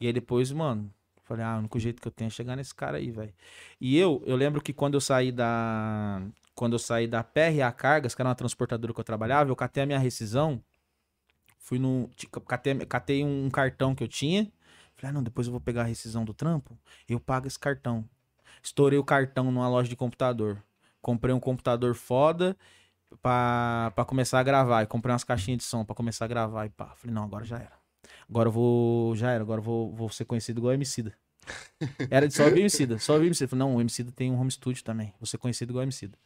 E 0.00 0.06
aí 0.06 0.12
depois, 0.12 0.50
mano, 0.50 0.90
falei, 1.22 1.44
ah, 1.44 1.56
o 1.56 1.58
único 1.58 1.78
jeito 1.78 2.00
que 2.00 2.08
eu 2.08 2.12
tenho 2.12 2.28
é 2.28 2.30
chegar 2.30 2.56
nesse 2.56 2.74
cara 2.74 2.96
aí, 2.96 3.10
velho. 3.10 3.32
E 3.78 3.98
eu, 3.98 4.22
eu 4.24 4.34
lembro 4.36 4.62
que 4.62 4.72
quando 4.72 4.94
eu 4.94 5.00
saí 5.00 5.30
da. 5.30 6.22
Quando 6.54 6.72
eu 6.72 6.78
saí 6.78 7.06
da 7.06 7.22
PRA 7.22 7.70
Cargas, 7.72 8.14
que 8.14 8.22
era 8.22 8.30
uma 8.30 8.34
transportadora 8.34 8.94
que 8.94 8.98
eu 8.98 9.04
trabalhava, 9.04 9.50
eu 9.50 9.56
catei 9.56 9.82
a 9.82 9.86
minha 9.86 9.98
rescisão. 9.98 10.62
Fui 11.58 11.78
no. 11.78 12.08
Catei, 12.48 12.74
catei 12.86 13.22
um 13.22 13.50
cartão 13.50 13.94
que 13.94 14.02
eu 14.02 14.08
tinha. 14.08 14.50
Falei, 14.94 15.10
ah, 15.10 15.12
não, 15.12 15.22
depois 15.22 15.46
eu 15.46 15.50
vou 15.50 15.60
pegar 15.60 15.82
a 15.82 15.84
rescisão 15.84 16.24
do 16.24 16.32
trampo. 16.32 16.76
Eu 17.06 17.20
pago 17.20 17.46
esse 17.46 17.58
cartão. 17.58 18.02
Estourei 18.62 18.98
o 18.98 19.04
cartão 19.04 19.52
numa 19.52 19.68
loja 19.68 19.90
de 19.90 19.94
computador. 19.94 20.62
Comprei 21.06 21.32
um 21.32 21.38
computador 21.38 21.94
foda 21.94 22.56
pra, 23.22 23.92
pra 23.94 24.04
começar 24.04 24.40
a 24.40 24.42
gravar. 24.42 24.82
E 24.82 24.86
comprei 24.86 25.12
umas 25.12 25.22
caixinhas 25.22 25.58
de 25.58 25.64
som 25.64 25.84
pra 25.84 25.94
começar 25.94 26.24
a 26.24 26.28
gravar. 26.28 26.66
E 26.66 26.68
pá, 26.68 26.94
falei, 26.96 27.14
não, 27.14 27.22
agora 27.22 27.44
já 27.44 27.58
era. 27.58 27.74
Agora 28.28 28.48
eu 28.48 28.52
vou. 28.52 29.14
Já 29.14 29.30
era, 29.30 29.40
agora 29.40 29.60
eu 29.60 29.62
vou, 29.62 29.92
vou 29.92 30.08
ser 30.08 30.24
conhecido 30.24 30.58
igual 30.58 30.74
Emicida. 30.74 31.14
Era 32.10 32.26
de 32.26 32.34
só 32.34 32.46
ouvir 32.46 32.58
Emicida, 32.58 32.98
só 32.98 33.12
ouvir 33.12 33.26
Emicida. 33.26 33.46
Falei, 33.46 33.64
não, 33.64 33.76
o 33.76 33.80
Emicida 33.80 34.10
tem 34.10 34.32
um 34.32 34.40
home 34.40 34.50
studio 34.50 34.82
também. 34.82 35.14
Vou 35.20 35.28
ser 35.28 35.38
conhecido 35.38 35.70
igual 35.70 35.84
Emicida. 35.84 36.18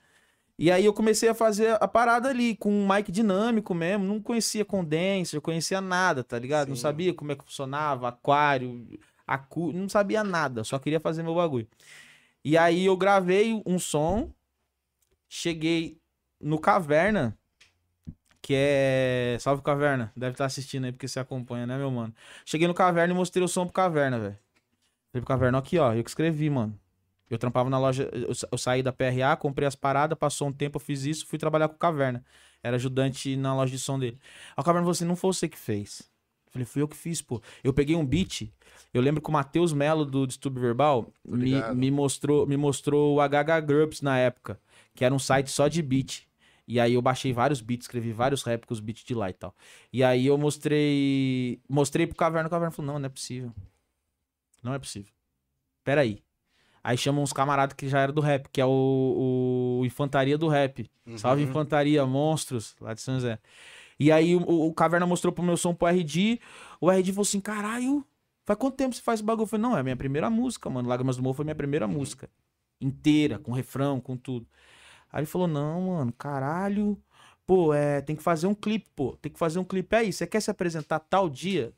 E 0.58 0.70
aí 0.70 0.86
eu 0.86 0.94
comecei 0.94 1.28
a 1.28 1.34
fazer 1.34 1.76
a 1.78 1.86
parada 1.86 2.30
ali, 2.30 2.56
com 2.56 2.72
um 2.72 2.88
mic 2.88 3.12
dinâmico 3.12 3.74
mesmo. 3.74 4.06
Não 4.06 4.18
conhecia 4.18 4.64
condenser, 4.64 5.42
conhecia 5.42 5.82
nada, 5.82 6.24
tá 6.24 6.38
ligado? 6.38 6.68
Não 6.68 6.76
Sim. 6.76 6.80
sabia 6.82 7.12
como 7.12 7.32
é 7.32 7.36
que 7.36 7.44
funcionava, 7.44 8.08
aquário, 8.08 8.98
acu... 9.26 9.72
não 9.74 9.90
sabia 9.90 10.24
nada. 10.24 10.64
Só 10.64 10.78
queria 10.78 11.00
fazer 11.00 11.22
meu 11.22 11.34
bagulho. 11.34 11.68
E 12.42 12.56
aí 12.56 12.86
eu 12.86 12.96
gravei 12.96 13.62
um 13.66 13.78
som, 13.78 14.32
cheguei 15.30 15.96
no 16.40 16.58
Caverna, 16.58 17.38
que 18.42 18.52
é. 18.56 19.36
Salve 19.40 19.62
Caverna, 19.62 20.12
deve 20.16 20.32
estar 20.32 20.44
assistindo 20.44 20.84
aí 20.84 20.92
porque 20.92 21.06
você 21.08 21.20
acompanha, 21.20 21.66
né, 21.66 21.78
meu 21.78 21.90
mano? 21.90 22.12
Cheguei 22.44 22.66
no 22.66 22.74
Caverna 22.74 23.14
e 23.14 23.16
mostrei 23.16 23.42
o 23.44 23.48
som 23.48 23.64
pro 23.64 23.72
Caverna, 23.72 24.18
velho. 24.18 24.38
Falei 25.12 25.22
pro 25.22 25.26
Caverna, 25.26 25.58
aqui, 25.58 25.78
ó, 25.78 25.94
eu 25.94 26.02
que 26.04 26.10
escrevi, 26.10 26.50
mano. 26.50 26.78
Eu 27.28 27.38
trampava 27.38 27.70
na 27.70 27.78
loja, 27.78 28.10
eu, 28.12 28.34
sa- 28.34 28.48
eu 28.50 28.58
saí 28.58 28.82
da 28.82 28.92
PRA, 28.92 29.36
comprei 29.36 29.66
as 29.68 29.76
paradas, 29.76 30.18
passou 30.18 30.48
um 30.48 30.52
tempo, 30.52 30.76
eu 30.76 30.80
fiz 30.80 31.04
isso, 31.04 31.26
fui 31.26 31.38
trabalhar 31.38 31.68
com 31.68 31.76
o 31.76 31.78
Caverna. 31.78 32.24
Era 32.62 32.76
ajudante 32.76 33.36
na 33.36 33.54
loja 33.54 33.70
de 33.70 33.78
som 33.78 33.98
dele. 33.98 34.18
Aí 34.56 34.60
o 34.60 34.64
Caverna 34.64 34.82
falou 34.82 34.90
assim: 34.92 35.04
não 35.04 35.14
foi 35.16 35.32
você 35.32 35.48
que 35.48 35.56
fez. 35.58 36.10
Falei, 36.50 36.66
fui 36.66 36.82
eu 36.82 36.88
que 36.88 36.96
fiz, 36.96 37.22
pô. 37.22 37.40
Eu 37.62 37.72
peguei 37.72 37.94
um 37.94 38.04
beat. 38.04 38.50
Eu 38.92 39.00
lembro 39.00 39.22
que 39.22 39.28
o 39.30 39.32
Matheus 39.32 39.72
Melo 39.72 40.04
do 40.04 40.26
Distúrbio 40.26 40.60
Verbal 40.60 41.12
me, 41.24 41.52
me 41.76 41.90
mostrou 41.92 42.44
me 42.46 42.56
mostrou 42.56 43.14
o 43.14 43.20
HH 43.20 43.60
Groups 43.64 44.02
na 44.02 44.18
época, 44.18 44.58
que 44.94 45.04
era 45.04 45.14
um 45.14 45.18
site 45.18 45.50
só 45.50 45.68
de 45.68 45.82
beat. 45.82 46.28
E 46.66 46.78
aí 46.78 46.94
eu 46.94 47.02
baixei 47.02 47.32
vários 47.32 47.60
beats, 47.60 47.84
escrevi 47.84 48.12
vários 48.12 48.42
rap 48.44 48.64
com 48.64 48.72
os 48.72 48.80
beats 48.80 49.04
de 49.04 49.14
lá 49.14 49.28
e 49.28 49.32
tal. 49.32 49.54
E 49.92 50.04
aí 50.04 50.26
eu 50.26 50.38
mostrei 50.38 51.60
mostrei 51.68 52.06
pro 52.06 52.16
Caverna, 52.16 52.46
o 52.46 52.50
Caverna 52.50 52.70
falou: 52.70 52.92
"Não, 52.92 52.98
não 52.98 53.06
é 53.06 53.08
possível. 53.08 53.52
Não 54.62 54.74
é 54.74 54.78
possível. 54.78 55.12
Peraí. 55.82 56.22
Aí 56.82 56.96
chamam 56.96 57.22
uns 57.22 57.32
camaradas 57.32 57.74
que 57.76 57.88
já 57.88 58.00
era 58.00 58.12
do 58.12 58.20
rap, 58.20 58.48
que 58.50 58.60
é 58.60 58.64
o, 58.64 59.80
o 59.80 59.84
Infantaria 59.84 60.38
do 60.38 60.48
Rap. 60.48 60.90
Salve 61.16 61.42
Uhum. 61.42 61.50
Infantaria, 61.50 62.06
monstros, 62.06 62.74
lá 62.80 62.94
de 62.94 63.00
São 63.02 63.14
José. 63.14 63.38
E 63.98 64.10
aí 64.10 64.34
o, 64.34 64.40
o 64.40 64.72
Caverna 64.72 65.04
mostrou 65.04 65.32
pro 65.32 65.42
meu 65.42 65.56
som 65.56 65.74
pro 65.74 65.88
RD. 65.88 66.40
O 66.80 66.90
RD 66.90 67.12
falou 67.12 67.22
assim: 67.22 67.40
caralho, 67.40 68.04
faz 68.46 68.58
quanto 68.58 68.76
tempo 68.76 68.94
você 68.94 69.02
faz 69.02 69.20
esse 69.20 69.26
bagulho? 69.26 69.44
Eu 69.44 69.46
falei, 69.46 69.62
não, 69.62 69.76
é 69.76 69.80
a 69.80 69.82
minha 69.82 69.96
primeira 69.96 70.30
música, 70.30 70.70
mano. 70.70 70.88
Lágrimas 70.88 71.16
do 71.16 71.22
Morro 71.22 71.34
foi 71.34 71.44
minha 71.44 71.54
primeira 71.54 71.86
música. 71.86 72.30
Inteira, 72.80 73.38
com 73.38 73.52
refrão, 73.52 74.00
com 74.00 74.16
tudo. 74.16 74.46
Aí 75.12 75.20
ele 75.20 75.26
falou: 75.26 75.46
não, 75.48 75.80
mano, 75.82 76.12
caralho. 76.12 77.00
Pô, 77.46 77.74
é, 77.74 78.00
tem 78.00 78.14
que 78.14 78.22
fazer 78.22 78.46
um 78.46 78.54
clipe, 78.54 78.88
pô. 78.94 79.16
Tem 79.16 79.30
que 79.32 79.38
fazer 79.38 79.58
um 79.58 79.64
clipe. 79.64 79.94
É 79.96 80.04
isso, 80.04 80.18
você 80.18 80.26
quer 80.26 80.40
se 80.40 80.50
apresentar 80.50 81.00
tal 81.00 81.28
dia? 81.28 81.72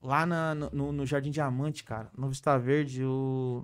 Lá 0.00 0.26
na- 0.26 0.54
no, 0.54 0.70
no- 0.70 0.92
no 0.92 1.06
Jardim 1.06 1.30
Diamante, 1.30 1.84
cara. 1.84 2.10
No 2.16 2.28
Vista 2.28 2.58
Verde, 2.58 3.04
o. 3.04 3.62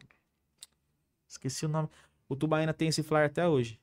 Esqueci 1.28 1.66
o 1.66 1.68
nome. 1.68 1.88
O 2.28 2.36
Tubaína 2.36 2.72
tem 2.74 2.88
esse 2.88 3.02
flyer 3.02 3.26
até 3.26 3.46
hoje. 3.48 3.80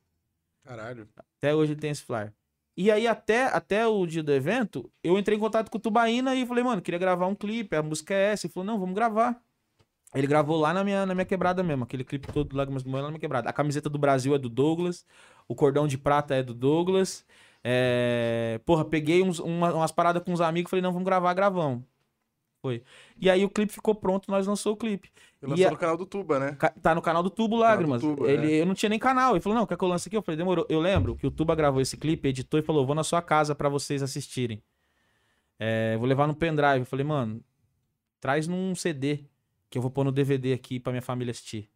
Caralho. 0.63 1.07
Até 1.37 1.53
hoje 1.53 1.73
ele 1.73 1.79
tem 1.81 1.91
esse 1.91 2.03
flyer. 2.03 2.33
E 2.77 2.91
aí, 2.91 3.07
até, 3.07 3.45
até 3.45 3.87
o 3.87 4.05
dia 4.05 4.21
do 4.21 4.33
evento, 4.33 4.91
eu 5.03 5.17
entrei 5.17 5.37
em 5.37 5.39
contato 5.39 5.69
com 5.69 5.77
o 5.77 5.81
Tubaína 5.81 6.35
e 6.35 6.45
falei, 6.45 6.63
mano, 6.63 6.81
queria 6.81 6.99
gravar 6.99 7.27
um 7.27 7.35
clipe, 7.35 7.75
a 7.75 7.81
música 7.83 8.13
é 8.13 8.33
essa. 8.33 8.47
Ele 8.47 8.53
falou, 8.53 8.65
não, 8.67 8.79
vamos 8.79 8.93
gravar. 8.95 9.41
Ele 10.15 10.27
gravou 10.27 10.57
lá 10.59 10.73
na 10.73 10.83
minha, 10.83 11.05
na 11.05 11.13
minha 11.13 11.25
quebrada 11.25 11.61
mesmo, 11.61 11.83
aquele 11.83 12.03
clipe 12.03 12.31
todo 12.31 12.49
do 12.49 12.55
Lágrimas 12.57 12.83
do 12.83 12.89
Moel 12.89 13.03
lá 13.03 13.07
na 13.07 13.11
minha 13.11 13.19
quebrada. 13.19 13.49
A 13.49 13.53
camiseta 13.53 13.89
do 13.89 13.97
Brasil 13.97 14.33
é 14.33 14.37
do 14.37 14.49
Douglas, 14.49 15.05
o 15.47 15.53
cordão 15.55 15.87
de 15.87 15.97
prata 15.97 16.33
é 16.35 16.41
do 16.43 16.53
Douglas. 16.53 17.25
É... 17.63 18.59
Porra, 18.65 18.85
peguei 18.85 19.21
uns- 19.23 19.39
uma- 19.39 19.73
umas 19.73 19.91
paradas 19.91 20.23
com 20.23 20.31
uns 20.31 20.41
amigos, 20.41 20.69
falei, 20.69 20.81
não, 20.83 20.91
vamos 20.91 21.05
gravar, 21.05 21.33
gravamos. 21.33 21.83
Foi. 22.61 22.81
E 23.19 23.29
aí 23.29 23.43
o 23.45 23.49
clipe 23.49 23.71
ficou 23.73 23.93
pronto, 23.93 24.29
nós 24.31 24.47
lançou 24.47 24.73
o 24.73 24.77
clipe. 24.77 25.11
Você 25.39 25.45
E 25.45 25.49
lançou 25.49 25.67
a- 25.67 25.71
no 25.71 25.77
canal 25.77 25.97
do 25.97 26.05
Tuba, 26.05 26.39
né? 26.39 26.57
Tá 26.81 26.95
no 26.95 27.01
canal 27.01 27.21
do 27.21 27.29
Tubo 27.29 27.55
do 27.57 27.61
Lágrimas. 27.61 28.01
Tubo, 28.01 28.25
ele, 28.27 28.53
é. 28.53 28.61
Eu 28.61 28.65
não 28.65 28.73
tinha 28.73 28.89
nem 28.89 28.97
canal. 28.97 29.33
Ele 29.33 29.39
falou, 29.41 29.57
não, 29.59 29.67
quer 29.67 29.77
que 29.77 29.83
eu 29.83 29.87
lance 29.87 30.07
aqui? 30.09 30.17
Eu 30.17 30.23
falei, 30.23 30.37
demorou. 30.37 30.65
Eu 30.67 30.79
lembro 30.79 31.15
que 31.15 31.27
o 31.27 31.31
Tuba 31.31 31.53
gravou 31.53 31.79
esse 31.81 31.95
clipe, 31.97 32.27
editou 32.27 32.59
e 32.59 32.63
falou, 32.63 32.83
vou 32.85 32.95
na 32.95 33.03
sua 33.03 33.21
casa 33.21 33.53
pra 33.53 33.69
vocês 33.69 34.01
assistirem. 34.01 34.63
É, 35.59 35.95
vou 35.97 36.07
levar 36.07 36.25
no 36.27 36.33
pendrive. 36.35 36.79
Eu 36.79 36.85
falei, 36.85 37.05
mano, 37.05 37.39
traz 38.19 38.47
num 38.47 38.73
CD 38.73 39.25
que 39.69 39.77
eu 39.77 39.81
vou 39.81 39.91
pôr 39.91 40.03
no 40.03 40.11
DVD 40.11 40.53
aqui 40.53 40.79
pra 40.79 40.91
minha 40.91 41.01
família 41.01 41.31
assistir. 41.31 41.69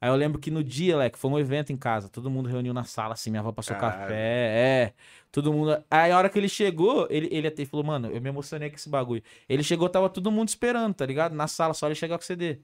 Aí 0.00 0.10
eu 0.10 0.16
lembro 0.16 0.38
que 0.38 0.50
no 0.50 0.62
dia, 0.62 0.96
Leque, 0.98 1.18
foi 1.18 1.30
um 1.30 1.38
evento 1.38 1.72
em 1.72 1.76
casa. 1.76 2.08
Todo 2.10 2.30
mundo 2.30 2.48
reuniu 2.48 2.74
na 2.74 2.84
sala, 2.84 3.14
assim, 3.14 3.30
minha 3.30 3.40
avó 3.40 3.52
passou 3.52 3.74
Caralho. 3.76 4.02
café, 4.02 4.14
é. 4.14 4.94
Todo 5.32 5.52
mundo. 5.52 5.82
Aí 5.90 6.12
a 6.12 6.18
hora 6.18 6.28
que 6.28 6.38
ele 6.38 6.48
chegou, 6.48 7.06
ele, 7.10 7.28
ele 7.30 7.46
até 7.48 7.64
falou, 7.64 7.86
mano, 7.86 8.08
eu 8.08 8.20
me 8.20 8.28
emocionei 8.28 8.68
com 8.68 8.76
esse 8.76 8.88
bagulho. 8.88 9.22
Ele 9.48 9.62
chegou, 9.62 9.88
tava 9.88 10.10
todo 10.10 10.30
mundo 10.30 10.48
esperando, 10.48 10.94
tá 10.94 11.06
ligado? 11.06 11.34
Na 11.34 11.46
sala, 11.46 11.72
só 11.72 11.86
ele 11.86 11.94
chegar 11.94 12.18
com 12.18 12.22
o 12.22 12.26
CD. 12.26 12.60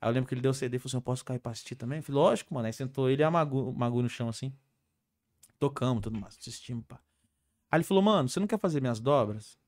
Aí 0.00 0.08
eu 0.08 0.12
lembro 0.12 0.28
que 0.28 0.34
ele 0.34 0.40
deu 0.40 0.50
o 0.50 0.54
CD 0.54 0.76
e 0.76 0.78
falou 0.78 0.88
assim: 0.88 0.96
eu 0.96 1.02
posso 1.02 1.24
cair 1.24 1.38
pra 1.38 1.52
assistir 1.52 1.74
também? 1.74 1.98
Eu 1.98 2.02
falei, 2.02 2.22
lógico, 2.22 2.54
mano. 2.54 2.66
Aí 2.66 2.72
sentou 2.72 3.10
ele 3.10 3.22
e 3.22 3.24
a 3.24 3.30
Magu, 3.30 3.72
Magu 3.72 4.02
no 4.02 4.08
chão 4.08 4.28
assim. 4.28 4.52
Tocamos, 5.58 6.02
tudo 6.02 6.18
mais, 6.18 6.36
assistimos, 6.38 6.84
pá. 6.88 6.98
Aí 7.70 7.76
ele 7.78 7.84
falou, 7.84 8.02
mano, 8.02 8.28
você 8.28 8.40
não 8.40 8.46
quer 8.46 8.58
fazer 8.58 8.80
minhas 8.80 8.98
dobras? 8.98 9.58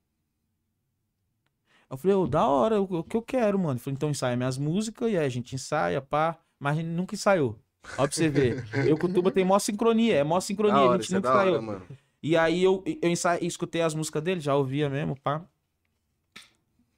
Eu 1.89 1.97
falei, 1.97 2.15
ô, 2.15 2.25
da 2.27 2.45
hora, 2.47 2.81
o 2.81 3.03
que 3.03 3.15
eu 3.15 3.21
quero, 3.21 3.57
mano. 3.59 3.73
Ele 3.73 3.79
falou, 3.79 3.95
então 3.95 4.09
ensaia 4.09 4.35
minhas 4.35 4.57
músicas, 4.57 5.11
e 5.11 5.17
aí 5.17 5.25
a 5.25 5.29
gente 5.29 5.53
ensaia, 5.55 6.01
pá. 6.01 6.37
Mas 6.59 6.73
a 6.77 6.81
gente 6.81 6.89
nunca 6.89 7.13
ensaiou. 7.15 7.59
Ó 7.97 8.07
pra 8.07 8.11
você 8.11 8.27
ver. 8.29 8.63
Eu 8.89 8.97
com 8.97 9.05
o 9.07 9.13
Tuba 9.13 9.31
tem 9.31 9.45
mó 9.45 9.59
sincronia, 9.59 10.15
é 10.15 10.23
mó 10.23 10.39
sincronia, 10.39 10.75
Da 10.75 10.81
a 10.81 10.89
hora, 10.89 11.01
gente 11.01 11.13
é 11.13 11.15
nunca 11.17 11.29
hora, 11.31 11.41
ensaiou. 11.49 11.61
mano. 11.61 11.85
E 12.23 12.35
aí 12.35 12.63
eu, 12.63 12.83
eu 13.03 13.09
ensa- 13.09 13.37
escutei 13.43 13.83
as 13.83 13.93
músicas 13.93 14.23
dele, 14.23 14.39
já 14.41 14.55
ouvia 14.55 14.89
mesmo, 14.89 15.15
pá. 15.19 15.45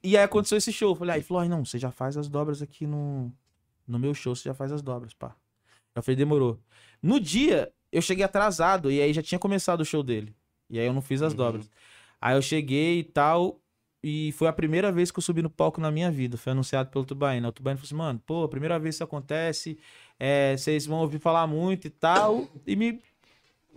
E 0.04 0.16
aí 0.16 0.24
aconteceu 0.24 0.58
esse 0.58 0.72
show. 0.72 0.92
Eu 0.92 0.96
falei, 0.96 1.16
aí 1.16 1.22
falou, 1.22 1.42
ai 1.42 1.50
não, 1.50 1.66
você 1.66 1.78
já 1.78 1.92
faz 1.92 2.16
as 2.16 2.30
dobras 2.30 2.62
aqui 2.62 2.88
no, 2.88 3.32
no 3.86 4.00
meu 4.00 4.14
show, 4.14 4.34
você 4.36 4.44
já 4.48 4.54
faz 4.54 4.72
as 4.72 4.82
dobras, 4.82 5.14
pá. 5.14 5.36
Eu 5.94 6.02
falei, 6.02 6.16
demorou. 6.16 6.60
No 7.02 7.20
dia, 7.20 7.72
eu 7.92 8.02
cheguei 8.02 8.24
atrasado, 8.24 8.90
e 8.92 9.02
aí 9.02 9.12
já 9.14 9.22
tinha 9.22 9.38
começado 9.40 9.82
o 9.82 9.86
show 9.86 10.02
dele. 10.02 10.34
E 10.70 10.80
aí 10.80 10.86
eu 10.86 10.94
não 10.94 11.02
fiz 11.02 11.22
as 11.22 11.34
Uhum. 11.34 11.38
dobras. 11.38 11.70
Aí 12.22 12.36
eu 12.38 12.42
cheguei 12.42 13.00
e 13.00 13.04
tal, 13.04 13.60
e 14.04 14.32
foi 14.34 14.48
a 14.48 14.54
primeira 14.54 14.92
vez 14.92 15.10
que 15.10 15.18
eu 15.18 15.24
subi 15.24 15.42
no 15.42 15.50
palco 15.50 15.82
na 15.82 15.92
minha 15.92 16.12
vida. 16.12 16.38
Foi 16.38 16.52
anunciado 16.52 16.90
pelo 16.90 17.06
Tubaína. 17.06 17.50
O 17.50 17.52
Tubaína 17.52 17.78
falou 17.78 17.86
assim, 17.86 17.96
mano, 17.96 18.22
pô, 18.26 18.44
a 18.44 18.50
primeira 18.50 18.78
vez 18.78 18.96
que 18.96 18.98
isso 18.98 19.04
acontece, 19.04 19.78
é, 20.20 20.56
vocês 20.56 20.86
vão 20.86 21.00
ouvir 21.00 21.20
falar 21.20 21.48
muito 21.48 21.88
e 21.88 21.90
tal. 21.90 22.48
E 22.66 22.76
me. 22.76 23.02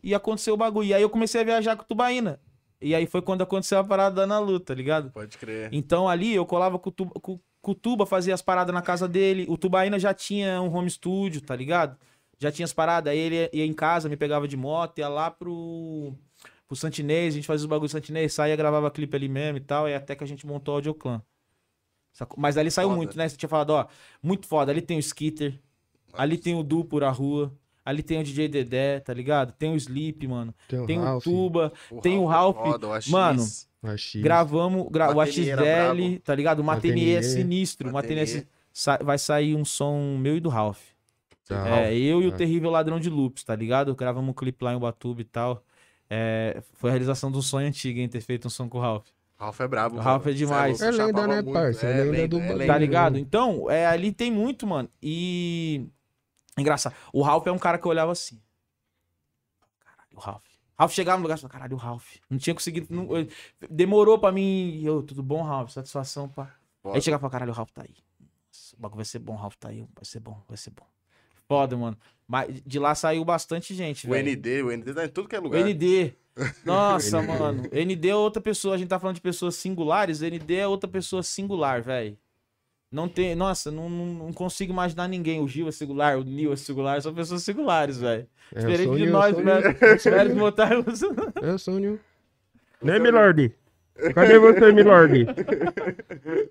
E 0.03 0.15
aconteceu 0.15 0.55
o 0.55 0.57
bagulho. 0.57 0.89
E 0.89 0.95
aí 0.95 1.03
eu 1.03 1.11
comecei 1.11 1.41
a 1.41 1.45
viajar 1.45 1.77
com 1.77 1.83
o 1.83 1.87
Tubaína. 1.87 2.41
E 2.81 2.95
aí 2.95 3.07
foi 3.07 3.21
quando 3.21 3.43
aconteceu 3.43 3.79
a 3.79 3.85
parada 3.85 4.17
da 4.17 4.23
Ana 4.23 4.39
Lu, 4.39 4.59
tá 4.59 4.75
ligado? 4.75 5.11
Pode 5.11 5.37
crer. 5.37 5.69
Então 5.73 6.09
ali 6.09 6.35
eu 6.35 6.47
colava 6.47 6.79
com 6.79 6.89
o 6.89 6.93
Tuba, 6.93 7.13
com, 7.21 7.39
com 7.61 7.71
o 7.73 7.75
Tuba, 7.75 8.07
fazia 8.07 8.33
as 8.33 8.41
paradas 8.41 8.75
na 8.75 8.81
casa 8.81 9.07
dele. 9.07 9.47
O 9.49 9.59
Tubaína 9.59 9.99
já 9.99 10.15
tinha 10.15 10.61
um 10.63 10.75
home 10.75 10.89
studio, 10.89 11.43
tá 11.43 11.55
ligado? 11.55 11.99
Já 12.39 12.51
tinha 12.51 12.65
as 12.65 12.73
paradas. 12.73 13.13
Aí 13.13 13.19
ele 13.19 13.51
ia 13.53 13.67
em 13.67 13.75
casa, 13.75 14.09
me 14.09 14.17
pegava 14.17 14.49
de 14.49 14.57
moto, 14.57 14.99
ia 14.99 15.09
lá 15.09 15.31
pro, 15.31 16.15
pro 16.71 16.77
Santinês, 16.77 17.35
a 17.35 17.37
gente 17.37 17.47
fazia 17.49 17.65
os 17.65 17.69
bagulhos 17.69 17.91
do 17.91 17.97
Santinês, 17.97 18.33
saía, 18.33 18.55
gravava 18.55 18.89
clipe 18.93 19.17
ali 19.17 19.29
mesmo 19.29 19.59
e 19.59 19.61
tal. 19.61 19.89
E 19.89 19.95
até 19.95 20.15
que 20.15 20.23
a 20.23 20.27
gente 20.27 20.47
montou 20.47 20.75
o 20.75 20.77
Audioclan. 20.77 21.21
Mas 22.37 22.57
ali 22.57 22.71
saiu 22.71 22.89
Foda. 22.89 22.97
muito, 22.97 23.19
né? 23.19 23.29
Você 23.29 23.37
tinha 23.37 23.49
falado, 23.49 23.71
ó, 23.71 23.87
muito 24.23 24.47
foda. 24.47 24.71
Ali 24.71 24.81
tem 24.81 24.97
o 24.97 25.01
Skitter, 25.01 25.59
ali 26.13 26.39
tem 26.39 26.55
o 26.55 26.63
Du 26.63 26.85
por 26.85 27.03
a 27.03 27.11
rua. 27.11 27.53
Ali 27.85 28.03
tem 28.05 28.21
o 28.21 28.23
DJ 28.23 28.47
Dedé, 28.47 29.01
tá 29.01 29.13
ligado? 29.13 29.53
Tem 29.53 29.73
o 29.73 29.77
Sleep, 29.77 30.29
mano. 30.29 30.55
Tem 30.69 30.79
o 30.79 30.87
Tem 30.87 30.99
o 30.99 31.03
Ralph, 31.03 31.25
Tuba. 31.25 31.73
Tem 32.03 32.19
o 32.19 32.25
é 32.25 32.33
Ralph. 32.33 32.57
foda, 32.57 32.87
o 32.89 32.93
AX. 32.93 33.09
Mano, 33.09 33.43
o 33.83 33.87
AX. 33.89 34.13
Gravamos 34.17 34.89
gra 34.91 35.13
o 35.17 35.21
AXL, 35.21 36.21
tá 36.23 36.35
ligado? 36.35 36.61
O 36.61 36.65
Matenier 36.65 37.19
é 37.19 37.23
sinistro. 37.23 37.89
O 37.89 37.93
Matenier 37.93 38.19
é 38.19 38.27
Matenier. 38.27 38.47
sa- 38.73 38.99
vai 39.03 39.19
sair 39.19 39.57
um 39.57 39.65
som 39.65 40.17
meu 40.19 40.37
e 40.37 40.41
do 40.41 40.49
Ralph. 40.49 40.81
Tá. 41.49 41.81
É, 41.81 41.95
eu 41.97 42.23
e 42.23 42.27
o 42.29 42.33
É. 42.33 42.37
Terrível 42.37 42.71
Ladrão 42.71 43.01
de 43.01 43.11
Loops, 43.11 43.43
tá 43.43 43.57
ligado? 43.57 43.95
Gravamos 43.97 44.31
um 44.31 44.35
clipe 44.35 44.63
lá 44.65 44.73
em 44.73 44.77
Ubatuba 44.77 45.21
e 45.23 45.25
tal. 45.25 45.65
É, 46.13 46.61
foi 46.75 46.91
a 46.91 46.93
realização 46.93 47.31
de 47.31 47.39
um 47.39 47.43
sonho 47.43 47.69
antigo, 47.69 48.01
hein? 48.01 48.09
Ter 48.09 48.21
feito 48.21 48.49
um 48.49 48.51
som 48.51 48.69
com 48.69 48.79
o 48.79 48.81
Ralph. 48.81 49.07
Ralph 49.39 49.61
é 49.61 49.69
brabo. 49.69 49.97
O 49.97 50.01
Ralph 50.01 50.25
mano. 50.25 50.35
é 50.35 50.35
demais. 50.37 50.83
É 50.83 50.91
lenda, 50.91 51.27
né, 51.27 51.43
parça? 51.43 51.87
É 51.87 52.03
lenda 52.03 52.29
do 52.29 52.41
bagulho. 52.41 52.67
Tá 52.67 52.77
ligado? 52.77 53.17
Então, 53.17 53.71
é, 53.71 53.87
ali 53.87 54.13
tem 54.13 54.31
muito, 54.31 54.67
mano. 54.67 54.91
E. 55.01 55.87
Engraçado. 56.59 56.95
O 57.13 57.23
Ralph 57.23 57.47
é 57.47 57.53
um 57.53 57.59
cara 57.59 57.79
que 57.79 57.87
eu 57.87 57.91
olhava 57.91 58.11
assim. 58.13 58.39
Caralho, 59.81 60.17
o 60.17 60.21
Ralph. 60.21 60.45
Ralph 60.79 60.93
chegava 60.93 61.19
no 61.19 61.23
lugar 61.23 61.37
e 61.39 61.41
falava, 61.41 61.53
caralho, 61.53 61.77
o 61.77 61.79
Ralph. 61.79 62.17
Não 62.29 62.39
tinha 62.39 62.55
conseguido. 62.55 62.89
não- 62.91 63.07
demorou 63.71 64.19
pra 64.19 64.33
mim. 64.33 64.73
e 64.81 64.85
Eu, 64.85 65.03
tudo 65.03 65.23
bom, 65.23 65.43
Ralph? 65.43 65.71
Satisfação, 65.71 66.29
pá. 66.29 66.55
Aí 66.93 67.01
chegava 67.01 67.21
e 67.21 67.23
falava, 67.23 67.31
caralho, 67.31 67.53
o 67.53 67.55
Ralph 67.55 67.71
tá 67.71 67.83
aí. 67.83 67.95
O 68.77 68.81
bagulho 68.81 68.97
vai 68.97 69.05
ser 69.05 69.21
bom, 69.21 69.35
o 69.35 69.37
Ralph 69.37 69.57
tá 69.57 69.69
aí. 69.69 69.87
Vai 69.95 70.05
ser 70.05 70.21
bom, 70.21 70.43
vai 70.49 70.57
ser 70.57 70.71
bom. 70.71 70.87
Foda, 71.51 71.77
mano. 71.77 71.99
Mas 72.29 72.63
de 72.65 72.79
lá 72.79 72.95
saiu 72.95 73.25
bastante 73.25 73.75
gente, 73.75 74.07
O 74.07 74.11
velho. 74.11 74.31
ND, 74.31 74.63
o 74.63 74.71
ND 74.71 74.95
tá 74.95 75.05
em 75.05 75.09
tudo 75.09 75.27
que 75.29 75.35
é 75.35 75.41
O 75.41 75.43
lugar. 75.43 75.61
ND. 75.61 76.13
Nossa, 76.65 77.21
mano. 77.21 77.65
ND 77.73 78.09
é 78.09 78.15
outra 78.15 78.41
pessoa. 78.41 78.77
A 78.77 78.79
gente 78.79 78.87
tá 78.87 79.01
falando 79.01 79.17
de 79.17 79.21
pessoas 79.21 79.57
singulares. 79.57 80.21
ND 80.21 80.55
é 80.55 80.69
outra 80.69 80.89
pessoa 80.89 81.25
singular, 81.25 81.83
velho. 81.83 82.17
Não 82.89 83.09
tem. 83.09 83.35
Nossa, 83.35 83.69
não, 83.73 83.91
não, 83.91 84.07
não 84.07 84.33
consigo 84.33 84.73
imaginar 84.73 85.09
ninguém. 85.09 85.41
O 85.41 85.49
Gil 85.49 85.67
é 85.67 85.73
singular, 85.73 86.17
o 86.19 86.23
Nil 86.23 86.53
é 86.53 86.57
singular. 86.57 87.03
São 87.03 87.13
pessoas 87.13 87.43
singulares, 87.43 87.99
velho. 87.99 88.29
É, 88.55 88.61
Diferente 88.61 88.89
o 88.91 88.95
de 88.97 89.03
Nil, 89.03 89.13
nós, 89.13 89.37
o 89.37 89.43
velho. 89.43 89.77
Espero 89.97 90.31
que 90.31 90.37
botarmos. 90.37 91.03
Eu 91.43 91.59
sou 91.59 91.75
o 91.75 91.79
Nil. 91.81 91.99
Né, 92.81 93.01
Milord? 93.01 93.53
Cadê 94.15 94.39
você, 94.39 94.71
Milord? 94.73 95.27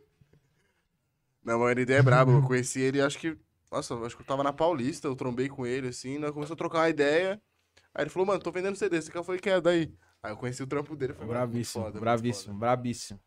Não, 1.44 1.58
mas 1.58 1.72
o 1.72 1.80
ND 1.80 1.94
é 1.94 2.02
brabo. 2.02 2.34
Eu 2.34 2.42
conheci 2.42 2.82
ele, 2.82 3.02
acho 3.02 3.18
que. 3.18 3.38
Nossa, 3.72 3.96
acho 4.06 4.16
que 4.16 4.22
eu 4.24 4.26
tava 4.26 4.44
na 4.44 4.52
Paulista, 4.52 5.08
eu 5.08 5.16
trombei 5.16 5.48
com 5.48 5.66
ele, 5.66 5.90
assim, 5.90 6.18
nós 6.18 6.32
começamos 6.32 6.54
a 6.54 6.56
trocar 6.58 6.80
uma 6.80 6.90
ideia. 6.90 7.42
Aí 7.94 8.04
ele 8.04 8.10
falou, 8.10 8.26
mano, 8.26 8.40
tô 8.40 8.52
vendendo 8.52 8.76
CD, 8.76 9.02
você 9.02 9.12
quer? 9.12 9.20
Eu 9.20 9.24
falei, 9.24 9.40
quer, 9.40 9.62
daí? 9.62 9.94
Aí 10.24 10.32
eu 10.32 10.38
conheci 10.38 10.64
o 10.64 10.68
trampo 10.68 10.96
dele, 10.96 11.14
foi 11.14 11.26
Bravíssimo, 11.26 11.92
bravíssimo, 11.92 12.58
bravíssimo. 12.58 13.20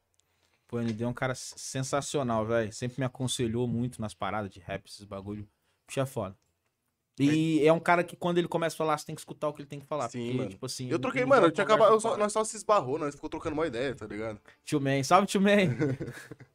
Pô, 0.66 0.78
o 0.78 0.80
ND 0.80 1.04
é 1.04 1.06
um 1.06 1.12
cara 1.12 1.34
sensacional, 1.34 2.44
velho. 2.46 2.72
Sempre 2.72 3.00
me 3.00 3.04
aconselhou 3.04 3.68
muito 3.68 4.00
nas 4.00 4.14
paradas 4.14 4.50
de 4.50 4.58
rap, 4.58 4.86
esses 4.88 5.04
bagulho. 5.04 5.46
Puxa, 5.86 6.00
é 6.00 6.06
foda. 6.06 6.36
E 7.20 7.64
é 7.64 7.72
um 7.72 7.78
cara 7.78 8.02
que 8.02 8.16
quando 8.16 8.38
ele 8.38 8.48
começa 8.48 8.74
a 8.74 8.78
falar, 8.78 8.96
você 8.96 9.04
tem 9.06 9.14
que 9.14 9.20
escutar 9.20 9.48
o 9.48 9.52
que 9.52 9.60
ele 9.60 9.68
tem 9.68 9.78
que 9.78 9.86
falar. 9.86 10.08
Sim, 10.08 10.20
porque, 10.24 10.36
mano. 10.38 10.50
tipo 10.50 10.66
assim. 10.66 10.88
Eu 10.90 10.98
troquei, 10.98 11.24
mano, 11.26 11.46
eu 11.46 11.52
tinha 11.52 11.64
acabado, 11.64 11.92
eu 11.92 12.00
só- 12.00 12.16
nós 12.16 12.32
só 12.32 12.42
se 12.42 12.56
esbarrou, 12.56 12.98
nós 12.98 13.14
ficou 13.14 13.28
trocando 13.28 13.54
uma 13.54 13.66
ideia, 13.66 13.94
tá 13.94 14.06
ligado? 14.06 14.40
Tio 14.64 14.80
Man, 14.80 15.02
salve 15.04 15.26
tio 15.26 15.40
Man. 15.40 15.50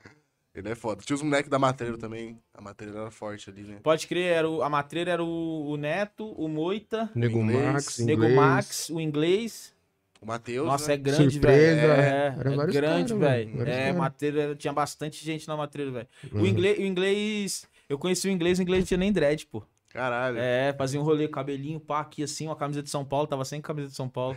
Ele 0.57 0.69
é 0.69 0.75
foda. 0.75 1.03
Tinha 1.05 1.15
os 1.15 1.21
moleques 1.21 1.51
da 1.51 1.59
Matreira 1.59 1.99
também, 1.99 2.41
a 2.51 2.59
Matreira 2.59 2.97
era 3.01 3.11
forte 3.11 3.47
ali, 3.47 3.61
né? 3.61 3.79
Pode 3.83 4.07
crer, 4.07 4.33
era 4.33 4.49
o- 4.49 4.63
a 4.63 4.69
matreira 4.69 5.11
era 5.11 5.23
o, 5.23 5.67
o 5.69 5.77
Neto, 5.77 6.31
o 6.31 6.47
Moita, 6.47 7.11
Nego 7.13 7.37
Inglês, 7.41 7.63
Max, 7.73 7.99
Nego. 7.99 8.29
Max, 8.29 8.89
o 8.89 8.99
inglês. 8.99 9.75
O 10.19 10.25
Matheus, 10.25 10.65
Nossa, 10.65 10.87
né? 10.87 10.93
é 10.95 10.97
grande, 10.97 11.39
velho. 11.39 11.91
é. 11.91 12.09
É, 12.09 12.35
Era 12.39 12.63
é 12.63 12.65
grande, 12.65 13.13
velho. 13.13 13.61
É, 13.69 13.83
caras. 13.83 13.95
matreira, 13.97 14.55
tinha 14.55 14.73
bastante 14.73 15.23
gente 15.23 15.47
na 15.47 15.55
matreira, 15.55 15.91
velho. 15.91 16.07
O, 16.31 16.37
Uhum. 16.37 16.45
inglês, 16.47 16.79
o 16.79 16.81
inglês, 16.81 17.67
eu 17.87 17.99
conheci 17.99 18.27
o 18.27 18.31
inglês, 18.31 18.57
o 18.57 18.63
inglês 18.63 18.81
não 18.81 18.87
tinha 18.87 18.97
nem 18.97 19.13
dread, 19.13 19.45
pô. 19.45 19.61
Caralho. 19.89 20.39
É, 20.39 20.73
fazia 20.73 20.99
um 20.99 21.03
rolê, 21.03 21.27
cabelinho, 21.27 21.79
pá, 21.79 21.99
aqui 21.99 22.23
assim, 22.23 22.47
uma 22.47 22.55
camisa 22.55 22.81
de 22.81 22.89
São 22.89 23.05
Paulo, 23.05 23.27
tava 23.27 23.45
sem 23.45 23.61
camisa 23.61 23.89
de 23.89 23.95
São 23.95 24.09
Paulo. 24.09 24.35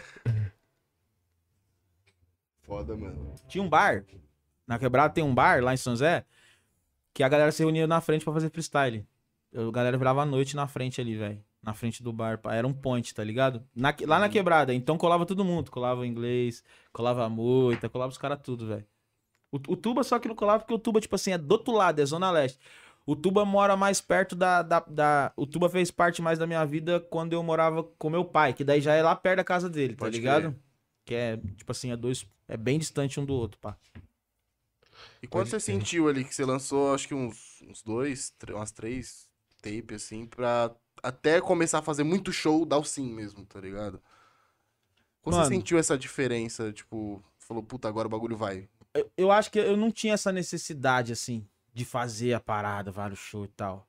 Foda, 2.61 2.95
mano. 2.95 3.35
Tinha 3.49 3.65
um 3.65 3.69
bar, 3.71 4.05
na 4.71 4.79
quebrada 4.79 5.13
tem 5.13 5.25
um 5.25 5.35
bar 5.35 5.63
lá 5.63 5.75
em 5.75 5.77
São 5.77 5.93
José, 5.95 6.25
que 7.13 7.23
a 7.25 7.29
galera 7.29 7.51
se 7.51 7.63
reunia 7.63 7.87
na 7.87 8.01
frente 8.01 8.25
pra 8.25 8.33
fazer 8.33 8.51
freestyle. 8.51 9.05
Eu- 9.53 9.69
A 9.69 9.73
galera 9.73 9.99
virava 9.99 10.23
a 10.23 10.27
noite 10.27 10.55
na 10.55 10.67
frente 10.69 11.01
ali, 11.01 11.17
velho. 11.17 11.43
Na 11.63 11.75
frente 11.75 12.03
do 12.03 12.13
bar. 12.13 12.39
pá. 12.39 12.55
Era 12.55 12.67
um 12.67 12.73
point, 12.73 13.13
tá 13.13 13.23
ligado? 13.25 13.63
Na- 13.75 13.95
lá 14.07 14.19
na 14.21 14.29
quebrada. 14.29 14.73
Então 14.73 14.97
colava 14.97 15.27
todo 15.27 15.45
mundo. 15.45 15.71
Colava 15.71 16.01
o 16.03 16.05
inglês, 16.05 16.63
colava 16.93 17.25
a 17.25 17.29
moita, 17.29 17.89
colava 17.89 18.11
os 18.13 18.17
caras 18.17 18.39
tudo, 18.43 18.67
velho. 18.67 18.87
O, 19.53 19.57
o 19.57 19.77
Tuba 19.77 20.05
só 20.05 20.19
que 20.21 20.29
não 20.29 20.37
colava 20.37 20.61
porque 20.61 20.73
o 20.73 20.79
Tuba, 20.79 21.01
tipo 21.01 21.17
assim, 21.17 21.33
é 21.33 21.39
do 21.39 21.51
outro 21.53 21.75
lado, 21.75 22.01
é 22.01 22.07
Zona 22.07 22.31
Leste. 22.31 22.59
O 23.05 23.17
Tuba 23.17 23.45
mora 23.45 23.77
mais 23.77 24.01
perto 24.01 24.37
da, 24.37 24.63
da, 24.63 24.79
da- 24.81 25.33
O 25.37 25.45
Tuba 25.47 25.69
fez 25.69 25.91
parte 25.91 26.23
mais 26.23 26.39
da 26.39 26.47
minha 26.47 26.65
vida 26.65 27.01
quando 27.01 27.33
eu 27.33 27.43
morava 27.43 27.83
com 27.83 28.09
meu 28.09 28.25
pai, 28.25 28.55
que 28.55 28.63
daí 28.63 28.81
já 28.81 28.95
é 28.95 29.03
lá 29.03 29.17
perto 29.17 29.39
da 29.39 29.45
casa 29.45 29.69
dele, 29.69 29.95
tá 29.95 30.05
Pode 30.05 30.17
ligado? 30.17 30.43
crer. 30.43 30.55
Que 31.05 31.15
é, 31.17 31.37
tipo 31.57 31.73
assim, 31.73 31.91
é 31.91 31.97
dois. 31.97 32.25
É 32.47 32.57
bem 32.57 32.79
distante 32.79 33.19
um 33.19 33.25
do 33.25 33.35
outro, 33.35 33.59
pá. 33.59 33.77
E 35.23 35.27
quando 35.27 35.45
Pode 35.49 35.51
você 35.51 35.65
crer. 35.65 35.77
sentiu 35.81 36.09
ali 36.09 36.25
que 36.25 36.35
você 36.35 36.45
lançou, 36.45 36.95
acho 36.95 37.07
que 37.09 37.15
uns, 37.15 37.63
uns 37.63 37.83
dois, 37.83 38.33
umas 38.51 38.71
três 38.73 39.29
tapes, 39.63 40.05
assim, 40.05 40.27
pra 40.27 40.71
até 41.03 41.41
começar 41.41 41.79
a 41.79 41.83
fazer 41.83 42.03
muito 42.05 42.33
show, 42.33 42.65
dar 42.65 42.79
o 42.79 42.85
sim 42.85 43.13
mesmo, 43.13 43.45
tá 43.47 43.61
ligado? 43.61 44.01
Quando 45.23 45.35
Mano. 45.37 45.47
você 45.47 45.55
sentiu 45.55 45.79
essa 45.79 45.99
diferença, 45.99 46.73
tipo, 46.73 47.23
falou, 47.39 47.63
puta, 47.63 47.89
agora 47.89 48.09
o 48.09 48.11
bagulho 48.11 48.37
vai. 48.37 48.69
eu, 48.95 49.11
eu 49.17 49.31
acho 49.33 49.51
que 49.51 49.59
eu 49.59 49.77
não 49.77 49.91
tinha 49.91 50.15
essa 50.15 50.33
necessidade, 50.33 51.13
assim, 51.13 51.47
de 51.75 51.85
fazer 51.85 52.33
a 52.33 52.41
parada, 52.41 52.91
vários 52.91 53.19
shows 53.19 53.49
e 53.49 53.53
tal. 53.53 53.87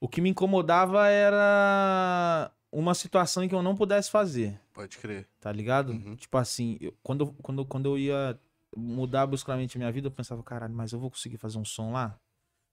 O 0.00 0.08
que 0.08 0.20
me 0.20 0.30
incomodava 0.30 1.06
era 1.08 2.50
uma 2.72 2.94
situação 2.94 3.44
em 3.44 3.48
que 3.48 3.54
eu 3.54 3.62
não 3.62 3.76
pudesse 3.76 4.10
fazer, 4.10 4.58
Pode 4.72 4.98
crer. 4.98 5.28
tá 5.40 5.52
ligado? 5.52 5.92
Uhum. 5.92 6.16
Tipo 6.16 6.36
assim, 6.38 6.76
eu- 6.80 6.94
quando, 7.02 7.32
quando, 7.42 7.64
quando 7.64 7.86
eu 7.90 7.98
ia 7.98 8.38
mudar 8.76 9.26
bruscamente 9.26 9.76
a 9.76 9.78
minha 9.78 9.92
vida, 9.92 10.08
eu 10.08 10.12
pensava, 10.12 10.42
caralho, 10.42 10.74
mas 10.74 10.92
eu 10.92 10.98
vou 10.98 11.10
conseguir 11.10 11.36
fazer 11.38 11.58
um 11.58 11.64
som 11.64 11.92
lá? 11.92 12.18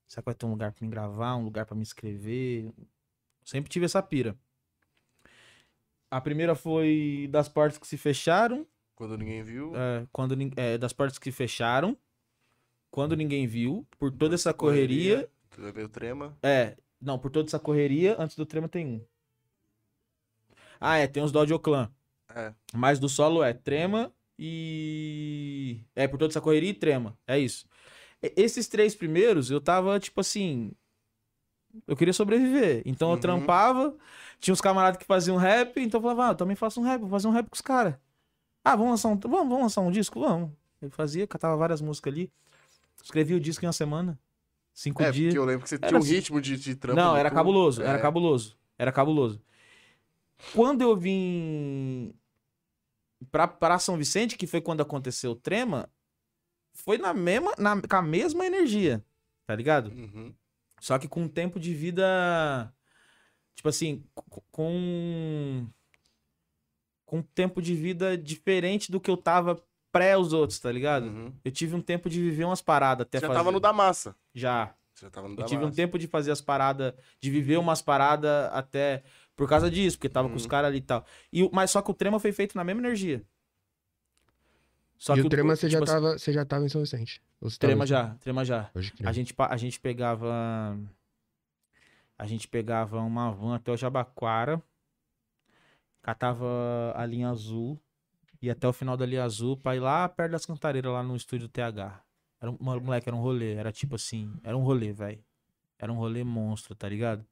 Será 0.08 0.22
que 0.22 0.26
vai 0.26 0.34
ter 0.34 0.46
um 0.46 0.50
lugar 0.50 0.72
pra 0.72 0.84
me 0.84 0.90
gravar, 0.90 1.36
um 1.36 1.44
lugar 1.44 1.64
pra 1.64 1.74
me 1.76 1.82
escrever? 1.82 2.72
Sempre 3.44 3.70
tive 3.70 3.86
essa 3.86 4.02
pira. 4.02 4.36
A 6.10 6.20
primeira 6.20 6.54
foi 6.54 7.28
das 7.30 7.48
portas 7.48 7.78
que 7.78 7.86
se 7.86 7.96
fecharam, 7.96 8.66
Quando 8.94 9.16
ninguém 9.16 9.42
viu. 9.42 9.74
é, 9.74 10.06
quando, 10.12 10.36
é, 10.56 10.76
das 10.76 10.92
portas 10.92 11.18
que 11.18 11.32
fecharam, 11.32 11.96
quando 12.90 13.16
ninguém 13.16 13.46
viu, 13.46 13.86
por 13.98 14.12
toda 14.12 14.34
essa 14.34 14.52
correria. 14.52 15.30
Tu 15.50 15.72
veio 15.72 15.88
trema. 15.88 16.36
É, 16.42 16.76
Não, 17.00 17.18
por 17.18 17.30
toda 17.30 17.48
essa 17.48 17.58
correria, 17.58 18.14
antes 18.18 18.36
do 18.36 18.44
Trema 18.46 18.68
tem 18.68 18.86
um. 18.86 19.04
Ah, 20.78 20.98
é, 20.98 21.06
tem 21.06 21.22
os 21.22 21.32
do 21.32 21.38
Audioclan. 21.38 21.90
É. 22.28 22.52
Mas 22.74 22.98
do 22.98 23.08
solo 23.08 23.42
é 23.42 23.52
Trema 23.52 24.12
e. 24.38 25.80
É, 25.94 26.06
por 26.08 26.18
toda 26.18 26.32
essa 26.32 26.40
correria 26.40 26.70
e 26.70 26.74
Trema. 26.74 27.16
É 27.26 27.38
isso. 27.38 27.66
Esses 28.20 28.68
três 28.68 28.94
primeiros, 28.94 29.50
eu 29.50 29.60
tava, 29.60 29.98
tipo 29.98 30.20
assim. 30.20 30.72
Eu 31.86 31.96
queria 31.96 32.12
sobreviver. 32.12 32.82
Então 32.84 33.08
eu 33.08 33.14
Uhum. 33.14 33.20
trampava, 33.20 33.96
tinha 34.38 34.52
uns 34.52 34.60
camaradas 34.60 34.98
que 34.98 35.06
faziam 35.06 35.36
rap, 35.38 35.78
então 35.80 35.98
eu 35.98 36.02
falava, 36.02 36.26
ah, 36.28 36.30
eu 36.32 36.34
também 36.36 36.54
faço 36.54 36.80
um 36.80 36.84
rap, 36.84 37.00
vou 37.00 37.08
fazer 37.08 37.28
um 37.28 37.30
rap 37.30 37.48
com 37.48 37.54
os 37.54 37.62
caras. 37.62 37.94
Ah, 38.62 38.76
vamos 38.76 38.90
lançar 38.92 39.08
um. 39.08 39.16
Vamos, 39.18 39.38
vamos 39.48 39.60
lançar 39.62 39.80
um 39.80 39.90
disco? 39.90 40.20
Vamos. 40.20 40.50
Eu 40.80 40.90
fazia, 40.90 41.26
catava 41.26 41.56
várias 41.56 41.80
músicas 41.80 42.12
ali. 42.12 42.30
Escrevi 43.02 43.34
o 43.34 43.40
disco 43.40 43.64
em 43.64 43.68
uma 43.68 43.72
semana. 43.72 44.18
Cinco 44.74 45.02
É, 45.02 45.10
dias. 45.10 45.28
porque 45.34 45.38
eu 45.38 45.44
lembro 45.44 45.62
que 45.64 45.68
você 45.68 45.74
Era 45.76 45.88
tinha 45.88 45.98
um 45.98 46.02
assim- 46.02 46.14
ritmo 46.14 46.40
de, 46.40 46.56
de 46.56 46.74
trampo. 46.76 47.00
Não, 47.00 47.16
era 47.16 47.30
cabuloso, 47.30 47.82
era 47.82 47.98
É. 47.98 48.00
cabuloso. 48.00 48.56
Era 48.78 48.92
cabuloso. 48.92 49.40
Quando 50.54 50.82
eu 50.82 50.96
vim 50.96 52.12
pra, 53.30 53.46
pra 53.46 53.78
São 53.78 53.96
Vicente, 53.96 54.36
que 54.36 54.46
foi 54.46 54.60
quando 54.60 54.80
aconteceu 54.80 55.32
o 55.32 55.36
Trema, 55.36 55.88
foi 56.74 56.98
na 56.98 57.12
mesma, 57.14 57.52
na, 57.58 57.80
com 57.80 57.96
a 57.96 58.02
mesma 58.02 58.46
energia, 58.46 59.04
tá 59.46 59.54
ligado? 59.54 59.88
Uhum. 59.90 60.34
Só 60.80 60.98
que 60.98 61.06
com 61.06 61.22
um 61.22 61.28
tempo 61.28 61.60
de 61.60 61.72
vida. 61.74 62.72
Tipo 63.54 63.68
assim, 63.68 64.02
co- 64.14 64.42
com. 64.50 65.66
Com 67.06 67.18
um 67.18 67.22
tempo 67.22 67.60
de 67.60 67.74
vida 67.74 68.16
diferente 68.16 68.90
do 68.90 68.98
que 69.00 69.10
eu 69.10 69.16
tava 69.16 69.62
pré 69.92 70.16
os 70.16 70.32
outros, 70.32 70.58
tá 70.58 70.72
ligado? 70.72 71.04
Uhum. 71.06 71.32
Eu 71.44 71.52
tive 71.52 71.74
um 71.76 71.82
tempo 71.82 72.08
de 72.08 72.18
viver 72.20 72.44
umas 72.44 72.62
paradas 72.62 73.02
até 73.06 73.18
Você 73.18 73.22
já 73.22 73.28
fazer. 73.28 73.38
tava 73.38 73.52
no 73.52 73.60
da 73.60 73.72
massa. 73.72 74.16
Já. 74.34 74.74
Você 74.94 75.04
já 75.06 75.10
tava 75.10 75.28
no 75.28 75.34
Eu 75.34 75.38
da 75.38 75.44
tive 75.44 75.64
um 75.64 75.70
tempo 75.70 75.98
de 75.98 76.06
fazer 76.06 76.30
as 76.32 76.40
paradas, 76.40 76.94
de 77.20 77.30
viver 77.30 77.58
umas 77.58 77.82
paradas 77.82 78.48
até 78.52 79.02
por 79.36 79.48
causa 79.48 79.70
disso, 79.70 79.96
porque 79.96 80.08
tava 80.08 80.28
com 80.28 80.36
os 80.36 80.44
Uhum. 80.44 80.48
caras 80.48 80.68
ali 80.68 80.78
e 80.78 80.82
tal. 80.82 81.04
E, 81.32 81.48
mas 81.52 81.70
só 81.70 81.82
que 81.82 81.90
o 81.90 81.94
trema 81.94 82.18
foi 82.20 82.32
feito 82.32 82.56
na 82.56 82.64
mesma 82.64 82.80
energia. 82.82 83.24
Só 85.02 85.16
e 85.16 85.20
que 85.20 85.26
o 85.26 85.28
Trema 85.28 85.56
você 85.56 85.68
já, 85.68 85.80
tipo 85.80 85.90
assim, 85.90 86.00
tava, 86.00 86.16
você 86.16 86.32
já 86.32 86.44
tava 86.44 86.64
em 86.64 86.68
São 86.68 86.80
Vicente. 86.80 87.20
Trema 87.58 87.84
já, 87.84 88.14
trema 88.20 88.44
já. 88.44 88.70
A 89.02 89.10
gente, 89.10 89.34
a 89.36 89.56
gente 89.56 89.80
pegava. 89.80 90.78
A 92.16 92.24
gente 92.24 92.46
pegava 92.46 93.00
uma 93.00 93.32
van 93.32 93.56
até 93.56 93.72
o 93.72 93.76
Jabaquara, 93.76 94.62
catava 96.00 96.92
a 96.94 97.04
linha 97.04 97.30
azul, 97.30 97.80
e 98.40 98.48
até 98.48 98.68
o 98.68 98.72
final 98.72 98.96
da 98.96 99.04
linha 99.04 99.24
azul 99.24 99.56
pra 99.56 99.74
ir 99.74 99.80
lá 99.80 100.08
perto 100.08 100.32
das 100.32 100.46
cantareiras, 100.46 100.92
lá 100.92 101.02
no 101.02 101.16
estúdio 101.16 101.48
TH. 101.48 102.00
Era 102.40 102.50
um, 102.50 102.56
moleque, 102.60 103.08
era 103.08 103.16
um 103.16 103.20
rolê, 103.20 103.54
era 103.54 103.72
tipo 103.72 103.96
assim, 103.96 104.32
era 104.44 104.56
um 104.56 104.62
rolê, 104.62 104.92
velho. 104.92 105.18
Era 105.80 105.92
um 105.92 105.96
rolê 105.96 106.22
monstro, 106.22 106.76
tá 106.76 106.88
ligado? 106.88 107.26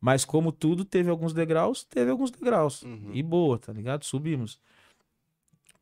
Mas 0.00 0.24
como 0.24 0.50
tudo, 0.50 0.84
teve 0.84 1.10
alguns 1.10 1.32
degraus, 1.34 1.84
teve 1.84 2.10
alguns 2.10 2.30
degraus. 2.30 2.82
Uhum. 2.82 3.10
E 3.12 3.22
boa, 3.22 3.58
tá 3.58 3.72
ligado? 3.72 4.04
Subimos. 4.04 4.58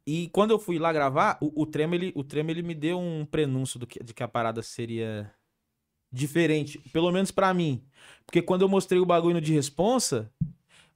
E 0.06 0.28
quando 0.32 0.50
eu 0.50 0.58
fui 0.58 0.78
lá 0.78 0.92
gravar, 0.92 1.38
o, 1.40 1.62
o 1.62 1.66
Trema, 1.66 1.94
ele, 1.94 2.12
o 2.16 2.24
Trema, 2.24 2.50
ele 2.50 2.62
me 2.62 2.74
deu 2.74 2.98
um 2.98 3.24
prenúncio 3.26 3.78
do 3.78 3.86
que, 3.86 4.02
de 4.02 4.12
que 4.14 4.22
a 4.22 4.28
parada 4.28 4.62
seria 4.62 5.30
diferente, 6.10 6.78
pelo 6.92 7.12
menos 7.12 7.30
pra 7.30 7.52
mim. 7.52 7.82
Porque 8.24 8.40
quando 8.42 8.62
eu 8.62 8.68
mostrei 8.68 8.98
o 8.98 9.06
bagulho 9.06 9.34
no 9.34 9.40
de 9.40 9.52
responsa, 9.52 10.32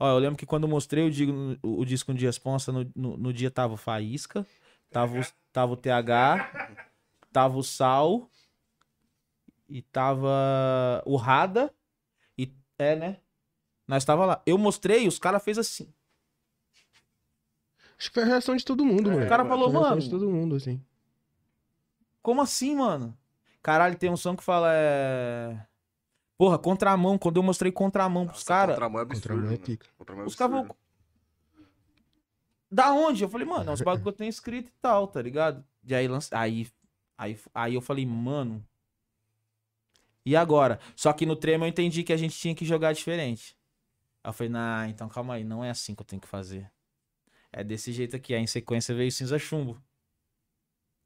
ó, 0.00 0.08
eu 0.08 0.18
lembro 0.18 0.38
que 0.38 0.46
quando 0.46 0.64
eu 0.64 0.68
mostrei 0.68 1.04
o, 1.06 1.58
o, 1.62 1.80
o 1.80 1.84
disco 1.84 2.12
de 2.14 2.24
responsa, 2.24 2.72
no, 2.72 2.90
no, 2.96 3.16
no 3.18 3.32
dia 3.32 3.50
tava 3.50 3.74
o 3.74 3.76
Faísca, 3.76 4.46
tava, 4.90 5.20
o- 5.20 5.24
tava 5.52 5.72
o 5.74 5.76
TH, 5.76 6.78
tava 7.30 7.58
o 7.58 7.62
Sal, 7.62 8.28
e 9.68 9.82
tava 9.82 11.02
o 11.06 11.16
Rada, 11.16 11.72
é, 12.82 12.96
né? 12.96 13.16
Nós 13.86 14.04
tava 14.04 14.24
lá. 14.26 14.42
Eu 14.46 14.58
mostrei, 14.58 15.06
os 15.06 15.18
caras 15.18 15.42
fez 15.42 15.58
assim. 15.58 15.92
Acho 17.98 18.08
que 18.10 18.14
foi 18.14 18.22
a 18.24 18.26
reação 18.26 18.56
de 18.56 18.64
todo 18.64 18.84
mundo, 18.84 19.10
mano. 19.10 19.24
O 19.24 19.28
cara 19.28 19.44
falou, 19.44 19.72
mano, 19.72 20.00
de 20.00 20.10
todo 20.10 20.28
mundo, 20.28 20.56
assim. 20.56 20.82
Como 22.20 22.40
assim, 22.40 22.74
mano? 22.74 23.16
Caralho, 23.62 23.96
tem 23.96 24.10
um 24.10 24.16
som 24.16 24.36
que 24.36 24.42
fala 24.42 24.68
é. 24.72 25.66
Porra, 26.36 26.58
contramão. 26.58 27.16
Quando 27.16 27.36
eu 27.36 27.42
mostrei 27.42 27.70
contramão 27.70 28.26
pros 28.26 28.42
caras, 28.42 28.74
Contramão 28.74 29.00
é 29.00 29.02
absurdo. 29.02 29.28
Contramão 29.28 29.52
é 29.52 29.56
pica. 29.56 29.86
Contramão 29.96 30.24
é 30.24 30.26
os 30.26 30.34
caras 30.34 30.54
vão. 30.54 30.76
Da 32.70 32.92
onde? 32.92 33.22
Eu 33.22 33.28
falei, 33.28 33.46
mano, 33.46 33.70
é 33.70 33.74
os 33.74 33.82
bagulho 33.82 34.02
que 34.02 34.08
eu 34.08 34.12
tenho 34.12 34.30
escrito 34.30 34.68
e 34.68 34.74
tal, 34.80 35.06
tá 35.06 35.20
ligado? 35.20 35.64
E 35.84 35.94
aí, 35.94 36.08
lance... 36.08 36.34
aí, 36.34 36.66
aí, 37.16 37.38
aí 37.54 37.74
eu 37.74 37.80
falei, 37.80 38.06
mano. 38.06 38.66
E 40.24 40.36
agora? 40.36 40.78
Só 40.96 41.12
que 41.12 41.26
no 41.26 41.34
trema 41.36 41.64
eu 41.64 41.68
entendi 41.68 42.02
que 42.04 42.12
a 42.12 42.16
gente 42.16 42.36
tinha 42.38 42.54
que 42.54 42.64
jogar 42.64 42.92
diferente. 42.92 43.56
Aí 44.22 44.28
eu 44.30 44.32
falei, 44.32 44.50
nah, 44.50 44.88
então 44.88 45.08
calma 45.08 45.34
aí, 45.34 45.44
não 45.44 45.64
é 45.64 45.70
assim 45.70 45.94
que 45.94 46.02
eu 46.02 46.06
tenho 46.06 46.22
que 46.22 46.28
fazer. 46.28 46.70
É 47.52 47.62
desse 47.64 47.92
jeito 47.92 48.14
aqui. 48.16 48.32
Aí 48.34 48.40
em 48.40 48.46
sequência 48.46 48.94
veio 48.94 49.10
cinza 49.10 49.38
chumbo. 49.38 49.82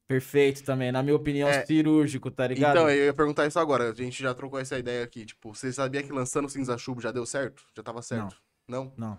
Perfeito 0.08 0.62
também, 0.62 0.92
na 0.92 1.02
minha 1.02 1.16
opinião, 1.16 1.48
É. 1.48 1.66
cirúrgico, 1.66 2.30
tá 2.30 2.46
ligado? 2.46 2.76
Então, 2.76 2.88
eu 2.88 3.06
ia 3.06 3.14
perguntar 3.14 3.44
isso 3.46 3.58
agora. 3.58 3.90
A 3.90 3.94
gente 3.94 4.22
já 4.22 4.32
trocou 4.32 4.60
essa 4.60 4.78
ideia 4.78 5.02
aqui. 5.02 5.26
Tipo, 5.26 5.52
você 5.52 5.72
sabia 5.72 6.00
que 6.02 6.12
lançando 6.12 6.48
Cinza 6.48 6.78
Chumbo 6.78 7.00
já 7.00 7.10
deu 7.10 7.26
certo? 7.26 7.64
Já 7.76 7.82
tava 7.82 8.00
certo? 8.02 8.36
Não. 8.68 8.92
Não. 8.96 9.18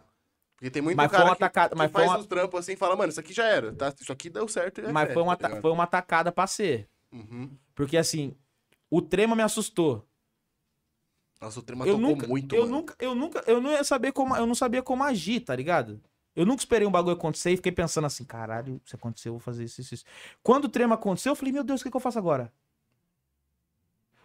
Porque 0.56 0.72
tem 0.72 0.82
muito 0.82 0.96
Mas 0.96 1.10
foi 1.10 1.18
cara 1.18 1.30
uma 1.30 1.36
que, 1.36 1.40
tacada- 1.42 1.70
que 1.76 1.78
mas 1.78 1.92
foi 1.92 2.02
faz 2.02 2.12
uma- 2.14 2.20
os 2.20 2.26
trampos 2.26 2.60
assim 2.62 2.72
e 2.72 2.76
fala, 2.78 2.96
mano, 2.96 3.10
isso 3.10 3.20
aqui 3.20 3.34
já 3.34 3.46
era. 3.46 3.74
Tá? 3.76 3.94
Isso 4.00 4.12
aqui 4.14 4.30
deu 4.30 4.48
certo. 4.48 4.80
é 4.80 4.92
Mas 4.92 5.08
fé, 5.10 5.14
foi 5.14 5.24
uma, 5.24 5.36
tá 5.36 5.62
foi 5.62 5.72
uma 5.72 5.86
tacada 5.86 6.32
pra 6.32 6.48
ser. 6.48 6.88
Uhum. 7.12 7.52
Porque 7.76 7.98
assim, 7.98 8.34
o 8.90 9.02
trema 9.02 9.36
me 9.36 9.44
assustou. 9.44 10.08
Nossa, 11.40 11.60
o 11.60 11.64
trema 11.64 11.86
eu 11.86 11.96
tocou 11.96 12.10
nunca, 12.10 12.28
muito, 12.28 12.56
eu 12.56 12.62
mano. 12.64 12.76
nunca, 12.76 12.96
eu 13.00 13.16
nunca, 13.16 13.44
eu 13.46 13.62
não 13.62 13.72
ia 13.72 13.84
saber 13.84 14.12
como, 14.12 14.36
eu 14.36 14.46
não 14.46 14.56
sabia 14.56 14.82
como 14.82 15.04
agir, 15.04 15.42
tá 15.42 15.56
ligado? 15.56 16.02
Eu 16.36 16.46
nunca 16.46 16.62
esperei 16.62 16.88
um 16.88 16.92
bagulho 16.92 17.16
acontecer 17.16 17.52
e 17.52 17.56
fiquei 17.56 17.72
pensando 17.72 18.06
assim, 18.06 18.24
caralho, 18.24 18.82
se 18.86 18.96
acontecer, 18.96 19.30
eu 19.30 19.34
vou 19.34 19.40
fazer 19.40 19.64
isso, 19.64 19.82
isso, 19.82 19.94
isso. 19.94 20.06
Quando 20.42 20.66
o 20.66 20.70
trema 20.70 20.96
aconteceu, 20.96 21.32
eu 21.32 21.36
falei, 21.36 21.52
meu 21.52 21.64
Deus, 21.64 21.82
o 21.82 21.84
que, 21.84 21.92
que 21.92 21.98
eu 21.98 22.02
faço 22.02 22.18
agora? 22.18 22.52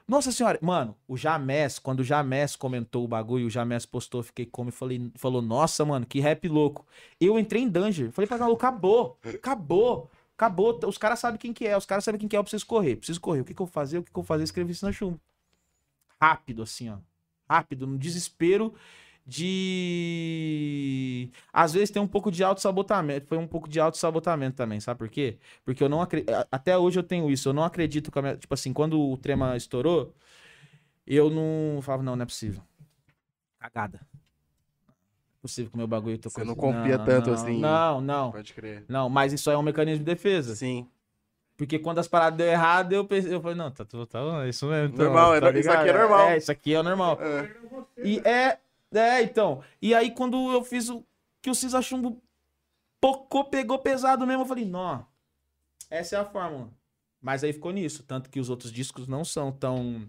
Nossa 0.06 0.32
senhora, 0.32 0.58
mano, 0.60 0.96
o 1.06 1.16
Jamés, 1.16 1.78
quando 1.78 2.00
o 2.00 2.04
Jamés 2.04 2.56
comentou 2.56 3.04
o 3.04 3.08
bagulho, 3.08 3.46
o 3.46 3.50
Jamés 3.50 3.86
postou, 3.86 4.22
fiquei 4.22 4.44
como 4.44 4.68
e 4.68 4.72
falei, 4.72 5.10
falou, 5.14 5.40
nossa, 5.40 5.84
mano, 5.84 6.04
que 6.04 6.20
rap 6.20 6.46
louco. 6.48 6.86
Eu 7.20 7.38
entrei 7.38 7.62
em 7.62 7.68
danger. 7.68 8.10
Falei 8.12 8.26
pra 8.26 8.36
maluco, 8.36 8.56
acabou, 8.56 9.18
acabou, 9.24 10.10
acabou. 10.42 10.78
Os 10.86 10.98
caras 10.98 11.20
sabem 11.20 11.38
quem 11.38 11.52
que 11.52 11.66
é, 11.66 11.76
os 11.76 11.86
caras 11.86 12.04
sabem 12.04 12.18
quem 12.18 12.28
que 12.28 12.36
é, 12.36 12.38
eu 12.38 12.44
preciso 12.44 12.66
correr, 12.66 12.96
preciso 12.96 13.20
correr. 13.20 13.40
O 13.40 13.44
que, 13.44 13.54
que 13.54 13.62
eu 13.62 13.66
vou 13.66 13.72
fazer? 13.72 13.98
O 13.98 14.02
que, 14.02 14.10
que 14.10 14.18
eu 14.18 14.22
vou 14.22 14.26
fazer? 14.26 14.44
Escrevi 14.44 14.72
isso 14.72 14.84
na 14.84 14.92
chumbo. 14.92 15.20
Rápido, 16.20 16.62
assim, 16.62 16.90
ó. 16.90 16.98
Rápido, 17.48 17.86
no 17.86 17.98
desespero 17.98 18.74
de. 19.26 19.70
Às 21.52 21.72
vezes 21.72 21.90
tem 21.90 22.02
um 22.02 22.08
pouco 22.08 22.30
de 22.30 22.42
auto-sabotamento. 22.42 23.26
Foi 23.26 23.38
um 23.38 23.46
pouco 23.46 23.68
de 23.68 23.78
auto-sabotamento 23.78 24.56
também, 24.56 24.80
sabe 24.80 24.98
por 24.98 25.08
quê? 25.08 25.38
Porque 25.64 25.82
eu 25.82 25.88
não 25.88 26.02
acredito. 26.02 26.32
Até 26.50 26.76
hoje 26.76 26.98
eu 26.98 27.02
tenho 27.02 27.30
isso. 27.30 27.48
Eu 27.48 27.52
não 27.52 27.64
acredito 27.64 28.10
que 28.10 28.18
a 28.18 28.22
minha... 28.22 28.36
Tipo 28.36 28.54
assim, 28.54 28.72
quando 28.72 29.00
o 29.00 29.16
trema 29.16 29.56
estourou, 29.56 30.14
eu 31.06 31.30
não 31.30 31.80
falava, 31.82 32.02
não, 32.02 32.16
não 32.16 32.22
é 32.22 32.26
possível. 32.26 32.62
Cagada. 33.58 34.00
Não 35.42 35.48
possível 35.48 35.70
que 35.70 35.74
o 35.74 35.78
meu 35.78 35.88
bagulho 35.88 36.16
tô 36.18 36.30
Você 36.30 36.44
não 36.44 36.54
confia 36.54 36.96
tanto 36.98 37.26
não, 37.30 37.34
assim. 37.34 37.58
Não, 37.58 38.00
não. 38.00 38.30
Pode 38.30 38.54
crer. 38.54 38.84
Não, 38.88 39.08
mas 39.08 39.32
isso 39.32 39.50
aí 39.50 39.56
é 39.56 39.58
um 39.58 39.62
mecanismo 39.62 40.04
de 40.04 40.04
defesa. 40.04 40.54
Sim. 40.54 40.88
Porque 41.56 41.80
quando 41.80 41.98
as 41.98 42.06
paradas 42.06 42.36
deu 42.38 42.46
errado, 42.46 42.92
eu 42.92 43.04
pensei, 43.04 43.34
eu 43.34 43.40
falei, 43.40 43.56
não, 43.56 43.70
tá 43.70 43.84
tudo, 43.84 44.06
tá 44.06 44.20
é 44.44 44.48
isso 44.48 44.66
mesmo. 44.66 44.94
então, 44.94 45.06
Normal, 45.06 45.40
tá 45.40 45.48
é- 45.48 45.58
isso 45.58 45.70
aqui 45.70 45.88
é 45.88 45.92
normal. 45.92 46.28
É, 46.28 46.36
isso 46.36 46.52
aqui 46.52 46.74
é 46.74 46.82
normal. 46.82 47.18
É. 47.20 47.56
E 48.04 48.18
é, 48.20 48.58
é, 48.92 49.22
então. 49.22 49.62
E 49.80 49.94
aí 49.94 50.12
quando 50.12 50.36
eu 50.52 50.62
fiz 50.62 50.88
o 50.88 51.04
que 51.40 51.50
o 51.50 51.54
Cisa 51.54 51.82
Chumbo 51.82 52.22
pocou, 53.00 53.44
pegou 53.44 53.78
pesado 53.80 54.24
mesmo, 54.26 54.42
eu 54.42 54.46
falei, 54.46 54.64
não, 54.64 55.04
essa 55.90 56.16
é 56.16 56.18
a 56.20 56.24
fórmula. 56.24 56.68
Mas 57.20 57.42
aí 57.42 57.52
ficou 57.52 57.72
nisso, 57.72 58.04
tanto 58.04 58.30
que 58.30 58.40
os 58.40 58.48
outros 58.48 58.72
discos 58.72 59.06
não 59.08 59.24
são 59.24 59.50
tão 59.52 60.08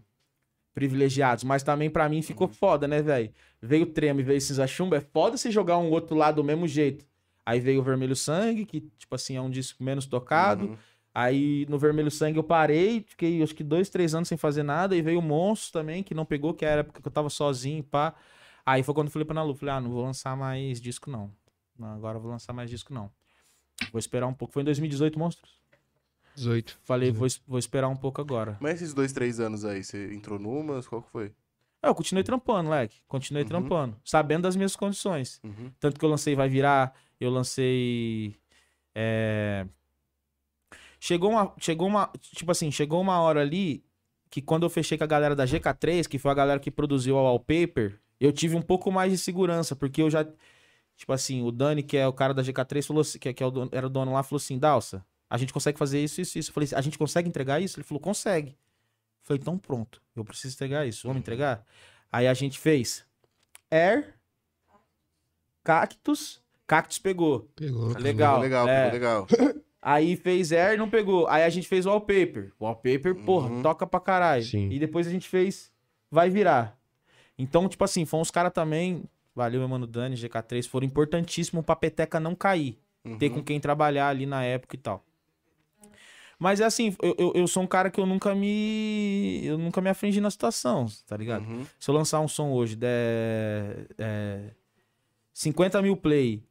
privilegiados, 0.74 1.44
mas 1.44 1.64
também 1.64 1.90
pra 1.90 2.10
mim 2.10 2.22
ficou 2.22 2.48
foda, 2.48 2.88
né, 2.88 3.02
velho? 3.02 3.32
Veio 3.62 3.84
o 3.84 3.88
Trema 3.88 4.22
e 4.22 4.24
veio 4.24 4.42
Cinza 4.42 4.66
Chumbo, 4.66 4.96
é 4.96 5.02
foda 5.02 5.38
você 5.38 5.52
jogar 5.52 5.78
um 5.78 5.90
outro 5.92 6.16
lado 6.16 6.38
do 6.38 6.44
mesmo 6.44 6.68
jeito. 6.68 7.06
Aí 7.46 7.60
veio 7.60 7.82
o 7.82 7.84
Vermelho 7.84 8.16
Sangue, 8.16 8.66
que, 8.66 8.82
tipo 8.98 9.14
assim, 9.16 9.36
é 9.36 9.42
um 9.42 9.50
disco 9.50 9.84
menos 9.84 10.06
tocado. 10.06 10.66
Uhum. 10.66 10.78
Aí 11.14 11.66
no 11.70 11.78
Vermelho 11.78 12.10
Sangue 12.10 12.40
eu 12.40 12.44
parei, 12.44 13.06
fiquei 13.08 13.44
acho 13.44 13.54
que 13.54 13.64
dois, 13.64 13.90
três 13.90 14.16
anos 14.16 14.28
sem 14.28 14.38
fazer 14.38 14.64
nada. 14.64 14.96
E 14.96 15.02
veio 15.02 15.20
o 15.20 15.22
Monstro 15.22 15.74
também, 15.80 16.02
que 16.02 16.16
não 16.16 16.26
pegou, 16.26 16.54
que 16.54 16.66
era 16.66 16.78
a 16.78 16.80
época 16.80 17.02
que 17.02 17.08
eu 17.08 17.12
tava 17.12 17.30
sozinho, 17.30 17.84
pá. 17.84 18.16
Aí 18.66 18.82
foi 18.82 18.94
quando 18.96 19.08
eu 19.08 19.12
falei 19.12 19.26
pra 19.26 19.36
Nalu, 19.36 19.54
falei, 19.54 19.76
ah, 19.76 19.82
não 19.82 19.92
vou 19.92 20.04
lançar 20.04 20.36
mais 20.36 20.82
disco 20.82 21.12
não. 21.12 21.32
Não, 21.78 21.90
agora 21.90 22.18
eu 22.18 22.22
vou 22.22 22.32
lançar 22.32 22.54
mais 22.54 22.70
disco 22.70 22.94
não. 22.94 23.12
Vou 23.92 24.00
esperar 24.00 24.26
um 24.26 24.34
pouco. 24.34 24.54
Foi 24.54 24.62
em 24.62 24.66
2018, 24.66 25.20
Monstros? 25.20 25.63
18. 26.36 26.78
Falei, 26.84 27.12
vou, 27.12 27.28
es- 27.28 27.42
vou 27.48 27.60
esperar 27.60 27.88
um 27.88 27.96
pouco 27.96 28.20
agora. 28.22 28.58
Mas 28.60 28.76
esses 28.82 28.94
dois, 28.94 29.12
três 29.14 29.40
anos 29.40 29.64
aí, 29.66 29.84
você 29.84 30.14
entrou 30.14 30.40
numas? 30.40 30.88
Qual 30.88 31.02
que 31.02 31.10
foi? 31.12 31.32
É, 31.82 31.88
eu 31.90 31.96
continuei 31.96 32.24
trampando, 32.24 32.66
moleque. 32.70 32.98
Continuei 33.08 33.44
Uhum. 33.44 33.50
trampando. 33.50 33.98
Sabendo 34.06 34.44
das 34.44 34.56
minhas 34.56 34.76
condições. 34.76 35.40
Uhum. 35.44 35.72
Tanto 35.80 36.00
que 36.00 36.06
eu 36.06 36.10
lancei 36.10 36.34
Vai 36.36 36.48
Virar, 36.50 36.94
eu 37.20 37.30
lancei. 37.30 38.36
é, 38.96 39.66
Chegou 41.00 41.32
uma. 41.32 41.54
Chegou 41.60 41.88
uma. 41.88 42.10
Tipo 42.22 42.52
assim, 42.52 42.72
chegou 42.72 43.02
uma 43.02 43.20
hora 43.20 43.42
ali 43.42 43.84
que 44.30 44.42
quando 44.42 44.64
eu 44.64 44.70
fechei 44.70 44.98
com 44.98 45.04
a 45.04 45.08
galera 45.08 45.36
da 45.36 45.46
GK3, 45.46 46.08
que 46.08 46.18
foi 46.18 46.32
a 46.32 46.34
galera 46.34 46.60
que 46.60 46.72
produziu 46.72 47.16
o 47.16 47.24
wallpaper, 47.24 48.00
eu 48.20 48.32
tive 48.32 48.56
um 48.56 48.62
pouco 48.62 48.92
mais 48.92 49.12
de 49.12 49.18
segurança, 49.18 49.76
porque 49.76 50.02
eu 50.02 50.10
já. 50.10 50.26
Tipo 50.96 51.12
assim, 51.12 51.42
o 51.42 51.52
Dani, 51.52 51.84
que 51.84 51.98
é 51.98 52.08
o 52.08 52.14
cara 52.14 52.34
da 52.34 52.42
GK3, 52.44 52.86
falou 52.86 53.02
assim, 53.02 53.18
que, 53.20 53.34
que 53.34 53.44
é 53.44 53.46
o 53.46 53.52
dono- 53.52 53.70
era 53.74 53.88
o 53.88 53.90
dono 53.90 54.14
lá, 54.14 54.24
falou 54.24 54.38
assim: 54.38 54.58
Dalsa, 54.58 55.04
a 55.34 55.38
gente 55.38 55.52
consegue 55.52 55.78
fazer 55.78 56.04
isso, 56.04 56.22
isso, 56.22 56.38
isso. 56.38 56.50
Eu 56.50 56.54
falei 56.54 56.66
assim, 56.66 56.76
a 56.76 56.82
gente 56.82 56.98
consegue 56.98 57.28
entregar 57.28 57.60
isso? 57.60 57.80
Ele 57.80 57.84
falou, 57.84 58.00
consegue. 58.00 58.52
Eu 58.52 58.56
falei, 59.24 59.40
então 59.42 59.58
pronto, 59.58 60.02
eu 60.16 60.24
preciso 60.24 60.54
entregar 60.56 60.86
isso. 60.86 61.08
Vamos 61.08 61.22
entregar? 61.22 61.66
Aí 62.12 62.28
a 62.28 62.34
gente 62.34 62.60
fez 62.60 63.06
Air, 63.72 64.14
Cactus, 65.64 66.42
Cactus 66.68 67.00
pegou. 67.00 67.50
Pegou. 67.56 67.88
Legal. 67.98 68.40
Legal, 68.40 68.68
é. 68.68 68.92
legal. 68.92 69.28
Aí 69.82 70.16
fez 70.16 70.52
Air, 70.54 70.78
não 70.78 70.90
pegou. 70.90 71.28
Aí 71.28 71.44
a 71.44 71.50
gente 71.50 71.68
fez 71.68 71.86
Wallpaper. 71.86 72.54
Wallpaper, 72.60 73.16
porra, 73.26 73.50
Uhum. 73.50 73.62
toca 73.62 73.86
pra 73.86 74.00
caralho. 74.00 74.44
Sim. 74.44 74.70
E 74.70 74.80
depois 74.80 75.08
a 75.08 75.12
gente 75.12 75.28
fez 75.28 75.72
Vai 76.10 76.30
Virar. 76.30 76.78
Então, 77.38 77.68
tipo 77.68 77.84
assim, 77.84 78.06
foram 78.06 78.22
os 78.22 78.30
caras 78.32 78.54
também, 78.54 79.04
valeu, 79.36 79.60
meu 79.60 79.68
mano 79.68 79.88
Dani, 79.88 80.16
GK3, 80.16 80.68
foram 80.70 80.86
importantíssimos 80.86 81.66
pra 81.66 81.76
peteca 81.76 82.20
não 82.20 82.36
cair. 82.36 82.78
Ter 83.20 83.28
Uhum. 83.30 83.36
com 83.38 83.44
quem 83.44 83.60
trabalhar 83.60 84.08
ali 84.10 84.26
na 84.26 84.44
época 84.44 84.76
e 84.76 84.80
tal. 84.80 85.04
Mas 86.44 86.60
é 86.60 86.66
assim, 86.66 86.94
eu, 87.02 87.16
eu, 87.18 87.32
eu 87.36 87.48
sou 87.48 87.64
um 87.64 87.68
cara 87.68 87.90
que 87.90 87.98
eu 88.02 88.06
nunca 88.06 88.36
me. 88.36 89.40
Eu 89.46 89.58
nunca 89.58 89.80
me 89.80 89.90
afringi 89.90 90.20
na 90.20 90.30
situação, 90.30 90.88
tá 91.08 91.16
ligado? 91.16 91.46
Uhum. 91.48 91.66
Se 91.80 91.90
eu 91.90 91.96
lançar 91.96 92.20
um 92.20 92.28
som 92.28 92.52
hoje, 92.52 92.76
der. 92.76 93.88
É, 93.98 94.50
50 95.34 95.82
mil 95.82 95.96
play, 95.96 96.44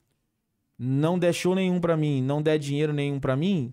não 0.78 1.18
der 1.18 1.34
show 1.34 1.54
nenhum 1.54 1.78
pra 1.78 1.94
mim, 1.94 2.22
não 2.22 2.40
der 2.40 2.58
dinheiro 2.58 2.92
nenhum 2.92 3.20
pra 3.20 3.36
mim, 3.36 3.72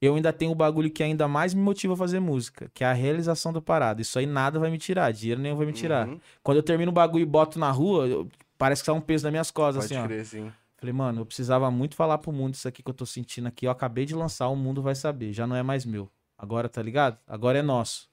eu 0.00 0.14
ainda 0.14 0.32
tenho 0.32 0.52
o 0.52 0.54
bagulho 0.54 0.90
que 0.90 1.02
ainda 1.02 1.28
mais 1.28 1.52
me 1.52 1.60
motiva 1.60 1.92
a 1.92 1.96
fazer 1.98 2.18
música, 2.18 2.70
que 2.72 2.82
é 2.82 2.86
a 2.86 2.92
realização 2.94 3.52
da 3.52 3.60
parada. 3.60 4.00
Isso 4.00 4.18
aí 4.18 4.24
nada 4.26 4.58
vai 4.58 4.70
me 4.70 4.78
tirar, 4.78 5.12
dinheiro 5.12 5.40
nenhum 5.40 5.56
vai 5.56 5.66
me 5.66 5.72
tirar. 5.72 6.08
Uhum. 6.08 6.18
Quando 6.42 6.56
eu 6.56 6.62
termino 6.62 6.90
o 6.90 6.94
bagulho 6.94 7.22
e 7.22 7.26
boto 7.26 7.58
na 7.58 7.70
rua, 7.70 8.06
eu- 8.06 8.26
parece 8.56 8.80
que 8.82 8.86
sai 8.86 8.94
um 8.94 9.00
peso 9.02 9.24
nas 9.24 9.32
minhas 9.32 9.50
costas, 9.50 9.84
Pode 9.84 9.94
assim, 9.94 10.02
ó. 10.02 10.06
crer, 10.08 10.24
sim. 10.24 10.50
Falei, 10.78 10.92
mano, 10.92 11.22
eu 11.22 11.26
precisava 11.26 11.70
muito 11.70 11.94
falar 11.94 12.18
pro 12.18 12.32
mundo 12.32 12.54
isso 12.54 12.68
aqui 12.68 12.82
que 12.82 12.90
eu 12.90 12.94
tô 12.94 13.06
sentindo 13.06 13.48
aqui. 13.48 13.66
Eu 13.66 13.70
acabei 13.70 14.04
de 14.04 14.14
lançar, 14.14 14.48
o 14.48 14.56
mundo 14.56 14.82
vai 14.82 14.94
saber. 14.94 15.32
Já 15.32 15.46
não 15.46 15.56
é 15.56 15.62
mais 15.62 15.84
meu. 15.86 16.10
Agora, 16.36 16.68
tá 16.68 16.82
ligado? 16.82 17.18
Agora 17.26 17.58
é 17.58 17.62
nosso. 17.62 18.08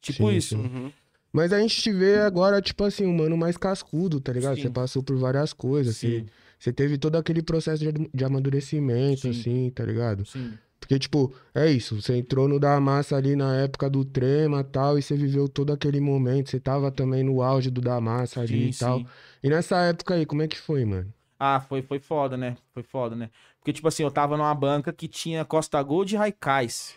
Tipo 0.00 0.30
Sim, 0.30 0.36
isso. 0.36 0.56
sim. 0.56 0.62
Uhum. 0.62 0.92
Mas 1.30 1.52
a 1.52 1.60
gente 1.60 1.80
te 1.80 1.92
vê 1.92 2.20
agora, 2.20 2.62
tipo 2.62 2.82
assim, 2.84 3.04
um 3.04 3.14
mano 3.14 3.36
mais 3.36 3.56
cascudo, 3.58 4.20
tá 4.20 4.32
ligado? 4.32 4.56
Sim. 4.56 4.62
Você 4.62 4.70
passou 4.70 5.02
por 5.02 5.16
várias 5.18 5.52
coisas, 5.52 5.96
Sim. 5.96 6.16
assim. 6.16 6.26
Você 6.58 6.72
teve 6.72 6.96
todo 6.96 7.16
aquele 7.16 7.42
processo 7.42 7.84
de, 7.84 7.92
de 8.12 8.24
amadurecimento, 8.24 9.20
Sim. 9.20 9.30
assim, 9.30 9.70
tá 9.70 9.84
ligado? 9.84 10.24
Sim. 10.24 10.54
Porque, 10.80 10.98
tipo, 10.98 11.34
é 11.54 11.70
isso. 11.70 12.00
Você 12.00 12.16
entrou 12.16 12.48
no 12.48 12.58
Da 12.58 12.80
Massa 12.80 13.16
ali 13.16 13.36
na 13.36 13.54
época 13.56 13.90
do 13.90 14.04
Trema 14.04 14.60
e 14.60 14.64
tal, 14.64 14.98
e 14.98 15.02
você 15.02 15.14
viveu 15.16 15.48
todo 15.48 15.72
aquele 15.72 16.00
momento. 16.00 16.48
Você 16.50 16.58
tava 16.58 16.90
também 16.90 17.22
no 17.22 17.42
auge 17.42 17.70
do 17.70 17.80
Da 17.80 18.00
Massa 18.00 18.40
ali 18.40 18.48
Sim, 18.48 18.68
e 18.70 18.74
tal. 18.74 18.98
sim. 19.00 19.06
E 19.42 19.50
nessa 19.50 19.76
época 19.82 20.14
aí, 20.14 20.24
como 20.24 20.40
é 20.40 20.48
que 20.48 20.58
foi, 20.58 20.84
mano? 20.86 21.12
Ah, 21.38 21.60
foi, 21.60 21.82
foi 21.82 21.98
foda, 22.00 22.36
né? 22.36 22.56
Foi 22.72 22.82
foda, 22.82 23.14
né? 23.14 23.30
Porque, 23.58 23.72
tipo 23.72 23.86
assim, 23.86 24.02
eu 24.02 24.10
tava 24.10 24.36
numa 24.36 24.54
banca 24.54 24.92
que 24.92 25.06
tinha 25.06 25.44
Costa 25.44 25.80
Gold 25.82 26.14
e 26.14 26.18
Raikais. 26.18 26.96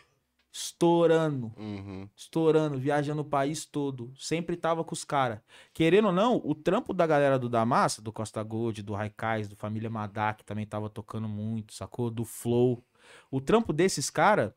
Estourando. 0.54 1.54
Uhum. 1.56 2.10
estourando, 2.16 2.78
viajando 2.78 3.22
o 3.22 3.26
país 3.26 3.66
todo. 3.66 4.12
Sempre 4.18 4.58
tava 4.58 4.84
com 4.84 4.94
os 4.94 5.06
caras. 5.06 5.40
Querendo 5.74 6.08
ou 6.08 6.12
não, 6.14 6.42
o 6.44 6.54
trampo 6.54 6.94
da 6.94 7.08
galera 7.08 7.40
do 7.40 7.48
Damassa, 7.48 8.02
do 8.02 8.12
Costa 8.12 8.44
Gold, 8.44 8.84
do 8.84 8.94
Raikais, 8.94 9.48
do 9.48 9.56
Família 9.56 9.90
Madá, 9.90 10.34
que 10.34 10.44
também 10.44 10.66
tava 10.66 10.90
tocando 10.90 11.28
muito, 11.30 11.74
sacou? 11.74 12.10
Do 12.10 12.26
Flow. 12.26 12.84
O 13.30 13.40
trampo 13.40 13.72
desses 13.72 14.10
caras 14.10 14.52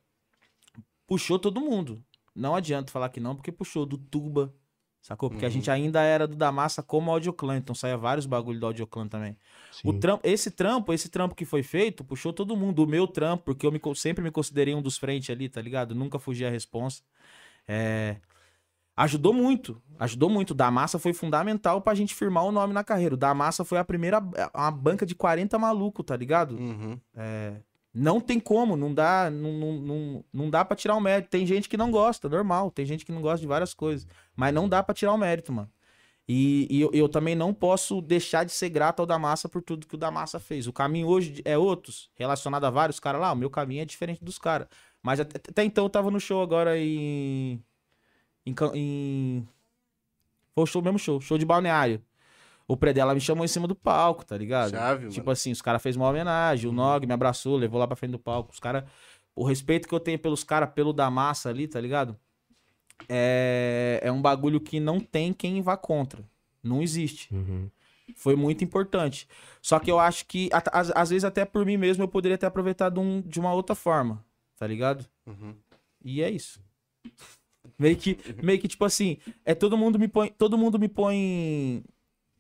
puxou 1.07 1.39
todo 1.39 1.61
mundo. 1.61 2.03
Não 2.35 2.55
adianta 2.55 2.91
falar 2.91 3.11
que 3.11 3.21
não, 3.21 3.37
porque 3.37 3.53
puxou 3.53 3.87
do 3.87 3.97
Tuba, 3.97 4.53
sacou? 5.07 5.29
Porque 5.29 5.45
a 5.45 5.49
Uhum. 5.49 5.53
gente 5.53 5.71
ainda 5.71 6.01
era 6.03 6.27
do 6.27 6.35
Damassa 6.35 6.83
como 6.83 7.11
Audioclan, 7.11 7.59
então 7.59 7.75
saía 7.75 7.97
vários 7.97 8.25
bagulho 8.25 8.59
do 8.59 8.67
Audioclan 8.67 9.07
também. 9.07 9.37
O 9.85 9.93
trampo, 9.93 10.27
esse 10.27 10.51
trampo, 10.51 10.93
esse 10.95 11.11
trampo 11.11 11.35
que 11.35 11.45
foi 11.45 11.63
feito, 11.63 12.03
puxou 12.03 12.33
todo 12.33 12.57
mundo. 12.57 12.83
O 12.83 12.87
meu 12.87 13.07
trampo, 13.07 13.45
porque 13.45 13.67
eu 13.67 13.71
me 13.71 13.81
sempre 13.95 14.25
me 14.25 14.31
considerei 14.31 14.75
um 14.75 14.81
dos 14.81 14.97
frentes 14.97 15.29
ali, 15.29 15.49
tá 15.49 15.61
ligado? 15.61 15.95
Nunca 15.95 16.19
fugi 16.19 16.45
a 16.45 16.51
responsa. 16.51 17.03
É, 17.69 18.17
Ajudou 18.97 19.33
muito, 19.35 19.83
ajudou 19.99 20.31
muito. 20.31 20.53
O 20.53 20.55
Da 20.55 20.71
Massa 20.71 21.01
foi 21.01 21.13
fundamental 21.13 21.81
pra 21.81 21.95
gente 21.97 22.15
firmar 22.15 22.45
o 22.45 22.53
nome 22.53 22.73
na 22.73 22.85
carreira. 22.85 23.15
O 23.15 23.19
Da 23.19 23.35
Massa 23.35 23.65
foi 23.65 23.77
a 23.79 23.85
primeira, 23.85 24.21
uma 24.55 24.71
banca 24.71 25.05
de 25.05 25.17
40 25.17 25.59
maluco, 25.59 26.05
tá 26.05 26.17
ligado? 26.17 26.57
Uhum. 26.57 26.99
É, 27.13 27.55
Não 27.95 28.21
tem 28.21 28.41
como, 28.41 28.77
não 28.77 28.93
dá, 28.93 29.31
não, 29.31 29.53
não, 29.53 30.25
não, 30.33 30.51
dá 30.51 30.65
pra 30.65 30.77
tirar 30.77 30.97
o 30.97 31.01
mérito. 31.01 31.29
Tem 31.31 31.47
gente 31.47 31.69
que 31.69 31.77
não 31.77 31.93
gosta, 31.93 32.29
normal. 32.29 32.71
Tem 32.73 32.85
gente 32.85 33.05
que 33.07 33.13
não 33.13 33.23
gosta 33.23 33.41
de 33.41 33.47
várias 33.47 33.73
coisas. 33.73 34.05
Mas 34.35 34.53
não 34.53 34.69
dá 34.69 34.83
pra 34.83 34.93
tirar 34.93 35.13
o 35.13 35.19
mérito, 35.19 35.53
mano. 35.53 35.71
E, 36.27 36.67
e 36.71 36.81
eu, 36.81 36.91
eu 36.93 37.09
também 37.09 37.37
não 37.37 37.55
posso 37.55 38.01
deixar 38.01 38.45
de 38.45 38.51
ser 38.53 38.71
grato 38.71 39.01
ao 39.01 39.07
da 39.07 39.19
massa 39.19 39.49
por 39.49 39.63
tudo 39.63 39.87
que 39.87 39.95
o 39.95 39.99
da 39.99 40.11
massa 40.11 40.41
fez. 40.41 40.67
O 40.67 40.73
caminho 40.73 41.07
hoje 41.07 41.41
é 41.45 41.57
outros, 41.57 42.11
relacionado 42.17 42.65
a 42.65 42.71
vários 42.71 42.99
caras 42.99 43.21
lá. 43.21 43.33
O 43.33 43.37
meu 43.37 43.51
caminho 43.51 43.83
é 43.83 43.85
diferente 43.85 44.25
dos 44.25 44.39
caras. 44.39 44.67
Mas 45.03 45.21
até, 45.21 45.39
até 45.39 45.65
então 45.65 45.85
eu 45.85 45.91
tava 45.91 46.11
no 46.11 46.19
show 46.19 46.43
agora 46.43 46.79
em. 46.79 47.63
Em. 48.45 48.55
Em... 48.75 49.49
Foi 50.55 50.65
o 50.65 50.67
show, 50.67 50.83
mesmo 50.83 50.99
show, 50.99 51.21
show 51.21 51.39
de 51.39 51.45
balneário. 51.45 52.03
O 52.67 52.77
Predela 52.77 53.15
me 53.15 53.21
chamou 53.21 53.45
em 53.45 53.49
cima 53.49 53.69
do 53.69 53.75
palco, 53.75 54.25
tá 54.25 54.37
ligado? 54.39 54.71
Chave, 54.71 55.09
Tipo 55.09 55.27
mano. 55.27 55.33
assim, 55.33 55.53
os 55.53 55.61
caras 55.61 55.83
fez 55.83 55.97
uma 55.97 56.09
homenagem, 56.09 56.69
o 56.69 56.73
Nog 56.73 57.07
me 57.07 57.13
abraçou, 57.13 57.57
levou 57.57 57.79
lá 57.79 57.87
pra 57.87 57.95
frente 57.97 58.13
do 58.13 58.19
palco. 58.19 58.53
Os 58.53 58.59
caras. 58.61 58.85
O 59.37 59.45
respeito 59.45 59.87
que 59.89 59.95
eu 59.95 60.01
tenho 60.01 60.19
pelos 60.19 60.45
caras, 60.45 60.71
pelo 60.71 60.93
da 60.93 61.11
massa 61.11 61.51
ali, 61.51 61.67
tá 61.69 61.81
ligado? 61.81 62.17
É, 63.09 64.01
é 64.03 64.13
um 64.13 64.23
bagulho 64.23 64.61
que 64.61 64.79
não 64.81 65.01
tem 65.01 65.33
quem 65.33 65.61
vá 65.61 65.77
contra. 65.77 66.25
Não 66.63 66.81
existe. 66.83 67.35
Uhum. 67.35 67.69
Foi 68.17 68.37
muito 68.37 68.63
importante. 68.65 69.29
Só 69.61 69.79
que 69.79 69.91
eu 69.91 69.99
acho 69.99 70.27
que, 70.27 70.49
às 70.95 71.11
vezes, 71.11 71.25
até 71.25 71.45
por 71.45 71.65
mim 71.67 71.77
mesmo, 71.77 72.03
eu 72.05 72.09
poderia 72.09 72.39
ter 72.39 72.47
aproveitado 72.47 73.01
um- 73.01 73.21
de 73.23 73.41
uma 73.41 73.53
outra 73.53 73.75
forma, 73.75 74.25
tá 74.57 74.67
ligado? 74.67 75.05
Uhum. 75.27 75.55
E 76.05 76.23
é 76.23 76.31
isso. 76.31 76.61
Meio 77.79 77.97
que, 77.97 78.19
meio 78.43 78.59
que 78.61 78.69
tipo 78.69 78.85
assim, 78.85 79.17
é 79.45 79.53
todo 79.55 79.77
mundo 79.77 79.99
me 79.99 80.07
põe, 80.07 80.29
todo 80.31 80.57
mundo 80.57 80.79
me 80.79 80.87
põe, 80.87 81.83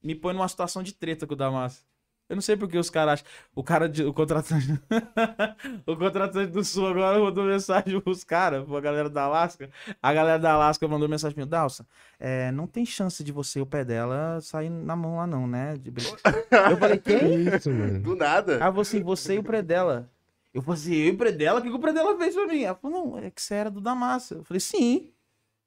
me 0.05 0.15
põe 0.15 0.35
numa 0.35 0.47
situação 0.49 0.83
de 0.83 0.93
treta 0.93 1.27
com 1.27 1.35
o 1.35 1.37
Damas. 1.37 1.85
Eu 2.27 2.37
não 2.37 2.41
sei 2.43 2.57
porque 2.57 2.79
os 2.79 2.89
caras 2.89 3.21
acham, 3.21 3.27
o 3.55 3.63
cara 3.63 3.87
de, 3.87 4.03
o 4.03 4.13
contratante, 4.15 4.67
o 5.87 5.95
contratante 5.95 6.51
do 6.53 6.65
Sul 6.65 6.87
agora 6.89 7.19
mandou 7.19 7.45
mensagem 7.45 8.01
pros 8.01 8.25
caras, 8.25 8.65
pra 8.65 8.81
galera 8.81 9.11
da 9.11 9.25
Alaska. 9.25 9.69
A 10.03 10.13
galera 10.15 10.39
da 10.39 10.53
Alaska 10.55 10.89
mandou 10.89 11.07
mensagem 11.07 11.35
pra 11.35 11.45
mim, 11.45 11.51
Dalsa, 11.51 11.87
é, 12.19 12.51
não 12.51 12.67
tem 12.67 12.87
chance 12.87 13.23
de 13.23 13.31
você 13.31 13.59
e 13.59 13.63
o 13.63 13.67
pé 13.67 13.85
dela 13.85 14.41
sair 14.41 14.71
na 14.71 14.97
mão 14.97 15.17
lá 15.17 15.27
não, 15.27 15.47
né? 15.47 15.77
De 15.77 15.91
brin-" 15.91 16.07
Eu 16.71 16.77
falei, 16.79 16.99
Que 16.99 17.19
quem? 17.19 17.55
isso, 17.55 17.71
mano? 17.71 18.01
Do 18.01 18.17
nada. 18.17 18.65
Aí 18.65 18.73
você, 18.73 19.03
você 19.03 19.35
e 19.35 19.39
o 19.39 19.43
Predela. 19.43 20.11
Eu 20.55 20.63
falei 20.63 20.81
assim, 20.81 20.95
eu 20.95 21.09
e 21.09 21.11
o 21.11 21.17
Predela? 21.19 21.59
O 21.61 21.63
que, 21.63 21.69
que 21.69 21.77
o 21.77 21.81
Predela 21.81 22.17
fez 22.17 22.35
pra 22.35 22.47
mim? 22.47 22.63
Ela 22.63 22.75
falou, 22.77 23.07
não, 23.07 23.19
é 23.19 23.31
que 23.31 23.43
você 23.43 23.55
era 23.55 23.71
do 23.71 23.83
Damassa. 23.83 24.37
Eu 24.37 24.45
falei, 24.45 24.61
sim. 24.61 25.11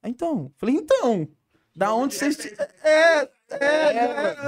Aí, 0.02 0.10
Então, 0.10 0.46
eu 0.46 0.52
falei, 0.58 0.76
então, 0.76 1.28
da 1.78 1.94
onde 1.94 2.16
vocês... 2.16 2.36
ti- 2.36 2.54
É, 2.84 3.22
é, 3.22 3.28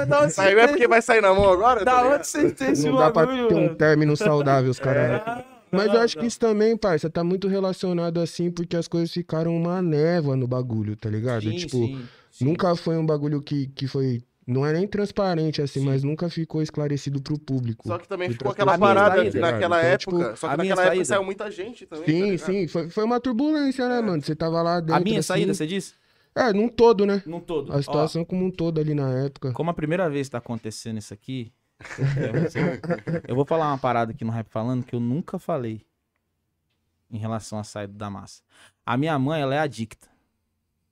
é, 0.01 0.05
da 0.05 0.23
onde 0.23 0.33
Saiu 0.33 0.59
é 0.59 0.67
porque 0.67 0.87
vai 0.87 1.01
sair 1.01 1.21
na 1.21 1.33
mão 1.33 1.49
agora? 1.49 1.85
Da 1.85 1.91
tá 2.01 2.07
onde 2.07 2.27
vocês 2.27 2.51
têm 2.53 2.71
esse 2.71 2.89
Não 2.89 2.97
dá 2.97 3.11
pra 3.11 3.25
bagulho, 3.25 3.47
ter 3.47 3.55
um 3.55 3.75
término 3.75 4.17
saudável, 4.17 4.71
os 4.71 4.79
caras. 4.79 5.21
É, 5.21 5.45
Mas 5.71 5.93
eu 5.93 6.01
acho 6.01 6.17
que 6.17 6.25
isso 6.25 6.39
também, 6.39 6.75
parça, 6.75 7.09
tá 7.09 7.23
muito 7.23 7.47
relacionado 7.47 8.19
assim, 8.19 8.49
porque 8.49 8.75
as 8.75 8.87
coisas 8.87 9.11
ficaram 9.11 9.55
uma 9.55 9.81
névoa 9.81 10.35
no 10.35 10.47
bagulho, 10.47 10.95
tá 10.95 11.09
ligado? 11.09 11.43
Sim, 11.43 11.55
tipo, 11.57 11.77
sim, 11.77 12.01
sim. 12.31 12.45
nunca 12.45 12.75
foi 12.75 12.97
um 12.97 13.05
bagulho 13.05 13.39
que, 13.41 13.67
que 13.67 13.87
foi. 13.87 14.21
Não 14.47 14.65
é 14.65 14.73
nem 14.73 14.87
transparente, 14.87 15.61
assim, 15.61 15.81
Sim. 15.81 15.85
mas 15.85 16.01
nunca 16.03 16.27
ficou 16.27 16.59
esclarecido 16.63 17.21
pro 17.21 17.37
público. 17.37 17.87
Só 17.87 17.99
que 17.99 18.07
também 18.07 18.31
ficou 18.31 18.51
aquela 18.51 18.75
parada 18.79 19.17
tá 19.17 19.21
ligado? 19.21 19.41
naquela 19.41 19.77
Então, 19.77 19.89
época. 19.91 19.97
tipo, 19.99 20.37
só 20.37 20.49
que 20.49 20.57
naquela 20.57 20.81
época 20.81 20.87
saída- 20.87 21.05
saiu 21.05 21.23
muita 21.23 21.51
gente 21.51 21.85
também. 21.85 22.05
tá 22.05 22.11
Sim, 22.11 22.31
ligado? 22.31 22.45
sim, 22.47 22.67
foi, 22.67 22.89
foi 22.89 23.03
uma 23.03 23.19
turbulência, 23.19 23.87
né, 23.87 24.01
mano? 24.01 24.23
Você 24.23 24.33
tava 24.35 24.59
lá 24.63 24.79
dentro. 24.79 24.95
A 24.95 24.99
minha 25.01 25.19
assim. 25.19 25.27
saída, 25.27 25.53
você 25.53 25.67
disse? 25.67 25.93
É, 26.39 26.53
num 26.53 26.69
todo, 26.69 27.05
né? 27.05 27.21
Num 27.25 27.39
todo. 27.41 27.71
A 27.73 27.77
Ó, 27.77 27.81
situação 27.81 28.23
como 28.23 28.45
um 28.45 28.51
todo 28.51 28.79
ali 28.79 28.93
na 28.93 29.09
época. 29.25 29.51
Como 29.51 29.69
a 29.69 29.73
primeira 29.73 30.09
vez 30.09 30.29
tá 30.29 30.37
acontecendo 30.37 30.97
isso 30.97 31.13
aqui, 31.13 31.51
eu- 32.15 33.21
eu 33.27 33.35
vou 33.35 33.45
falar 33.45 33.67
uma 33.67 33.77
parada 33.77 34.11
aqui 34.11 34.23
no 34.23 34.31
Rap 34.31 34.47
Falando 34.49 34.83
que 34.85 34.95
eu 34.95 34.99
nunca 34.99 35.37
falei 35.37 35.85
em 37.11 37.17
relação 37.17 37.59
à 37.59 37.63
saída 37.63 37.93
da 37.93 38.09
massa. 38.09 38.41
A 38.85 38.95
minha 38.95 39.17
mãe, 39.19 39.41
ela 39.41 39.55
é 39.55 39.59
adicta. 39.59 40.07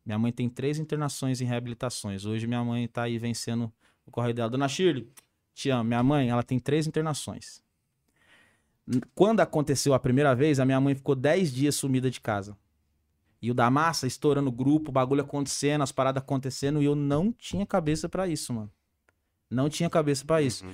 Minha 0.05 0.17
mãe 0.19 0.31
tem 0.31 0.49
três 0.49 0.79
internações 0.79 1.41
em 1.41 1.45
reabilitações. 1.45 2.25
Hoje 2.25 2.47
minha 2.47 2.63
mãe 2.63 2.87
tá 2.87 3.03
aí 3.03 3.17
vencendo 3.17 3.71
o 4.05 4.11
correio 4.11 4.33
dela. 4.33 4.49
Dona 4.49 4.67
Shirley, 4.67 5.07
te 5.53 5.69
amo. 5.69 5.83
Minha 5.83 6.01
mãe, 6.03 6.29
ela 6.29 6.43
tem 6.43 6.59
três 6.59 6.87
internações. 6.87 7.61
Quando 9.13 9.41
aconteceu 9.41 9.93
a 9.93 9.99
primeira 9.99 10.33
vez, 10.33 10.59
a 10.59 10.65
minha 10.65 10.79
mãe 10.79 10.95
ficou 10.95 11.13
10 11.13 11.53
dias 11.53 11.75
sumida 11.75 12.09
de 12.09 12.21
casa. 12.21 12.57
E 13.41 13.51
o 13.51 13.53
da 13.53 13.69
massa 13.69 14.07
estourando 14.07 14.49
o 14.49 14.51
grupo, 14.51 14.89
o 14.89 14.91
bagulho 14.91 15.21
acontecendo, 15.21 15.83
as 15.83 15.91
paradas 15.91 16.23
acontecendo, 16.23 16.81
e 16.81 16.85
eu 16.85 16.95
não 16.95 17.31
tinha 17.31 17.65
cabeça 17.65 18.09
pra 18.09 18.27
isso, 18.27 18.53
mano. 18.53 18.71
Não 19.49 19.69
tinha 19.69 19.89
cabeça 19.89 20.25
pra 20.25 20.41
isso. 20.41 20.65
Uhum. 20.65 20.73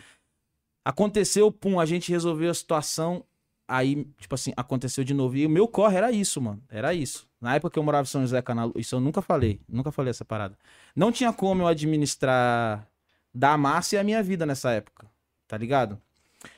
Aconteceu, 0.86 1.52
pum, 1.52 1.80
a 1.80 1.86
gente 1.86 2.12
resolveu 2.12 2.50
a 2.50 2.54
situação. 2.54 3.24
Aí, 3.68 4.06
tipo 4.18 4.36
assim, 4.36 4.52
aconteceu 4.58 5.04
de 5.04 5.14
novo. 5.14 5.38
E 5.38 5.46
o 5.46 5.50
meu 5.50 5.68
corre 5.68 5.98
era 5.98 6.12
isso, 6.12 6.42
mano. 6.42 6.62
Era 6.70 6.94
isso. 6.94 7.28
Na 7.40 7.56
época 7.56 7.74
que 7.74 7.80
eu 7.80 7.84
morava 7.84 8.04
em 8.04 8.10
São 8.10 8.22
José 8.22 8.42
Canalu, 8.42 8.74
isso 8.78 8.96
eu 8.96 9.00
nunca 9.00 9.22
falei, 9.22 9.60
nunca 9.68 9.92
falei 9.92 10.12
essa 10.12 10.26
parada. 10.26 10.58
Não 10.96 11.12
tinha 11.12 11.32
como 11.32 11.64
eu 11.64 11.68
administrar 11.68 12.88
da 13.34 13.58
massa 13.58 13.96
e 13.96 13.98
a 14.00 14.04
minha 14.04 14.22
vida 14.24 14.46
nessa 14.46 14.72
época, 14.72 15.08
tá 15.48 15.58
ligado? 15.58 16.00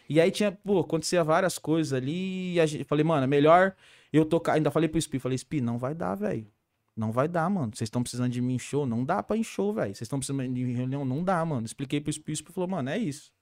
E 0.07 0.19
aí 0.19 0.29
tinha, 0.29 0.51
pô, 0.51 0.79
acontecia 0.79 1.23
várias 1.23 1.57
coisas 1.57 1.93
ali 1.93 2.53
e 2.53 2.59
a 2.59 2.65
gente, 2.65 2.83
falei, 2.83 3.03
mano, 3.03 3.23
é 3.23 3.27
melhor 3.27 3.75
eu 4.17 4.25
tocar, 4.25 4.53
ainda 4.53 4.71
falei 4.71 4.87
pro 4.87 5.01
Spi, 5.01 5.19
falei, 5.19 5.37
Spi, 5.37 5.61
não 5.61 5.77
vai 5.77 5.93
dar, 5.93 6.15
velho. 6.15 6.47
Não 6.95 7.11
vai 7.11 7.27
dar, 7.27 7.49
mano. 7.49 7.71
Vocês 7.75 7.87
estão 7.87 8.01
precisando 8.01 8.31
de 8.31 8.41
mim 8.41 8.55
em 8.55 8.59
show? 8.59 8.85
Não 8.85 9.03
dá 9.03 9.21
pra 9.21 9.35
ir 9.35 9.41
em 9.41 9.43
show, 9.43 9.73
velho. 9.73 9.93
Vocês 9.93 10.03
estão 10.03 10.17
precisando 10.17 10.41
de 10.41 10.63
mim 10.63 10.71
em 10.71 10.75
reunião? 10.75 11.03
Não 11.03 11.23
dá, 11.23 11.43
mano. 11.43 11.65
Expliquei 11.65 11.99
pro 11.99 12.11
Spi, 12.11 12.31
o 12.31 12.35
Spi 12.35 12.51
falou, 12.53 12.69
mano, 12.69 12.89
é 12.89 12.97
isso. 12.97 13.33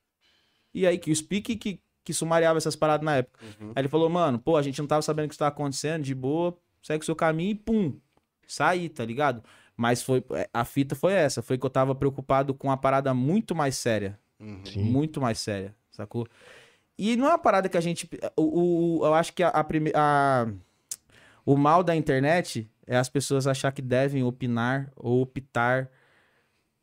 E 0.73 0.87
aí 0.87 0.97
que 0.97 1.11
o 1.11 1.15
Spi 1.15 1.41
que, 1.41 1.55
que, 1.55 1.79
que 2.03 2.13
sumariava 2.13 2.57
essas 2.57 2.75
paradas 2.75 3.05
na 3.05 3.17
época. 3.17 3.39
Aí 3.75 3.81
ele 3.81 3.87
falou, 3.87 4.09
mano, 4.09 4.39
pô, 4.39 4.57
a 4.57 4.61
gente 4.61 4.79
não 4.79 4.87
tava 4.87 5.01
sabendo 5.03 5.25
o 5.25 5.29
que 5.29 5.35
estava 5.35 5.49
acontecendo, 5.49 6.03
de 6.03 6.15
boa, 6.15 6.57
segue 6.81 7.03
o 7.03 7.05
seu 7.05 7.15
caminho 7.15 7.51
e 7.51 7.55
pum, 7.55 7.99
saí, 8.47 8.89
tá 8.89 9.05
ligado? 9.05 9.43
Mas 9.77 10.01
foi, 10.01 10.23
é, 10.31 10.49
a 10.53 10.65
fita 10.65 10.95
foi 10.95 11.13
essa, 11.13 11.41
foi 11.41 11.57
que 11.57 11.65
eu 11.65 11.69
tava 11.69 11.93
preocupado 11.93 12.53
com 12.53 12.67
uma 12.67 12.77
parada 12.77 13.13
muito 13.13 13.55
mais 13.55 13.75
séria. 13.75 14.19
Sim. 14.65 14.83
Muito 14.83 15.21
mais 15.21 15.39
séria, 15.39 15.75
sacou? 15.91 16.27
E 16.97 17.15
não 17.15 17.25
é 17.27 17.29
uma 17.29 17.37
parada 17.39 17.67
que 17.67 17.77
a 17.77 17.81
gente. 17.81 18.09
O, 18.35 18.99
o- 19.01 19.05
eu 19.05 19.13
acho 19.13 19.33
que 19.33 19.41
a, 19.43 19.49
a, 19.49 19.63
prime- 19.63 19.91
a- 19.95 20.47
o 21.45 21.57
mal 21.57 21.83
da 21.83 21.95
internet 21.95 22.69
é 22.85 22.95
as 22.97 23.09
pessoas 23.09 23.47
achar 23.47 23.71
que 23.71 23.81
devem 23.81 24.23
opinar 24.23 24.91
ou 24.95 25.21
optar 25.21 25.89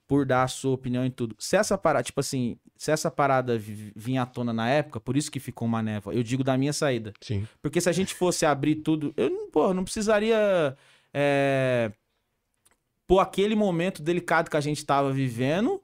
por 0.08 0.26
dar 0.26 0.42
a 0.42 0.48
sua 0.48 0.72
opinião 0.72 1.04
em 1.04 1.10
tudo. 1.10 1.36
Se 1.38 1.56
essa 1.56 1.78
parada, 1.78 2.02
tipo 2.02 2.18
assim, 2.18 2.56
se 2.76 2.90
essa 2.90 3.08
parada 3.10 3.56
vi- 3.56 3.92
vinha 3.94 4.22
à 4.22 4.26
tona 4.26 4.52
na 4.52 4.68
época, 4.68 4.98
por 4.98 5.16
isso 5.16 5.30
que 5.30 5.38
ficou 5.38 5.68
uma 5.68 5.80
névoa, 5.80 6.12
eu 6.12 6.22
digo 6.24 6.42
da 6.42 6.58
minha 6.58 6.72
saída. 6.72 7.12
Sim. 7.20 7.46
Porque 7.62 7.80
se 7.80 7.88
a 7.88 7.92
gente 7.92 8.12
fosse 8.12 8.44
abrir 8.44 8.76
tudo, 8.76 9.14
eu 9.16 9.30
não, 9.30 9.48
pô, 9.50 9.72
não 9.72 9.84
precisaria 9.84 10.76
é, 11.14 11.92
pôr 13.06 13.20
aquele 13.20 13.54
momento 13.54 14.02
delicado 14.02 14.50
que 14.50 14.56
a 14.56 14.60
gente 14.60 14.84
tava 14.84 15.12
vivendo 15.12 15.80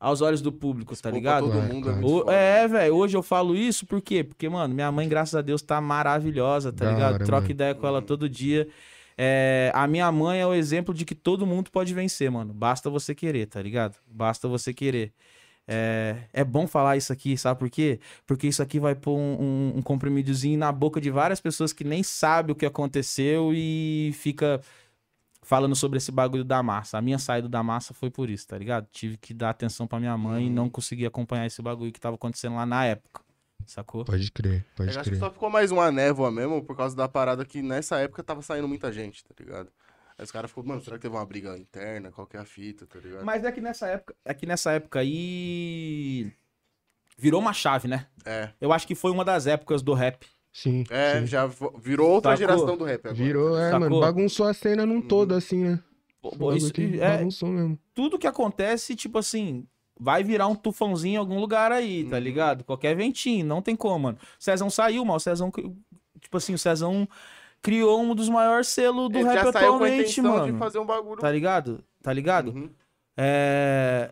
aos 0.00 0.20
olhos 0.20 0.40
do 0.40 0.52
público, 0.52 0.92
tá 0.92 1.08
Expor 1.08 1.12
ligado? 1.12 1.44
Todo 1.50 1.60
mundo 1.62 1.90
é 1.90 1.94
O- 2.04 2.30
é, 2.30 2.68
velho, 2.68 2.94
hoje 2.94 3.16
eu 3.16 3.22
falo 3.22 3.56
isso 3.56 3.84
por 3.86 4.00
quê? 4.00 4.22
Porque, 4.22 4.48
mano, 4.48 4.74
minha 4.74 4.90
mãe, 4.92 5.08
graças 5.08 5.34
a 5.34 5.42
Deus, 5.42 5.60
tá 5.62 5.80
maravilhosa, 5.80 6.72
tá 6.72 6.84
Da 6.84 6.90
ligado? 6.92 7.14
hora, 7.14 7.24
Troca 7.24 7.40
mano. 7.42 7.50
ideia 7.50 7.74
com 7.74 7.86
ela 7.86 8.00
todo 8.02 8.28
dia. 8.28 8.68
É, 9.16 9.72
a 9.74 9.86
minha 9.88 10.10
mãe 10.12 10.40
é 10.40 10.46
o 10.46 10.54
exemplo 10.54 10.94
de 10.94 11.04
que 11.04 11.14
todo 11.14 11.44
mundo 11.46 11.70
pode 11.72 11.92
vencer, 11.92 12.30
mano. 12.30 12.54
Basta 12.54 12.88
você 12.88 13.14
querer, 13.14 13.46
tá 13.46 13.60
ligado? 13.60 13.96
Basta 14.06 14.46
você 14.46 14.72
querer. 14.72 15.12
É, 15.70 16.16
é 16.32 16.44
bom 16.44 16.66
falar 16.66 16.96
isso 16.96 17.12
aqui, 17.12 17.36
sabe 17.36 17.58
por 17.60 17.68
quê? 17.68 18.00
Porque 18.26 18.46
isso 18.46 18.62
aqui 18.62 18.80
vai 18.80 18.94
pôr 18.94 19.18
um, 19.18 19.36
um, 19.38 19.72
um 19.78 19.82
comprimidozinho 19.82 20.58
na 20.58 20.72
boca 20.72 20.98
de 21.00 21.10
várias 21.10 21.40
pessoas 21.40 21.74
que 21.74 21.84
nem 21.84 22.02
sabem 22.02 22.52
o 22.52 22.56
que 22.56 22.64
aconteceu 22.64 23.50
e 23.52 24.12
fica 24.14 24.60
falando 25.48 25.74
sobre 25.74 25.96
esse 25.96 26.12
bagulho 26.12 26.44
da 26.44 26.62
massa. 26.62 26.98
A 26.98 27.00
minha 27.00 27.18
saída 27.18 27.48
da 27.48 27.62
massa 27.62 27.94
foi 27.94 28.10
por 28.10 28.28
isso, 28.28 28.46
tá 28.46 28.58
ligado? 28.58 28.86
Tive 28.92 29.16
que 29.16 29.32
dar 29.32 29.48
atenção 29.48 29.86
pra 29.86 29.98
minha 29.98 30.14
mãe 30.14 30.46
e 30.46 30.50
não 30.50 30.68
consegui 30.68 31.06
acompanhar 31.06 31.46
esse 31.46 31.62
bagulho 31.62 31.90
que 31.90 31.98
tava 31.98 32.16
acontecendo 32.16 32.56
lá 32.56 32.66
na 32.66 32.84
época. 32.84 33.22
Sacou? 33.64 34.04
Pode 34.04 34.30
crer, 34.30 34.58
Eu 34.60 34.64
pode 34.76 34.90
acho 34.90 34.98
que 34.98 35.04
crer. 35.10 35.18
só 35.18 35.30
ficou 35.30 35.48
mais 35.48 35.70
uma 35.70 35.90
névoa 35.90 36.30
mesmo 36.30 36.62
por 36.62 36.76
causa 36.76 36.94
da 36.94 37.08
parada 37.08 37.46
que 37.46 37.62
nessa 37.62 37.98
época 37.98 38.22
tava 38.22 38.42
saindo 38.42 38.68
muita 38.68 38.92
gente, 38.92 39.24
tá 39.24 39.34
ligado? 39.40 39.70
Aí 40.18 40.24
os 40.24 40.30
caras 40.30 40.50
ficou, 40.50 40.64
mano, 40.64 40.82
será 40.82 40.96
que 40.96 41.02
teve 41.02 41.16
uma 41.16 41.24
briga 41.24 41.56
interna? 41.56 42.12
Qual 42.12 42.26
que 42.26 42.36
é 42.36 42.40
a 42.40 42.44
fita, 42.44 42.86
tá 42.86 42.98
ligado? 42.98 43.24
Mas 43.24 43.42
é 43.42 43.50
que 43.50 43.60
nessa 43.62 43.86
época, 43.86 44.14
é 44.26 44.34
que 44.34 44.44
nessa 44.44 44.72
época 44.72 45.00
aí 45.00 46.30
virou 47.16 47.40
uma 47.40 47.54
chave, 47.54 47.88
né? 47.88 48.06
É, 48.26 48.50
Eu 48.60 48.70
acho 48.70 48.86
que 48.86 48.94
foi 48.94 49.10
uma 49.10 49.24
das 49.24 49.46
épocas 49.46 49.80
do 49.80 49.94
rap. 49.94 50.26
Sim. 50.52 50.84
é, 50.90 51.20
sim. 51.20 51.26
já 51.26 51.46
virou 51.78 52.10
outra 52.10 52.36
Sacou? 52.36 52.56
geração 52.56 52.76
do 52.76 52.84
rap 52.84 53.00
agora. 53.06 53.14
Virou, 53.14 53.56
é, 53.58 53.70
Sacou? 53.70 53.80
mano. 53.80 54.00
Bagunçou 54.00 54.46
a 54.46 54.54
cena 54.54 54.84
num 54.86 55.00
todo, 55.00 55.34
assim, 55.34 55.64
né? 55.64 55.80
Pô, 56.20 56.52
isso- 56.52 56.72
é, 57.00 57.16
Bagunçou 57.18 57.48
mesmo. 57.48 57.78
tudo 57.94 58.18
que 58.18 58.26
acontece, 58.26 58.96
tipo 58.96 59.18
assim, 59.18 59.64
vai 59.98 60.24
virar 60.24 60.48
um 60.48 60.54
tufãozinho 60.54 61.14
em 61.14 61.16
algum 61.16 61.38
lugar 61.38 61.70
aí, 61.70 62.04
tá 62.04 62.16
Uhum. 62.16 62.22
ligado? 62.22 62.64
Qualquer 62.64 62.96
ventinho, 62.96 63.46
não 63.46 63.62
tem 63.62 63.76
como, 63.76 63.98
mano. 64.00 64.18
O 64.20 64.42
Cezão 64.42 64.68
saiu, 64.68 65.04
mas 65.04 65.16
o 65.16 65.20
Cezão, 65.20 65.52
tipo 66.20 66.36
assim, 66.36 66.54
o 66.54 66.58
Cezão 66.58 67.08
criou 67.62 68.00
um 68.02 68.14
dos 68.14 68.28
maiores 68.28 68.68
selos 68.68 69.08
do 69.10 69.18
Ele 69.18 69.24
rap 69.28 69.34
já 69.44 69.52
saiu 69.52 69.52
com 69.52 69.58
a 69.58 69.86
atualmente, 69.86 70.20
mano. 70.22 70.52
de 70.52 70.58
fazer 70.58 70.78
um 70.80 70.86
bagulho. 70.86 71.20
Tá 71.20 71.30
ligado? 71.30 71.84
Tá 72.02 72.12
ligado? 72.12 72.50
Uhum. 72.52 72.70
É... 73.16 74.10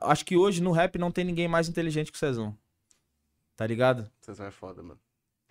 Acho 0.00 0.24
que 0.24 0.36
hoje 0.36 0.62
no 0.62 0.72
rap 0.72 0.98
não 0.98 1.10
tem 1.10 1.24
ninguém 1.24 1.46
mais 1.46 1.68
inteligente 1.68 2.10
que 2.10 2.16
o 2.16 2.18
Cezão. 2.18 2.54
Tá 3.58 3.66
ligado? 3.66 4.08
Vocês 4.20 4.38
é 4.38 4.52
foda, 4.52 4.84
mano. 4.84 5.00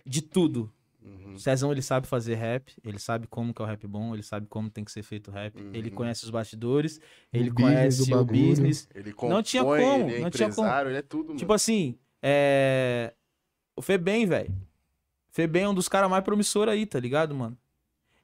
De 0.06 0.22
tudo. 0.22 0.72
Uhum. 1.04 1.34
O 1.34 1.38
Cezão, 1.38 1.70
ele 1.70 1.82
sabe 1.82 2.06
fazer 2.06 2.36
rap, 2.36 2.72
ele 2.82 2.98
sabe 2.98 3.26
como 3.26 3.52
que 3.52 3.60
é 3.60 3.64
o 3.66 3.68
rap 3.68 3.86
bom, 3.86 4.14
ele 4.14 4.22
sabe 4.22 4.46
como 4.46 4.70
tem 4.70 4.82
que 4.82 4.90
ser 4.90 5.02
feito 5.02 5.28
o 5.28 5.30
rap, 5.30 5.54
ele 5.74 5.90
Uhum. 5.90 5.94
conhece 5.94 6.24
os 6.24 6.30
bastidores, 6.30 6.98
ele 7.30 7.50
business 7.50 7.98
conhece 7.98 8.10
do 8.10 8.18
o 8.18 8.24
business. 8.24 8.88
Ele 8.94 9.14
Não 9.24 9.42
tinha 9.42 9.62
compõe, 9.62 9.82
como, 9.82 10.04
ele 10.08 10.16
é 10.16 10.20
não 10.20 10.30
tinha 10.30 10.50
como. 10.50 10.68
ele 10.88 10.96
é 10.96 11.02
tudo, 11.02 11.26
mano. 11.28 11.38
Tipo 11.38 11.52
assim, 11.52 11.98
é... 12.22 13.12
O 13.76 13.82
Febem, 13.82 14.24
velho. 14.24 14.56
Febem 15.28 15.64
é 15.64 15.68
um 15.68 15.74
dos 15.74 15.86
caras 15.86 16.08
mais 16.08 16.24
promissores 16.24 16.72
aí, 16.72 16.86
tá 16.86 16.98
ligado, 16.98 17.34
mano? 17.34 17.56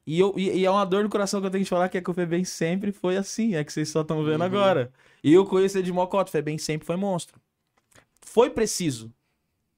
E, 0.06 0.18
eu, 0.18 0.32
e, 0.36 0.48
e 0.60 0.64
é 0.64 0.70
uma 0.70 0.84
dor 0.86 1.04
no 1.04 1.10
coração 1.10 1.40
que 1.42 1.46
eu 1.46 1.50
tenho 1.50 1.62
que 1.62 1.66
te 1.66 1.70
falar 1.70 1.90
que 1.90 1.98
é 1.98 2.00
que 2.00 2.10
o 2.10 2.14
Febem 2.14 2.42
sempre 2.44 2.90
foi 2.90 3.18
assim, 3.18 3.54
é 3.54 3.62
que 3.62 3.70
vocês 3.72 3.90
só 3.90 4.00
estão 4.00 4.24
vendo 4.24 4.40
Uhum. 4.40 4.46
agora. 4.46 4.90
E 5.22 5.30
eu 5.32 5.44
conheço 5.44 5.76
ele 5.76 5.84
de 5.84 5.92
Mocota, 5.92 6.30
o 6.30 6.32
Febem 6.32 6.56
sempre 6.56 6.86
foi 6.86 6.96
monstro. 6.96 7.38
Foi 8.20 8.48
preciso, 8.50 9.12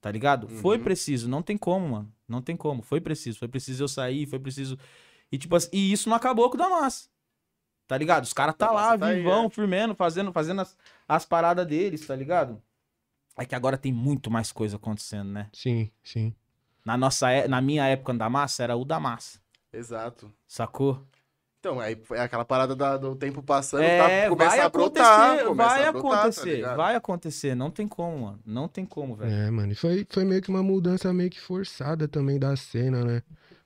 tá 0.07 0.13
ligado? 0.13 0.49
Foi 0.49 0.77
Uhum. 0.79 0.85
preciso, 0.85 1.29
não 1.29 1.43
tem 1.43 1.59
como, 1.59 1.89
mano. 1.89 2.13
Não 2.29 2.41
tem 2.41 2.57
como, 2.57 2.81
foi 2.81 3.01
preciso. 3.01 3.41
Foi 3.41 3.49
preciso 3.49 3.83
eu 3.83 3.89
sair, 3.89 4.25
foi 4.25 4.39
preciso... 4.39 4.79
E 5.33 5.37
tipo 5.37 5.57
assim, 5.57 5.69
e 5.73 5.91
isso 5.91 6.09
não 6.09 6.17
acabou 6.17 6.49
com 6.49 6.55
o 6.55 6.59
Damas. 6.59 7.11
Tá 7.89 7.99
ligado? 7.99 8.23
Os 8.23 8.33
caras 8.33 8.55
tá 8.55 8.71
lá, 8.71 8.97
tá 8.97 9.07
aí, 9.07 9.17
vivão, 9.17 9.47
é. 9.47 9.51
firmando, 9.51 9.97
fazendo, 9.97 10.33
fazendo 10.33 10.61
as, 10.61 10.77
as 11.09 11.25
paradas 11.25 11.67
deles, 11.67 12.07
tá 12.07 12.15
ligado? 12.15 12.63
É 13.37 13.45
que 13.45 13.57
agora 13.57 13.77
tem 13.77 13.93
muito 13.93 14.31
mais 14.31 14.53
coisa 14.53 14.77
acontecendo, 14.77 15.29
né? 15.29 15.51
Sim, 15.53 15.91
sim. 16.05 16.33
Na, 16.85 16.97
nossa, 16.97 17.29
é- 17.33 17.49
na 17.49 17.61
minha 17.61 17.85
época 17.89 18.15
da 18.15 18.31
massa, 18.31 18.63
era 18.63 18.77
o 18.77 18.85
da 18.85 19.01
massa. 19.01 19.41
Exato. 19.73 20.33
Sacou? 20.47 21.05
Então, 21.67 21.81
aí 21.81 22.01
é 22.13 22.21
aquela 22.21 22.45
parada 22.45 22.77
da- 22.77 22.97
do 22.97 23.17
tempo 23.17 23.43
passando, 23.43 23.83
É, 23.83 24.23
tá, 24.23 24.29
começa 24.29 24.51
vai 24.51 24.61
a 24.61 24.67
acontecer, 24.67 25.05
brotar, 25.05 25.45
começa 25.47 25.75
vai 25.75 25.85
a 25.85 25.93
brotar, 25.93 26.11
tá 26.11 26.19
acontecer, 26.29 26.55
ligado? 26.55 26.77
vai 26.77 26.95
acontecer. 26.95 27.55
Não 27.57 27.71
tem 27.73 27.89
como, 27.89 28.19
mano. 28.21 28.39
Não 28.47 28.69
tem 28.69 28.85
como, 28.85 29.17
velho. 29.17 29.33
É, 29.33 29.51
mano. 29.51 29.73
E 29.73 29.75
foi, 29.75 30.07
foi 30.09 30.25
meio 30.25 30.41
que 30.41 30.49
uma 30.49 30.63
mudança 30.63 31.13
meio 31.13 31.29
que 31.29 31.41
forçada 31.41 32.07
também 32.07 32.39
da 32.39 32.55
cena, 32.55 33.05
né? 33.05 33.23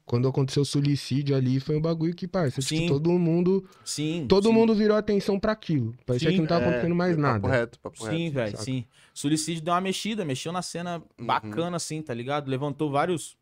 Quando 0.07 0.27
aconteceu 0.27 0.63
o 0.63 0.67
suicídio 0.67 1.37
ali, 1.37 1.61
foi 1.61 1.77
um 1.77 1.81
bagulho 1.81 2.15
que, 2.15 2.27
parça, 2.27 2.61
tipo, 2.63 2.89
todo 2.89 3.11
mundo, 3.11 3.69
Sim. 3.85 4.27
todo 4.27 4.49
sim. 4.49 4.53
mundo 4.55 4.75
virou 4.75 4.97
atenção 4.97 5.39
pra 5.39 5.53
aquilo. 5.53 5.95
Parecia 6.07 6.31
Sim, 6.31 6.37
que 6.37 6.41
não 6.41 6.49
tava 6.49 6.65
É, 6.65 6.67
acontecendo 6.69 6.95
mais 6.97 7.17
papo 7.17 7.23
nada. 7.23 7.49
reto, 7.49 7.79
papo 7.79 8.03
Sim, 8.03 8.31
velho, 8.31 8.57
sim. 8.57 8.85
Suicídio 9.15 9.63
deu 9.63 9.75
uma 9.75 9.81
mexida, 9.81 10.25
mexeu 10.25 10.51
na 10.53 10.63
cena 10.63 11.03
bacana, 11.21 11.77
assim, 11.77 12.01
tá 12.03 12.13
ligado? 12.15 12.49
Levantou 12.49 12.91
vários, 12.91 13.37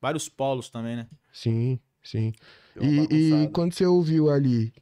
vários 0.00 0.28
polos 0.28 0.68
também, 0.70 0.96
né? 0.96 1.06
Sim, 1.30 1.78
sim. 2.02 2.32
E, 2.80 3.44
e 3.44 3.48
quando 3.50 3.72
você 3.74 3.84
ouviu 3.86 4.30
ali, 4.30 4.72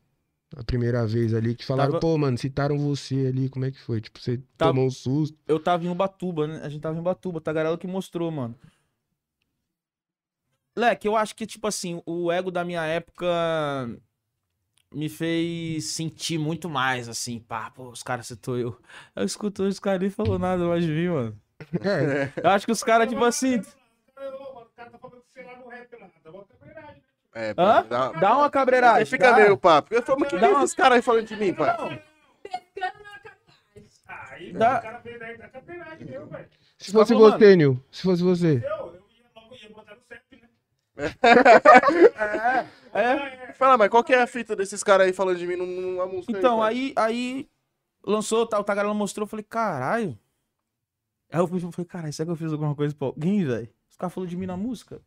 a 0.56 0.62
primeira 0.64 1.06
vez 1.06 1.34
ali, 1.34 1.54
que 1.54 1.64
falaram, 1.64 1.92
Tava- 1.92 2.00
pô, 2.00 2.16
mano, 2.18 2.36
citaram 2.38 2.78
você 2.78 3.26
ali, 3.26 3.48
como 3.48 3.64
é 3.64 3.70
que 3.70 3.80
foi? 3.80 4.00
Tipo, 4.00 4.18
você 4.20 4.38
Tava- 4.56 4.72
tomou 4.72 4.86
um 4.86 4.90
susto. 4.90 5.36
Eu 5.46 5.58
tava 5.60 5.84
em 5.84 5.88
Ubatuba, 5.88 6.46
né? 6.46 6.60
A 6.62 6.68
gente 6.68 6.80
tava 6.82 6.96
em 6.96 7.00
Ubatuba, 7.00 7.40
tá 7.40 7.46
Tagarela 7.52 7.76
que 7.78 7.86
mostrou, 7.86 8.30
mano. 8.30 8.54
Leque, 10.76 11.08
eu 11.08 11.16
acho 11.16 11.34
que, 11.34 11.46
tipo 11.46 11.66
assim, 11.66 12.02
o 12.04 12.30
ego 12.30 12.50
da 12.50 12.62
minha 12.64 12.84
época 12.84 13.26
me 14.92 15.08
fez 15.08 15.86
sentir 15.86 16.38
muito 16.38 16.68
mais, 16.68 17.08
assim, 17.08 17.38
pá, 17.40 17.70
pô, 17.70 17.88
os 17.90 18.02
caras 18.02 18.26
citou 18.26 18.58
eu. 18.58 18.78
Eu 19.14 19.24
escuto 19.24 19.62
os 19.62 19.80
caras 19.80 20.00
nem 20.00 20.10
falou 20.10 20.38
nada 20.38 20.64
mais 20.66 20.84
de 20.84 20.90
mim, 20.92 21.08
mano. 21.08 21.40
É, 21.80 22.30
Eu 22.42 22.50
acho 22.50 22.66
que 22.66 22.72
os 22.72 22.82
caras, 22.84 23.08
tipo 23.08 23.24
assim. 23.24 23.56
O 23.58 24.66
cara 24.76 24.90
tá 24.90 24.98
falando 24.98 25.22
que 25.22 25.32
sei 25.32 25.44
lá 25.44 25.56
no 25.58 25.68
rap 25.68 25.90
lá. 25.98 26.10
Uma 26.30 26.44
cabreiragem. 26.44 26.75
É, 27.38 27.50
Hã? 27.58 27.84
dá, 27.86 28.12
Dá 28.12 28.36
uma 28.38 28.48
cabreiragem. 28.50 29.00
Aí 29.00 29.04
fica 29.04 29.30
dá. 29.30 29.36
meio 29.36 29.58
papo. 29.58 29.92
Eu 29.92 30.02
falo, 30.02 30.20
mas 30.20 30.30
que 30.30 30.38
Dá 30.38 30.46
é 30.46 30.50
uma- 30.50 30.64
esses 30.64 30.74
caras 30.74 30.96
aí 30.96 31.02
falando 31.02 31.26
de 31.26 31.36
mim, 31.36 31.52
pai? 31.52 32.02
Aí 34.30 34.52
Dá- 34.54 34.78
o 34.78 34.82
cara 34.82 34.98
veio 34.98 35.18
daí 35.18 35.36
da 35.36 35.48
cabreiragem 35.48 36.06
meu, 36.06 36.26
velho. 36.26 36.48
se 36.78 36.92
fosse 36.92 37.12
falando. 37.14 37.38
você, 37.38 37.56
Nil, 37.56 37.84
se 37.90 38.02
fosse 38.02 38.22
você. 38.22 38.46
Eu, 38.46 38.52
eu 38.52 39.04
ia 39.10 39.26
logo 39.34 39.54
ia 39.54 39.68
botar 39.70 39.94
no 39.96 40.00
CEP, 40.08 40.40
né? 40.40 40.48
É. 42.96 43.52
Fala, 43.52 43.76
mas 43.76 43.90
qual 43.90 44.02
que 44.02 44.14
é 44.14 44.22
a 44.22 44.26
fita 44.26 44.56
desses 44.56 44.82
caras 44.82 45.06
aí 45.06 45.12
falando 45.12 45.36
de 45.36 45.46
mim 45.46 45.56
num- 45.56 45.66
numa 45.66 46.06
música 46.06 46.32
Então, 46.32 46.58
pai? 46.60 46.72
aí, 46.72 46.92
aí 46.96 47.48
lançou, 48.02 48.46
tá, 48.46 48.58
o 48.58 48.64
Tagarela 48.64 48.94
mostrou, 48.94 49.24
eu 49.24 49.28
falei, 49.28 49.44
caralho. 49.44 50.18
Aí 51.30 51.38
eu 51.40 51.46
falei, 51.46 51.84
caralho, 51.86 52.12
será 52.14 52.24
que 52.26 52.32
eu 52.32 52.36
fiz 52.36 52.50
alguma 52.52 52.74
coisa 52.74 52.94
pra 52.94 53.08
alguém, 53.08 53.44
velho? 53.44 53.68
Os 53.90 53.96
caras 53.96 54.14
falaram 54.14 54.30
de 54.30 54.36
mim 54.38 54.46
na 54.46 54.56
música. 54.56 55.02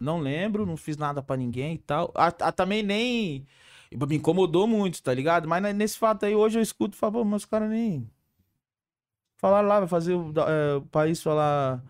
Não 0.00 0.18
lembro, 0.18 0.66
não 0.66 0.76
fiz 0.76 0.96
nada 0.96 1.22
pra 1.22 1.36
ninguém 1.36 1.74
e 1.74 1.78
tal. 1.78 2.12
Ah, 2.14 2.32
ah, 2.40 2.52
também 2.52 2.82
nem. 2.82 3.46
Me 4.08 4.16
incomodou 4.16 4.66
muito, 4.66 5.02
tá 5.02 5.12
ligado? 5.14 5.48
Mas 5.48 5.62
ne- 5.62 5.72
nesse 5.72 5.98
fato 5.98 6.26
aí, 6.26 6.34
hoje 6.34 6.58
eu 6.58 6.62
escuto 6.62 6.96
e 6.96 6.98
falo, 6.98 7.12
pô, 7.14 7.24
mas 7.24 7.42
os 7.42 7.46
caras 7.46 7.70
nem. 7.70 8.08
Falaram 9.38 9.68
lá, 9.68 9.80
vai 9.80 9.88
fazer 9.88 10.14
o, 10.14 10.32
é, 10.40 10.76
o 10.76 10.82
país 10.82 11.22
falar 11.22 11.82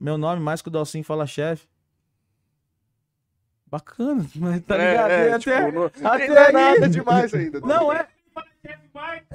meu 0.00 0.18
nome 0.18 0.40
mais 0.42 0.62
que 0.62 0.68
o 0.68 0.70
Dalcinho 0.70 1.04
fala 1.04 1.26
chefe. 1.26 1.66
Bacana, 3.66 4.24
mas 4.36 4.62
tá 4.64 4.76
É, 4.76 4.90
ligado? 4.90 5.10
é, 5.10 5.32
até 5.32 5.38
tipo, 5.38 5.72
não- 5.72 5.90
até 6.08 6.28
não 6.28 6.36
é 6.38 6.52
nada 6.52 6.88
demais 6.88 7.34
ainda. 7.34 7.60
tá 7.60 7.66
Não, 7.66 7.90
ligado? 7.90 8.00
é. 8.00 8.15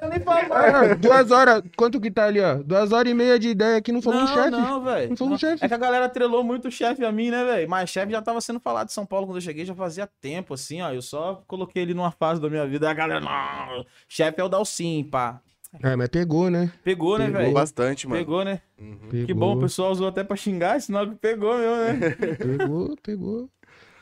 Eu 0.02 0.10
nem 0.10 0.20
falo 0.20 0.54
Ah, 0.54 0.96
duas 0.96 1.32
horas, 1.32 1.64
quanto 1.78 2.00
que 2.02 2.10
tá 2.10 2.26
ali, 2.26 2.40
ó? 2.42 2.56
Duas 2.56 2.92
horas 2.92 3.12
e 3.12 3.14
meia 3.16 3.38
de 3.38 3.50
ideia 3.50 3.78
aqui, 3.78 3.92
não 3.92 4.02
falou 4.02 4.20
um 4.22 4.26
Não, 4.26 4.34
chefe. 4.34 4.50
não, 4.50 4.84
velho. 4.84 5.10
Não 5.10 5.18
falou 5.18 5.34
um 5.34 5.38
chefe. 5.38 5.64
É 5.64 5.68
que 5.68 5.74
a 5.74 5.78
galera 5.78 6.06
atrelou 6.06 6.44
muito 6.44 6.68
o 6.68 6.72
chefe 6.72 7.06
a 7.06 7.12
mim, 7.12 7.30
né, 7.30 7.44
velho? 7.46 7.70
Mas 7.70 7.90
chefe 7.90 8.12
já 8.12 8.22
tava 8.22 8.42
sendo 8.42 8.60
falado 8.60 8.88
de 8.88 8.94
São 8.94 9.06
Paulo 9.06 9.28
quando 9.28 9.38
eu 9.38 9.42
cheguei, 9.42 9.64
já 9.66 9.76
fazia 9.76 10.08
tempo, 10.20 10.54
assim, 10.54 10.82
ó. 10.82 10.92
Eu 10.92 11.02
só 11.02 11.44
coloquei 11.48 11.84
ele 11.84 11.94
numa 11.94 12.12
fase 12.12 12.42
da 12.42 12.50
minha 12.50 12.66
vida. 12.68 12.90
A 12.90 12.94
galera, 12.94 13.20
não, 13.22 13.86
chefe 14.08 14.42
é 14.42 14.44
o 14.44 14.50
Dalcin, 14.50 15.04
pá. 15.04 15.40
É, 15.82 15.96
mas 15.96 16.10
pegou, 16.10 16.50
né? 16.50 16.70
Pegou, 16.84 17.18
né, 17.18 17.28
Pegou 17.28 17.42
velho? 17.42 17.54
Bastante, 17.54 18.06
mano. 18.08 18.20
Pegou, 18.20 18.44
né? 18.44 18.62
Uhum. 18.78 18.98
Pegou, 19.10 19.26
Que 19.28 19.34
bom, 19.34 19.56
o 19.56 19.60
pessoal 19.62 19.92
usou 19.92 20.08
até 20.08 20.22
pra 20.22 20.36
xingar, 20.36 20.82
sinal 20.82 21.08
que 21.08 21.16
pegou 21.16 21.58
mesmo, 21.58 21.76
né? 21.78 22.10
Pegou, 22.36 22.98
pegou. 23.02 23.50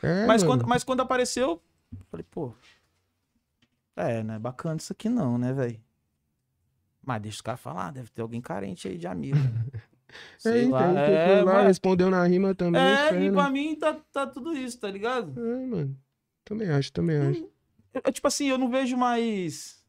É, 0.02 0.26
mas, 0.26 0.42
mano. 0.42 0.54
quando, 0.56 0.68
mas 0.68 0.82
quando 0.82 1.00
apareceu, 1.00 1.60
falei, 2.10 2.26
pô. 2.28 2.52
É, 4.00 4.22
não 4.22 4.34
é 4.34 4.38
bacana 4.38 4.76
isso 4.78 4.92
aqui 4.92 5.08
não, 5.08 5.36
né, 5.38 5.52
velho? 5.52 5.80
Mas 7.04 7.22
deixa 7.22 7.36
os 7.36 7.40
caras 7.42 7.60
falar, 7.60 7.90
deve 7.92 8.10
ter 8.10 8.22
alguém 8.22 8.40
carente 8.40 8.88
aí 8.88 8.96
de 8.98 9.06
amigo. 9.06 9.36
É 10.12 10.38
Sei 10.38 10.62
isso 10.62 10.70
lá, 10.72 10.88
aí, 10.90 10.96
é, 10.96 11.26
foi 11.28 11.42
lá, 11.44 11.52
mas- 11.54 11.66
respondeu 11.68 12.10
na 12.10 12.24
rima 12.26 12.52
também. 12.52 12.82
é, 12.82 13.10
fé, 13.10 13.22
e 13.22 13.30
né? 13.30 13.32
pra 13.32 13.48
mim 13.48 13.76
tá, 13.76 13.94
tá 14.12 14.26
tudo 14.26 14.52
isso, 14.52 14.80
tá 14.80 14.90
ligado? 14.90 15.30
É, 15.40 15.66
mano. 15.66 15.96
Também 16.44 16.68
acho, 16.68 16.92
também 16.92 17.16
acho. 17.16 17.48
Eu- 17.94 18.02
eu, 18.04 18.12
tipo 18.12 18.26
assim, 18.26 18.46
eu 18.48 18.58
não 18.58 18.68
vejo 18.68 18.96
mais. 18.96 19.80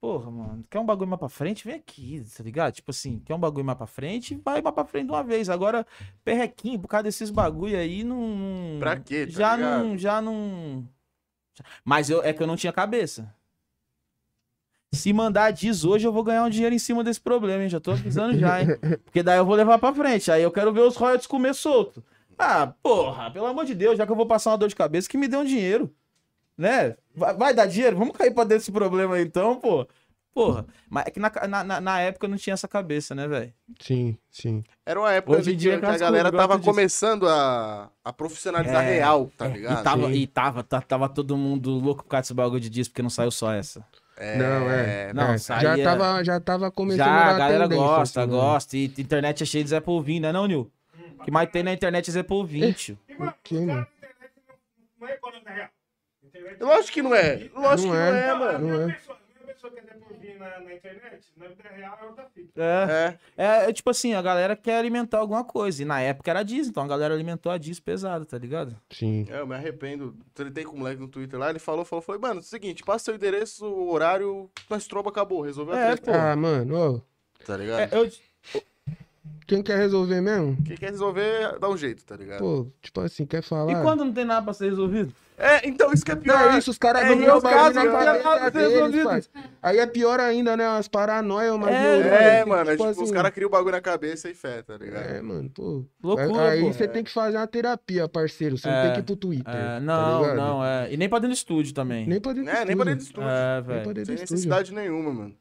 Porra, 0.00 0.30
mano, 0.30 0.64
quer 0.70 0.78
um 0.78 0.86
bagulho 0.86 1.10
mais 1.10 1.18
pra 1.18 1.28
frente? 1.28 1.64
Vem 1.66 1.74
aqui, 1.74 2.24
tá 2.36 2.44
ligado? 2.44 2.72
Tipo 2.74 2.92
assim, 2.92 3.18
quer 3.18 3.34
um 3.34 3.40
bagulho 3.40 3.64
mais 3.64 3.76
pra 3.76 3.88
frente? 3.88 4.40
Vai 4.44 4.62
mais 4.62 4.72
pra 4.72 4.84
frente 4.84 5.06
de 5.06 5.10
uma 5.12 5.24
vez. 5.24 5.48
Agora, 5.50 5.84
perrequinho, 6.24 6.78
por 6.78 6.86
causa 6.86 7.02
desses 7.02 7.30
bagulho 7.32 7.76
aí, 7.76 8.04
não. 8.04 8.20
não- 8.36 8.78
Pra 8.78 9.00
quê, 9.00 9.26
tá 9.26 9.32
já 9.32 9.56
ligado? 9.56 9.84
não. 9.84 9.98
Já 9.98 10.22
não. 10.22 10.88
Mas 11.84 12.10
eu, 12.10 12.22
é 12.22 12.32
que 12.32 12.42
eu 12.42 12.46
não 12.46 12.56
tinha 12.56 12.72
cabeça. 12.72 13.32
Se 14.92 15.12
mandar 15.12 15.50
diz 15.50 15.84
hoje, 15.84 16.06
eu 16.06 16.12
vou 16.12 16.24
ganhar 16.24 16.44
um 16.44 16.50
dinheiro 16.50 16.74
em 16.74 16.78
cima 16.78 17.04
desse 17.04 17.20
problema, 17.20 17.62
hein? 17.62 17.68
Já 17.68 17.78
tô 17.78 17.90
avisando 17.90 18.38
já, 18.38 18.62
hein? 18.62 18.68
Porque 19.04 19.22
daí 19.22 19.38
eu 19.38 19.44
vou 19.44 19.54
levar 19.54 19.78
pra 19.78 19.92
frente. 19.92 20.30
Aí 20.30 20.42
eu 20.42 20.50
quero 20.50 20.72
ver 20.72 20.80
os 20.80 20.96
royalties 20.96 21.26
comer 21.26 21.54
solto. 21.54 22.02
Ah, 22.38 22.72
porra, 22.82 23.30
pelo 23.30 23.46
amor 23.46 23.66
de 23.66 23.74
Deus, 23.74 23.98
já 23.98 24.06
que 24.06 24.12
eu 24.12 24.16
vou 24.16 24.26
passar 24.26 24.50
uma 24.50 24.58
dor 24.58 24.68
de 24.68 24.76
cabeça, 24.76 25.08
que 25.08 25.18
me 25.18 25.28
dê 25.28 25.36
um 25.36 25.44
dinheiro. 25.44 25.92
Né? 26.56 26.96
Vai, 27.14 27.34
vai 27.34 27.54
dar 27.54 27.66
dinheiro? 27.66 27.96
Vamos 27.96 28.16
cair 28.16 28.32
pra 28.32 28.44
dentro 28.44 28.58
desse 28.58 28.72
problema 28.72 29.16
aí, 29.16 29.22
então, 29.22 29.56
pô. 29.56 29.86
Porra. 30.38 30.66
Mas 30.88 31.06
é 31.06 31.10
que 31.10 31.18
na, 31.18 31.32
na, 31.64 31.80
na- 31.80 32.00
época 32.00 32.28
não 32.28 32.36
tinha 32.36 32.54
essa 32.54 32.68
cabeça, 32.68 33.12
né, 33.14 33.26
velho? 33.26 33.52
Sim, 33.80 34.16
sim. 34.30 34.62
Era 34.86 35.00
uma 35.00 35.12
época 35.12 35.36
Hoje 35.38 35.52
em 35.52 35.56
dia 35.56 35.74
que, 35.74 35.80
que 35.80 35.86
a 35.86 35.98
galera 35.98 36.30
tava 36.30 36.56
disso. 36.56 36.70
começando 36.70 37.26
a, 37.28 37.90
a 38.04 38.12
profissionalizar 38.12 38.84
É, 38.84 38.94
real, 38.94 39.30
tá 39.36 39.46
É, 39.46 39.48
ligado? 39.48 39.80
E 39.80 39.82
tava, 39.82 40.10
e 40.12 40.26
tava, 40.28 40.62
tava 40.62 41.08
todo 41.08 41.36
mundo 41.36 41.70
louco 41.72 42.04
por 42.04 42.08
causa 42.10 42.22
desse 42.22 42.34
bagulho 42.34 42.60
de 42.60 42.70
disco, 42.70 42.92
porque 42.92 43.02
não 43.02 43.10
saiu 43.10 43.32
só 43.32 43.52
essa. 43.52 43.84
Não, 44.36 44.70
é. 44.70 45.12
Não, 45.12 45.32
é. 45.32 45.38
saía- 45.38 45.76
já, 45.76 45.82
tava, 45.84 46.24
já 46.24 46.40
tava 46.40 46.70
começando 46.70 46.98
Já, 47.06 47.30
a 47.34 47.38
galera 47.38 47.66
gosta, 47.66 48.20
assim, 48.22 48.30
né? 48.30 48.36
gosta. 48.36 48.76
E 48.76 48.94
a 48.96 49.00
internet 49.00 49.42
é 49.42 49.46
cheia 49.46 49.64
de 49.64 49.70
Zé 49.70 49.80
Polvinho, 49.80 50.22
né, 50.22 50.32
não, 50.32 50.46
Nil? 50.46 50.70
O 51.20 51.24
que 51.24 51.30
mais 51.32 51.50
tem 51.50 51.62
na 51.64 51.72
internet 51.72 52.08
é 52.08 52.12
Zé 52.12 52.22
Polvinho, 52.22 52.72
tio. 52.74 52.96
Que, 53.42 53.60
mano? 53.60 53.86
Não 55.00 55.08
é 55.08 55.12
economia 55.14 55.50
real. 55.52 55.68
Lógico 56.60 56.92
que 56.92 57.02
não 57.02 57.14
é. 57.14 57.48
Lógico 57.56 57.88
Não 57.92 57.94
que 57.94 58.10
não 58.10 58.16
é. 58.16 58.28
é, 58.28 58.34
mano. 58.34 58.68
Não 58.68 58.88
é. 58.90 58.98
Pessoa, 59.58 59.72
não 59.72 59.82
pessoa 59.82 59.98
que 59.98 59.98
por 59.98 60.16
vir 60.16 60.38
na, 60.38 60.60
na 60.60 60.72
internet, 60.72 61.26
na 61.36 61.48
vida 61.48 61.68
real 61.68 61.98
é 62.00 62.04
outra 62.06 62.24
fita. 62.34 62.62
É. 62.62 63.18
É. 63.36 63.44
É, 63.44 63.70
é 63.70 63.72
tipo 63.72 63.90
assim, 63.90 64.14
a 64.14 64.22
galera 64.22 64.56
quer 64.56 64.78
alimentar 64.78 65.18
alguma 65.18 65.44
coisa. 65.44 65.82
E 65.82 65.84
na 65.84 66.00
época 66.00 66.30
era 66.30 66.42
Diz, 66.42 66.68
então 66.68 66.82
a 66.82 66.86
galera 66.88 67.14
alimentou 67.14 67.50
a 67.50 67.58
Diz 67.58 67.80
pesado, 67.80 68.24
tá 68.24 68.38
ligado? 68.38 68.76
Sim. 68.90 69.26
É, 69.28 69.40
eu 69.40 69.46
me 69.46 69.54
arrependo. 69.54 70.16
Tretei 70.32 70.64
com 70.64 70.76
o 70.76 70.78
moleque 70.78 71.00
no 71.00 71.08
Twitter 71.08 71.38
lá, 71.38 71.50
ele 71.50 71.58
falou, 71.58 71.84
falou, 71.84 72.02
falei, 72.02 72.20
mano, 72.20 72.36
é 72.36 72.42
o 72.42 72.44
seguinte, 72.44 72.84
passa 72.84 73.06
seu 73.06 73.14
endereço, 73.14 73.66
o 73.66 73.92
horário, 73.92 74.50
nós 74.70 74.86
tromba, 74.86 75.10
acabou, 75.10 75.40
resolveu 75.42 75.74
a 75.74 75.78
É, 75.80 75.96
treta. 75.96 76.32
Ah, 76.32 76.36
mano, 76.36 76.76
ó. 76.76 77.44
tá 77.44 77.56
ligado? 77.56 77.80
É, 77.80 77.88
eu, 77.98 78.10
Quem 79.46 79.62
quer 79.62 79.78
resolver 79.78 80.20
mesmo? 80.20 80.56
Quem 80.64 80.76
quer 80.76 80.90
resolver, 80.90 81.58
dá 81.58 81.68
um 81.70 81.76
jeito, 81.76 82.04
tá 82.04 82.14
ligado? 82.16 82.38
Pô, 82.40 82.66
tipo 82.82 83.00
assim, 83.00 83.24
quer 83.24 83.38
E 83.38 83.42
falar? 83.42 83.82
quando 83.82 84.04
não 84.04 84.12
tem 84.12 84.24
nada 84.24 84.42
pra 84.42 84.52
ser 84.52 84.68
resolvido? 84.68 85.12
É, 85.40 85.66
então 85.68 85.92
isso 85.92 86.04
que 86.04 86.10
é 86.10 86.14
Não, 86.16 86.22
pior. 86.22 86.52
é 86.54 86.58
isso, 86.58 86.70
os 86.70 86.76
caras 86.78 87.02
É, 87.02 87.04
não 87.06 87.12
em 87.14 87.18
viram 87.20 87.28
o 87.30 87.32
meus 87.34 87.42
bagulho 87.44 87.60
casos, 87.62 87.74
na 87.76 87.84
eu 87.84 87.92
já 87.92 88.04
cabeça 88.04 88.22
tava 88.24 88.50
deles, 88.50 88.72
resolvido. 88.72 89.28
Aí 89.62 89.78
é 89.78 89.86
pior 89.86 90.18
ainda, 90.20 90.56
né? 90.56 90.68
Umas 90.68 90.88
paranoias, 90.88 91.54
umas 91.54 91.70
É, 91.70 91.80
neuroses, 91.80 92.06
É, 92.12 92.40
assim, 92.40 92.50
mano, 92.50 92.60
é 92.70 92.72
tipo 92.72 92.88
tipo, 92.88 92.90
os 93.02 93.02
assim. 93.08 93.12
caras 93.14 93.30
criam 93.30 93.46
o 93.46 93.50
bagulho 93.50 93.70
na 93.72 93.80
cabeça 93.80 94.28
e 94.28 94.34
fé, 94.34 94.62
tá 94.62 94.76
ligado? 94.76 95.08
É, 95.08 95.22
mano, 95.22 95.48
pô. 95.48 95.84
Loucura, 96.02 96.50
aí 96.50 96.62
você 96.64 96.88
tem 96.88 97.04
que 97.04 97.10
fazer 97.12 97.36
uma 97.36 97.46
terapia, 97.46 98.08
parceiro. 98.08 98.58
Você 98.58 98.68
É, 98.68 98.72
não 98.74 98.82
tem 98.82 98.92
que 98.94 98.98
ir 99.00 99.02
pro 99.04 99.16
Twitter. 99.16 99.54
É, 99.54 99.74
tá 99.74 99.80
não, 99.80 100.20
ligado? 100.22 100.36
não, 100.36 100.64
é. 100.64 100.92
E 100.92 100.96
nem 100.96 101.08
pra 101.08 101.18
dentro 101.20 101.34
do 101.34 101.38
estúdio 101.38 101.72
também. 101.72 102.04
Nem 102.06 102.20
pra 102.20 102.32
dentro 102.32 102.50
É, 102.50 102.60
do 102.60 102.66
nem 102.66 102.76
pra 102.76 102.84
dentro 102.84 103.04
estúdio. 103.04 103.22
do 103.22 103.28
estúdio. 103.30 103.30
É, 103.30 103.54
Nem 103.54 103.64
pra 103.64 103.74
velho. 103.74 103.94
dentro 103.94 104.06
Sem 104.06 104.14
do 104.16 104.18
estúdio. 104.24 104.34
necessidade 104.34 104.74
nenhuma, 104.74 105.12
mano. 105.12 105.34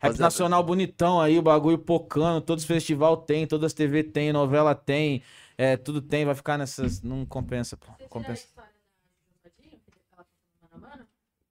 Rap 0.00 0.18
nacional 0.18 0.62
bonitão 0.62 1.20
aí, 1.20 1.38
o 1.38 1.42
bagulho 1.42 1.78
pocando, 1.78 2.40
todos 2.44 2.64
os 2.64 2.68
festival 2.68 3.16
tem, 3.16 3.46
todas 3.46 3.66
as 3.66 3.72
TV 3.72 4.04
tem, 4.04 4.32
novela 4.32 4.74
tem, 4.74 5.22
é, 5.56 5.76
tudo 5.76 6.02
tem, 6.02 6.24
vai 6.24 6.34
ficar 6.34 6.58
nessas. 6.58 7.00
Não 7.02 7.24
compensa, 7.24 7.76
pô. 7.76 7.86
Compensa. 8.08 8.46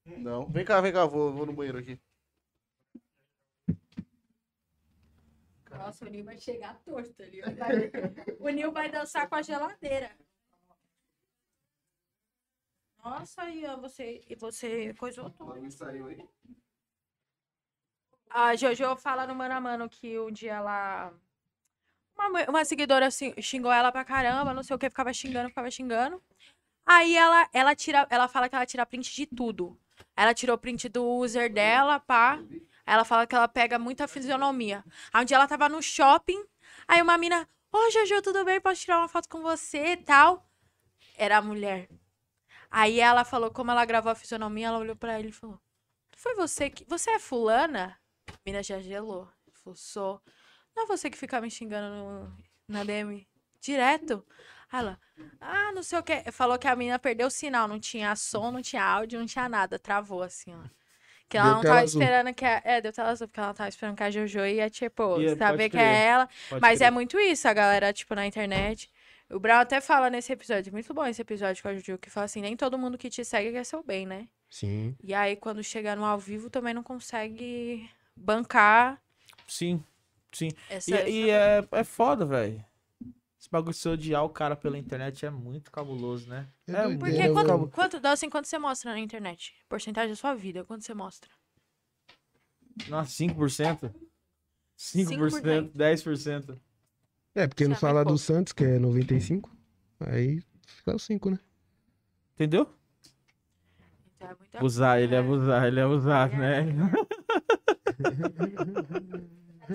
Não. 0.06 0.46
Vem 0.48 0.64
cá, 0.64 0.80
vem 0.80 0.94
cá, 0.94 1.06
vou, 1.06 1.34
vou 1.34 1.46
no 1.46 1.54
banheiro 1.54 1.80
aqui. 1.80 2.00
Nossa, 5.72 6.06
o 6.06 6.10
Nil 6.10 6.24
vai 6.24 6.38
chegar 6.38 6.80
torto 6.86 7.22
ali. 7.22 7.42
Vai- 7.42 7.92
O 8.40 8.50
Nil 8.50 8.72
vai 8.72 8.90
dançar 8.90 9.28
com 9.28 9.36
a 9.36 9.42
geladeira. 9.42 10.12
Nossa, 13.04 13.42
aí, 13.44 13.66
ó, 13.66 13.78
você, 13.78 14.22
e 14.28 14.36
você 14.36 14.94
coisou 14.94 15.30
tudo. 15.30 15.70
saiu 15.72 16.08
aí? 16.08 16.28
A 18.36 18.54
Jojo 18.54 18.98
fala 18.98 19.26
no 19.26 19.34
Mano 19.34 19.54
a 19.54 19.62
Mano 19.62 19.90
que 19.90 20.20
um 20.20 20.30
dia 20.30 20.56
ela. 20.56 21.14
Uma, 22.18 22.50
uma 22.50 22.66
seguidora 22.66 23.08
xingou 23.10 23.72
ela 23.72 23.94
pra 23.94 24.04
caramba, 24.04 24.54
não 24.54 24.62
sei 24.62 24.76
o 24.76 24.80
que, 24.80 24.90
ficava 24.90 25.14
xingando, 25.14 25.48
ficava 25.48 25.72
xingando. 25.72 26.22
Aí 26.86 27.16
ela, 27.16 27.50
ela 27.54 27.74
tira, 27.74 28.06
ela 28.10 28.28
fala 28.28 28.50
que 28.50 28.56
ela 28.56 28.66
tira 28.66 28.86
print 28.86 29.16
de 29.16 29.26
tudo. 29.26 29.80
Ela 30.18 30.34
tirou 30.34 30.58
print 30.58 30.90
do 30.90 31.06
user 31.06 31.52
dela, 31.52 31.98
pá. 31.98 32.38
Ela 32.86 33.06
fala 33.06 33.26
que 33.26 33.34
ela 33.34 33.48
pega 33.48 33.80
muita 33.80 34.06
fisionomia. 34.06 34.84
Aí 35.14 35.22
um 35.22 35.26
dia 35.26 35.38
ela 35.38 35.48
tava 35.48 35.70
no 35.70 35.82
shopping, 35.82 36.44
aí 36.90 37.02
uma 37.02 37.18
mina, 37.18 37.48
ô 37.72 37.90
Jojo, 37.90 38.22
tudo 38.22 38.44
bem? 38.44 38.60
Posso 38.60 38.82
tirar 38.82 38.98
uma 38.98 39.08
foto 39.08 39.30
com 39.30 39.42
você 39.42 39.94
e 39.94 39.98
tal? 39.98 40.46
Era 41.18 41.38
a 41.38 41.42
mulher. 41.42 41.88
Aí 42.70 43.00
ela 43.00 43.24
falou, 43.24 43.50
como 43.50 43.72
ela 43.72 43.86
gravou 43.86 44.12
a 44.12 44.16
fisionomia, 44.16 44.68
ela 44.68 44.80
olhou 44.80 44.96
pra 44.98 45.18
ele 45.18 45.30
e 45.30 45.32
falou: 45.32 45.58
Foi 46.18 46.36
você 46.36 46.70
que. 46.70 46.84
Você 46.86 47.12
é 47.12 47.20
fulana? 47.20 47.98
A 48.28 48.38
mina 48.46 48.62
já 48.64 48.80
gelou. 48.80 49.28
Falou, 49.52 49.76
sou. 49.76 50.22
Não 50.76 50.84
é 50.84 50.88
você 50.88 51.10
que 51.10 51.18
fica 51.18 51.40
me 51.42 51.50
xingando 51.50 51.96
no, 51.96 52.38
na 52.68 52.84
DM 52.84 53.26
direto? 53.62 54.26
Aí 54.72 54.80
ela, 54.80 55.00
ah, 55.40 55.72
não 55.74 55.84
sei 55.84 56.00
o 56.00 56.04
que. 56.04 56.32
Falou 56.32 56.58
que 56.60 56.68
a 56.68 56.76
mina 56.76 57.00
perdeu 57.00 57.28
o 57.28 57.32
sinal, 57.32 57.68
não 57.68 57.80
tinha 57.80 58.16
som, 58.16 58.52
não 58.52 58.62
tinha 58.62 58.84
áudio, 58.84 59.20
não 59.20 59.26
tinha 59.26 59.48
nada. 59.48 59.80
Travou 59.80 60.22
assim, 60.22 60.54
ó. 60.54 60.60
Que 61.28 61.38
ela 61.38 61.48
Deu 61.48 61.56
não 61.56 61.64
tava 61.64 61.82
azul. 61.82 62.02
esperando 62.02 62.34
que 62.34 62.46
a. 62.46 62.62
É, 62.64 62.82
deu 62.82 62.94
tela 62.94 63.10
azul, 63.10 63.28
porque 63.28 63.40
ela 63.40 63.54
tava 63.54 63.70
esperando 63.70 63.96
que 63.98 64.04
a 64.04 64.12
Jojo 64.12 64.46
ia, 64.46 64.70
tipo, 64.70 65.20
Ia, 65.20 65.36
saber 65.36 65.70
que 65.70 65.78
é 65.78 66.06
ela. 66.06 66.30
Pode 66.50 66.62
Mas 66.62 66.80
crer. 66.80 66.88
é 66.88 66.92
muito 66.92 67.20
isso, 67.20 67.48
a 67.48 67.54
galera, 67.54 67.92
tipo, 67.94 68.14
na 68.14 68.28
internet. 68.28 68.92
O 69.30 69.40
Brown 69.40 69.60
até 69.60 69.82
fala 69.82 70.08
nesse 70.10 70.32
episódio, 70.32 70.72
muito 70.72 70.94
bom 70.94 71.04
esse 71.08 71.20
episódio 71.22 71.64
com 71.64 71.70
a 71.70 71.74
Juju, 71.74 71.98
que 71.98 72.12
fala 72.12 72.26
assim, 72.26 72.42
nem 72.42 72.56
todo 72.56 72.78
mundo 72.78 72.96
que 72.96 73.10
te 73.10 73.26
segue 73.26 73.52
quer 73.52 73.64
seu 73.64 73.82
bem, 73.84 74.06
né? 74.06 74.28
Sim. 74.52 74.96
E 75.04 75.16
aí, 75.16 75.36
quando 75.36 75.64
chega 75.64 75.96
no 75.96 76.06
ao 76.06 76.20
vivo, 76.20 76.48
também 76.48 76.76
não 76.76 76.84
consegue 76.84 77.90
bancar 78.18 79.02
Sim, 79.48 79.84
sim. 80.32 80.50
essa... 80.70 81.08
E, 81.08 81.26
e 81.26 81.30
é, 81.30 81.68
é 81.72 81.84
foda, 81.84 82.26
velho. 82.26 82.64
Esse 83.40 83.50
bagulho 83.52 83.74
de 83.74 83.80
você 83.80 83.90
odiar 83.90 84.24
o 84.24 84.30
cara 84.30 84.56
pela 84.56 84.78
internet 84.78 85.24
é 85.26 85.30
muito 85.30 85.72
cabuloso, 85.72 86.28
né? 86.28 86.48
É 86.68 86.74
É, 86.74 86.98
Porque 86.98 87.12
É, 87.16 87.30
quanto, 87.32 87.50
eu- 87.50 87.68
quanto, 87.68 88.00
dá 88.00 88.12
assim, 88.12 88.30
quanto 88.30 88.48
você 88.48 88.58
mostra 88.58 88.92
na 88.92 89.00
internet? 89.00 89.54
Porcentagem 89.70 90.10
da 90.10 90.16
sua 90.16 90.34
vida, 90.34 90.64
quanto 90.66 90.84
você 90.84 90.94
mostra? 90.96 91.30
Nossa, 92.88 93.12
5%? 93.12 93.94
5%, 94.76 95.72
10%. 95.78 96.60
É, 97.36 97.48
porque 97.48 97.68
não 97.68 97.76
é 97.76 97.80
fala 97.80 98.04
muito 98.04 98.08
do 98.08 98.10
pouco. 98.14 98.20
Santos, 98.20 98.52
que 98.54 98.64
é 98.64 98.80
95. 98.80 99.56
Aí 100.00 100.42
fica 100.66 100.96
os 100.96 101.04
5, 101.04 101.30
né? 101.30 101.40
Entendeu? 102.34 102.68
Então 104.16 104.30
é 104.30 104.36
muita 104.36 104.58
Abusar, 104.58 105.00
ele 105.00 105.16
é 105.16 105.20
abusar, 105.20 105.66
ele 105.68 105.80
é 105.80 105.84
abusar, 105.84 106.30
né? 106.36 106.64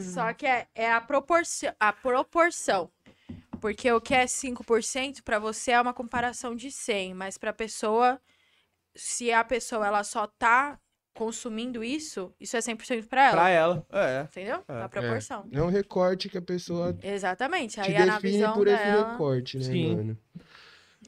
Só 0.00 0.32
que 0.32 0.46
é, 0.46 0.66
é 0.74 0.92
a, 0.92 1.00
proporção, 1.00 1.72
a 1.78 1.92
proporção. 1.92 2.90
Porque 3.60 3.90
o 3.92 4.00
que 4.00 4.14
é 4.14 4.24
5% 4.24 5.22
pra 5.22 5.38
você 5.38 5.72
é 5.72 5.80
uma 5.80 5.92
comparação 5.92 6.56
de 6.56 6.70
100, 6.70 7.14
mas 7.14 7.36
pra 7.36 7.52
pessoa, 7.52 8.20
se 8.94 9.32
a 9.32 9.44
pessoa 9.44 9.86
ela 9.86 10.02
só 10.02 10.26
tá 10.26 10.78
consumindo 11.12 11.84
isso, 11.84 12.32
isso 12.40 12.56
é 12.56 12.60
100% 12.60 13.06
pra 13.06 13.24
ela. 13.24 13.32
Pra 13.32 13.48
ela, 13.50 13.86
é. 13.92 14.22
Entendeu? 14.22 14.64
É. 14.66 14.82
a 14.82 14.88
proporção. 14.88 15.46
É 15.52 15.62
um 15.62 15.68
recorte 15.68 16.28
que 16.28 16.38
a 16.38 16.42
pessoa 16.42 16.94
te 16.94 17.06
Exatamente. 17.06 17.78
Aí 17.80 17.94
é 17.94 18.06
na 18.06 18.18
visão 18.18 18.54
por 18.54 18.66
esse 18.66 18.82
dela. 18.82 19.12
recorte, 19.12 19.58
né, 19.58 19.64
Sim. 19.64 19.96
mano? 19.96 20.18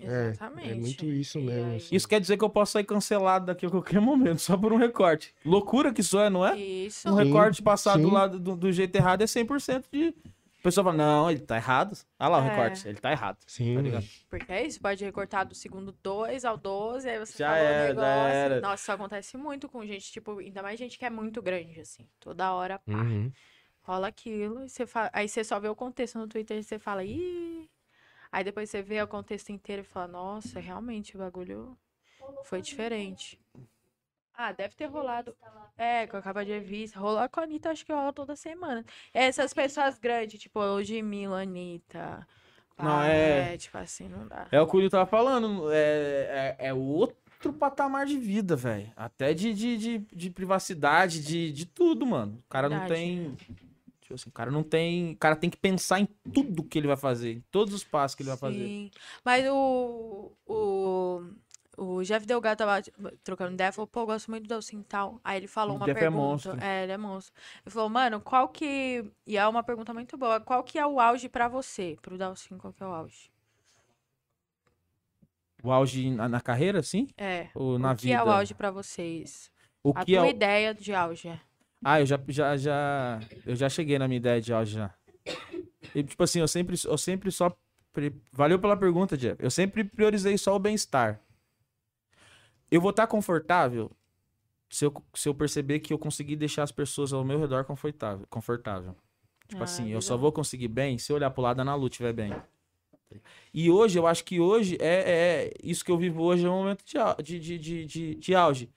É, 0.00 0.28
Exatamente. 0.30 0.70
é 0.70 0.74
muito 0.74 1.04
isso 1.06 1.38
E 1.38 1.42
mesmo. 1.42 1.76
assim. 1.76 1.94
Isso 1.94 2.08
quer 2.08 2.20
dizer 2.20 2.36
que 2.38 2.44
eu 2.44 2.48
posso 2.50 2.72
sair 2.72 2.84
cancelado 2.84 3.46
daqui 3.46 3.66
a 3.66 3.70
qualquer 3.70 4.00
momento, 4.00 4.38
só 4.40 4.56
por 4.56 4.72
um 4.72 4.76
recorte. 4.76 5.34
Loucura 5.44 5.92
que 5.92 6.00
isso 6.00 6.18
é, 6.18 6.30
não 6.30 6.46
é? 6.46 6.56
Isso. 6.56 7.08
Um 7.08 7.16
Sim, 7.18 7.24
recorte 7.24 7.62
passado 7.62 8.00
do 8.02 8.08
sim. 8.08 8.14
lado 8.14 8.40
do, 8.40 8.56
do 8.56 8.72
jeito 8.72 8.94
errado 8.96 9.22
é 9.22 9.26
100% 9.26 9.84
de. 9.92 10.14
A 10.58 10.62
pessoa 10.62 10.84
fala, 10.84 10.96
não, 10.96 11.28
ele 11.28 11.40
tá 11.40 11.56
errado. 11.56 11.98
Olha 12.20 12.28
lá 12.28 12.38
o 12.38 12.44
É. 12.46 12.48
recorte, 12.50 12.86
ele 12.88 12.98
tá 12.98 13.10
errado. 13.10 13.36
Sim, 13.48 13.90
Tá? 13.90 14.00
Porque 14.30 14.52
é 14.52 14.64
isso, 14.64 14.80
pode 14.80 15.04
recortar 15.04 15.44
do 15.44 15.54
segundo 15.56 15.90
2 16.02 16.44
ao 16.44 16.56
12, 16.56 17.08
aí 17.10 17.18
você 17.18 17.36
Já 17.36 17.48
falou 17.48 17.62
era, 17.62 17.82
o 17.82 17.86
já 17.96 18.00
negócio. 18.00 18.32
era. 18.36 18.60
Nossa, 18.60 18.82
isso 18.82 18.92
acontece 18.92 19.36
muito 19.36 19.68
com 19.68 19.84
gente, 19.84 20.12
tipo, 20.12 20.38
ainda 20.38 20.62
mais 20.62 20.78
gente 20.78 20.96
que 20.96 21.04
é 21.04 21.10
muito 21.10 21.42
grande, 21.42 21.80
assim. 21.80 22.06
Toda 22.20 22.52
hora, 22.52 22.78
pá, 22.78 22.92
Uhum. 22.92 23.32
rola 23.82 24.06
aquilo, 24.06 24.64
e 24.64 24.68
você 24.68 24.86
fala... 24.86 25.10
aí 25.12 25.28
você 25.28 25.42
só 25.42 25.58
vê 25.58 25.66
o 25.68 25.74
contexto 25.74 26.16
no 26.16 26.28
Twitter 26.28 26.56
e 26.58 26.62
você 26.62 26.78
fala, 26.78 27.04
ih. 27.04 27.68
Aí 28.32 28.42
depois 28.42 28.70
você 28.70 28.80
vê 28.80 29.02
o 29.02 29.06
contexto 29.06 29.50
inteiro 29.52 29.82
e 29.82 29.84
fala, 29.84 30.08
nossa, 30.08 30.58
realmente 30.58 31.14
o 31.14 31.18
bagulho 31.18 31.76
foi 32.44 32.62
diferente. 32.62 33.38
Ah, 34.34 34.50
deve 34.52 34.74
ter 34.74 34.86
rolado. 34.86 35.36
É, 35.76 36.06
com 36.06 36.16
a 36.16 36.22
capa 36.22 36.42
de 36.42 36.50
revista. 36.52 36.98
Rola 36.98 37.28
com 37.28 37.40
a 37.40 37.42
Anitta, 37.42 37.70
acho 37.70 37.84
que 37.84 37.92
rola 37.92 38.12
toda 38.12 38.34
semana. 38.34 38.84
Essas 39.12 39.52
pessoas 39.52 39.98
grandes, 39.98 40.40
tipo, 40.40 40.58
o 40.58 40.82
Jimmy, 40.82 41.26
Anitta. 41.26 42.26
Não, 42.78 42.86
pá, 42.86 43.06
é- 43.06 43.56
tipo 43.58 43.76
assim, 43.76 44.08
não 44.08 44.26
dá. 44.26 44.48
É 44.50 44.60
o 44.60 44.66
que 44.66 44.76
o 44.78 44.90
tava 44.90 45.04
falando. 45.06 45.70
É, 45.70 46.56
é, 46.58 46.68
é 46.68 46.74
outro 46.74 47.52
patamar 47.52 48.06
de 48.06 48.16
vida, 48.18 48.56
velho. 48.56 48.90
Até 48.96 49.34
de, 49.34 49.52
de, 49.52 49.76
de, 49.76 49.98
de 49.98 50.30
privacidade, 50.30 51.22
de, 51.22 51.52
de 51.52 51.66
tudo, 51.66 52.06
mano. 52.06 52.42
O 52.46 52.48
cara 52.50 52.70
não 52.70 52.78
Verdade. 52.80 52.94
tem. 52.94 53.36
Tipo 54.12 54.14
assim, 54.14 54.28
o 54.28 54.32
cara 54.32 54.50
não 54.50 54.62
tem. 54.62 55.12
O 55.12 55.16
cara 55.16 55.34
tem 55.36 55.48
que 55.48 55.56
pensar 55.56 56.00
em 56.00 56.06
tudo 56.34 56.62
que 56.64 56.78
ele 56.78 56.86
vai 56.86 56.96
fazer. 56.96 57.32
Em 57.34 57.40
todos 57.50 57.72
os 57.72 57.82
passos 57.84 58.14
que 58.14 58.22
ele 58.22 58.28
vai 58.30 58.38
fazer. 58.38 58.58
Sim. 58.64 58.90
Mas 59.24 59.46
o, 59.48 60.32
o, 60.46 61.22
o 61.78 62.02
Jeff 62.02 62.26
Delgado 62.26 62.58
tava 62.58 62.82
trocando 63.24 63.54
ideia, 63.54 63.72
falou, 63.72 63.86
pô, 63.86 64.00
eu 64.00 64.06
gosto 64.06 64.30
muito 64.30 64.44
do 64.44 64.48
Dalcin 64.48 64.82
tal. 64.82 65.18
Aí 65.24 65.38
ele 65.38 65.46
falou 65.46 65.74
O 65.74 65.76
uma 65.78 65.86
Jeff 65.86 65.96
é 65.96 66.00
pergunta. 66.00 66.22
monstro. 66.22 66.60
É, 66.60 66.82
ele 66.82 66.92
é 66.92 66.96
monstro. 66.98 67.34
Ele 67.64 67.72
falou, 67.72 67.88
mano, 67.88 68.20
qual 68.20 68.48
que. 68.48 69.10
E 69.26 69.36
é 69.38 69.46
uma 69.48 69.62
pergunta 69.62 69.94
muito 69.94 70.16
boa. 70.18 70.40
Qual 70.40 70.62
que 70.62 70.78
é 70.78 70.86
o 70.86 71.00
auge 71.00 71.28
pra 71.28 71.48
você? 71.48 71.96
Pro 72.02 72.18
Dalcin, 72.18 72.58
qual 72.58 72.72
que 72.72 72.82
é 72.82 72.86
o 72.86 72.92
auge? 72.92 73.30
O 75.64 75.70
auge 75.70 76.10
na, 76.10 76.28
na 76.28 76.40
carreira, 76.40 76.82
sim? 76.82 77.08
É. 77.16 77.48
Ou 77.54 77.78
na 77.78 77.92
o 77.92 77.96
que 77.96 78.02
vida? 78.08 78.18
é 78.18 78.22
o 78.22 78.30
auge 78.30 78.52
pra 78.52 78.70
vocês? 78.70 79.50
O 79.82 79.92
A 79.94 80.04
que 80.04 80.14
é 80.14 80.18
tua 80.18 80.26
o... 80.26 80.30
ideia 80.30 80.74
de 80.74 80.92
auge 80.94 81.28
é. 81.28 81.40
Ah, 81.84 82.00
eu 82.00 82.06
já, 82.06 82.20
já, 82.28 82.56
já. 82.56 83.20
Eu 83.44 83.56
já 83.56 83.68
cheguei 83.68 83.98
na 83.98 84.06
minha 84.06 84.18
ideia 84.18 84.40
de 84.40 84.52
auge 84.52 84.74
já. 84.74 84.94
E, 85.94 86.02
tipo 86.02 86.22
assim, 86.22 86.40
eu 86.40 86.48
sempre, 86.48 86.76
eu 86.84 86.98
sempre 86.98 87.30
só. 87.30 87.54
Valeu 88.32 88.58
pela 88.58 88.76
pergunta, 88.76 89.16
Jeff. 89.16 89.42
Eu 89.42 89.50
sempre 89.50 89.84
priorizei 89.84 90.38
só 90.38 90.54
o 90.56 90.58
bem-estar. 90.58 91.20
Eu 92.70 92.80
vou 92.80 92.90
estar 92.90 93.06
confortável 93.06 93.90
se 94.70 94.86
eu, 94.86 95.04
se 95.14 95.28
eu 95.28 95.34
perceber 95.34 95.80
que 95.80 95.92
eu 95.92 95.98
consegui 95.98 96.34
deixar 96.34 96.62
as 96.62 96.72
pessoas 96.72 97.12
ao 97.12 97.24
meu 97.24 97.38
redor 97.38 97.64
confortável. 97.64 98.26
confortável. 98.30 98.96
Tipo 99.46 99.60
Ah, 99.60 99.64
assim, 99.64 99.90
eu 99.90 100.00
só 100.00 100.16
vou 100.16 100.32
conseguir 100.32 100.68
bem 100.68 100.96
se 100.96 101.12
eu 101.12 101.16
olhar 101.16 101.30
pro 101.30 101.42
lado 101.42 101.56
da 101.58 101.62
Ana 101.62 101.74
Lu 101.74 101.88
estiver 101.88 102.14
bem. 102.14 102.32
E 103.52 103.70
hoje, 103.70 103.98
eu 103.98 104.06
acho 104.06 104.24
que 104.24 104.40
hoje 104.40 104.78
é, 104.80 105.50
é 105.50 105.52
isso 105.62 105.84
que 105.84 105.90
eu 105.90 105.98
vivo 105.98 106.22
hoje 106.22 106.46
é 106.46 106.48
um 106.48 106.62
momento 106.62 106.82
de, 107.22 107.38
de, 107.38 107.58
de, 107.58 107.84
de, 107.84 108.14
de 108.14 108.34
auge. 108.34 108.72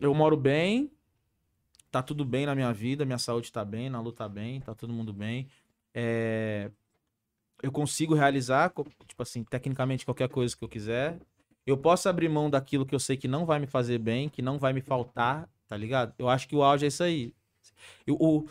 Eu 0.00 0.12
moro 0.12 0.36
bem, 0.36 0.90
tá 1.98 2.02
tudo 2.02 2.24
bem 2.24 2.46
na 2.46 2.54
minha 2.54 2.72
vida, 2.72 3.04
minha 3.04 3.18
saúde 3.18 3.52
tá 3.52 3.64
bem, 3.64 3.90
na 3.90 4.00
Lu 4.00 4.12
tá 4.12 4.28
bem, 4.28 4.60
tá 4.60 4.74
todo 4.74 4.92
mundo 4.92 5.12
bem. 5.12 5.48
É, 5.94 6.70
Eu 7.62 7.72
consigo 7.72 8.14
realizar, 8.14 8.72
tipo 9.06 9.22
assim, 9.22 9.42
tecnicamente 9.44 10.04
qualquer 10.04 10.28
coisa 10.28 10.56
que 10.56 10.62
eu 10.64 10.68
quiser. 10.68 11.18
Eu 11.66 11.76
posso 11.76 12.08
abrir 12.08 12.28
mão 12.28 12.48
daquilo 12.48 12.86
que 12.86 12.94
eu 12.94 13.00
sei 13.00 13.16
que 13.16 13.28
não 13.28 13.44
vai 13.44 13.58
me 13.58 13.66
fazer 13.66 13.98
bem, 13.98 14.28
que 14.28 14.40
não 14.42 14.58
vai 14.58 14.72
me 14.72 14.80
faltar, 14.80 15.48
tá 15.66 15.76
ligado? 15.76 16.14
Eu 16.18 16.28
acho 16.28 16.48
que 16.48 16.54
o 16.56 16.62
auge 16.62 16.84
é 16.86 16.88
isso 16.88 17.02
aí. 17.02 17.34
Eu- 18.06 18.16
o, 18.20 18.48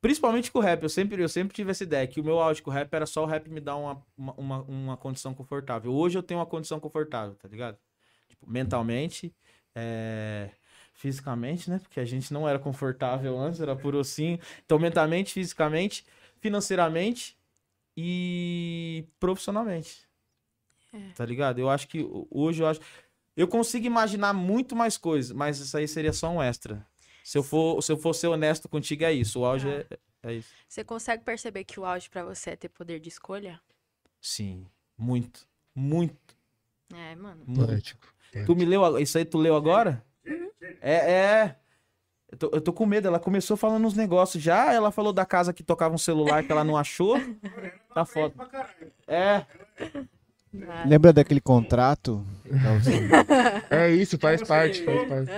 principalmente 0.00 0.50
com 0.52 0.58
o 0.60 0.62
rap, 0.62 0.82
eu 0.82 0.88
sempre, 0.88 1.22
eu 1.22 1.28
sempre 1.28 1.54
tive 1.54 1.70
essa 1.72 1.84
ideia, 1.84 2.06
que 2.08 2.20
o 2.20 2.24
meu 2.24 2.40
auge 2.40 2.62
com 2.62 2.70
o 2.70 2.74
rap 2.74 2.92
era 2.94 3.06
só 3.06 3.24
o 3.24 3.26
rap 3.26 3.48
me 3.50 3.60
dar 3.60 3.76
uma, 3.76 4.02
uma, 4.16 4.34
uma, 4.34 4.62
uma 4.62 4.96
condição 4.96 5.34
confortável. 5.34 5.92
Hoje 5.92 6.18
eu 6.18 6.22
tenho 6.22 6.40
uma 6.40 6.46
condição 6.46 6.80
confortável, 6.80 7.34
tá 7.36 7.48
ligado? 7.48 7.78
Tipo, 8.28 8.50
mentalmente, 8.50 9.34
é, 9.74 10.50
fisicamente, 11.00 11.70
né? 11.70 11.78
Porque 11.78 11.98
a 11.98 12.04
gente 12.04 12.30
não 12.30 12.46
era 12.46 12.58
confortável 12.58 13.38
antes, 13.38 13.58
era 13.60 13.74
por 13.74 13.94
ossinho. 13.94 14.38
Então, 14.64 14.78
mentalmente, 14.78 15.32
fisicamente, 15.32 16.04
financeiramente 16.40 17.36
e 17.96 19.04
profissionalmente. 19.18 20.06
Tá 21.14 21.24
ligado? 21.24 21.58
Eu 21.58 21.70
acho 21.70 21.88
que 21.88 22.02
ho- 22.02 22.28
hoje 22.30 22.62
eu 22.62 22.66
acho. 22.66 22.80
Eu 23.36 23.48
consigo 23.48 23.86
imaginar 23.86 24.34
muito 24.34 24.76
mais 24.76 24.98
coisas, 24.98 25.32
mas 25.32 25.58
isso 25.58 25.74
aí 25.76 25.88
seria 25.88 26.12
só 26.12 26.28
um 26.30 26.42
extra. 26.42 26.86
Se 27.24 27.38
eu 27.38 27.42
for, 27.42 27.82
se 27.82 27.90
eu 27.92 27.96
for 27.96 28.12
ser 28.12 28.26
honesto 28.26 28.68
contigo, 28.68 29.04
é 29.04 29.12
isso. 29.12 29.40
O 29.40 29.44
auge 29.46 29.68
é, 29.68 29.86
é 30.24 30.34
isso. 30.34 30.52
Você 30.68 30.84
consegue 30.84 31.24
perceber 31.24 31.64
que 31.64 31.80
o 31.80 31.84
auge 31.86 32.10
pra 32.10 32.24
você 32.24 32.50
é 32.50 32.56
ter 32.56 32.68
poder 32.68 33.00
de 33.00 33.08
escolha? 33.08 33.58
Sim. 34.20 34.66
Muito. 34.98 35.46
Muito. 35.74 36.36
É, 36.92 37.14
mano. 37.14 37.44
muito. 37.46 37.96
Tu 38.44 38.54
me 38.56 38.64
leu. 38.66 38.98
Isso 38.98 39.16
aí 39.16 39.24
tu 39.24 39.38
leu 39.38 39.54
agora? 39.56 40.04
É, 40.80 41.12
é. 41.12 41.56
Eu 42.30 42.38
tô, 42.38 42.50
eu 42.52 42.60
tô 42.60 42.72
com 42.72 42.86
medo. 42.86 43.08
Ela 43.08 43.18
começou 43.18 43.56
falando 43.56 43.86
uns 43.86 43.94
negócios 43.94 44.42
já. 44.42 44.72
Ela 44.72 44.90
falou 44.90 45.12
da 45.12 45.26
casa 45.26 45.52
que 45.52 45.62
tocava 45.62 45.94
um 45.94 45.98
celular 45.98 46.44
que 46.44 46.52
ela 46.52 46.64
não 46.64 46.76
achou. 46.76 47.16
Tá 47.92 48.04
foda. 48.04 48.32
É. 49.08 49.44
Ah, 50.68 50.84
Lembra 50.86 51.12
daquele 51.12 51.40
contrato? 51.40 52.24
É 53.70 53.90
isso, 53.90 54.18
faz 54.18 54.42
parte, 54.42 54.84
faz 54.84 55.08
parte. 55.08 55.30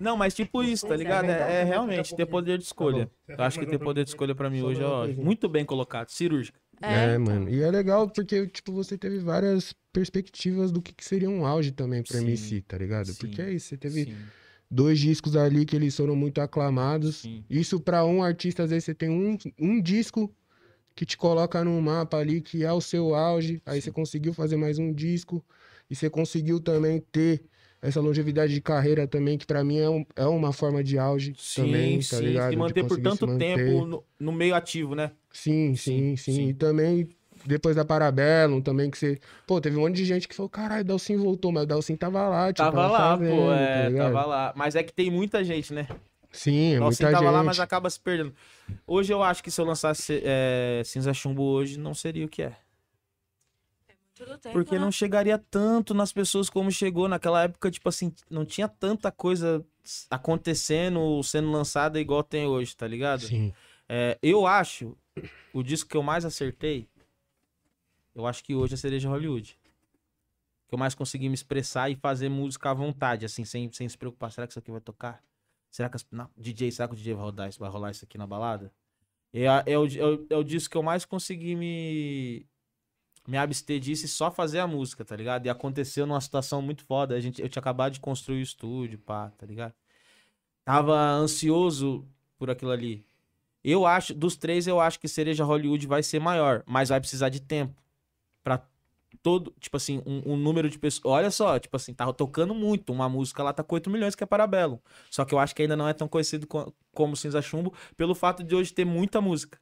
Não, 0.00 0.16
mas 0.16 0.34
tipo 0.34 0.62
isso, 0.62 0.86
tá 0.86 0.96
ligado? 0.96 1.30
É, 1.30 1.60
é 1.60 1.64
realmente 1.64 2.14
ter 2.14 2.26
poder 2.26 2.58
de 2.58 2.64
escolha. 2.64 3.10
Eu 3.26 3.42
acho 3.42 3.58
que 3.58 3.66
ter 3.66 3.78
poder 3.78 4.04
de 4.04 4.10
escolha 4.10 4.34
pra 4.34 4.48
mim 4.50 4.62
hoje 4.62 4.82
é 4.82 4.86
ótimo. 4.86 5.24
muito 5.24 5.48
bem 5.48 5.64
colocado, 5.64 6.10
cirúrgica. 6.10 6.58
É, 6.80 7.14
É, 7.14 7.18
mano. 7.18 7.48
E 7.48 7.62
é 7.62 7.70
legal 7.70 8.08
porque, 8.08 8.46
tipo, 8.46 8.72
você 8.72 8.96
teve 8.96 9.18
várias 9.18 9.74
perspectivas 9.92 10.70
do 10.70 10.80
que, 10.80 10.94
que 10.94 11.04
seria 11.04 11.28
um 11.28 11.44
auge 11.44 11.72
também 11.72 12.02
pra 12.02 12.18
Sim, 12.18 12.28
MC, 12.28 12.62
tá 12.62 12.78
ligado? 12.78 13.06
sim, 13.06 13.18
Porque 13.18 13.42
é 13.42 13.50
isso, 13.50 13.68
você 13.68 13.76
teve 13.76 14.04
Sim, 14.04 14.16
dois 14.70 14.98
discos 14.98 15.36
ali 15.36 15.64
que 15.64 15.76
eles 15.76 15.96
foram 15.96 16.14
muito 16.16 16.40
aclamados. 16.40 17.22
sim. 17.22 17.44
Isso 17.48 17.80
pra 17.80 18.04
um 18.04 18.22
artista, 18.22 18.62
às 18.64 18.70
vezes 18.70 18.84
você 18.84 18.94
tem 18.94 19.08
um, 19.10 19.36
um 19.58 19.80
disco 19.80 20.30
que 20.94 21.06
te 21.06 21.16
coloca 21.16 21.62
num 21.64 21.80
mapa 21.80 22.16
ali 22.18 22.40
que 22.40 22.64
é 22.64 22.72
o 22.72 22.80
seu 22.80 23.14
auge. 23.14 23.62
Aí 23.64 23.80
você 23.80 23.90
conseguiu 23.92 24.34
fazer 24.34 24.56
mais 24.56 24.78
um 24.78 24.92
disco 24.92 25.44
e 25.88 25.94
você 25.94 26.10
conseguiu 26.10 26.60
também 26.60 27.00
ter 27.12 27.42
essa 27.80 28.00
longevidade 28.00 28.52
de 28.52 28.60
carreira 28.60 29.06
também, 29.06 29.38
que 29.38 29.46
pra 29.46 29.62
mim 29.62 29.78
é, 29.78 29.88
um- 29.88 30.04
é 30.16 30.26
uma 30.26 30.52
forma 30.52 30.82
de 30.82 30.98
auge 30.98 31.34
Sim, 31.38 31.62
também, 31.62 32.02
sim. 32.02 32.16
tá 32.16 32.20
ligado? 32.20 32.50
Se 32.52 32.56
manter 32.58 32.84
por 32.84 32.98
tanto 33.00 33.38
tempo 33.38 33.86
no, 33.86 34.04
no 34.18 34.32
meio 34.32 34.54
ativo, 34.54 34.94
né? 34.96 35.12
Sim, 35.30 35.76
Sim, 35.76 36.16
sim, 36.16 36.16
sim, 36.16 36.32
sim. 36.34 36.48
E 36.48 36.54
também, 36.54 37.08
depois 37.46 37.76
da 37.76 37.84
Parabellum, 37.84 38.60
também 38.60 38.90
que 38.90 38.98
você... 38.98 39.18
Pô, 39.46 39.60
teve 39.60 39.76
um 39.76 39.80
monte 39.80 39.96
de 39.96 40.04
gente 40.04 40.26
que 40.28 40.34
falou, 40.34 40.48
caralho, 40.48 40.84
Dalcin 40.84 41.16
voltou, 41.16 41.50
mas 41.52 41.64
o 41.64 41.66
Dalcin 41.66 41.96
tava 41.96 42.28
lá, 42.28 42.52
tipo, 42.52 42.64
Tava 42.64 42.86
lá, 42.86 43.16
fazendo, 43.16 43.36
pô, 43.36 43.48
tá 43.48 43.56
é, 43.56 43.88
ligado? 43.88 44.12
tava 44.12 44.26
lá. 44.26 44.52
Mas 44.56 44.74
é 44.74 44.82
que 44.82 44.92
tem 44.92 45.10
muita 45.10 45.42
gente, 45.44 45.72
né? 45.72 45.86
Sim, 46.30 46.74
é 46.74 46.78
Nossa, 46.78 47.02
muita 47.02 47.10
tava 47.18 47.24
gente. 47.24 47.34
lá, 47.34 47.42
mas 47.42 47.58
acaba 47.58 47.88
se 47.88 47.98
perdendo. 47.98 48.34
Hoje 48.86 49.12
eu 49.12 49.22
acho 49.22 49.42
que 49.42 49.50
se 49.50 49.60
eu 49.60 49.64
lançasse 49.64 50.20
é, 50.24 50.82
Cinza 50.84 51.14
Chumbo 51.14 51.42
hoje, 51.42 51.78
não 51.78 51.94
seria 51.94 52.26
o 52.26 52.28
que 52.28 52.42
é. 52.42 52.52
tudo 54.14 54.36
tempo, 54.36 54.52
Porque 54.52 54.74
né? 54.74 54.80
não 54.80 54.92
chegaria 54.92 55.38
tanto 55.50 55.94
nas 55.94 56.12
pessoas 56.12 56.50
como 56.50 56.70
chegou. 56.70 57.08
Naquela 57.08 57.44
época, 57.44 57.70
tipo 57.70 57.88
assim, 57.88 58.12
não 58.28 58.44
tinha 58.44 58.68
tanta 58.68 59.10
coisa 59.10 59.64
acontecendo, 60.10 61.22
sendo 61.22 61.50
lançada 61.50 61.98
igual 61.98 62.22
tem 62.22 62.46
hoje, 62.46 62.76
tá 62.76 62.86
ligado? 62.86 63.22
Sim, 63.22 63.52
É, 63.88 64.18
eu 64.22 64.46
acho, 64.46 64.94
o 65.54 65.62
disco 65.62 65.88
que 65.88 65.96
eu 65.96 66.02
mais 66.02 66.26
acertei, 66.26 66.86
eu 68.18 68.26
acho 68.26 68.42
que 68.42 68.54
hoje 68.54 68.74
é 68.74 68.76
Cereja 68.76 69.08
Hollywood. 69.08 69.58
Que 70.68 70.74
eu 70.74 70.78
mais 70.78 70.94
consegui 70.94 71.28
me 71.28 71.34
expressar 71.34 71.88
e 71.88 71.94
fazer 71.94 72.28
música 72.28 72.70
à 72.70 72.74
vontade, 72.74 73.24
assim, 73.24 73.44
sem, 73.44 73.72
sem 73.72 73.88
se 73.88 73.96
preocupar. 73.96 74.32
Será 74.32 74.46
que 74.46 74.52
isso 74.52 74.58
aqui 74.58 74.70
vai 74.70 74.80
tocar? 74.80 75.22
Será 75.70 75.88
que 75.88 75.96
as, 75.96 76.06
não, 76.10 76.28
DJ, 76.36 76.72
será 76.72 76.88
que 76.88 76.94
o 76.94 76.96
DJ 76.96 77.14
vai 77.14 77.22
rodar 77.22 77.48
isso, 77.48 77.58
vai 77.58 77.70
rolar 77.70 77.90
isso 77.90 78.04
aqui 78.04 78.18
na 78.18 78.26
balada? 78.26 78.72
É, 79.32 79.44
é, 79.44 79.78
o, 79.78 79.86
é, 79.86 80.04
o, 80.04 80.26
é 80.30 80.36
o 80.36 80.42
disco 80.42 80.72
que 80.72 80.76
eu 80.76 80.82
mais 80.82 81.04
consegui 81.04 81.54
me, 81.54 82.46
me 83.26 83.36
abster 83.36 83.78
disso 83.78 84.06
e 84.06 84.08
só 84.08 84.30
fazer 84.30 84.58
a 84.58 84.66
música, 84.66 85.04
tá 85.04 85.14
ligado? 85.14 85.46
E 85.46 85.48
aconteceu 85.48 86.06
numa 86.06 86.20
situação 86.20 86.60
muito 86.60 86.84
foda. 86.84 87.14
A 87.14 87.20
gente, 87.20 87.40
eu 87.40 87.48
tinha 87.48 87.60
acabado 87.60 87.92
de 87.92 88.00
construir 88.00 88.40
o 88.40 88.42
estúdio, 88.42 88.98
pá, 88.98 89.30
tá 89.30 89.46
ligado? 89.46 89.74
Tava 90.64 90.98
ansioso 90.98 92.06
por 92.36 92.50
aquilo 92.50 92.70
ali. 92.72 93.04
Eu 93.62 93.86
acho, 93.86 94.14
dos 94.14 94.36
três, 94.36 94.66
eu 94.66 94.80
acho 94.80 94.98
que 94.98 95.08
Cereja 95.08 95.44
Hollywood 95.44 95.86
vai 95.86 96.02
ser 96.02 96.20
maior, 96.20 96.62
mas 96.66 96.88
vai 96.88 97.00
precisar 97.00 97.28
de 97.28 97.40
tempo. 97.40 97.87
Todo, 99.22 99.54
tipo 99.58 99.76
assim, 99.76 100.02
um, 100.06 100.34
um 100.34 100.36
número 100.36 100.68
de 100.68 100.78
pessoas. 100.78 101.04
Olha 101.14 101.30
só, 101.30 101.58
tipo 101.58 101.74
assim, 101.76 101.94
tá 101.94 102.10
tocando 102.12 102.54
muito. 102.54 102.92
Uma 102.92 103.08
música 103.08 103.42
lá 103.42 103.52
tá 103.52 103.64
com 103.64 103.74
8 103.74 103.88
milhões, 103.90 104.14
que 104.14 104.22
é 104.22 104.26
Parabelo. 104.26 104.82
Só 105.10 105.24
que 105.24 105.34
eu 105.34 105.38
acho 105.38 105.54
que 105.54 105.62
ainda 105.62 105.76
não 105.76 105.88
é 105.88 105.92
tão 105.94 106.06
conhecido 106.06 106.46
co- 106.46 106.72
como 106.92 107.16
Cinza 107.16 107.40
Chumbo, 107.42 107.72
pelo 107.96 108.14
fato 108.14 108.44
de 108.44 108.54
hoje 108.54 108.72
ter 108.72 108.84
muita 108.84 109.20
música. 109.20 109.58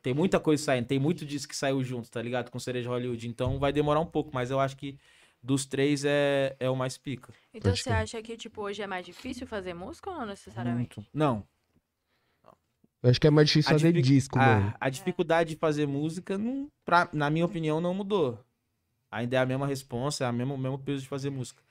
Tem 0.00 0.14
muita 0.14 0.38
coisa 0.38 0.62
saindo, 0.62 0.86
tem 0.86 0.98
muito 0.98 1.24
disco 1.24 1.50
que 1.50 1.56
saiu 1.56 1.82
junto, 1.82 2.10
tá 2.10 2.20
ligado? 2.22 2.50
Com 2.50 2.58
Cereja 2.58 2.88
Hollywood. 2.90 3.26
Então 3.26 3.58
vai 3.58 3.72
demorar 3.72 4.00
um 4.00 4.06
pouco, 4.06 4.30
mas 4.32 4.50
eu 4.50 4.60
acho 4.60 4.76
que 4.76 4.98
dos 5.42 5.66
três 5.66 6.04
é, 6.04 6.54
é 6.60 6.70
o 6.70 6.76
mais 6.76 6.96
pica. 6.96 7.32
Então 7.52 7.70
Pode 7.72 7.82
você 7.82 7.90
crer. 7.90 8.02
acha 8.02 8.22
que, 8.22 8.36
tipo, 8.36 8.62
hoje 8.62 8.80
é 8.82 8.86
mais 8.86 9.04
difícil 9.04 9.46
fazer 9.46 9.74
música 9.74 10.10
ou 10.10 10.16
não 10.18 10.26
necessariamente? 10.26 10.98
Muito. 10.98 11.10
Não. 11.12 11.44
Eu 13.02 13.10
acho 13.10 13.20
que 13.20 13.26
é 13.26 13.30
mais 13.30 13.46
difícil 13.48 13.70
A 13.70 13.72
fazer 13.74 13.92
dific- 13.92 14.06
disco, 14.06 14.38
mano. 14.38 14.74
A, 14.80 14.86
a 14.86 14.90
dificuldade 14.90 15.50
de 15.50 15.56
fazer 15.56 15.86
música, 15.86 16.38
não, 16.38 16.70
pra, 16.84 17.08
na 17.12 17.28
minha 17.28 17.44
opinião, 17.44 17.80
não 17.80 17.92
mudou. 17.92 18.38
Ainda 19.14 19.36
é 19.36 19.38
a 19.38 19.46
mesma 19.46 19.66
responsa, 19.66 20.24
é 20.24 20.26
a 20.26 20.32
mesma- 20.32 20.54
o 20.54 20.58
mesmo 20.58 20.78
peso 20.78 21.02
de 21.02 21.08
fazer 21.08 21.30
música. 21.30 21.62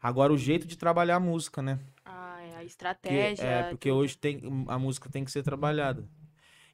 Agora, 0.00 0.32
o 0.32 0.36
jeito 0.38 0.66
de 0.66 0.76
trabalhar 0.76 1.16
a 1.16 1.20
música, 1.20 1.62
né? 1.62 1.78
Ah, 2.04 2.40
é 2.42 2.56
a 2.56 2.64
estratégia. 2.64 3.42
é, 3.44 3.62
porque 3.64 3.90
hoje 3.90 4.16
tem, 4.18 4.40
a 4.68 4.78
música 4.78 5.08
tem 5.08 5.24
que 5.24 5.30
ser 5.30 5.42
trabalhada. 5.42 6.06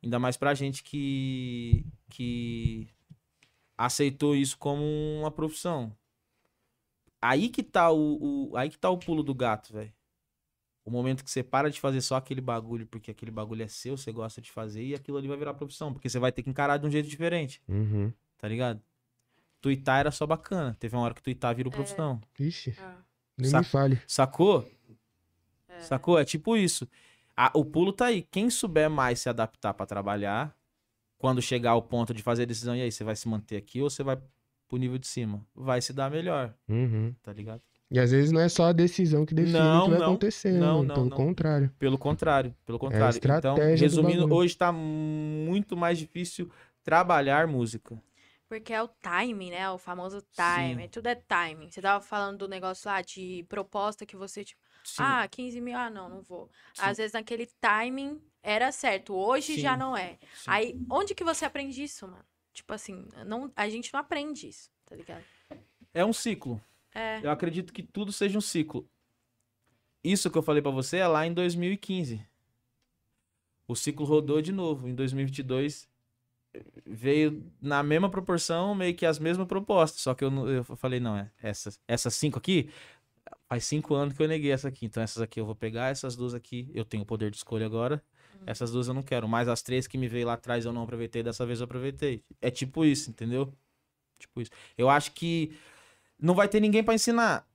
Ainda 0.03 0.19
mais 0.19 0.37
pra 0.37 0.55
gente 0.55 0.83
que, 0.83 1.85
que 2.11 2.89
aceitou 3.77 4.35
isso 4.35 4.57
como 4.59 4.83
uma 5.21 5.31
profissão. 5.31 5.93
Aí 7.21 7.49
que 7.49 7.63
tá 7.63 7.91
o, 7.91 8.51
o- 8.53 8.57
aí 8.57 8.71
que 8.71 8.79
tá 8.79 8.91
o 8.91 8.99
pulo 8.99 9.23
do 9.23 9.35
gato, 9.35 9.73
velho. 9.73 9.93
O 10.85 10.91
momento 10.91 11.23
que 11.23 11.31
você 11.31 11.43
para 11.43 11.71
de 11.71 11.79
fazer 11.81 12.01
só 12.01 12.17
aquele 12.17 12.41
bagulho 12.41 12.87
porque 12.87 13.11
aquele 13.11 13.31
bagulho 13.31 13.63
é 13.63 13.69
seu, 13.69 13.97
você 13.97 14.11
gosta 14.11 14.41
de 14.41 14.51
fazer 14.51 14.83
e 14.85 14.95
aquilo 14.95 15.19
ali 15.19 15.29
vai 15.29 15.37
virar 15.37 15.53
profissão, 15.55 15.93
porque 15.93 16.09
você 16.09 16.19
vai 16.19 16.33
ter 16.33 16.43
que 16.43 16.49
encarar 16.51 16.79
de 16.79 16.87
um 16.87 16.91
jeito 16.91 17.09
diferente, 17.09 17.61
Uhum. 17.69 18.11
tá 18.39 18.49
ligado? 18.49 18.81
Tuitar 19.61 20.01
era 20.01 20.11
só 20.11 20.27
bacana. 20.27 20.77
Teve 20.79 20.95
uma 20.97 21.03
hora 21.03 21.15
que 21.15 21.23
tuitar 21.23 21.55
virou 21.55 21.73
profissão. 21.73 22.21
Ixi, 22.39 22.75
Ah, 22.81 22.95
nem 23.37 23.51
Sa- 23.51 23.59
me 23.59 23.65
fale. 23.65 24.01
Sacou? 24.07 24.69
é. 25.69 25.81
Sacou? 25.81 26.19
É 26.19 26.25
tipo 26.25 26.57
isso. 26.57 26.89
A- 27.37 27.51
o 27.55 27.65
pulo 27.65 27.93
tá 27.93 28.07
aí. 28.07 28.23
Quem 28.23 28.51
souber 28.51 28.89
mais 28.91 29.21
se 29.21 29.29
adaptar 29.29 29.75
pra 29.75 29.87
trabalhar, 29.87 30.57
quando 31.19 31.43
chegar 31.43 31.73
ao 31.73 31.83
ponto 31.83 32.13
de 32.15 32.23
fazer 32.23 32.43
a 32.45 32.47
decisão, 32.47 32.75
e 32.77 32.83
aí, 32.83 32.91
você 32.93 33.03
vai 33.05 33.17
se 33.17 33.29
manter 33.29 33.57
aqui 33.57 33.81
ou 33.83 33.91
você 33.91 34.03
vai 34.03 34.17
pro 34.69 34.77
nível 34.79 34.99
de 34.99 35.07
cima? 35.07 35.45
Vai 35.55 35.81
se 35.81 35.93
dar 35.93 36.11
melhor, 36.11 36.55
Uhum. 36.69 37.15
tá 37.23 37.33
ligado? 37.33 37.61
E 37.91 37.99
às 37.99 38.11
vezes 38.11 38.31
não 38.31 38.41
é 38.41 38.49
só 38.51 38.67
a 38.67 38.73
decisão 38.73 39.25
que 39.25 39.35
define 39.35 39.59
Não, 39.59 39.81
o 39.81 39.85
que 39.85 39.91
vai 39.93 39.99
não. 40.01 40.07
acontecer, 40.09 40.53
Não, 40.53 40.83
não, 40.83 40.95
Pelo 40.95 41.09
não. 41.09 41.17
contrário. 41.17 41.73
Pelo 41.79 41.97
contrário, 41.99 42.55
pelo 42.67 42.79
contrário. 42.79 43.17
então, 43.17 43.35
estratégia 43.55 43.89
do 43.89 44.03
resumindo, 44.03 44.35
hoje 44.35 44.57
tá 44.57 44.71
muito 44.71 45.75
mais 45.77 45.99
difícil 45.99 46.51
trabalhar 46.85 47.47
música. 47.47 47.99
Porque 48.49 48.73
é 48.73 48.83
o 48.83 48.89
timing, 48.89 49.51
né? 49.51 49.71
O 49.71 49.77
famoso 49.77 50.23
timing. 50.35 50.85
Sim. 50.85 50.89
Tudo 50.89 51.07
é 51.09 51.15
timing. 51.15 51.71
Você 51.71 51.83
tava 51.83 52.03
falando 52.03 52.39
do 52.39 52.49
negócio 52.49 52.89
lá 52.91 53.03
de 53.03 53.45
proposta 53.49 54.07
que 54.07 54.17
você, 54.17 54.43
tipo, 54.43 54.61
Sim, 54.83 55.03
ah, 55.03 55.29
15 55.29 55.61
mil, 55.61 55.77
ah, 55.77 55.91
não, 55.91 56.09
não 56.09 56.23
vou. 56.23 56.51
sim, 56.73 56.83
Às 56.83 56.97
vezes 56.97 57.13
naquele 57.13 57.47
timing 57.61 58.23
era 58.43 58.73
certo, 58.73 59.15
hoje 59.15 59.61
já 59.61 59.77
não 59.77 59.95
é. 59.95 60.19
Aí, 60.47 60.81
onde 60.91 61.15
que 61.15 61.23
você 61.23 61.45
aprende 61.45 61.83
isso, 61.83 62.09
mano? 62.09 62.25
Tipo 62.55 62.73
assim, 62.73 63.07
não, 63.27 63.53
a 63.55 63.69
gente 63.69 63.93
não 63.93 64.01
aprende 64.01 64.49
isso, 64.49 64.71
tá 64.87 64.97
ligado? 64.97 65.23
É 65.93 66.05
um 66.05 66.13
ciclo. 66.13 66.61
É. 66.95 67.21
Eu 67.23 67.31
acredito 67.31 67.73
que 67.73 67.83
tudo 67.83 68.13
seja 68.13 68.39
um 68.39 68.41
ciclo. 68.41 68.89
Isso 70.03 70.31
que 70.31 70.39
eu 70.39 70.43
falei 70.43 70.63
pra 70.63 70.71
você 70.71 70.99
é 70.99 71.07
lá 71.07 71.27
em 71.27 71.35
2015. 71.35 72.27
O 73.67 73.77
ciclo 73.77 74.07
rodou 74.07 74.41
de 74.41 74.53
novo. 74.53 74.89
Em 74.89 74.95
2022 74.95 75.87
veio 76.85 77.45
na 77.61 77.83
mesma 77.83 78.11
proporção, 78.11 78.75
meio 78.75 78.95
que 78.95 79.07
as 79.07 79.19
mesmas 79.19 79.47
propostas. 79.47 80.03
Só 80.03 80.15
que 80.15 80.25
eu, 80.25 80.49
eu 80.49 80.65
falei, 80.65 81.01
não, 81.01 81.17
é 81.17 81.31
essas, 81.43 81.81
essas 81.87 82.15
cinco 82.15 82.39
aqui, 82.39 82.71
faz 83.49 83.65
cinco 83.65 83.95
anos 83.95 84.17
que 84.17 84.23
eu 84.23 84.29
neguei 84.29 84.53
essa 84.53 84.69
aqui. 84.69 84.87
Então 84.87 85.03
essas 85.03 85.23
aqui 85.23 85.41
eu 85.41 85.47
vou 85.47 85.55
pegar, 85.55 85.89
essas 85.91 86.17
duas 86.17 86.35
aqui 86.35 86.71
eu 86.75 86.85
tenho 86.85 87.03
o 87.03 87.07
poder 87.07 87.31
de 87.31 87.37
escolha 87.37 87.67
agora. 87.67 88.03
Essas 88.47 88.71
duas 88.71 88.89
eu 88.89 88.95
não 88.95 89.03
quero. 89.03 89.29
Mas 89.29 89.49
as 89.49 89.63
três 89.63 89.87
que 89.87 89.99
me 89.99 90.09
veio 90.09 90.27
lá 90.27 90.35
atrás 90.35 90.65
eu 90.65 90.73
não 90.73 90.83
aproveitei, 90.83 91.23
dessa 91.23 91.45
vez 91.45 91.61
eu 91.61 91.65
aproveitei. 91.65 92.23
É 92.41 92.51
tipo 92.51 92.85
isso, 92.85 93.11
entendeu? 93.11 93.53
Tipo 94.19 94.41
isso. 94.41 94.51
Eu 94.77 94.89
acho 94.89 95.13
que 95.13 95.57
não 96.19 96.35
vai 96.35 96.49
ter 96.49 96.61
ninguém 96.61 96.83
pra 96.83 96.95
ensinar. 96.95 97.47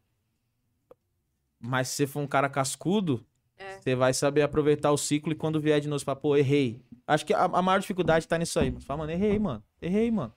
Mas 1.60 1.88
se 1.90 1.96
você 1.96 2.08
for 2.08 2.20
um 2.20 2.28
cara 2.28 2.50
cascudo, 2.50 3.26
É. 3.64 3.80
você 3.82 3.96
vai 3.96 4.14
saber 4.14 4.42
aproveitar 4.42 4.92
o 4.92 4.98
ciclo 4.98 5.32
e 5.32 5.36
quando 5.36 5.60
vier 5.62 5.80
de 5.80 5.88
novo, 5.88 6.00
você 6.00 6.06
fala, 6.06 6.20
pô, 6.20 6.36
errei. 6.36 6.82
Acho 7.08 7.26
que 7.26 7.34
a, 7.34 7.44
a 7.46 7.62
maior 7.62 7.80
dificuldade 7.80 8.28
tá 8.28 8.38
nisso 8.38 8.60
aí. 8.60 8.70
Você 8.72 8.86
fala, 8.86 9.00
mano, 9.00 9.12
errei, 9.12 9.38
mano. 9.40 9.64
Errei, 9.82 10.10
mano. 10.12 10.34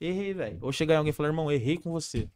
Errei, 0.00 0.34
velho. 0.34 0.58
Ou 0.60 0.72
chegar 0.72 0.94
em 0.94 0.98
alguém 0.98 1.10
e 1.10 1.12
falar, 1.12 1.28
irmão, 1.30 1.50
errei 1.50 1.78
com 1.78 1.90
você. 1.90 2.28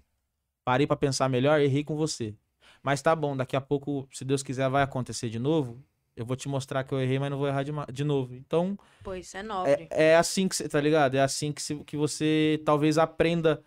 Parei 0.65 0.87
pra 0.87 0.97
pensar 0.97 1.29
melhor, 1.29 1.61
errei 1.61 1.85
com 1.85 1.97
você. 1.97 2.35
Mas 2.83 3.03
tá 3.03 3.15
bom, 3.15 3.37
daqui 3.37 3.55
a 3.57 3.61
pouco, 3.61 4.09
se 4.13 4.25
Deus 4.25 4.43
quiser, 4.43 4.69
vai 4.71 4.83
acontecer 4.83 5.29
de 5.29 5.39
novo. 5.39 5.83
Eu 6.17 6.25
vou 6.25 6.37
te 6.37 6.49
mostrar 6.49 6.85
que 6.85 6.93
eu 6.93 7.01
errei, 7.01 7.19
mas 7.19 7.31
não 7.31 7.39
vou 7.39 7.47
errar 7.49 7.63
de, 7.63 7.73
de 7.93 8.05
novo. 8.05 8.35
Então, 8.35 8.79
Pô, 9.03 9.15
isso 9.15 9.37
é 9.37 9.43
nobre. 9.43 9.89
é, 9.91 10.11
é 10.13 10.17
assim 10.17 10.49
que 10.49 10.57
você, 10.57 10.69
tá 10.69 10.81
ligado? 10.81 11.15
É 11.17 11.21
assim 11.21 11.53
que, 11.53 11.63
se- 11.63 11.85
que 11.85 11.97
você 11.97 12.61
talvez 12.65 12.99
aprenda 12.99 13.63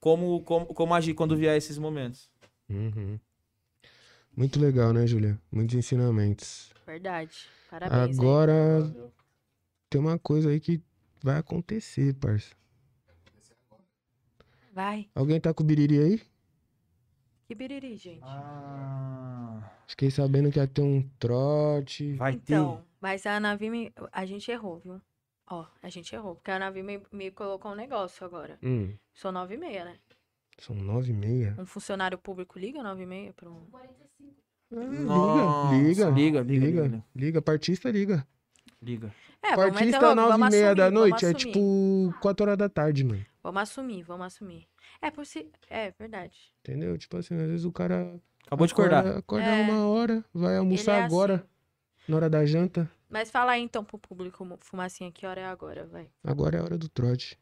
como, 0.00 0.40
como, 0.42 0.66
como 0.66 0.94
agir 0.94 1.14
quando 1.14 1.36
vier 1.36 1.56
esses 1.56 1.78
momentos. 1.78 2.28
Uhum. 2.68 3.18
Muito 4.36 4.60
legal, 4.60 4.92
né, 4.92 5.06
Julia? 5.06 5.40
Muitos 5.50 5.74
ensinamentos. 5.74 6.70
Verdade. 6.86 7.48
Parabéns. 7.70 8.02
aí. 8.02 8.12
Agora, 8.12 8.94
tem 9.88 10.00
uma 10.00 10.18
coisa 10.18 10.50
aí 10.50 10.60
que 10.60 10.82
vai 11.22 11.38
acontecer, 11.38 12.14
parça. 12.14 12.54
Vai. 14.72 15.08
Alguém 15.14 15.40
tá 15.40 15.54
com 15.54 15.62
o 15.62 15.66
biriri 15.66 15.98
aí? 15.98 16.22
Que 17.46 17.54
biriri, 17.54 17.96
gente. 17.96 18.20
Ah, 18.22 19.72
Fiquei 19.86 20.10
sabendo 20.10 20.50
que 20.50 20.58
ia 20.58 20.66
ter 20.66 20.82
um 20.82 21.08
trote. 21.18 22.14
vai 22.14 22.32
Então, 22.32 22.84
mas 23.00 23.24
a 23.24 23.40
Navi 23.40 23.70
me... 23.70 23.92
A 24.12 24.26
gente 24.26 24.50
errou, 24.50 24.80
viu? 24.80 25.00
Ó, 25.48 25.64
a 25.82 25.88
gente 25.88 26.14
errou. 26.14 26.34
Porque 26.34 26.50
a 26.50 26.58
Navi 26.58 26.82
me, 26.82 27.00
me 27.10 27.30
colocou 27.30 27.72
um 27.72 27.76
negócio 27.76 28.26
agora. 28.26 28.58
Hum, 28.62 28.92
Sou 29.14 29.32
nove 29.32 29.54
e 29.54 29.58
meia, 29.58 29.84
né? 29.84 29.98
São 30.58 30.74
nove 30.74 31.10
e 31.10 31.14
meia. 31.14 31.54
Um 31.58 31.66
funcionário 31.66 32.18
público 32.18 32.58
liga 32.58 32.82
nove 32.82 33.02
e 33.02 33.06
meia 33.06 33.32
pra 33.32 33.50
um... 33.50 33.66
Liga, 34.70 36.10
liga, 36.10 36.10
liga, 36.10 36.40
liga, 36.40 36.82
liga. 36.82 37.04
liga. 37.14 37.42
Partista 37.42 37.90
liga. 37.90 38.26
liga. 38.82 39.14
É, 39.42 39.54
Partista 39.54 40.00
louco, 40.00 40.14
nove 40.14 40.44
e 40.44 40.50
meia 40.50 40.74
da 40.74 40.86
assumir, 40.86 40.98
noite 40.98 41.24
é 41.24 41.32
tipo 41.32 42.12
quatro 42.20 42.46
horas 42.46 42.58
da 42.58 42.68
tarde, 42.68 43.04
mano. 43.04 43.24
Vamos 43.42 43.62
assumir, 43.62 44.02
vamos 44.02 44.26
assumir. 44.26 44.66
É, 45.00 45.10
por 45.10 45.24
si... 45.24 45.48
É, 45.70 45.92
verdade. 45.92 46.36
Entendeu? 46.60 46.98
Tipo 46.98 47.18
assim, 47.18 47.34
às 47.34 47.48
vezes 47.48 47.64
o 47.64 47.70
cara 47.70 48.20
Acabou 48.46 48.66
de 48.66 48.72
acorda, 48.72 48.98
acordar. 48.98 49.18
acorda 49.18 49.44
É. 49.44 49.62
uma 49.62 49.86
hora, 49.88 50.24
vai 50.32 50.56
almoçar 50.56 51.00
é 51.00 51.02
agora, 51.02 51.34
assim. 51.34 51.44
na 52.08 52.16
hora 52.16 52.30
da 52.30 52.46
janta. 52.46 52.90
Mas 53.08 53.30
fala 53.30 53.52
aí 53.52 53.62
então 53.62 53.84
pro 53.84 53.98
público, 53.98 54.44
fumacinha, 54.60 55.12
que 55.12 55.26
hora 55.26 55.40
é 55.40 55.46
agora, 55.46 55.86
vai. 55.86 56.08
Agora 56.24 56.56
é 56.56 56.60
a 56.60 56.64
hora 56.64 56.78
do 56.78 56.88
trote. 56.88 57.38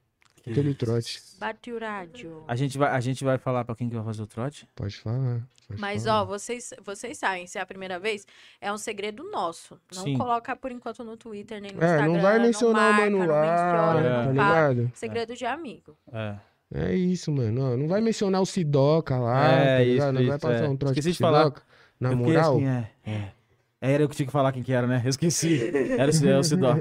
Aquele 0.47 0.75
trote. 0.75 1.23
Bate 1.39 1.73
o 1.73 1.79
rádio. 1.79 2.45
A 2.47 2.55
gente 2.55 2.77
vai, 2.77 2.91
a 2.91 3.01
gente 3.01 3.25
vai 3.25 3.39
falar 3.39 3.65
pra 3.65 3.75
quem 3.75 3.89
que 3.89 3.95
vai 3.95 4.05
fazer 4.05 4.23
o 4.23 4.27
trote? 4.27 4.69
Pode 4.75 4.97
falar. 4.99 5.41
pode 5.67 5.81
Mas, 5.81 6.05
falar. 6.05 6.23
ó, 6.23 6.25
vocês, 6.27 6.71
vocês 6.85 7.17
sabem, 7.17 7.47
se 7.47 7.57
é 7.59 7.61
a 7.63 7.67
primeira 7.67 7.99
vez, 7.99 8.27
é 8.61 8.71
um 8.73 8.77
segredo 8.77 9.25
nosso. 9.31 9.81
Não 9.95 10.03
Sim. 10.05 10.19
coloca 10.19 10.55
por 10.55 10.71
enquanto 10.71 11.03
no 11.03 11.17
Twitter 11.17 11.61
nem 11.63 11.73
no 11.73 11.83
É, 11.83 11.87
Instagram. 11.87 12.13
não 12.13 12.21
vai 12.21 12.39
mencionar 12.39 12.93
marca, 12.93 13.07
o 13.07 13.11
não 13.11 13.27
lá, 13.27 13.41
menciona, 13.41 14.01
É. 14.01 14.03
tá 14.03 14.27
não 14.27 14.35
fala. 14.35 14.69
ligado? 14.73 14.93
Segredo 14.95 15.35
de 15.35 15.47
amigo. 15.47 15.97
É. 16.13 16.37
É 16.75 16.95
isso, 16.95 17.31
mano. 17.33 17.73
ó, 17.73 17.77
não 17.77 17.87
vai 17.89 18.01
mencionar 18.01 18.41
o 18.43 18.47
Sidoca 18.47 19.17
lá, 19.17 19.47
É, 19.53 19.77
tá 19.79 19.83
isso? 19.85 20.07
Não 20.07 20.13
vai 20.15 20.23
isso, 20.25 20.39
passar 20.41 20.65
é. 20.65 20.69
um 20.69 20.77
trote 20.77 20.99
Esqueci 20.99 21.13
de 21.13 21.19
falar. 21.19 21.45
Sidoca. 21.45 21.63
Na 22.01 22.09
Eu 22.13 22.17
fiquei 22.19 22.33
moral, 22.33 22.57
assim, 22.57 22.67
é, 22.67 22.91
é. 23.07 23.33
Era 23.81 24.03
eu 24.03 24.09
que 24.09 24.17
tinha 24.17 24.27
que 24.27 24.33
falar 24.33 24.51
quem 24.53 24.63
que 24.63 24.73
era, 24.73 24.87
né? 24.87 25.01
Eu 25.05 25.11
esqueci. 25.11 25.61
Era 25.99 26.11
o, 26.11 26.29
é 26.29 26.39
o 26.39 26.43
Sidó. 26.43 26.77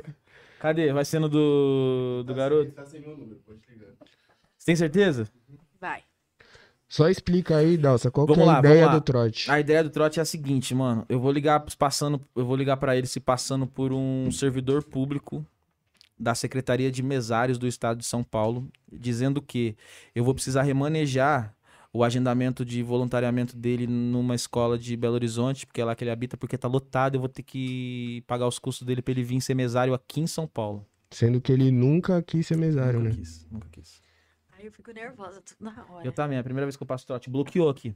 Cadê? 0.63 0.93
Vai 0.93 1.03
sendo 1.03 1.27
do, 1.27 2.23
do 2.25 2.33
garoto? 2.33 2.71
Tá 2.71 2.85
sem 2.85 3.01
meu 3.01 3.17
número, 3.17 3.37
pode 3.45 3.59
ligar. 3.69 3.89
Você 4.57 4.65
tem 4.65 4.77
certeza? 4.77 5.27
Vai. 5.77 6.01
só 6.87 7.09
explica 7.09 7.57
aí, 7.57 7.75
Dalsa, 7.75 8.09
qual 8.09 8.25
Vamos 8.25 8.41
que 8.41 8.47
é 8.47 8.49
a 8.49 8.53
lá, 8.53 8.59
ideia 8.59 8.75
vamos 8.75 8.93
lá. 8.93 8.99
do 8.99 9.03
trote. 9.03 9.51
A 9.51 9.59
ideia 9.59 9.83
do 9.83 9.89
trote 9.89 10.19
é 10.19 10.21
a 10.21 10.25
seguinte, 10.25 10.73
mano. 10.73 11.05
Eu 11.09 11.19
vou 11.19 11.33
ligar 11.33 11.59
passando, 11.77 12.21
eu 12.33 12.45
vou 12.45 12.55
ligar 12.55 12.77
para 12.77 12.95
ele 12.95 13.07
se 13.07 13.19
passando 13.19 13.67
por 13.67 13.91
um 13.91 14.31
servidor 14.31 14.85
público 14.85 15.45
da 16.17 16.33
Secretaria 16.33 16.89
de 16.89 17.03
Mesários 17.03 17.57
do 17.57 17.67
Estado 17.67 17.97
de 17.97 18.05
São 18.05 18.23
Paulo, 18.23 18.65
dizendo 18.89 19.41
que 19.41 19.75
eu 20.15 20.23
vou 20.23 20.33
precisar 20.33 20.61
remanejar 20.61 21.53
o 21.93 22.03
agendamento 22.03 22.65
de 22.65 22.81
voluntariamento 22.81 23.55
dele 23.55 23.85
numa 23.85 24.33
escola 24.33 24.79
de 24.79 24.97
Belo 24.97 25.13
Horizonte, 25.13 25.67
porque 25.67 25.79
é 25.79 25.85
lá 25.85 25.95
que 25.95 26.03
ele 26.03 26.09
habita, 26.09 26.35
porque 26.35 26.57
tá 26.57 26.67
lotado, 26.67 27.15
eu 27.15 27.19
vou 27.19 27.29
ter 27.29 27.43
que 27.43 28.23
pagar 28.25 28.47
os 28.47 28.57
custos 28.57 28.85
dele 28.85 29.01
para 29.01 29.11
ele 29.11 29.23
vir 29.23 29.39
ser 29.39 29.53
mesário 29.53 29.93
aqui 29.93 30.19
em 30.19 30.25
São 30.25 30.47
Paulo. 30.47 30.83
Sendo 31.11 31.39
que 31.39 31.51
ele 31.51 31.69
nunca 31.69 32.19
quis 32.23 32.47
ser 32.47 32.57
mesário, 32.57 32.99
nunca 32.99 33.11
né? 33.11 33.15
quis, 33.15 33.47
nunca 33.51 33.69
quis. 33.69 34.01
Aí 34.53 34.65
eu 34.65 34.71
fico 34.71 34.91
nervosa 34.91 35.39
tudo 35.39 35.63
na 35.63 35.85
hora. 35.87 36.05
Eu 36.05 36.11
também, 36.11 36.35
é 36.35 36.41
a 36.41 36.43
primeira 36.43 36.65
vez 36.65 36.75
que 36.75 36.81
eu 36.81 36.87
passo 36.87 37.05
trote, 37.05 37.29
bloqueou 37.29 37.69
aqui. 37.69 37.95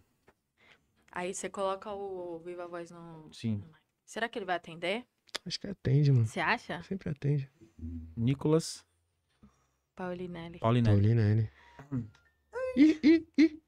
Aí 1.11 1.34
você 1.34 1.50
coloca 1.50 1.92
o 1.92 2.38
Viva 2.45 2.67
Voz 2.67 2.92
no. 2.92 3.34
Sim. 3.34 3.64
Será 4.06 4.30
que 4.30 4.38
ele 4.38 4.45
vai 4.45 4.58
atender? 4.58 5.03
Acho 5.43 5.59
que 5.59 5.66
atende, 5.66 6.11
mano. 6.11 6.27
Você 6.27 6.40
acha? 6.40 6.84
Sempre 6.84 7.09
atende. 7.09 7.50
Nicolas 8.16 8.85
Paulinelli. 9.95 10.59
Paulinelli. 10.59 10.95
Paulina, 10.95 11.22
ele. 11.24 11.50
Ih, 12.76 13.00
ih, 13.03 13.27
ih. 13.35 13.61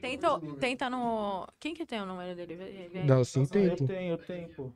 Tenta, 0.00 0.38
tenta 0.60 0.90
no. 0.90 1.46
Quem 1.58 1.74
que 1.74 1.86
tem 1.86 2.00
o 2.00 2.06
número 2.06 2.34
dele? 2.36 2.56
Vê 2.56 2.64
aí. 3.00 3.06
Dalsin 3.06 3.42
Eu 3.54 3.76
tenho, 3.76 4.12
eu 4.12 4.18
tenho, 4.18 4.48
pô. 4.50 4.70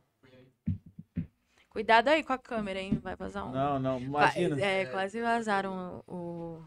Cuidado 1.69 2.09
aí 2.09 2.25
com 2.25 2.33
a 2.33 2.39
câmera, 2.39 2.81
hein? 2.81 2.99
Vai 2.99 3.15
vazar 3.15 3.47
um. 3.47 3.53
Não, 3.53 3.79
não, 3.79 4.01
imagina. 4.01 4.61
É, 4.61 4.87
quase 4.87 5.21
vazaram 5.21 6.03
o. 6.07 6.63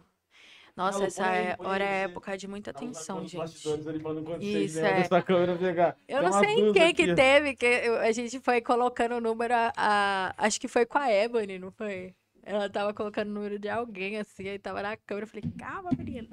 Nossa, 0.76 1.00
Não, 1.00 1.06
essa 1.06 1.26
é- 1.36 1.58
hora 1.60 1.84
é 1.84 2.04
época 2.04 2.38
de 2.38 2.48
muita 2.48 2.72
dá 2.72 2.80
tensão, 2.80 3.28
gente. 3.28 3.68
não 3.68 4.40
Isso, 4.40 4.76
merda, 4.76 4.88
é. 4.90 5.00
essa 5.02 5.22
câmera 5.22 5.58
pegar. 5.58 5.98
Eu 6.08 6.22
Tem 6.22 6.30
não 6.30 6.40
sei 6.40 6.56
duas 6.56 6.74
quem 6.74 6.84
aqui, 6.84 6.94
que 7.08 7.14
teve, 7.16 7.56
que 7.56 7.66
eu- 7.66 7.98
a 7.98 8.12
gente 8.14 8.40
foi 8.40 8.62
colocando 8.62 9.16
o 9.16 9.22
número, 9.22 9.54
a, 9.54 9.74
a- 9.76 10.34
acho 10.38 10.62
que 10.62 10.68
foi 10.70 10.86
com 10.86 10.98
a 10.98 11.12
Ebony, 11.12 11.60
não 11.60 11.72
foi? 11.72 12.16
Ela 12.44 12.70
tava 12.70 12.94
colocando 12.94 13.30
o 13.30 13.34
número 13.34 13.60
de 13.60 13.68
alguém, 13.68 14.18
assim, 14.18 14.48
aí 14.48 14.58
tava 14.58 14.82
na 14.82 14.96
câmera, 14.96 15.26
eu 15.26 15.28
falei, 15.28 15.44
calma, 15.58 15.92
menina, 15.98 16.30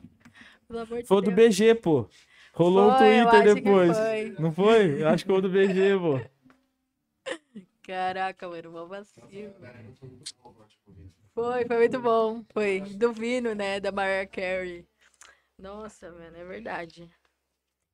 pelo 0.69 0.81
amor 0.81 1.03
de 1.03 1.09
Foi 1.09 1.17
o 1.17 1.21
do 1.21 1.31
Deus. 1.33 1.57
BG, 1.57 1.75
pô. 1.77 2.09
Rolou 2.53 2.97
Foi, 2.97 3.19
acho 3.21 3.31
Twitter 3.31 3.55
que 3.55 3.61
depois. 3.61 3.97
foi. 3.99 4.37
Não 4.39 4.53
foi? 4.53 5.03
Eu 5.03 5.09
acho 5.09 5.25
que 5.25 5.31
foi 5.31 5.39
o 5.39 5.43
do 5.43 5.49
BG, 5.51 5.99
pô. 5.99 6.21
Caraca, 7.83 8.49
mano, 8.49 8.71
mó 8.73 8.85
vacilo. 8.85 9.27
Foi, 11.35 11.65
foi 11.67 11.77
muito 11.79 12.01
bom. 12.01 12.45
Foi 12.53 12.81
do 12.81 13.13
Vino, 13.13 13.55
né? 13.55 13.81
Da 13.81 13.91
Mariah 13.93 14.27
Carey. 14.27 14.85
Nossa, 15.59 16.11
mano, 16.11 16.37
é 16.37 16.45
verdade. 16.45 17.09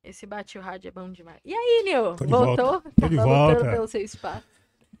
Esse 0.03 0.25
bate 0.25 0.57
o 0.57 0.61
rádio 0.61 0.89
é 0.89 0.91
bom 0.91 1.11
demais. 1.11 1.39
E 1.43 1.53
aí, 1.53 1.83
Nil? 1.85 2.15
De 2.15 2.25
Voltou? 2.27 2.55
volta. 2.81 2.91
Tô 3.01 3.07
de 3.07 3.15
Tá 3.15 3.23
lutando 3.23 3.25
volta. 3.55 3.71
pelo 3.71 3.87
seu 3.87 4.01
espaço. 4.01 4.43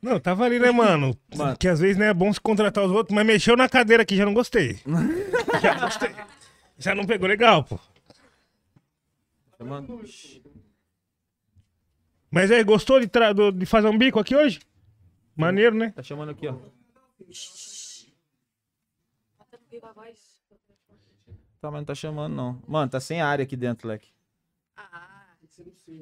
Não, 0.01 0.19
tava 0.19 0.45
ali, 0.45 0.59
né, 0.59 0.71
mano? 0.71 1.15
Mano. 1.35 1.57
Que 1.57 1.67
às 1.67 1.79
vezes 1.79 1.97
não 1.97 2.05
é 2.05 2.13
bom 2.13 2.31
se 2.31 2.39
contratar 2.39 2.83
os 2.83 2.91
outros, 2.91 3.13
mas 3.15 3.25
mexeu 3.25 3.55
na 3.57 3.67
cadeira 3.67 4.03
aqui, 4.03 4.15
já 4.15 4.25
não 4.25 4.33
gostei. 4.33 4.79
já 5.61 5.79
gostei. 5.79 6.09
Já 6.77 6.93
não 6.93 7.05
pegou 7.05 7.27
legal, 7.27 7.63
pô. 7.63 7.79
Mas 12.29 12.51
aí, 12.51 12.63
gostou 12.63 12.99
de, 12.99 13.07
tra- 13.07 13.33
de 13.33 13.65
fazer 13.65 13.87
um 13.87 13.97
bico 13.97 14.19
aqui 14.19 14.35
hoje? 14.35 14.59
Maneiro, 15.35 15.75
né? 15.75 15.91
tá 15.91 16.03
chamando 16.03 16.31
aqui, 16.31 16.47
ó. 16.47 16.53
Tá, 21.61 21.71
mas 21.71 21.79
não 21.81 21.85
tá 21.85 21.95
chamando, 21.95 22.33
não. 22.35 22.61
Mano, 22.67 22.91
tá 22.91 22.99
sem 22.99 23.21
área 23.21 23.43
aqui 23.43 23.55
dentro, 23.55 23.87
Leque. 23.87 24.09
Ah, 24.75 25.35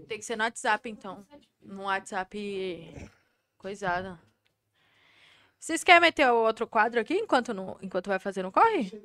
tem 0.07 0.17
que 0.19 0.25
ser 0.25 0.35
no 0.35 0.43
WhatsApp, 0.43 0.89
então. 0.89 1.25
No 1.61 1.83
WhatsApp 1.83 3.09
coisado. 3.57 4.19
Vocês 5.63 5.81
querem 5.81 6.01
meter 6.01 6.29
o 6.29 6.43
outro 6.43 6.67
quadro 6.67 6.99
aqui 6.99 7.13
enquanto, 7.13 7.53
não, 7.53 7.77
enquanto 7.81 8.07
vai 8.07 8.19
fazer 8.19 8.43
no 8.43 8.51
corre? 8.51 9.01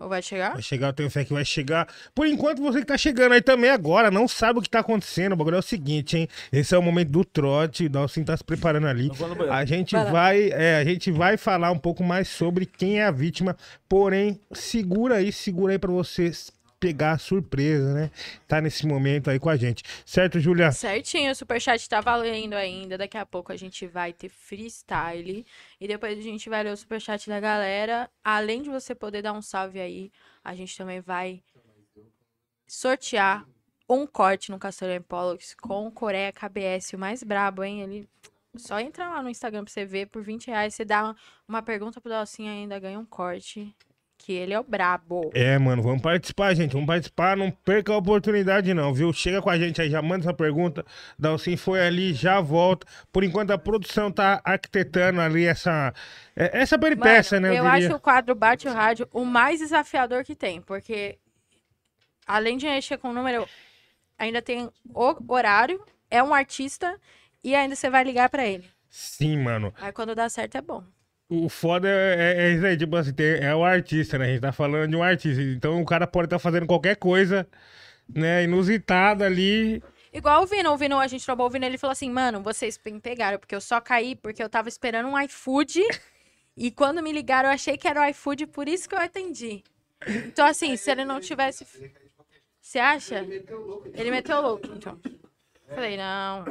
Ou 0.00 0.08
vai 0.08 0.22
chegar? 0.22 0.54
Vai 0.54 0.62
chegar, 0.62 0.86
eu 0.86 0.92
tenho 0.94 1.10
fé 1.10 1.22
que 1.22 1.34
vai 1.34 1.44
chegar. 1.44 1.86
Por 2.14 2.26
enquanto, 2.26 2.62
você 2.62 2.80
que 2.80 2.86
tá 2.86 2.96
chegando 2.96 3.32
aí 3.32 3.42
também 3.42 3.68
agora, 3.68 4.10
não 4.10 4.26
sabe 4.26 4.58
o 4.58 4.62
que 4.62 4.70
tá 4.70 4.78
acontecendo. 4.78 5.34
O 5.34 5.36
bagulho 5.36 5.56
é 5.56 5.58
o 5.58 5.62
seguinte, 5.62 6.16
hein? 6.16 6.28
Esse 6.50 6.74
é 6.74 6.78
o 6.78 6.82
momento 6.82 7.10
do 7.10 7.22
trote, 7.26 7.84
o 7.84 7.90
Dalcin 7.90 8.24
tá 8.24 8.34
se 8.34 8.42
preparando 8.42 8.86
ali. 8.86 9.10
A 9.50 9.66
gente 9.66 9.92
Vai 9.94 10.10
vai, 10.10 10.50
é, 10.52 10.76
a 10.78 10.84
gente 10.84 11.10
vai 11.10 11.36
falar 11.36 11.70
um 11.70 11.78
pouco 11.78 12.02
mais 12.02 12.26
sobre 12.26 12.64
quem 12.64 12.98
é 12.98 13.04
a 13.04 13.10
vítima, 13.10 13.54
porém, 13.86 14.40
segura 14.50 15.16
aí, 15.16 15.30
segura 15.30 15.74
aí 15.74 15.78
pra 15.78 15.92
você 15.92 16.32
pegar 16.82 17.12
a 17.12 17.18
surpresa, 17.18 17.94
né? 17.94 18.10
Tá 18.48 18.60
nesse 18.60 18.88
momento 18.88 19.30
aí 19.30 19.38
com 19.38 19.48
a 19.48 19.56
gente. 19.56 19.84
Certo, 20.04 20.40
Julia? 20.40 20.72
Certinho, 20.72 21.30
o 21.30 21.34
superchat 21.34 21.88
tá 21.88 22.00
valendo 22.00 22.54
ainda. 22.54 22.98
Daqui 22.98 23.16
a 23.16 23.24
pouco 23.24 23.52
a 23.52 23.56
gente 23.56 23.86
vai 23.86 24.12
ter 24.12 24.28
freestyle. 24.28 25.46
E 25.80 25.86
depois 25.86 26.18
a 26.18 26.20
gente 26.20 26.50
vai 26.50 26.64
ler 26.64 26.72
o 26.72 26.76
superchat 26.76 27.28
da 27.28 27.38
galera. 27.38 28.10
Além 28.24 28.62
de 28.62 28.68
você 28.68 28.96
poder 28.96 29.22
dar 29.22 29.32
um 29.32 29.40
salve 29.40 29.78
aí, 29.78 30.10
a 30.42 30.56
gente 30.56 30.76
também 30.76 31.00
vai 31.00 31.40
sortear 32.66 33.46
um 33.88 34.04
corte 34.04 34.50
no 34.50 34.58
Castelo 34.58 35.00
Pollux 35.04 35.54
com 35.54 35.88
Coreia 35.88 36.32
KBS, 36.32 36.94
o 36.94 36.98
mais 36.98 37.22
brabo, 37.22 37.62
hein? 37.62 37.82
Ele. 37.82 38.08
Só 38.56 38.80
entra 38.80 39.08
lá 39.08 39.22
no 39.22 39.30
Instagram 39.30 39.62
pra 39.62 39.72
você 39.72 39.84
ver. 39.86 40.08
Por 40.08 40.20
20 40.20 40.48
reais, 40.48 40.74
você 40.74 40.84
dá 40.84 41.14
uma 41.46 41.62
pergunta 41.62 42.00
pro 42.00 42.10
Dalcinho 42.10 42.50
ainda 42.50 42.76
ganha 42.80 42.98
um 42.98 43.06
corte. 43.06 43.72
Que 44.24 44.32
ele 44.32 44.54
é 44.54 44.60
o 44.60 44.62
brabo. 44.62 45.32
É, 45.34 45.58
mano, 45.58 45.82
vamos 45.82 46.00
participar, 46.00 46.54
gente. 46.54 46.72
Vamos 46.72 46.86
participar. 46.86 47.36
Não 47.36 47.50
perca 47.50 47.92
a 47.92 47.96
oportunidade, 47.96 48.72
não, 48.72 48.94
viu? 48.94 49.12
Chega 49.12 49.42
com 49.42 49.50
a 49.50 49.58
gente 49.58 49.82
aí, 49.82 49.90
já 49.90 50.00
manda 50.00 50.24
essa 50.24 50.32
pergunta. 50.32 50.84
Dalcin 51.18 51.56
foi 51.56 51.84
ali, 51.84 52.14
já 52.14 52.40
volta. 52.40 52.86
Por 53.12 53.24
enquanto, 53.24 53.50
a 53.50 53.58
produção 53.58 54.12
tá 54.12 54.40
arquitetando 54.44 55.20
ali 55.20 55.44
essa, 55.44 55.92
é, 56.36 56.60
essa 56.62 56.78
peripécia, 56.78 57.40
Mano, 57.40 57.52
né? 57.52 57.58
Eu, 57.58 57.64
diria. 57.64 57.88
acho 57.88 57.96
o 57.96 58.00
quadro 58.00 58.34
Bate 58.36 58.68
o 58.68 58.72
Rádio 58.72 59.08
o 59.12 59.24
mais 59.24 59.58
desafiador 59.58 60.22
que 60.22 60.36
tem, 60.36 60.60
porque 60.60 61.18
além 62.24 62.56
de 62.56 62.66
mexer 62.66 62.98
com 62.98 63.10
o 63.10 63.12
número, 63.12 63.48
ainda 64.16 64.40
tem 64.40 64.70
o 64.94 65.32
horário, 65.32 65.84
é 66.08 66.22
um 66.22 66.32
artista 66.32 66.96
e 67.42 67.56
ainda 67.56 67.74
você 67.74 67.90
vai 67.90 68.04
ligar 68.04 68.30
pra 68.30 68.46
ele. 68.46 68.70
Sim, 68.88 69.38
mano. 69.38 69.74
Aí 69.80 69.90
quando 69.90 70.14
dá 70.14 70.28
certo 70.28 70.56
é 70.56 70.62
bom. 70.62 70.84
O 71.28 71.48
foda 71.48 71.88
é, 71.88 72.14
é, 72.18 72.42
é 72.42 72.52
isso 72.52 72.66
aí, 72.66 72.76
tipo 72.76 72.94
assim, 72.96 73.12
tem- 73.12 73.38
é 73.42 73.54
o 73.54 73.64
artista, 73.64 74.18
né? 74.18 74.26
A 74.26 74.28
gente 74.28 74.40
tá 74.40 74.52
falando 74.52 74.90
de 74.90 74.96
um 74.96 75.02
artista. 75.02 75.40
Então 75.42 75.80
o 75.80 75.84
cara 75.86 76.06
pode 76.06 76.26
estar 76.26 76.38
fazendo 76.38 76.66
qualquer 76.66 76.96
coisa, 76.96 77.46
né, 78.08 78.44
inusitada 78.44 79.24
ali. 79.24 79.82
Igual 80.12 80.42
o 80.42 80.46
Vino, 80.46 80.70
o 80.70 80.76
Vino, 80.76 80.98
a 80.98 81.06
gente 81.06 81.24
trombou 81.24 81.46
o 81.46 81.50
Vino, 81.50 81.64
ele 81.64 81.78
falou 81.78 81.92
assim, 81.92 82.10
mano, 82.10 82.42
vocês 82.42 82.78
me 82.84 83.00
pegaram, 83.00 83.38
porque 83.38 83.54
eu 83.54 83.60
só 83.62 83.80
caí 83.80 84.14
porque 84.14 84.42
eu 84.42 84.48
tava 84.48 84.68
esperando 84.68 85.08
um 85.08 85.18
iFood 85.22 85.80
e 86.54 86.70
quando 86.70 87.02
me 87.02 87.10
ligaram 87.12 87.48
eu 87.48 87.54
achei 87.54 87.78
que 87.78 87.88
era 87.88 88.02
o 88.02 88.04
iFood, 88.10 88.46
por 88.48 88.68
isso 88.68 88.86
que 88.86 88.94
eu 88.94 89.00
atendi. 89.00 89.64
Então 90.26 90.44
assim, 90.44 90.76
se 90.76 90.90
ele 90.90 91.04
não 91.04 91.18
tivesse... 91.18 91.66
Você 92.60 92.78
acha? 92.78 93.20
Ele 93.94 94.10
meteu 94.10 94.40
louco, 94.42 94.68
então. 94.76 95.00
Falei, 95.74 95.96
não, 95.96 96.44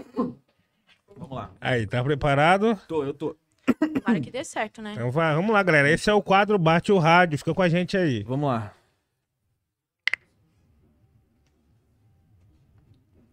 Vamos 1.15 1.35
lá. 1.35 1.51
Aí, 1.61 1.85
tá 1.85 2.03
preparado? 2.03 2.75
Tô, 2.87 3.03
eu 3.03 3.13
tô. 3.13 3.37
Tomara 3.65 4.19
que 4.19 4.31
dê 4.31 4.43
certo, 4.43 4.81
né? 4.81 4.93
Então 4.93 5.11
vai, 5.11 5.33
vamos 5.35 5.51
lá, 5.51 5.61
galera. 5.63 5.89
Esse 5.89 6.09
é 6.09 6.13
o 6.13 6.21
quadro 6.21 6.57
Bate 6.57 6.91
o 6.91 6.97
Rádio. 6.97 7.37
Fica 7.37 7.53
com 7.53 7.61
a 7.61 7.69
gente 7.69 7.95
aí. 7.97 8.23
Vamos 8.23 8.49
lá. 8.49 8.73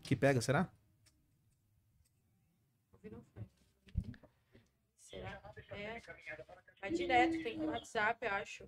Que 0.03 0.17
pega, 0.17 0.41
será? 0.41 0.69
Será? 4.99 5.41
É. 5.73 6.01
Vai 6.81 6.93
direto, 6.93 7.43
tem 7.43 7.59
no 7.59 7.67
WhatsApp, 7.67 8.25
eu 8.25 8.33
acho. 8.33 8.65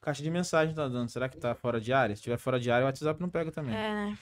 Caixa 0.00 0.22
de 0.22 0.30
mensagem 0.30 0.74
tá 0.74 0.86
dando. 0.86 1.08
Será 1.08 1.28
que 1.28 1.36
tá 1.36 1.54
fora 1.54 1.80
de 1.80 1.92
área? 1.92 2.14
Se 2.14 2.22
tiver 2.22 2.38
fora 2.38 2.60
de 2.60 2.70
área, 2.70 2.84
o 2.84 2.86
WhatsApp 2.86 3.20
não 3.20 3.28
pega 3.28 3.50
também. 3.50 3.74
É, 3.74 3.92
né? 3.92 4.18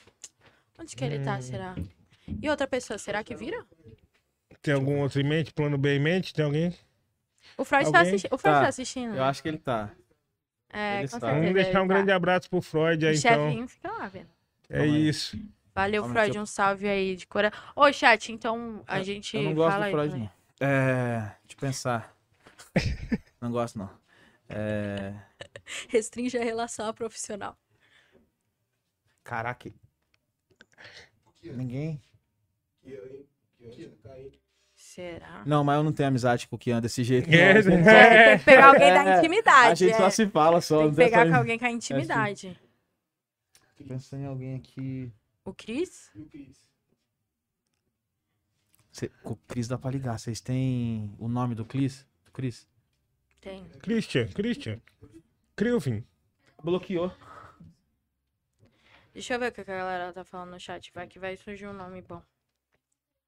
Onde 0.78 0.96
que 0.96 1.04
ele 1.04 1.22
tá, 1.22 1.40
será? 1.42 1.74
E 2.40 2.48
outra 2.48 2.66
pessoa, 2.66 2.98
será 2.98 3.22
que 3.22 3.34
vira? 3.34 3.66
Tem 4.64 4.72
algum 4.72 5.00
outro 5.00 5.20
em 5.20 5.24
mente? 5.24 5.52
Plano 5.52 5.76
B 5.76 5.96
em 5.96 6.00
mente? 6.00 6.32
Tem 6.32 6.42
alguém? 6.42 6.74
O 7.58 7.64
Freud 7.66 7.92
tá. 7.92 8.00
O 8.02 8.04
Freud 8.38 8.38
Tá. 8.40 8.62
tá 8.62 8.68
assistindo. 8.68 9.14
Eu 9.14 9.22
acho 9.24 9.42
que 9.42 9.48
ele 9.48 9.58
tá. 9.58 9.90
É, 10.72 11.00
ele 11.00 11.08
com 11.08 11.16
está. 11.16 11.20
certeza. 11.20 11.40
Vamos 11.40 11.54
deixar 11.54 11.80
um 11.80 11.84
ele 11.84 11.88
grande 11.88 12.06
tá. 12.08 12.16
abraço 12.16 12.48
pro 12.48 12.62
Freud 12.62 13.06
aí, 13.06 13.14
O 13.14 13.18
então. 13.18 13.46
chefinho 13.46 13.68
fica 13.68 13.92
lá, 13.92 14.08
vendo. 14.08 14.28
É 14.70 14.78
Calma 14.78 14.94
aí. 14.94 15.08
isso. 15.08 15.38
Valeu, 15.74 16.02
Calma, 16.02 16.14
Freud, 16.14 16.36
eu- 16.36 16.42
um 16.42 16.46
salve 16.46 16.88
aí 16.88 17.14
de 17.14 17.26
coração. 17.26 17.60
Ô, 17.76 17.92
chat, 17.92 18.32
então 18.32 18.82
a 18.86 19.02
gente 19.02 19.36
Eu 19.36 19.42
não 19.42 19.54
gosto 19.54 19.72
fala 19.72 19.84
do 19.84 19.86
aí. 19.88 19.92
Freud, 19.92 20.10
também. 20.12 20.30
não. 20.60 20.66
É. 20.66 21.18
Deixa 21.20 21.36
eu 21.52 21.58
pensar. 21.58 22.16
não 23.42 23.50
gosto, 23.52 23.78
não. 23.78 23.90
É. 24.48 25.12
Restringe 25.90 26.38
a 26.38 26.42
relação 26.42 26.90
profissional. 26.94 27.54
Caraca. 29.22 29.70
Ninguém. 31.42 32.00
Será? 34.94 35.42
Não, 35.44 35.64
mas 35.64 35.76
eu 35.76 35.82
não 35.82 35.92
tenho 35.92 36.08
amizade 36.08 36.46
com 36.46 36.54
o 36.54 36.58
Kian 36.58 36.80
desse 36.80 37.02
jeito. 37.02 37.28
É, 37.28 37.52
não. 37.54 37.58
A 37.58 37.62
gente 37.62 37.88
é. 37.88 37.90
É, 37.90 38.28
tem 38.28 38.38
que 38.38 38.44
pegar 38.44 38.66
alguém 38.68 38.94
da 38.94 39.04
É, 39.10 39.18
intimidade. 39.18 39.72
A 39.72 39.74
gente 39.74 39.92
é. 39.92 39.96
só 39.96 40.08
se 40.08 40.28
fala 40.28 40.60
só. 40.60 40.82
Tem 40.82 40.90
que 40.90 40.96
pegar 40.96 41.22
essa- 41.22 41.30
com 41.32 41.36
alguém 41.36 41.58
com 41.58 41.64
a 41.64 41.70
intimidade. 41.72 42.60
Tô 43.76 43.84
pensando 43.84 44.22
em 44.22 44.26
alguém 44.26 44.54
aqui. 44.54 45.12
O 45.44 45.52
Cris? 45.52 46.12
Cê... 48.92 49.10
O 49.24 49.34
Cris 49.34 49.66
dá 49.66 49.76
pra 49.76 49.90
ligar. 49.90 50.16
Vocês 50.16 50.40
têm 50.40 51.12
o 51.18 51.26
nome 51.26 51.56
do 51.56 51.64
Cris? 51.64 52.06
Do 52.24 52.30
Cris? 52.30 52.64
Tem. 53.40 53.64
Christian, 53.80 54.28
Christian. 54.28 54.80
Crilvin. 55.56 56.04
Bloqueou. 56.62 57.12
Deixa 59.12 59.34
eu 59.34 59.40
ver 59.40 59.48
o 59.50 59.52
que 59.52 59.60
a 59.60 59.64
galera 59.64 60.12
tá 60.12 60.24
falando 60.24 60.50
no 60.52 60.60
chat. 60.60 60.92
Vai 60.94 61.08
que 61.08 61.18
vai 61.18 61.36
surgir 61.36 61.66
um 61.66 61.72
nome 61.72 62.00
bom. 62.00 62.22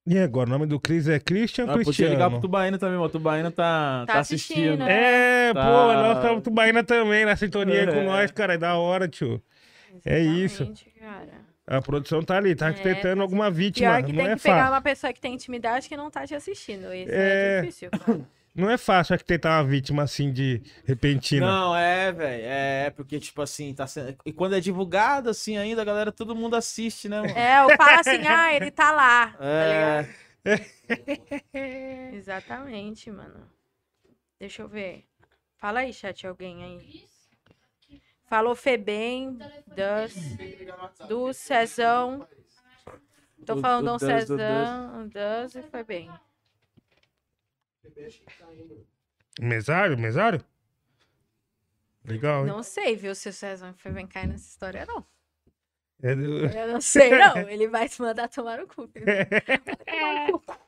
E 0.07 0.19
agora, 0.19 0.49
o 0.49 0.53
nome 0.53 0.67
do 0.67 0.79
Cris 0.79 1.09
é 1.09 1.19
Christian 1.19 1.65
Ah, 1.65 1.69
podia 1.69 1.85
Cristiano? 1.85 2.13
ligar 2.13 2.31
pro 2.31 2.41
Tubaína 2.41 2.79
também, 2.79 2.95
mano. 2.97 3.07
O 3.07 3.11
Tubaína 3.11 3.51
tá, 3.51 4.05
Tá 4.07 4.13
tá, 4.15 4.19
assistindo, 4.21 4.59
assistindo. 4.59 4.85
né? 4.85 5.49
É, 5.49 5.55
Tá. 5.55 5.63
pô, 5.65 5.93
nós 5.93 6.17
estamos 6.19 6.43
Tubaína 6.45 6.85
também, 6.85 7.25
na 7.25 7.35
sintonia 7.37 7.81
aí 7.81 7.87
com 7.87 7.93
É. 8.01 8.05
nós, 8.05 8.31
cara. 8.31 8.55
É 8.55 8.59
da 8.59 8.77
hora, 8.77 9.09
tio. 9.09 9.43
É 10.05 10.21
isso. 10.21 10.63
Exatamente, 10.63 10.91
Cara. 11.01 11.47
A 11.69 11.83
produção 11.83 12.23
tá 12.23 12.37
ali, 12.37 12.55
tá 12.55 12.67
É, 12.67 12.69
arquitetando 12.69 13.17
tá- 13.17 13.23
alguma 13.23 13.51
vítima. 13.51 13.91
Pior 13.91 14.05
que 14.05 14.13
Não 14.13 14.23
tem 14.23 14.33
é 14.33 14.37
que 14.37 14.43
pegar 14.43 14.57
fácil. 14.59 14.73
uma 14.73 14.81
pessoa 14.83 15.13
que 15.13 15.21
tem 15.21 15.35
intimidade 15.35 15.89
que 15.89 15.97
não 15.97 16.09
tá 16.11 16.25
te 16.25 16.33
assistindo. 16.35 16.93
Isso 16.95 17.11
É. 17.13 17.59
é, 17.59 17.61
difícil. 17.63 17.91
cara. 17.91 18.21
Não 18.57 18.71
é 18.71 18.79
fácil 18.79 19.13
arquitetar 19.13 19.61
uma 19.63 19.69
vítima 19.69 20.03
assim 20.03 20.33
de 20.33 20.63
repentina. 20.87 21.47
Não, 21.47 21.77
é, 21.77 22.11
velho. 22.11 22.43
É, 22.45 22.91
porque, 22.91 23.21
tipo 23.21 23.43
assim, 23.43 23.75
tá 23.75 23.87
sendo. 23.87 24.17
E 24.25 24.33
quando 24.33 24.55
é 24.57 24.61
divulgado, 24.61 25.29
assim, 25.29 25.59
ainda, 25.59 25.83
a 25.83 25.85
galera, 25.85 26.11
todo 26.11 26.35
mundo 26.35 26.57
assiste, 26.57 27.07
né, 27.07 27.21
mano? 27.21 27.37
É, 27.37 27.63
eu 27.63 27.77
falo 27.77 28.01
assim, 28.01 28.17
ah, 28.27 28.55
ele 28.55 28.71
tá 28.71 28.93
lá. 28.93 29.33
Tá 29.33 29.45
É. 29.45 30.09
Exatamente, 32.15 33.11
mano. 33.11 33.47
Deixa 34.39 34.63
eu 34.63 34.69
ver. 34.69 35.05
Fala 35.59 35.81
aí, 35.81 35.93
chat, 35.93 36.27
alguém 36.27 36.65
aí. 36.65 37.05
Falou 38.29 38.55
Febem, 38.55 39.39
Dus, 39.67 40.37
do 41.09 41.33
Cezão. 41.33 42.27
Tô 43.45 43.55
Do- 43.55 43.61
falando 43.61 43.93
do 43.93 43.99
Cezão, 43.99 45.09
Dus 45.09 45.55
e 45.55 45.63
foi 45.63 45.85
bem. 45.85 46.11
Mesário? 49.41 49.99
Mesário? 49.99 50.45
Legal, 52.05 52.43
hein? 52.47 52.53
Não 52.53 52.63
sei, 52.63 52.95
viu, 52.97 53.15
se 53.15 53.29
o 53.29 53.33
Cezão 53.33 53.75
foi 53.75 53.91
bem 53.91 54.07
cair 54.07 54.29
nessa 54.29 54.49
história, 54.49 54.87
não. 54.87 55.05
É 56.03 56.15
do- 56.15 56.47
Eu 56.47 56.69
não 56.75 56.81
sei, 56.81 57.11
não. 57.11 57.37
Ele 57.49 57.69
vai 57.69 57.89
se 57.89 58.01
mandar 58.01 58.29
tomar 58.29 58.59
no 58.59 58.67
cu. 58.67 58.87
tomar 58.89 60.29
no 60.31 60.41
cu. 60.41 60.59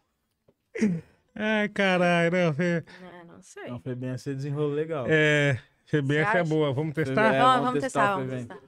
Ai, 1.35 1.69
caralho, 1.69 2.31
não. 2.33 2.53
Fe... 2.55 2.63
É, 2.63 3.25
não 3.25 3.41
sei. 3.43 3.69
Não, 3.69 3.81
foi 3.81 3.95
bem 3.95 4.15
esse 4.15 4.35
desenrolo 4.35 4.75
legal. 4.75 5.07
É. 5.09 5.61
Febem, 5.87 6.19
essa 6.19 6.39
é 6.39 6.45
boa. 6.45 6.73
Vamos 6.73 6.95
testar? 6.95 7.35
é, 7.35 7.39
Vamos, 7.41 7.67
vamos 7.67 7.81
testar, 7.81 8.01
testar, 8.01 8.17
vamos 8.17 8.33
testar. 8.33 8.59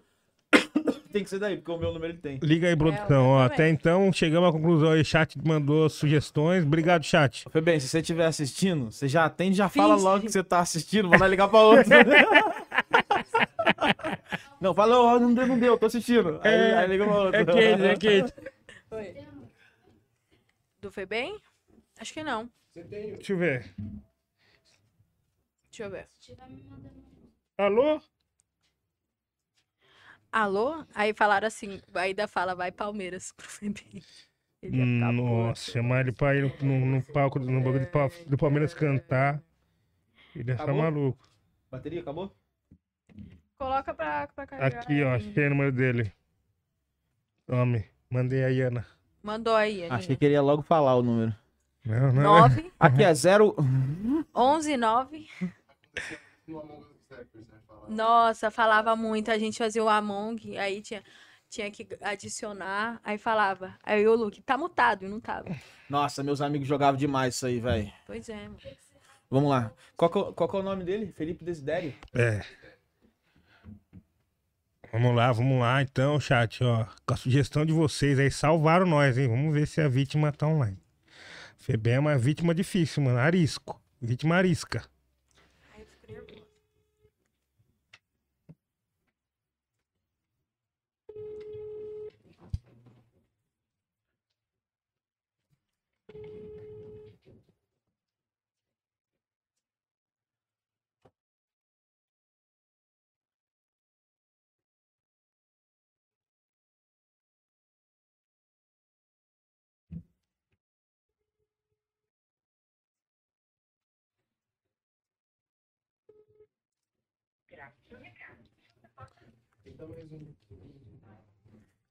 Tem 1.12 1.24
que 1.24 1.30
ser 1.30 1.40
daí, 1.40 1.56
porque 1.56 1.72
o 1.72 1.76
meu 1.78 1.92
número 1.92 2.12
ele 2.12 2.20
tem. 2.20 2.38
Liga 2.40 2.68
aí, 2.68 2.76
produção. 2.76 3.24
É, 3.24 3.28
Ó, 3.28 3.42
até 3.42 3.68
então, 3.68 4.12
chegamos 4.12 4.48
à 4.48 4.52
conclusão 4.52 4.92
aí. 4.92 5.04
Chat 5.04 5.36
mandou 5.44 5.88
sugestões. 5.88 6.62
Obrigado, 6.64 7.02
chat. 7.04 7.44
Foi 7.50 7.60
bem, 7.60 7.80
se 7.80 7.88
você 7.88 7.98
estiver 7.98 8.26
assistindo, 8.26 8.92
você 8.92 9.08
já 9.08 9.24
atende, 9.24 9.56
já 9.56 9.68
fala 9.68 9.94
Finge. 9.94 10.04
logo 10.04 10.20
que 10.22 10.30
você 10.30 10.44
tá 10.44 10.60
assistindo, 10.60 11.08
vai 11.10 11.28
ligar 11.28 11.48
pra 11.48 11.58
outro. 11.60 11.90
não, 14.60 14.72
fala, 14.72 15.00
ó, 15.00 15.18
não 15.18 15.34
deu, 15.34 15.46
não 15.48 15.58
deu, 15.58 15.76
tô 15.76 15.86
assistindo. 15.86 16.40
Aí, 16.44 16.52
É, 16.52 16.74
aí 16.78 16.86
liga 16.88 17.04
pra 17.04 17.16
outro. 17.16 17.40
É 17.40 17.44
quente, 17.44 17.82
é 17.82 17.96
quente. 17.96 18.32
Oi. 18.92 19.16
Do 20.80 20.92
Febem? 20.92 21.36
Acho 21.98 22.14
que 22.14 22.22
não. 22.22 22.48
Deixa 22.74 23.32
eu 23.32 23.36
ver. 23.38 23.74
Deixa 25.70 25.82
eu 25.82 25.90
ver. 25.90 26.06
Alô? 27.58 28.00
Alô? 30.32 30.84
Aí 30.94 31.12
falaram 31.12 31.48
assim, 31.48 31.80
ainda 31.94 32.28
fala, 32.28 32.54
vai 32.54 32.70
Palmeiras 32.70 33.32
pro 33.36 33.48
Febem. 33.48 34.02
Ele 34.62 34.76
ia 34.76 34.84
ficar 34.86 35.10
puto. 35.10 35.22
Nossa, 35.22 35.70
chamar 35.72 36.00
ele 36.00 36.12
pra 36.12 36.36
ir 36.36 36.54
no, 36.62 36.86
no 36.86 37.02
palco, 37.02 37.38
no 37.38 37.60
bagulho 37.62 37.86
do, 37.90 38.30
do 38.30 38.36
Palmeiras 38.36 38.74
cantar. 38.74 39.42
Ele 40.36 40.50
ia 40.50 40.58
ficar 40.58 40.74
maluco. 40.74 41.28
Bateria, 41.70 42.00
acabou? 42.00 42.34
Coloca 43.58 43.94
pra, 43.94 44.26
pra 44.28 44.46
carregar. 44.46 44.80
Aqui, 44.80 45.02
ó, 45.02 45.14
achei 45.14 45.46
o 45.46 45.50
número 45.50 45.72
dele. 45.72 46.12
Tome, 47.46 47.84
mandei 48.10 48.44
aí, 48.44 48.60
Ana. 48.60 48.86
Mandou 49.22 49.54
aí, 49.54 49.82
Aninha. 49.82 49.94
Achei 49.94 50.16
que 50.16 50.24
ele 50.24 50.34
ia 50.34 50.42
logo 50.42 50.62
falar 50.62 50.96
o 50.96 51.02
número. 51.02 51.34
Não, 51.84 52.12
não. 52.12 52.22
9, 52.40 52.72
Aqui 52.78 53.02
é 53.02 53.14
zero. 53.14 53.54
11, 54.34 54.76
9. 54.76 55.28
Nossa, 57.88 58.50
falava 58.50 58.94
muito. 58.96 59.30
A 59.30 59.38
gente 59.38 59.58
fazia 59.58 59.82
o 59.82 59.88
Among, 59.88 60.56
aí 60.58 60.80
tinha, 60.80 61.02
tinha 61.48 61.70
que 61.70 61.86
adicionar. 62.00 63.00
Aí 63.02 63.18
falava. 63.18 63.74
Aí 63.82 64.06
o 64.06 64.14
Luke, 64.14 64.40
tá 64.42 64.56
mutado, 64.56 65.04
e 65.04 65.08
não 65.08 65.20
tava. 65.20 65.48
Nossa, 65.88 66.22
meus 66.22 66.40
amigos 66.40 66.68
jogavam 66.68 66.98
demais 66.98 67.34
isso 67.34 67.46
aí, 67.46 67.58
velho. 67.60 67.92
Pois 68.06 68.28
é, 68.28 68.42
mano. 68.48 68.58
Vamos 69.28 69.50
lá. 69.50 69.72
Qual 69.96 70.10
que, 70.10 70.18
é 70.18 70.20
o- 70.20 70.32
qual 70.32 70.48
que 70.48 70.56
é 70.56 70.58
o 70.60 70.62
nome 70.62 70.84
dele? 70.84 71.12
Felipe 71.12 71.44
Desidério? 71.44 71.94
É. 72.14 72.40
Vamos 74.92 75.14
lá, 75.14 75.30
vamos 75.30 75.60
lá, 75.60 75.80
então, 75.82 76.18
chat, 76.18 76.64
ó. 76.64 76.84
Com 77.06 77.14
a 77.14 77.16
sugestão 77.16 77.64
de 77.64 77.72
vocês 77.72 78.18
aí, 78.18 78.28
salvaram 78.30 78.86
nós, 78.86 79.16
hein? 79.16 79.28
Vamos 79.28 79.54
ver 79.54 79.66
se 79.68 79.80
a 79.80 79.88
vítima 79.88 80.32
tá 80.32 80.48
online. 80.48 80.78
Febem 81.56 81.94
é 81.94 81.98
uma 82.00 82.18
vítima 82.18 82.52
difícil, 82.54 83.02
mano. 83.04 83.18
Arisco. 83.18 83.80
Vítima 84.00 84.34
arisca. 84.36 84.82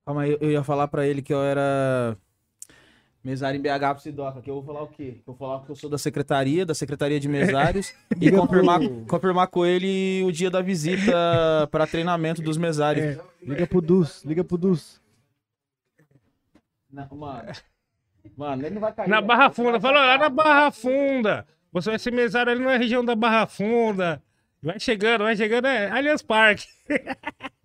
Calma 0.05 0.23
aí, 0.23 0.37
eu 0.41 0.49
ia 0.51 0.63
falar 0.63 0.87
pra 0.87 1.05
ele 1.05 1.21
que 1.21 1.31
eu 1.31 1.43
era 1.43 2.17
mesário 3.23 3.59
em 3.59 3.61
BH 3.61 3.91
pro 3.91 3.99
Sidoca, 3.99 4.41
que 4.41 4.49
eu 4.49 4.55
vou 4.55 4.63
falar 4.63 4.81
o 4.81 4.87
quê? 4.87 5.17
Eu 5.17 5.23
vou 5.25 5.35
falar 5.35 5.63
que 5.63 5.69
eu 5.69 5.75
sou 5.75 5.89
da 5.89 5.97
secretaria, 5.97 6.65
da 6.65 6.73
Secretaria 6.73 7.19
de 7.19 7.27
Mesários, 7.27 7.93
e 8.19 8.31
confirmar, 8.31 8.79
confirmar 9.07 9.47
com 9.47 9.65
ele 9.65 10.23
o 10.23 10.31
dia 10.31 10.49
da 10.49 10.61
visita 10.61 11.13
pra 11.69 11.85
treinamento 11.85 12.41
dos 12.41 12.57
mesários. 12.57 13.19
Liga 13.41 13.67
pro 13.67 13.81
Dus, 13.81 14.23
liga 14.23 14.43
pro 14.43 14.57
Dus. 14.57 14.99
Não, 16.91 17.07
mano, 17.15 17.51
mano, 18.35 18.65
ele 18.65 18.73
não 18.73 18.81
vai 18.81 18.93
cair. 18.93 19.07
Na 19.07 19.21
né? 19.21 19.27
Barra 19.27 19.51
Funda, 19.51 19.79
falou 19.79 19.99
lá 19.99 20.17
na 20.17 20.29
Barra 20.29 20.71
Funda. 20.71 21.45
Você 21.71 21.91
vai 21.91 21.99
ser 21.99 22.11
mesário 22.11 22.51
ali 22.51 22.63
na 22.63 22.77
região 22.77 23.05
da 23.05 23.15
Barra 23.15 23.45
Funda. 23.45 24.23
Vai 24.61 24.79
chegando, 24.79 25.23
vai 25.23 25.37
chegando, 25.37 25.67
é 25.67 25.89
Allianz 25.91 26.23
Parque. 26.23 26.65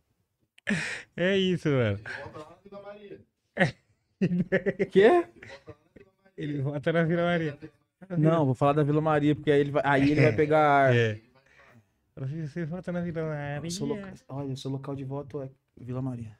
é 1.16 1.36
isso, 1.36 1.68
mano. 1.68 2.00
Quê? 4.90 5.26
Ele 6.36 6.60
volta 6.62 6.92
na 6.92 7.04
Vila 7.04 7.22
Maria. 7.22 7.58
Não, 8.18 8.44
vou 8.44 8.54
falar 8.54 8.72
da 8.74 8.82
Vila 8.82 9.00
Maria, 9.00 9.34
porque 9.34 9.50
aí 9.50 9.60
ele 9.60 9.70
vai, 9.70 9.82
aí 9.84 10.10
ele 10.10 10.20
vai 10.22 10.32
pegar 10.34 10.60
ar. 10.60 10.94
É. 10.96 11.20
Você 12.16 12.64
volta 12.64 12.92
na 12.92 13.00
Vila 13.00 13.22
Maria. 13.24 13.60
Eu 13.64 13.70
sou 13.70 13.86
loca- 13.88 14.12
Olha, 14.28 14.52
o 14.52 14.56
seu 14.56 14.70
local 14.70 14.94
de 14.94 15.04
voto 15.04 15.42
é 15.42 15.48
Vila 15.80 16.00
Maria. 16.02 16.36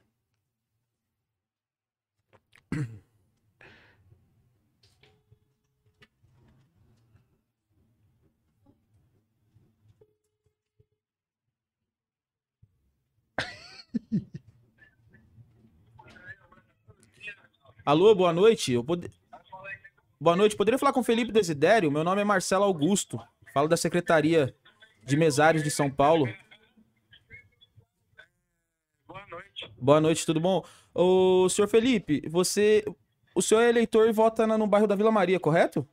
Alô, 17.85 18.15
boa 18.15 18.33
noite. 18.33 18.73
Eu 18.73 18.83
pode... 18.83 19.11
Boa 20.19 20.35
noite. 20.35 20.57
Poderia 20.57 20.79
falar 20.79 20.95
com 20.95 21.01
o 21.01 21.05
Felipe 21.05 21.31
Desidério? 21.31 21.91
Meu 21.91 22.03
nome 22.03 22.23
é 22.23 22.25
Marcelo 22.25 22.65
Augusto. 22.65 23.21
Falo 23.53 23.69
da 23.69 23.77
Secretaria 23.77 24.57
de 25.05 25.19
Mesários 25.19 25.63
de 25.63 25.71
São 25.71 25.91
Paulo. 25.91 26.27
Boa 29.07 29.27
noite. 29.27 29.73
Boa 29.79 30.01
noite, 30.01 30.25
tudo 30.25 30.41
bom? 30.41 30.65
O 30.95 31.47
senhor 31.51 31.69
Felipe, 31.69 32.23
você. 32.27 32.83
O 33.35 33.43
senhor 33.43 33.61
é 33.61 33.69
eleitor 33.69 34.09
e 34.09 34.13
vota 34.13 34.47
no 34.47 34.67
bairro 34.67 34.87
da 34.87 34.95
Vila 34.95 35.13
Maria, 35.13 35.39
correto? 35.39 35.87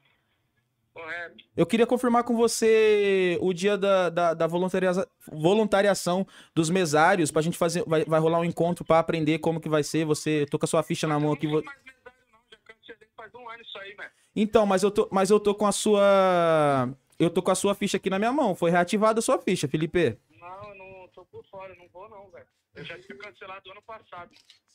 Correto. 1.01 1.43
Eu 1.57 1.65
queria 1.65 1.87
confirmar 1.87 2.23
com 2.23 2.35
você 2.35 3.37
o 3.41 3.53
dia 3.53 3.77
da, 3.77 4.09
da, 4.09 4.33
da 4.33 4.47
voluntaria- 4.47 4.91
voluntariação 5.31 6.25
dos 6.53 6.69
mesários 6.69 7.31
pra 7.31 7.41
gente 7.41 7.57
fazer. 7.57 7.83
Vai, 7.87 8.05
vai 8.05 8.19
rolar 8.19 8.39
um 8.39 8.45
encontro 8.45 8.85
pra 8.85 8.99
aprender 8.99 9.39
como 9.39 9.59
que 9.59 9.67
vai 9.69 9.83
ser. 9.83 10.05
Você 10.05 10.45
tô 10.49 10.59
com 10.59 10.65
a 10.65 10.67
sua 10.67 10.83
ficha 10.83 11.07
na 11.07 11.19
mão 11.19 11.31
aqui. 11.33 11.47
vo- 11.47 11.63
mais 11.63 11.77
mesário 11.83 12.19
não, 12.31 12.39
já 12.51 12.57
cancelei 12.63 13.07
faz 13.15 13.33
um 13.33 13.49
ano 13.49 13.61
isso 13.61 13.77
aí, 13.79 13.95
velho. 13.95 14.11
Então, 14.35 14.65
mas 14.65 14.83
eu 14.83 14.91
tô, 14.91 15.09
mas 15.11 15.29
eu 15.29 15.39
tô 15.39 15.55
com 15.55 15.65
a 15.65 15.71
sua. 15.71 16.89
Eu 17.19 17.29
tô 17.29 17.41
com 17.41 17.51
a 17.51 17.55
sua 17.55 17.75
ficha 17.75 17.97
aqui 17.97 18.09
na 18.09 18.17
minha 18.19 18.31
mão. 18.31 18.55
Foi 18.55 18.69
reativada 18.71 19.19
a 19.19 19.21
sua 19.21 19.37
ficha, 19.39 19.67
Felipe. 19.67 20.17
Não, 20.39 20.69
eu 20.69 20.75
não 20.75 21.07
tô 21.09 21.25
por 21.25 21.43
fora, 21.45 21.73
não 21.75 21.87
vou 21.89 22.07
não, 22.09 22.29
velho. 22.31 22.45
Eu 22.75 22.85
já 22.85 22.97
tinha 22.99 23.17
cancelado 23.17 23.69
ano 23.71 23.81
passado. 23.81 24.31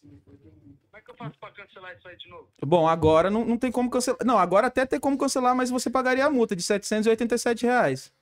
Como 0.07 0.97
é 0.97 1.01
que 1.03 1.11
eu 1.11 1.17
faço 1.17 1.39
pra 1.39 1.51
cancelar 1.53 1.95
isso 1.97 2.09
aí 2.09 2.17
de 2.17 2.29
novo? 2.29 2.49
Bom, 2.65 2.89
agora 2.89 3.31
não, 3.31 3.45
não 3.45 3.59
tem 3.59 3.71
como 3.71 3.91
cancelar. 3.91 4.19
Não, 4.25 4.39
agora 4.39 4.67
até 4.69 4.87
tem 4.87 4.99
como 5.01 5.19
cancelar, 5.19 5.55
mas 5.55 5.71
você 5.71 5.91
pagaria 5.91 6.25
a 6.27 6.31
multa 6.31 6.57
de 6.57 6.63
787 6.63 7.67
reais. 7.67 8.13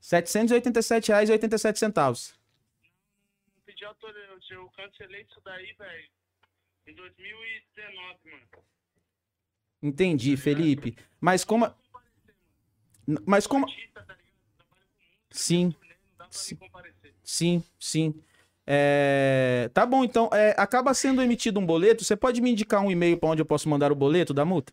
787 0.00 1.08
reais 1.08 1.28
e 1.28 1.32
87 1.32 1.78
centavos. 1.78 2.34
Não 3.56 3.62
pedi 3.64 3.84
autorização, 3.84 4.38
eu 4.50 4.70
cancelei 4.70 5.22
isso 5.22 5.40
daí, 5.44 5.72
velho, 5.78 6.08
em 6.86 6.94
2019, 6.94 8.18
mano. 8.30 8.64
Entendi, 9.82 10.36
Felipe. 10.36 10.96
Mas 11.20 11.44
como. 11.44 11.64
a- 11.64 11.74
Mas 13.26 13.46
como. 13.46 13.66
Sim. 15.30 15.74
Sim, 17.24 17.62
sim. 17.78 18.22
É... 18.72 19.68
Tá 19.74 19.84
bom, 19.84 20.04
então. 20.04 20.30
É, 20.32 20.54
acaba 20.56 20.94
sendo 20.94 21.20
emitido 21.20 21.58
um 21.58 21.66
boleto. 21.66 22.04
Você 22.04 22.14
pode 22.14 22.40
me 22.40 22.52
indicar 22.52 22.80
um 22.80 22.88
e-mail 22.88 23.18
para 23.18 23.30
onde 23.30 23.42
eu 23.42 23.46
posso 23.46 23.68
mandar 23.68 23.90
o 23.90 23.96
boleto 23.96 24.32
da 24.32 24.44
multa? 24.44 24.72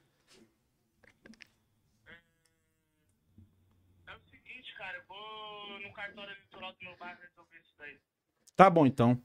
É 4.05 4.13
o 4.13 4.19
seguinte, 4.29 4.71
cara. 4.77 4.97
Eu 4.99 5.03
vou 5.07 5.79
no 5.79 5.91
cartório 5.93 6.31
eleitoral 6.31 6.73
do 6.73 6.85
meu 6.85 6.95
bairro 6.97 7.17
resolver 7.19 7.57
isso 7.57 7.73
daí. 7.79 7.97
Tá 8.55 8.69
bom, 8.69 8.85
então. 8.85 9.19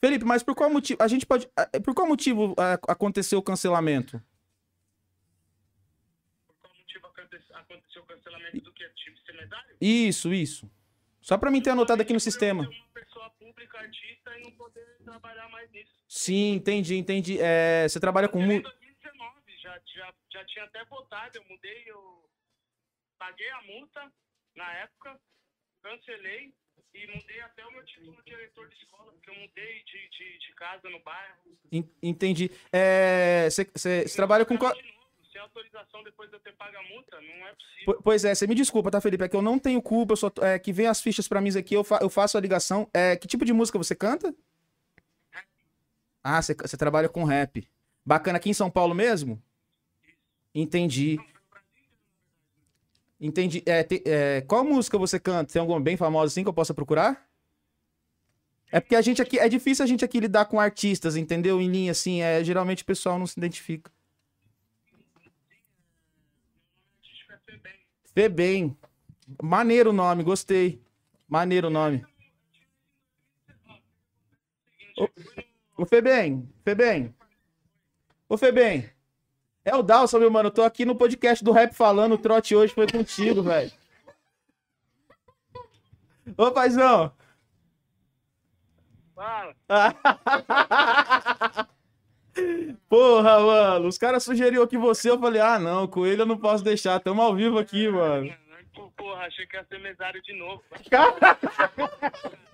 Felipe, 0.00 0.24
mas 0.24 0.42
por 0.42 0.54
qual 0.54 0.70
motivo 0.70 1.02
a 1.02 1.08
gente 1.08 1.26
pode? 1.26 1.46
É, 1.54 1.78
por 1.78 1.94
qual 1.94 2.08
motivo 2.08 2.54
é, 2.58 2.78
aconteceu 2.88 3.38
o 3.38 3.42
cancelamento? 3.42 4.18
Por 6.46 6.56
qual 6.62 6.74
motivo 6.74 7.06
aconteceu 7.06 8.02
o 8.02 8.06
cancelamento 8.06 8.60
do 8.62 8.72
que? 8.72 8.88
Tipo 8.94 9.18
semesário? 9.26 9.76
Isso, 9.78 10.32
isso. 10.32 10.70
Só 11.24 11.38
pra 11.38 11.50
mim 11.50 11.62
ter 11.62 11.70
anotado 11.70 12.02
aqui 12.02 12.12
no 12.12 12.20
sistema. 12.20 12.64
Pública, 13.38 13.78
artista. 13.78 14.30
Sim, 16.06 16.52
entendi, 16.54 16.96
entendi. 16.96 17.38
É, 17.40 17.86
você 17.88 17.98
trabalha 17.98 18.28
com. 18.28 18.38
2019, 18.38 19.40
já, 19.62 19.80
já, 19.94 20.14
já 20.30 20.44
tinha 20.44 20.64
até 20.66 20.84
votado, 20.84 21.38
eu 21.38 21.44
mudei, 21.48 21.82
eu 21.86 22.28
paguei 23.18 23.48
a 23.50 23.62
multa 23.62 24.12
na 24.54 24.70
época, 24.74 25.18
cancelei 25.82 26.52
e 26.92 27.06
mudei 27.06 27.40
até 27.40 27.64
o 27.66 27.72
meu 27.72 27.84
título 27.86 28.16
de 28.22 28.30
diretor 28.30 28.68
de 28.68 28.74
escola, 28.76 29.10
porque 29.12 29.30
eu 29.30 29.34
mudei 29.34 29.82
de, 29.84 30.08
de, 30.10 30.38
de 30.38 30.54
casa 30.54 30.88
no 30.90 31.00
bairro. 31.00 31.38
en- 31.72 31.88
Entendi. 32.02 32.50
É, 32.72 33.48
Você 33.50 33.64
você- 33.64 34.06
você 34.06 34.16
trabalha 34.16 34.44
com. 34.44 34.56
qual- 34.58 34.74
De 34.74 34.82
novo, 34.82 35.03
sem 35.34 35.42
autorização 35.42 36.04
depois 36.04 36.30
de 36.30 36.36
eu 36.36 36.40
ter 36.40 36.52
pago 36.54 36.76
a 36.76 36.82
multa, 36.94 37.16
não 37.20 37.46
é 37.48 37.52
possível. 37.54 37.84
Po- 37.96 38.02
Pois 38.04 38.24
é, 38.24 38.32
você 38.34 38.46
me 38.46 38.54
desculpa, 38.54 38.88
tá, 38.88 39.00
Felipe? 39.00 39.24
É 39.24 39.28
que 39.28 39.34
eu 39.34 39.42
não 39.42 39.58
tenho 39.58 39.82
culpa, 39.82 40.12
eu 40.12 40.16
só, 40.16 40.30
é, 40.40 40.58
que 40.60 40.72
vem 40.72 40.86
as 40.86 41.02
fichas 41.02 41.26
pra 41.26 41.40
mim 41.40 41.50
aqui, 41.58 41.74
eu, 41.74 41.82
fa- 41.82 41.98
eu 42.00 42.08
faço 42.08 42.38
a 42.38 42.40
ligação. 42.40 42.88
É, 42.94 43.16
que 43.16 43.26
tipo 43.26 43.44
de 43.44 43.52
música 43.52 43.76
você 43.76 43.96
canta? 43.96 44.32
Ah, 46.22 46.40
você, 46.40 46.54
você 46.54 46.76
trabalha 46.76 47.08
com 47.08 47.24
rap. 47.24 47.68
Bacana, 48.06 48.38
aqui 48.38 48.48
em 48.48 48.54
São 48.54 48.70
Paulo 48.70 48.94
mesmo? 48.94 49.42
Entendi. 50.54 51.18
Entendi. 53.20 53.62
É, 53.66 53.82
te- 53.82 54.02
é, 54.06 54.40
qual 54.42 54.64
música 54.64 54.96
você 54.96 55.18
canta? 55.18 55.52
Tem 55.52 55.60
alguma 55.60 55.80
bem 55.80 55.96
famosa 55.96 56.26
assim 56.32 56.42
que 56.42 56.48
eu 56.48 56.52
possa 56.54 56.72
procurar? 56.72 57.28
É 58.70 58.80
porque 58.80 58.96
a 58.96 59.02
gente 59.02 59.20
aqui, 59.22 59.38
é 59.38 59.48
difícil 59.48 59.84
a 59.84 59.86
gente 59.88 60.04
aqui 60.04 60.18
lidar 60.20 60.46
com 60.46 60.58
artistas, 60.60 61.16
entendeu? 61.16 61.60
Em 61.60 61.68
linha, 61.70 61.92
assim, 61.92 62.22
é, 62.22 62.42
geralmente 62.42 62.82
o 62.82 62.86
pessoal 62.86 63.18
não 63.18 63.26
se 63.26 63.38
identifica. 63.38 63.90
Febem. 68.14 68.76
Maneiro 69.42 69.90
o 69.90 69.92
nome, 69.92 70.22
gostei. 70.22 70.80
Maneiro 71.28 71.68
o 71.68 71.70
nome. 71.70 72.04
Ô, 74.96 75.08
ô 75.78 75.86
Febem, 75.86 76.48
Febem. 76.64 77.14
Ô 78.28 78.36
Febem. 78.36 78.88
É 79.64 79.74
o 79.74 79.82
Dalson, 79.82 80.18
meu 80.18 80.30
mano. 80.30 80.48
Eu 80.48 80.52
tô 80.52 80.62
aqui 80.62 80.84
no 80.84 80.94
podcast 80.94 81.42
do 81.42 81.50
Rap 81.50 81.74
falando, 81.74 82.12
o 82.12 82.18
trote 82.18 82.54
hoje 82.54 82.72
foi 82.72 82.86
contigo, 82.86 83.42
velho. 83.42 83.72
Ô, 86.36 86.52
paizão. 86.52 87.12
Fala. 89.14 89.54
Porra, 92.88 93.40
mano. 93.40 93.88
Os 93.88 93.98
caras 93.98 94.22
sugeriram 94.22 94.62
aqui 94.62 94.76
você, 94.76 95.10
eu 95.10 95.18
falei, 95.18 95.40
ah, 95.40 95.58
não, 95.58 95.86
com 95.86 96.06
ele 96.06 96.22
eu 96.22 96.26
não 96.26 96.38
posso 96.38 96.64
deixar. 96.64 97.00
Tamo 97.00 97.22
ao 97.22 97.34
vivo 97.34 97.58
aqui, 97.58 97.88
mano. 97.88 98.34
Pô, 98.74 98.90
Porra, 98.96 99.26
achei 99.26 99.46
que 99.46 99.56
ia 99.56 99.64
ser 99.64 99.78
mesário 99.80 100.20
de 100.22 100.36
novo. 100.36 100.62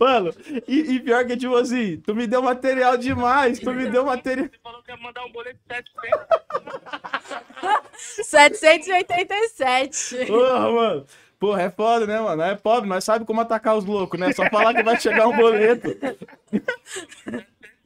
Mano, 0.00 0.34
e, 0.66 0.94
e 0.94 1.00
pior 1.00 1.24
que, 1.24 1.36
tipo 1.36 1.54
assim, 1.54 2.00
tu 2.00 2.12
me 2.14 2.26
deu 2.26 2.42
material 2.42 2.96
demais, 2.96 3.60
tu 3.60 3.72
me 3.72 3.88
deu 3.88 4.04
material. 4.04 4.48
Você 4.48 4.58
falou 4.60 4.82
que 4.82 4.90
ia 4.90 4.96
mandar 4.96 5.24
um 5.24 5.30
boleto 5.30 5.56
de 5.56 5.74
700. 5.74 6.26
787. 8.26 10.26
Porra, 10.26 10.72
mano. 10.72 11.06
Porra, 11.38 11.62
é 11.62 11.70
foda, 11.70 12.06
né, 12.06 12.20
mano? 12.20 12.42
É 12.42 12.54
pobre, 12.54 12.88
mas 12.88 13.04
sabe 13.04 13.24
como 13.24 13.40
atacar 13.40 13.76
os 13.76 13.84
loucos, 13.84 14.18
né? 14.18 14.32
Só 14.32 14.48
falar 14.48 14.74
que 14.74 14.82
vai 14.82 15.00
chegar 15.00 15.26
um 15.26 15.36
boleto. 15.36 15.88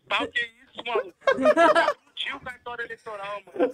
Pau 0.09 0.27
que 0.29 0.56
isso, 0.77 0.85
mano. 0.87 1.13
Tio 2.15 2.41
cartório 2.41 2.85
eleitoral, 2.85 3.43
mano. 3.47 3.73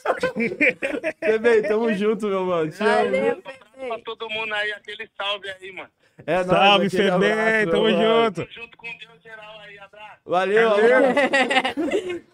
Bebê, 1.21 1.63
tamo 1.63 1.93
junto, 1.95 2.27
meu 2.27 2.45
mano. 2.45 2.71
Te 2.71 2.83
amo. 2.83 2.93
Valeu, 2.95 3.43
Pra 3.89 3.99
todo 4.05 4.29
mundo 4.31 4.53
aí, 4.55 4.73
aquele 4.73 5.09
salve 5.17 5.49
aí, 5.51 5.73
mano. 5.73 5.91
É 6.27 6.37
nóis, 6.45 6.47
Salve, 6.47 6.91
Febem, 6.91 7.71
tamo 7.71 7.85
meu 7.85 7.97
mano. 7.99 8.25
junto. 8.37 8.53
Junto 8.53 8.77
com 8.77 8.87
Deus 8.99 9.23
geral 9.23 9.59
aí, 9.61 9.79
abraço. 9.79 10.21
Valeu, 10.25 10.71
abraço. 10.71 11.15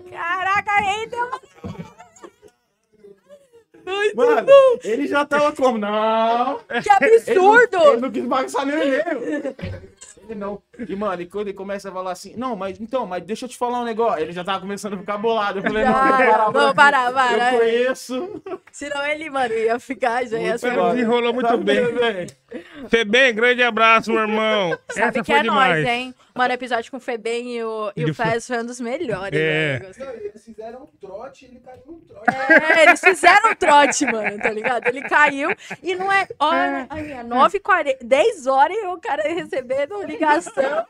Caraca, 0.11 0.73
aí 0.73 1.07
deu 1.07 1.31
Mano, 4.15 4.47
ele 4.85 5.07
já 5.07 5.25
tava 5.25 5.51
como? 5.53 5.79
Não. 5.79 6.59
Que 6.83 6.91
absurdo! 6.91 7.83
Ele 7.93 7.97
não 8.03 8.11
quis 8.11 8.25
bagunçar 8.27 8.67
meu 8.67 8.83
e-mail. 8.83 9.55
Não. 10.35 10.63
E, 10.89 10.95
mano, 10.97 11.23
e 11.23 11.27
quando 11.27 11.49
ele 11.49 11.57
começa 11.57 11.89
a 11.89 11.93
falar 11.93 12.13
assim, 12.13 12.35
não, 12.37 12.55
mas 12.57 12.81
então, 12.81 13.07
mas 13.07 13.23
deixa 13.25 13.45
eu 13.45 13.49
te 13.49 13.57
falar 13.57 13.81
um 13.81 13.85
negócio. 13.85 14.21
Ele 14.21 14.33
já 14.33 14.45
tava 14.45 14.61
começando 14.61 14.95
a 14.95 14.99
ficar 14.99 15.19
bolado. 15.19 15.59
Eu 15.59 15.63
falei, 15.63 15.85
não, 15.85 15.93
Já, 15.93 16.17
para, 16.17 16.51
vamos 16.51 16.75
parar, 16.75 17.13
para. 17.13 17.53
Eu 17.55 17.59
conheço. 17.59 18.43
Senão 18.73 19.05
ele, 19.07 19.31
mano, 19.31 19.55
ia 19.55 19.79
ficar, 19.79 20.25
já 20.27 20.39
ia 20.39 20.49
Muito 20.51 20.61
ser. 20.61 20.75
bom. 20.75 20.91
Desenrolou 20.95 21.33
muito 21.33 21.49
Sabe, 21.49 21.65
bem. 21.65 21.95
bem. 21.95 22.27
Febem, 22.89 23.35
grande 23.35 23.63
abraço, 23.63 24.11
meu 24.13 24.23
irmão. 24.23 24.79
Sabe 24.91 25.09
Essa 25.09 25.13
que 25.13 25.25
foi 25.25 25.35
é 25.37 25.43
demais. 25.43 25.85
nóis, 25.85 25.87
hein? 25.87 26.15
Mano, 26.39 26.51
o 26.51 26.55
episódio 26.55 26.91
com 26.91 26.97
o 26.97 27.01
Febem 27.01 27.57
e 27.57 27.63
o, 27.65 27.93
e 27.97 28.05
o 28.05 28.11
o 28.11 28.15
Fe- 28.15 28.23
Fez 28.25 28.47
foi 28.47 28.59
um 28.59 28.65
dos 28.67 28.81
melhores, 28.81 29.39
É. 29.39 29.79
Gostei. 29.81 30.07
Eles 30.09 30.45
fizeram 30.45 30.83
um 30.85 30.87
trote, 30.87 31.45
ele 31.47 31.61
caiu 31.61 31.83
num 31.87 32.01
trote. 32.01 32.25
É, 32.79 32.83
eles 32.85 33.01
fizeram 33.01 33.51
um 33.51 33.55
trote, 33.55 34.07
mano, 34.07 34.39
tá 34.39 34.51
ligado? 34.51 34.87
Ele 34.87 35.03
caiu 35.03 35.51
e 35.83 35.95
não 35.95 36.11
é. 36.11 36.27
Olha, 36.39 36.87
aí, 36.91 37.13
é 37.13 37.23
9h40, 37.25 37.99
10 38.05 38.47
horas 38.47 38.77
e 38.77 38.87
o 38.87 38.99
cara 38.99 39.23
recebendo 39.23 40.03
ligação 40.05 40.87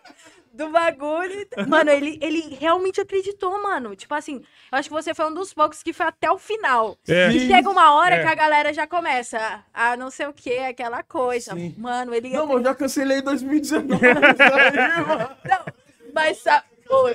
do 0.59 0.70
bagulho. 0.70 1.47
Mano, 1.69 1.91
ele, 1.91 2.19
ele 2.20 2.57
realmente 2.61 3.01
acreditou, 3.01 3.62
mano. 3.62 3.95
Tipo 3.95 4.12
assim, 4.15 4.43
eu 4.73 4.78
acho 4.78 4.89
que 4.89 4.95
você 4.95 5.15
foi 5.15 5.27
um 5.27 5.33
dos 5.33 5.55
poucos 5.55 5.83
que 5.83 5.93
foi 5.93 6.07
até 6.07 6.28
o 6.31 6.37
final. 6.37 6.99
É. 7.09 7.28
E 7.31 7.47
chega 7.47 7.70
uma 7.70 7.95
hora 7.95 8.17
É. 8.17 8.23
que 8.23 8.27
a 8.28 8.35
galera 8.35 8.73
já 8.75 8.87
começa 8.87 9.65
a 9.73 9.97
não 9.97 10.11
sei 10.11 10.27
o 10.27 10.33
que, 10.33 10.59
aquela 10.59 11.03
coisa. 11.05 11.55
Sim. 11.55 11.75
Mano, 11.78 12.12
ele. 12.12 12.31
Não, 12.31 12.47
mas 12.47 12.57
eu 12.57 12.65
já 12.65 12.75
cancelei 12.75 13.19
em 13.19 13.23
2019. 13.23 13.95
isso 14.05 14.43
aí, 14.43 15.07
mano. 15.07 15.31
Não, 15.45 15.65
mas 16.12 16.39
sabe. 16.39 16.67
ô, 16.91 17.15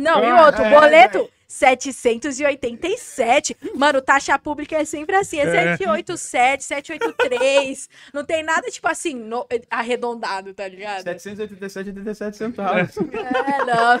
Não, 0.00 0.22
e 0.24 0.26
Ah, 0.26 0.46
outro, 0.46 0.62
é, 0.62 0.70
boleto 0.70 1.30
787. 1.50 3.56
Mano, 3.74 4.00
taxa 4.00 4.38
pública 4.38 4.76
é 4.76 4.84
sempre 4.84 5.16
assim, 5.16 5.38
é 5.38 5.42
É. 5.42 5.76
787, 5.76 6.64
783. 6.64 7.88
Não 8.14 8.24
tem 8.24 8.42
nada, 8.42 8.70
tipo 8.70 8.86
assim, 8.86 9.14
no- 9.14 9.46
arredondado, 9.68 10.54
tá 10.54 10.68
ligado? 10.68 11.02
787,87 11.04 12.36
centavos. 12.36 12.96
É, 12.98 13.64
não. 13.64 13.98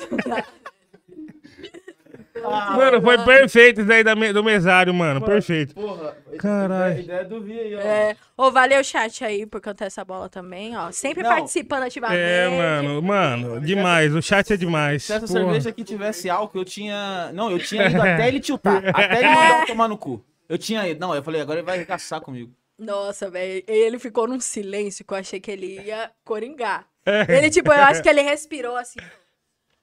Mano, 2.42 3.02
foi 3.02 3.18
perfeito 3.18 3.80
isso 3.82 3.92
aí 3.92 4.02
da 4.04 4.14
me- 4.14 4.32
do 4.32 4.42
mesário, 4.42 4.92
mano. 4.94 5.20
Perfeito. 5.20 5.74
Porra, 5.74 6.16
Caralho. 6.38 6.96
A 6.96 7.00
ideia 7.00 7.24
do 7.24 7.40
Vi 7.40 7.58
aí, 7.58 7.74
ó. 7.76 7.80
É. 7.80 8.16
Ô, 8.36 8.50
valeu, 8.50 8.82
chat 8.82 9.24
aí, 9.24 9.44
por 9.46 9.60
cantar 9.60 9.86
essa 9.86 10.04
bola 10.04 10.28
também, 10.28 10.76
ó. 10.76 10.90
Sempre 10.92 11.22
Não. 11.22 11.30
participando 11.30 11.82
ativamente. 11.84 12.20
É, 12.20 12.48
mano, 12.48 13.02
mano, 13.02 13.60
demais. 13.60 14.14
O 14.14 14.22
chat 14.22 14.52
é 14.52 14.56
demais. 14.56 15.04
Se 15.04 15.12
essa 15.12 15.26
Porra. 15.26 15.40
cerveja 15.40 15.70
aqui 15.70 15.84
tivesse 15.84 16.30
álcool, 16.30 16.58
eu 16.58 16.64
tinha. 16.64 17.30
Não, 17.34 17.50
eu 17.50 17.58
tinha 17.58 17.86
ido 17.88 18.00
até 18.00 18.28
ele 18.28 18.40
tiltar. 18.40 18.82
Até 18.94 19.18
ele 19.18 19.28
mandar 19.28 19.60
eu 19.62 19.66
tomar 19.66 19.88
no 19.88 19.98
cu. 19.98 20.24
Eu 20.48 20.56
tinha 20.58 20.86
ido. 20.88 21.00
Não, 21.00 21.14
eu 21.14 21.22
falei, 21.22 21.40
agora 21.40 21.58
ele 21.60 21.66
vai 21.66 21.76
arregaçar 21.76 22.20
comigo. 22.20 22.52
Nossa, 22.78 23.28
velho. 23.30 23.62
Ele 23.68 23.98
ficou 23.98 24.26
num 24.26 24.40
silêncio 24.40 25.04
que 25.04 25.12
eu 25.12 25.18
achei 25.18 25.38
que 25.38 25.50
ele 25.50 25.80
ia 25.82 26.10
coringar. 26.24 26.86
É. 27.04 27.26
Ele, 27.36 27.50
tipo, 27.50 27.70
eu 27.72 27.82
acho 27.82 28.02
que 28.02 28.08
ele 28.08 28.22
respirou 28.22 28.76
assim. 28.76 28.98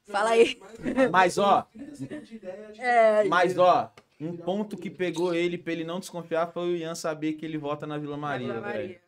Fala 0.10 0.32
aí. 0.32 0.60
Mas, 1.12 1.38
ó, 1.38 1.68
É, 2.80 3.24
mas, 3.26 3.58
ó, 3.58 3.92
um 4.20 4.36
ponto 4.36 4.78
que 4.78 4.90
pegou 4.90 5.34
ele 5.34 5.58
pra 5.58 5.74
ele 5.74 5.84
não 5.84 6.00
desconfiar 6.00 6.48
foi 6.48 6.74
o 6.74 6.76
Ian 6.76 6.96
saber 6.96 7.34
que 7.34 7.46
ele 7.46 7.58
vota 7.58 7.86
na 7.86 7.98
Vila 7.98 8.18
Maria, 8.18 8.60
velho. 8.62 9.00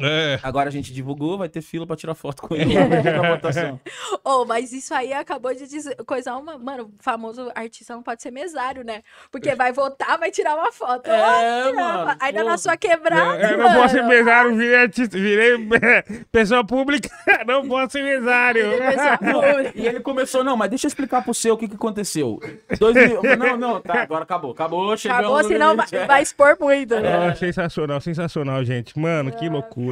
É. 0.00 0.38
Agora 0.42 0.68
a 0.68 0.72
gente 0.72 0.92
divulgou, 0.92 1.36
vai 1.36 1.48
ter 1.48 1.60
fila 1.60 1.86
pra 1.86 1.96
tirar 1.96 2.14
foto 2.14 2.42
com 2.42 2.54
ele 2.56 2.74
na 2.74 3.30
votação. 3.30 3.80
Oh, 4.24 4.44
mas 4.44 4.72
isso 4.72 4.94
aí 4.94 5.12
acabou 5.12 5.52
de 5.52 5.66
dizer, 5.66 5.96
coisar 6.06 6.36
uma. 6.36 6.56
Mano, 6.56 6.84
o 6.84 7.02
famoso 7.02 7.50
artista 7.54 7.94
não 7.94 8.02
pode 8.02 8.22
ser 8.22 8.30
mesário, 8.30 8.84
né? 8.84 9.02
Porque 9.30 9.54
vai 9.54 9.72
votar, 9.72 10.16
vai 10.18 10.30
tirar 10.30 10.54
uma 10.54 10.70
foto. 10.70 11.08
É, 11.08 11.20
Olha, 11.20 11.74
mano, 11.74 12.16
Ainda 12.20 12.42
pô. 12.42 12.48
na 12.48 12.58
sua 12.58 12.76
quebrada. 12.76 13.50
Eu 13.50 13.58
não 13.58 13.74
posso 13.74 13.94
ser 13.94 14.04
mesário, 14.04 14.56
virei 14.56 14.76
artista, 14.76 15.18
virei 15.18 15.68
é, 15.82 16.02
pessoa 16.30 16.64
pública, 16.64 17.10
não 17.46 17.66
posso 17.66 17.92
ser 17.92 18.02
mesário. 18.04 18.66
E 19.74 19.86
ele 19.86 20.00
começou, 20.00 20.44
não, 20.44 20.56
mas 20.56 20.70
deixa 20.70 20.86
eu 20.86 20.88
explicar 20.88 21.22
pro 21.24 21.34
seu 21.34 21.54
o 21.54 21.58
que, 21.58 21.66
que 21.66 21.74
aconteceu. 21.74 22.38
Dois 22.78 22.94
mil... 22.94 23.20
Não, 23.36 23.56
não, 23.56 23.80
tá, 23.80 24.02
agora 24.02 24.22
acabou. 24.22 24.52
Acabou, 24.52 24.96
chegamos 24.96 25.24
Acabou, 25.24 25.44
senão 25.44 25.76
vai, 25.76 25.86
limite. 25.86 26.06
vai 26.06 26.22
expor 26.22 26.56
muito, 26.60 26.94
né? 27.00 27.34
Sensacional, 27.34 28.00
sensacional, 28.00 28.64
gente. 28.64 28.98
Mano, 28.98 29.32
que 29.32 29.48
loucura. 29.48 29.87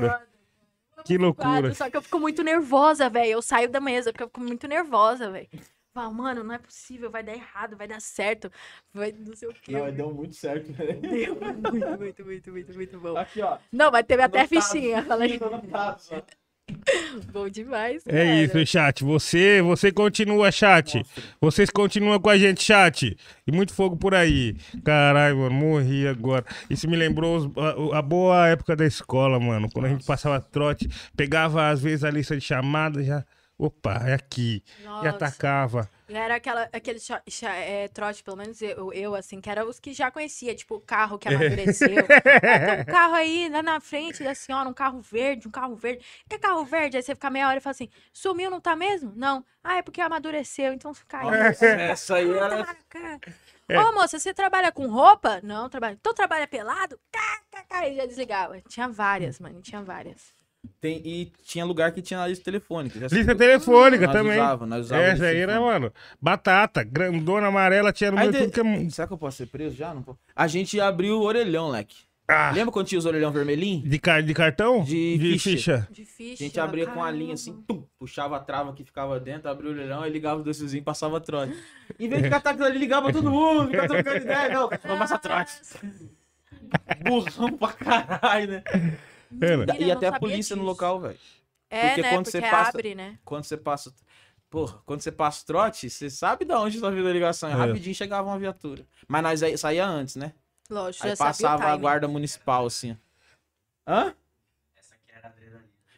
Que 1.05 1.19
loucura. 1.19 1.75
Só 1.75 1.89
que 1.91 1.97
eu 1.97 2.03
fico 2.03 2.19
muito 2.19 2.43
nervosa, 2.43 3.09
velho. 3.09 3.33
Eu 3.33 3.43
saio 3.43 3.69
da 3.69 3.81
mesa 3.81 4.13
porque 4.13 4.25
eu 4.25 4.29
fico 4.29 4.41
muito 4.41 4.67
nervosa, 4.67 5.31
velho. 5.31 5.49
Fala, 5.95 6.11
mano, 6.11 6.45
não 6.45 6.55
é 6.55 6.59
possível, 6.59 7.11
vai 7.11 7.23
dar 7.23 7.33
errado, 7.33 7.75
vai 7.75 7.89
dar 7.89 8.03
certo, 8.03 8.53
vai 8.93 9.13
não 9.13 9.35
sei 9.35 9.49
o 9.49 9.55
quê. 9.55 9.73
Não, 9.73 9.91
deu 9.91 10.13
muito 10.13 10.35
certo. 10.35 10.71
né? 10.73 10.93
Deu 10.93 11.35
muito, 11.35 11.73
muito, 11.99 12.25
muito, 12.25 12.53
muito, 12.53 12.75
muito 12.75 13.01
bom. 13.01 13.17
Aqui, 13.17 13.41
ó. 13.41 13.57
Não, 13.73 13.91
mas 13.91 14.05
teve 14.05 14.23
até 14.23 14.41
Anotado, 14.41 14.63
fichinha. 14.63 15.03
Falei, 15.05 15.37
anotado, 15.37 16.03
ó. 16.13 16.23
bom 17.33 17.49
demais. 17.49 18.03
É 18.07 18.25
cara. 18.25 18.43
isso, 18.43 18.67
chat. 18.67 19.05
Você, 19.05 19.63
você 19.63 19.93
continua, 19.93 20.51
chat. 20.51 21.03
Vocês 21.41 21.71
continuam 21.71 22.19
com 22.21 22.29
a 22.29 22.37
gente, 22.39 22.63
chat. 22.63 23.17
E 23.47 23.53
muito 23.53 23.73
fogo 23.73 23.97
por 23.97 24.15
aí. 24.15 24.57
Caralho, 24.85 25.39
mano, 25.39 25.55
morri 25.55 26.07
agora. 26.09 26.45
Isso 26.69 26.89
me 26.89 26.97
lembrou 26.97 27.37
os- 27.37 27.93
a, 27.93 27.99
a 27.99 28.03
boa 28.03 28.49
época 28.49 28.75
da 28.75 28.85
escola, 28.85 29.39
mano. 29.39 29.69
Quando 29.73 29.87
a 29.87 29.91
gente 29.91 30.05
passava 30.05 30.41
trote, 30.41 30.89
pegava 31.17 31.69
às 31.69 31.81
vezes 31.81 32.05
a 32.05 32.11
lista 32.11 32.37
de 32.37 32.43
chamada, 32.45 33.03
já. 33.03 33.25
Opa, 33.59 34.03
é 34.07 34.15
aqui. 34.15 34.63
E 34.81 34.85
Nossa. 34.85 35.09
atacava. 35.09 35.91
E 36.09 36.15
Era 36.15 36.37
aquela, 36.37 36.69
aquele 36.73 37.01
é, 37.43 37.89
trote, 37.89 38.23
pelo 38.23 38.37
menos 38.37 38.61
eu, 38.61 38.93
eu, 38.93 39.15
assim, 39.15 39.41
que 39.41 39.49
era 39.49 39.67
os 39.67 39.81
que 39.81 39.95
já 39.95 40.11
conhecia, 40.11 40.55
tipo, 40.55 40.77
o 40.77 40.81
carro 40.81 41.19
que 41.19 41.27
amadureceu. 41.27 41.89
Ah, 41.89 42.61
tem 42.77 42.81
um 42.83 42.85
carro 42.85 43.15
aí, 43.15 43.49
lá 43.49 43.63
na 43.63 43.81
frente 43.81 44.23
da 44.23 44.35
senhora, 44.35 44.69
um 44.69 44.75
carro 44.75 45.01
verde, 45.01 45.49
um 45.49 45.51
carro 45.51 45.75
verde. 45.75 46.05
Que 46.29 46.39
carro 46.39 46.65
verde? 46.67 46.99
Aí 46.99 47.03
você 47.03 47.15
fica 47.15 47.31
meia 47.31 47.49
hora 47.49 47.57
e 47.57 47.61
fala 47.61 47.73
assim, 47.73 47.89
sumiu, 48.13 48.51
não 48.51 48.61
tá 48.61 48.77
mesmo? 48.77 49.13
Não. 49.17 49.45
Ah, 49.65 49.79
é 49.79 49.83
porque 49.83 50.03
amadureceu, 50.03 50.75
então 50.75 50.93
fica 50.93 51.19
aí. 51.19 51.29
Essa 51.91 52.17
aí 52.17 52.31
era. 52.31 52.51
Toma 52.51 52.67
na 52.67 52.77
cara. 52.89 53.21
Ô, 53.69 53.93
moça, 53.95 54.19
você 54.19 54.33
trabalha 54.33 54.71
com 54.71 54.87
roupa? 54.87 55.41
Não, 55.43 55.69
trabalha. 55.69 55.95
Então 55.95 56.15
trabalha 56.15 56.47
pelado? 56.47 57.01
Cá, 57.11 57.41
cá, 57.51 57.65
cá. 57.65 57.89
E 57.89 57.97
já 57.97 58.07
desligava. 58.07 58.61
Tinha 58.69 58.87
várias, 58.87 59.41
mano, 59.41 59.61
tinha 59.61 59.83
várias. 59.83 60.36
Tem, 60.81 61.01
e 61.05 61.33
tinha 61.45 61.65
lugar 61.65 61.93
que 61.93 62.03
tinha 62.03 62.27
lista 62.27 62.45
telefônica. 62.45 62.99
já 62.99 63.07
Lista 63.15 63.35
telefônica 63.35 64.07
Nós 64.07 64.13
também. 64.15 64.33
usava, 64.39 64.67
nós 64.67 64.85
usava 64.87 65.03
Essa 65.03 65.27
aí 65.27 65.37
era, 65.39 65.61
mano, 65.61 65.93
batata. 66.21 66.83
Grandona 66.85 67.47
amarela 67.49 67.93
tinha 67.93 68.11
no 68.11 68.19
Aí 68.19 68.25
meu 68.25 68.33
de- 68.33 68.51
tudo 68.51 68.53
que 68.53 68.61
é. 68.87 68.91
Será 68.91 69.07
que 69.09 69.13
eu 69.15 69.19
posso 69.19 69.37
ser 69.39 69.47
preso 69.47 69.77
já? 69.77 69.93
Não 69.95 70.03
posso. 70.03 70.19
A 70.35 70.47
gente 70.47 70.81
abriu 70.81 71.19
o 71.19 71.23
orelhão, 71.23 71.69
leque. 71.69 71.97
Ah, 72.29 72.51
Lembra 72.53 72.73
quando 72.73 72.87
tinha 72.89 72.99
os 72.99 73.07
orelhão 73.07 73.31
vermelhinho? 73.31 73.89
de, 73.89 73.99
car 74.01 74.21
de 74.21 74.35
cartão? 74.35 74.83
De 74.83 75.17
ficha. 75.21 75.51
ficha. 75.51 75.89
Difícil. 75.93 76.35
A 76.35 76.49
gente 76.49 76.59
abria 76.59 76.87
com 76.89 77.01
a 77.05 77.09
linha 77.09 77.35
assim, 77.35 77.53
tum, 77.69 77.85
puxava 78.01 78.35
a 78.37 78.41
trava 78.41 78.73
que 78.73 78.83
ficava 78.83 79.21
dentro, 79.21 79.49
abria 79.49 79.71
o 79.71 79.73
orelhão, 79.75 80.03
aí 80.03 80.11
ligava 80.11 80.41
o 80.41 80.43
docezinho 80.43 80.81
e 80.81 80.85
passava 80.85 81.21
trote. 81.21 81.55
Em 82.01 82.09
vez 82.09 82.21
de 82.25 82.29
catar 82.29 82.51
aquilo 82.51 82.67
ali, 82.67 82.79
ligava 82.79 83.13
todo 83.13 83.31
mundo, 83.31 83.71
fica 83.71 83.87
trocando 83.87 84.17
ideia. 84.17 84.49
Não, 84.55 84.69
vamos 84.83 84.99
passar 84.99 85.19
trote. 85.19 85.53
Burrão 87.05 87.53
pra 87.57 87.73
caralho, 87.73 88.51
né? 88.51 88.63
Era. 89.41 89.57
Menina, 89.67 89.77
E 89.79 89.91
até 89.91 90.09
a 90.09 90.19
polícia 90.19 90.55
no 90.57 90.63
disso. 90.63 90.71
local, 90.73 91.01
velho. 91.01 91.19
É, 91.69 91.89
Porque 91.89 92.03
né? 92.03 92.11
quando 92.11 92.25
Porque 92.25 92.39
você 92.39 92.41
passa- 92.41 92.71
abre, 92.71 92.95
né? 92.95 93.19
Quando 93.25 93.45
você 93.45 93.57
passa. 93.57 93.93
Porra, 94.49 94.79
quando 94.87 95.01
você 95.01 95.11
passa 95.11 95.43
o 95.43 95.47
trote, 95.47 95.91
você 95.91 96.09
sabe 96.09 96.45
de 96.45 96.55
onde 96.55 96.79
sua 96.79 96.91
vida 96.91 97.11
ligação. 97.13 97.49
É. 97.49 97.53
É. 97.53 97.57
Rapidinho 97.57 97.95
chegava 97.95 98.29
uma 98.29 98.39
viatura. 98.39 98.87
Mas 99.09 99.23
nós 99.23 99.43
aí- 99.43 99.59
saía 99.59 99.85
antes, 99.87 100.15
né? 100.17 100.33
Lógico, 100.71 101.05
Aí 101.05 101.11
já 101.11 101.17
sabia 101.17 101.31
o 101.31 101.33
passava 101.35 101.65
a 101.73 101.77
guarda 101.77 102.07
municipal, 102.09 102.67
assim. 102.67 102.97
Hã? 103.87 104.15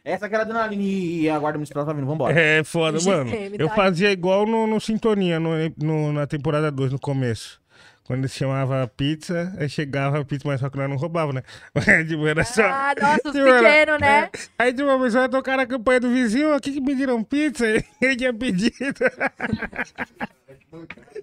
Essa 0.05 0.26
que 0.28 0.34
era 0.34 0.42
a 0.42 0.47
adrenalina. 0.47 0.82
Ih, 0.82 1.28
a 1.28 1.39
guarda 1.39 1.58
municipal 1.58 1.84
tá 1.84 1.92
vindo, 1.92 2.07
vambora. 2.07 2.39
É 2.39 2.65
foda, 2.65 2.98
mano. 3.05 3.31
Eu 3.58 3.68
tá? 3.68 3.74
fazia 3.74 4.10
igual 4.10 4.47
no, 4.47 4.66
no 4.66 4.81
Sintonia, 4.81 5.39
no, 5.39 5.50
no- 5.76 6.12
na 6.12 6.26
temporada 6.26 6.70
2, 6.70 6.90
no 6.92 6.98
começo. 6.98 7.60
Quando 8.09 8.20
eles 8.20 8.33
chamavam 8.33 8.89
pizza, 8.89 9.53
aí 9.59 9.69
chegava 9.69 10.19
a 10.19 10.25
pizza, 10.25 10.49
mas 10.49 10.59
só 10.61 10.70
que 10.70 10.78
nós 10.78 10.89
não 10.89 10.97
roubava, 10.97 11.31
né? 11.33 11.43
tipo, 12.09 12.27
era 12.27 12.43
só. 12.43 12.62
Ah, 12.65 12.95
nossa, 12.99 13.28
os 13.28 13.35
Tipo, 13.35 13.47
era- 13.47 13.59
pequenos, 13.69 14.01
né? 14.01 14.31
Aí 14.59 14.73
de 14.73 14.83
uma 14.83 14.99
pessoa 14.99 15.25
ia 15.25 15.28
tocar 15.28 15.59
na 15.59 15.67
campanha 15.67 16.01
do 16.01 16.09
vizinho, 16.11 16.55
aqui 16.55 16.73
que 16.73 16.81
pediram 16.81 17.23
pizza, 17.23 17.67
ele 18.01 18.17
tinha 18.17 18.33
pedido. 18.33 18.75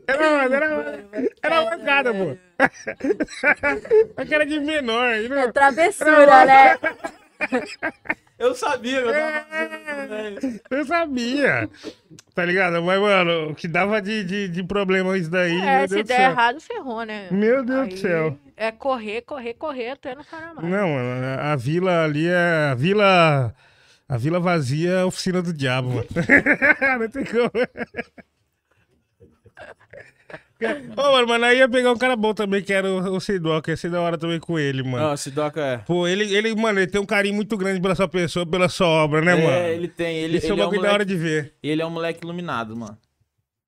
Era, 0.07 0.25
era, 0.45 1.03
era 1.41 1.61
uma 1.61 1.71
mancada, 1.77 2.13
pô. 2.13 2.37
A 4.17 4.25
cara 4.25 4.45
de 4.45 4.59
menor. 4.59 5.15
não- 5.27 5.37
É 5.39 5.51
travessura, 5.51 6.45
né? 6.45 6.77
Eu 8.37 8.53
sabia 8.53 8.99
eu 8.99 9.13
tava 9.13 10.07
velho. 10.07 10.61
Eu 10.69 10.85
sabia. 10.85 11.69
Tá 12.33 12.43
ligado? 12.43 12.83
Mas, 12.83 12.99
mano, 12.99 13.51
o 13.51 13.55
que 13.55 13.65
dava 13.65 14.01
de, 14.01 14.25
de, 14.25 14.49
de 14.49 14.61
problema 14.63 15.17
isso 15.17 15.29
daí, 15.29 15.53
É, 15.57 15.79
meu 15.79 15.87
se 15.87 15.93
Deus 15.95 16.03
do 16.03 16.07
der 16.09 16.17
céu. 16.17 16.31
errado, 16.31 16.59
ferrou, 16.59 17.03
né? 17.05 17.29
Meu 17.31 17.63
Deus 17.63 17.87
do 17.87 17.93
Aí 17.93 17.97
céu. 17.97 18.37
É 18.57 18.71
correr, 18.73 19.21
correr, 19.21 19.53
correr 19.53 19.91
até 19.91 20.13
não 20.15 20.23
parar 20.25 20.53
mais. 20.53 20.67
Não, 20.67 20.89
mano, 20.89 21.41
a 21.41 21.55
vila 21.55 22.03
ali 22.03 22.27
é. 22.27 22.69
A 22.71 22.75
vila. 22.75 23.55
A 24.07 24.17
vila 24.17 24.39
vazia 24.39 24.91
é 24.91 25.01
a 25.01 25.05
oficina 25.05 25.41
do 25.41 25.53
diabo, 25.53 25.89
mano. 25.89 26.07
não 26.99 27.09
tem 27.09 27.23
como. 27.23 27.51
Ô, 30.95 31.11
mano, 31.11 31.27
mas 31.27 31.43
aí 31.43 31.57
ia 31.57 31.67
pegar 31.67 31.91
um 31.91 31.97
cara 31.97 32.15
bom 32.15 32.33
também, 32.33 32.61
que 32.61 32.71
era 32.71 32.89
o, 32.89 33.15
o 33.15 33.19
Sidoca. 33.19 33.71
Ia 33.71 33.77
ser 33.77 33.91
da 33.91 33.99
hora 34.01 34.17
também 34.17 34.39
com 34.39 34.57
ele, 34.57 34.83
mano. 34.83 35.07
Não, 35.07 35.13
esse 35.13 35.29
Doca 35.29 35.61
é. 35.61 35.77
Pô, 35.79 36.07
ele, 36.07 36.33
ele, 36.33 36.55
mano, 36.55 36.79
ele 36.79 36.87
tem 36.87 37.01
um 37.01 37.05
carinho 37.05 37.35
muito 37.35 37.57
grande 37.57 37.81
pela 37.81 37.95
sua 37.95 38.07
pessoa, 38.07 38.45
pela 38.45 38.69
sua 38.69 38.87
obra, 38.87 39.21
né, 39.21 39.35
mano? 39.35 39.49
É, 39.49 39.73
ele 39.73 39.87
tem. 39.87 40.17
Ele, 40.17 40.37
Isso 40.37 40.47
é 40.47 40.49
ele, 40.51 40.61
é 40.61 40.63
um 40.63 40.65
bagulho 40.65 40.81
da 40.81 40.93
hora 40.93 41.05
de 41.05 41.15
ver. 41.15 41.53
ele 41.61 41.81
é 41.81 41.85
um 41.85 41.89
moleque 41.89 42.23
iluminado, 42.23 42.75
mano. 42.75 42.97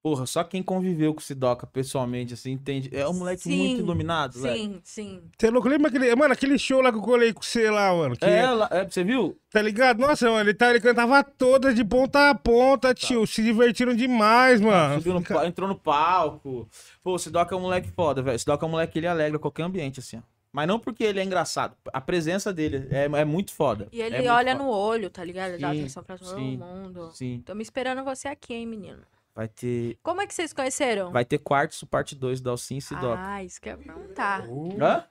Porra, 0.08 0.26
só 0.26 0.42
quem 0.42 0.64
conviveu 0.64 1.14
com 1.14 1.20
o 1.20 1.24
Sidoca 1.24 1.68
pessoalmente, 1.68 2.34
assim, 2.34 2.52
entende. 2.52 2.90
É 2.94 3.06
um 3.10 3.14
moleque 3.14 3.42
Sim, 3.42 3.58
muito 3.58 3.80
iluminado, 3.82 4.40
velho. 4.40 4.56
Sim, 4.56 4.82
sim. 4.82 5.22
Você 5.38 5.48
é 5.48 5.52
louco? 5.52 5.68
Lembra 5.68 5.90
aquele. 5.90 6.16
Mano, 6.16 6.34
aquele 6.34 6.58
show 6.58 6.80
lá 6.80 6.94
que 6.94 6.98
eu 6.98 7.02
colei 7.02 7.34
com 7.34 7.42
você 7.42 7.70
lá, 7.70 7.94
mano? 7.94 8.16
Que, 8.16 8.24
É, 8.24 8.50
lá- 8.50 8.70
é, 8.72 8.86
você 8.86 9.04
viu? 9.04 9.38
Tá 9.52 9.62
ligado? 9.62 10.00
Nossa, 10.00 10.32
mano, 10.32 10.50
ele, 10.50 10.54
tá, 10.54 10.70
ele 10.70 10.80
cantava 10.80 11.22
todas 11.26 11.76
de 11.76 11.84
ponta 11.84 12.30
a 12.30 12.34
ponta, 12.36 12.94
tio. 12.94 13.28
Se 13.28 13.44
divertiram 13.44 13.94
demais, 13.94 14.62
mano. 14.62 15.02
Subiu 15.02 15.14
no 15.20 15.46
entrou 15.46 15.68
no 15.68 15.76
palco. 15.76 16.70
Pô, 17.04 17.16
o 17.16 17.20
Sidoca 17.20 17.54
é 17.54 17.58
um 17.58 17.62
moleque 17.62 17.92
foda, 17.92 18.22
velho. 18.22 18.38
O 18.38 18.40
Sidoca 18.40 18.66
é 18.66 18.68
um 18.68 18.72
moleque 18.72 18.94
que 18.94 19.00
ele 19.00 19.08
alegra 19.08 19.38
qualquer 19.38 19.64
ambiente, 19.64 20.00
assim, 20.00 20.20
ó. 20.20 20.22
Mas 20.54 20.70
não 20.70 20.80
porque 20.80 21.04
ele 21.04 21.20
é 21.20 21.24
engraçado. 21.24 21.76
A 21.92 22.00
presença 22.00 22.54
dele 22.54 22.88
é, 22.92 23.04
é 23.04 23.26
muito 23.26 23.52
foda. 23.54 23.90
E 23.92 24.02
ele 24.02 24.16
É 24.26 24.32
olha 24.32 24.56
no 24.56 24.70
olho, 24.70 25.10
tá 25.10 25.22
ligado? 25.22 25.50
Ele 25.50 25.62
dá 25.62 25.74
Sim, 25.74 25.80
atenção 25.82 26.04
pra 26.04 26.18
todo 26.18 26.34
sim, 26.34 26.56
mundo. 26.58 27.12
Sim. 27.14 27.44
Tô 27.46 27.54
me 27.54 27.62
esperando 27.62 28.06
você 28.06 28.30
aqui, 28.30 28.54
hein, 28.54 28.66
menino. 28.66 29.00
Vai 29.38 29.48
ter. 29.48 30.00
Como 30.02 30.20
é 30.20 30.26
que 30.26 30.34
vocês 30.34 30.52
conheceram? 30.52 31.12
Vai 31.12 31.24
ter 31.24 31.38
quartos, 31.38 31.84
parte 31.84 32.16
2 32.16 32.42
da 32.42 32.50
Alcim 32.50 32.78
e 32.78 32.82
Sidoca. 32.82 33.20
Ah, 33.20 33.44
isso 33.44 33.62
que 33.62 33.70
eu 33.70 33.74
ia 33.74 33.78
perguntar. 33.78 34.42
Hã? 34.82 35.04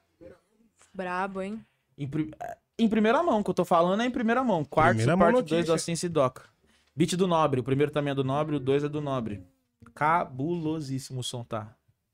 Brabo, 0.92 1.42
hein? 1.42 1.64
Em, 1.96 2.08
pri- 2.08 2.32
em 2.76 2.88
primeira 2.88 3.22
mão, 3.22 3.38
o 3.38 3.44
que 3.44 3.50
eu 3.50 3.54
tô 3.54 3.64
falando 3.64 4.02
é 4.02 4.06
em 4.06 4.10
primeira 4.10 4.42
mão. 4.42 4.64
Quartos, 4.64 4.96
Primeira 5.04 5.16
parte 5.16 5.32
2 5.34 5.42
notícia. 5.44 5.66
da 5.66 5.72
Alcim 5.74 5.92
e 5.92 5.96
Sidoca. 5.96 6.42
Beat 6.96 7.12
do 7.14 7.28
Nobre. 7.28 7.60
O 7.60 7.62
primeiro 7.62 7.92
também 7.92 8.10
é 8.10 8.14
do 8.16 8.24
Nobre, 8.24 8.56
o 8.56 8.58
2 8.58 8.82
é 8.82 8.88
do 8.88 9.00
Nobre. 9.00 9.46
Cabulosíssimo 9.94 11.20
o 11.20 11.22
som, 11.22 11.44
tá? 11.44 11.72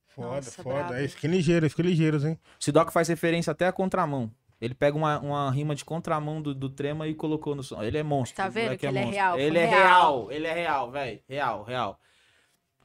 Foda, 0.09 0.37
Nossa, 0.37 0.63
foda. 0.63 0.75
brabo. 0.77 0.93
Aí, 0.93 1.09
fiquem 1.09 1.31
ligeiros, 1.31 1.71
fiquem 1.73 1.87
ligeiros, 1.87 2.27
hein? 2.27 2.39
Sidoca 2.61 2.91
faz 2.91 3.09
referência 3.09 3.51
até 3.51 3.67
a 3.67 3.73
contramão. 3.73 4.31
Ele 4.63 4.75
pega 4.75 4.97
uma, 4.97 5.19
uma 5.19 5.51
rima 5.51 5.75
de 5.75 5.85
contramão 5.85 6.41
do, 6.41 6.55
do 6.55 6.71
trema 6.71 7.09
e 7.09 7.15
colocou 7.17 7.53
no 7.53 7.65
som. 7.65 7.83
Ele 7.83 7.99
é 7.99 8.03
monstro. 8.05 8.37
Tá 8.37 8.47
o 8.47 8.51
vendo 8.53 8.65
moleque 8.67 8.81
que 8.81 8.87
ele 8.87 8.99
é 8.99 9.03
monstro. 9.03 9.21
real, 9.21 9.33
foi 9.35 9.43
Ele 9.43 9.59
é 9.59 9.65
real. 9.67 9.81
real. 9.81 10.33
Ele 10.33 10.47
é 10.47 10.53
real, 10.53 10.91
velho. 10.93 11.21
Real, 11.29 11.63
real. 11.65 12.01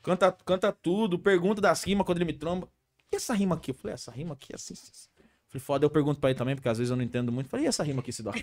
Canta, 0.01 0.31
canta 0.43 0.71
tudo, 0.71 1.19
pergunta 1.19 1.61
das 1.61 1.83
rimas 1.83 2.03
quando 2.03 2.17
ele 2.17 2.25
me 2.25 2.33
tromba. 2.33 2.67
E 3.11 3.15
essa 3.15 3.35
rima 3.35 3.53
aqui? 3.53 3.69
Eu 3.69 3.75
falei, 3.75 3.93
essa 3.93 4.11
rima 4.11 4.33
aqui 4.33 4.53
é 4.53 4.55
assim. 4.55 4.73
assim. 4.73 5.07
Falei, 5.49 5.61
foda, 5.63 5.85
eu 5.85 5.89
pergunto 5.91 6.19
pra 6.19 6.31
ele 6.31 6.39
também, 6.39 6.55
porque 6.55 6.67
às 6.67 6.79
vezes 6.79 6.89
eu 6.89 6.97
não 6.97 7.03
entendo 7.03 7.31
muito. 7.31 7.47
Falei, 7.47 7.67
e 7.67 7.69
essa 7.69 7.83
rima 7.83 7.99
aqui, 7.99 8.11
falei, 8.11 8.33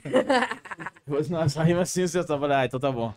não, 1.29 1.43
essa 1.43 1.63
rima 1.65 1.83
assim, 1.83 2.07
você 2.07 2.23
tá 2.25 2.39
falei, 2.39 2.57
ah, 2.57 2.65
então 2.67 2.79
tá 2.79 2.93
bom. 2.93 3.13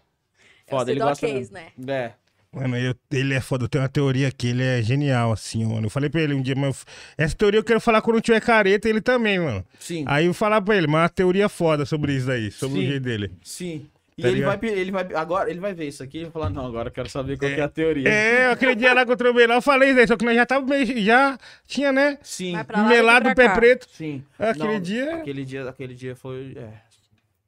Foda, 0.67 0.89
ele 0.89 0.99
gosta. 0.99 1.27
Mesmo. 1.27 1.53
né? 1.53 1.71
É. 1.87 2.13
Mano, 2.51 2.77
eu- 2.77 2.95
ele 3.11 3.34
é 3.34 3.42
foda. 3.42 3.66
Eu 3.66 3.69
tenho 3.69 3.84
uma 3.84 3.90
teoria 3.90 4.27
aqui, 4.30 4.48
ele 4.48 4.64
é 4.64 4.82
genial, 4.82 5.32
assim, 5.32 5.66
mano. 5.66 5.88
Eu 5.88 5.90
falei 5.90 6.09
pra 6.09 6.22
ele 6.22 6.34
um 6.34 6.42
dia, 6.42 6.56
mas 6.56 6.80
eu- 6.80 6.85
essa 7.17 7.35
teoria 7.35 7.59
eu 7.59 7.64
quero 7.64 7.80
falar 7.82 8.01
quando 8.01 8.19
tiver 8.22 8.40
careta, 8.42 8.88
ele 8.90 9.01
também, 9.01 9.40
mano. 9.40 9.64
Sim. 9.80 10.03
Aí 10.08 10.26
eu 10.26 10.32
vou 10.32 10.34
falar 10.34 10.61
pra 10.61 10.76
ele, 10.76 10.88
mas 10.88 11.01
uma 11.03 11.09
teoria 11.09 11.50
foda 11.50 11.85
sobre 11.85 12.14
isso 12.16 12.32
aí, 12.32 12.50
sobre 12.51 12.80
Sim. 12.80 12.85
o 12.85 12.90
jeito 12.90 13.03
dele. 13.03 13.32
Sim. 13.43 13.88
E 14.17 14.24
Tá 14.24 14.30
ele 14.30 14.42
vai, 14.42 14.56
ligado? 14.58 14.77
ele 14.80 14.92
vai. 14.92 15.08
Agora 15.14 15.48
ele 15.51 15.59
vai 15.59 15.76
ver 15.76 15.90
isso 15.90 16.01
aqui 16.01 16.19
e 16.19 16.24
vai 16.24 16.32
falar, 16.32 16.50
não, 16.50 16.66
agora 16.66 16.88
eu 16.88 16.92
quero 16.92 17.08
saber 17.08 17.38
qual 17.38 17.51
que 17.51 17.59
é 17.61 17.64
a 17.64 17.69
teoria. 17.69 18.09
É, 18.09 18.50
aquele 18.51 18.74
dia 18.74 18.92
lá 18.92 19.06
que 19.06 19.11
eu 19.11 19.17
trombei 19.17 19.45
lá, 19.45 19.53
eu 19.56 19.61
falei 19.61 19.92
isso 19.92 20.00
aí, 20.00 20.08
só 20.08 20.17
que 20.17 20.26
nós 20.26 20.34
já 20.35 20.43
tava 20.43 20.66
meio, 20.66 20.85
já 21.06 21.38
tinha, 21.67 21.92
né? 21.92 22.17
Sim. 22.24 22.53
Melado 22.90 23.26
pra 23.26 23.35
pé 23.35 23.48
cá. 23.50 23.53
preto. 23.56 23.88
Sim. 23.92 24.24
Aquele 24.40 24.67
Não, 24.74 24.80
dia- 24.80 25.16
Aquele 25.17 25.45
dia, 25.45 25.69
aquele 25.69 25.93
dia 25.93 26.16
foi. 26.16 26.53
É, 26.58 26.67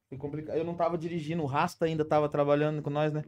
foi 0.10 0.18
complicado. 0.19 0.58
Eu 0.58 0.64
não 0.64 0.76
tava 0.76 0.95
dirigindo, 0.95 1.42
o 1.42 1.48
Rasta 1.48 1.86
ainda 1.86 2.06
tava 2.06 2.30
trabalhando 2.30 2.84
com 2.84 2.92
nós, 2.92 3.11
né? 3.11 3.24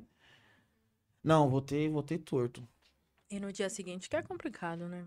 Não, 1.24 1.50
voltei, 1.50 1.90
voltei 1.90 2.17
torto. 2.17 2.67
E 3.30 3.40
no 3.40 3.51
dia 3.51 3.69
seguinte 3.69 4.09
que 4.09 4.16
é 4.16 4.22
complicado, 4.22 4.88
né? 4.88 5.06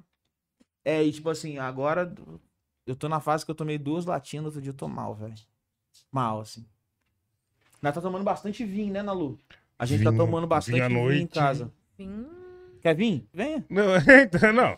É, 0.84 1.02
e 1.02 1.12
tipo 1.12 1.28
assim, 1.31 1.59
agora 1.59 2.12
eu 2.86 2.94
tô 2.94 3.09
na 3.09 3.20
fase 3.20 3.44
que 3.44 3.51
eu 3.51 3.55
tomei 3.55 3.78
duas 3.78 4.05
latinas, 4.05 4.47
outro 4.47 4.62
dia 4.62 4.70
eu 4.70 4.76
tô 4.76 4.89
mal, 4.89 5.15
velho. 5.15 5.34
Mal, 6.10 6.41
assim. 6.41 6.65
Nós 7.81 7.94
tá 7.94 8.01
tomando 8.01 8.25
bastante 8.25 8.65
vinho, 8.65 8.93
né, 8.93 9.02
Nalu? 9.02 9.39
A 9.78 9.84
gente 9.84 10.05
tá 10.05 10.10
Vinho, 10.10 10.25
tomando 10.25 10.47
bastante 10.47 10.81
vinho 10.81 11.09
vinho, 11.09 11.23
em 11.23 11.26
casa. 11.26 11.70
Vim. 11.99 12.26
Quer 12.81 12.94
vir? 12.94 13.26
Venha. 13.33 13.65
Não, 13.68 13.84
então, 14.23 14.52
não. 14.52 14.76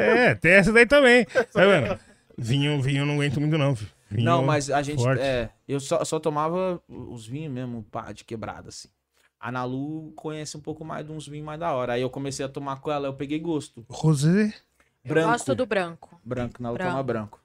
É, 0.00 0.34
tem 0.34 0.52
essa 0.52 0.72
daí 0.72 0.86
também. 0.86 1.24
Tá 1.24 1.64
vendo? 1.64 2.00
Vinho, 2.36 2.80
vinho 2.80 3.02
eu 3.02 3.06
não 3.06 3.14
aguento 3.14 3.40
muito, 3.40 3.56
não. 3.58 3.76
filho. 3.76 3.90
Vinho 4.10 4.24
Não, 4.24 4.42
mas 4.42 4.70
a 4.70 4.82
gente. 4.82 5.02
forte. 5.02 5.22
É, 5.22 5.50
eu 5.68 5.78
só, 5.78 6.04
só 6.04 6.18
tomava 6.18 6.82
os 6.88 7.26
vinhos 7.26 7.52
mesmo, 7.52 7.84
pá, 7.84 8.12
de 8.12 8.24
quebrada, 8.24 8.68
assim. 8.70 8.88
A 9.40 9.50
Nalu 9.50 10.12
conhece 10.14 10.56
um 10.56 10.60
pouco 10.60 10.84
mais 10.84 11.04
de 11.06 11.10
uns 11.12 11.26
vinhos 11.26 11.46
mais 11.46 11.58
da 11.58 11.72
hora. 11.72 11.94
Aí 11.94 12.02
eu 12.02 12.10
comecei 12.10 12.44
a 12.44 12.48
tomar 12.48 12.76
com 12.80 12.90
ela, 12.90 13.08
eu 13.08 13.14
peguei 13.14 13.38
gosto. 13.38 13.84
Rosé? 13.88 14.52
Eu 15.02 15.08
Branco. 15.14 15.30
gosto 15.32 15.54
do 15.54 15.64
branco. 15.64 16.20
Branco, 16.22 16.62
Nalu 16.62 16.76
Branco. 16.76 16.90
toma 16.92 17.02
branco. 17.02 17.40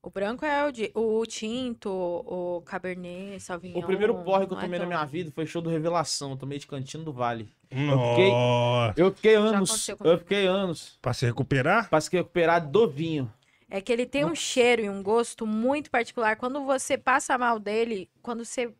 O 0.00 0.10
branco 0.10 0.44
é 0.44 0.66
o, 0.68 0.70
de, 0.70 0.92
o 0.94 1.24
tinto, 1.26 1.88
o 1.90 2.60
cabernet, 2.66 3.40
sauvignon. 3.42 3.78
O 3.80 3.82
primeiro 3.82 4.14
porre 4.22 4.46
que 4.46 4.52
eu 4.52 4.58
é 4.58 4.60
tomei 4.60 4.78
na 4.78 4.84
tão- 4.84 4.88
minha 4.94 5.04
vida 5.06 5.32
foi 5.34 5.46
show 5.46 5.62
do 5.62 5.70
Revelação. 5.70 6.32
Eu 6.32 6.36
tomei 6.36 6.58
de 6.58 6.66
Cantinho 6.66 7.02
do 7.02 7.12
Vale. 7.12 7.48
Nossa. 7.72 8.94
Eu 9.00 9.12
fiquei 9.14 9.34
anos. 9.34 9.52
aconteceu 9.70 9.96
comigo. 9.96 10.14
Eu 10.14 10.18
fiquei 10.18 10.46
anos. 10.46 10.98
Pra 11.00 11.12
se 11.14 11.24
recuperar? 11.26 11.88
Pra 11.88 12.00
se 12.00 12.10
recuperar 12.14 12.64
do 12.70 12.86
vinho. 12.88 13.32
É 13.70 13.80
que 13.80 13.90
ele 13.90 14.04
tem 14.06 14.24
um 14.26 14.34
cheiro 14.34 14.82
e 14.82 14.90
um 14.90 15.02
gosto 15.02 15.46
muito 15.46 15.90
particular. 15.90 16.36
Quando 16.36 16.62
você 16.64 16.98
passa 16.98 17.36
mal 17.38 17.58
dele, 17.58 18.08
quando 18.22 18.44
você 18.44 18.72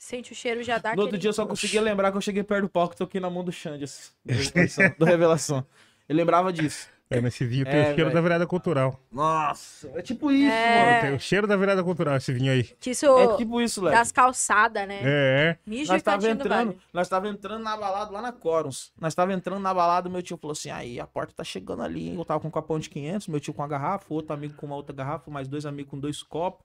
sente 0.00 0.32
o 0.32 0.34
cheiro, 0.34 0.62
já 0.62 0.78
dá 0.78 0.90
No 0.94 1.02
outro 1.02 1.08
aquele... 1.16 1.20
dia 1.20 1.28
eu 1.28 1.34
só 1.34 1.46
conseguia 1.46 1.80
lembrar 1.82 2.10
que 2.10 2.16
eu 2.16 2.20
cheguei 2.22 2.42
perto 2.42 2.62
do 2.62 2.68
palco 2.70 2.94
e 2.94 2.96
toquei 2.96 3.20
na 3.20 3.28
mão 3.30 3.44
do 3.44 3.52
Xande, 3.52 3.84
assim, 3.84 4.10
do 4.24 4.32
Revelação. 4.34 4.94
do 4.98 5.04
Revelação. 5.04 5.66
Eu 6.08 6.16
lembrava 6.16 6.52
disso. 6.52 6.88
É, 7.12 7.20
nesse 7.20 7.44
vinho 7.44 7.64
tem 7.64 7.74
É, 7.74 7.80
o 7.82 7.84
cheiro 7.86 7.96
velho. 8.04 8.14
da 8.14 8.20
virada 8.20 8.46
cultural. 8.46 8.98
Nossa, 9.10 9.90
é 9.96 10.00
tipo 10.00 10.30
isso, 10.30 10.52
É. 10.52 11.00
Tem 11.00 11.14
o 11.16 11.18
cheiro 11.18 11.44
da 11.44 11.56
virada 11.56 11.82
cultural 11.82 12.16
esse 12.16 12.32
vinho 12.32 12.52
aí. 12.52 12.62
Que 12.62 12.90
isso 12.90 13.04
mano. 13.12 13.32
É 13.32 13.36
tipo 13.36 13.60
isso, 13.60 13.82
Léo. 13.82 13.92
das 13.92 14.12
calçadas, 14.12 14.86
né? 14.86 15.00
É. 15.02 15.58
Mijo 15.66 15.92
Nós 15.92 16.02
tava 16.04 16.28
entrando, 16.30 16.68
vale. 16.68 16.78
nós 16.92 17.08
tava 17.08 17.28
entrando 17.28 17.64
na 17.64 17.76
balada 17.76 18.12
lá 18.12 18.22
na 18.22 18.30
Corons. 18.32 18.92
Nós 19.00 19.12
tava 19.12 19.32
entrando 19.32 19.60
na 19.60 19.74
balada, 19.74 20.08
meu 20.08 20.22
tio 20.22 20.36
falou 20.36 20.52
assim: 20.52 20.70
"Aí, 20.70 21.00
a 21.00 21.06
porta 21.06 21.32
tá 21.34 21.42
chegando 21.42 21.82
ali". 21.82 22.10
hein?" 22.10 22.14
Eu 22.16 22.24
tava 22.24 22.38
com 22.38 22.46
um 22.46 22.50
copão 22.50 22.78
de 22.78 22.88
500, 22.88 23.26
meu 23.26 23.40
tio 23.40 23.52
com 23.52 23.60
uma 23.62 23.66
garrafa, 23.68 24.06
outro 24.08 24.32
amigo 24.32 24.54
com 24.54 24.66
uma 24.66 24.76
outra 24.76 24.94
garrafa, 24.94 25.28
mais 25.32 25.48
dois 25.48 25.66
amigos 25.66 25.90
com 25.90 25.98
dois 25.98 26.22
copos. 26.22 26.64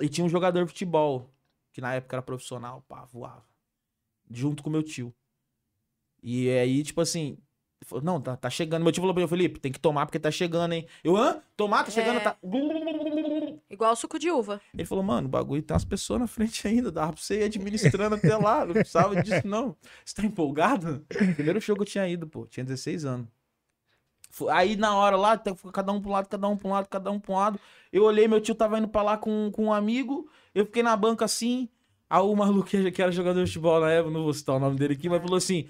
E 0.00 0.08
tinha 0.08 0.24
um 0.24 0.28
jogador 0.30 0.62
de 0.62 0.68
futebol, 0.68 1.28
que 1.72 1.80
na 1.80 1.94
época 1.94 2.16
era 2.16 2.22
profissional, 2.22 2.84
pá, 2.88 3.04
voava. 3.04 3.44
Junto 4.30 4.62
com 4.62 4.70
meu 4.70 4.82
tio. 4.82 5.12
E 6.22 6.48
aí, 6.50 6.82
tipo 6.84 7.00
assim, 7.00 7.36
não, 8.02 8.20
tá, 8.20 8.36
tá 8.36 8.48
chegando. 8.48 8.82
Meu 8.82 8.92
tio 8.92 9.00
falou 9.02 9.12
pra 9.14 9.22
mim, 9.22 9.28
Felipe, 9.28 9.58
tem 9.58 9.72
que 9.72 9.80
tomar 9.80 10.06
porque 10.06 10.18
tá 10.18 10.30
chegando, 10.30 10.72
hein? 10.72 10.86
Eu, 11.02 11.16
hã? 11.16 11.42
Tomar? 11.56 11.84
Tá 11.84 11.90
chegando, 11.90 12.18
É. 12.18 12.20
tá. 12.20 12.36
Igual 13.68 13.96
suco 13.96 14.18
de 14.18 14.30
uva. 14.30 14.60
Ele 14.74 14.84
falou, 14.84 15.02
mano, 15.02 15.26
o 15.26 15.30
bagulho 15.30 15.62
tem 15.62 15.74
umas 15.74 15.84
pessoas 15.84 16.20
na 16.20 16.26
frente 16.26 16.64
ainda, 16.68 16.92
dava 16.92 17.12
pra 17.14 17.20
você 17.22 17.40
ir 17.40 17.44
administrando 17.44 18.14
até 18.16 18.36
lá, 18.36 18.64
não 18.66 18.74
precisava 18.74 19.20
disso 19.22 19.46
não. 19.46 19.74
Você 20.04 20.14
tá 20.14 20.22
empolgado? 20.24 21.04
Primeiro 21.34 21.60
show 21.60 21.74
que 21.74 21.82
eu 21.82 21.86
tinha 21.86 22.06
ido, 22.06 22.26
pô, 22.28 22.46
tinha 22.46 22.64
16 22.64 23.04
anos. 23.04 23.26
Aí 24.50 24.76
na 24.76 24.96
hora 24.96 25.16
lá, 25.16 25.36
tá- 25.36 25.54
cada 25.72 25.92
um 25.92 26.00
pra 26.00 26.08
um 26.10 26.12
lado, 26.12 26.28
cada 26.28 26.48
um 26.48 26.56
pra 26.56 26.68
um 26.68 26.70
lado, 26.72 26.88
cada 26.88 27.10
um 27.10 27.18
pra 27.20 27.32
um 27.32 27.36
lado. 27.36 27.60
Eu 27.92 28.04
olhei, 28.04 28.26
meu 28.28 28.40
tio 28.40 28.54
tava 28.54 28.78
indo 28.78 28.88
pra 28.88 29.02
lá 29.02 29.16
com, 29.18 29.50
com 29.52 29.64
um 29.66 29.72
amigo, 29.72 30.30
eu 30.54 30.64
fiquei 30.66 30.82
na 30.82 30.96
banca 30.96 31.24
assim, 31.24 31.68
aí 32.08 32.20
o 32.20 32.34
maluco 32.34 32.68
que 32.68 33.02
era 33.02 33.12
jogador 33.12 33.44
de 33.44 33.50
futebol 33.50 33.80
na 33.80 33.90
época, 33.90 34.12
não 34.12 34.22
vou 34.24 34.34
citar 34.34 34.56
o 34.56 34.60
nome 34.60 34.76
dele 34.76 34.94
aqui, 34.94 35.08
mas 35.08 35.22
falou 35.22 35.36
assim, 35.36 35.68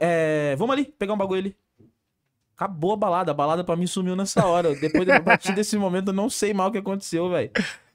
é, 0.00 0.54
vamos 0.56 0.74
ali, 0.74 0.84
pegar 0.86 1.14
um 1.14 1.18
bagulho 1.18 1.40
ali. 1.40 1.56
Acabou 2.54 2.92
a 2.94 2.96
balada, 2.96 3.30
a 3.30 3.34
balada 3.34 3.62
pra 3.62 3.76
mim 3.76 3.86
sumiu 3.86 4.16
nessa 4.16 4.46
hora. 4.46 4.74
Depois 4.74 5.04
de, 5.04 5.12
a 5.12 5.20
partir 5.20 5.52
desse 5.54 5.76
momento 5.76 6.08
eu 6.08 6.14
não 6.14 6.30
sei 6.30 6.54
mal 6.54 6.68
o 6.68 6.72
que 6.72 6.78
aconteceu, 6.78 7.28
velho. 7.28 7.50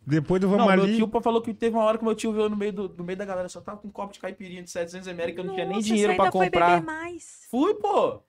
Depois 0.06 0.40
do 0.42 0.48
Vamos 0.50 0.66
Não, 0.68 0.76
meu 0.76 0.84
ali. 0.84 0.96
tio 0.98 1.10
falou 1.22 1.42
que 1.42 1.54
teve 1.54 1.76
uma 1.76 1.84
hora 1.84 1.98
que 1.98 2.04
meu 2.04 2.16
tio 2.16 2.32
veio 2.32 2.50
no 2.50 2.56
meio, 2.56 2.74
do, 2.74 2.90
no 2.90 3.04
meio 3.04 3.18
da 3.18 3.26
galera, 3.26 3.50
só 3.50 3.62
tava 3.62 3.78
com 3.80 3.88
um 3.88 3.92
copo 3.92 4.14
de 4.14 4.20
caipirinha 4.20 4.64
de 4.64 4.70
700ml 4.70 5.34
que 5.34 5.40
eu 5.40 5.44
não 5.44 5.54
tinha 5.54 5.66
nem 5.66 5.80
dinheiro 5.80 6.16
foi 6.16 6.30
comprar. 6.32 6.80
beber 6.80 6.86
mais. 6.86 7.48
Fui, 7.50 7.74
pô! 7.76 8.22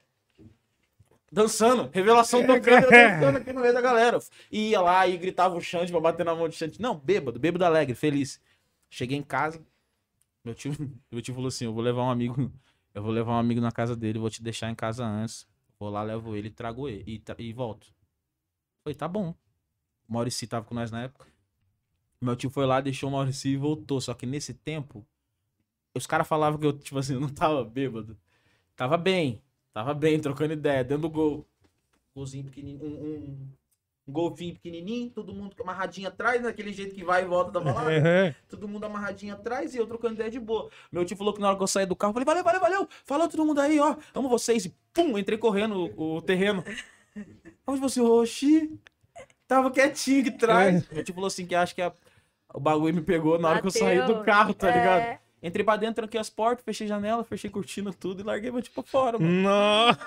Dançando, 1.33 1.89
revelação 1.91 2.45
tocando, 2.45 2.83
eu 2.83 2.91
dançando 2.91 3.37
aqui 3.39 3.51
no 3.51 3.61
meio 3.61 3.73
da 3.73 3.81
galera. 3.81 4.19
E 4.51 4.69
ia 4.69 4.79
lá 4.81 5.07
e 5.07 5.17
gritava 5.17 5.55
o 5.55 5.61
Xande 5.61 5.91
pra 5.91 5.99
bater 5.99 6.23
na 6.23 6.35
mão 6.35 6.47
de 6.47 6.55
Xande. 6.55 6.79
Não, 6.79 6.95
bêbado, 6.95 7.39
bêbado 7.39 7.65
alegre, 7.65 7.95
feliz. 7.95 8.39
Cheguei 8.87 9.17
em 9.17 9.23
casa, 9.23 9.59
meu 10.45 10.53
tio, 10.53 10.71
meu 11.11 11.21
tio 11.23 11.33
falou 11.33 11.47
assim: 11.47 11.65
eu 11.65 11.73
vou 11.73 11.81
levar 11.81 12.03
um 12.03 12.11
amigo, 12.11 12.51
eu 12.93 13.01
vou 13.01 13.11
levar 13.11 13.31
um 13.31 13.39
amigo 13.39 13.59
na 13.59 13.71
casa 13.71 13.95
dele, 13.95 14.19
vou 14.19 14.29
te 14.29 14.43
deixar 14.43 14.69
em 14.69 14.75
casa 14.75 15.03
antes. 15.03 15.47
Vou 15.79 15.89
lá, 15.89 16.03
levo 16.03 16.35
ele, 16.35 16.51
trago 16.51 16.87
ele 16.87 17.03
e, 17.07 17.19
tra- 17.19 17.35
e 17.39 17.51
volto. 17.51 17.87
Falei, 18.83 18.95
tá 18.95 19.07
bom. 19.07 19.33
O 20.07 20.13
Maurici 20.13 20.45
tava 20.45 20.65
com 20.65 20.75
nós 20.75 20.91
na 20.91 21.03
época. 21.03 21.25
Meu 22.21 22.35
tio 22.35 22.51
foi 22.51 22.67
lá, 22.67 22.79
deixou 22.79 23.09
o 23.09 23.11
Maurici 23.11 23.49
e 23.49 23.57
voltou. 23.57 23.99
Só 23.99 24.13
que 24.13 24.25
nesse 24.27 24.53
tempo, 24.53 25.03
os 25.95 26.05
caras 26.05 26.27
falavam 26.27 26.59
que 26.59 26.65
eu, 26.67 26.73
tipo 26.77 26.99
assim, 26.99 27.19
não 27.19 27.27
tava 27.29 27.65
bêbado. 27.65 28.15
Tava 28.75 28.97
bem. 28.97 29.41
Tava 29.73 29.93
bem, 29.93 30.19
trocando 30.19 30.53
ideia, 30.53 30.83
dentro 30.83 31.03
do 31.03 31.09
gol. 31.09 31.47
Golzinho 32.15 32.43
pequenininho, 32.45 32.85
um, 32.85 32.89
um, 32.93 33.47
um 34.07 34.13
golfinho 34.13 34.53
pequenininho, 34.53 35.09
todo 35.09 35.33
mundo 35.33 35.55
amarradinho 35.59 36.07
atrás, 36.07 36.43
daquele 36.43 36.71
jeito 36.71 36.93
que 36.93 37.03
vai 37.03 37.23
e 37.23 37.25
volta 37.25 37.49
da 37.53 37.59
balada. 37.59 37.91
É. 37.91 38.35
Todo 38.47 38.67
mundo 38.67 38.83
amarradinho 38.85 39.33
atrás 39.33 39.73
e 39.73 39.79
eu 39.79 39.87
trocando 39.87 40.13
ideia 40.15 40.29
de 40.29 40.39
boa. 40.39 40.69
Meu 40.91 41.03
tio 41.03 41.17
falou 41.17 41.33
que 41.33 41.41
na 41.41 41.47
hora 41.47 41.57
que 41.57 41.63
eu 41.63 41.67
saí 41.67 41.87
do 41.87 41.95
carro, 41.95 42.11
eu 42.11 42.13
falei, 42.13 42.25
valeu, 42.25 42.43
valeu, 42.43 42.61
valeu. 42.61 42.87
Falou 43.03 43.27
todo 43.27 43.43
mundo 43.45 43.59
aí, 43.61 43.79
ó. 43.79 43.95
Amo 44.13 44.29
vocês. 44.29 44.65
E 44.65 44.75
pum, 44.93 45.17
entrei 45.17 45.37
correndo 45.39 45.91
o, 45.97 46.17
o 46.17 46.21
terreno. 46.21 46.63
Onde 47.65 47.79
você, 47.79 47.99
oxi. 47.99 48.79
Tava 49.47 49.71
quietinho 49.71 50.19
aqui 50.21 50.29
atrás. 50.29 50.87
Meu 50.89 51.03
tio 51.03 51.15
falou 51.15 51.27
assim 51.27 51.45
que 51.47 51.55
acha 51.55 51.73
que 51.73 51.81
a- 51.81 51.93
o 52.53 52.59
bagulho 52.59 52.93
me 52.93 53.01
pegou 53.01 53.39
na 53.39 53.49
hora 53.49 53.61
que 53.61 53.67
eu 53.67 53.71
saí 53.71 54.05
do 54.05 54.23
carro, 54.23 54.53
tá 54.53 54.69
É. 54.69 54.73
ligado? 54.77 55.19
Entrei 55.43 55.65
pra 55.65 55.75
dentro, 55.75 55.95
tranquei 55.95 56.19
as 56.19 56.29
portas, 56.29 56.63
fechei 56.63 56.87
janela, 56.87 57.21
fechei 57.25 57.49
cortina, 57.49 57.91
tudo 57.91 58.21
e 58.21 58.23
larguei 58.23 58.49
meu 58.49 58.61
tio 58.61 58.71
pra 58.73 58.81
fora, 58.81 59.19
mano. 59.19 59.41
Nossa. 59.41 59.99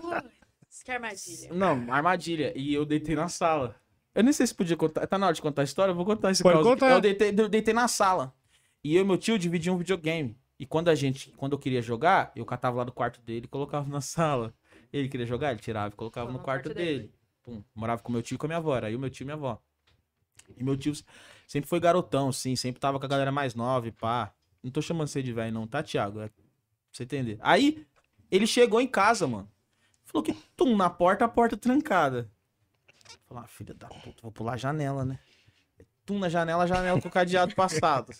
Putz, 0.00 0.82
que 0.84 0.92
armadilha. 0.92 1.52
Não, 1.52 1.92
armadilha. 1.92 2.52
E 2.56 2.72
eu 2.72 2.86
deitei 2.86 3.16
na 3.16 3.28
sala. 3.28 3.74
Eu 4.14 4.22
nem 4.22 4.32
sei 4.32 4.46
se 4.46 4.54
podia 4.54 4.76
contar. 4.76 5.04
Tá 5.08 5.18
na 5.18 5.26
hora 5.26 5.34
de 5.34 5.42
contar 5.42 5.62
a 5.62 5.64
história? 5.64 5.90
Eu 5.90 5.96
vou 5.96 6.04
contar 6.04 6.30
esse 6.30 6.44
Pode 6.44 6.54
caos. 6.54 6.66
contar. 6.66 6.92
Eu 6.92 7.00
deitei, 7.00 7.34
eu 7.36 7.48
deitei 7.48 7.74
na 7.74 7.88
sala. 7.88 8.32
E 8.84 8.94
eu 8.94 9.02
e 9.02 9.04
meu 9.04 9.18
tio 9.18 9.36
dividiam 9.36 9.74
um 9.74 9.78
videogame. 9.78 10.38
E 10.60 10.64
quando 10.64 10.90
a 10.90 10.94
gente, 10.94 11.32
quando 11.36 11.54
eu 11.54 11.58
queria 11.58 11.82
jogar, 11.82 12.30
eu 12.36 12.44
catava 12.44 12.76
lá 12.78 12.84
do 12.84 12.92
quarto 12.92 13.20
dele 13.22 13.46
e 13.46 13.48
colocava 13.48 13.88
na 13.88 14.00
sala. 14.00 14.54
Ele 14.92 15.08
queria 15.08 15.26
jogar, 15.26 15.50
ele 15.50 15.60
tirava 15.60 15.92
e 15.92 15.96
colocava 15.96 16.30
no 16.30 16.38
quarto, 16.38 16.72
dele. 16.72 17.12
Pum, 17.42 17.64
morava 17.74 18.00
com 18.00 18.12
meu 18.12 18.22
tio 18.22 18.36
e 18.36 18.38
com 18.38 18.46
a 18.46 18.48
minha 18.48 18.58
avó. 18.58 18.76
Era 18.76 18.90
eu, 18.90 18.98
meu 18.98 19.10
tio 19.10 19.24
e 19.24 19.26
minha 19.26 19.34
avó. 19.34 19.60
E 20.56 20.62
meu 20.62 20.76
tio 20.76 20.92
sempre 21.50 21.68
foi 21.68 21.80
garotão, 21.80 22.30
sim. 22.30 22.54
Sempre 22.54 22.80
tava 22.80 23.00
com 23.00 23.06
a 23.06 23.08
galera 23.08 23.32
mais 23.32 23.56
nova 23.56 23.88
e 23.88 23.90
pá. 23.90 24.32
Não 24.62 24.70
tô 24.70 24.80
chamando 24.80 25.08
você 25.08 25.20
de 25.20 25.32
velho, 25.32 25.52
não, 25.52 25.66
tá, 25.66 25.82
Thiago? 25.82 26.20
É 26.20 26.28
pra 26.28 26.44
você 26.92 27.02
entender. 27.02 27.38
Aí, 27.40 27.84
ele 28.30 28.46
chegou 28.46 28.80
em 28.80 28.86
casa, 28.86 29.26
mano. 29.26 29.50
Falou 30.04 30.22
que, 30.22 30.32
tum, 30.56 30.76
na 30.76 30.88
porta, 30.88 31.24
a 31.24 31.28
porta 31.28 31.56
trancada. 31.56 32.30
Falei, 33.26 33.42
ah, 33.44 33.48
filha 33.48 33.74
da 33.74 33.88
puta, 33.88 34.22
vou 34.22 34.30
pular 34.30 34.52
a 34.52 34.56
janela, 34.56 35.04
né? 35.04 35.18
Tum, 36.06 36.20
na 36.20 36.28
janela, 36.28 36.68
janela 36.68 37.00
com 37.00 37.08
o 37.08 37.10
cadeado 37.10 37.54
passado. 37.56 38.12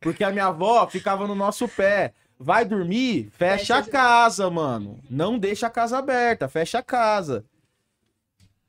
Porque 0.00 0.24
a 0.24 0.30
minha 0.30 0.46
avó 0.46 0.86
ficava 0.86 1.26
no 1.26 1.34
nosso 1.34 1.68
pé. 1.68 2.14
Vai 2.38 2.64
dormir, 2.64 3.30
fecha 3.30 3.76
a 3.76 3.82
casa, 3.82 4.48
mano. 4.48 4.98
Não 5.10 5.38
deixa 5.38 5.66
a 5.66 5.70
casa 5.70 5.98
aberta, 5.98 6.48
fecha 6.48 6.78
a 6.78 6.82
casa. 6.82 7.44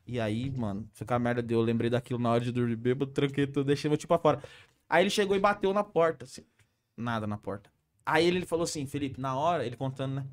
E 0.10 0.20
aí, 0.20 0.50
mano, 0.50 0.90
fica 0.94 1.14
a 1.16 1.20
merda 1.20 1.42
deu. 1.42 1.60
Eu 1.60 1.64
lembrei 1.64 1.90
daquilo 1.90 2.20
na 2.20 2.32
hora 2.32 2.44
de 2.44 2.52
dormir 2.52 2.76
bêbado, 2.76 3.12
tranquei 3.12 3.46
tudo, 3.46 3.66
deixei 3.66 3.88
meu 3.88 3.98
tio 3.98 4.08
pra 4.08 4.18
fora. 4.18 4.42
Aí 4.90 5.04
ele 5.04 5.10
chegou 5.12 5.38
e 5.38 5.40
bateu 5.40 5.72
na 5.72 5.84
porta, 5.84 6.26
assim. 6.26 6.44
Nada 6.98 7.28
na 7.28 7.38
porta. 7.38 7.70
Aí 8.04 8.26
ele, 8.26 8.40
ele 8.40 8.46
falou 8.48 8.64
assim, 8.64 8.88
Felipe, 8.88 9.22
na 9.22 9.38
hora, 9.38 9.64
ele 9.64 9.76
contando, 9.76 10.16
né? 10.16 10.26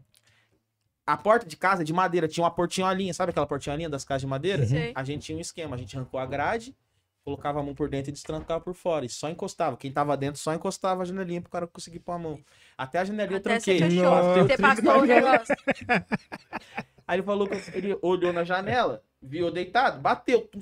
A 1.06 1.14
porta 1.14 1.46
de 1.46 1.56
casa 1.58 1.82
é 1.82 1.84
de 1.84 1.92
madeira 1.92 2.26
tinha 2.26 2.42
uma 2.42 2.50
portinholinha, 2.50 3.12
sabe 3.12 3.30
aquela 3.30 3.46
portinholinha 3.46 3.88
das 3.88 4.02
casas 4.02 4.22
de 4.22 4.26
madeira? 4.26 4.66
Sei. 4.66 4.92
A 4.94 5.04
gente 5.04 5.26
tinha 5.26 5.36
um 5.36 5.40
esquema, 5.40 5.76
a 5.76 5.78
gente 5.78 5.94
arrancou 5.94 6.18
a 6.18 6.24
grade, 6.24 6.74
colocava 7.22 7.60
a 7.60 7.62
mão 7.62 7.74
por 7.74 7.88
dentro 7.90 8.10
e 8.10 8.12
destrancava 8.12 8.64
por 8.64 8.74
fora. 8.74 9.04
E 9.04 9.10
só 9.10 9.28
encostava. 9.28 9.76
Quem 9.76 9.92
tava 9.92 10.16
dentro 10.16 10.40
só 10.40 10.54
encostava 10.54 11.02
a 11.02 11.04
janelinha 11.04 11.42
pro 11.42 11.50
cara 11.50 11.66
conseguir 11.66 12.00
pôr 12.00 12.12
a 12.12 12.18
mão. 12.18 12.40
Até 12.76 12.98
a 12.98 13.04
janela 13.04 13.32
eu 13.32 13.40
tranquei. 13.40 13.78
Você 13.78 14.58
pagou 14.58 15.02
o 15.02 15.04
negócio. 15.06 15.54
Aí 17.08 17.16
ele 17.16 17.22
falou 17.22 17.46
que 17.46 17.54
ele 17.72 17.96
olhou 18.02 18.32
na 18.32 18.42
janela, 18.42 19.02
viu 19.22 19.50
deitado, 19.50 20.00
bateu. 20.00 20.40
Tum, 20.42 20.60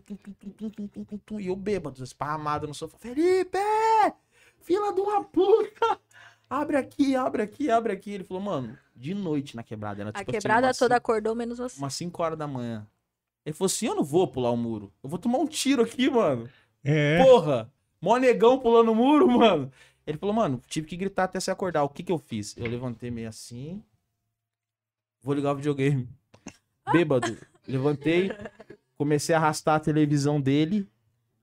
tum, 0.69 1.19
tum, 1.19 1.41
e 1.41 1.47
eu 1.47 1.57
bêbado, 1.57 2.05
esparramado 2.05 2.67
no 2.67 2.75
sofá. 2.75 2.99
Felipe! 2.99 3.59
Fila 4.61 4.93
de 4.93 5.01
uma 5.01 5.25
puta! 5.25 5.99
Abre 6.49 6.77
aqui, 6.77 7.17
abre 7.17 7.43
aqui, 7.43 7.71
abre 7.71 7.93
aqui. 7.95 8.13
Ele 8.13 8.25
falou, 8.25 8.43
mano, 8.43 8.79
de 8.95 9.15
noite 9.15 9.57
na 9.57 9.63
quebrada. 9.63 10.03
Era, 10.03 10.13
tipo, 10.13 10.31
a 10.31 10.33
quebrada 10.33 10.69
assim, 10.69 10.79
toda 10.81 10.95
cinco, 10.95 10.99
acordou, 10.99 11.35
menos 11.35 11.59
você. 11.59 11.79
Umas 11.79 11.95
5 11.95 12.23
horas 12.23 12.39
da 12.39 12.47
manhã. 12.47 12.87
Ele 13.45 13.55
falou 13.55 13.67
assim: 13.67 13.87
eu 13.87 13.95
não 13.95 14.05
vou 14.05 14.29
pular 14.29 14.51
o 14.51 14.57
muro. 14.57 14.93
Eu 15.03 15.09
vou 15.09 15.19
tomar 15.19 15.39
um 15.39 15.47
tiro 15.47 15.83
aqui, 15.83 16.11
mano. 16.11 16.49
É. 16.83 17.25
Porra! 17.25 17.73
Mó 18.01 18.19
negão 18.19 18.59
pulando 18.59 18.93
o 18.93 18.95
muro, 18.95 19.27
mano. 19.27 19.73
Ele 20.07 20.19
falou, 20.19 20.35
mano, 20.35 20.61
tive 20.67 20.87
que 20.87 20.97
gritar 20.97 21.25
até 21.25 21.41
se 21.41 21.51
acordar. 21.51 21.83
O 21.83 21.89
que 21.89 22.03
que 22.03 22.13
eu 22.13 22.19
fiz? 22.19 22.57
Eu 22.57 22.67
levantei 22.67 23.11
meio 23.11 23.29
assim. 23.29 23.83
Vou 25.23 25.35
ligar 25.35 25.53
o 25.53 25.57
videogame. 25.57 26.09
Bêbado. 26.93 27.39
Levantei, 27.67 28.31
comecei 28.95 29.35
a 29.35 29.39
arrastar 29.39 29.77
a 29.77 29.81
televisão 29.81 30.41
dele. 30.41 30.89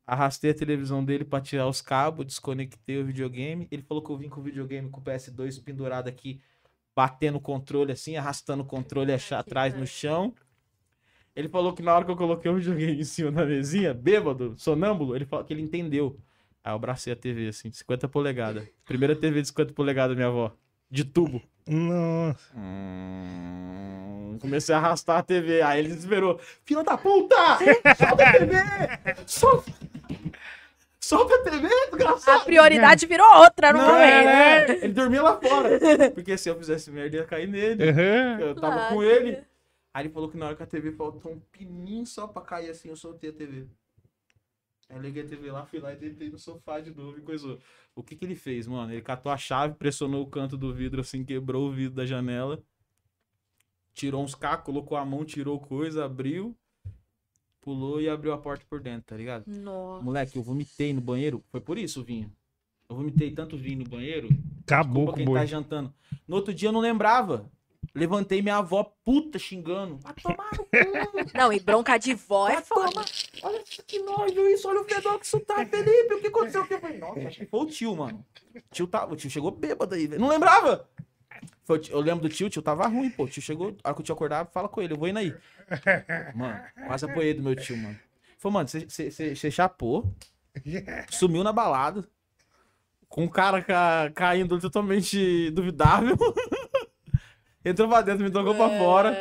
Arrastei 0.05 0.51
a 0.51 0.53
televisão 0.53 1.03
dele 1.03 1.23
pra 1.23 1.41
tirar 1.41 1.67
os 1.67 1.81
cabos, 1.81 2.25
desconectei 2.25 2.99
o 2.99 3.05
videogame. 3.05 3.67
Ele 3.71 3.81
falou 3.81 4.03
que 4.03 4.11
eu 4.11 4.17
vim 4.17 4.29
com 4.29 4.39
o 4.39 4.43
videogame 4.43 4.89
com 4.89 4.99
o 4.99 5.03
PS2 5.03 5.63
pendurado 5.63 6.07
aqui, 6.07 6.41
batendo 6.95 7.37
o 7.37 7.41
controle 7.41 7.91
assim, 7.91 8.17
arrastando 8.17 8.61
o 8.63 8.65
controle 8.65 9.13
atrás 9.13 9.73
no 9.73 9.87
chão. 9.87 10.33
Ele 11.35 11.47
falou 11.47 11.73
que 11.73 11.81
na 11.81 11.95
hora 11.95 12.03
que 12.03 12.11
eu 12.11 12.17
coloquei 12.17 12.51
o 12.51 12.55
videogame 12.55 12.99
em 12.99 13.03
cima 13.05 13.31
da 13.31 13.45
mesinha, 13.45 13.93
bêbado, 13.93 14.53
sonâmbulo, 14.57 15.15
ele 15.15 15.25
falou 15.25 15.45
que 15.45 15.53
ele 15.53 15.61
entendeu. 15.61 16.19
Aí 16.63 16.71
eu 16.71 16.75
abracei 16.75 17.11
a 17.13 17.15
TV, 17.15 17.47
assim, 17.47 17.69
de 17.69 17.77
50 17.77 18.07
polegadas. 18.07 18.67
Primeira 18.85 19.15
TV 19.15 19.41
de 19.41 19.47
50 19.47 19.73
polegadas, 19.73 20.15
minha 20.15 20.27
avó. 20.27 20.51
De 20.89 21.03
tubo. 21.03 21.41
Nossa. 21.67 22.51
Hum, 22.55 24.37
comecei 24.41 24.73
a 24.75 24.77
arrastar 24.77 25.17
a 25.19 25.23
TV. 25.23 25.61
Aí 25.61 25.79
ele 25.79 25.89
desesperou. 25.89 26.39
Filha 26.63 26.83
da 26.83 26.97
puta! 26.97 27.35
Solta 27.97 28.23
a 28.23 28.31
TV! 28.33 28.55
Solta! 29.25 29.71
Solta 30.99 31.33
a 31.35 31.43
TV, 31.43 31.67
A 31.67 31.85
desgraçado! 31.89 32.45
prioridade 32.45 33.05
virou 33.07 33.27
outra, 33.39 33.73
não, 33.73 33.79
Não, 33.87 33.95
é? 33.97 34.23
é, 34.23 34.71
é. 34.71 34.83
Ele 34.83 34.93
dormia 34.93 35.21
lá 35.23 35.37
fora. 35.41 35.69
Porque 36.13 36.37
se 36.37 36.47
eu 36.49 36.55
fizesse 36.57 36.91
merda, 36.91 37.17
ia 37.17 37.25
cair 37.25 37.47
nele. 37.47 37.89
Aham. 37.89 38.39
Eu 38.39 38.55
tava 38.55 38.75
Claro. 38.75 38.95
com 38.95 39.03
ele. 39.03 39.43
Aí 39.93 40.03
ele 40.05 40.13
falou 40.13 40.29
que 40.29 40.37
na 40.37 40.45
hora 40.47 40.55
que 40.55 40.63
a 40.63 40.67
TV 40.67 40.91
faltou 40.91 41.31
um 41.33 41.39
pininho 41.51 42.05
só 42.05 42.27
pra 42.27 42.41
cair 42.41 42.69
assim, 42.69 42.89
eu 42.89 42.95
soltei 42.95 43.31
a 43.31 43.33
TV. 43.33 43.65
Aí 44.91 44.97
eu 44.97 45.01
liguei 45.01 45.23
a 45.23 45.25
TV 45.25 45.49
lá, 45.51 45.65
fui 45.65 45.79
lá 45.79 45.93
e 45.93 45.95
deitei 45.95 46.29
no 46.29 46.37
sofá 46.37 46.81
de 46.81 46.93
novo 46.93 47.17
e 47.17 47.21
coisou. 47.21 47.57
O 47.95 48.03
que 48.03 48.13
que 48.15 48.25
ele 48.25 48.35
fez, 48.35 48.67
mano? 48.67 48.91
Ele 48.91 49.01
catou 49.01 49.31
a 49.31 49.37
chave, 49.37 49.73
pressionou 49.75 50.21
o 50.21 50.27
canto 50.27 50.57
do 50.57 50.73
vidro 50.73 50.99
assim, 50.99 51.23
quebrou 51.23 51.69
o 51.69 51.71
vidro 51.71 51.95
da 51.95 52.05
janela. 52.05 52.61
Tirou 53.93 54.21
uns 54.21 54.35
cacos, 54.35 54.65
colocou 54.65 54.97
a 54.97 55.05
mão, 55.05 55.23
tirou 55.23 55.59
coisa, 55.59 56.03
abriu. 56.03 56.55
Pulou 57.61 58.01
e 58.01 58.09
abriu 58.09 58.33
a 58.33 58.37
porta 58.37 58.65
por 58.69 58.81
dentro, 58.81 59.03
tá 59.07 59.15
ligado? 59.15 59.45
Nossa. 59.47 60.03
Moleque, 60.03 60.35
eu 60.37 60.43
vomitei 60.43 60.91
no 60.93 60.99
banheiro. 60.99 61.43
Foi 61.49 61.61
por 61.61 61.77
isso 61.77 62.01
o 62.01 62.03
vinho. 62.03 62.31
Eu 62.89 62.95
vomitei 62.95 63.31
tanto 63.31 63.55
vinho 63.55 63.79
no 63.79 63.89
banheiro. 63.89 64.27
Acabou 64.63 65.05
Desculpa 65.05 65.11
com 65.11 65.11
o 65.11 65.15
quem 65.17 65.25
boi. 65.25 65.39
tá 65.39 65.45
jantando. 65.45 65.93
No 66.27 66.35
outro 66.35 66.53
dia 66.53 66.69
eu 66.69 66.73
não 66.73 66.79
lembrava. 66.81 67.49
Levantei 67.93 68.41
minha 68.41 68.57
avó 68.57 68.83
puta 69.03 69.37
xingando. 69.37 69.97
Vai 69.97 70.13
tomar 70.13 70.49
no 70.57 70.63
cu. 70.65 71.37
Não, 71.37 71.51
e 71.51 71.59
bronca 71.59 71.97
de 71.97 72.13
vó 72.13 72.47
é 72.47 72.61
foda. 72.61 73.01
Olha 73.43 73.61
que 73.85 73.99
nojo 73.99 74.47
isso. 74.47 74.67
Olha 74.69 74.79
o 74.81 74.85
fedor 74.85 75.19
que 75.19 75.25
isso 75.25 75.39
tá, 75.41 75.65
Felipe. 75.65 76.13
O 76.13 76.21
que 76.21 76.27
aconteceu? 76.27 76.61
O 76.61 76.67
que? 76.67 76.73
Eu 76.75 76.79
falei, 76.79 76.97
nossa, 76.97 77.27
acho 77.27 77.39
que 77.39 77.45
foi 77.45 77.59
o 77.59 77.65
tio, 77.65 77.95
mano. 77.95 78.25
O 78.55 78.61
tio, 78.73 78.87
tava, 78.87 79.13
o 79.13 79.15
tio 79.17 79.29
chegou 79.29 79.51
bêbado 79.51 79.93
aí, 79.93 80.07
velho. 80.07 80.21
Não 80.21 80.29
lembrava. 80.29 80.87
Foi 81.65 81.81
eu 81.89 81.99
lembro 81.99 82.21
do 82.21 82.29
tio, 82.33 82.47
o 82.47 82.49
tio 82.49 82.61
tava 82.61 82.87
ruim, 82.87 83.09
pô. 83.09 83.23
O 83.23 83.27
tio 83.27 83.41
chegou, 83.41 83.75
a 83.83 83.89
hora 83.89 83.95
que 83.95 84.01
o 84.01 84.03
tio 84.03 84.13
acordava, 84.13 84.49
fala 84.51 84.69
com 84.69 84.81
ele, 84.81 84.93
eu 84.93 84.97
vou 84.97 85.07
indo 85.07 85.19
aí. 85.19 85.35
Mano, 86.35 86.61
quase 86.87 87.05
apoiei 87.05 87.33
do 87.33 87.41
meu 87.43 87.55
tio, 87.55 87.75
mano. 87.77 87.99
Falei, 88.37 88.53
mano, 88.53 88.67
você- 88.69 88.85
você 88.87 89.11
você- 89.11 89.35
você 89.35 89.51
chapou, 89.51 90.13
sumiu 91.09 91.43
na 91.43 91.51
balada, 91.51 92.07
com 93.09 93.23
um 93.23 93.27
cara 93.27 93.61
ca- 93.61 94.09
caindo 94.15 94.59
totalmente 94.59 95.49
duvidável. 95.51 96.15
Entrou 97.63 97.87
pra 97.87 98.01
dentro, 98.01 98.23
me 98.23 98.31
tocou 98.31 98.55
pra 98.55 98.69
fora. 98.69 99.15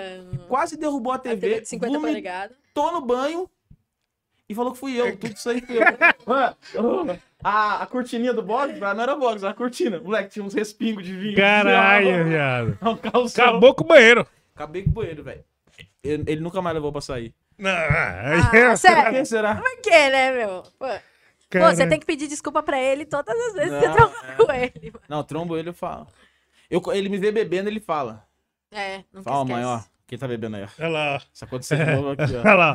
Quase 0.48 0.76
derrubou 0.76 1.12
a 1.12 1.16
A 1.16 1.18
TV 1.18 1.40
TV. 1.48 1.60
de 1.60 1.68
50 1.68 1.86
vomitou 1.92 2.08
polegadas. 2.10 2.56
no 2.76 3.00
banho 3.02 3.50
e 4.48 4.54
falou 4.54 4.72
que 4.72 4.78
fui 4.78 4.98
eu. 4.98 5.16
Tudo 5.16 5.32
isso 5.34 5.50
aí 5.50 5.60
fui 5.60 5.76
eu. 5.78 7.18
A, 7.42 7.82
a 7.82 7.86
cortininha 7.86 8.34
do 8.34 8.42
box, 8.42 8.78
não 8.78 9.00
era 9.02 9.16
box, 9.16 9.42
era 9.42 9.52
a 9.52 9.54
cortina. 9.54 9.98
Moleque, 9.98 10.28
tinha 10.28 10.44
uns 10.44 10.52
respingos 10.52 11.02
de 11.06 11.16
vinho. 11.16 11.36
Caralho, 11.36 12.24
viado. 12.26 12.78
Um 12.86 12.96
calção. 12.98 13.44
Acabou 13.46 13.74
com 13.74 13.82
o 13.82 13.86
banheiro. 13.86 14.26
Acabei 14.54 14.82
com 14.82 14.90
o 14.90 14.92
banheiro, 14.92 15.22
velho. 15.24 15.42
Ele, 16.04 16.36
nunca 16.40 16.60
mais 16.60 16.74
levou 16.74 16.92
pra 16.92 17.00
sair. 17.00 17.34
Não, 17.56 17.70
Ah, 17.70 18.50
Por 18.50 18.76
sério? 18.76 19.12
que 19.20 19.24
será? 19.24 19.54
Por 19.54 19.80
quê, 19.80 20.10
né, 20.10 20.32
meu? 20.32 20.62
Pô, 20.78 20.86
Pô, 21.50 21.58
você 21.74 21.86
tem 21.86 21.98
que 21.98 22.04
pedir 22.04 22.28
desculpa 22.28 22.62
pra 22.62 22.78
ele 22.78 23.06
todas 23.06 23.34
as 23.34 23.54
vezes 23.54 23.70
que 23.72 23.80
você 23.80 23.88
Não, 23.88 23.96
tromba 23.96 24.16
é. 24.28 24.34
com 24.36 24.52
ele. 24.52 24.90
mano. 24.92 25.04
Não, 25.08 25.22
trombo 25.24 25.56
ele, 25.56 25.70
eu 25.70 25.74
falo. 25.74 26.06
Eu, 26.70 26.82
ele 26.92 27.08
me 27.08 27.16
vê 27.16 27.32
bebendo, 27.32 27.70
ele 27.70 27.80
fala. 27.80 28.22
É, 28.70 29.05
nunca 29.12 29.24
Fala, 29.31 29.42
esquece. 29.42 29.52
mãe, 29.60 29.65
ó. 29.65 29.82
Quem 30.07 30.18
tá 30.18 30.26
bebendo 30.26 30.57
aí, 30.57 30.65
ó. 30.65 30.68
Olha 30.78 30.89
lá. 30.89 31.23
Isso 31.32 31.44
aconteceu 31.44 31.76
de 31.78 31.84
novo 31.84 32.10
aqui, 32.10 32.34
ó. 32.34 32.40
Olha 32.42 32.55
lá. 32.55 32.74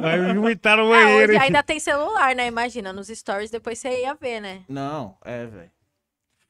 Vai 0.00 0.34
vomitar 0.34 0.76
no 0.76 0.92
Ah, 0.92 1.04
banheiro. 1.04 1.40
ainda 1.40 1.62
tem 1.62 1.78
celular, 1.78 2.34
né? 2.34 2.46
Imagina, 2.48 2.92
nos 2.92 3.06
stories 3.08 3.50
depois 3.50 3.78
você 3.78 4.02
ia 4.02 4.14
ver, 4.14 4.40
né? 4.40 4.64
Não, 4.68 5.16
é, 5.24 5.46
velho. 5.46 5.70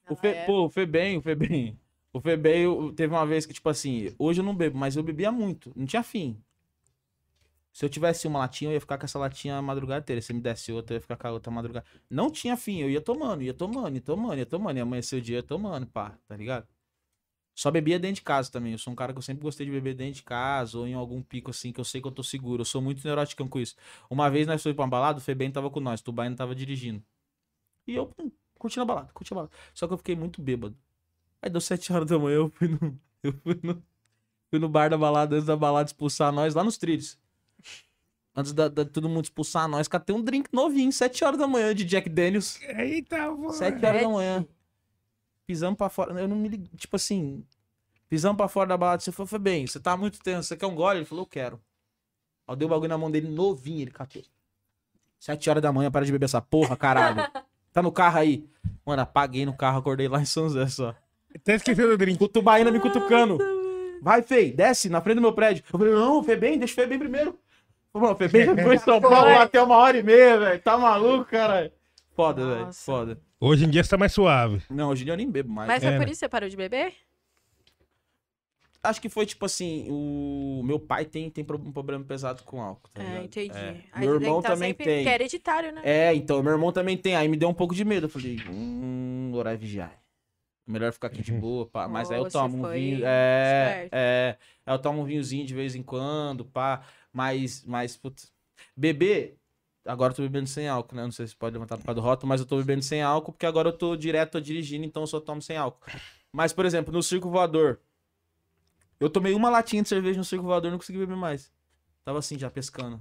O 0.09 0.15
Ah, 0.15 0.17
Fe, 0.17 0.29
é? 0.29 0.45
Pô, 0.47 0.65
o 0.67 0.71
Febem, 0.71 1.19
o 1.19 1.23
Febem. 1.23 1.79
O 2.13 2.21
Febem, 2.21 2.63
eu- 2.63 2.93
teve 2.95 3.13
uma 3.15 3.27
vez 3.27 3.45
que, 3.45 3.53
tipo 3.53 3.69
assim, 3.69 4.15
hoje 4.19 4.41
eu 4.41 4.45
não 4.45 4.55
bebo, 4.55 4.79
mas 4.79 4.97
eu 4.97 5.03
bebia 5.03 5.31
muito. 5.31 5.71
Não 5.77 5.85
tinha 5.85 6.03
fim. 6.03 6.41
Se 7.73 7.85
eu 7.85 7.91
tivesse 7.91 8.27
uma 8.27 8.39
latinha, 8.39 8.71
eu 8.71 8.75
ia 8.75 8.81
ficar 8.81 8.97
com 8.97 9.05
essa 9.05 9.19
latinha 9.19 9.57
a 9.57 9.61
madrugada 9.61 10.01
inteira. 10.01 10.23
Se 10.23 10.33
me 10.33 10.41
desse 10.41 10.73
outra, 10.73 10.95
eu 10.95 10.97
ia 10.97 11.01
ficar 11.03 11.17
com 11.17 11.27
a 11.29 11.33
outra 11.33 11.53
a 11.53 11.55
madrugada. 11.55 11.85
Não 12.09 12.31
tinha 12.31 12.57
fim, 12.57 12.81
eu 12.81 12.89
ia 12.89 13.03
tomando, 13.03 13.43
ia 13.43 13.53
tomando, 13.53 13.95
ia 13.95 14.01
tomando, 14.01 14.39
ia 14.39 14.47
tomando. 14.47 14.77
E 14.79 14.81
amanheceu 14.81 15.19
o 15.19 15.23
dia, 15.23 15.37
ia 15.37 15.43
tomando, 15.43 15.87
pá, 15.87 16.17
tá 16.27 16.35
ligado? 16.35 16.67
Só 17.57 17.73
bebia 17.73 17.99
dentro 17.99 18.17
de 18.17 18.23
casa 18.23 18.53
também. 18.53 18.73
Eu 18.75 18.79
sou 18.79 18.93
um 18.93 18.97
cara 18.97 19.13
que 19.15 19.19
eu 19.19 19.23
sempre 19.23 19.43
gostei 19.43 19.67
de 19.67 19.73
beber 19.73 19.95
dentro 19.97 20.17
de 20.17 20.25
casa 20.25 20.79
ou 20.79 20.87
em 20.87 20.95
algum 20.95 21.23
pico 21.23 21.51
assim 21.51 21.73
que 21.73 21.81
eu 21.81 21.85
sei 21.87 22.03
que 22.03 22.09
eu 22.09 22.13
tô 22.13 22.23
seguro. 22.25 22.63
Eu 22.63 22.67
sou 22.67 22.83
muito 22.83 23.05
neurótico 23.05 23.49
com 23.49 23.61
isso. 23.61 23.77
Uma 24.11 24.31
vez 24.31 24.47
nós 24.47 24.63
fomos 24.63 24.77
pra 24.77 24.85
uma 24.85 24.91
balada, 24.91 25.19
o 25.19 25.23
Febem 25.23 25.51
tava 25.53 25.71
com 25.71 25.81
nós, 25.81 26.01
o 26.01 26.05
Tubaino 26.05 26.37
tava 26.37 26.55
dirigindo. 26.55 27.03
E 27.87 27.95
eu 27.97 28.13
hum, 28.21 28.31
curtindo 28.59 28.83
a 28.83 28.87
balada, 28.87 29.13
curtindo 29.15 29.41
a 29.41 29.45
balada. 29.45 29.57
Só 29.75 29.87
que 29.89 29.95
eu 29.95 29.99
fiquei 29.99 30.17
muito 30.17 30.43
bêbado. 30.43 30.77
Aí 31.43 31.51
deu 31.51 31.61
sete 31.61 31.93
horas 31.93 32.09
da 32.09 32.19
manhã, 32.19 32.37
eu 32.39 32.51
fui 32.51 32.69
no, 32.69 33.01
eu 33.23 33.33
fui 33.43 33.61
no, 33.63 33.85
fui 34.51 34.61
no 34.61 34.69
bar 34.69 34.91
da 34.91 34.99
balada, 34.99 35.37
antes 35.37 35.47
da 35.47 35.57
balada 35.57 35.89
expulsar 35.89 36.33
nós, 36.33 36.55
lá 36.55 36.65
nos 36.65 36.79
trilhos. 36.79 37.19
Antes 38.35 38.53
da, 38.53 38.69
da- 38.69 38.85
todo 38.85 39.09
mundo 39.09 39.25
expulsar 39.25 39.67
nós, 39.69 39.89
catei 39.89 40.15
um 40.15 40.23
drink 40.23 40.49
novinho, 40.53 40.93
sete 40.93 41.25
horas 41.25 41.39
da 41.39 41.47
manhã, 41.47 41.75
de 41.75 41.85
Jack 41.85 42.09
Daniels. 42.09 42.61
Eita, 42.61 43.31
pô. 43.35 43.53
Sete 43.53 43.85
horas 43.87 44.01
da 44.01 44.09
manhã. 44.09 44.47
Pisamos 45.47 45.77
pra 45.77 45.89
fora. 45.89 46.19
Eu 46.21 46.29
não 46.29 46.37
me 46.37 46.49
liguei. 46.49 46.69
Tipo 46.77 46.97
assim. 46.97 47.45
Pisamos 48.09 48.37
pra 48.37 48.49
fora 48.49 48.69
da 48.69 48.77
balada. 48.77 49.01
Você 49.01 49.13
falou, 49.13 49.27
foi 49.27 49.39
bem, 49.39 49.67
você 49.67 49.81
tá 49.81 49.97
muito 49.97 50.21
tenso. 50.21 50.49
Você 50.49 50.57
quer 50.57 50.67
um 50.67 50.75
gole? 50.75 51.01
Ele 51.01 51.05
falou, 51.05 51.25
eu 51.25 51.29
quero. 51.29 51.61
Aí 52.47 52.53
eu 52.53 52.57
dei 52.57 52.67
o 52.67 52.69
bagulho 52.69 52.89
na 52.89 52.99
mão 52.99 53.11
dele 53.11 53.29
novinho. 53.29 53.83
Ele 53.83 53.91
catou. 53.91 54.23
Sete 55.19 55.49
horas 55.51 55.63
da 55.63 55.73
manhã, 55.73 55.91
para 55.91 56.05
de 56.05 56.13
beber 56.13 56.27
essa 56.27 56.41
porra, 56.41 56.77
caralho. 56.77 57.17
Tá 57.73 57.83
no 57.83 57.93
carro 57.93 58.19
aí. 58.19 58.49
Mano, 58.87 59.03
apaguei 59.03 59.45
no 59.45 59.55
carro, 59.55 59.81
acordei 59.81 60.09
lá 60.09 60.19
em 60.19 60.25
São 60.25 60.49
José 60.49 60.67
só. 60.67 60.95
Até 61.35 61.57
esqueceu 61.57 61.87
do 61.87 61.99
drink. 61.99 62.25
O 62.25 62.27
tubaína 62.27 62.71
me 62.71 62.81
cutucando. 62.81 63.37
Vai, 64.01 64.23
Fei, 64.23 64.51
desce 64.51 64.89
na 64.89 65.03
frente 65.03 65.17
do 65.17 65.21
meu 65.21 65.35
prédio. 65.35 65.63
Eu 65.71 65.79
falei, 65.79 65.93
não, 65.93 66.25
Fê 66.25 66.37
bem, 66.37 66.59
deixa 66.59 66.73
o 66.73 66.77
Fê 66.77 66.87
bem 66.87 66.99
primeiro. 66.99 67.39
Mano, 67.93 68.15
o 68.15 68.17
Fê 68.17 68.29
bem 68.29 68.47
já 68.47 68.57
foi 68.57 68.77
em 68.77 68.79
São 68.79 68.99
Paulo 68.99 69.29
até 69.39 69.63
uma 69.63 69.77
hora 69.77 69.99
e 69.99 70.03
meia, 70.03 70.39
velho. 70.39 70.63
Tá 70.63 70.79
maluco, 70.79 71.27
caralho. 71.27 71.71
Foda, 72.17 72.47
velho. 72.47 72.67
Nossa. 72.67 72.85
Foda. 72.85 73.21
Hoje 73.39 73.65
em 73.67 73.71
dia 73.71 73.85
você 73.85 73.91
tá 73.91 73.97
mais 73.99 74.13
suave. 74.13 74.63
Não, 74.71 74.89
hoje 74.89 75.03
em 75.03 75.05
dia 75.05 75.13
eu 75.13 75.17
nem 75.19 75.31
bebo 75.31 75.51
mais. 75.53 75.69
Mas 75.69 75.83
foi 75.85 75.93
É, 75.93 75.97
por 75.99 76.07
né? 76.07 76.13
isso 76.13 76.13
que 76.15 76.19
você 76.21 76.29
parou 76.29 76.49
de 76.49 76.57
beber? 76.57 76.95
Acho 78.83 79.01
que 79.01 79.09
foi 79.09 79.27
tipo 79.27 79.45
assim, 79.45 79.87
o 79.91 80.63
meu 80.65 80.79
pai 80.79 81.05
tem, 81.05 81.29
tem 81.29 81.43
pro- 81.45 81.59
um 81.59 81.73
problema 81.73 82.05
pesado 82.05 82.45
com 82.45 82.63
álcool, 82.63 82.89
tá 82.95 83.03
É, 83.03 83.07
ligado? 83.07 83.25
entendi. 83.25 83.59
É. 83.59 83.83
Aí 83.93 84.07
Meu 84.07 84.15
você 84.19 84.25
irmão 84.25 84.41
tá 84.43 84.51
também 84.51 84.69
sempre- 84.71 84.85
tem. 84.85 85.03
Que 85.03 85.09
é 85.11 85.15
hereditário, 85.15 85.73
né? 85.73 85.81
É, 85.85 86.15
então, 86.15 86.41
meu 86.41 86.53
irmão 86.53 86.71
também 86.71 86.97
tem. 86.97 87.17
Aí 87.17 87.27
me 87.27 87.37
deu 87.37 87.49
um 87.49 87.55
pouco 87.55 87.75
de 87.75 87.85
medo. 87.85 88.07
Eu 88.07 88.11
falei, 88.11 88.39
hum, 88.49 89.33
orar 89.35 89.55
e 89.55 89.57
vigiar. 89.57 89.93
Melhor 90.65 90.93
ficar 90.93 91.09
aqui 91.09 91.21
de 91.21 91.33
boa, 91.33 91.67
pá. 91.67 91.89
Mas 91.89 92.11
aí 92.13 92.19
eu 92.19 92.25
Você 92.25 92.31
tomo 92.33 92.59
um 92.59 92.63
foi 92.63 92.79
vinho. 92.81 93.01
É, 93.05 93.71
esperto. 93.85 93.93
é. 93.95 94.39
Aí 94.65 94.75
eu 94.75 94.79
tomo 94.79 95.03
um 95.03 95.05
vinhozinho 95.05 95.45
de 95.45 95.55
vez 95.55 95.75
em 95.75 95.83
quando, 95.83 96.45
pá. 96.45 96.83
Mas, 97.13 97.65
mas, 97.67 97.97
putz. 97.97 98.33
Beber. 98.77 99.37
Agora 99.87 100.13
eu 100.13 100.17
tô 100.17 100.23
bebendo 100.23 100.49
sem 100.49 100.69
álcool, 100.69 100.97
né? 100.97 101.05
Não 101.05 101.13
sei 101.13 101.27
se 101.27 101.37
pode 101.37 101.53
levantar 101.55 101.77
por 101.79 101.85
causa 101.85 102.01
do 102.01 102.05
rótulo, 102.05 102.29
mas 102.29 102.41
eu 102.41 102.47
tô 102.47 102.57
bebendo 102.57 102.83
sem 102.83 103.03
álcool, 103.03 103.33
porque 103.33 103.47
agora 103.47 103.69
eu 103.69 103.73
tô 103.73 103.97
direto 103.97 104.33
tô 104.33 104.41
dirigindo, 104.41 104.85
então 104.85 105.03
eu 105.03 105.07
só 105.07 105.21
tomo 105.21 105.41
sem 105.41 105.57
álcool. 105.57 105.81
Mas, 106.33 106.53
por 106.53 106.65
exemplo, 106.65 106.93
no 106.93 107.03
circo 107.03 107.31
voador. 107.31 107.79
Eu 108.99 109.11
tomei 109.11 109.35
uma 109.35 109.51
latinha 109.51 109.83
de 109.83 109.89
cerveja 109.89 110.19
no 110.19 110.25
circo 110.25 110.45
voador 110.45 110.69
e 110.69 110.73
não 110.73 110.79
consegui 110.79 110.99
beber 110.99 111.17
mais. 111.17 111.51
Tava 112.05 112.19
assim, 112.19 112.39
já 112.39 112.51
pescando. 112.51 113.01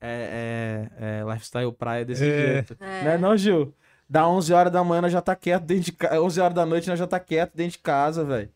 É, 0.00 0.88
é, 0.98 1.20
é 1.20 1.32
lifestyle 1.32 1.72
praia 1.72 2.04
desse 2.04 2.24
É. 2.24 2.54
jeito. 2.54 2.76
É. 2.80 3.04
Né, 3.04 3.18
não, 3.18 3.36
Gil? 3.36 3.74
Dá 4.08 4.28
11 4.28 4.52
horas 4.52 4.72
da 4.72 4.84
manhã, 4.84 5.00
nós 5.02 5.12
já 5.12 5.22
tá 5.22 5.34
quieto 5.34 5.64
dentro 5.64 5.84
de 5.84 5.92
casa. 5.92 6.20
11 6.20 6.40
horas 6.40 6.54
da 6.54 6.66
noite, 6.66 6.88
nós 6.88 6.98
já 6.98 7.06
tá 7.06 7.18
quieto 7.18 7.54
dentro 7.54 7.72
de 7.72 7.78
casa, 7.78 8.24
velho. 8.24 8.50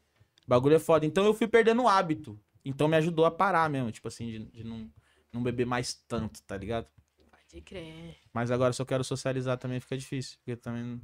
Bagulho 0.46 0.76
é 0.76 0.78
foda. 0.78 1.06
Então 1.06 1.24
eu 1.24 1.32
fui 1.32 1.48
perdendo 1.48 1.82
o 1.82 1.88
hábito. 1.88 2.38
Então 2.64 2.88
me 2.88 2.96
ajudou 2.96 3.24
a 3.24 3.30
parar 3.30 3.70
mesmo, 3.70 3.90
tipo 3.92 4.08
assim, 4.08 4.26
de, 4.26 4.38
de 4.46 4.64
não, 4.64 4.90
não 5.32 5.42
beber 5.42 5.64
mais 5.64 5.94
tanto, 5.94 6.42
tá 6.42 6.56
ligado? 6.56 6.86
Pode 7.56 7.62
crer. 7.62 8.16
Mas 8.32 8.50
agora 8.50 8.72
se 8.72 8.80
eu 8.82 8.86
quero 8.86 9.02
socializar 9.04 9.56
também 9.58 9.80
fica 9.80 9.96
difícil. 9.96 10.36
Porque 10.38 10.56
também 10.56 11.00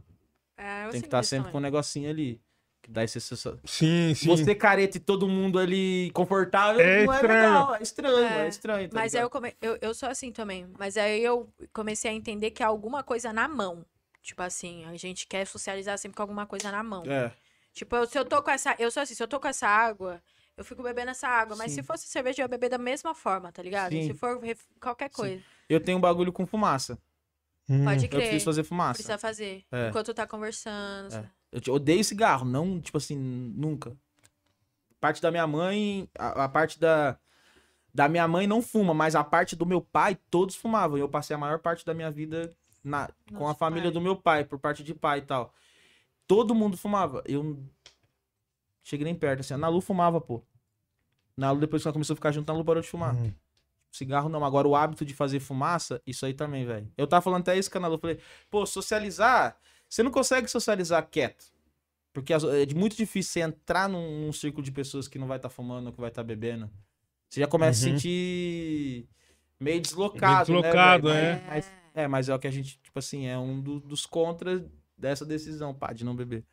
É, 0.56 0.86
eu 0.86 0.90
tem 0.90 1.00
que 1.00 1.06
estar 1.06 1.20
isso 1.20 1.30
sempre 1.30 1.50
com 1.50 1.58
um 1.58 1.60
negocinho 1.60 2.10
ali. 2.10 2.40
Que 2.82 2.90
dá 2.90 3.04
esse 3.04 3.20
Sim, 3.20 4.12
sim. 4.12 4.26
Você 4.26 4.56
careta 4.56 4.96
e 4.96 5.00
todo 5.00 5.28
mundo 5.28 5.56
ali 5.58 6.10
confortável, 6.12 6.80
É 6.80 7.06
não 7.06 7.12
é 7.12 7.16
estranho. 7.16 7.40
legal. 7.44 7.74
É 7.76 7.82
estranho, 7.82 8.18
é, 8.18 8.44
É. 8.44 8.48
estranho. 8.48 8.88
tá 8.88 8.98
Mas 8.98 9.14
eu, 9.14 9.30
come... 9.30 9.54
eu, 9.62 9.78
eu 9.80 9.94
sou 9.94 10.08
assim 10.08 10.32
também. 10.32 10.66
Mas 10.76 10.96
aí 10.96 11.22
eu 11.22 11.48
comecei 11.72 12.10
a 12.10 12.14
entender 12.14 12.50
que 12.50 12.60
há 12.62 12.66
alguma 12.66 13.04
coisa 13.04 13.32
na 13.32 13.46
mão. 13.46 13.86
Tipo 14.20 14.42
assim, 14.42 14.84
a 14.86 14.96
gente 14.96 15.26
quer 15.28 15.46
socializar 15.46 15.96
sempre 15.96 16.16
com 16.16 16.22
alguma 16.22 16.44
coisa 16.44 16.72
na 16.72 16.82
mão. 16.82 17.04
É. 17.06 17.32
Tipo, 17.72 17.94
eu- 17.96 18.06
se 18.06 18.18
eu 18.18 18.24
tô 18.24 18.42
com 18.42 18.50
essa. 18.50 18.74
Eu 18.78 18.90
sou 18.90 19.02
assim, 19.02 19.14
se 19.14 19.22
eu 19.22 19.28
tô 19.28 19.38
com 19.38 19.48
essa 19.48 19.66
água, 19.68 20.20
eu 20.56 20.64
fico 20.64 20.82
bebendo 20.82 21.10
essa 21.10 21.26
água. 21.28 21.56
Mas 21.56 21.70
Sim. 21.72 21.76
se 21.80 21.82
fosse 21.82 22.06
cerveja, 22.08 22.42
eu 22.42 22.44
ia 22.44 22.48
beber 22.48 22.68
da 22.68 22.78
mesma 22.78 23.14
forma, 23.14 23.50
tá 23.52 23.62
ligado? 23.62 23.92
Sim. 23.92 24.08
Se 24.08 24.14
for 24.14 24.38
ref- 24.40 24.64
qualquer 24.80 25.08
Sim. 25.10 25.16
coisa. 25.16 25.42
Eu 25.68 25.80
tenho 25.80 25.98
um 25.98 26.00
bagulho 26.00 26.32
com 26.32 26.46
fumaça. 26.46 26.98
Hum. 27.68 27.84
Pode 27.84 28.04
Eu 28.04 28.10
crer. 28.10 28.22
preciso 28.22 28.44
fazer 28.44 28.64
fumaça. 28.64 28.94
Precisa 28.94 29.18
fazer. 29.18 29.64
É. 29.70 29.88
Enquanto 29.88 30.12
tá 30.12 30.26
conversando. 30.26 31.14
É. 31.14 31.30
Eu 31.50 31.60
te- 31.60 31.70
odeio 31.70 32.02
cigarro, 32.04 32.44
não, 32.44 32.80
tipo 32.80 32.96
assim, 32.98 33.16
nunca. 33.16 33.96
Parte 35.00 35.20
da 35.20 35.30
minha 35.30 35.46
mãe, 35.46 36.08
a, 36.18 36.44
a 36.44 36.48
parte 36.48 36.78
da, 36.78 37.18
da 37.94 38.08
minha 38.08 38.26
mãe 38.28 38.46
não 38.46 38.62
fuma, 38.62 38.92
mas 38.94 39.14
a 39.14 39.22
parte 39.24 39.54
do 39.56 39.66
meu 39.66 39.80
pai, 39.80 40.16
todos 40.30 40.54
fumavam. 40.56 40.96
E 40.96 41.00
eu 41.00 41.08
passei 41.08 41.34
a 41.34 41.38
maior 41.38 41.58
parte 41.58 41.84
da 41.84 41.92
minha 41.94 42.10
vida 42.10 42.52
na, 42.84 43.08
com 43.34 43.48
a 43.48 43.54
família 43.54 43.84
pai. 43.84 43.92
do 43.92 44.00
meu 44.00 44.16
pai, 44.16 44.44
por 44.44 44.58
parte 44.58 44.82
de 44.84 44.94
pai 44.94 45.18
e 45.18 45.22
tal. 45.22 45.52
Todo 46.26 46.54
mundo 46.54 46.76
fumava. 46.76 47.22
Eu 47.26 47.58
cheguei 48.82 49.04
nem 49.04 49.14
perto, 49.14 49.40
assim. 49.40 49.54
A 49.54 49.58
Nalu 49.58 49.80
fumava, 49.80 50.20
pô. 50.20 50.42
Nalu, 51.36 51.60
depois 51.60 51.82
que 51.82 51.88
ela 51.88 51.92
começou 51.92 52.14
a 52.14 52.16
ficar 52.16 52.32
junto, 52.32 52.48
a 52.50 52.52
Nalu 52.52 52.64
parou 52.64 52.82
de 52.82 52.88
fumar. 52.88 53.14
Uhum. 53.14 53.32
Cigarro 53.90 54.28
não. 54.28 54.44
Agora, 54.44 54.66
o 54.66 54.74
hábito 54.76 55.04
de 55.04 55.14
fazer 55.14 55.40
fumaça, 55.40 56.00
isso 56.06 56.24
aí 56.24 56.32
também, 56.34 56.64
velho. 56.64 56.90
Eu 56.96 57.06
tava 57.06 57.22
falando 57.22 57.42
até 57.42 57.58
isso 57.58 57.70
com 57.70 57.78
a 57.78 57.80
Nalu. 57.82 57.98
Falei, 57.98 58.18
pô, 58.50 58.64
socializar, 58.66 59.56
você 59.88 60.02
não 60.02 60.10
consegue 60.10 60.48
socializar 60.48 61.06
quieto. 61.10 61.52
Porque 62.12 62.32
é 62.32 62.38
muito 62.74 62.94
difícil 62.96 63.32
você 63.32 63.40
entrar 63.40 63.88
num, 63.88 64.26
num 64.26 64.32
círculo 64.32 64.62
de 64.62 64.70
pessoas 64.70 65.08
que 65.08 65.18
não 65.18 65.26
vai 65.26 65.38
estar 65.38 65.48
fumando 65.48 65.86
ou 65.86 65.92
que 65.92 66.00
vai 66.00 66.10
estar 66.10 66.22
bebendo. 66.22 66.70
Você 67.28 67.40
já 67.40 67.46
começa 67.46 67.86
a 67.86 67.88
Uhum. 67.88 67.96
sentir 67.96 69.08
meio 69.58 69.80
deslocado, 69.80 70.50
Meio 70.52 70.62
deslocado, 70.62 71.08
né, 71.08 71.32
é. 71.32 71.44
mas- 71.48 71.72
é, 71.94 72.08
mas 72.08 72.28
é 72.28 72.34
o 72.34 72.38
que 72.38 72.46
a 72.46 72.50
gente, 72.50 72.78
tipo 72.82 72.98
assim, 72.98 73.26
é 73.26 73.38
um 73.38 73.58
do- 73.60 73.80
dos 73.80 74.04
contras 74.04 74.62
dessa 74.96 75.24
decisão, 75.24 75.72
pá, 75.74 75.92
de 75.94 76.04
não 76.04 76.14
beber. 76.14 76.44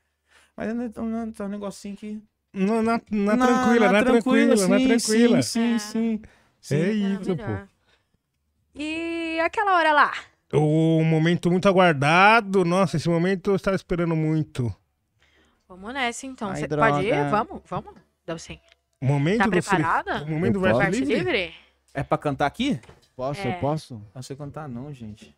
Mas 0.60 0.68
é 0.68 1.00
um, 1.02 1.34
é 1.40 1.44
um 1.44 1.48
negocinho 1.48 1.96
que... 1.96 2.22
Na, 2.54 2.82
na, 2.82 3.02
na 3.10 3.36
Na- 3.38 3.48
tranquila, 3.48 3.92
na, 3.94 4.04
tranquila, 4.04 4.68
na 4.68 4.78
sim, 4.80 4.88
tranquila. 4.88 5.42
Sim, 5.42 5.80
sim, 5.80 6.22
sim. 6.60 6.76
É 6.76 6.92
sim. 6.92 7.14
isso, 7.22 7.38
pô. 7.38 7.68
E 8.76 9.40
aquela 9.40 9.78
hora 9.78 9.94
lá? 9.94 10.12
O 10.52 11.02
momento 11.02 11.50
muito 11.50 11.70
aguardado. 11.70 12.66
Nossa, 12.66 12.98
esse 12.98 13.08
momento 13.08 13.52
eu 13.52 13.56
estava 13.56 13.76
esperando 13.78 14.18
muito. 14.18 14.76
Vamos 15.66 15.94
nessa, 15.94 16.26
então. 16.26 16.50
Ai, 16.50 16.58
Cê 16.58 16.68
droga. 16.68 16.92
pode 16.92 17.06
ir? 17.08 17.30
Vamos, 17.30 17.62
vamos. 17.66 17.94
Dá 18.26 18.38
sim. 18.38 18.60
Momento 19.02 19.38
Tá 19.38 19.48
preparada? 19.48 20.24
O 20.24 20.30
momento 20.30 20.56
do 20.56 20.60
verso 20.60 20.82
livre? 20.90 21.16
livre? 21.16 21.54
É 21.94 22.04
pra 22.04 22.18
cantar 22.18 22.48
aqui? 22.48 22.82
Posso, 23.16 23.40
É. 23.48 23.56
eu 23.56 23.60
posso? 23.62 24.02
Não 24.14 24.22
sei 24.22 24.36
cantar 24.36 24.68
não, 24.68 24.94
gente. 24.94 25.34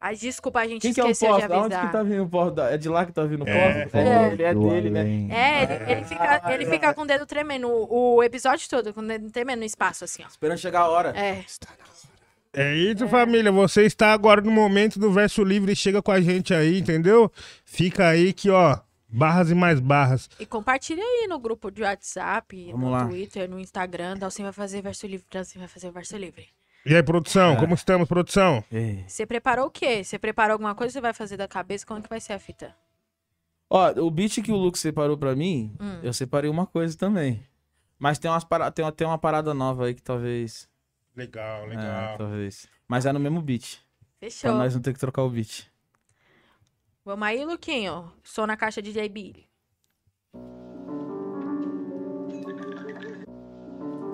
Ai, 0.00 0.14
desculpa, 0.14 0.60
a 0.60 0.68
gente 0.68 0.82
Quem 0.82 0.92
que 0.92 1.00
é 1.00 1.04
o 1.04 1.10
esqueceu 1.10 1.40
de? 1.40 1.48
Da 1.48 1.56
onde 1.58 1.74
avisar. 1.74 1.86
que 1.86 1.92
tá 1.92 2.02
vindo 2.02 2.28
o? 2.36 2.50
Da- 2.50 2.70
É 2.70 2.76
de 2.76 2.88
lá 2.88 3.06
que 3.06 3.12
tá 3.12 3.24
vindo 3.24 3.44
o? 3.44 3.48
É. 3.48 3.88
É, 3.92 4.30
dele, 4.30 4.42
é 4.42 4.54
dele, 4.54 4.90
né? 4.90 5.00
É, 5.34 5.62
ele, 5.62 5.92
ele 5.92 6.04
fica, 6.04 6.42
ele 6.52 6.66
fica 6.66 6.94
com 6.94 7.02
o 7.02 7.06
dedo 7.06 7.24
tremendo 7.26 7.66
o, 7.68 8.16
o 8.16 8.22
episódio 8.22 8.68
todo, 8.68 8.92
com 8.92 9.00
o 9.00 9.06
dedo 9.06 9.30
tremendo 9.30 9.60
no 9.60 9.64
espaço, 9.64 10.04
assim, 10.04 10.22
ó. 10.22 10.28
Esperando 10.28 10.58
chegar 10.58 10.80
a 10.80 10.88
hora. 10.88 11.16
É. 11.18 11.42
É 12.52 12.74
isso, 12.74 13.06
família. 13.08 13.52
Você 13.52 13.82
está 13.82 14.12
agora 14.12 14.40
no 14.40 14.50
momento 14.50 14.98
do 14.98 15.10
verso 15.12 15.42
livre. 15.42 15.74
Chega 15.76 16.00
com 16.02 16.10
a 16.12 16.20
gente 16.20 16.54
aí, 16.54 16.78
entendeu? 16.78 17.30
Fica 17.64 18.08
aí 18.08 18.32
que, 18.32 18.48
ó, 18.48 18.78
barras 19.08 19.50
e 19.50 19.54
mais 19.54 19.78
barras. 19.80 20.28
E 20.40 20.46
compartilha 20.46 21.02
aí 21.02 21.26
no 21.28 21.38
grupo 21.38 21.70
de 21.70 21.82
WhatsApp, 21.82 22.68
Vamos 22.70 22.80
no 22.86 22.90
lá. 22.90 23.06
Twitter, 23.06 23.48
no 23.48 23.58
Instagram. 23.60 24.16
Dalcin 24.16 24.42
vai 24.42 24.52
fazer 24.52 24.80
verso 24.82 25.06
livre, 25.06 25.26
Dalcin 25.30 25.58
vai 25.58 25.68
fazer 25.68 25.90
verso 25.90 26.16
livre. 26.16 26.46
E 26.88 26.94
aí, 26.94 27.02
produção, 27.02 27.52
É. 27.54 27.56
como 27.56 27.74
estamos, 27.74 28.06
produção? 28.08 28.62
Ei. 28.70 29.04
Você 29.08 29.26
preparou 29.26 29.66
o 29.66 29.70
quê? 29.70 30.04
Você 30.04 30.18
preparou 30.18 30.52
alguma 30.52 30.74
coisa 30.74 30.90
que 30.90 30.92
você 30.94 31.00
vai 31.00 31.12
fazer 31.12 31.36
da 31.36 31.48
cabeça? 31.48 31.84
Como 31.84 32.00
que 32.00 32.08
vai 32.08 32.20
ser 32.20 32.32
a 32.34 32.38
fita? 32.38 32.76
Ó, 33.68 33.90
o 34.00 34.10
beat 34.10 34.40
que 34.40 34.52
o 34.52 34.56
Lucas 34.56 34.80
separou 34.80 35.18
pra 35.18 35.34
mim, 35.34 35.74
Hum. 35.80 35.98
eu 36.04 36.12
separei 36.12 36.48
uma 36.48 36.64
coisa 36.66 36.96
também. 36.96 37.42
Mas 37.98 38.18
tem, 38.18 38.30
umas 38.30 38.44
para... 38.44 38.70
tem, 38.70 38.84
uma, 38.84 38.92
tem 38.92 39.04
uma 39.06 39.18
parada 39.18 39.52
nova 39.52 39.86
aí 39.86 39.94
que 39.94 40.02
talvez. 40.02 40.68
Legal, 41.16 41.64
É, 41.64 41.66
legal. 41.66 42.18
talvez. 42.18 42.68
Mas 42.86 43.04
é 43.04 43.12
no 43.12 43.18
mesmo 43.18 43.42
beat. 43.42 43.78
Pra 44.20 44.30
Fechou. 44.30 44.52
nós 44.54 44.74
não 44.74 44.80
ter 44.82 44.92
que 44.92 45.00
trocar 45.00 45.22
o 45.22 45.30
beat. 45.30 45.66
Vamos 47.04 47.26
aí, 47.26 47.44
Luquinho. 47.44 48.12
Sou 48.22 48.46
na 48.46 48.56
caixa 48.56 48.80
de 48.80 48.92
JB. 48.92 49.44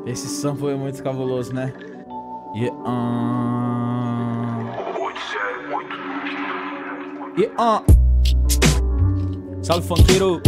Esse 0.06 0.28
sample 0.28 0.68
é 0.70 0.74
muito 0.74 1.02
cabuloso, 1.02 1.52
né? 1.52 1.72
Yeah, 2.54 2.68
uh... 2.84 2.92
yeah, 7.34 7.48
uh... 7.56 7.80
Salve, 9.62 9.86
funkeiro! 9.88 10.38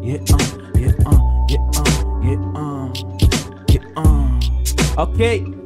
Yeah, 0.00 0.22
uh, 0.30 0.38
yeah, 0.78 0.94
uh, 1.04 1.18
yeah, 1.50 1.58
uh, 1.74 1.90
yeah, 2.22 2.38
uh, 2.54 2.86
yeah, 3.66 3.82
uh. 3.96 5.02
Ok. 5.02 5.59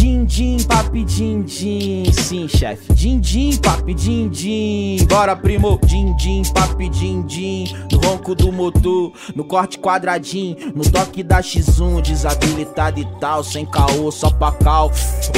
Din, 0.00 0.24
din, 0.24 0.64
papi, 0.64 1.04
din, 1.04 1.44
din. 1.44 2.10
Sim, 2.10 2.46
chefe. 2.46 2.94
Din, 2.94 3.20
din, 3.20 3.58
papi, 3.58 3.92
din, 3.92 4.30
din. 4.30 5.04
Bora, 5.06 5.36
primo. 5.36 5.78
Din, 5.84 6.16
din, 6.16 6.42
papi, 6.54 6.88
din, 6.88 7.26
din. 7.26 7.68
No 7.92 7.98
ronco 8.00 8.34
do 8.34 8.50
motor, 8.50 9.12
no 9.34 9.44
corte 9.44 9.78
quadradinho, 9.78 10.72
no 10.74 10.82
toque 10.82 11.22
da 11.22 11.40
X1, 11.40 12.00
desabilitado 12.00 12.98
e 12.98 13.04
tal, 13.20 13.44
sem 13.44 13.66
caô, 13.66 14.10
só 14.10 14.30
pra 14.30 14.52
cal. 14.52 14.90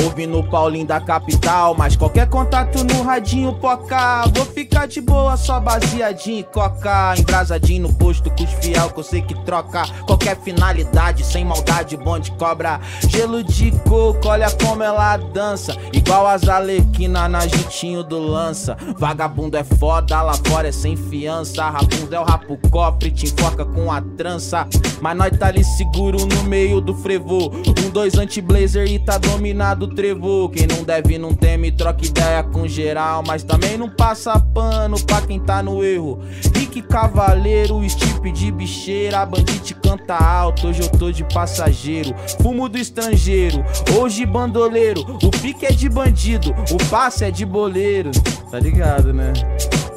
Ouvindo 0.05 0.39
o 0.39 0.45
Paulinho 0.45 0.87
da 0.87 1.01
capital, 1.01 1.75
mas 1.77 1.97
qualquer 1.97 2.29
contato 2.29 2.85
no 2.85 3.03
radinho 3.03 3.53
poca. 3.55 4.25
Vou 4.33 4.47
ficar 4.47 4.87
de 4.87 5.01
boa, 5.01 5.37
só 5.37 5.59
baseadinho 5.59 6.39
e 6.39 6.45
coca. 6.45 7.15
Embrasadinho 7.19 7.89
no 7.89 7.95
posto 7.95 8.31
com 8.31 8.45
os 8.45 8.51
fiel 8.65 8.91
que 8.91 9.01
eu 9.01 9.05
sei 9.05 9.23
que 9.23 9.35
troca. 9.45 9.83
Qualquer 10.07 10.41
finalidade, 10.41 11.25
sem 11.25 11.45
maldade, 11.45 11.97
bom 11.97 12.21
de 12.21 12.31
cobra. 12.33 12.81
Gelo 13.09 13.43
de 13.43 13.73
coco, 13.89 14.29
olha 14.29 14.52
como 14.55 14.83
ela 14.83 15.17
dança. 15.17 15.77
Igual 15.93 16.27
as 16.27 16.49
alequina 16.49 17.29
na 17.29 17.47
jitinho 17.47 18.03
do 18.03 18.19
lança. 18.19 18.77
Vagabundo 18.99 19.57
é 19.57 19.65
foda, 19.65 20.21
lá 20.23 20.35
fora 20.47 20.69
é 20.69 20.73
sem 20.73 20.97
fiança. 20.97 21.69
Rabundo 21.69 22.15
é 22.15 22.21
o 22.21 22.59
cofre, 22.71 23.11
te 23.11 23.27
enfoca 23.27 23.65
com 23.65 23.91
a 23.91 24.01
trança. 24.01 24.67
Mas 25.01 25.17
nós 25.17 25.37
tá 25.37 25.49
ali 25.49 25.65
seguro 25.65 26.27
no 26.27 26.45
meio 26.45 26.81
do 26.81 26.95
frevo. 26.95 27.51
Um, 27.51 27.91
dois 27.91 28.15
anti-blazer 28.17 28.87
e 28.87 28.99
tá 28.99 29.19
dominado 29.19 29.87
o 29.87 29.95
trevo. 29.95 30.49
Quem 30.51 30.67
não 30.67 30.83
deve 30.83 31.19
não 31.19 31.35
teme, 31.35 31.73
troca 31.73 32.05
ideia 32.05 32.43
com 32.43 32.67
geral. 32.67 33.23
Mas 33.27 33.43
também 33.43 33.77
não 33.77 33.89
passa 33.89 34.39
pano 34.39 34.99
pra 35.05 35.21
quem 35.23 35.41
tá 35.41 35.63
no 35.63 35.83
erro. 35.83 36.21
Rick 36.55 36.83
Cavaleiro, 36.83 37.85
estipe 37.85 38.31
de 38.33 38.51
bicheira. 38.51 39.27
Bandite 39.27 39.75
canta 39.75 40.15
alto, 40.15 40.69
hoje 40.69 40.83
eu 40.83 40.89
tô 40.89 41.11
de 41.11 41.25
passageiro. 41.25 42.15
Fumo 42.41 42.69
do 42.69 42.79
estrangeiro, 42.79 43.65
hoje 43.99 44.25
bandoleiro. 44.43 45.03
O 45.23 45.31
pique 45.31 45.67
é 45.67 45.71
de 45.71 45.89
bandido, 45.89 46.53
o 46.73 46.91
passe 46.91 47.25
é 47.25 47.31
de 47.31 47.47
boleiro. 47.47 48.11
Tá 48.51 48.59
ligado, 48.59 49.13
né? 49.13 49.33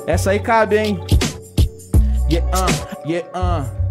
Essa 0.05 0.31
aí 0.31 0.39
cabe, 0.39 0.77
hein? 0.77 0.99
Yeah, 2.29 2.47
uh, 2.55 3.09
yeah, 3.09 3.27
uh. 3.35 3.84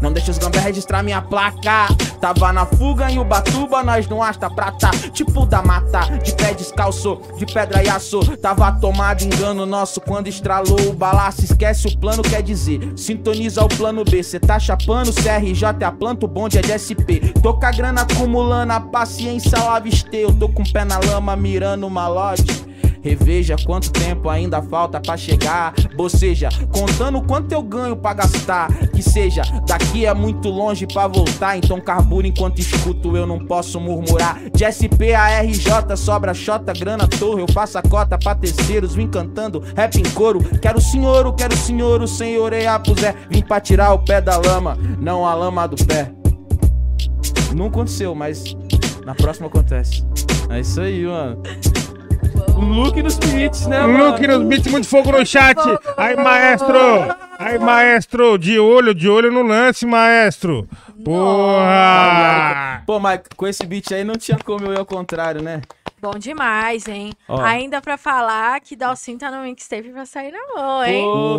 Não 0.00 0.12
deixa 0.12 0.30
os 0.30 0.38
gambé 0.38 0.60
registrar 0.60 1.02
minha 1.02 1.20
placa. 1.20 1.88
Tava 2.20 2.52
na 2.52 2.64
fuga 2.66 3.10
em 3.10 3.18
Ubatuba, 3.18 3.82
nós 3.82 4.06
não 4.08 4.22
asta 4.22 4.48
prata. 4.48 4.90
Tipo 5.12 5.44
da 5.44 5.62
mata, 5.62 6.00
de 6.18 6.34
pé 6.34 6.54
descalço, 6.54 7.20
de 7.36 7.46
pedra 7.46 7.82
e 7.82 7.88
aço. 7.88 8.20
Tava 8.36 8.70
tomado 8.72 9.22
engano 9.22 9.66
nosso 9.66 10.00
quando 10.00 10.28
estralou 10.28 10.80
o 10.88 10.92
balaço. 10.92 11.44
Esquece 11.44 11.88
o 11.88 11.98
plano, 11.98 12.22
quer 12.22 12.42
dizer, 12.42 12.92
sintoniza 12.96 13.64
o 13.64 13.68
plano 13.68 14.04
B. 14.04 14.22
Cê 14.22 14.38
tá 14.38 14.58
chapando, 14.58 15.12
CRJ 15.12 15.64
é 15.80 15.84
a 15.84 15.92
planta, 15.92 16.26
o 16.26 16.28
bonde 16.28 16.58
é 16.58 16.62
de 16.62 16.76
SP. 16.78 17.32
Tô 17.42 17.54
com 17.54 17.66
a 17.66 17.70
grana 17.70 18.02
acumulando, 18.02 18.72
a 18.72 18.80
paciência 18.80 19.58
lá 19.58 19.76
avistei. 19.76 20.24
Eu 20.24 20.32
tô 20.32 20.48
com 20.48 20.62
o 20.62 20.72
pé 20.72 20.84
na 20.84 20.98
lama, 20.98 21.34
mirando 21.36 21.86
uma 21.86 22.08
lote. 22.08 22.68
Reveja 23.02 23.56
quanto 23.64 23.90
tempo 23.92 24.28
ainda 24.28 24.62
falta 24.62 25.00
pra 25.00 25.16
chegar. 25.16 25.74
Boceja, 25.96 26.48
contando 26.72 27.22
quanto 27.22 27.52
eu 27.52 27.62
ganho 27.62 27.96
pra 27.96 28.14
gastar. 28.14 28.68
Que 28.88 29.02
seja, 29.02 29.42
daqui 29.66 30.06
é 30.06 30.14
muito 30.14 30.48
longe 30.48 30.86
pra 30.86 31.06
voltar. 31.06 31.56
Então 31.56 31.80
carbura 31.80 32.26
enquanto 32.26 32.58
escuto, 32.58 33.16
eu 33.16 33.26
não 33.26 33.38
posso 33.38 33.80
murmurar. 33.80 34.40
De 34.52 34.64
SP 34.64 35.14
a 35.14 35.40
RJ, 35.42 35.96
sobra 35.96 36.34
xota, 36.34 36.72
grana, 36.72 37.06
torre. 37.06 37.42
Eu 37.42 37.52
faço 37.52 37.78
a 37.78 37.82
cota 37.82 38.18
pra 38.18 38.34
terceiros, 38.34 38.94
vim 38.94 39.06
cantando 39.06 39.62
rap 39.76 39.96
em 39.96 40.10
coro. 40.10 40.40
Quero 40.60 40.80
senhor, 40.80 41.32
quero 41.34 41.56
senhor, 41.56 42.06
senhor 42.08 42.52
é 42.52 42.66
a 42.66 42.80
Zé. 42.98 43.14
Vim 43.30 43.42
pra 43.42 43.60
tirar 43.60 43.92
o 43.92 43.98
pé 43.98 44.20
da 44.20 44.36
lama, 44.36 44.76
não 44.98 45.26
a 45.26 45.34
lama 45.34 45.66
do 45.66 45.76
pé. 45.84 46.10
Não 47.54 47.66
aconteceu, 47.66 48.14
mas 48.14 48.56
na 49.04 49.14
próxima 49.14 49.46
acontece. 49.46 50.04
É 50.50 50.60
isso 50.60 50.80
aí, 50.80 51.04
mano. 51.06 51.42
O 52.56 52.60
look 52.60 53.02
nos 53.02 53.16
beats, 53.18 53.66
né, 53.66 53.80
mano? 53.80 54.10
Luke 54.10 54.26
nos 54.26 54.44
beats, 54.44 54.66
muito 54.70 54.88
fogo 54.88 55.12
no 55.12 55.24
chat. 55.26 55.56
Aí, 55.96 56.16
maestro. 56.16 56.78
Aí, 57.38 57.58
maestro. 57.58 58.38
De 58.38 58.58
olho, 58.58 58.94
de 58.94 59.08
olho 59.08 59.30
no 59.32 59.42
lance, 59.42 59.86
maestro. 59.86 60.68
Porra. 61.04 62.82
Pô, 62.86 62.98
mas 62.98 63.20
com 63.36 63.46
esse 63.46 63.64
beat 63.66 63.92
aí 63.92 64.04
não 64.04 64.14
tinha 64.16 64.38
como 64.38 64.66
eu 64.66 64.72
ir 64.74 64.78
ao 64.78 64.86
contrário, 64.86 65.42
né? 65.42 65.60
Bom 66.00 66.12
demais, 66.12 66.86
hein? 66.86 67.12
Ó. 67.28 67.40
Ainda 67.40 67.80
pra 67.80 67.96
falar 67.98 68.60
que 68.60 68.76
Dalcin 68.76 69.18
tá 69.18 69.30
no 69.30 69.42
mixtape 69.42 69.88
pra 69.90 70.06
sair 70.06 70.30
na 70.32 70.54
mão, 70.54 70.84
hein? 70.84 71.02
Pô, 71.04 71.38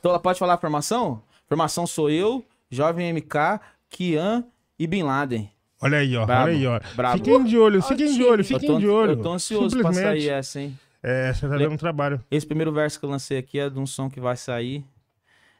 tô- 0.00 0.10
tô- 0.12 0.20
pode 0.20 0.38
falar 0.38 0.54
a 0.54 0.58
formação? 0.58 1.20
Formação 1.46 1.86
sou 1.86 2.08
eu, 2.08 2.42
Jovem 2.70 3.08
MK, 3.12 3.60
Kian 3.90 4.44
e 4.78 4.86
Bin 4.86 5.02
Laden. 5.02 5.50
Olha 5.80 5.98
aí, 5.98 6.16
ó. 6.16 6.26
Brabo, 6.26 6.44
olha 6.44 6.52
aí, 6.52 6.66
ó. 6.66 6.80
brabo. 6.94 7.18
Fiquem 7.18 7.44
de 7.44 7.58
olho, 7.58 7.82
fiquem 7.82 8.12
de 8.12 8.22
olho, 8.22 8.44
fiquem 8.44 8.68
tô, 8.68 8.78
de 8.78 8.86
olho. 8.86 9.12
eu 9.12 9.22
tô 9.22 9.32
ansioso 9.32 9.78
pra 9.78 9.92
sair 9.92 10.28
essa, 10.28 10.60
hein? 10.60 10.78
É, 11.02 11.32
você 11.32 11.48
tá 11.48 11.56
dando 11.56 11.78
trabalho. 11.78 12.22
Esse 12.30 12.46
primeiro 12.46 12.70
verso 12.72 12.98
que 12.98 13.06
eu 13.06 13.10
lancei 13.10 13.38
aqui 13.38 13.58
é 13.58 13.70
de 13.70 13.78
um 13.78 13.86
som 13.86 14.10
que 14.10 14.20
vai 14.20 14.36
sair. 14.36 14.84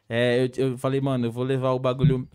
É, 0.07 0.43
eu, 0.57 0.69
eu 0.71 0.77
falei, 0.77 1.01
mano, 1.01 1.25
eu 1.25 1.31
vou 1.31 1.43
levar 1.43 1.71
o 1.71 1.79
bagulho 1.79 2.27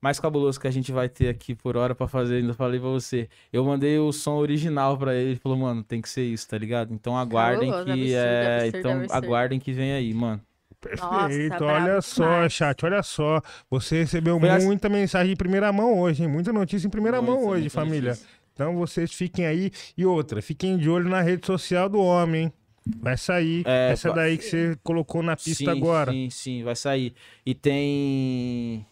mais 0.00 0.18
cabuloso 0.18 0.58
que 0.58 0.66
a 0.66 0.70
gente 0.70 0.90
vai 0.90 1.08
ter 1.08 1.28
aqui 1.28 1.54
por 1.54 1.76
hora 1.76 1.94
pra 1.94 2.08
fazer, 2.08 2.36
ainda 2.36 2.54
falei 2.54 2.80
pra 2.80 2.88
você. 2.88 3.28
Eu 3.52 3.64
mandei 3.64 3.98
o 3.98 4.10
som 4.12 4.36
original 4.36 4.96
pra 4.96 5.14
ele, 5.14 5.32
ele 5.32 5.38
falou, 5.38 5.58
mano, 5.58 5.84
tem 5.84 6.00
que 6.00 6.08
ser 6.08 6.22
isso, 6.22 6.48
tá 6.48 6.56
ligado? 6.56 6.94
Então 6.94 7.18
aguardem 7.18 7.70
que 7.70 7.76
absurdo, 7.76 8.14
é, 8.14 8.56
absurdo, 8.56 8.78
então 8.78 8.92
absurdo. 8.92 9.12
aguardem 9.12 9.60
que 9.60 9.72
vem 9.72 9.92
aí, 9.92 10.14
mano. 10.14 10.40
Perfeito, 10.80 11.58
brabo 11.58 11.64
olha 11.66 12.00
só, 12.00 12.24
demais. 12.24 12.52
chat, 12.52 12.84
olha 12.84 13.02
só. 13.02 13.42
Você 13.70 13.98
recebeu 14.00 14.38
Foi 14.40 14.48
assim- 14.48 14.66
muita 14.66 14.88
mensagem 14.88 15.32
em 15.32 15.36
primeira 15.36 15.70
mão 15.72 15.98
hoje, 16.00 16.22
hein? 16.22 16.28
Muita 16.28 16.52
notícia 16.52 16.86
em 16.86 16.90
primeira 16.90 17.20
mão 17.20 17.44
hoje, 17.46 17.68
família. 17.68 18.10
notícia. 18.10 18.28
Então 18.54 18.76
vocês 18.76 19.12
fiquem 19.12 19.46
aí. 19.46 19.70
E 19.96 20.04
outra, 20.06 20.40
fiquem 20.42 20.76
de 20.78 20.88
olho 20.88 21.08
na 21.08 21.20
rede 21.20 21.46
social 21.46 21.88
do 21.88 22.00
homem, 22.00 22.44
hein? 22.44 22.52
Vai 22.98 23.16
sair. 23.16 23.62
É, 23.66 23.90
Essa 23.92 24.10
daí 24.12 24.38
que 24.38 24.44
você 24.44 24.76
colocou 24.82 25.22
na 25.22 25.36
pista 25.36 25.52
sim, 25.64 25.68
agora. 25.70 26.10
Sim, 26.12 26.28
sim, 26.30 26.62
vai 26.64 26.74
sair. 26.74 27.14
E 27.44 27.54
tem 27.54 28.86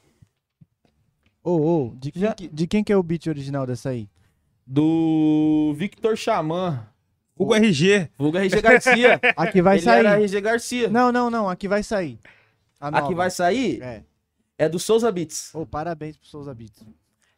Ô, 1.42 1.52
ô, 1.86 1.94
de, 1.96 2.12
quem 2.12 2.22
Já- 2.22 2.34
que- 2.34 2.48
de 2.48 2.66
quem 2.66 2.84
que 2.84 2.92
é 2.92 2.96
o 2.96 3.02
beat 3.02 3.26
original 3.28 3.66
dessa 3.66 3.88
aí? 3.90 4.08
do 4.66 5.72
Victor 5.78 6.14
Xamã, 6.18 6.86
Hugo 7.38 7.54
RG. 7.54 8.08
vulgo 8.18 8.38
RG 8.38 8.60
Garcia. 8.60 9.20
Aqui 9.36 9.62
vai 9.62 9.76
ele 9.76 9.84
sair. 9.84 9.98
era 10.06 10.20
RG 10.20 10.40
Garcia. 10.40 10.88
Não, 10.88 11.12
não, 11.12 11.30
não, 11.30 11.48
aqui 11.48 11.68
vai 11.68 11.82
sair. 11.82 12.18
A 12.80 12.88
Aqui 12.88 13.00
nova. 13.00 13.14
vai 13.14 13.30
sair 13.30 13.82
É. 13.82 14.02
é 14.58 14.68
do 14.68 14.78
Souza 14.78 15.10
Beats. 15.10 15.54
Ô, 15.54 15.64
parabéns 15.66 16.16
pro 16.16 16.26
Souza 16.28 16.54
Beats. 16.54 16.82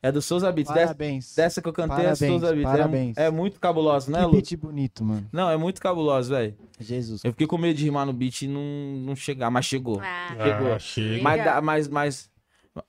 É 0.03 0.11
do 0.11 0.23
Souza 0.23 0.51
Beats. 0.51 0.73
Dessa, 0.73 0.87
Parabéns. 0.87 1.35
dessa 1.35 1.61
que 1.63 1.69
eu 1.69 1.73
cantei 1.75 1.97
Parabéns, 1.97 2.23
é 2.23 2.27
Souza 2.29 2.55
Beats. 2.55 2.69
É- 2.69 2.77
parabéns. 2.77 3.17
É, 3.19 3.31
muito 3.31 3.61
cabuloso, 3.61 4.11
né, 4.11 4.21
que 4.21 4.25
Lu? 4.25 4.33
beat 4.33 4.57
bonito, 4.57 5.05
mano. 5.05 5.29
Não, 5.31 5.51
é 5.51 5.57
muito 5.59 5.79
cabuloso, 5.81 6.31
velho. 6.31 6.57
Jesus. 6.79 7.23
Eu 7.23 7.33
fiquei 7.33 7.47
com 7.47 7.59
medo 7.59 7.77
de 7.77 7.85
rimar 7.85 8.07
no 8.07 8.13
beat 8.15 8.43
e 8.43 8.49
não, 8.49 8.63
não 9.05 9.15
chegar, 9.15 9.51
mas 9.51 9.67
chegou. 9.67 10.01
Ah, 10.03 10.29
Chegou. 10.43 10.73
Ah, 10.73 10.79
chega. 10.79 11.23
Mas, 11.23 11.63
mas, 11.63 11.89
mas. 11.89 12.31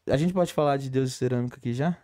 A 0.09 0.15
gente 0.15 0.31
pode 0.33 0.53
falar 0.53 0.77
de 0.77 0.90
Deus 0.90 1.09
e 1.09 1.14
Cerâmica 1.14 1.57
aqui 1.57 1.73
já? 1.73 1.98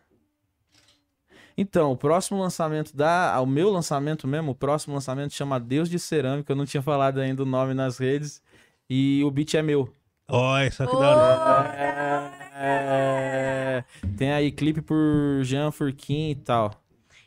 Então, 1.57 1.91
o 1.91 1.97
próximo 1.97 2.39
lançamento 2.39 2.95
da. 2.95 3.39
O 3.41 3.45
meu 3.47 3.69
lançamento 3.71 4.27
mesmo, 4.27 4.51
o 4.51 4.55
próximo 4.55 4.93
lançamento 4.93 5.33
chama 5.33 5.59
Deus 5.59 5.89
de 5.89 5.97
Cerâmica. 5.97 6.51
Eu 6.51 6.55
não 6.55 6.65
tinha 6.65 6.83
falado 6.83 7.19
ainda 7.19 7.41
o 7.41 7.45
nome 7.45 7.73
nas 7.73 7.97
redes. 7.97 8.41
E 8.89 9.23
o 9.23 9.31
beat 9.31 9.55
é 9.55 9.61
meu. 9.61 9.91
Olha, 10.29 10.69
só 10.71 10.85
que 10.85 10.93
da 10.95 11.15
hora. 11.15 12.37
É, 12.53 13.83
Tem 14.17 14.31
aí 14.31 14.51
clipe 14.51 14.81
por 14.81 15.41
Jean 15.43 15.71
Furquim 15.71 16.31
e 16.31 16.35
tal. 16.35 16.71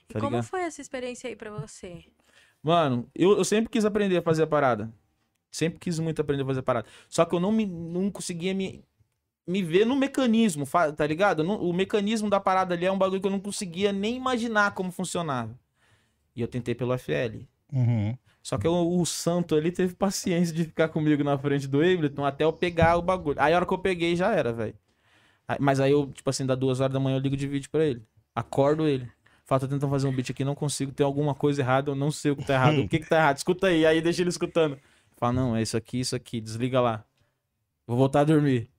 E 0.09 0.13
Tá 0.15 0.21
como 0.21 0.37
ligado? 0.37 0.45
foi 0.49 0.61
essa 0.63 0.81
experiência 0.81 1.29
aí 1.29 1.37
pra 1.37 1.51
você? 1.51 2.05
Mano, 2.63 3.09
eu, 3.15 3.39
eu 3.39 3.45
sempre 3.45 3.71
quis 3.71 3.85
aprender 3.85 4.19
a 4.19 4.23
fazer 4.23 4.43
a 4.43 4.47
parada. 4.47 4.93
Sempre 5.51 5.79
quis 5.81 5.99
muito 5.99 6.21
aprender 6.21 6.43
a 6.43 6.47
fazer 6.47 6.61
a 6.61 6.63
parada. 6.63 6.87
Só 7.09 7.25
que 7.25 7.35
eu 7.35 7.41
não, 7.41 7.51
me, 7.51 7.67
não 7.67 8.11
conseguia 8.11 8.55
me, 8.55 8.85
me 9.51 9.63
ver 9.63 9.85
no 9.85 9.97
mecanismo, 9.97 10.65
tá 10.97 11.07
ligado? 11.07 11.43
Eu 11.43 11.51
o 11.51 11.73
mecanismo 11.73 12.31
da 12.31 12.39
parada 12.39 12.75
ali 12.75 12.87
é 12.87 12.93
um 12.93 12.99
bagulho 12.99 13.21
que 13.21 13.27
eu 13.27 13.31
não 13.31 13.41
conseguia 13.41 13.93
nem 13.93 14.17
imaginar 14.17 14.73
como 14.75 14.93
funcionava. 14.93 15.59
E 16.35 16.41
eu 16.41 16.47
tentei 16.47 16.75
pelo 16.75 16.97
FL. 16.97 17.43
Uhum. 17.73 18.17
Só 18.43 18.57
que 18.57 18.67
o, 18.67 19.01
o 19.01 19.05
santo 19.05 19.55
ali 19.55 19.73
teve 19.73 19.95
paciência 19.95 20.55
de 20.55 20.65
ficar 20.65 20.89
comigo 20.89 21.23
na 21.25 21.37
frente 21.37 21.67
do 21.67 21.79
Ableton 21.79 22.25
até 22.25 22.45
eu 22.45 22.53
pegar 22.53 22.97
o 22.97 23.03
bagulho. 23.03 23.41
Aí 23.41 23.53
a 23.53 23.57
hora 23.57 23.67
que 23.67 23.75
eu 23.75 23.79
peguei 23.79 24.15
já 24.15 24.33
era, 24.33 24.53
velho. 24.53 24.75
Mas 25.59 25.81
aí 25.81 25.91
eu, 25.91 26.07
tipo 26.07 26.31
assim, 26.31 26.47
dá 26.47 26.55
duas 26.55 26.81
horas 26.81 26.93
da 26.93 27.01
manhã 27.01 27.17
eu 27.17 27.21
ligo 27.21 27.37
de 27.37 27.47
vídeo 27.49 27.69
pra 27.71 27.85
ele. 27.85 28.03
Acordo 28.35 28.87
ele. 28.87 29.11
Fala, 29.45 29.61
tô 29.61 29.67
tentando 29.67 29.91
fazer 29.91 30.07
um 30.07 30.13
beat 30.13 30.31
aqui, 30.31 30.45
não 30.45 30.55
consigo, 30.55 30.93
tem 30.93 31.05
alguma 31.05 31.35
coisa 31.35 31.61
errada, 31.61 31.91
eu 31.91 31.97
não 31.97 32.13
sei 32.13 32.31
o 32.31 32.37
que 32.37 32.45
tá 32.45 32.55
errado. 32.55 32.83
O 32.83 32.89
que 32.89 33.01
que 33.01 33.09
tá 33.09 33.17
errado? 33.17 33.37
Escuta 33.37 33.67
aí. 33.67 33.85
Aí 33.85 34.01
deixa 34.01 34.23
ele 34.23 34.31
escutando. 34.31 34.79
Fala, 35.17 35.33
não, 35.33 35.57
é 35.57 35.63
isso 35.63 35.77
aqui, 35.77 35.99
isso 35.99 36.15
aqui, 36.15 36.41
desliga 36.41 36.81
lá. 36.81 37.05
Vou 37.85 37.97
voltar 37.97 38.21
a 38.21 38.25
dormir. 38.25 38.71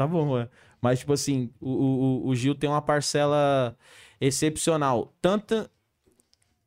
Tá 0.00 0.06
bom, 0.06 0.30
ué. 0.30 0.48
Mas, 0.80 1.00
tipo 1.00 1.12
assim, 1.12 1.52
o, 1.60 1.68
o, 1.70 2.28
o- 2.28 2.34
Gil 2.34 2.54
tem 2.54 2.70
uma 2.70 2.80
parcela 2.80 3.76
excepcional. 4.18 5.14
Tanto, 5.20 5.68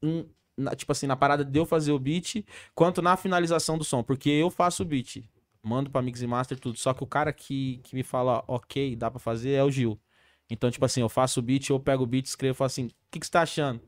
em- 0.03 0.29
na- 0.55 0.75
tipo 0.75 0.91
assim, 0.91 1.07
na 1.07 1.15
parada 1.15 1.43
de 1.43 1.57
eu 1.57 1.65
fazer 1.65 1.91
o 1.91 1.97
beat, 1.97 2.45
quanto 2.75 3.01
na 3.01 3.17
finalização 3.17 3.75
do 3.75 3.83
som. 3.83 4.03
Porque 4.03 4.29
eu 4.29 4.51
faço 4.51 4.83
o 4.83 4.85
beat, 4.85 5.23
mando 5.63 5.89
pra 5.89 5.99
Mix 6.03 6.21
e 6.21 6.27
Master, 6.27 6.59
tudo. 6.59 6.77
Só 6.77 6.93
que 6.93 7.03
o 7.03 7.07
cara 7.07 7.33
que, 7.33 7.79
que 7.83 7.95
me 7.95 8.03
fala, 8.03 8.43
ok, 8.47 8.95
dá 8.95 9.09
pra 9.09 9.19
fazer, 9.19 9.53
é 9.53 9.63
o 9.63 9.71
Gil. 9.71 9.99
Então, 10.47 10.69
tipo 10.69 10.85
assim, 10.85 11.01
eu 11.01 11.09
faço 11.09 11.39
o 11.39 11.43
beat, 11.43 11.71
eu 11.71 11.79
pego 11.79 12.03
o 12.03 12.05
beat, 12.05 12.27
escrevo 12.27 12.53
e 12.53 12.57
falo 12.57 12.67
assim, 12.67 12.85
o 12.85 12.91
que, 13.09 13.19
que 13.19 13.25
você 13.25 13.31
tá 13.31 13.41
achando? 13.41 13.81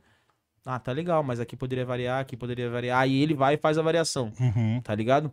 Ah, 0.65 0.79
tá 0.79 0.91
legal, 0.91 1.21
mas 1.21 1.39
aqui 1.39 1.55
poderia 1.55 1.85
variar, 1.85 2.19
aqui 2.21 2.35
poderia 2.35 2.67
variar. 2.67 2.99
Aí 2.99 3.21
ele 3.21 3.35
vai 3.35 3.53
e 3.53 3.57
faz 3.57 3.77
a 3.77 3.83
variação, 3.83 4.33
Uhum. 4.39 4.81
tá 4.81 4.95
ligado? 4.95 5.31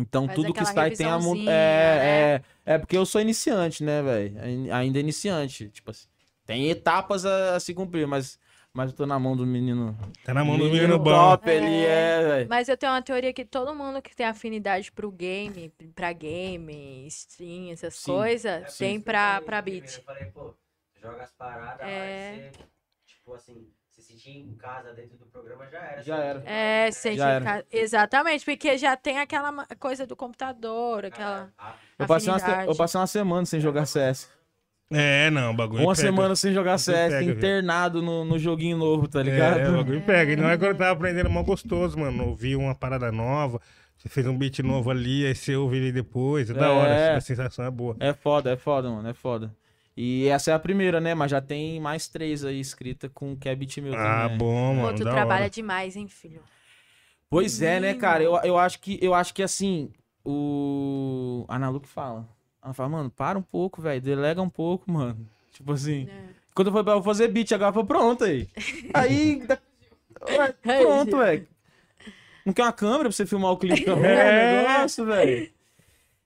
Então, 0.00 0.26
Faz 0.26 0.34
tudo 0.36 0.52
que 0.52 0.62
está 0.62 0.82
aí 0.84 0.90
tem 0.96 1.06
a... 1.06 1.18
mu- 1.18 1.34
revisãozinha, 1.34 1.52
É, 1.52 2.42
é, 2.66 2.74
é 2.74 2.78
porque 2.78 2.96
eu 2.96 3.04
sou 3.06 3.20
iniciante, 3.20 3.82
né, 3.84 4.02
velho? 4.02 4.72
Ainda 4.74 4.98
iniciante. 4.98 5.68
Tipo 5.68 5.90
assim, 5.90 6.06
tem 6.46 6.68
etapas 6.70 7.24
a, 7.26 7.56
a 7.56 7.60
se 7.60 7.74
cumprir, 7.74 8.06
mas, 8.06 8.38
mas 8.72 8.90
eu 8.90 8.96
tô 8.96 9.06
na 9.06 9.18
mão 9.18 9.36
do 9.36 9.46
menino. 9.46 9.96
Tá 10.24 10.32
na 10.34 10.44
mão 10.44 10.58
do 10.58 10.64
menino 10.64 10.98
bom. 10.98 11.10
top, 11.10 11.48
ele 11.50 11.84
é, 11.84 12.22
velho. 12.22 12.48
Mas 12.48 12.68
eu 12.68 12.76
tenho 12.76 12.92
uma 12.92 13.02
teoria 13.02 13.32
que 13.32 13.44
todo 13.44 13.74
mundo 13.74 14.00
que 14.00 14.14
tem 14.16 14.26
afinidade 14.26 14.90
pro 14.90 15.10
game, 15.10 15.72
pra 15.94 16.12
game, 16.12 17.06
stream, 17.08 17.70
essas 17.72 17.94
Sim, 17.94 18.12
coisas, 18.12 18.72
sim. 18.72 18.78
tem 18.84 19.00
pra, 19.00 19.40
pra 19.42 19.60
beat. 19.62 19.98
Eu 19.98 20.02
falei, 20.02 20.24
pô, 20.26 20.54
joga 21.00 21.22
as 21.24 21.32
paradas, 21.32 21.86
É. 21.86 22.30
vai 22.30 22.50
ser, 22.52 22.66
tipo 23.06 23.34
assim, 23.34 23.66
se 24.00 24.12
sentir 24.12 24.30
em 24.38 24.54
casa 24.56 24.92
dentro 24.92 25.16
do 25.18 25.26
programa 25.26 25.66
já 25.70 25.78
era. 25.78 26.02
Já 26.02 26.16
era. 26.18 26.42
É, 26.46 26.90
sente 26.90 27.16
Já 27.18 27.30
era. 27.30 27.44
ca- 27.44 27.64
exatamente, 27.70 28.44
porque 28.44 28.76
já 28.78 28.96
tem 28.96 29.18
aquela 29.18 29.66
coisa 29.78 30.06
do 30.06 30.16
computador, 30.16 31.04
aquela 31.04 31.50
Eu 31.98 32.06
passei, 32.06 32.32
uma, 32.32 32.64
eu 32.64 32.74
passei 32.76 33.00
uma 33.00 33.06
semana 33.06 33.46
sem 33.46 33.60
jogar 33.60 33.86
CS. 33.86 34.28
É, 34.92 35.30
não, 35.30 35.52
o 35.52 35.54
bagulho 35.54 35.82
Uma 35.84 35.94
pega. 35.94 36.08
semana 36.08 36.34
sem 36.34 36.52
jogar 36.52 36.76
CS, 36.76 37.12
pega, 37.14 37.30
internado 37.30 38.02
no, 38.02 38.24
no 38.24 38.36
joguinho 38.38 38.76
novo, 38.76 39.06
tá 39.06 39.22
ligado? 39.22 39.60
É, 39.60 39.68
o 39.70 39.76
bagulho 39.76 40.00
pega. 40.02 40.32
E 40.32 40.36
não 40.36 40.50
é 40.50 40.58
que 40.58 40.64
eu 40.64 40.74
tava 40.76 40.90
aprendendo 40.90 41.30
mal 41.30 41.44
gostoso, 41.44 41.96
mano. 41.96 42.26
Ouvi 42.30 42.56
uma 42.56 42.74
parada 42.74 43.12
nova, 43.12 43.60
você 43.96 44.08
fez 44.08 44.26
um 44.26 44.36
beat 44.36 44.58
novo 44.60 44.90
ali, 44.90 45.24
aí 45.26 45.34
você 45.34 45.54
ouve 45.54 45.76
ele 45.76 45.92
depois. 45.92 46.50
É, 46.50 46.54
da 46.54 46.72
hora, 46.72 46.92
É. 46.92 47.14
a 47.14 47.20
sensação 47.20 47.64
é 47.64 47.70
boa. 47.70 47.96
É 48.00 48.12
foda, 48.12 48.50
é 48.50 48.56
foda, 48.56 48.90
mano, 48.90 49.08
é 49.08 49.14
foda. 49.14 49.54
E 50.02 50.28
essa 50.28 50.50
é 50.50 50.54
a 50.54 50.58
primeira, 50.58 50.98
né? 50.98 51.14
Mas 51.14 51.30
já 51.30 51.42
tem 51.42 51.78
mais 51.78 52.08
três 52.08 52.42
aí 52.42 52.58
escrita 52.58 53.10
com 53.10 53.36
que 53.36 53.50
é 53.50 53.54
beat 53.54 53.76
meu 53.82 53.92
Ah, 53.94 54.22
também. 54.22 54.38
bom, 54.38 54.74
Pô, 54.76 54.82
mano. 54.82 54.96
tu 54.96 55.04
da 55.04 55.10
trabalha 55.10 55.42
hora. 55.42 55.50
demais, 55.50 55.94
hein, 55.94 56.08
filho? 56.08 56.40
Pois 57.28 57.60
é, 57.60 57.78
né, 57.78 57.92
cara? 57.92 58.22
Eu, 58.24 58.34
eu, 58.42 58.56
acho 58.56 58.80
que, 58.80 58.98
eu 59.02 59.12
acho 59.12 59.34
que 59.34 59.42
assim, 59.42 59.92
o. 60.24 61.44
A 61.48 61.56
Ana 61.56 61.68
Lu 61.68 61.80
que 61.82 61.88
fala. 61.88 62.26
Ela 62.64 62.72
fala, 62.72 62.88
mano, 62.88 63.10
para 63.10 63.38
um 63.38 63.42
pouco, 63.42 63.82
velho. 63.82 64.00
Delega 64.00 64.40
um 64.40 64.48
pouco, 64.48 64.90
mano. 64.90 65.28
Tipo 65.52 65.72
assim. 65.72 66.08
É. 66.10 66.30
Quando 66.54 66.74
eu 66.74 66.82
pra 66.84 66.94
eu 66.94 67.02
fazer 67.02 67.28
beat, 67.28 67.52
agora 67.52 67.70
falei, 67.70 67.86
pronto 67.86 68.24
aí. 68.24 68.48
Aí. 68.94 69.46
da- 69.46 69.58
Ué, 70.30 70.54
Aí, 70.64 70.82
pronto, 70.82 71.16
velho. 71.18 71.46
Não 72.46 72.54
quer 72.54 72.62
uma 72.62 72.72
câmera 72.72 73.00
pra 73.02 73.12
você 73.12 73.26
filmar 73.26 73.52
o 73.52 73.58
clipe 73.58 73.84
também? 73.84 74.10
É. 74.16 74.28
É 74.28 74.66
negócio, 74.66 75.04
velho. 75.04 75.50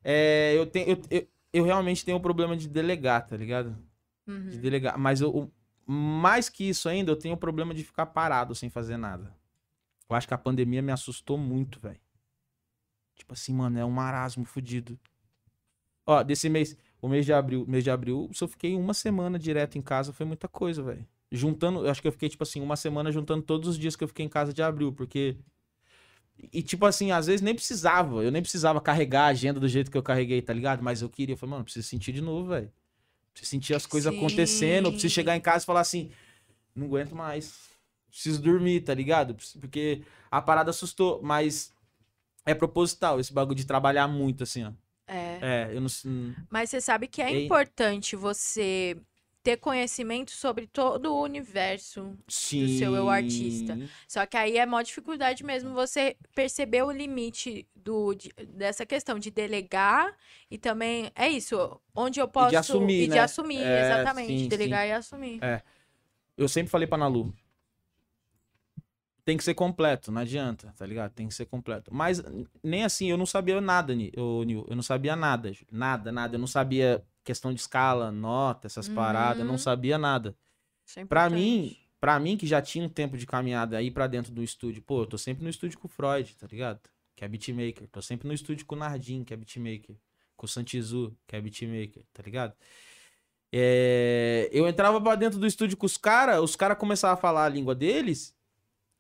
É, 0.05 0.55
eu, 0.57 0.65
tenho, 0.67 0.91
eu, 0.91 1.01
eu, 1.11 1.27
eu 1.55 1.65
realmente 1.65 2.05
tenho 2.05 2.19
um 2.19 2.21
problema 2.21 2.57
de 2.57 2.69
delegar, 2.69 3.27
tá 3.27 3.37
ligado? 3.37 3.79
Uhum. 4.27 4.49
De 4.49 4.59
delegar. 4.59 4.99
Mas 4.99 5.21
eu, 5.21 5.31
o- 5.35 5.53
mais 5.87 6.49
que 6.49 6.65
isso 6.69 6.89
ainda, 6.89 7.13
eu 7.13 7.17
tenho 7.17 7.35
o 7.35 7.39
problema 7.39 7.73
de 7.75 7.85
ficar 7.85 8.07
parado 8.07 8.55
sem 8.55 8.69
fazer 8.71 8.97
nada. 8.97 9.35
Eu 10.09 10.17
acho 10.17 10.29
que 10.29 10.35
a 10.35 10.39
pandemia 10.39 10.83
me 10.83 10.93
assustou 10.93 11.39
muito, 11.39 11.81
velho. 11.81 12.01
Tipo 13.15 13.33
assim, 13.33 13.55
mano, 13.55 13.79
é 13.79 13.85
um 13.85 13.91
marasmo 13.91 14.45
fudido. 14.45 14.99
Ó, 16.07 16.23
desse 16.23 16.49
mês, 16.49 16.77
o 17.01 17.09
mês 17.09 17.25
de 17.25 17.33
abril, 17.33 17.65
mês 17.67 17.83
de 17.85 17.91
abril, 17.91 18.29
se 18.33 18.43
eu 18.45 18.49
fiquei 18.49 18.75
uma 18.77 18.93
semana 18.93 19.39
direto 19.39 19.79
em 19.79 19.83
casa, 19.83 20.13
foi 20.13 20.27
muita 20.27 20.49
coisa, 20.49 20.83
velho. 20.83 21.07
Juntando, 21.33 21.85
eu 21.85 21.91
acho 21.91 22.03
que 22.03 22.09
eu 22.09 22.13
fiquei, 22.13 22.29
tipo 22.29 22.43
assim, 22.43 22.61
uma 22.61 22.77
semana 22.77 23.11
juntando 23.11 23.43
todos 23.43 23.69
os 23.69 23.79
dias 23.79 23.97
que 23.97 24.05
eu 24.05 24.09
fiquei 24.09 24.25
em 24.27 24.29
casa 24.29 24.53
de 24.53 24.63
abril, 24.63 24.93
porque. 24.93 25.37
E, 26.53 26.63
tipo 26.63 26.85
assim, 26.85 27.11
às 27.11 27.27
vezes 27.27 27.41
nem 27.41 27.55
precisava. 27.55 28.23
Eu 28.23 28.31
nem 28.31 28.43
precisava 28.43 28.81
carregar 28.81 29.25
a 29.25 29.29
agenda 29.29 29.59
do 29.61 29.69
jeito 29.69 29.91
que 29.91 29.97
eu 29.97 30.03
carreguei, 30.03 30.43
tá 30.43 30.53
ligado? 30.53 30.83
Mas 30.83 31.01
eu 31.03 31.09
queria. 31.09 31.35
Eu 31.35 31.37
falei, 31.37 31.53
mano, 31.53 31.65
preciso 31.65 31.89
sentir 31.89 32.13
de 32.13 32.21
novo, 32.21 32.49
velho. 32.51 32.71
Preciso 33.33 33.51
sentir 33.51 33.75
as 33.75 33.87
coisas 33.87 34.13
Sim. 34.13 34.19
acontecendo. 34.19 34.87
Eu 34.87 34.93
preciso 34.93 35.15
chegar 35.15 35.37
em 35.37 35.41
casa 35.41 35.65
e 35.65 35.67
falar 35.67 35.81
assim: 35.81 36.11
não 36.75 36.87
aguento 36.87 37.15
mais. 37.15 37.55
Preciso 38.09 38.41
dormir, 38.41 38.81
tá 38.83 38.95
ligado? 38.95 39.37
Porque 39.61 40.03
a 40.31 40.41
parada 40.41 40.71
assustou, 40.71 41.21
mas 41.23 41.73
é 42.47 42.55
proposital 42.55 43.19
esse 43.19 43.33
bagulho 43.33 43.57
de 43.57 43.65
trabalhar 43.65 44.07
muito, 44.07 44.43
assim, 44.45 44.65
ó. 44.65 44.73
É. 45.07 45.39
É, 45.43 45.71
eu 45.77 45.81
não. 45.81 45.89
sei- 45.89 46.11
Mas 46.51 46.71
você 46.71 46.81
sabe 46.81 47.07
que 47.09 47.21
é 47.21 47.45
importante 47.45 48.17
você 48.17 48.97
ter 49.45 49.59
conhecimento 49.59 50.31
sobre 50.31 50.67
todo 50.67 51.13
o 51.13 51.23
universo 51.23 52.17
Sim. 52.27 52.65
do 52.65 52.79
seu 52.79 52.97
eu 52.97 53.11
artista. 53.11 53.79
Só 54.09 54.25
que 54.25 54.39
aí 54.39 54.57
é 54.57 54.65
mó 54.65 54.81
dificuldade 54.81 55.45
mesmo 55.45 55.75
você 55.75 56.17
perceber 56.35 56.83
o 56.83 56.91
limite 56.91 57.69
do, 57.77 58.15
de- 58.15 58.33
dessa 58.49 58.87
questão 58.87 59.19
de 59.19 59.31
delegar 59.31 60.17
e 60.51 60.57
também 60.57 61.13
é 61.15 61.29
isso, 61.29 61.79
onde 61.95 62.19
eu 62.21 62.27
posso 62.27 62.57
assumir, 62.57 63.03
e 63.03 63.07
de 63.07 63.15
né? 63.15 63.21
assumir, 63.21 63.63
É, 63.63 63.81
exatamente, 63.83 64.43
sim, 64.45 64.49
delegar 64.49 64.87
e 64.89 64.93
assumir. 64.93 65.45
É. 65.45 65.63
Eu 66.39 66.49
sempre 66.49 66.71
falei 66.71 66.89
pra 66.89 66.97
Nalu. 66.97 67.33
Tem 69.27 69.37
que 69.37 69.45
ser 69.45 69.55
completo, 69.55 70.11
não 70.11 70.23
adianta, 70.23 70.73
tá 70.77 70.87
ligado? 70.87 71.13
Tem 71.13 71.29
que 71.29 71.35
ser 71.35 71.47
completo. 71.47 71.95
Mas 71.95 72.23
nem 72.63 72.85
assim, 72.85 73.11
eu 73.11 73.17
não 73.17 73.27
sabia 73.27 73.61
nada, 73.61 73.95
Nil. 73.95 74.11
Eu 74.17 74.75
não 74.77 74.83
sabia 74.83 75.15
nada. 75.17 75.53
Nada, 75.71 76.11
nada. 76.13 76.35
Eu 76.37 76.39
não 76.41 76.47
sabia 76.47 77.03
questão 77.25 77.53
de 77.53 77.61
escala, 77.61 78.13
nota, 78.13 78.67
essas 78.67 78.89
paradas, 78.89 79.39
eu 79.41 79.45
não 79.45 79.53
Uhum. 79.53 79.59
sabia 79.59 79.97
nada. 79.99 80.37
É 80.97 81.05
Pra 81.05 81.27
importante. 81.27 81.35
mim, 81.41 81.77
pra 81.99 82.19
mim 82.21 82.37
que 82.37 82.47
já 82.47 82.61
tinha 82.61 82.85
um 82.85 82.89
tempo 82.89 83.17
de 83.17 83.27
caminhada 83.27 83.77
aí 83.79 83.91
pra 83.91 84.07
dentro 84.07 84.31
do 84.33 84.43
estúdio, 84.43 84.83
pô, 84.83 85.03
eu 85.03 85.07
tô 85.07 85.17
sempre 85.19 85.43
no 85.43 85.49
estúdio 85.51 85.79
com 85.79 85.87
o 85.87 85.91
Freud, 85.91 86.35
tá 86.37 86.47
ligado? 86.47 86.81
Que 87.17 87.25
é 87.25 87.29
beatmaker. 87.29 87.89
Tô 87.89 88.03
sempre 88.03 88.29
no 88.29 88.35
estúdio 88.35 88.67
com 88.67 88.75
o 88.75 88.79
Nardim, 88.79 89.25
que 89.25 89.33
é 89.33 89.37
beatmaker. 89.37 89.97
Com 90.37 90.47
o 90.47 90.49
Santizu, 90.49 91.17
que 91.27 91.35
é 91.37 91.41
beatmaker, 91.41 92.05
tá 92.13 92.23
ligado? 92.23 92.55
É, 93.53 94.49
Eu 94.53 94.67
entrava 94.69 95.01
pra 95.01 95.15
dentro 95.15 95.39
do 95.39 95.47
estúdio 95.47 95.77
com 95.77 95.87
os 95.87 95.97
caras, 95.97 96.41
os 96.43 96.57
caras 96.57 96.77
começavam 96.79 97.15
a 97.15 97.21
falar 97.21 97.45
a 97.45 97.49
língua 97.49 97.75
deles 97.75 98.35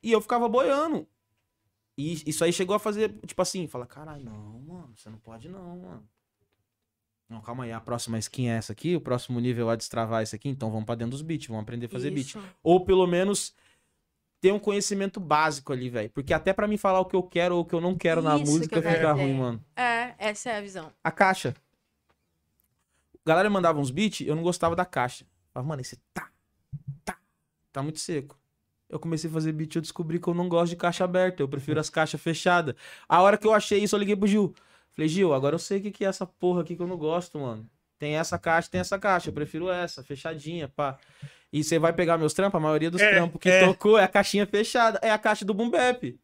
e 0.02 0.12
eu 0.12 0.20
ficava 0.20 0.48
boiando. 0.48 1.06
E 1.98 2.22
isso 2.28 2.44
aí 2.44 2.52
chegou 2.52 2.74
a 2.74 2.78
fazer, 2.78 3.12
tipo 3.26 3.40
assim, 3.42 3.66
fala, 3.68 3.86
caralho, 3.86 4.24
não, 4.24 4.60
mano, 4.60 4.92
você 4.96 5.08
não 5.10 5.18
pode 5.18 5.48
não, 5.48 5.76
mano. 5.78 6.08
Não, 7.28 7.40
calma 7.40 7.64
aí, 7.64 7.72
a 7.72 7.80
próxima 7.80 8.18
skin 8.18 8.48
é 8.48 8.56
essa 8.56 8.72
aqui, 8.72 8.94
o 8.94 9.00
próximo 9.00 9.40
nível 9.40 9.70
é 9.70 9.76
destravar 9.76 10.22
isso 10.22 10.34
aqui, 10.36 10.48
então 10.48 10.70
vamos 10.70 10.84
pra 10.84 10.94
dentro 10.94 11.12
dos 11.12 11.22
beats, 11.22 11.46
vamos 11.46 11.62
aprender 11.62 11.86
a 11.86 11.88
fazer 11.88 12.10
beat. 12.10 12.28
Isso. 12.28 12.42
Ou 12.62 12.84
pelo 12.84 13.06
menos 13.06 13.54
ter 14.40 14.52
um 14.52 14.58
conhecimento 14.58 15.18
básico 15.18 15.72
ali, 15.72 15.88
velho. 15.88 16.10
Porque 16.10 16.34
até 16.34 16.52
pra 16.52 16.68
mim 16.68 16.76
falar 16.76 17.00
o 17.00 17.06
que 17.06 17.16
eu 17.16 17.22
quero 17.22 17.56
ou 17.56 17.62
o 17.62 17.64
que 17.64 17.74
eu 17.74 17.80
não 17.80 17.96
quero 17.96 18.20
na 18.20 18.36
Isso 18.36 18.44
que 18.44 18.50
música 18.50 18.82
quero 18.82 18.94
fica 18.94 19.12
ruim, 19.12 19.34
mano. 19.34 19.64
É, 19.74 20.14
essa 20.18 20.50
é 20.50 20.58
a 20.58 20.60
visão. 20.60 20.92
A 21.02 21.10
caixa. 21.10 21.54
A 23.24 23.30
galera 23.30 23.48
mandava 23.48 23.80
uns 23.80 23.90
beats, 23.90 24.26
eu 24.26 24.36
não 24.36 24.42
gostava 24.42 24.76
da 24.76 24.84
caixa. 24.84 25.24
Falava, 25.50 25.66
mano, 25.66 25.80
esse 25.80 25.96
tá, 26.12 26.28
tá, 27.06 27.16
tá 27.72 27.82
muito 27.82 27.98
seco. 27.98 28.38
Eu 28.86 29.00
comecei 29.00 29.30
a 29.30 29.32
fazer 29.32 29.52
beat 29.52 29.74
e 29.74 29.78
eu 29.78 29.82
descobri 29.82 30.20
que 30.20 30.28
eu 30.28 30.34
não 30.34 30.46
gosto 30.46 30.70
de 30.70 30.76
caixa 30.76 31.04
aberta, 31.04 31.42
eu 31.42 31.48
prefiro 31.48 31.80
as 31.80 31.88
caixas 31.88 32.20
fechadas. 32.20 32.74
A 33.08 33.22
hora 33.22 33.38
que 33.38 33.46
eu 33.46 33.54
achei 33.54 33.82
isso, 33.82 33.96
eu 33.96 33.98
liguei 33.98 34.14
pro 34.14 34.28
Gil. 34.28 34.54
Falei, 34.94 35.08
Gil, 35.08 35.34
agora 35.34 35.54
eu 35.54 35.58
sei 35.58 35.78
o 35.78 35.82
que 35.82 35.90
que 35.90 36.04
é 36.04 36.08
essa 36.08 36.24
porra 36.26 36.62
aqui 36.62 36.76
que 36.76 36.82
eu 36.82 36.86
não 36.86 36.96
gosto, 36.96 37.38
mano. 37.38 37.68
Tem 37.98 38.16
essa 38.16 38.38
caixa, 38.38 38.68
tem 38.70 38.80
essa 38.80 38.98
caixa, 38.98 39.30
eu 39.30 39.32
prefiro 39.32 39.70
essa, 39.70 40.02
fechadinha, 40.02 40.68
pá. 40.68 40.98
E 41.52 41.62
você 41.62 41.78
vai 41.78 41.92
pegar 41.92 42.18
meus 42.18 42.34
trampos, 42.34 42.58
a 42.58 42.60
maioria 42.62 42.90
dos 42.90 43.00
É, 43.00 43.10
trampos 43.10 43.40
que 43.40 43.48
é. 43.48 43.66
tocou 43.66 43.96
é 43.98 44.04
a 44.04 44.08
caixinha 44.08 44.46
fechada, 44.46 44.98
é 45.02 45.10
a 45.10 45.18
caixa 45.18 45.44
do 45.44 45.54
Boom 45.54 45.70
Bap. 45.70 46.18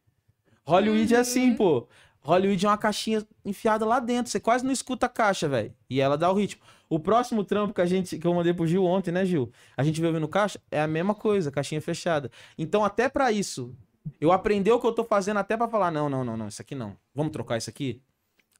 Hollywood 0.65 1.15
é 1.15 1.19
assim, 1.19 1.55
pô. 1.55 1.87
Hollywood 2.21 2.65
é 2.65 2.69
uma 2.69 2.77
caixinha 2.77 3.25
enfiada 3.43 3.85
lá 3.85 3.99
dentro. 3.99 4.31
Você 4.31 4.39
quase 4.39 4.63
não 4.63 4.71
escuta 4.71 5.07
a 5.07 5.09
caixa, 5.09 5.49
velho. 5.49 5.73
E 5.89 5.99
ela 5.99 6.17
dá 6.17 6.29
o 6.29 6.35
ritmo. 6.35 6.61
O 6.87 6.99
próximo 6.99 7.43
trampo 7.43 7.73
que 7.73 7.81
a 7.81 7.85
gente 7.85 8.19
que 8.19 8.27
eu 8.27 8.33
mandei 8.33 8.53
pro 8.53 8.67
Gil 8.67 8.85
ontem, 8.85 9.11
né, 9.11 9.25
Gil? 9.25 9.51
A 9.75 9.83
gente 9.83 9.99
veio 9.99 10.13
ouvindo 10.13 10.27
caixa, 10.27 10.59
é 10.69 10.81
a 10.81 10.87
mesma 10.87 11.15
coisa, 11.15 11.49
caixinha 11.49 11.81
fechada. 11.81 12.29
Então, 12.57 12.83
até 12.85 13.09
pra 13.09 13.31
isso, 13.31 13.73
eu 14.19 14.31
aprendi 14.31 14.69
o 14.71 14.79
que 14.79 14.85
eu 14.85 14.91
tô 14.91 15.03
fazendo 15.03 15.37
até 15.37 15.55
pra 15.57 15.67
falar, 15.67 15.89
não, 15.89 16.09
não, 16.09 16.23
não, 16.23 16.37
não, 16.37 16.47
isso 16.47 16.61
aqui 16.61 16.75
não. 16.75 16.95
Vamos 17.15 17.31
trocar 17.31 17.57
isso 17.57 17.69
aqui? 17.69 18.01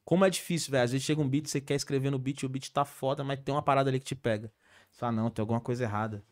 Como 0.03 0.25
é 0.25 0.29
difícil, 0.29 0.71
velho. 0.71 0.83
Às 0.83 0.91
vezes 0.91 1.05
chega 1.05 1.21
um 1.21 1.27
beat, 1.29 1.47
você 1.47 1.61
quer 1.61 1.75
escrever 1.75 2.09
no 2.09 2.17
beat, 2.19 2.41
e 2.41 2.45
o 2.45 2.49
beat 2.49 2.69
tá 2.71 2.83
foda, 2.83 3.23
mas 3.23 3.39
tem 3.39 3.53
uma 3.53 3.61
parada 3.61 3.89
ali 3.89 3.99
que 3.99 4.05
te 4.05 4.15
pega. 4.15 4.51
Você 4.91 4.99
fala, 4.99 5.11
não, 5.13 5.29
tem 5.29 5.41
alguma 5.41 5.61
coisa 5.61 5.83
errada. 5.83 6.23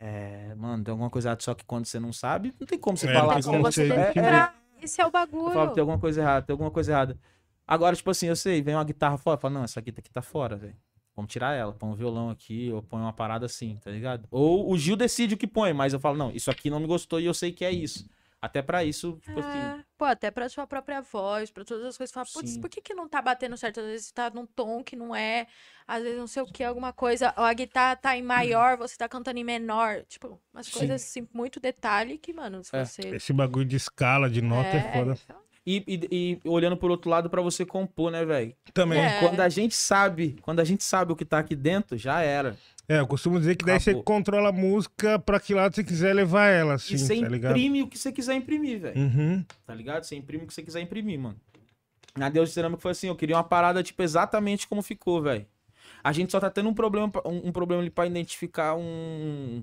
É, 0.00 0.54
mano, 0.54 0.84
tem 0.84 0.92
alguma 0.92 1.10
coisa 1.10 1.28
errada, 1.28 1.42
só 1.42 1.54
que 1.54 1.64
quando 1.64 1.86
você 1.86 1.98
não 1.98 2.12
sabe, 2.12 2.54
não 2.58 2.66
tem 2.66 2.78
como 2.78 2.96
você 2.96 3.08
É, 3.08 3.12
falar. 3.14 3.34
tem 3.34 3.42
Como 3.42 3.60
você 3.62 3.88
você- 3.88 3.94
decifrar, 3.96 4.54
esse 4.80 5.00
é 5.00 5.04
o 5.04 5.08
Eu 5.08 5.10
bagulho. 5.10 5.52
falo 5.52 5.68
que 5.68 5.74
tem 5.74 5.80
alguma 5.80 5.98
coisa 5.98 6.20
errada, 6.20 6.46
tem 6.46 6.54
alguma 6.54 6.70
coisa 6.70 6.92
errada. 6.92 7.18
Agora, 7.66 7.94
tipo 7.96 8.10
assim, 8.10 8.26
eu 8.26 8.36
sei, 8.36 8.62
vem 8.62 8.74
uma 8.74 8.84
guitarra 8.84 9.18
fora, 9.18 9.36
eu 9.36 9.40
falo, 9.40 9.54
não, 9.54 9.64
essa 9.64 9.80
guitarra 9.80 10.00
aqui 10.00 10.10
tá 10.10 10.22
fora, 10.22 10.56
velho. 10.56 10.76
Vamos 11.16 11.32
tirar 11.32 11.52
ela, 11.54 11.72
põe 11.72 11.90
um 11.90 11.94
violão 11.96 12.30
aqui, 12.30 12.70
ou 12.72 12.80
põe 12.80 13.00
uma 13.00 13.12
parada 13.12 13.44
assim, 13.44 13.76
tá 13.82 13.90
ligado? 13.90 14.28
Ou 14.30 14.70
o 14.70 14.78
Gil 14.78 14.96
decide 14.96 15.34
o 15.34 15.36
que 15.36 15.48
põe, 15.48 15.72
mas 15.72 15.92
eu 15.92 15.98
falo, 15.98 16.16
não, 16.16 16.30
isso 16.30 16.48
aqui 16.48 16.70
não 16.70 16.78
me 16.78 16.86
gostou 16.86 17.18
e 17.20 17.24
eu 17.26 17.34
sei 17.34 17.50
que 17.50 17.64
é 17.64 17.72
isso. 17.72 18.08
Até 18.40 18.62
pra 18.62 18.84
isso, 18.84 19.18
tipo 19.24 19.40
assim. 19.40 19.58
É, 19.58 19.84
pô, 19.96 20.04
até 20.04 20.30
pra 20.30 20.48
sua 20.48 20.64
própria 20.64 21.00
voz, 21.02 21.50
pra 21.50 21.64
todas 21.64 21.84
as 21.84 21.96
coisas. 21.98 22.14
Fala, 22.14 22.26
putz, 22.32 22.56
por 22.56 22.70
que 22.70 22.80
que 22.80 22.94
não 22.94 23.08
tá 23.08 23.20
batendo 23.20 23.56
certo? 23.56 23.80
Às 23.80 23.86
vezes 23.86 24.12
tá 24.12 24.30
num 24.30 24.46
tom 24.46 24.82
que 24.84 24.94
não 24.94 25.14
é, 25.14 25.48
às 25.88 26.02
vezes 26.04 26.16
não 26.18 26.28
sei 26.28 26.42
o 26.42 26.46
que, 26.46 26.62
alguma 26.62 26.92
coisa. 26.92 27.34
Ou 27.36 27.42
a 27.42 27.52
guitarra 27.52 27.96
tá 27.96 28.16
em 28.16 28.22
maior, 28.22 28.76
você 28.76 28.96
tá 28.96 29.08
cantando 29.08 29.40
em 29.40 29.44
menor. 29.44 30.04
Tipo, 30.08 30.40
umas 30.54 30.66
Sim. 30.66 30.72
coisas 30.78 31.02
assim, 31.02 31.28
muito 31.34 31.58
detalhe 31.58 32.16
que, 32.16 32.32
mano, 32.32 32.62
se 32.62 32.76
É. 32.76 32.84
você... 32.84 33.02
Esse 33.08 33.32
bagulho 33.32 33.64
de 33.64 33.74
escala, 33.74 34.30
de 34.30 34.40
nota 34.40 34.68
é, 34.68 34.92
foda. 34.92 35.18
E, 35.66 35.82
e- 35.86 36.38
e 36.44 36.48
olhando 36.48 36.76
por 36.76 36.90
outro 36.92 37.10
lado 37.10 37.28
pra 37.28 37.42
você 37.42 37.66
compor, 37.66 38.10
né, 38.12 38.24
velho? 38.24 38.54
Também. 38.72 39.00
É. 39.04 39.18
Quando 39.18 39.40
a 39.40 39.48
gente 39.48 39.74
sabe, 39.74 40.38
quando 40.42 40.60
a 40.60 40.64
gente 40.64 40.84
sabe 40.84 41.12
o 41.12 41.16
que 41.16 41.24
tá 41.24 41.40
aqui 41.40 41.56
dentro, 41.56 41.96
já 41.98 42.22
era. 42.22 42.56
É, 42.88 43.00
eu 43.00 43.06
costumo 43.06 43.38
dizer 43.38 43.54
que 43.56 43.64
daí 43.66 43.78
você 43.78 43.90
Acabou. 43.90 44.02
controla 44.04 44.48
a 44.48 44.52
música 44.52 45.18
pra 45.18 45.38
que 45.38 45.52
lado 45.52 45.74
você 45.74 45.84
quiser 45.84 46.14
levar 46.14 46.46
ela, 46.46 46.74
assim, 46.74 46.94
e 46.94 46.98
você 46.98 47.20
tá 47.20 47.28
ligado? 47.28 47.50
imprime 47.50 47.82
o 47.82 47.86
que 47.86 47.98
você 47.98 48.10
quiser 48.10 48.34
imprimir, 48.34 48.80
velho. 48.80 48.98
Uhum. 48.98 49.44
Tá 49.66 49.74
ligado? 49.74 50.04
Você 50.04 50.16
imprime 50.16 50.44
o 50.44 50.46
que 50.46 50.54
você 50.54 50.62
quiser 50.62 50.80
imprimir, 50.80 51.18
mano. 51.20 51.36
Na 52.16 52.30
Deus 52.30 52.48
de 52.48 52.54
Cerâmica 52.54 52.80
foi 52.80 52.92
assim, 52.92 53.08
eu 53.08 53.14
queria 53.14 53.36
uma 53.36 53.44
parada, 53.44 53.82
tipo, 53.82 54.02
exatamente 54.02 54.66
como 54.66 54.80
ficou, 54.82 55.20
velho. 55.20 55.44
A 56.02 56.12
gente 56.12 56.32
só 56.32 56.40
tá 56.40 56.48
tendo 56.48 56.68
um 56.70 56.74
problema, 56.74 57.12
um, 57.26 57.48
um 57.48 57.52
problema 57.52 57.82
ali 57.82 57.90
pra 57.90 58.06
identificar 58.06 58.74
um, 58.74 59.62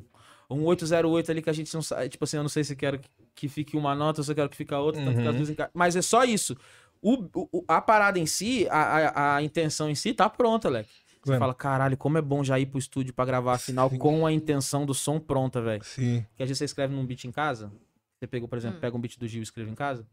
um 0.50 0.64
808 0.64 1.32
ali 1.32 1.42
que 1.42 1.50
a 1.50 1.54
gente 1.54 1.74
não 1.74 1.82
sabe. 1.82 2.08
Tipo 2.10 2.24
assim, 2.26 2.38
eu 2.38 2.44
não 2.44 2.50
sei 2.50 2.64
se 2.64 2.76
quero 2.76 3.00
que, 3.00 3.10
que 3.34 3.50
fique 3.50 3.76
uma 3.76 3.95
nota 3.95 4.20
ou 4.22 4.24
se 4.24 4.32
eu 4.32 4.36
quero 4.36 4.50
que 4.50 4.56
fique 4.58 4.74
a 4.74 4.80
outra, 4.80 5.02
Uhum. 5.02 5.56
Mas 5.74 5.95
é 5.95 6.02
só 6.04 6.24
isso. 6.24 6.56
O- 7.02 7.28
o- 7.52 7.66
a 7.68 7.82
parada 7.82 8.20
em 8.20 8.26
si, 8.26 8.68
a, 8.70 8.78
a, 9.10 9.36
a 9.38 9.42
intenção 9.44 9.90
em 9.90 9.95
si, 9.95 10.14
tá 10.14 10.30
pronta, 10.30 10.70
Leque. 10.70 10.90
Você 11.26 11.32
Mano. 11.32 11.40
fala, 11.40 11.54
caralho, 11.56 11.98
como 11.98 12.18
é 12.18 12.22
bom 12.22 12.44
já 12.44 12.60
ir 12.60 12.68
pro 12.68 12.78
estúdio 12.80 13.14
pra 13.14 13.26
gravar 13.26 13.54
a 13.54 13.58
final 13.58 13.90
Sim. 13.90 13.98
com 13.98 14.26
a 14.26 14.32
intenção 14.32 14.86
do 14.86 14.94
som 14.94 15.20
pronta, 15.20 15.60
velho. 15.62 15.84
Sim. 15.84 16.26
Que 16.36 16.44
às 16.44 16.48
vezes 16.50 16.60
você 16.60 16.66
escreve 16.66 16.94
num 16.94 17.06
beat 17.06 17.26
em 17.26 17.32
casa. 17.32 17.72
Você 18.20 18.28
pegou, 18.28 18.48
por 18.48 18.58
exemplo, 18.58 18.78
Hum. 18.78 18.82
pega 18.82 18.95
um 18.95 19.00
beat 19.00 19.18
do 19.18 19.28
Gil 19.28 19.40
e 19.40 19.44
escreve 19.44 19.70
em 19.72 19.76
casa. 19.76 20.06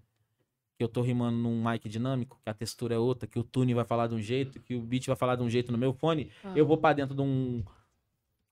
Que 0.78 0.82
eu 0.82 0.88
tô 0.88 1.02
rimando 1.02 1.36
num 1.36 1.62
mic 1.62 1.86
dinâmico, 1.88 2.40
que 2.42 2.48
a 2.48 2.54
textura 2.54 2.94
é 2.94 2.98
outra, 2.98 3.28
que 3.28 3.38
o 3.38 3.44
tune 3.44 3.74
vai 3.74 3.84
falar 3.84 4.06
de 4.06 4.14
um 4.14 4.20
jeito, 4.20 4.58
que 4.60 4.74
o 4.74 4.80
beat 4.80 5.06
vai 5.06 5.14
falar 5.16 5.36
de 5.36 5.42
um 5.42 5.50
jeito 5.50 5.70
no 5.70 5.76
meu 5.78 5.92
fone. 5.92 6.30
Ah. 6.42 6.52
Eu 6.56 6.66
vou 6.66 6.78
pra 6.78 6.94
dentro 6.94 7.14
de 7.14 7.20
um, 7.20 7.62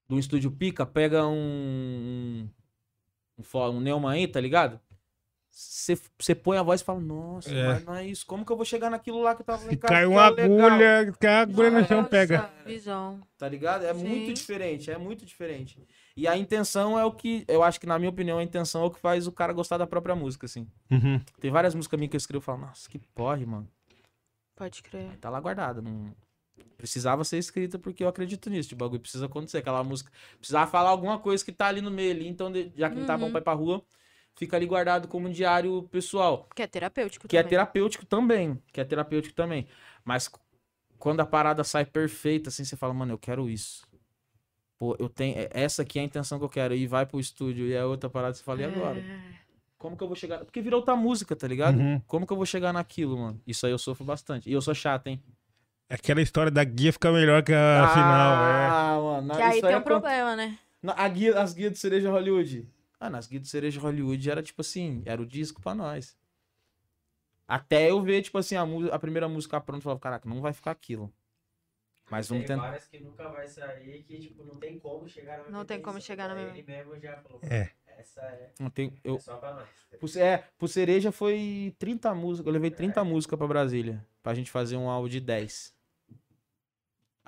de 0.07 0.15
um 0.15 0.19
estúdio 0.19 0.51
pica, 0.51 0.85
pega 0.85 1.27
um. 1.27 2.47
Um, 3.39 3.43
fo- 3.43 3.71
um 3.71 3.81
Neumann 3.81 4.13
aí, 4.13 4.29
tá 4.29 4.39
ligado? 4.39 4.79
Você 5.53 6.35
põe 6.35 6.57
a 6.57 6.63
voz 6.63 6.81
e 6.81 6.85
fala, 6.85 7.01
nossa, 7.01 7.51
É. 7.53 7.67
mas 7.67 7.85
não 7.85 7.95
é 7.95 8.07
isso. 8.07 8.25
Como 8.25 8.45
que 8.47 8.53
eu 8.53 8.57
vou 8.57 8.65
chegar 8.65 8.89
naquilo 8.89 9.21
lá 9.21 9.35
que 9.35 9.43
tava 9.43 9.59
Se 9.63 9.75
em 9.75 9.77
casa, 9.77 9.93
cai 9.93 10.03
que 10.03 10.09
uma 10.09 10.23
é 10.23 10.27
agulha, 10.27 11.13
cai 11.19 11.35
a 11.35 11.41
agulha 11.41 11.71
no 11.73 11.85
chão, 11.87 12.05
pega. 12.05 12.49
Visão. 12.65 13.21
Tá 13.37 13.49
ligado? 13.49 13.85
É 13.85 13.93
Sim. 13.93 14.05
muito 14.07 14.33
diferente, 14.33 14.91
é 14.91 14.97
muito 14.97 15.27
diferente. 15.27 15.85
E 16.17 16.29
a 16.29 16.37
intenção 16.37 16.97
é 16.99 17.05
o 17.05 17.11
que, 17.13 17.45
eu 17.49 17.63
acho 17.65 17.81
que 17.81 17.87
na 17.87 17.99
minha 17.99 18.11
opinião, 18.11 18.39
a 18.39 18.43
intenção 18.45 18.83
é 18.83 18.87
o 18.87 18.91
que 18.91 19.01
faz 19.01 19.27
o 19.27 19.33
cara 19.33 19.53
gostar 19.53 19.77
da 19.77 19.87
própria 19.87 20.15
música, 20.15 20.47
assim. 20.47 20.69
Uhum. 20.91 21.21
Tem 21.41 21.51
várias 21.51 21.75
músicas 21.75 21.99
minhas 21.99 22.11
que 22.11 22.17
eu 22.17 22.19
escrevo 22.19 22.43
e 22.43 22.47
falo, 22.47 22.61
nossa, 22.61 22.89
que 22.89 22.99
porre, 23.15 23.45
mano. 23.45 23.69
Pode 24.55 24.83
crer. 24.83 25.17
Tá 25.21 25.29
lá 25.31 25.41
guardada, 25.41 25.83
não... 25.83 26.15
Precisava 26.77 27.25
ser 27.25 27.37
escrita 27.39 27.79
porque 27.79 28.03
eu 28.05 28.09
acredito 28.09 28.49
nisso, 28.49 28.69
de 28.71 28.75
bagulho 28.75 29.01
precisa 29.01 29.27
acontecer. 29.27 29.59
Aquela 29.59 29.83
música, 29.85 30.11
precisava 30.39 30.71
falar 30.71 30.89
alguma 30.91 31.19
coisa 31.19 31.45
que 31.45 31.53
tá 31.53 31.67
ali 31.67 31.83
no 31.83 31.91
meio 31.91 32.13
ali, 32.13 32.27
então 32.29 32.51
de- 32.51 32.73
já 32.75 32.89
que 32.89 32.97
não 32.97 33.05
tá 33.07 33.19
bom 33.19 33.27
Uhum. 33.27 33.31
pra 33.33 33.41
ir 33.41 33.45
pra 33.45 33.53
rua, 33.53 33.83
fica 34.41 34.57
ali 34.57 34.65
guardado 34.65 35.07
como 35.07 35.29
um 35.29 35.31
diário 35.31 35.83
pessoal. 35.93 36.49
Que 36.57 36.63
é 36.63 36.67
terapêutico 36.67 37.29
Que 37.29 37.37
é 37.37 37.41
também. 37.43 37.51
terapêutico 37.51 38.07
também. 38.07 38.59
Que 38.73 38.81
é 38.81 38.85
terapêutico 38.85 39.35
também. 39.35 39.67
Mas 40.03 40.31
quando 40.99 41.21
a 41.21 41.27
parada 41.27 41.63
sai 41.63 41.85
perfeita, 41.85 42.49
assim, 42.49 42.65
você 42.65 42.75
fala, 42.75 42.95
mano, 42.95 43.13
eu 43.13 43.19
quero 43.19 43.51
isso. 43.51 43.87
Pô, 44.79 44.97
eu 44.99 45.11
tenho. 45.11 45.39
é- 45.39 45.51
Essa 45.53 45.83
aqui 45.83 45.99
é 45.99 46.03
a 46.03 46.05
intenção 46.07 46.39
que 46.39 46.45
eu 46.45 46.49
quero. 46.49 46.75
E 46.75 46.87
vai 46.87 47.05
pro 47.05 47.21
estúdio. 47.21 47.67
E 47.67 47.77
a 47.77 47.85
outra 47.87 48.09
parada, 48.09 48.33
você 48.33 48.43
fala, 48.43 48.63
e 48.63 48.65
agora? 48.65 48.99
É. 48.99 49.21
Como 49.77 49.95
que 49.95 50.03
eu 50.03 50.09
vou 50.09 50.17
chegar? 50.17 50.39
Porque 50.39 50.63
virou 50.63 50.81
outra 50.81 50.97
música, 50.97 51.37
tá 51.37 51.47
ligado? 51.47 51.79
Uhum. 51.79 52.01
Como 52.07 52.27
que 52.27 52.33
eu 52.33 52.37
vou 52.39 52.47
chegar 52.47 52.73
naquilo, 52.73 53.19
mano? 53.19 53.41
Isso 53.47 53.67
aí 53.67 53.73
eu 53.73 53.79
sofro 53.79 54.05
bastante. 54.07 54.49
E 54.49 54.53
eu 54.55 54.63
sou 54.63 54.75
chato, 54.75 55.07
hein? 55.09 55.23
Aquela 55.89 56.23
história 56.23 56.51
da 56.51 56.65
guia 56.65 56.93
fica 56.95 57.13
melhor 57.13 57.43
que 57.43 57.53
a 57.53 57.89
final, 57.93 58.45
é. 58.45 58.67
Ah, 58.71 58.99
mano. 59.03 59.35
Que 59.37 59.43
aí 59.43 59.61
tem 59.61 59.73
é 59.73 59.77
um 59.77 59.83
problema, 59.83 60.35
né? 60.35 60.59
A 60.83 61.09
guia, 61.09 61.39
as 61.39 61.53
guias 61.53 61.73
do 61.73 61.77
Cereja 61.79 62.11
Hollywood. 62.11 62.67
Ah, 63.01 63.09
nas 63.11 63.27
guias 63.27 63.43
do 63.43 63.49
Cereja 63.49 63.81
Hollywood 63.81 64.31
era 64.31 64.43
tipo 64.43 64.61
assim, 64.61 65.03
era 65.07 65.21
o 65.21 65.27
disco 65.27 65.61
pra 65.61 65.75
nós. 65.75 66.17
Até 67.49 67.91
eu 67.91 68.01
ver, 68.03 68.23
tipo 68.23 68.39
assim, 68.39 68.55
a, 68.57 68.63
a 68.95 68.99
primeira 68.99 69.29
música 69.29 69.61
pronta, 69.61 69.79
eu 69.79 69.83
falava, 69.85 70.01
caraca, 70.01 70.29
não 70.29 70.41
vai 70.41 70.53
ficar 70.53 70.71
aquilo. 70.71 71.13
Mas 72.11 72.29
vamos 72.29 72.45
Tem 72.45 72.57
tentar. 72.57 72.67
várias 72.69 72.87
que 72.87 72.99
nunca 73.01 73.29
vai 73.29 73.47
sair, 73.49 74.03
que 74.03 74.19
tipo, 74.21 74.45
não 74.45 74.57
tem 74.57 74.79
como 74.79 75.09
chegar 75.09 75.39
na 75.39 75.49
Não 75.49 75.65
tem 75.65 75.81
como 75.81 76.01
chegar 76.01 76.29
na 76.29 76.35
mesma- 76.35 76.51
Ele 76.57 76.63
mesmo 76.67 76.99
já 77.01 77.17
falou, 77.19 77.41
É. 77.43 77.71
essa 77.87 78.21
é, 78.21 78.51
Não 78.61 78.69
tem, 78.69 78.93
eu, 79.03 79.17
é 79.17 79.19
só 79.19 79.37
pra 79.39 79.55
nós. 79.55 80.17
é, 80.17 80.39
pro 80.59 80.69
Cereja 80.69 81.11
foi 81.13 81.75
30 81.79 82.15
músicas, 82.15 82.47
eu 82.49 82.53
levei 82.53 82.71
30 82.71 83.03
músicas 83.05 83.39
pra 83.39 83.47
Brasília, 83.47 84.05
pra 84.23 84.35
gente 84.35 84.51
fazer 84.51 84.77
um 84.77 84.89
álbum 84.91 85.09
de 85.09 85.21
10. 85.21 85.73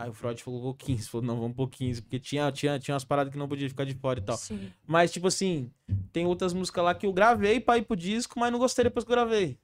Aí 0.03 0.11
o 0.11 0.13
Freud 0.13 0.43
falou 0.43 0.75
15, 0.75 1.09
falou, 1.09 1.25
não, 1.25 1.39
vamos 1.39 1.57
pôr 1.57 1.69
15, 1.69 2.03
porque 2.03 2.19
tinha, 2.19 2.51
tinha, 2.51 2.77
tinha 2.77 2.93
umas 2.93 3.05
paradas 3.05 3.33
que 3.33 3.39
não 3.39 3.47
podia 3.47 3.69
ficar 3.69 3.85
de 3.85 3.95
fora 3.95 4.19
e 4.19 4.23
tal. 4.23 4.37
Sim. 4.37 4.73
Mas, 4.85 5.13
tipo 5.13 5.29
assim, 5.29 5.71
tem 6.13 6.27
outras 6.27 6.53
músicas 6.53 6.83
lá 6.83 6.93
que 6.93 7.07
eu 7.07 7.13
gravei 7.13 7.61
pra 7.61 7.79
ir 7.79 7.83
pro 7.83 7.95
disco, 7.95 8.41
mas 8.41 8.51
não 8.51 8.59
gostei 8.59 8.83
depois 8.83 9.05
que 9.05 9.13
eu 9.13 9.15
gravei. 9.15 9.57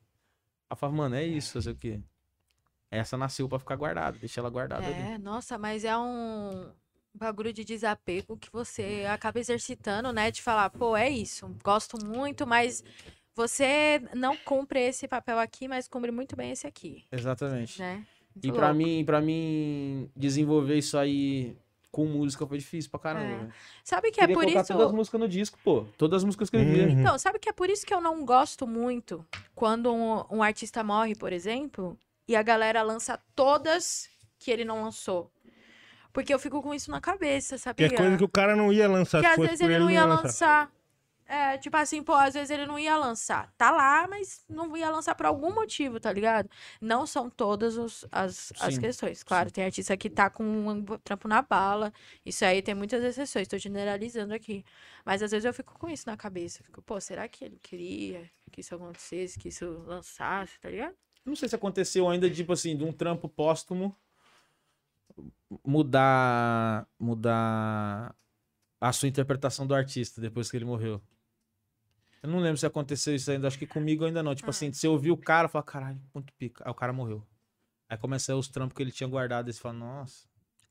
Eu 0.71 0.77
falava, 0.77 0.97
mano, 0.97 1.17
é 1.17 1.25
isso, 1.25 1.55
fazer 1.55 1.73
o 1.73 1.75
quê? 1.75 2.01
Essa 2.89 3.17
nasceu 3.17 3.49
pra 3.49 3.59
ficar 3.59 3.75
guardada, 3.75 4.17
deixa 4.17 4.39
ela 4.39 4.49
guardada 4.49 4.87
ali. 4.87 4.95
É, 4.95 5.19
nossa, 5.19 5.59
mas 5.59 5.85
é 5.85 5.99
um 5.99 6.71
bagulho 7.13 7.53
de 7.53 7.65
desapego 7.65 8.37
que 8.37 8.49
você 8.53 9.07
acaba 9.11 9.41
exercitando, 9.41 10.13
né? 10.13 10.31
De 10.31 10.41
falar, 10.41 10.71
pô, 10.71 10.97
é 10.97 11.11
isso, 11.11 11.53
gosto 11.65 11.99
muito, 12.07 12.47
mas 12.47 12.85
você 13.35 14.01
não 14.15 14.37
cumpre 14.37 14.79
esse 14.79 15.09
papel 15.09 15.41
aqui, 15.41 15.67
mas 15.67 15.89
cumpre 15.89 16.13
muito 16.13 16.37
bem 16.37 16.53
esse 16.53 16.65
aqui, 16.65 17.05
Exatamente. 17.11 17.81
né? 17.81 18.07
E 18.43 18.51
louco. 18.69 18.75
mim, 18.75 19.05
para 19.05 19.21
mim 19.21 20.11
desenvolver 20.17 20.77
isso 20.79 20.97
aí 20.99 21.57
com 21.91 22.05
música 22.05 22.47
foi 22.47 22.59
difícil 22.59 22.91
pra 22.91 23.01
caramba. 23.01 23.45
É. 23.45 23.49
Sabe 23.83 24.11
que 24.11 24.21
é 24.21 24.25
Queria 24.25 24.35
por 24.37 24.43
colocar 24.45 24.61
isso. 24.61 24.73
todas 24.73 24.87
as 24.89 24.93
músicas 24.95 25.21
no 25.21 25.29
disco, 25.29 25.59
pô. 25.65 25.85
Todas 25.97 26.19
as 26.19 26.25
músicas 26.25 26.51
que 26.51 26.57
eu 26.57 26.61
escrevia. 26.61 26.87
Uhum. 26.95 27.01
Então, 27.01 27.19
sabe 27.19 27.39
que 27.39 27.49
é 27.49 27.53
por 27.53 27.69
isso 27.71 27.85
que 27.87 27.93
eu 27.95 28.01
não 28.01 28.25
gosto 28.25 28.67
muito 28.67 29.25
quando 29.55 29.93
um, 29.93 30.23
um 30.31 30.43
artista 30.43 30.85
morre, 30.85 31.15
por 31.15 31.33
exemplo, 31.33 31.99
e 32.27 32.37
a 32.37 32.43
galera 32.43 32.83
lança 32.83 33.19
todas 33.35 34.09
que 34.39 34.51
ele 34.51 34.65
não 34.65 34.83
lançou. 34.85 35.31
Porque 36.13 36.33
eu 36.33 36.39
fico 36.39 36.63
com 36.63 36.75
isso 36.75 36.91
na 36.91 37.01
cabeça, 37.01 37.57
Que 37.57 37.61
sabia? 37.63 37.87
é 37.87 37.91
coisa 37.91 38.17
que 38.17 38.25
o 38.25 38.29
cara 38.29 38.55
não 38.57 38.73
ia 38.73 38.89
lançar. 38.89 39.21
Que 39.21 39.27
às 39.27 39.37
vezes 39.37 39.61
por 39.61 39.71
ele 39.71 39.79
não 39.79 39.91
ia 39.91 40.05
lançar. 40.05 40.23
lançar. 40.25 40.73
É, 41.31 41.59
tipo 41.59 41.77
assim, 41.77 42.03
pô, 42.03 42.15
às 42.15 42.33
vezes 42.33 42.49
ele 42.51 42.65
não 42.65 42.79
ia 42.79 42.97
lançar. 42.97 43.53
Tá 43.59 43.71
lá, 43.71 44.09
mas 44.09 44.43
não 44.49 44.75
ia 44.75 44.89
lançar 44.91 45.15
por 45.15 45.27
algum 45.27 45.55
motivo, 45.55 46.01
tá 46.01 46.11
ligado? 46.11 46.49
Não 46.81 47.07
são 47.07 47.29
todas 47.29 47.77
os- 47.77 48.07
as, 48.11 48.51
as 48.59 48.75
Sim, 48.75 48.81
questões. 48.81 49.23
Claro, 49.23 49.51
tem 49.51 49.65
artista 49.65 49.95
que 49.97 50.09
tá 50.09 50.31
com 50.31 50.43
um 50.45 50.83
trampo 51.05 51.29
na 51.29 51.43
bala. 51.43 51.93
Isso 52.25 52.45
aí 52.47 52.63
tem 52.63 52.75
muitas 52.75 53.03
exceções, 53.05 53.47
tô 53.47 53.59
generalizando 53.59 54.33
aqui. 54.33 54.65
Mas 55.05 55.23
às 55.23 55.31
vezes 55.31 55.45
eu 55.45 55.53
fico 55.53 55.79
com 55.79 55.89
isso 55.91 56.05
na 56.09 56.17
cabeça. 56.17 56.63
Fico, 56.65 56.81
pô, 56.83 56.99
será 57.01 57.29
que 57.29 57.45
ele 57.45 57.59
queria 57.63 58.31
que 58.51 58.63
isso 58.63 58.75
acontecesse, 58.75 59.39
que 59.39 59.49
isso 59.49 59.67
lançasse, 59.87 60.59
tá 60.61 60.71
ligado? 60.71 60.97
Não 61.25 61.37
sei 61.37 61.49
se 61.49 61.55
aconteceu 61.55 62.09
ainda, 62.09 62.29
tipo 62.31 62.53
assim, 62.53 62.77
de 62.77 62.85
um 62.85 62.93
trampo 62.93 63.29
póstumo 63.29 63.95
mudar 65.65 66.87
mudar 66.99 68.15
a 68.81 68.93
sua 68.93 69.09
interpretação 69.09 69.67
do 69.67 69.75
artista 69.75 70.21
depois 70.21 70.51
que 70.51 70.57
ele 70.57 70.65
morreu. 70.65 71.03
Eu 72.23 72.29
não 72.31 72.41
lembro 72.41 72.57
se 72.59 72.67
aconteceu 72.67 73.15
isso 73.15 73.31
ainda, 73.31 73.47
acho 73.47 73.59
que 73.59 73.67
comigo 73.67 74.05
ainda 74.05 74.23
não. 74.23 74.35
Tipo 74.35 74.51
assim, 74.51 74.73
você 74.73 74.89
ouviu 74.89 75.15
o 75.15 75.19
cara 75.19 75.47
e 75.47 75.51
fala, 75.51 75.63
caralho, 75.65 76.01
muito 76.15 76.33
pica. 76.35 76.65
Aí 76.67 76.71
o 76.71 76.75
cara 76.75 76.93
morreu. 76.93 77.25
Aí 77.89 77.97
começa 77.97 78.35
os 78.37 78.49
trampos 78.49 78.77
que 78.77 78.83
ele 78.83 78.91
tinha 78.93 79.09
guardado 79.09 79.49
e 79.49 79.53
você 79.53 79.61
fala, 79.61 79.75
nossa, 79.75 80.27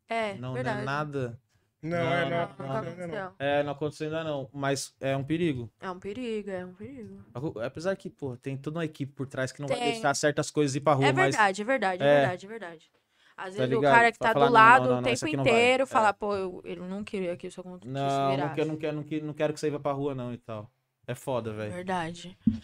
É, 0.09 0.33
não, 0.35 0.49
não 0.49 0.53
verdade. 0.53 0.81
é 0.81 0.85
nada. 0.85 1.39
Não, 1.81 1.91
Não, 1.97 2.11
é, 2.13 2.29
não, 2.29 2.67
não. 2.67 3.07
Não. 3.07 3.33
É, 3.37 3.63
não 3.63 3.71
aconteceu 3.71 4.07
ainda 4.07 4.23
não, 4.23 4.49
mas 4.51 4.93
é 4.99 5.15
um 5.15 5.23
perigo. 5.23 5.71
É 5.79 5.89
um 5.89 5.99
perigo, 5.99 6.49
é 6.49 6.65
um 6.65 6.73
perigo. 6.73 7.23
Apesar 7.63 7.95
que, 7.95 8.09
pô, 8.09 8.35
tem 8.35 8.57
toda 8.57 8.79
uma 8.79 8.85
equipe 8.85 9.13
por 9.13 9.27
trás 9.27 9.51
que 9.51 9.61
não 9.61 9.67
vai 9.67 9.77
Tem. 9.77 9.91
deixar 9.91 10.13
certas 10.15 10.49
coisas 10.49 10.75
ir 10.75 10.81
pra 10.81 10.93
rua, 10.93 11.05
É 11.07 11.13
mas 11.13 11.35
verdade, 11.35 11.61
é 11.61 11.65
verdade, 11.65 12.03
é 12.03 12.05
É. 12.05 12.19
verdade, 12.19 12.45
é 12.45 12.49
verdade. 12.49 12.91
Às 13.37 13.53
Tá 13.53 13.59
vezes 13.61 13.71
o 13.71 13.75
ligado? 13.75 13.93
cara 13.95 14.11
que 14.11 14.17
Vai 14.19 14.27
tá 14.29 14.33
falar, 14.33 14.47
do 14.47 14.53
lado 14.53 14.83
não, 14.85 14.91
não, 14.93 14.99
o 14.99 15.03
tempo 15.03 15.19
vai. 15.21 15.31
inteiro 15.31 15.83
É. 15.83 15.85
fala, 15.85 16.11
pô, 16.13 16.35
eu, 16.35 16.61
ele 16.65 16.81
não 16.81 17.03
queria 17.03 17.37
que 17.37 17.45
isso 17.47 17.61
acontecesse. 17.61 17.93
não, 17.93 18.37
não, 18.37 18.53
quero, 18.55 18.67
não, 18.69 18.77
quero, 18.77 19.25
não 19.27 19.33
quero 19.33 19.53
que 19.53 19.59
você 19.59 19.69
vá 19.69 19.79
pra 19.79 19.91
rua 19.91 20.15
não 20.15 20.33
e 20.33 20.37
tal. 20.39 20.71
É 21.07 21.15
foda, 21.15 21.53
velho. 21.53 21.71
Verdade. 21.71 22.37
Muito 22.45 22.61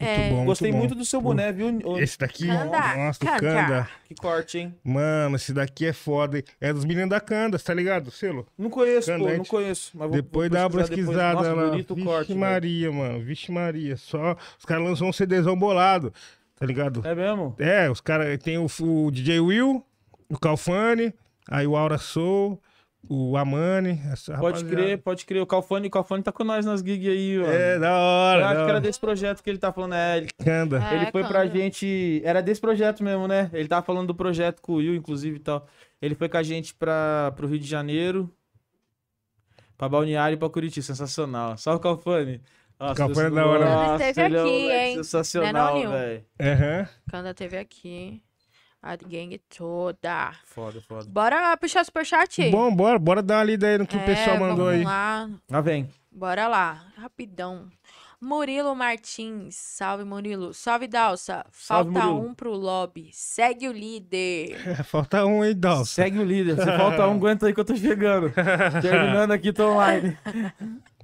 É, 0.00 0.28
bom, 0.30 0.44
Gostei 0.44 0.72
bom. 0.72 0.78
muito 0.78 0.94
do 0.96 1.04
seu 1.04 1.20
boné, 1.20 1.52
viu? 1.52 1.68
Esse 1.98 2.18
daqui, 2.18 2.48
Kanda, 2.48 2.96
nossa, 2.96 3.24
o 3.24 3.26
Kanda. 3.26 3.38
Kanda. 3.40 3.88
Que 4.08 4.14
corte, 4.16 4.58
hein? 4.58 4.74
Mano, 4.82 5.36
esse 5.36 5.52
daqui 5.54 5.86
é 5.86 5.92
foda. 5.92 6.38
hein? 6.38 6.44
É 6.60 6.72
dos 6.72 6.84
meninos 6.84 7.10
da 7.10 7.20
Kanda, 7.20 7.56
tá 7.60 7.72
ligado? 7.72 8.10
Selo? 8.10 8.44
Não 8.58 8.68
conheço, 8.68 9.12
pô, 9.12 9.18
Candete. 9.18 9.38
não 9.38 9.44
conheço. 9.44 9.90
Mas 9.94 10.08
vou, 10.08 10.16
Depois 10.16 10.48
vou 10.50 10.58
dá 10.58 10.64
uma 10.64 10.68
depois. 10.70 10.88
pesquisada 10.88 11.34
Nossa, 11.34 11.54
lá. 11.54 11.70
Vixe 11.76 12.04
corte, 12.04 12.28
velho. 12.28 12.40
Maria, 12.40 12.90
mano. 12.92 13.20
Vixe 13.20 13.52
Maria. 13.52 13.96
Só. 13.96 14.36
Os 14.58 14.64
caras 14.64 14.84
lançam 14.84 15.08
um 15.08 15.12
CDzão 15.12 15.56
bolado, 15.56 16.12
tá 16.58 16.66
ligado? 16.66 17.00
É 17.06 17.14
mesmo? 17.14 17.54
É, 17.60 17.88
os 17.88 18.00
caras. 18.00 18.36
Tem 18.42 18.58
o, 18.58 18.66
o 18.80 19.10
DJ 19.12 19.38
Will, 19.38 19.86
o 20.28 20.36
Calfani, 20.36 21.14
aí 21.48 21.68
o 21.68 21.76
Aura 21.76 21.98
Soul, 21.98 22.60
o 23.08 23.36
Amani. 23.36 24.00
Essa 24.12 24.32
Pode 24.36 24.58
rapaziada. 24.58 24.76
crer, 24.76 24.98
pode 24.98 25.26
crer. 25.26 25.42
O 25.42 25.46
Calfone, 25.46 25.86
o 25.86 25.90
Calfone 25.90 26.22
tá 26.22 26.32
com 26.32 26.44
nós 26.44 26.64
nas 26.66 26.80
gigs 26.80 27.08
aí, 27.08 27.38
ó. 27.40 27.46
É, 27.46 27.78
da 27.78 27.92
hora. 27.92 28.40
Eu 28.40 28.46
acho 28.46 28.64
que 28.64 28.70
era 28.70 28.80
desse 28.80 29.00
projeto 29.00 29.42
que 29.42 29.50
ele 29.50 29.58
tá 29.58 29.72
falando. 29.72 29.94
É, 29.94 30.16
ele, 30.18 30.28
Kanda. 30.42 30.82
É, 30.82 30.94
ele 30.96 31.10
foi 31.10 31.22
pra 31.24 31.42
Kanda. 31.42 31.58
gente. 31.58 32.22
Era 32.24 32.40
desse 32.42 32.60
projeto 32.60 33.02
mesmo, 33.04 33.28
né? 33.28 33.50
Ele 33.52 33.68
tava 33.68 33.84
falando 33.84 34.08
do 34.08 34.14
projeto 34.14 34.60
com 34.60 34.72
o 34.72 34.76
Will, 34.76 34.94
inclusive 34.94 35.36
e 35.36 35.40
tal. 35.40 35.66
Ele 36.02 36.14
foi 36.14 36.28
com 36.28 36.36
a 36.36 36.42
gente 36.42 36.74
pra, 36.74 37.32
pro 37.36 37.46
Rio 37.46 37.58
de 37.58 37.66
Janeiro, 37.68 38.30
pra 39.78 39.88
Balneário 39.88 40.34
e 40.34 40.38
pra 40.38 40.48
Curitiba. 40.50 40.84
Sensacional. 40.84 41.56
Salve, 41.56 41.82
Calfone. 41.82 42.40
Nossa, 42.80 42.94
Calfone 42.96 43.26
é 43.26 43.30
da 43.30 43.46
hora. 43.46 43.64
Nossa, 43.64 44.08
esteve 44.08 44.34
é 44.36 44.40
um 44.40 44.44
aqui, 44.44 44.62
moleque 44.62 44.84
hein? 44.88 44.94
Sensacional, 44.96 45.78
Nil? 45.78 45.90
velho. 45.90 46.24
Aham. 46.40 46.88
Kanda 47.08 47.32
teve 47.34 47.56
aqui. 47.56 48.20
A 48.86 48.96
gangue 48.96 49.38
toda. 49.38 50.32
Foda, 50.44 50.78
foda. 50.82 51.06
Bora 51.08 51.56
puxar 51.56 51.80
o 51.80 51.84
superchat? 51.86 52.50
Bom, 52.50 52.74
bora, 52.76 52.98
bora 52.98 53.22
dar 53.22 53.38
uma 53.38 53.44
lida 53.44 53.66
aí 53.66 53.78
no 53.78 53.86
que 53.86 53.96
o 53.96 54.00
É, 54.00 54.04
pessoal 54.04 54.38
mandou 54.38 54.66
vamos 54.66 54.72
aí. 54.80 54.84
lá. 54.84 55.30
Lá 55.50 55.60
vem. 55.62 55.88
Bora 56.12 56.46
lá, 56.46 56.84
rapidão. 56.98 57.66
Murilo 58.20 58.74
Martins, 58.76 59.54
salve 59.56 60.04
Murilo. 60.04 60.52
Salve 60.52 60.86
Dalsa. 60.86 61.46
Salve, 61.50 61.92
Falta 61.94 62.06
Murilo. 62.08 62.28
um 62.30 62.34
pro 62.34 62.52
lobby. 62.52 63.08
Segue 63.12 63.68
o 63.68 63.72
líder. 63.72 64.58
Falta 64.84 65.24
um 65.24 65.40
aí, 65.40 65.54
Dal. 65.54 65.86
Segue 65.86 66.18
o 66.18 66.24
líder. 66.24 66.56
Se 66.58 66.64
falta 66.76 67.06
um, 67.08 67.12
aguenta 67.16 67.46
aí 67.46 67.54
que 67.54 67.60
eu 67.60 67.64
tô 67.64 67.74
chegando. 67.76 68.30
Terminando 68.82 69.30
aqui, 69.32 69.50
tô 69.50 69.70
online. 69.72 70.16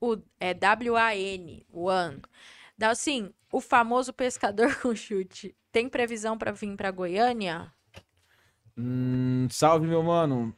O, 0.00 0.18
é 0.38 0.52
W-A-N, 0.52 1.64
One. 1.72 2.20
Dalcin, 2.76 3.32
o 3.50 3.58
famoso 3.58 4.12
pescador 4.12 4.74
com 4.82 4.94
chute. 4.94 5.54
Tem 5.74 5.88
previsão 5.88 6.38
pra 6.38 6.52
vir 6.52 6.76
pra 6.76 6.92
Goiânia? 6.92 7.68
Hum, 8.78 9.48
salve, 9.50 9.88
meu 9.88 10.04
mano. 10.04 10.54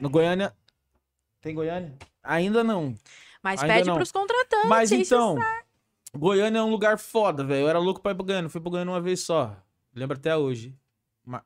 No 0.00 0.10
Goiânia. 0.10 0.52
Tem 1.40 1.54
Goiânia? 1.54 1.96
Ainda 2.24 2.64
não. 2.64 2.92
Mas 3.40 3.62
Ainda 3.62 3.74
pede 3.74 3.86
não. 3.86 3.94
pros 3.94 4.10
contratantes. 4.10 4.68
Mas 4.68 4.90
então? 4.90 5.36
Goiânia 6.12 6.58
é 6.58 6.62
um 6.64 6.70
lugar 6.70 6.98
foda, 6.98 7.44
velho. 7.44 7.60
Eu 7.60 7.68
era 7.68 7.78
louco 7.78 8.00
pra 8.02 8.10
ir 8.10 8.16
pra 8.16 8.24
Goiânia. 8.26 8.50
Fui 8.50 8.60
pra 8.60 8.68
Goiânia 8.68 8.92
uma 8.92 9.00
vez 9.00 9.20
só. 9.20 9.56
Lembro 9.94 10.16
até 10.16 10.36
hoje. 10.36 10.74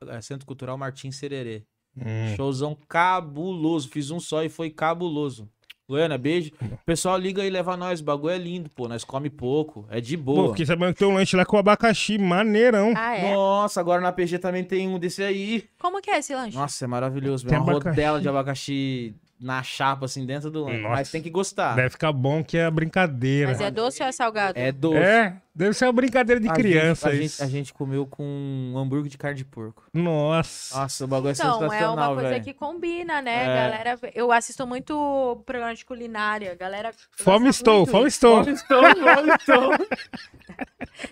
É, 0.07 0.19
Centro 0.19 0.47
Cultural 0.47 0.75
Martins 0.75 1.15
Sererê. 1.15 1.63
Hum. 1.95 2.35
Showzão 2.35 2.75
cabuloso. 2.87 3.89
Fiz 3.89 4.09
um 4.09 4.19
só 4.19 4.43
e 4.43 4.49
foi 4.49 4.71
cabuloso. 4.71 5.47
Goiânia, 5.89 6.17
beijo. 6.17 6.51
O 6.61 6.85
pessoal 6.85 7.17
liga 7.17 7.43
e 7.45 7.49
leva 7.49 7.75
nós. 7.75 7.99
O 7.99 8.03
bagulho 8.03 8.33
é 8.33 8.37
lindo, 8.37 8.69
pô. 8.69 8.87
Nós 8.87 9.03
come 9.03 9.29
pouco. 9.29 9.85
É 9.89 9.99
de 9.99 10.17
Pô, 10.17 10.23
boa. 10.23 10.49
fiquei 10.49 10.65
sabendo 10.65 10.93
que 10.93 10.99
tem 10.99 11.07
um 11.07 11.13
lanche 11.15 11.35
lá 11.35 11.45
com 11.45 11.57
abacaxi, 11.57 12.17
maneirão. 12.17 12.93
Ah, 12.95 13.15
é? 13.17 13.33
Nossa, 13.33 13.79
agora 13.81 13.99
na 14.01 14.11
PG 14.13 14.39
também 14.39 14.63
tem 14.63 14.87
um 14.87 14.97
desse 14.97 15.21
aí. 15.21 15.65
Como 15.79 16.01
que 16.01 16.09
é 16.09 16.19
esse 16.19 16.33
lanche? 16.33 16.55
Nossa, 16.57 16.85
é 16.85 16.87
maravilhoso. 16.87 17.43
Tem 17.45 17.51
Tem 17.51 17.59
uma 17.59 17.71
abacaxi. 17.73 17.89
rodela 17.99 18.21
de 18.21 18.29
abacaxi 18.29 19.15
na 19.43 19.61
chapa, 19.61 20.05
assim, 20.05 20.25
dentro 20.25 20.49
do 20.49 20.63
lanche. 20.63 20.77
Nossa. 20.81 20.95
Mas 20.95 21.11
tem 21.11 21.21
que 21.21 21.29
gostar. 21.29 21.75
Deve 21.75 21.89
ficar 21.91 22.11
bom 22.13 22.43
que 22.43 22.57
é 22.57 22.69
brincadeira. 22.71 23.49
Mas 23.51 23.59
é 23.61 23.69
doce 23.69 24.01
ou 24.01 24.07
é 24.07 24.11
salgado? 24.11 24.57
É 24.57 24.71
doce. 24.71 24.97
É, 24.97 25.35
deve 25.53 25.73
ser 25.73 25.85
uma 25.85 25.91
brincadeira 25.91 26.39
de 26.39 26.47
A 26.49 26.53
criança 26.53 27.11
gente, 27.11 27.21
a, 27.21 27.25
isso. 27.25 27.37
gente, 27.39 27.47
a 27.47 27.51
gente 27.51 27.73
comeu 27.73 28.05
com 28.07 28.23
um 28.23 28.77
hambúrguer 28.77 29.09
de 29.11 29.17
carne 29.17 29.37
de 29.37 29.45
porco. 29.45 29.83
Nossa. 29.93 30.79
Nossa, 30.79 31.03
o 31.03 31.07
bagulho 31.07 31.29
é 31.29 31.33
Então, 31.33 31.57
é 31.57 31.69
sensacional, 31.69 31.93
uma 32.11 32.15
coisa 32.15 32.29
velho. 32.29 32.43
que 32.43 32.53
combina, 32.53 33.21
né, 33.21 33.43
É. 33.43 33.45
galera? 33.55 33.99
Eu 34.15 34.31
assisto 34.31 34.65
muito 34.65 35.43
programa 35.45 35.75
de 35.75 35.83
culinária, 35.83 36.55
galera. 36.55 36.91
Fome 37.11 37.49
estou, 37.49 37.85
fome 37.85 38.07
estou. 38.07 38.41
estou, 38.43 38.81
fome 38.83 39.31
estou. 39.37 39.87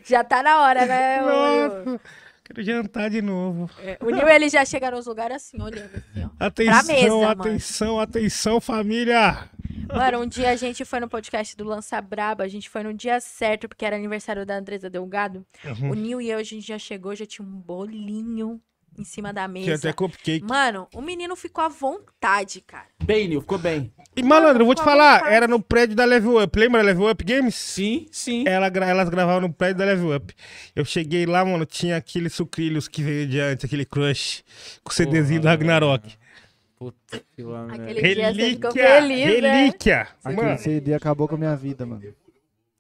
Já 0.06 0.24
tá 0.24 0.42
na 0.44 0.62
hora, 0.62 0.86
né? 0.86 1.22
Nossa, 1.22 2.00
quero 2.54 2.66
jantar 2.66 3.10
de 3.10 3.22
novo. 3.22 3.70
é, 3.80 3.98
O 4.02 4.10
Nil, 4.10 4.28
ele 4.28 4.50
já 4.50 4.64
chega 4.66 4.92
nos 4.92 5.06
lugares 5.06 5.38
assim, 5.38 5.62
olhando 5.62 5.96
assim, 5.96 6.26
ó. 6.26 6.30
Atenção, 6.40 6.96
mesa, 6.96 7.10
mano. 7.10 7.42
atenção, 7.42 8.00
atenção, 8.00 8.62
família. 8.62 9.50
Mano, 9.94 10.20
um 10.22 10.28
dia 10.28 10.50
a 10.50 10.56
gente 10.56 10.86
foi 10.86 11.00
no 11.00 11.10
podcast 11.10 11.56
do 11.56 11.64
Lança 11.64 12.02
Braba, 12.02 12.44
a 12.44 12.48
gente 12.48 12.70
foi 12.70 12.84
no 12.84 12.94
dia 12.94 13.20
certo, 13.20 13.68
porque 13.68 13.86
era 13.86 13.96
aniversário 13.96 14.46
da 14.46 14.56
Andresa 14.56 14.90
Delgado. 14.90 15.46
Uhum. 15.66 15.92
O 15.92 15.94
Nil 15.94 16.22
e 16.22 16.30
eu, 16.30 16.38
a 16.38 16.44
gente 16.44 16.66
já 16.66 16.78
chegou, 16.78 17.16
já 17.16 17.26
tinha 17.26 17.46
um 17.46 17.52
bolinho 17.52 18.62
em 18.98 19.04
cima 19.04 19.32
da 19.34 19.48
Tinha 19.48 19.66
mesa. 19.66 19.90
até 19.90 19.94
cupcake. 19.94 20.44
Mano, 20.46 20.88
o 20.94 21.02
menino 21.02 21.36
ficou 21.36 21.64
à 21.64 21.70
vontade, 21.70 22.62
cara. 22.62 22.88
Bem, 23.04 23.28
Nil, 23.28 23.42
ficou 23.42 23.58
bem. 23.58 23.92
E, 24.16 24.22
malandro, 24.22 24.62
eu 24.64 24.66
vou 24.66 24.76
te 24.76 24.84
falar, 24.84 25.32
era 25.32 25.48
no 25.48 25.62
prédio 25.62 25.96
da 25.96 26.04
Level 26.06 26.44
Up. 26.44 26.60
Lembra 26.60 26.82
da 26.82 26.88
Level 26.88 27.10
Up 27.10 27.24
Games? 27.24 27.56
Sim, 27.56 28.08
sim. 28.12 28.44
Ela, 28.48 28.68
elas 28.68 29.10
gravavam 29.10 29.42
no 29.42 29.54
prédio 29.54 29.78
da 29.78 29.86
Level 29.86 30.16
Up. 30.16 30.34
Eu 30.76 30.84
cheguei 30.84 31.26
lá, 31.26 31.44
mano, 31.46 31.66
tinha 31.66 31.96
aqueles 31.98 32.34
sucrilhos 32.34 32.88
que 32.88 33.02
veio 33.02 33.26
de 33.28 33.40
antes, 33.40 33.64
aquele 33.66 33.86
crush, 33.86 34.44
com 34.84 34.92
o 34.92 34.94
CDzinho 34.94 35.42
do 35.42 35.48
Ragnarok. 35.48 36.14
Puta 36.78 37.22
que 37.36 37.44
lá, 37.44 37.68
Aquele 37.72 38.02
dia 38.02 38.34
você 38.34 38.50
ficou 38.50 38.72
Relíquia! 38.74 39.42
né? 39.42 39.52
Relíquia! 39.62 40.08
Aquele 40.24 40.42
Mano. 40.48 40.58
CD 40.58 40.94
acabou 40.96 41.28
com 41.28 41.36
a 41.36 41.38
minha 41.38 41.56
vida, 41.56 41.86
mano. 41.86 42.02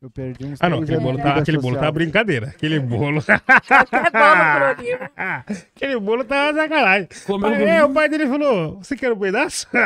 Eu 0.01 0.09
perdi 0.09 0.45
uns 0.45 0.57
Ah, 0.59 0.67
não, 0.67 0.77
três 0.77 0.89
aquele 0.89 1.03
bolo, 1.05 1.17
tá, 1.19 1.23
vida 1.30 1.39
aquele 1.41 1.57
bolo 1.59 1.77
tá 1.77 1.91
brincadeira. 1.91 2.47
Aquele 2.47 2.80
bolo. 2.80 3.21
É 5.15 5.43
aquele 5.75 5.99
bolo 5.99 6.23
tava 6.23 6.57
sacanagem. 6.57 7.07
Comeu 7.25 7.51
Aí, 7.53 7.63
é, 7.63 7.83
o 7.83 7.89
pai 7.93 8.09
dele 8.09 8.27
falou: 8.27 8.77
Você 8.80 8.95
quer 8.95 9.11
um 9.11 9.19
pedaço? 9.19 9.67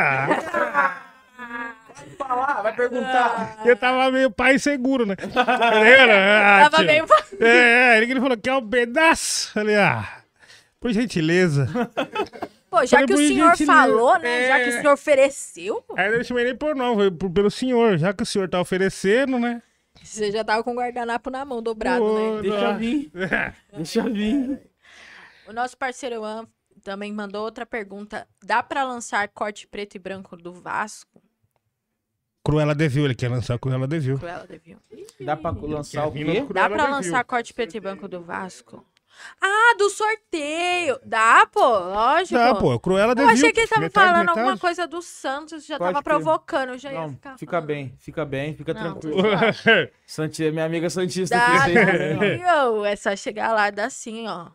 falar, 2.16 2.62
vai 2.62 2.74
perguntar. 2.74 3.58
Eu 3.64 3.76
tava 3.76 4.10
meio 4.10 4.30
pai 4.30 4.58
seguro, 4.58 5.04
né? 5.04 5.16
Tá? 5.16 5.42
Ah, 5.42 6.70
Tava 6.70 6.78
tio. 6.78 6.86
meio... 6.86 7.04
É, 7.40 7.94
é, 7.96 7.98
ele 7.98 8.18
falou: 8.20 8.36
Quer 8.38 8.54
um 8.54 8.66
pedaço? 8.66 9.52
Falei: 9.52 9.76
Ah, 9.76 10.08
por 10.80 10.92
gentileza. 10.92 11.68
Pô, 12.70 12.84
já 12.86 12.98
Falei, 12.98 13.06
que 13.06 13.12
o 13.14 13.18
senhor 13.18 13.50
gentileza. 13.50 13.72
falou, 13.80 14.18
né? 14.18 14.48
Já 14.48 14.60
que 14.60 14.64
o 14.64 14.68
É. 14.68 14.80
senhor 14.80 14.92
ofereceu, 14.94 15.84
Aí 15.96 16.06
eu 16.10 16.16
não 16.16 16.24
chamei 16.24 16.44
nem 16.44 16.56
por 16.56 16.74
não, 16.74 16.94
foi 16.94 17.10
pelo 17.10 17.50
senhor. 17.50 17.98
Já 17.98 18.14
que 18.14 18.22
o 18.22 18.26
senhor 18.26 18.48
tá 18.48 18.58
oferecendo, 18.60 19.38
né? 19.38 19.60
Você 20.06 20.30
já 20.32 20.44
tava 20.44 20.62
com 20.62 20.72
o 20.72 20.76
guardanapo 20.76 21.30
na 21.30 21.44
mão, 21.44 21.62
dobrado, 21.62 22.04
Pô, 22.04 22.14
né? 22.14 22.42
Deixa 22.42 22.72
não. 22.72 22.78
vir. 22.78 23.12
Deixa 23.74 24.02
vir. 24.08 24.70
O 25.48 25.52
nosso 25.52 25.76
parceiro 25.76 26.24
An 26.24 26.46
também 26.82 27.12
mandou 27.12 27.44
outra 27.44 27.66
pergunta. 27.66 28.26
Dá 28.42 28.62
pra 28.62 28.84
lançar 28.84 29.28
corte 29.28 29.66
preto 29.66 29.96
e 29.96 29.98
branco 29.98 30.36
do 30.36 30.52
Vasco? 30.52 31.22
Cruella 32.44 32.74
Devil, 32.76 33.04
ele 33.06 33.14
quer 33.14 33.28
lançar 33.28 33.58
Cruella 33.58 33.88
Devil. 33.88 34.18
Cruella 34.18 34.46
Devil. 34.46 34.78
Dá 35.20 35.36
pra 35.36 35.50
lançar 35.50 36.06
o 36.06 36.12
quê? 36.12 36.46
Dá 36.52 36.70
pra 36.70 36.88
lançar 36.88 37.24
corte 37.24 37.52
preto 37.52 37.76
e 37.76 37.80
branco 37.80 38.06
do 38.06 38.22
Vasco? 38.22 38.86
Ah, 39.40 39.74
do 39.78 39.88
sorteio! 39.90 40.98
Dá, 41.04 41.46
pô, 41.46 41.60
lógico. 41.60 42.34
Dá, 42.34 42.54
pô, 42.54 42.78
Cruella 42.78 43.14
Eu 43.16 43.28
achei 43.28 43.52
que 43.52 43.60
ele 43.60 43.66
tava 43.68 43.80
metade, 43.82 44.06
falando 44.06 44.20
metade. 44.20 44.38
alguma 44.40 44.58
coisa 44.58 44.86
do 44.86 45.02
Santos, 45.02 45.64
já 45.66 45.78
Pode 45.78 45.92
tava 45.94 46.02
crer. 46.04 46.14
provocando, 46.16 46.68
eu 46.70 46.78
já 46.78 46.92
ia 46.92 47.00
Não, 47.00 47.10
ficar. 47.10 47.38
fica 47.38 47.50
falando. 47.52 47.66
bem, 47.66 47.94
fica 47.98 48.24
bem, 48.24 48.54
fica 48.54 48.74
Não, 48.74 48.80
tranquilo. 48.82 49.16
Santi, 50.06 50.50
minha 50.50 50.64
amiga 50.64 50.88
Santista 50.90 51.36
Dá, 51.36 51.56
aqui. 51.64 51.74
dá 51.74 51.82
sim, 51.82 52.44
ô. 52.44 52.84
É 52.84 52.96
só 52.96 53.16
chegar 53.16 53.52
lá, 53.52 53.70
dá 53.70 53.90
sim, 53.90 54.26
ó. 54.28 54.48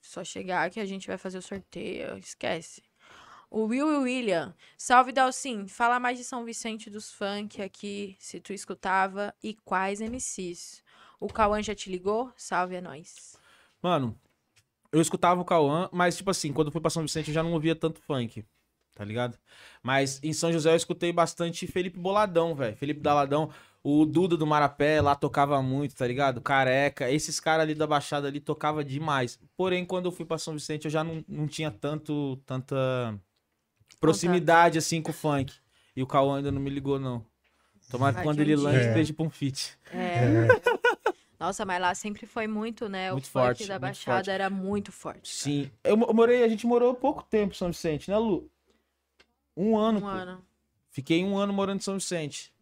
Só 0.00 0.24
chegar 0.24 0.70
que 0.70 0.80
a 0.80 0.86
gente 0.86 1.06
vai 1.06 1.18
fazer 1.18 1.38
o 1.38 1.42
sorteio, 1.42 2.16
esquece. 2.18 2.82
O 3.50 3.64
Will 3.66 4.02
William. 4.02 4.54
Salve, 4.76 5.10
Dalcin. 5.12 5.66
Fala 5.68 5.98
mais 5.98 6.18
de 6.18 6.24
São 6.24 6.44
Vicente 6.44 6.90
dos 6.90 7.10
funk 7.12 7.62
aqui, 7.62 8.14
se 8.18 8.40
tu 8.40 8.52
escutava, 8.52 9.34
e 9.42 9.54
quais 9.64 10.00
MCs. 10.00 10.82
O 11.18 11.28
Cauã 11.32 11.62
já 11.62 11.74
te 11.74 11.90
ligou? 11.90 12.30
Salve, 12.36 12.76
é 12.76 12.80
nóis. 12.80 13.37
Mano, 13.82 14.18
eu 14.92 15.00
escutava 15.00 15.40
o 15.40 15.44
Cauã, 15.44 15.88
mas, 15.92 16.16
tipo 16.16 16.30
assim, 16.30 16.52
quando 16.52 16.68
eu 16.68 16.72
fui 16.72 16.80
pra 16.80 16.90
São 16.90 17.02
Vicente 17.02 17.28
eu 17.28 17.34
já 17.34 17.42
não 17.42 17.52
ouvia 17.52 17.74
tanto 17.74 18.00
funk, 18.00 18.44
tá 18.94 19.04
ligado? 19.04 19.38
Mas 19.82 20.20
em 20.22 20.32
São 20.32 20.52
José 20.52 20.72
eu 20.72 20.76
escutei 20.76 21.12
bastante 21.12 21.66
Felipe 21.66 21.98
Boladão, 21.98 22.54
velho. 22.54 22.76
Felipe 22.76 23.00
Daladão. 23.00 23.50
O 23.82 24.04
Duda 24.04 24.36
do 24.36 24.46
Marapé 24.46 25.00
lá 25.00 25.14
tocava 25.14 25.62
muito, 25.62 25.94
tá 25.94 26.06
ligado? 26.06 26.40
Careca. 26.40 27.10
Esses 27.10 27.38
caras 27.38 27.62
ali 27.62 27.74
da 27.74 27.86
Baixada 27.86 28.26
ali 28.26 28.40
tocava 28.40 28.84
demais. 28.84 29.38
Porém, 29.56 29.84
quando 29.84 30.06
eu 30.06 30.12
fui 30.12 30.26
pra 30.26 30.36
São 30.36 30.54
Vicente 30.54 30.86
eu 30.86 30.90
já 30.90 31.04
não, 31.04 31.24
não 31.28 31.46
tinha 31.46 31.70
tanto, 31.70 32.36
tanta 32.44 33.18
proximidade 34.00 34.78
assim 34.78 35.00
com 35.00 35.10
o 35.10 35.14
funk. 35.14 35.54
E 35.94 36.02
o 36.02 36.06
Cauã 36.06 36.38
ainda 36.38 36.50
não 36.50 36.60
me 36.60 36.70
ligou, 36.70 36.98
não. 36.98 37.24
Tomara 37.90 38.16
que 38.16 38.22
quando 38.22 38.40
ele 38.40 38.54
dia. 38.54 38.64
lanche 38.64 38.84
É. 38.84 38.88
esteja 38.88 39.14
pra 39.14 39.24
um 39.24 39.30
feat. 39.30 39.78
É. 39.92 40.48
Nossa, 41.38 41.64
mas 41.64 41.80
lá 41.80 41.94
sempre 41.94 42.26
foi 42.26 42.46
muito, 42.46 42.88
né? 42.88 43.12
Muito 43.12 43.24
o 43.24 43.28
funk 43.28 43.44
forte, 43.46 43.66
da 43.66 43.78
Baixada 43.78 44.16
forte. 44.16 44.30
era 44.30 44.50
muito 44.50 44.90
forte. 44.90 45.32
Sim. 45.34 45.70
Eu, 45.84 45.96
mo- 45.96 46.06
eu 46.06 46.14
morei, 46.14 46.42
a 46.42 46.48
gente 46.48 46.66
morou 46.66 46.94
pouco 46.94 47.22
tempo 47.22 47.54
em 47.54 47.56
São 47.56 47.68
Vicente, 47.68 48.10
né, 48.10 48.18
Lu? 48.18 48.50
Um 49.56 49.76
ano. 49.76 49.98
Um 49.98 50.02
pô. 50.02 50.06
ano. 50.08 50.44
Fiquei 50.90 51.24
um 51.24 51.36
ano 51.36 51.52
morando 51.52 51.78
em 51.78 51.82
São 51.82 51.94
Vicente. 51.94 52.52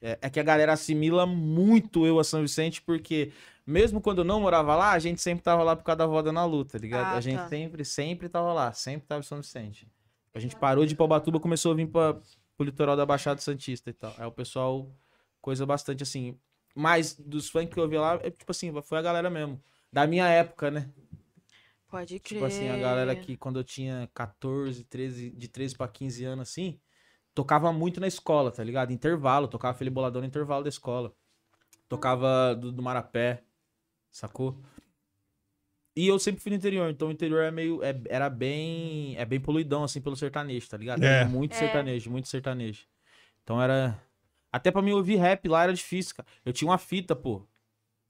É, 0.00 0.18
é 0.22 0.30
que 0.30 0.40
a 0.40 0.42
galera 0.42 0.72
assimila 0.72 1.24
muito 1.24 2.04
eu 2.04 2.18
a 2.18 2.24
São 2.24 2.42
Vicente, 2.42 2.82
porque 2.82 3.32
mesmo 3.64 4.00
quando 4.00 4.18
eu 4.18 4.24
não 4.24 4.40
morava 4.40 4.74
lá, 4.74 4.92
a 4.92 4.98
gente 4.98 5.20
sempre 5.20 5.42
tava 5.42 5.62
lá 5.62 5.76
por 5.76 5.84
causa 5.84 5.98
da 5.98 6.06
voda 6.06 6.32
na 6.32 6.44
luta, 6.44 6.72
tá 6.72 6.78
ligado? 6.78 7.14
Ah, 7.14 7.16
a 7.16 7.20
gente 7.20 7.38
tá. 7.38 7.48
sempre, 7.48 7.84
sempre 7.84 8.28
tava 8.28 8.52
lá, 8.52 8.72
sempre 8.72 9.06
tava 9.06 9.20
em 9.20 9.24
São 9.24 9.40
Vicente. 9.40 9.88
A 10.34 10.40
gente 10.40 10.54
parou 10.56 10.84
de 10.84 10.94
Paubatuba, 10.94 11.40
começou 11.40 11.72
a 11.72 11.74
vir 11.74 11.86
pra, 11.86 12.14
pro 12.56 12.66
litoral 12.66 12.96
da 12.96 13.06
Baixada 13.06 13.40
Santista 13.40 13.88
e 13.88 13.92
tal. 13.92 14.12
Aí 14.18 14.26
o 14.26 14.32
pessoal, 14.32 14.90
coisa 15.40 15.64
bastante 15.64 16.02
assim. 16.02 16.36
Mas 16.78 17.14
dos 17.14 17.48
funk 17.48 17.72
que 17.72 17.80
eu 17.80 17.88
vi 17.88 17.96
lá, 17.96 18.20
é, 18.22 18.30
tipo 18.30 18.50
assim, 18.52 18.70
foi 18.82 18.98
a 18.98 19.02
galera 19.02 19.30
mesmo. 19.30 19.58
Da 19.90 20.06
minha 20.06 20.28
época, 20.28 20.70
né? 20.70 20.90
Pode 21.88 22.20
crer. 22.20 22.34
Tipo 22.38 22.44
assim, 22.44 22.68
a 22.68 22.76
galera 22.76 23.16
que 23.16 23.34
quando 23.34 23.58
eu 23.58 23.64
tinha 23.64 24.10
14, 24.12 24.84
13, 24.84 25.30
de 25.30 25.48
13 25.48 25.74
pra 25.74 25.88
15 25.88 26.22
anos 26.24 26.50
assim, 26.50 26.78
tocava 27.34 27.72
muito 27.72 27.98
na 27.98 28.06
escola, 28.06 28.50
tá 28.52 28.62
ligado? 28.62 28.92
Intervalo, 28.92 29.48
tocava 29.48 29.78
Felipe 29.78 29.94
Boladão 29.94 30.20
no 30.20 30.28
intervalo 30.28 30.64
da 30.64 30.68
escola. 30.68 31.14
Tocava 31.88 32.54
do, 32.54 32.70
do 32.70 32.82
Marapé, 32.82 33.42
sacou? 34.10 34.60
E 35.94 36.06
eu 36.06 36.18
sempre 36.18 36.42
fui 36.42 36.50
no 36.50 36.56
interior, 36.56 36.90
então 36.90 37.08
o 37.08 37.12
interior 37.12 37.42
é 37.42 37.50
meio, 37.50 37.82
é- 37.82 37.98
era 38.10 38.28
bem, 38.28 39.16
é 39.16 39.24
bem 39.24 39.40
poluidão 39.40 39.82
assim 39.82 40.02
pelo 40.02 40.14
sertanejo, 40.14 40.68
tá 40.68 40.76
ligado? 40.76 41.02
É. 41.02 41.24
Muito 41.24 41.54
É. 41.54 41.58
sertanejo, 41.58 42.10
muito 42.10 42.28
sertanejo. 42.28 42.84
Então 43.42 43.62
era 43.62 43.98
até 44.56 44.70
pra 44.70 44.82
mim 44.82 44.92
ouvir 44.92 45.16
rap 45.16 45.48
lá 45.48 45.62
era 45.64 45.72
difícil, 45.72 46.14
cara. 46.16 46.26
Eu 46.44 46.52
tinha 46.52 46.68
uma 46.68 46.78
fita, 46.78 47.14
pô. 47.14 47.42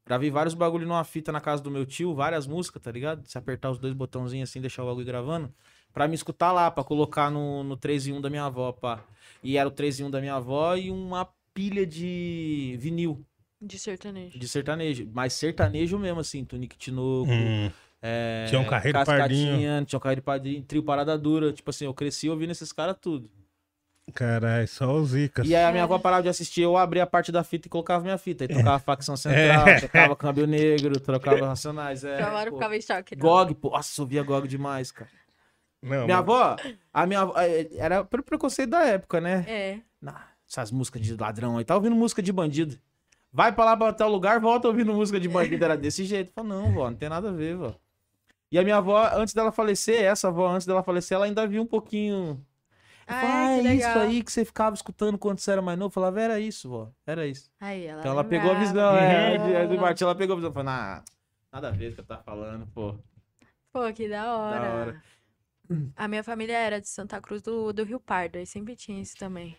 Gravei 0.06 0.30
vários 0.30 0.54
bagulho 0.54 0.86
numa 0.86 1.02
fita 1.02 1.32
na 1.32 1.40
casa 1.40 1.60
do 1.62 1.70
meu 1.70 1.84
tio, 1.84 2.14
várias 2.14 2.46
músicas, 2.46 2.80
tá 2.80 2.92
ligado? 2.92 3.26
Se 3.26 3.36
apertar 3.36 3.70
os 3.72 3.78
dois 3.78 3.92
botãozinhos 3.92 4.48
assim, 4.48 4.60
deixar 4.60 4.84
o 4.84 4.86
bagulho 4.86 5.04
gravando. 5.04 5.52
Pra 5.92 6.06
me 6.06 6.14
escutar 6.14 6.52
lá, 6.52 6.70
pra 6.70 6.84
colocar 6.84 7.28
no, 7.30 7.64
no 7.64 7.76
3 7.76 8.06
em 8.06 8.12
1 8.12 8.20
da 8.20 8.30
minha 8.30 8.44
avó, 8.44 8.70
pá. 8.70 9.02
E 9.42 9.56
era 9.56 9.68
o 9.68 9.72
3 9.72 10.00
em 10.00 10.04
1 10.04 10.10
da 10.10 10.20
minha 10.20 10.34
avó 10.34 10.76
e 10.76 10.90
uma 10.92 11.28
pilha 11.52 11.84
de 11.84 12.76
vinil, 12.78 13.24
De 13.60 13.78
sertanejo. 13.78 14.38
de 14.38 14.46
sertanejo. 14.46 15.10
Mas 15.12 15.32
sertanejo 15.32 15.98
mesmo, 15.98 16.20
assim, 16.20 16.44
Tunique 16.44 16.76
Tinoco, 16.76 17.30
Hum, 17.30 17.70
é, 18.00 18.44
Tinha 18.48 18.60
um 18.60 18.64
Carreiro 18.64 18.98
Cascatinha, 18.98 19.84
Tinha 19.84 19.96
um 19.96 20.00
Carreiro 20.00 20.22
Padrinho, 20.22 20.62
Trio 20.62 20.82
Parada 20.84 21.18
Dura. 21.18 21.52
Tipo 21.52 21.70
assim, 21.70 21.86
eu 21.86 21.94
cresci 21.94 22.28
ouvindo 22.28 22.50
esses 22.52 22.72
caras 22.72 22.96
tudo. 23.00 23.28
Caralho, 24.14 24.66
só 24.68 24.94
os 24.94 25.10
zicas. 25.10 25.46
E 25.46 25.54
aí 25.54 25.64
a 25.64 25.70
minha 25.72 25.84
avó 25.84 25.98
parava 25.98 26.22
de 26.22 26.28
assistir, 26.28 26.62
eu 26.62 26.76
abria 26.76 27.02
a 27.02 27.06
parte 27.06 27.30
da 27.32 27.42
fita 27.44 27.66
e 27.66 27.70
colocava 27.70 28.02
minha 28.02 28.18
fita. 28.18 28.44
Aí 28.44 28.48
tocava 28.48 28.78
Facção 28.78 29.16
Central, 29.16 29.68
É. 29.68 29.80
tocava 29.80 30.16
Câmbio 30.16 30.46
Negro, 30.46 30.98
trocava 31.00 31.46
Racionais. 31.46 32.04
É, 32.04 32.22
Agora 32.22 32.48
eu 32.48 32.52
pô. 32.52 32.58
ficava 32.58 32.76
em 32.76 32.80
choque. 32.80 33.16
não. 33.16 33.20
GOG, 33.22 33.54
pô. 33.54 33.70
Nossa, 33.70 34.00
eu 34.00 34.04
ouvia 34.04 34.22
GOG 34.22 34.48
demais, 34.48 34.90
cara. 34.90 35.10
Não, 35.82 36.04
Minha 36.04 36.06
mas- 36.06 36.18
avó, 36.18 36.56
a 36.92 37.06
minha 37.06 37.20
avó, 37.20 37.34
é, 37.38 37.68
era 37.76 38.04
pelo 38.04 38.22
preconceito 38.22 38.70
da 38.70 38.84
época, 38.84 39.20
né? 39.20 39.44
É. 39.46 39.78
Nah, 40.00 40.26
essas 40.48 40.70
músicas 40.70 41.02
de 41.02 41.14
ladrão 41.16 41.58
aí, 41.58 41.64
tá 41.64 41.74
ouvindo 41.74 41.94
música 41.94 42.22
de 42.22 42.32
bandido. 42.32 42.78
Vai 43.32 43.52
pra 43.52 43.64
lá 43.66 43.76
pra 43.76 43.92
tal 43.92 44.10
lugar, 44.10 44.40
volta 44.40 44.66
ouvindo 44.68 44.94
música 44.94 45.20
de 45.20 45.28
bandido. 45.28 45.62
Era 45.64 45.76
desse 45.76 46.04
jeito. 46.04 46.32
Falei, 46.32 46.50
não, 46.52 46.72
vó, 46.72 46.88
não 46.90 46.96
tem 46.96 47.08
nada 47.08 47.28
a 47.28 47.32
ver, 47.32 47.56
vó. 47.56 47.74
E 48.50 48.58
a 48.58 48.62
minha 48.62 48.76
avó, 48.76 49.10
antes 49.14 49.34
dela 49.34 49.52
falecer, 49.52 50.02
essa 50.04 50.28
avó, 50.28 50.48
antes 50.48 50.66
dela 50.66 50.82
falecer, 50.82 51.16
ela 51.16 51.26
ainda 51.26 51.46
viu 51.46 51.60
um 51.62 51.66
pouquinho. 51.66 52.40
Ah, 53.06 53.20
falou, 53.20 53.36
é, 53.36 53.54
é 53.54 53.58
isso 53.74 53.86
legal. 53.88 53.98
aí 54.00 54.22
que 54.22 54.32
você 54.32 54.44
ficava 54.44 54.74
escutando 54.74 55.16
quando 55.18 55.38
você 55.38 55.52
era 55.52 55.62
mais 55.62 55.78
novo. 55.78 55.88
Eu 55.88 55.92
falava, 55.94 56.20
era 56.20 56.40
isso, 56.40 56.68
vó. 56.68 56.90
Era 57.06 57.26
isso. 57.26 57.50
Aí 57.60 57.84
ela 57.86 58.00
Então 58.00 58.12
ela 58.12 58.24
pegou 58.24 58.50
a 58.50 58.54
visão, 58.58 58.96
é, 58.96 59.38
de, 59.38 59.52
é, 59.54 59.66
do 59.66 59.76
Martinho, 59.78 60.06
ela 60.06 60.14
pegou 60.16 60.34
a 60.34 60.36
visão. 60.36 60.52
Falei, 60.52 60.66
nah, 60.66 61.04
nada 61.52 61.68
a 61.68 61.70
ver 61.70 61.86
com 61.86 61.92
o 61.92 61.94
que 61.94 62.00
eu 62.00 62.04
tava 62.06 62.22
falando, 62.24 62.66
pô. 62.68 62.98
Pô, 63.72 63.92
que 63.92 64.08
da 64.08 64.36
hora. 64.36 64.70
hora. 64.74 65.02
A 65.96 66.06
minha 66.08 66.22
família 66.24 66.56
era 66.56 66.80
de 66.80 66.88
Santa 66.88 67.20
Cruz 67.20 67.42
do, 67.42 67.72
do 67.72 67.84
Rio 67.84 67.98
Pardo, 68.00 68.38
aí 68.38 68.46
sempre 68.46 68.74
tinha 68.76 69.00
isso 69.00 69.16
também. 69.16 69.56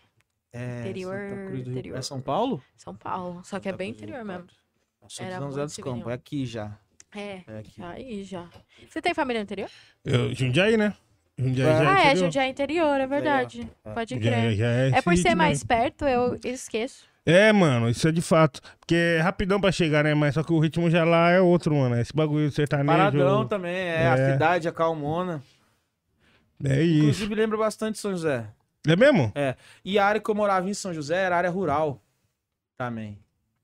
É, 0.52 0.80
Interior, 0.80 1.14
Santa 1.18 1.46
Cruz 1.46 1.64
do 1.64 1.70
Rio- 1.70 1.72
interior. 1.72 1.98
É 1.98 2.02
São 2.02 2.20
Paulo? 2.20 2.62
São 2.76 2.94
Paulo, 2.96 3.42
só 3.44 3.60
que 3.60 3.68
é 3.68 3.72
Santa 3.72 3.78
bem 3.78 3.92
Cruz 3.92 4.02
interior 4.02 4.24
mesmo. 4.24 4.46
Era 5.20 5.38
São 5.38 5.46
José 5.48 5.60
muito 5.60 5.68
dos 5.68 5.76
Campos, 5.76 6.10
é 6.10 6.14
aqui 6.14 6.46
já. 6.46 6.78
É, 7.14 7.42
É 7.46 7.58
aqui. 7.58 7.82
aí 7.82 8.24
já. 8.24 8.48
Você 8.88 9.00
tem 9.00 9.14
família 9.14 9.40
no 9.40 9.44
interior? 9.44 9.70
Eu, 10.04 10.34
Jundiaí, 10.34 10.76
né? 10.76 10.94
Jundiaí 11.38 11.68
Ah, 11.70 11.84
já 11.84 11.94
ah, 11.94 12.04
é. 12.06 12.16
Jundiaí 12.16 12.46
é 12.48 12.50
interior, 12.50 13.00
é 13.00 13.06
verdade. 13.06 13.70
É. 13.84 13.90
Pode 13.92 14.14
Já, 14.14 14.20
crer. 14.20 14.56
já 14.56 14.66
é, 14.66 14.88
É 14.88 15.02
por 15.02 15.16
ser 15.16 15.22
ritmo 15.28 15.36
mais 15.36 15.62
perto, 15.62 16.04
eu 16.04 16.38
esqueço. 16.44 17.06
É, 17.24 17.52
mano, 17.52 17.88
isso 17.90 18.08
é 18.08 18.12
de 18.12 18.22
fato. 18.22 18.60
Porque 18.80 18.94
é 18.94 19.20
rapidão 19.20 19.60
pra 19.60 19.70
chegar, 19.70 20.02
né? 20.02 20.14
Mas 20.14 20.34
só 20.34 20.42
que 20.42 20.52
o 20.52 20.58
ritmo 20.58 20.90
já 20.90 21.04
lá 21.04 21.30
é 21.30 21.40
outro, 21.40 21.74
mano. 21.76 21.98
Esse 22.00 22.12
bagulho 22.12 22.50
sertanejo. 22.50 22.86
Paradão 22.98 23.46
também, 23.46 23.76
é, 23.76 24.08
A 24.08 24.14
É. 24.16 24.32
cidade, 24.32 24.66
a 24.68 24.72
Calmona. 24.72 25.42
É 26.64 26.82
isso. 26.82 26.98
Inclusive, 27.00 27.34
lembra 27.34 27.56
bastante 27.58 27.98
São 27.98 28.10
José. 28.10 28.46
É 28.86 28.96
mesmo? 28.96 29.32
E 29.84 29.98
a 29.98 30.06
área 30.06 30.20
que 30.20 30.28
eu 30.30 30.34
morava 30.34 30.68
em 30.68 30.74
São 30.74 30.92
José 30.94 31.16
era 31.22 31.36
área 31.36 31.50
rural 31.50 32.00
também. 32.78 33.18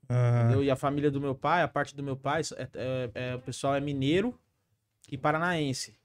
Ah, 0.07 0.41
Entendeu? 0.43 0.63
E 0.63 0.69
a 0.69 0.75
família 0.75 1.09
do 1.09 1.19
meu 1.19 1.33
pai, 1.33 1.63
a 1.63 1.67
parte 1.67 1.95
do 1.95 2.03
meu 2.03 2.15
pai, 2.15 2.41
é, 2.55 2.67
é- 2.75 3.09
é- 3.31 3.35
o 3.35 3.39
pessoal 3.39 3.75
é 3.75 3.79
mineiro 3.81 4.37
e 5.11 5.17
paranaense. 5.17 5.95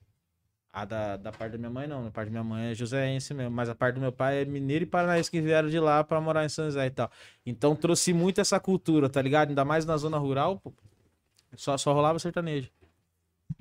A 0.73 0.85
da, 0.85 1.17
da 1.17 1.33
parte 1.33 1.53
da 1.53 1.59
minha 1.59 1.71
mãe, 1.71 1.87
não. 1.89 2.07
A 2.07 2.11
parte 2.11 2.29
da 2.29 2.31
minha 2.31 2.45
mãe 2.45 2.71
é 2.71 2.75
joséense 2.75 3.35
mesmo. 3.35 3.51
Mas 3.51 3.69
a 3.69 3.75
parte 3.75 3.97
do 3.97 4.01
meu 4.01 4.13
pai 4.13 4.43
é 4.43 4.45
mineiro 4.45 4.85
e 4.85 4.87
paranaense 4.87 5.31
que 5.31 5.41
vieram 5.41 5.69
de 5.69 5.81
lá 5.81 6.05
pra 6.05 6.21
morar 6.21 6.45
em 6.45 6.49
São 6.49 6.65
José 6.67 6.87
e 6.87 6.91
tal. 6.91 7.11
Então 7.45 7.75
trouxe 7.75 8.13
muito 8.13 8.41
essa 8.41 8.61
cultura, 8.61 9.09
tá 9.09 9.21
ligado? 9.21 9.49
Ainda 9.49 9.65
mais 9.65 9.85
na 9.85 9.97
zona 9.97 10.17
rural, 10.17 10.61
pô, 10.61 10.73
só, 11.57 11.77
só 11.77 11.93
rolava 11.93 12.19
sertanejo. 12.19 12.71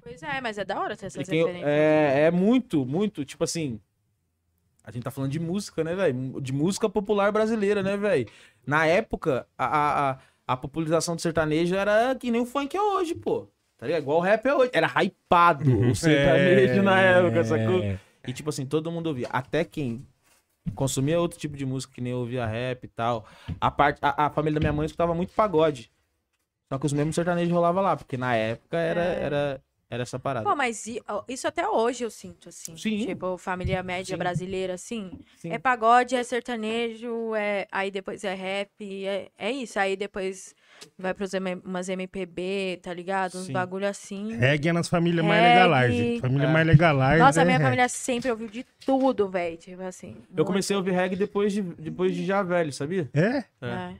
Pois 0.01 0.21
é, 0.21 0.39
mas 0.39 0.57
é 0.57 0.65
da 0.65 0.79
hora 0.79 0.95
ter 0.95 1.07
essas 1.07 1.23
Porque 1.23 1.35
referências. 1.35 1.67
é, 1.67 2.21
é 2.27 2.31
muito, 2.31 2.85
muito, 2.85 3.25
tipo 3.25 3.43
assim. 3.43 3.79
A 4.83 4.91
gente 4.91 5.03
tá 5.03 5.11
falando 5.11 5.31
de 5.31 5.39
música, 5.39 5.83
né, 5.83 5.95
velho? 5.95 6.41
De 6.41 6.53
música 6.53 6.89
popular 6.89 7.31
brasileira, 7.31 7.83
né, 7.83 7.97
velho? 7.97 8.27
Na 8.65 8.85
época, 8.85 9.47
a, 9.57 10.11
a, 10.11 10.19
a 10.47 10.57
popularização 10.57 11.15
do 11.15 11.21
sertanejo 11.21 11.75
era 11.75 12.15
que 12.15 12.31
nem 12.31 12.41
o 12.41 12.45
funk 12.45 12.75
é 12.75 12.81
hoje, 12.81 13.13
pô. 13.15 13.47
Tá 13.79 13.85
ligado? 13.87 14.01
Igual 14.01 14.17
o 14.17 14.21
rap 14.21 14.45
é 14.45 14.53
hoje. 14.53 14.71
Era 14.73 14.87
hypado 15.01 15.89
o 15.89 15.95
sertanejo 15.95 16.83
na 16.83 16.99
época, 17.01 17.43
sacou? 17.45 17.81
É. 17.81 17.97
E 18.27 18.33
tipo 18.33 18.49
assim, 18.49 18.65
todo 18.65 18.91
mundo 18.91 19.07
ouvia. 19.07 19.27
Até 19.31 19.63
quem 19.63 20.05
consumia 20.75 21.19
outro 21.19 21.39
tipo 21.39 21.55
de 21.55 21.65
música, 21.65 21.93
que 21.93 22.01
nem 22.01 22.13
ouvia 22.13 22.45
rap 22.45 22.83
e 22.83 22.87
tal. 22.89 23.25
A, 23.59 23.71
parte, 23.71 23.97
a, 24.01 24.25
a 24.25 24.29
família 24.29 24.59
da 24.59 24.63
minha 24.65 24.73
mãe 24.73 24.85
escutava 24.85 25.15
muito 25.15 25.33
pagode. 25.33 25.89
Só 26.71 26.77
que 26.77 26.85
os 26.85 26.93
mesmos 26.93 27.15
sertanejos 27.15 27.51
rolavam 27.51 27.81
lá, 27.81 27.95
porque 27.95 28.17
na 28.17 28.35
época 28.35 28.77
era, 28.77 29.03
É. 29.03 29.23
era, 29.23 29.61
Era 29.89 30.03
essa 30.03 30.19
parada. 30.19 30.47
Pô, 30.47 30.55
mas 30.55 30.85
isso 31.27 31.47
até 31.47 31.67
hoje 31.67 32.03
eu 32.03 32.11
sinto, 32.11 32.49
assim. 32.49 32.77
Sim. 32.77 33.07
Tipo, 33.07 33.37
família 33.39 33.81
média 33.81 34.13
Sim. 34.13 34.19
brasileira, 34.19 34.73
assim. 34.75 35.09
Sim. 35.37 35.51
É 35.51 35.57
pagode, 35.57 36.15
é 36.15 36.21
sertanejo, 36.23 37.33
é... 37.33 37.65
aí 37.71 37.89
depois 37.89 38.23
é 38.23 38.35
rap, 38.35 38.69
é, 39.07 39.29
é 39.35 39.51
isso. 39.51 39.79
Aí 39.79 39.95
depois 39.95 40.53
vai 40.97 41.13
pros 41.13 41.33
M... 41.33 41.61
umas 41.65 41.89
MPB, 41.89 42.79
tá 42.81 42.93
ligado? 42.93 43.35
Uns 43.35 43.45
Sim. 43.45 43.53
bagulho 43.53 43.87
assim. 43.87 44.35
Reggae 44.35 44.69
é 44.69 44.73
nas 44.73 44.87
famílias 44.87 45.25
mais 45.25 45.41
legalize. 45.41 46.19
Família 46.19 46.47
É. 46.47 46.51
mais 46.51 46.67
legalize. 46.67 47.19
Nossa, 47.19 47.39
a 47.39 47.43
é 47.43 47.45
minha 47.45 47.57
reggae. 47.57 47.65
família 47.69 47.89
sempre 47.89 48.31
ouviu 48.31 48.47
de 48.47 48.65
tudo, 48.85 49.29
velho. 49.29 49.57
Tipo 49.57 49.81
assim. 49.83 50.15
Eu 50.35 50.45
comecei 50.45 50.75
a 50.75 50.79
ouvir 50.79 50.91
reggae 50.91 51.15
depois 51.15 51.53
de, 51.53 51.61
depois 51.61 52.15
de 52.15 52.25
já 52.25 52.41
velho, 52.43 52.71
sabia? 52.73 53.09
É? 53.13 53.43
É. 53.61 53.93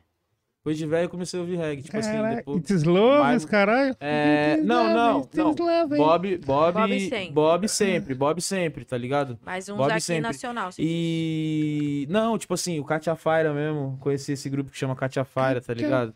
Depois 0.62 0.78
de 0.78 0.86
velho 0.86 1.06
eu 1.06 1.10
comecei 1.10 1.40
a 1.40 1.42
ouvir 1.42 1.56
reggae. 1.56 1.84
Tipo 1.84 1.98
assim, 1.98 2.12
Caralho, 2.12 2.36
depois. 2.36 2.58
It's 2.60 2.84
love, 2.84 3.34
esse 3.36 3.48
caralho. 3.48 3.96
É, 4.00 4.56
It's 4.56 4.66
não, 4.68 4.94
não, 4.94 5.20
it's 5.22 5.34
não. 5.38 5.56
love? 5.58 5.96
Bob, 5.98 6.38
Bob, 6.40 6.74
Bob 6.74 7.00
sempre. 7.10 7.32
Bob 7.32 7.68
sempre, 7.70 8.14
Bob 8.14 8.42
sempre, 8.42 8.84
tá 8.86 8.98
ligado? 8.98 9.40
Mais 9.46 9.70
uns 9.70 9.78
Bob 9.78 9.90
aqui 9.90 10.02
sempre. 10.02 10.22
nacional. 10.24 10.68
assim. 10.68 10.82
E. 10.86 12.06
Não, 12.10 12.38
tipo 12.38 12.54
assim, 12.54 12.78
o 12.78 12.84
Katia 12.84 13.16
Faira 13.16 13.54
mesmo. 13.54 13.98
Conheci 14.02 14.34
esse 14.34 14.50
grupo 14.50 14.70
que 14.70 14.78
chama 14.78 14.98
Katia 14.98 15.24
Faira, 15.24 15.62
tá 15.62 15.74
ligado? 15.74 16.14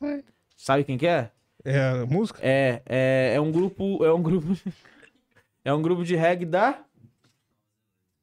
Sabe 0.63 0.85
quem 0.85 0.97
que 0.97 1.05
é? 1.05 1.29
É 1.65 1.89
a 1.89 2.05
música? 2.05 2.39
É, 2.41 2.81
é, 2.85 3.33
é 3.35 3.41
um 3.41 3.51
grupo. 3.51 4.01
É 4.05 4.13
um 4.13 4.23
grupo. 4.23 4.47
é 5.65 5.73
um 5.73 5.81
grupo 5.81 6.05
de 6.05 6.15
reggae 6.15 6.45
da 6.45 6.85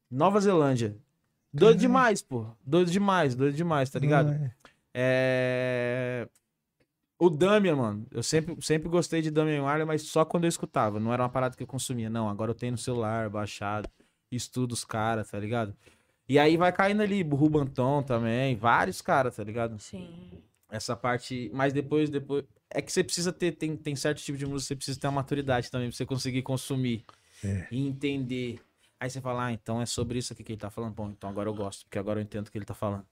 Nova 0.09 0.39
Zelândia. 0.39 0.97
Doido 1.53 1.77
demais, 1.77 2.23
pô. 2.23 2.47
Doido 2.65 2.89
demais, 2.89 3.35
doido 3.35 3.55
demais, 3.55 3.91
tá 3.91 3.99
ligado? 3.99 4.31
É. 4.31 4.51
É. 4.91 6.27
O 7.19 7.29
Damian, 7.29 7.75
mano. 7.75 8.07
Eu 8.09 8.23
sempre, 8.23 8.57
sempre 8.59 8.89
gostei 8.89 9.21
de 9.21 9.29
Damian 9.29 9.61
Marley, 9.61 9.85
mas 9.85 10.01
só 10.01 10.25
quando 10.25 10.45
eu 10.45 10.49
escutava. 10.49 10.99
Não 10.99 11.13
era 11.13 11.21
uma 11.21 11.29
parada 11.29 11.55
que 11.55 11.61
eu 11.61 11.67
consumia. 11.67 12.09
Não, 12.09 12.27
agora 12.27 12.49
eu 12.49 12.55
tenho 12.55 12.71
no 12.71 12.77
celular, 12.79 13.29
baixado. 13.29 13.87
Estudo 14.31 14.71
os 14.71 14.83
caras, 14.83 15.29
tá 15.29 15.37
ligado? 15.37 15.75
E 16.27 16.39
aí 16.39 16.57
vai 16.57 16.71
caindo 16.71 17.03
ali, 17.03 17.21
Rubanton 17.21 18.01
também. 18.01 18.55
Vários 18.55 18.99
caras, 18.99 19.35
tá 19.35 19.43
ligado? 19.43 19.77
Sim. 19.77 20.41
Essa 20.71 20.95
parte. 20.95 21.51
Mas 21.53 21.73
depois, 21.73 22.09
depois. 22.09 22.45
É 22.69 22.81
que 22.81 22.91
você 22.91 23.03
precisa 23.03 23.33
ter. 23.33 23.51
Tem, 23.51 23.75
tem 23.75 23.95
certo 23.95 24.19
tipo 24.19 24.37
de 24.37 24.45
música, 24.45 24.69
você 24.69 24.75
precisa 24.75 24.99
ter 24.99 25.07
uma 25.07 25.13
maturidade 25.13 25.69
também 25.69 25.89
pra 25.89 25.97
você 25.97 26.05
conseguir 26.05 26.41
consumir. 26.41 27.03
É. 27.43 27.67
E 27.69 27.85
entender. 27.85 28.59
Aí 28.99 29.09
você 29.09 29.19
fala, 29.19 29.47
ah, 29.47 29.51
então 29.51 29.81
é 29.81 29.85
sobre 29.85 30.19
isso 30.19 30.31
aqui 30.31 30.43
que 30.43 30.53
ele 30.53 30.59
tá 30.59 30.69
falando. 30.69 30.93
Bom, 30.93 31.09
então 31.09 31.29
agora 31.29 31.49
eu 31.49 31.53
gosto, 31.53 31.85
porque 31.85 31.99
agora 31.99 32.19
eu 32.19 32.23
entendo 32.23 32.47
o 32.47 32.51
que 32.51 32.57
ele 32.57 32.65
tá 32.65 32.73
falando. 32.73 33.05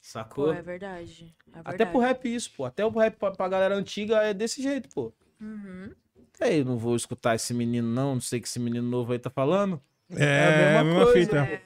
Sacou? 0.00 0.46
Pô, 0.46 0.52
é 0.52 0.62
verdade. 0.62 1.34
É 1.48 1.54
verdade. 1.54 1.74
Até 1.74 1.86
pro 1.86 2.00
rap 2.00 2.32
isso, 2.32 2.50
pô. 2.56 2.64
Até 2.64 2.84
o 2.84 2.90
rap 2.90 3.16
pra, 3.16 3.30
pra 3.30 3.48
galera 3.48 3.74
antiga 3.74 4.16
é 4.22 4.34
desse 4.34 4.62
jeito, 4.62 4.88
pô. 4.90 5.12
Uhum. 5.40 5.92
Aí 6.40 6.58
eu 6.58 6.64
não 6.64 6.76
vou 6.76 6.94
escutar 6.94 7.34
esse 7.34 7.54
menino, 7.54 7.88
não. 7.88 8.14
Não 8.14 8.20
sei 8.20 8.38
o 8.38 8.42
que 8.42 8.48
esse 8.48 8.60
menino 8.60 8.88
novo 8.88 9.12
aí 9.12 9.18
tá 9.18 9.30
falando. 9.30 9.80
É, 10.10 10.76
a 10.78 10.84
mesma 10.84 11.04
coisa, 11.04 11.20
fita. 11.20 11.38
é. 11.38 11.62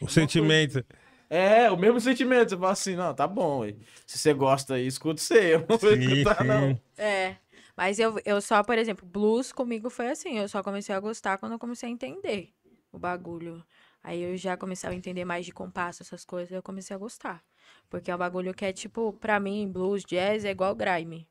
O 0.00 0.08
sentimento. 0.08 0.84
É, 1.28 1.70
o 1.70 1.76
mesmo 1.76 2.00
sentimento. 2.00 2.50
Você 2.50 2.56
fala 2.56 2.72
assim, 2.72 2.96
não, 2.96 3.14
tá 3.14 3.26
bom, 3.26 3.60
ué. 3.60 3.74
Se 4.06 4.18
você 4.18 4.32
gosta 4.32 4.74
aí, 4.74 4.86
escuta 4.86 5.20
você. 5.20 5.54
Eu 5.54 5.66
não 5.68 5.78
vou 5.78 5.92
Sim, 5.92 5.98
escutar, 5.98 6.44
não. 6.44 6.68
sim. 6.68 6.80
É. 6.96 7.36
Mas 7.76 7.98
eu, 7.98 8.18
eu 8.24 8.40
só, 8.40 8.62
por 8.62 8.78
exemplo, 8.78 9.06
blues 9.06 9.52
comigo 9.52 9.90
foi 9.90 10.08
assim. 10.08 10.38
Eu 10.38 10.48
só 10.48 10.62
comecei 10.62 10.94
a 10.94 11.00
gostar 11.00 11.38
quando 11.38 11.52
eu 11.52 11.58
comecei 11.58 11.88
a 11.88 11.92
entender 11.92 12.52
o 12.90 12.98
bagulho. 12.98 13.64
Aí 14.02 14.22
eu 14.22 14.36
já 14.36 14.56
comecei 14.56 14.88
a 14.88 14.94
entender 14.94 15.24
mais 15.24 15.44
de 15.44 15.52
compasso, 15.52 16.02
essas 16.02 16.24
coisas, 16.24 16.52
eu 16.52 16.62
comecei 16.62 16.94
a 16.94 16.98
gostar. 16.98 17.42
Porque 17.90 18.10
é 18.10 18.14
um 18.14 18.18
bagulho 18.18 18.54
que 18.54 18.64
é 18.64 18.72
tipo, 18.72 19.12
pra 19.14 19.40
mim, 19.40 19.68
blues, 19.70 20.04
jazz 20.04 20.44
é 20.44 20.50
igual 20.50 20.74
grime. 20.74 21.28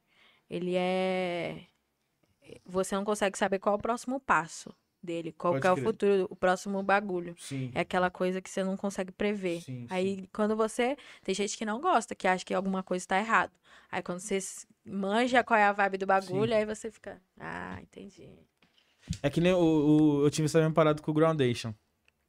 Ele 0.49 0.75
é. 0.75 1.61
Você 2.65 2.95
não 2.95 3.03
consegue 3.05 3.37
saber 3.37 3.59
qual 3.59 3.75
é 3.75 3.77
o 3.77 3.81
próximo 3.81 4.19
passo 4.19 4.75
dele, 5.05 5.31
qual 5.37 5.53
Pode 5.53 5.61
que 5.61 5.67
é 5.67 5.71
o 5.71 5.75
futuro, 5.77 6.27
o 6.29 6.35
próximo 6.35 6.81
bagulho. 6.83 7.35
Sim. 7.39 7.71
É 7.73 7.81
aquela 7.81 8.09
coisa 8.09 8.41
que 8.41 8.49
você 8.49 8.63
não 8.63 8.75
consegue 8.75 9.11
prever. 9.11 9.61
Sim, 9.61 9.85
Aí, 9.89 10.27
quando 10.33 10.55
você. 10.55 10.97
Tem 11.23 11.33
gente 11.35 11.57
que 11.57 11.63
não 11.63 11.79
gosta, 11.79 12.15
que 12.15 12.27
acha 12.27 12.43
que 12.43 12.53
alguma 12.53 12.81
coisa 12.83 13.05
tá 13.07 13.17
errado. 13.19 13.51
Aí, 13.91 14.01
quando 14.01 14.19
você 14.19 14.39
manja 14.83 15.43
qual 15.43 15.57
é 15.59 15.63
a 15.63 15.71
vibe 15.71 15.99
do 15.99 16.05
bagulho, 16.05 16.53
aí 16.53 16.65
você 16.65 16.91
fica. 16.91 17.21
Ah, 17.39 17.77
entendi. 17.81 18.27
É 19.21 19.29
que 19.29 19.39
nem 19.39 19.53
o, 19.53 19.59
o- 19.59 20.25
eu 20.25 20.31
tive 20.31 20.45
essa 20.47 20.57
mesma 20.59 20.73
parada 20.73 21.01
com 21.01 21.11
o 21.11 21.13
Groundation. 21.13 21.73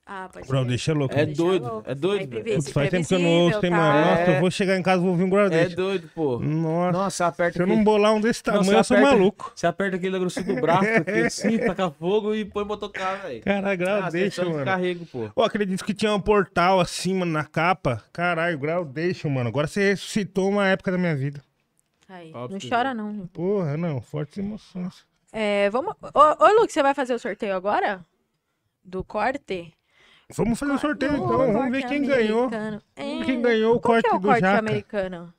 Ah, 0.08 0.28
pode 0.32 0.46
Ground 0.46 0.66
ser. 0.66 0.68
deixa 0.68 0.92
louco. 0.92 1.14
É 1.18 1.26
Deixa 1.26 1.42
doido, 1.42 1.66
louco. 1.66 1.90
é 1.90 1.94
doido. 1.96 2.30
Velho. 2.30 2.54
Putz, 2.56 2.70
faz 2.70 2.90
tempo 2.90 3.08
que 3.08 3.14
eu 3.14 3.18
não 3.18 3.28
ouço, 3.28 3.60
tem, 3.60 3.70
mano. 3.70 3.82
tá? 3.82 4.10
Nossa, 4.10 4.20
É. 4.30 4.36
eu 4.36 4.40
vou 4.40 4.50
chegar 4.52 4.76
em 4.78 4.82
casa 4.82 4.98
e 4.98 5.00
vou 5.02 5.10
ouvir 5.10 5.24
um 5.24 5.36
É 5.52 5.68
doido, 5.68 6.08
pô. 6.14 6.38
Nossa, 6.38 6.92
Nossa, 6.92 7.26
aperta 7.26 7.56
se 7.56 7.62
eu 7.62 7.66
não 7.66 7.82
bolar 7.82 8.14
um 8.14 8.20
desse 8.20 8.40
tamanho, 8.40 8.70
eu 8.78 8.84
sou 8.84 8.96
aperta- 8.96 9.16
maluco. 9.16 9.52
Você 9.52 9.66
aperta 9.66 9.96
aquele 9.96 10.12
negócio 10.16 10.44
do 10.44 10.54
braço, 10.60 10.84
aqui 11.02 11.10
assim, 11.26 11.58
taca 11.58 11.90
fogo 11.90 12.36
e 12.36 12.44
põe 12.44 12.64
pra 12.64 12.76
tocar, 12.76 13.16
velho. 13.22 13.42
Caralho, 13.42 13.78
grau 13.78 14.02
Ah, 14.04 14.08
deixa, 14.08 14.44
mano. 14.44 14.64
carrego, 14.64 15.04
pô. 15.06 15.28
Pô, 15.34 15.42
acredito 15.42 15.84
que 15.84 15.92
tinha 15.92 16.14
um 16.14 16.20
portal 16.20 16.78
assim, 16.78 17.12
mano, 17.12 17.32
na 17.32 17.44
capa. 17.44 18.00
Caralho, 18.12 18.56
grau 18.60 18.84
deixa, 18.84 19.28
mano. 19.28 19.48
Agora 19.48 19.66
você 19.66 19.90
ressuscitou 19.90 20.48
uma 20.48 20.68
época 20.68 20.92
da 20.92 20.98
minha 20.98 21.16
vida. 21.16 21.42
Aí, 22.08 22.30
não 22.30 22.46
você 22.48 22.68
chora, 22.68 22.94
não. 22.94 23.26
Porra, 23.32 23.76
não, 23.76 24.00
fortes 24.00 24.38
emoções. 24.38 25.04
É, 25.32 25.68
vamos. 25.70 25.94
Ô, 26.14 26.44
ô, 26.44 26.60
Luke, 26.60 26.72
você 26.72 26.80
vai 26.80 26.94
fazer 26.94 27.12
o 27.12 27.18
sorteio 27.18 27.56
agora? 27.56 28.06
Do 28.84 29.02
corte? 29.02 29.72
Vamos 30.34 30.58
fazer 30.58 30.72
o 30.72 30.78
sorteio 30.78 31.12
então, 31.14 31.28
vamos 31.52 31.70
ver 31.70 31.86
quem 31.86 32.02
ganhou. 32.02 32.44
americano. 32.46 32.82
Ver 32.96 33.02
É, 33.20 33.24
quem 33.24 33.40
ganhou 33.42 33.76
o 33.76 33.80
Qual 33.80 33.94
corte 33.94 34.08
que 34.08 34.14
é 34.14 34.16
o 34.16 34.20
do 34.20 34.26
corte 34.28 34.40
Jaca. 34.40 34.58
americano? 34.58 35.34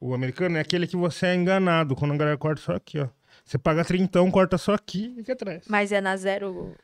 O 0.00 0.14
americano 0.14 0.58
é 0.58 0.60
aquele 0.60 0.86
que 0.86 0.96
você 0.96 1.26
é 1.26 1.34
enganado. 1.34 1.96
Quando 1.96 2.12
a 2.14 2.16
galera 2.16 2.36
corta 2.36 2.60
só 2.60 2.72
aqui, 2.74 3.00
ó. 3.00 3.08
Você 3.44 3.56
paga 3.58 3.84
trintão, 3.84 4.30
corta 4.30 4.58
só 4.58 4.74
aqui 4.74 5.14
e 5.16 5.20
aqui 5.20 5.32
atrás. 5.32 5.64
Mas 5.68 5.90
é 5.92 6.00
na 6.00 6.14
zero 6.16 6.74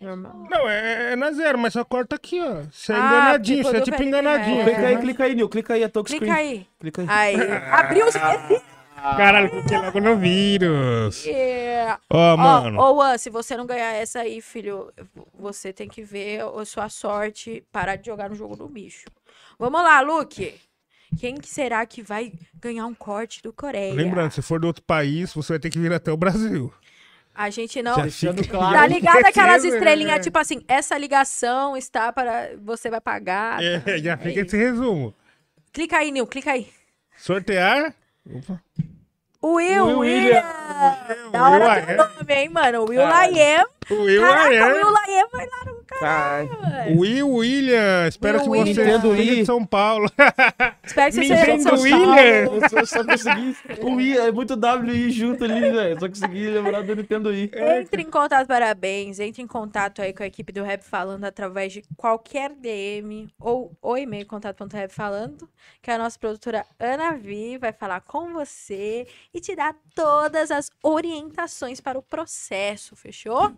normal. 0.00 0.46
Não, 0.50 0.68
é, 0.68 1.12
é 1.12 1.16
na 1.16 1.30
zero, 1.32 1.58
mas 1.58 1.74
só 1.74 1.84
corta 1.84 2.16
aqui, 2.16 2.40
ó. 2.40 2.62
Você 2.72 2.92
é 2.92 2.96
Ah, 2.96 2.98
enganadinho, 2.98 3.62
você 3.64 3.76
é 3.76 3.80
tipo 3.82 4.02
enganadinho. 4.02 4.56
Neto. 4.56 4.70
Clica 4.70 4.86
aí, 4.86 4.96
clica 4.98 5.24
aí, 5.24 5.34
Nil. 5.34 5.48
Clica 5.50 5.74
aí, 5.74 5.84
a 5.84 5.88
touchscreen. 5.90 6.20
Clica 6.20 6.34
aí. 6.34 6.66
Clica 6.80 7.02
aí. 7.02 7.08
Aí. 7.36 7.36
Abriu 7.70 8.06
os. 8.06 8.14
Caralho, 9.02 9.50
cliquei 9.50 9.78
logo 9.78 10.00
no 10.00 10.16
vírus. 10.16 11.26
É. 11.26 11.96
Ó, 12.08 12.34
Ó, 12.34 12.36
mano. 12.36 12.80
ô, 12.80 12.94
Juan, 12.94 13.18
se 13.18 13.28
você 13.30 13.56
não 13.56 13.66
ganhar 13.66 13.92
essa 13.94 14.20
aí, 14.20 14.40
filho, 14.40 14.92
você 15.34 15.72
tem 15.72 15.88
que 15.88 16.02
ver 16.02 16.42
a 16.42 16.64
sua 16.64 16.88
sorte 16.88 17.64
parar 17.72 17.96
de 17.96 18.06
jogar 18.06 18.30
no 18.30 18.36
jogo 18.36 18.56
do 18.56 18.68
bicho. 18.68 19.06
Vamos 19.58 19.82
lá, 19.82 20.00
Luke. 20.00 20.54
Quem 21.18 21.34
que 21.36 21.48
será 21.48 21.84
que 21.84 22.02
vai 22.02 22.32
ganhar 22.54 22.86
um 22.86 22.94
corte 22.94 23.42
do 23.42 23.52
Coreia? 23.52 23.92
Lembrando, 23.92 24.32
se 24.32 24.40
for 24.40 24.58
do 24.60 24.66
outro 24.66 24.82
país, 24.82 25.34
você 25.34 25.54
vai 25.54 25.58
ter 25.60 25.68
que 25.68 25.78
vir 25.78 25.92
até 25.92 26.10
o 26.10 26.16
Brasil. 26.16 26.72
A 27.34 27.50
gente 27.50 27.82
não. 27.82 27.94
Já 27.96 28.32
fica 28.34 28.58
Tá 28.58 28.86
ligado 28.86 29.24
aquelas 29.24 29.64
estrelinhas, 29.64 30.16
né? 30.16 30.20
tipo 30.20 30.38
assim, 30.38 30.62
essa 30.68 30.96
ligação 30.96 31.76
está 31.76 32.12
para. 32.12 32.50
Você 32.62 32.88
vai 32.90 33.00
pagar. 33.00 33.62
É, 33.62 33.98
já 33.98 34.16
fica 34.16 34.40
esse 34.40 34.56
resumo. 34.56 35.14
Clica 35.72 35.98
aí, 35.98 36.10
Nil, 36.10 36.26
clica 36.26 36.52
aí. 36.52 36.68
Sortear. 37.16 37.94
Opa. 38.26 38.62
O 39.42 39.54
Will, 39.54 39.86
Will 39.86 39.98
William. 39.98 40.44
Da 41.32 41.50
Will 41.50 41.50
hora 41.50 41.84
teu 41.86 41.92
I 41.92 41.96
nome, 41.96 42.34
hein, 42.34 42.52
mano? 42.52 42.84
Will 42.86 43.00
Caralho. 43.02 43.32
Layem. 43.32 43.71
O 43.90 43.94
Will 44.02 44.20
Caraca, 44.22 44.52
I 44.52 44.58
o 44.58 44.64
am. 44.64 44.72
Will 44.72 44.90
Layem 44.90 45.26
vai 45.32 45.46
lá 45.46 45.64
no 45.64 45.84
Caralho. 45.84 46.98
Will 46.98 47.28
William. 47.28 48.08
Espero 48.08 48.38
Will 48.38 48.64
que 48.64 48.74
você 48.74 48.80
William. 48.80 49.00
seja 49.00 49.34
de 49.34 49.46
São 49.46 49.64
Paulo. 49.66 50.10
Espero 50.84 51.06
que 51.06 51.12
você 51.12 51.22
seja 51.22 51.34
de 51.34 51.52
Nintendo 51.52 51.62
São 51.62 51.80
William. 51.82 52.46
Paulo. 52.46 52.60
Eu 52.62 52.68
só, 52.68 52.84
só 52.84 53.04
consegui. 53.04 53.56
O 53.82 54.00
I, 54.00 54.18
é 54.18 54.32
muito 54.32 54.56
W 54.56 54.94
e 54.94 55.10
junto 55.10 55.44
ali, 55.44 55.60
velho. 55.60 56.00
Só 56.00 56.08
consegui 56.08 56.48
lembrar 56.48 56.82
do 56.82 56.96
Nintendo 56.96 57.34
I. 57.34 57.50
Entre 57.80 58.02
em 58.02 58.10
contato, 58.10 58.46
parabéns. 58.46 59.18
Entre 59.18 59.42
em 59.42 59.46
contato 59.46 60.00
aí 60.00 60.12
com 60.12 60.22
a 60.22 60.26
equipe 60.26 60.52
do 60.52 60.62
Rap 60.62 60.82
Falando 60.82 61.24
através 61.24 61.72
de 61.72 61.82
qualquer 61.96 62.50
DM 62.50 63.28
ou, 63.38 63.76
ou 63.80 63.98
e-mail 63.98 64.26
contato.rapfalando, 64.26 65.48
que 65.80 65.90
a 65.90 65.98
nossa 65.98 66.18
produtora 66.18 66.64
Ana 66.78 67.12
Vi 67.16 67.58
vai 67.58 67.72
falar 67.72 68.00
com 68.00 68.32
você 68.32 69.06
e 69.34 69.40
te 69.40 69.54
dar 69.54 69.74
todas 69.94 70.50
as 70.50 70.70
orientações 70.82 71.80
para 71.80 71.98
o 71.98 72.02
processo, 72.02 72.94
fechou? 72.96 73.52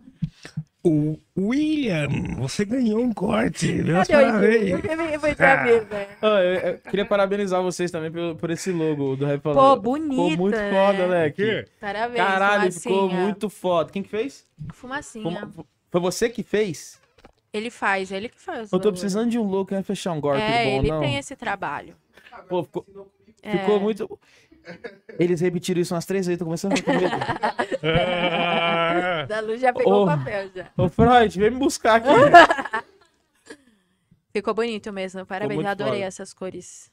O 0.87 1.17
William, 1.35 2.07
você 2.37 2.63
ganhou 2.63 2.99
um 3.01 3.11
corte. 3.11 3.71
Meus 3.71 4.07
Cadê 4.07 4.23
parabéns. 4.25 4.69
Eu. 4.69 6.07
Ah, 6.21 6.41
eu, 6.43 6.53
eu 6.73 6.77
queria 6.77 7.05
parabenizar 7.05 7.63
vocês 7.63 7.89
também 7.89 8.11
por, 8.11 8.35
por 8.35 8.51
esse 8.51 8.71
logo 8.71 9.15
do 9.15 9.25
Rap 9.25 9.41
Pô, 9.41 9.75
bonito, 9.77 10.09
Ficou 10.11 10.37
muito 10.37 10.55
né? 10.55 10.69
foda, 10.71 11.07
Leque. 11.07 11.65
Parabéns, 11.81 12.17
Caralho, 12.17 12.71
ficou 12.71 12.99
Fumacinha. 12.99 13.21
muito 13.23 13.49
foda. 13.49 13.91
Quem 13.91 14.03
que 14.03 14.09
fez? 14.09 14.45
Fumacinha. 14.73 15.49
Foi, 15.55 15.65
foi 15.89 16.01
você 16.01 16.29
que 16.29 16.43
fez? 16.43 17.01
Ele 17.51 17.71
faz, 17.71 18.11
ele 18.11 18.29
que 18.29 18.39
faz. 18.39 18.71
Eu 18.71 18.79
tô 18.79 18.91
precisando 18.91 19.31
de 19.31 19.39
um 19.39 19.43
logo 19.43 19.65
que 19.65 19.73
vai 19.73 19.81
fechar 19.81 20.11
um 20.11 20.21
golpe 20.21 20.39
É, 20.39 20.65
bom, 20.65 20.77
ele 20.77 20.89
não? 20.91 20.99
tem 20.99 21.17
esse 21.17 21.35
trabalho. 21.35 21.95
Pô, 22.47 22.63
ficou, 22.63 22.85
É. 23.41 23.57
ficou 23.57 23.79
muito... 23.79 24.19
Eles 25.19 25.41
repetiram 25.41 25.81
isso 25.81 25.93
umas 25.93 26.05
três 26.05 26.25
vezes, 26.25 26.39
tô 26.39 26.45
começando 26.45 26.73
a 26.73 26.77
ficar 26.77 26.93
com 26.93 27.01
medo. 27.01 27.15
Da 29.27 29.39
Luz 29.41 29.61
já 29.61 29.73
pegou 29.73 29.93
Ô. 29.93 30.03
o 30.03 30.05
papel 30.05 30.49
já. 30.55 30.67
Ô, 30.77 30.89
Freud, 30.89 31.39
vem 31.39 31.51
me 31.51 31.57
buscar 31.57 31.95
aqui. 31.95 32.07
Ficou 34.31 34.53
bonito 34.53 34.91
mesmo. 34.91 35.25
Parabéns, 35.25 35.61
eu 35.61 35.67
adorei 35.67 35.93
foda. 35.93 36.05
essas 36.05 36.33
cores. 36.33 36.91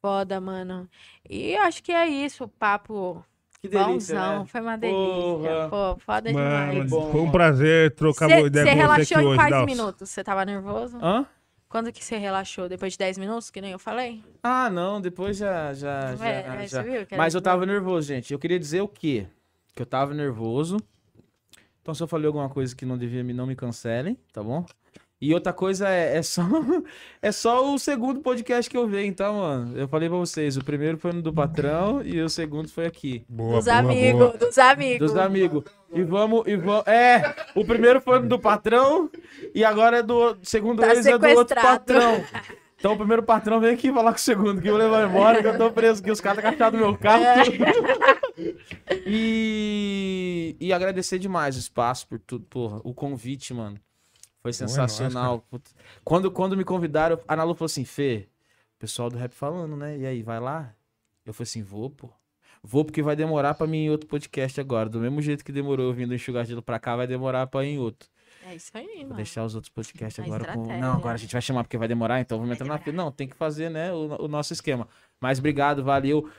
Foda, 0.00 0.40
mano. 0.40 0.88
E 1.28 1.52
eu 1.52 1.62
acho 1.62 1.82
que 1.82 1.92
é 1.92 2.06
isso. 2.06 2.44
O 2.44 2.48
papo 2.48 3.24
Que 3.60 3.68
delícia, 3.68 3.86
Bonzão, 4.14 4.38
né? 4.40 4.46
foi 4.46 4.60
uma 4.60 4.76
delícia. 4.76 4.98
Porra. 4.98 5.68
Pô, 5.70 5.98
foda 6.00 6.32
Mano, 6.32 6.72
demais. 6.84 6.90
foi 6.90 7.20
um 7.20 7.30
prazer 7.30 7.94
trocar 7.94 8.28
Você 8.28 8.36
boa 8.36 8.46
ideia 8.46 8.66
com 8.66 8.70
você 8.72 8.76
relaxou 8.76 9.16
aqui 9.18 9.24
em 9.24 9.28
hoje, 9.28 9.38
quais 9.38 9.50
Dalcio. 9.50 9.76
minutos? 9.76 10.10
Você 10.10 10.24
tava 10.24 10.44
nervoso? 10.44 10.98
Hã? 11.02 11.26
Quando 11.68 11.92
que 11.92 12.02
você 12.02 12.16
relaxou? 12.16 12.68
Depois 12.68 12.92
de 12.92 12.98
10 12.98 13.18
minutos, 13.18 13.50
que 13.50 13.60
nem 13.60 13.72
eu 13.72 13.78
falei? 13.78 14.22
Ah, 14.42 14.70
não, 14.70 15.00
depois 15.00 15.36
já. 15.36 15.74
já, 15.74 16.16
já, 16.16 16.26
É, 16.26 16.66
já. 16.66 16.82
viu 16.82 17.06
Mas 17.16 17.34
eu 17.34 17.42
tava 17.42 17.66
nervoso, 17.66 18.08
gente. 18.08 18.32
Eu 18.32 18.38
queria 18.38 18.58
dizer 18.58 18.80
o 18.80 18.88
quê? 18.88 19.26
Que 19.74 19.82
eu 19.82 19.86
tava 19.86 20.14
nervoso. 20.14 20.78
Então, 21.82 21.94
se 21.94 22.02
eu 22.02 22.08
falei 22.08 22.26
alguma 22.26 22.48
coisa 22.48 22.74
que 22.74 22.86
não 22.86 22.96
devia, 22.96 23.22
me 23.22 23.34
não 23.34 23.46
me 23.46 23.54
cancelem, 23.54 24.16
tá 24.32 24.42
bom? 24.42 24.64
E 25.20 25.34
outra 25.34 25.52
coisa 25.52 25.88
é, 25.88 26.18
é 26.18 26.22
só 26.22 26.42
é 27.20 27.32
só 27.32 27.74
o 27.74 27.78
segundo 27.78 28.20
podcast 28.20 28.70
que 28.70 28.76
eu 28.76 28.86
vi, 28.86 29.04
então, 29.04 29.38
mano. 29.38 29.76
Eu 29.76 29.88
falei 29.88 30.08
pra 30.08 30.18
vocês, 30.18 30.56
o 30.56 30.64
primeiro 30.64 30.96
foi 30.96 31.12
no 31.12 31.20
do 31.20 31.32
patrão 31.32 32.00
e 32.02 32.20
o 32.20 32.28
segundo 32.28 32.68
foi 32.68 32.86
aqui. 32.86 33.24
Boa, 33.28 33.56
Dos 33.56 33.64
boa, 33.64 33.78
amigos, 33.78 34.38
dos 34.38 34.58
amigos. 34.58 35.10
Dos 35.10 35.16
amigos. 35.20 35.64
E 35.92 36.02
vamos, 36.04 36.46
e 36.46 36.56
vamos. 36.56 36.86
É, 36.86 37.34
o 37.54 37.64
primeiro 37.64 38.00
foi 38.00 38.20
no 38.20 38.28
do 38.28 38.38
patrão 38.38 39.10
e 39.52 39.64
agora 39.64 39.98
é 39.98 40.02
do 40.02 40.36
segundo 40.42 40.82
Tá 40.82 40.92
eles 40.92 41.06
é 41.06 41.18
do 41.18 41.28
outro 41.28 41.60
patrão. 41.60 42.24
Então 42.78 42.92
o 42.92 42.96
primeiro 42.96 43.24
patrão 43.24 43.58
vem 43.58 43.74
aqui 43.74 43.92
falar 43.92 44.12
com 44.12 44.18
o 44.18 44.20
segundo, 44.20 44.62
que 44.62 44.68
eu 44.68 44.74
vou 44.74 44.80
levar 44.80 45.08
embora, 45.08 45.42
que 45.42 45.48
eu 45.48 45.58
tô 45.58 45.72
preso, 45.72 46.00
que 46.00 46.12
os 46.12 46.20
caras 46.20 46.44
tá 46.44 46.52
cachados 46.52 46.78
no 46.78 46.86
meu 46.86 46.96
carro. 46.96 47.24
É. 47.24 47.42
E, 49.04 50.54
e 50.60 50.72
agradecer 50.72 51.18
demais 51.18 51.56
o 51.56 51.58
espaço 51.58 52.06
por 52.06 52.20
tudo, 52.20 52.46
porra, 52.46 52.80
o 52.84 52.94
convite, 52.94 53.52
mano. 53.52 53.80
Foi 54.40 54.52
sensacional. 54.52 55.40
Putz. 55.50 55.74
quando, 56.04 56.30
quando 56.30 56.56
me 56.56 56.64
convidaram, 56.64 57.18
a 57.26 57.36
Nalu 57.36 57.54
falou 57.54 57.66
assim, 57.66 57.84
Fê, 57.84 58.28
o 58.76 58.78
pessoal 58.78 59.10
do 59.10 59.16
rap 59.16 59.32
falando, 59.32 59.76
né? 59.76 59.98
E 59.98 60.06
aí, 60.06 60.22
vai 60.22 60.40
lá? 60.40 60.74
Eu 61.24 61.34
falei 61.34 61.48
assim, 61.48 61.62
vou, 61.62 61.90
pô. 61.90 62.10
Vou 62.62 62.84
porque 62.84 63.02
vai 63.02 63.14
demorar 63.14 63.54
pra 63.54 63.66
mim 63.66 63.84
em 63.84 63.90
outro 63.90 64.08
podcast 64.08 64.60
agora. 64.60 64.88
Do 64.88 64.98
mesmo 64.98 65.20
jeito 65.22 65.44
que 65.44 65.52
demorou 65.52 65.86
eu 65.86 65.92
vindo 65.92 66.14
enxugar 66.14 66.44
gelo 66.44 66.62
pra 66.62 66.78
cá, 66.78 66.96
vai 66.96 67.06
demorar 67.06 67.46
pra 67.46 67.64
ir 67.64 67.70
em 67.74 67.78
outro. 67.78 68.08
É 68.44 68.54
isso 68.54 68.70
aí, 68.74 68.86
Vou 68.86 69.04
mano. 69.04 69.14
deixar 69.16 69.44
os 69.44 69.54
outros 69.54 69.68
podcasts 69.68 70.18
A 70.18 70.24
agora 70.24 70.54
com. 70.54 70.66
Não, 70.78 70.94
agora 70.94 71.14
a 71.14 71.18
gente 71.18 71.32
vai 71.32 71.42
chamar 71.42 71.64
porque 71.64 71.76
vai 71.76 71.86
demorar, 71.86 72.20
então 72.20 72.38
vamos 72.38 72.54
entrar 72.54 72.66
na 72.66 72.78
fila. 72.78 72.96
Não, 72.96 73.12
tem 73.12 73.28
que 73.28 73.36
fazer, 73.36 73.68
né, 73.68 73.92
o, 73.92 74.24
o 74.24 74.28
nosso 74.28 74.52
esquema. 74.52 74.88
Mas 75.20 75.38
obrigado, 75.38 75.84
valeu. 75.84 76.30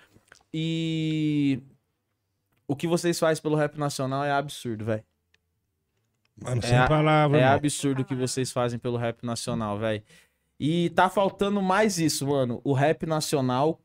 E. 0.54 1.62
O 2.68 2.76
que 2.76 2.88
vocês 2.88 3.18
fazem 3.18 3.42
pelo 3.42 3.56
rap 3.56 3.78
nacional 3.78 4.24
é 4.24 4.32
absurdo, 4.32 4.86
velho. 4.86 5.04
Mano, 6.42 6.62
É 6.64 6.68
sem 6.68 6.78
a- 6.78 6.88
palavras, 6.88 7.40
É 7.42 7.44
mano. 7.46 7.56
absurdo 7.58 8.02
o 8.02 8.06
que 8.06 8.16
vocês 8.16 8.52
fazem 8.52 8.80
pelo 8.80 8.98
rap 8.98 9.24
nacional, 9.26 9.78
velho. 9.78 10.02
E 10.60 10.90
tá 10.92 11.10
faltando 11.10 11.62
mais 11.62 11.98
isso, 12.00 12.28
mano. 12.28 12.60
O 12.64 12.74
rap 12.74 13.06
nacional 13.06 13.80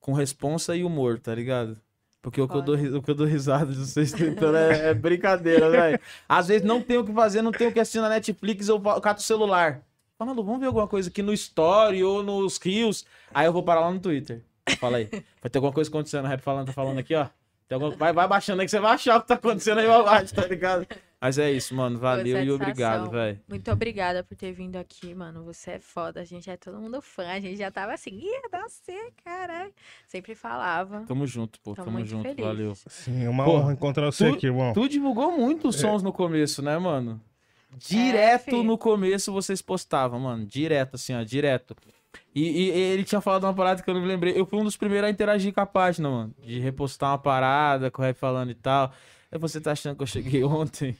com 0.00 0.12
responsa 0.12 0.74
e 0.76 0.84
humor, 0.84 1.18
tá 1.18 1.34
ligado? 1.34 1.76
Porque 2.22 2.40
o 2.40 2.46
que, 2.46 2.54
eu 2.54 2.60
dou, 2.62 2.74
o 2.74 3.02
que 3.02 3.10
eu 3.10 3.14
dou 3.14 3.26
risada 3.26 3.66
de 3.72 3.78
vocês 3.78 4.12
tentando 4.12 4.56
é, 4.56 4.90
é 4.90 4.94
brincadeira, 4.94 5.70
velho. 5.70 5.98
Às 6.28 6.48
vezes 6.48 6.66
não 6.66 6.82
tem 6.82 6.98
o 6.98 7.04
que 7.04 7.12
fazer, 7.12 7.40
não 7.42 7.52
tem 7.52 7.68
o 7.68 7.72
que 7.72 7.80
assistir 7.80 8.00
na 8.00 8.08
Netflix, 8.10 8.68
eu 8.68 8.78
cato 9.00 9.20
o 9.20 9.24
celular. 9.24 9.80
Fala, 10.18 10.32
Lu, 10.32 10.44
vamos 10.44 10.60
ver 10.60 10.66
alguma 10.66 10.86
coisa 10.86 11.08
aqui 11.08 11.22
no 11.22 11.32
Story 11.32 12.04
ou 12.04 12.22
nos 12.22 12.58
Rios. 12.58 13.06
Aí 13.32 13.46
eu 13.46 13.52
vou 13.54 13.62
parar 13.62 13.80
lá 13.80 13.90
no 13.90 13.98
Twitter. 14.00 14.42
Fala 14.78 14.98
aí. 14.98 15.08
Vai 15.40 15.48
ter 15.50 15.56
alguma 15.58 15.72
coisa 15.72 15.88
acontecendo. 15.88 16.26
O 16.26 16.28
rap 16.28 16.40
falando, 16.42 16.66
tá 16.66 16.72
falando 16.74 16.98
aqui, 16.98 17.14
ó. 17.14 17.26
Tem 17.66 17.76
alguma- 17.76 17.96
Vai, 17.96 18.12
vai 18.12 18.28
baixando 18.28 18.60
aí 18.60 18.66
que 18.66 18.70
você 18.70 18.80
vai 18.80 18.92
achar 18.92 19.16
o 19.16 19.22
que 19.22 19.28
tá 19.28 19.34
acontecendo 19.34 19.78
aí 19.78 19.90
abaixo, 19.90 20.34
tá 20.34 20.46
ligado? 20.46 20.86
Mas 21.20 21.36
é 21.36 21.52
isso, 21.52 21.74
mano. 21.74 21.98
Valeu 21.98 22.42
e 22.42 22.50
obrigado, 22.50 23.10
velho. 23.10 23.38
Muito 23.46 23.70
obrigada 23.70 24.24
por 24.24 24.34
ter 24.36 24.52
vindo 24.52 24.76
aqui, 24.76 25.14
mano. 25.14 25.44
Você 25.44 25.72
é 25.72 25.78
foda. 25.78 26.20
A 26.22 26.24
gente 26.24 26.48
é 26.48 26.56
todo 26.56 26.78
mundo 26.78 27.02
fã. 27.02 27.28
A 27.28 27.38
gente 27.40 27.56
já 27.58 27.70
tava 27.70 27.92
assim, 27.92 28.10
ih, 28.10 28.40
você, 28.50 29.12
caralho. 29.22 29.70
Sempre 30.06 30.34
falava. 30.34 31.04
Tamo 31.06 31.26
junto, 31.26 31.60
pô. 31.60 31.74
Tô 31.74 31.84
Tamo 31.84 31.98
muito 31.98 32.08
junto, 32.08 32.22
feliz. 32.22 32.44
valeu. 32.44 32.74
Sim, 32.86 33.24
é 33.24 33.28
uma 33.28 33.44
Pô, 33.44 33.58
honra 33.58 33.72
encontrar 33.74 34.06
você 34.06 34.28
tu- 34.30 34.34
aqui, 34.34 34.46
irmão. 34.46 34.72
Tu 34.72 34.88
divulgou 34.88 35.30
muito 35.36 35.68
os 35.68 35.76
sons 35.76 36.02
no 36.02 36.10
começo, 36.12 36.62
né, 36.62 36.78
mano? 36.78 37.20
Direto 37.76 38.44
fi. 38.50 38.62
no 38.64 38.78
começo 38.78 39.30
vocês 39.32 39.60
postavam, 39.60 40.18
mano. 40.20 40.46
Direto, 40.46 40.94
assim, 40.94 41.14
ó, 41.14 41.22
direto. 41.22 41.76
E, 42.34 42.42
e- 42.42 42.70
e 42.70 42.78
ele 42.94 43.04
tinha 43.04 43.20
falado 43.20 43.44
uma 43.44 43.54
parada 43.54 43.82
que 43.82 43.88
eu 43.88 43.94
não 43.94 44.00
me 44.00 44.08
lembrei. 44.08 44.32
Eu 44.38 44.46
fui 44.46 44.58
um 44.58 44.64
dos 44.64 44.76
primeiros 44.76 45.06
a 45.06 45.10
interagir 45.10 45.52
com 45.52 45.60
a 45.60 45.66
página, 45.66 46.08
mano. 46.10 46.34
De 46.42 46.58
repostar 46.58 47.10
uma 47.10 47.18
parada, 47.18 47.90
com 47.90 48.00
o 48.00 48.04
rap 48.04 48.16
falando 48.16 48.50
e 48.50 48.54
tal. 48.54 48.90
Aí 49.30 49.38
você 49.38 49.60
tá 49.60 49.72
achando 49.72 49.96
que 49.96 50.02
eu 50.02 50.06
cheguei 50.06 50.42
ontem? 50.44 50.96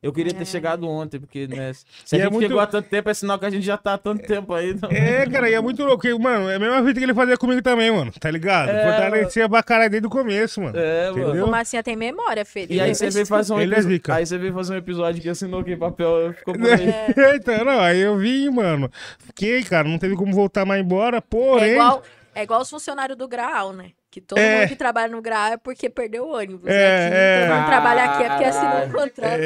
Eu 0.00 0.12
queria 0.12 0.32
ter 0.32 0.44
chegado 0.46 0.88
ontem, 0.88 1.18
porque, 1.18 1.48
né? 1.48 1.72
Se 2.04 2.14
a 2.14 2.18
E 2.18 2.20
é 2.20 2.24
gente 2.24 2.32
muito- 2.32 2.46
chegou 2.46 2.60
há 2.60 2.66
tanto 2.68 2.88
tempo, 2.88 3.10
é 3.10 3.14
sinal 3.14 3.36
que 3.36 3.46
a 3.46 3.50
gente 3.50 3.64
já 3.66 3.76
tá 3.76 3.94
há 3.94 3.98
tanto 3.98 4.24
tempo 4.24 4.54
aí. 4.54 4.70
Então... 4.70 4.88
É, 4.92 5.26
cara, 5.26 5.50
e 5.50 5.54
é 5.54 5.60
muito 5.60 5.82
louco. 5.82 6.02
porque, 6.02 6.16
Mano, 6.16 6.48
é 6.48 6.54
a 6.54 6.58
mesma 6.58 6.80
vida 6.82 7.00
que 7.00 7.04
ele 7.04 7.14
fazia 7.14 7.36
comigo 7.36 7.60
também, 7.62 7.90
mano. 7.90 8.12
Tá 8.12 8.30
ligado? 8.30 8.68
É, 8.68 8.84
Fortalecia 8.84 9.48
pra 9.48 9.60
caralho 9.62 9.90
desde 9.90 10.06
o 10.06 10.10
começo, 10.10 10.60
mano. 10.60 10.78
É, 10.78 11.10
mano. 11.10 11.22
Entendeu? 11.24 11.46
O 11.46 11.50
Massinha 11.50 11.82
tem 11.82 11.96
memória, 11.96 12.44
Felipe. 12.44 12.74
E 12.74 12.80
aí 12.80 12.94
você 12.94 13.10
veio 13.10 13.26
fazer 13.26 13.52
um 13.52 13.60
Ele 13.60 13.74
é 13.74 13.78
episódio. 13.78 14.14
aí 14.14 14.24
você 14.26 14.38
veio 14.38 14.54
fazer 14.54 14.74
um 14.74 14.76
episódio 14.76 15.20
que 15.20 15.28
assinou 15.28 15.60
aqui 15.60 15.76
papel. 15.76 16.32
Ficou 16.32 16.54
por 16.54 16.64
aí. 16.70 16.94
então, 17.36 17.64
não, 17.64 17.80
aí 17.80 17.98
eu 17.98 18.16
vim, 18.16 18.50
mano. 18.50 18.88
Fiquei, 19.18 19.64
cara, 19.64 19.88
não 19.88 19.98
teve 19.98 20.14
como 20.14 20.32
voltar 20.32 20.64
mais 20.64 20.80
embora, 20.80 21.20
porém. 21.20 21.70
É 21.70 21.72
igual, 21.74 22.02
é 22.36 22.42
igual 22.44 22.60
os 22.60 22.70
funcionários 22.70 23.18
do 23.18 23.26
Graal, 23.26 23.72
né? 23.72 23.90
Que 24.10 24.20
todo 24.22 24.38
É. 24.38 24.60
mundo 24.60 24.68
que 24.68 24.76
trabalha 24.76 25.12
no 25.12 25.20
Graal 25.20 25.52
é 25.52 25.56
porque 25.58 25.90
perdeu 25.90 26.24
o 26.24 26.34
ônibus. 26.34 26.66
É, 26.66 26.70
né? 26.70 27.10
Que 27.10 27.16
é. 27.16 27.46
Todo 27.46 27.56
mundo 27.56 27.66
trabalha 27.66 28.04
aqui 28.04 28.22
é 28.22 28.28
porque 28.28 28.44
assinou 28.44 28.86
um 28.86 28.90
contrato. 28.92 29.40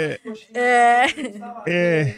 É. 0.55 1.13
É. 1.67 2.15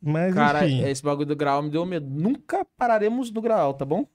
Mas 0.00 0.34
Cara, 0.34 0.66
enfim. 0.66 0.88
esse 0.88 1.02
bagulho 1.02 1.26
do 1.26 1.34
grau 1.36 1.62
me 1.62 1.70
deu 1.70 1.84
medo. 1.86 2.06
Nunca 2.08 2.64
pararemos 2.76 3.30
do 3.30 3.40
grau, 3.40 3.72
tá 3.74 3.84
bom? 3.84 4.06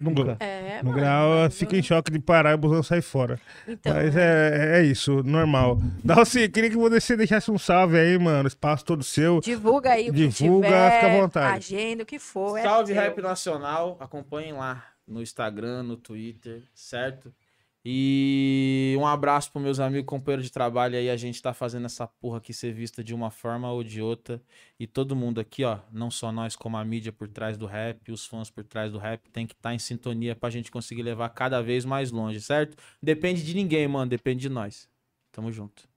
Nunca. 0.00 0.36
É, 0.38 0.78
No 0.80 0.90
mano. 0.90 1.00
grau, 1.02 1.50
fica 1.50 1.76
em 1.76 1.82
choque 1.82 2.08
de 2.12 2.20
parar 2.20 2.52
e 2.52 2.54
o 2.54 2.58
busão 2.58 2.84
sai 2.84 3.00
fora. 3.00 3.36
Então, 3.66 3.92
Mas 3.92 4.16
é, 4.16 4.78
é 4.78 4.82
isso, 4.84 5.24
normal. 5.24 5.76
Dalci, 6.04 6.48
queria 6.48 6.70
que 6.70 6.76
você 6.76 7.16
deixasse 7.16 7.50
um 7.50 7.58
salve 7.58 7.98
aí, 7.98 8.16
mano. 8.16 8.46
Espaço 8.46 8.84
todo 8.84 9.02
seu. 9.02 9.40
Divulga 9.40 9.90
aí 9.90 10.08
o 10.08 10.14
que 10.14 10.28
Divulga, 10.28 10.68
tiver, 10.68 10.90
fica 11.00 11.06
à 11.12 11.20
vontade. 11.20 11.56
agenda, 11.74 12.02
o 12.04 12.06
que 12.06 12.20
for. 12.20 12.56
é 12.56 12.62
Salve 12.62 12.92
teu. 12.94 13.02
Rap 13.02 13.20
Nacional. 13.20 13.96
Acompanhem 13.98 14.52
lá 14.52 14.84
no 15.08 15.22
Instagram, 15.22 15.82
no 15.82 15.96
Twitter, 15.96 16.62
certo? 16.74 17.32
E 17.84 18.94
um 18.98 19.06
abraço 19.06 19.50
pros 19.50 19.62
meus 19.62 19.80
amigos, 19.80 20.06
companheiros 20.06 20.44
de 20.44 20.52
trabalho 20.52 20.96
aí. 20.96 21.08
A 21.08 21.16
gente 21.16 21.40
tá 21.40 21.54
fazendo 21.54 21.86
essa 21.86 22.06
porra 22.06 22.38
aqui 22.38 22.52
ser 22.52 22.72
vista 22.72 23.02
de 23.02 23.14
uma 23.14 23.30
forma 23.30 23.70
ou 23.72 23.82
de 23.82 24.02
outra. 24.02 24.42
E 24.78 24.86
todo 24.86 25.16
mundo 25.16 25.40
aqui, 25.40 25.64
ó, 25.64 25.78
não 25.90 26.10
só 26.10 26.30
nós, 26.30 26.54
como 26.54 26.76
a 26.76 26.84
mídia 26.84 27.12
por 27.12 27.28
trás 27.28 27.56
do 27.56 27.66
rap, 27.66 28.10
os 28.12 28.26
fãs 28.26 28.50
por 28.50 28.64
trás 28.64 28.92
do 28.92 28.98
rap, 28.98 29.30
tem 29.30 29.46
que 29.46 29.54
estar 29.54 29.72
em 29.72 29.78
sintonia 29.78 30.36
pra 30.36 30.50
gente 30.50 30.70
conseguir 30.70 31.02
levar 31.02 31.30
cada 31.30 31.62
vez 31.62 31.84
mais 31.84 32.10
longe, 32.10 32.40
certo? 32.40 32.76
Depende 33.02 33.42
de 33.42 33.54
ninguém, 33.54 33.88
mano. 33.88 34.10
Depende 34.10 34.42
de 34.42 34.48
nós. 34.48 34.88
Tamo 35.32 35.50
junto. 35.50 35.88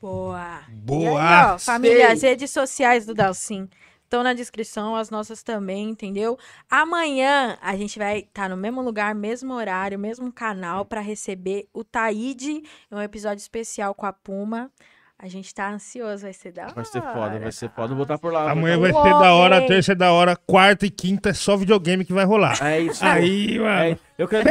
Boa. 0.00 0.62
Boa. 0.70 1.02
E 1.02 1.16
aí, 1.16 1.54
ó, 1.54 1.58
família, 1.58 2.10
as 2.10 2.22
redes 2.22 2.50
sociais 2.50 3.06
do 3.06 3.14
Dalcin 3.14 3.68
estão 4.12 4.22
na 4.22 4.34
descrição, 4.34 4.94
as 4.94 5.08
nossas 5.08 5.42
também, 5.42 5.88
entendeu? 5.88 6.38
Amanhã 6.70 7.56
a 7.62 7.74
gente 7.74 7.98
vai 7.98 8.18
estar 8.18 8.50
no 8.50 8.58
mesmo 8.58 8.82
lugar, 8.82 9.14
mesmo 9.14 9.54
horário, 9.54 9.98
mesmo 9.98 10.30
canal 10.30 10.84
para 10.84 11.00
receber 11.00 11.66
o 11.72 11.82
Taíde, 11.82 12.62
um 12.90 13.00
episódio 13.00 13.40
especial 13.40 13.94
com 13.94 14.04
a 14.04 14.12
Puma. 14.12 14.70
A 15.18 15.28
gente 15.28 15.54
tá 15.54 15.70
ansioso, 15.70 16.24
vai 16.24 16.32
ser 16.34 16.52
da 16.52 16.64
hora. 16.64 16.74
Vai 16.74 16.84
ser 16.84 17.00
foda, 17.00 17.38
vai 17.38 17.52
ser 17.52 17.70
foda. 17.70 17.88
Vou 17.88 17.98
botar 17.98 18.18
por 18.18 18.32
lá. 18.32 18.50
Amanhã 18.50 18.78
vai 18.78 18.92
ser 18.92 19.10
da 19.10 19.32
hora, 19.32 19.66
terça 19.66 19.92
é 19.92 19.94
da 19.94 20.12
hora, 20.12 20.36
quarta 20.36 20.84
e 20.84 20.90
quinta 20.90 21.30
é 21.30 21.32
só 21.32 21.56
videogame 21.56 22.04
que 22.04 22.12
vai 22.12 22.26
rolar. 22.26 22.58
É 22.62 22.80
isso. 22.80 23.02
Aí, 23.02 23.58
mano. 23.58 23.72
É, 23.72 23.98
eu 24.18 24.28
quero. 24.28 24.46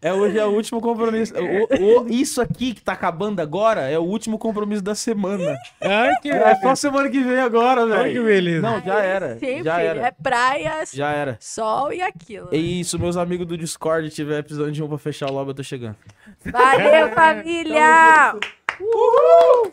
É 0.00 0.12
hoje 0.12 0.38
é 0.38 0.44
o 0.46 0.50
último 0.50 0.80
compromisso. 0.80 1.34
O, 1.36 2.02
o- 2.04 2.08
isso 2.08 2.40
aqui 2.40 2.72
que 2.74 2.80
tá 2.80 2.92
acabando 2.92 3.40
agora 3.40 3.82
é 3.88 3.98
o 3.98 4.02
último 4.02 4.38
compromisso 4.38 4.82
da 4.82 4.94
semana. 4.94 5.56
Ai, 5.80 6.12
que 6.22 6.30
É 6.30 6.54
só 6.56 6.74
semana 6.74 7.08
que 7.08 7.20
vem 7.22 7.38
agora, 7.40 7.82
Olha 7.82 8.04
que 8.04 8.20
velho. 8.20 8.24
beleza. 8.24 8.60
Não, 8.62 8.80
já 8.80 9.00
era. 9.00 9.38
Sim, 9.38 9.62
Já 9.62 9.80
era. 9.80 10.06
é 10.06 10.10
praia, 10.10 10.84
Já 10.92 11.10
era. 11.10 11.36
sol 11.40 11.92
e 11.92 12.00
aquilo. 12.00 12.48
É 12.52 12.56
isso, 12.56 12.98
meus 12.98 13.16
amigos 13.16 13.46
do 13.46 13.56
Discord 13.58 14.08
tiver 14.10 14.42
precisando 14.42 14.70
de 14.72 14.82
um 14.82 14.88
pra 14.88 14.98
fechar 14.98 15.30
o 15.30 15.32
lobby, 15.32 15.50
eu 15.50 15.54
tô 15.54 15.62
chegando. 15.62 15.96
Valeu, 16.44 17.10
família! 17.12 18.34
Uhul! 18.80 19.72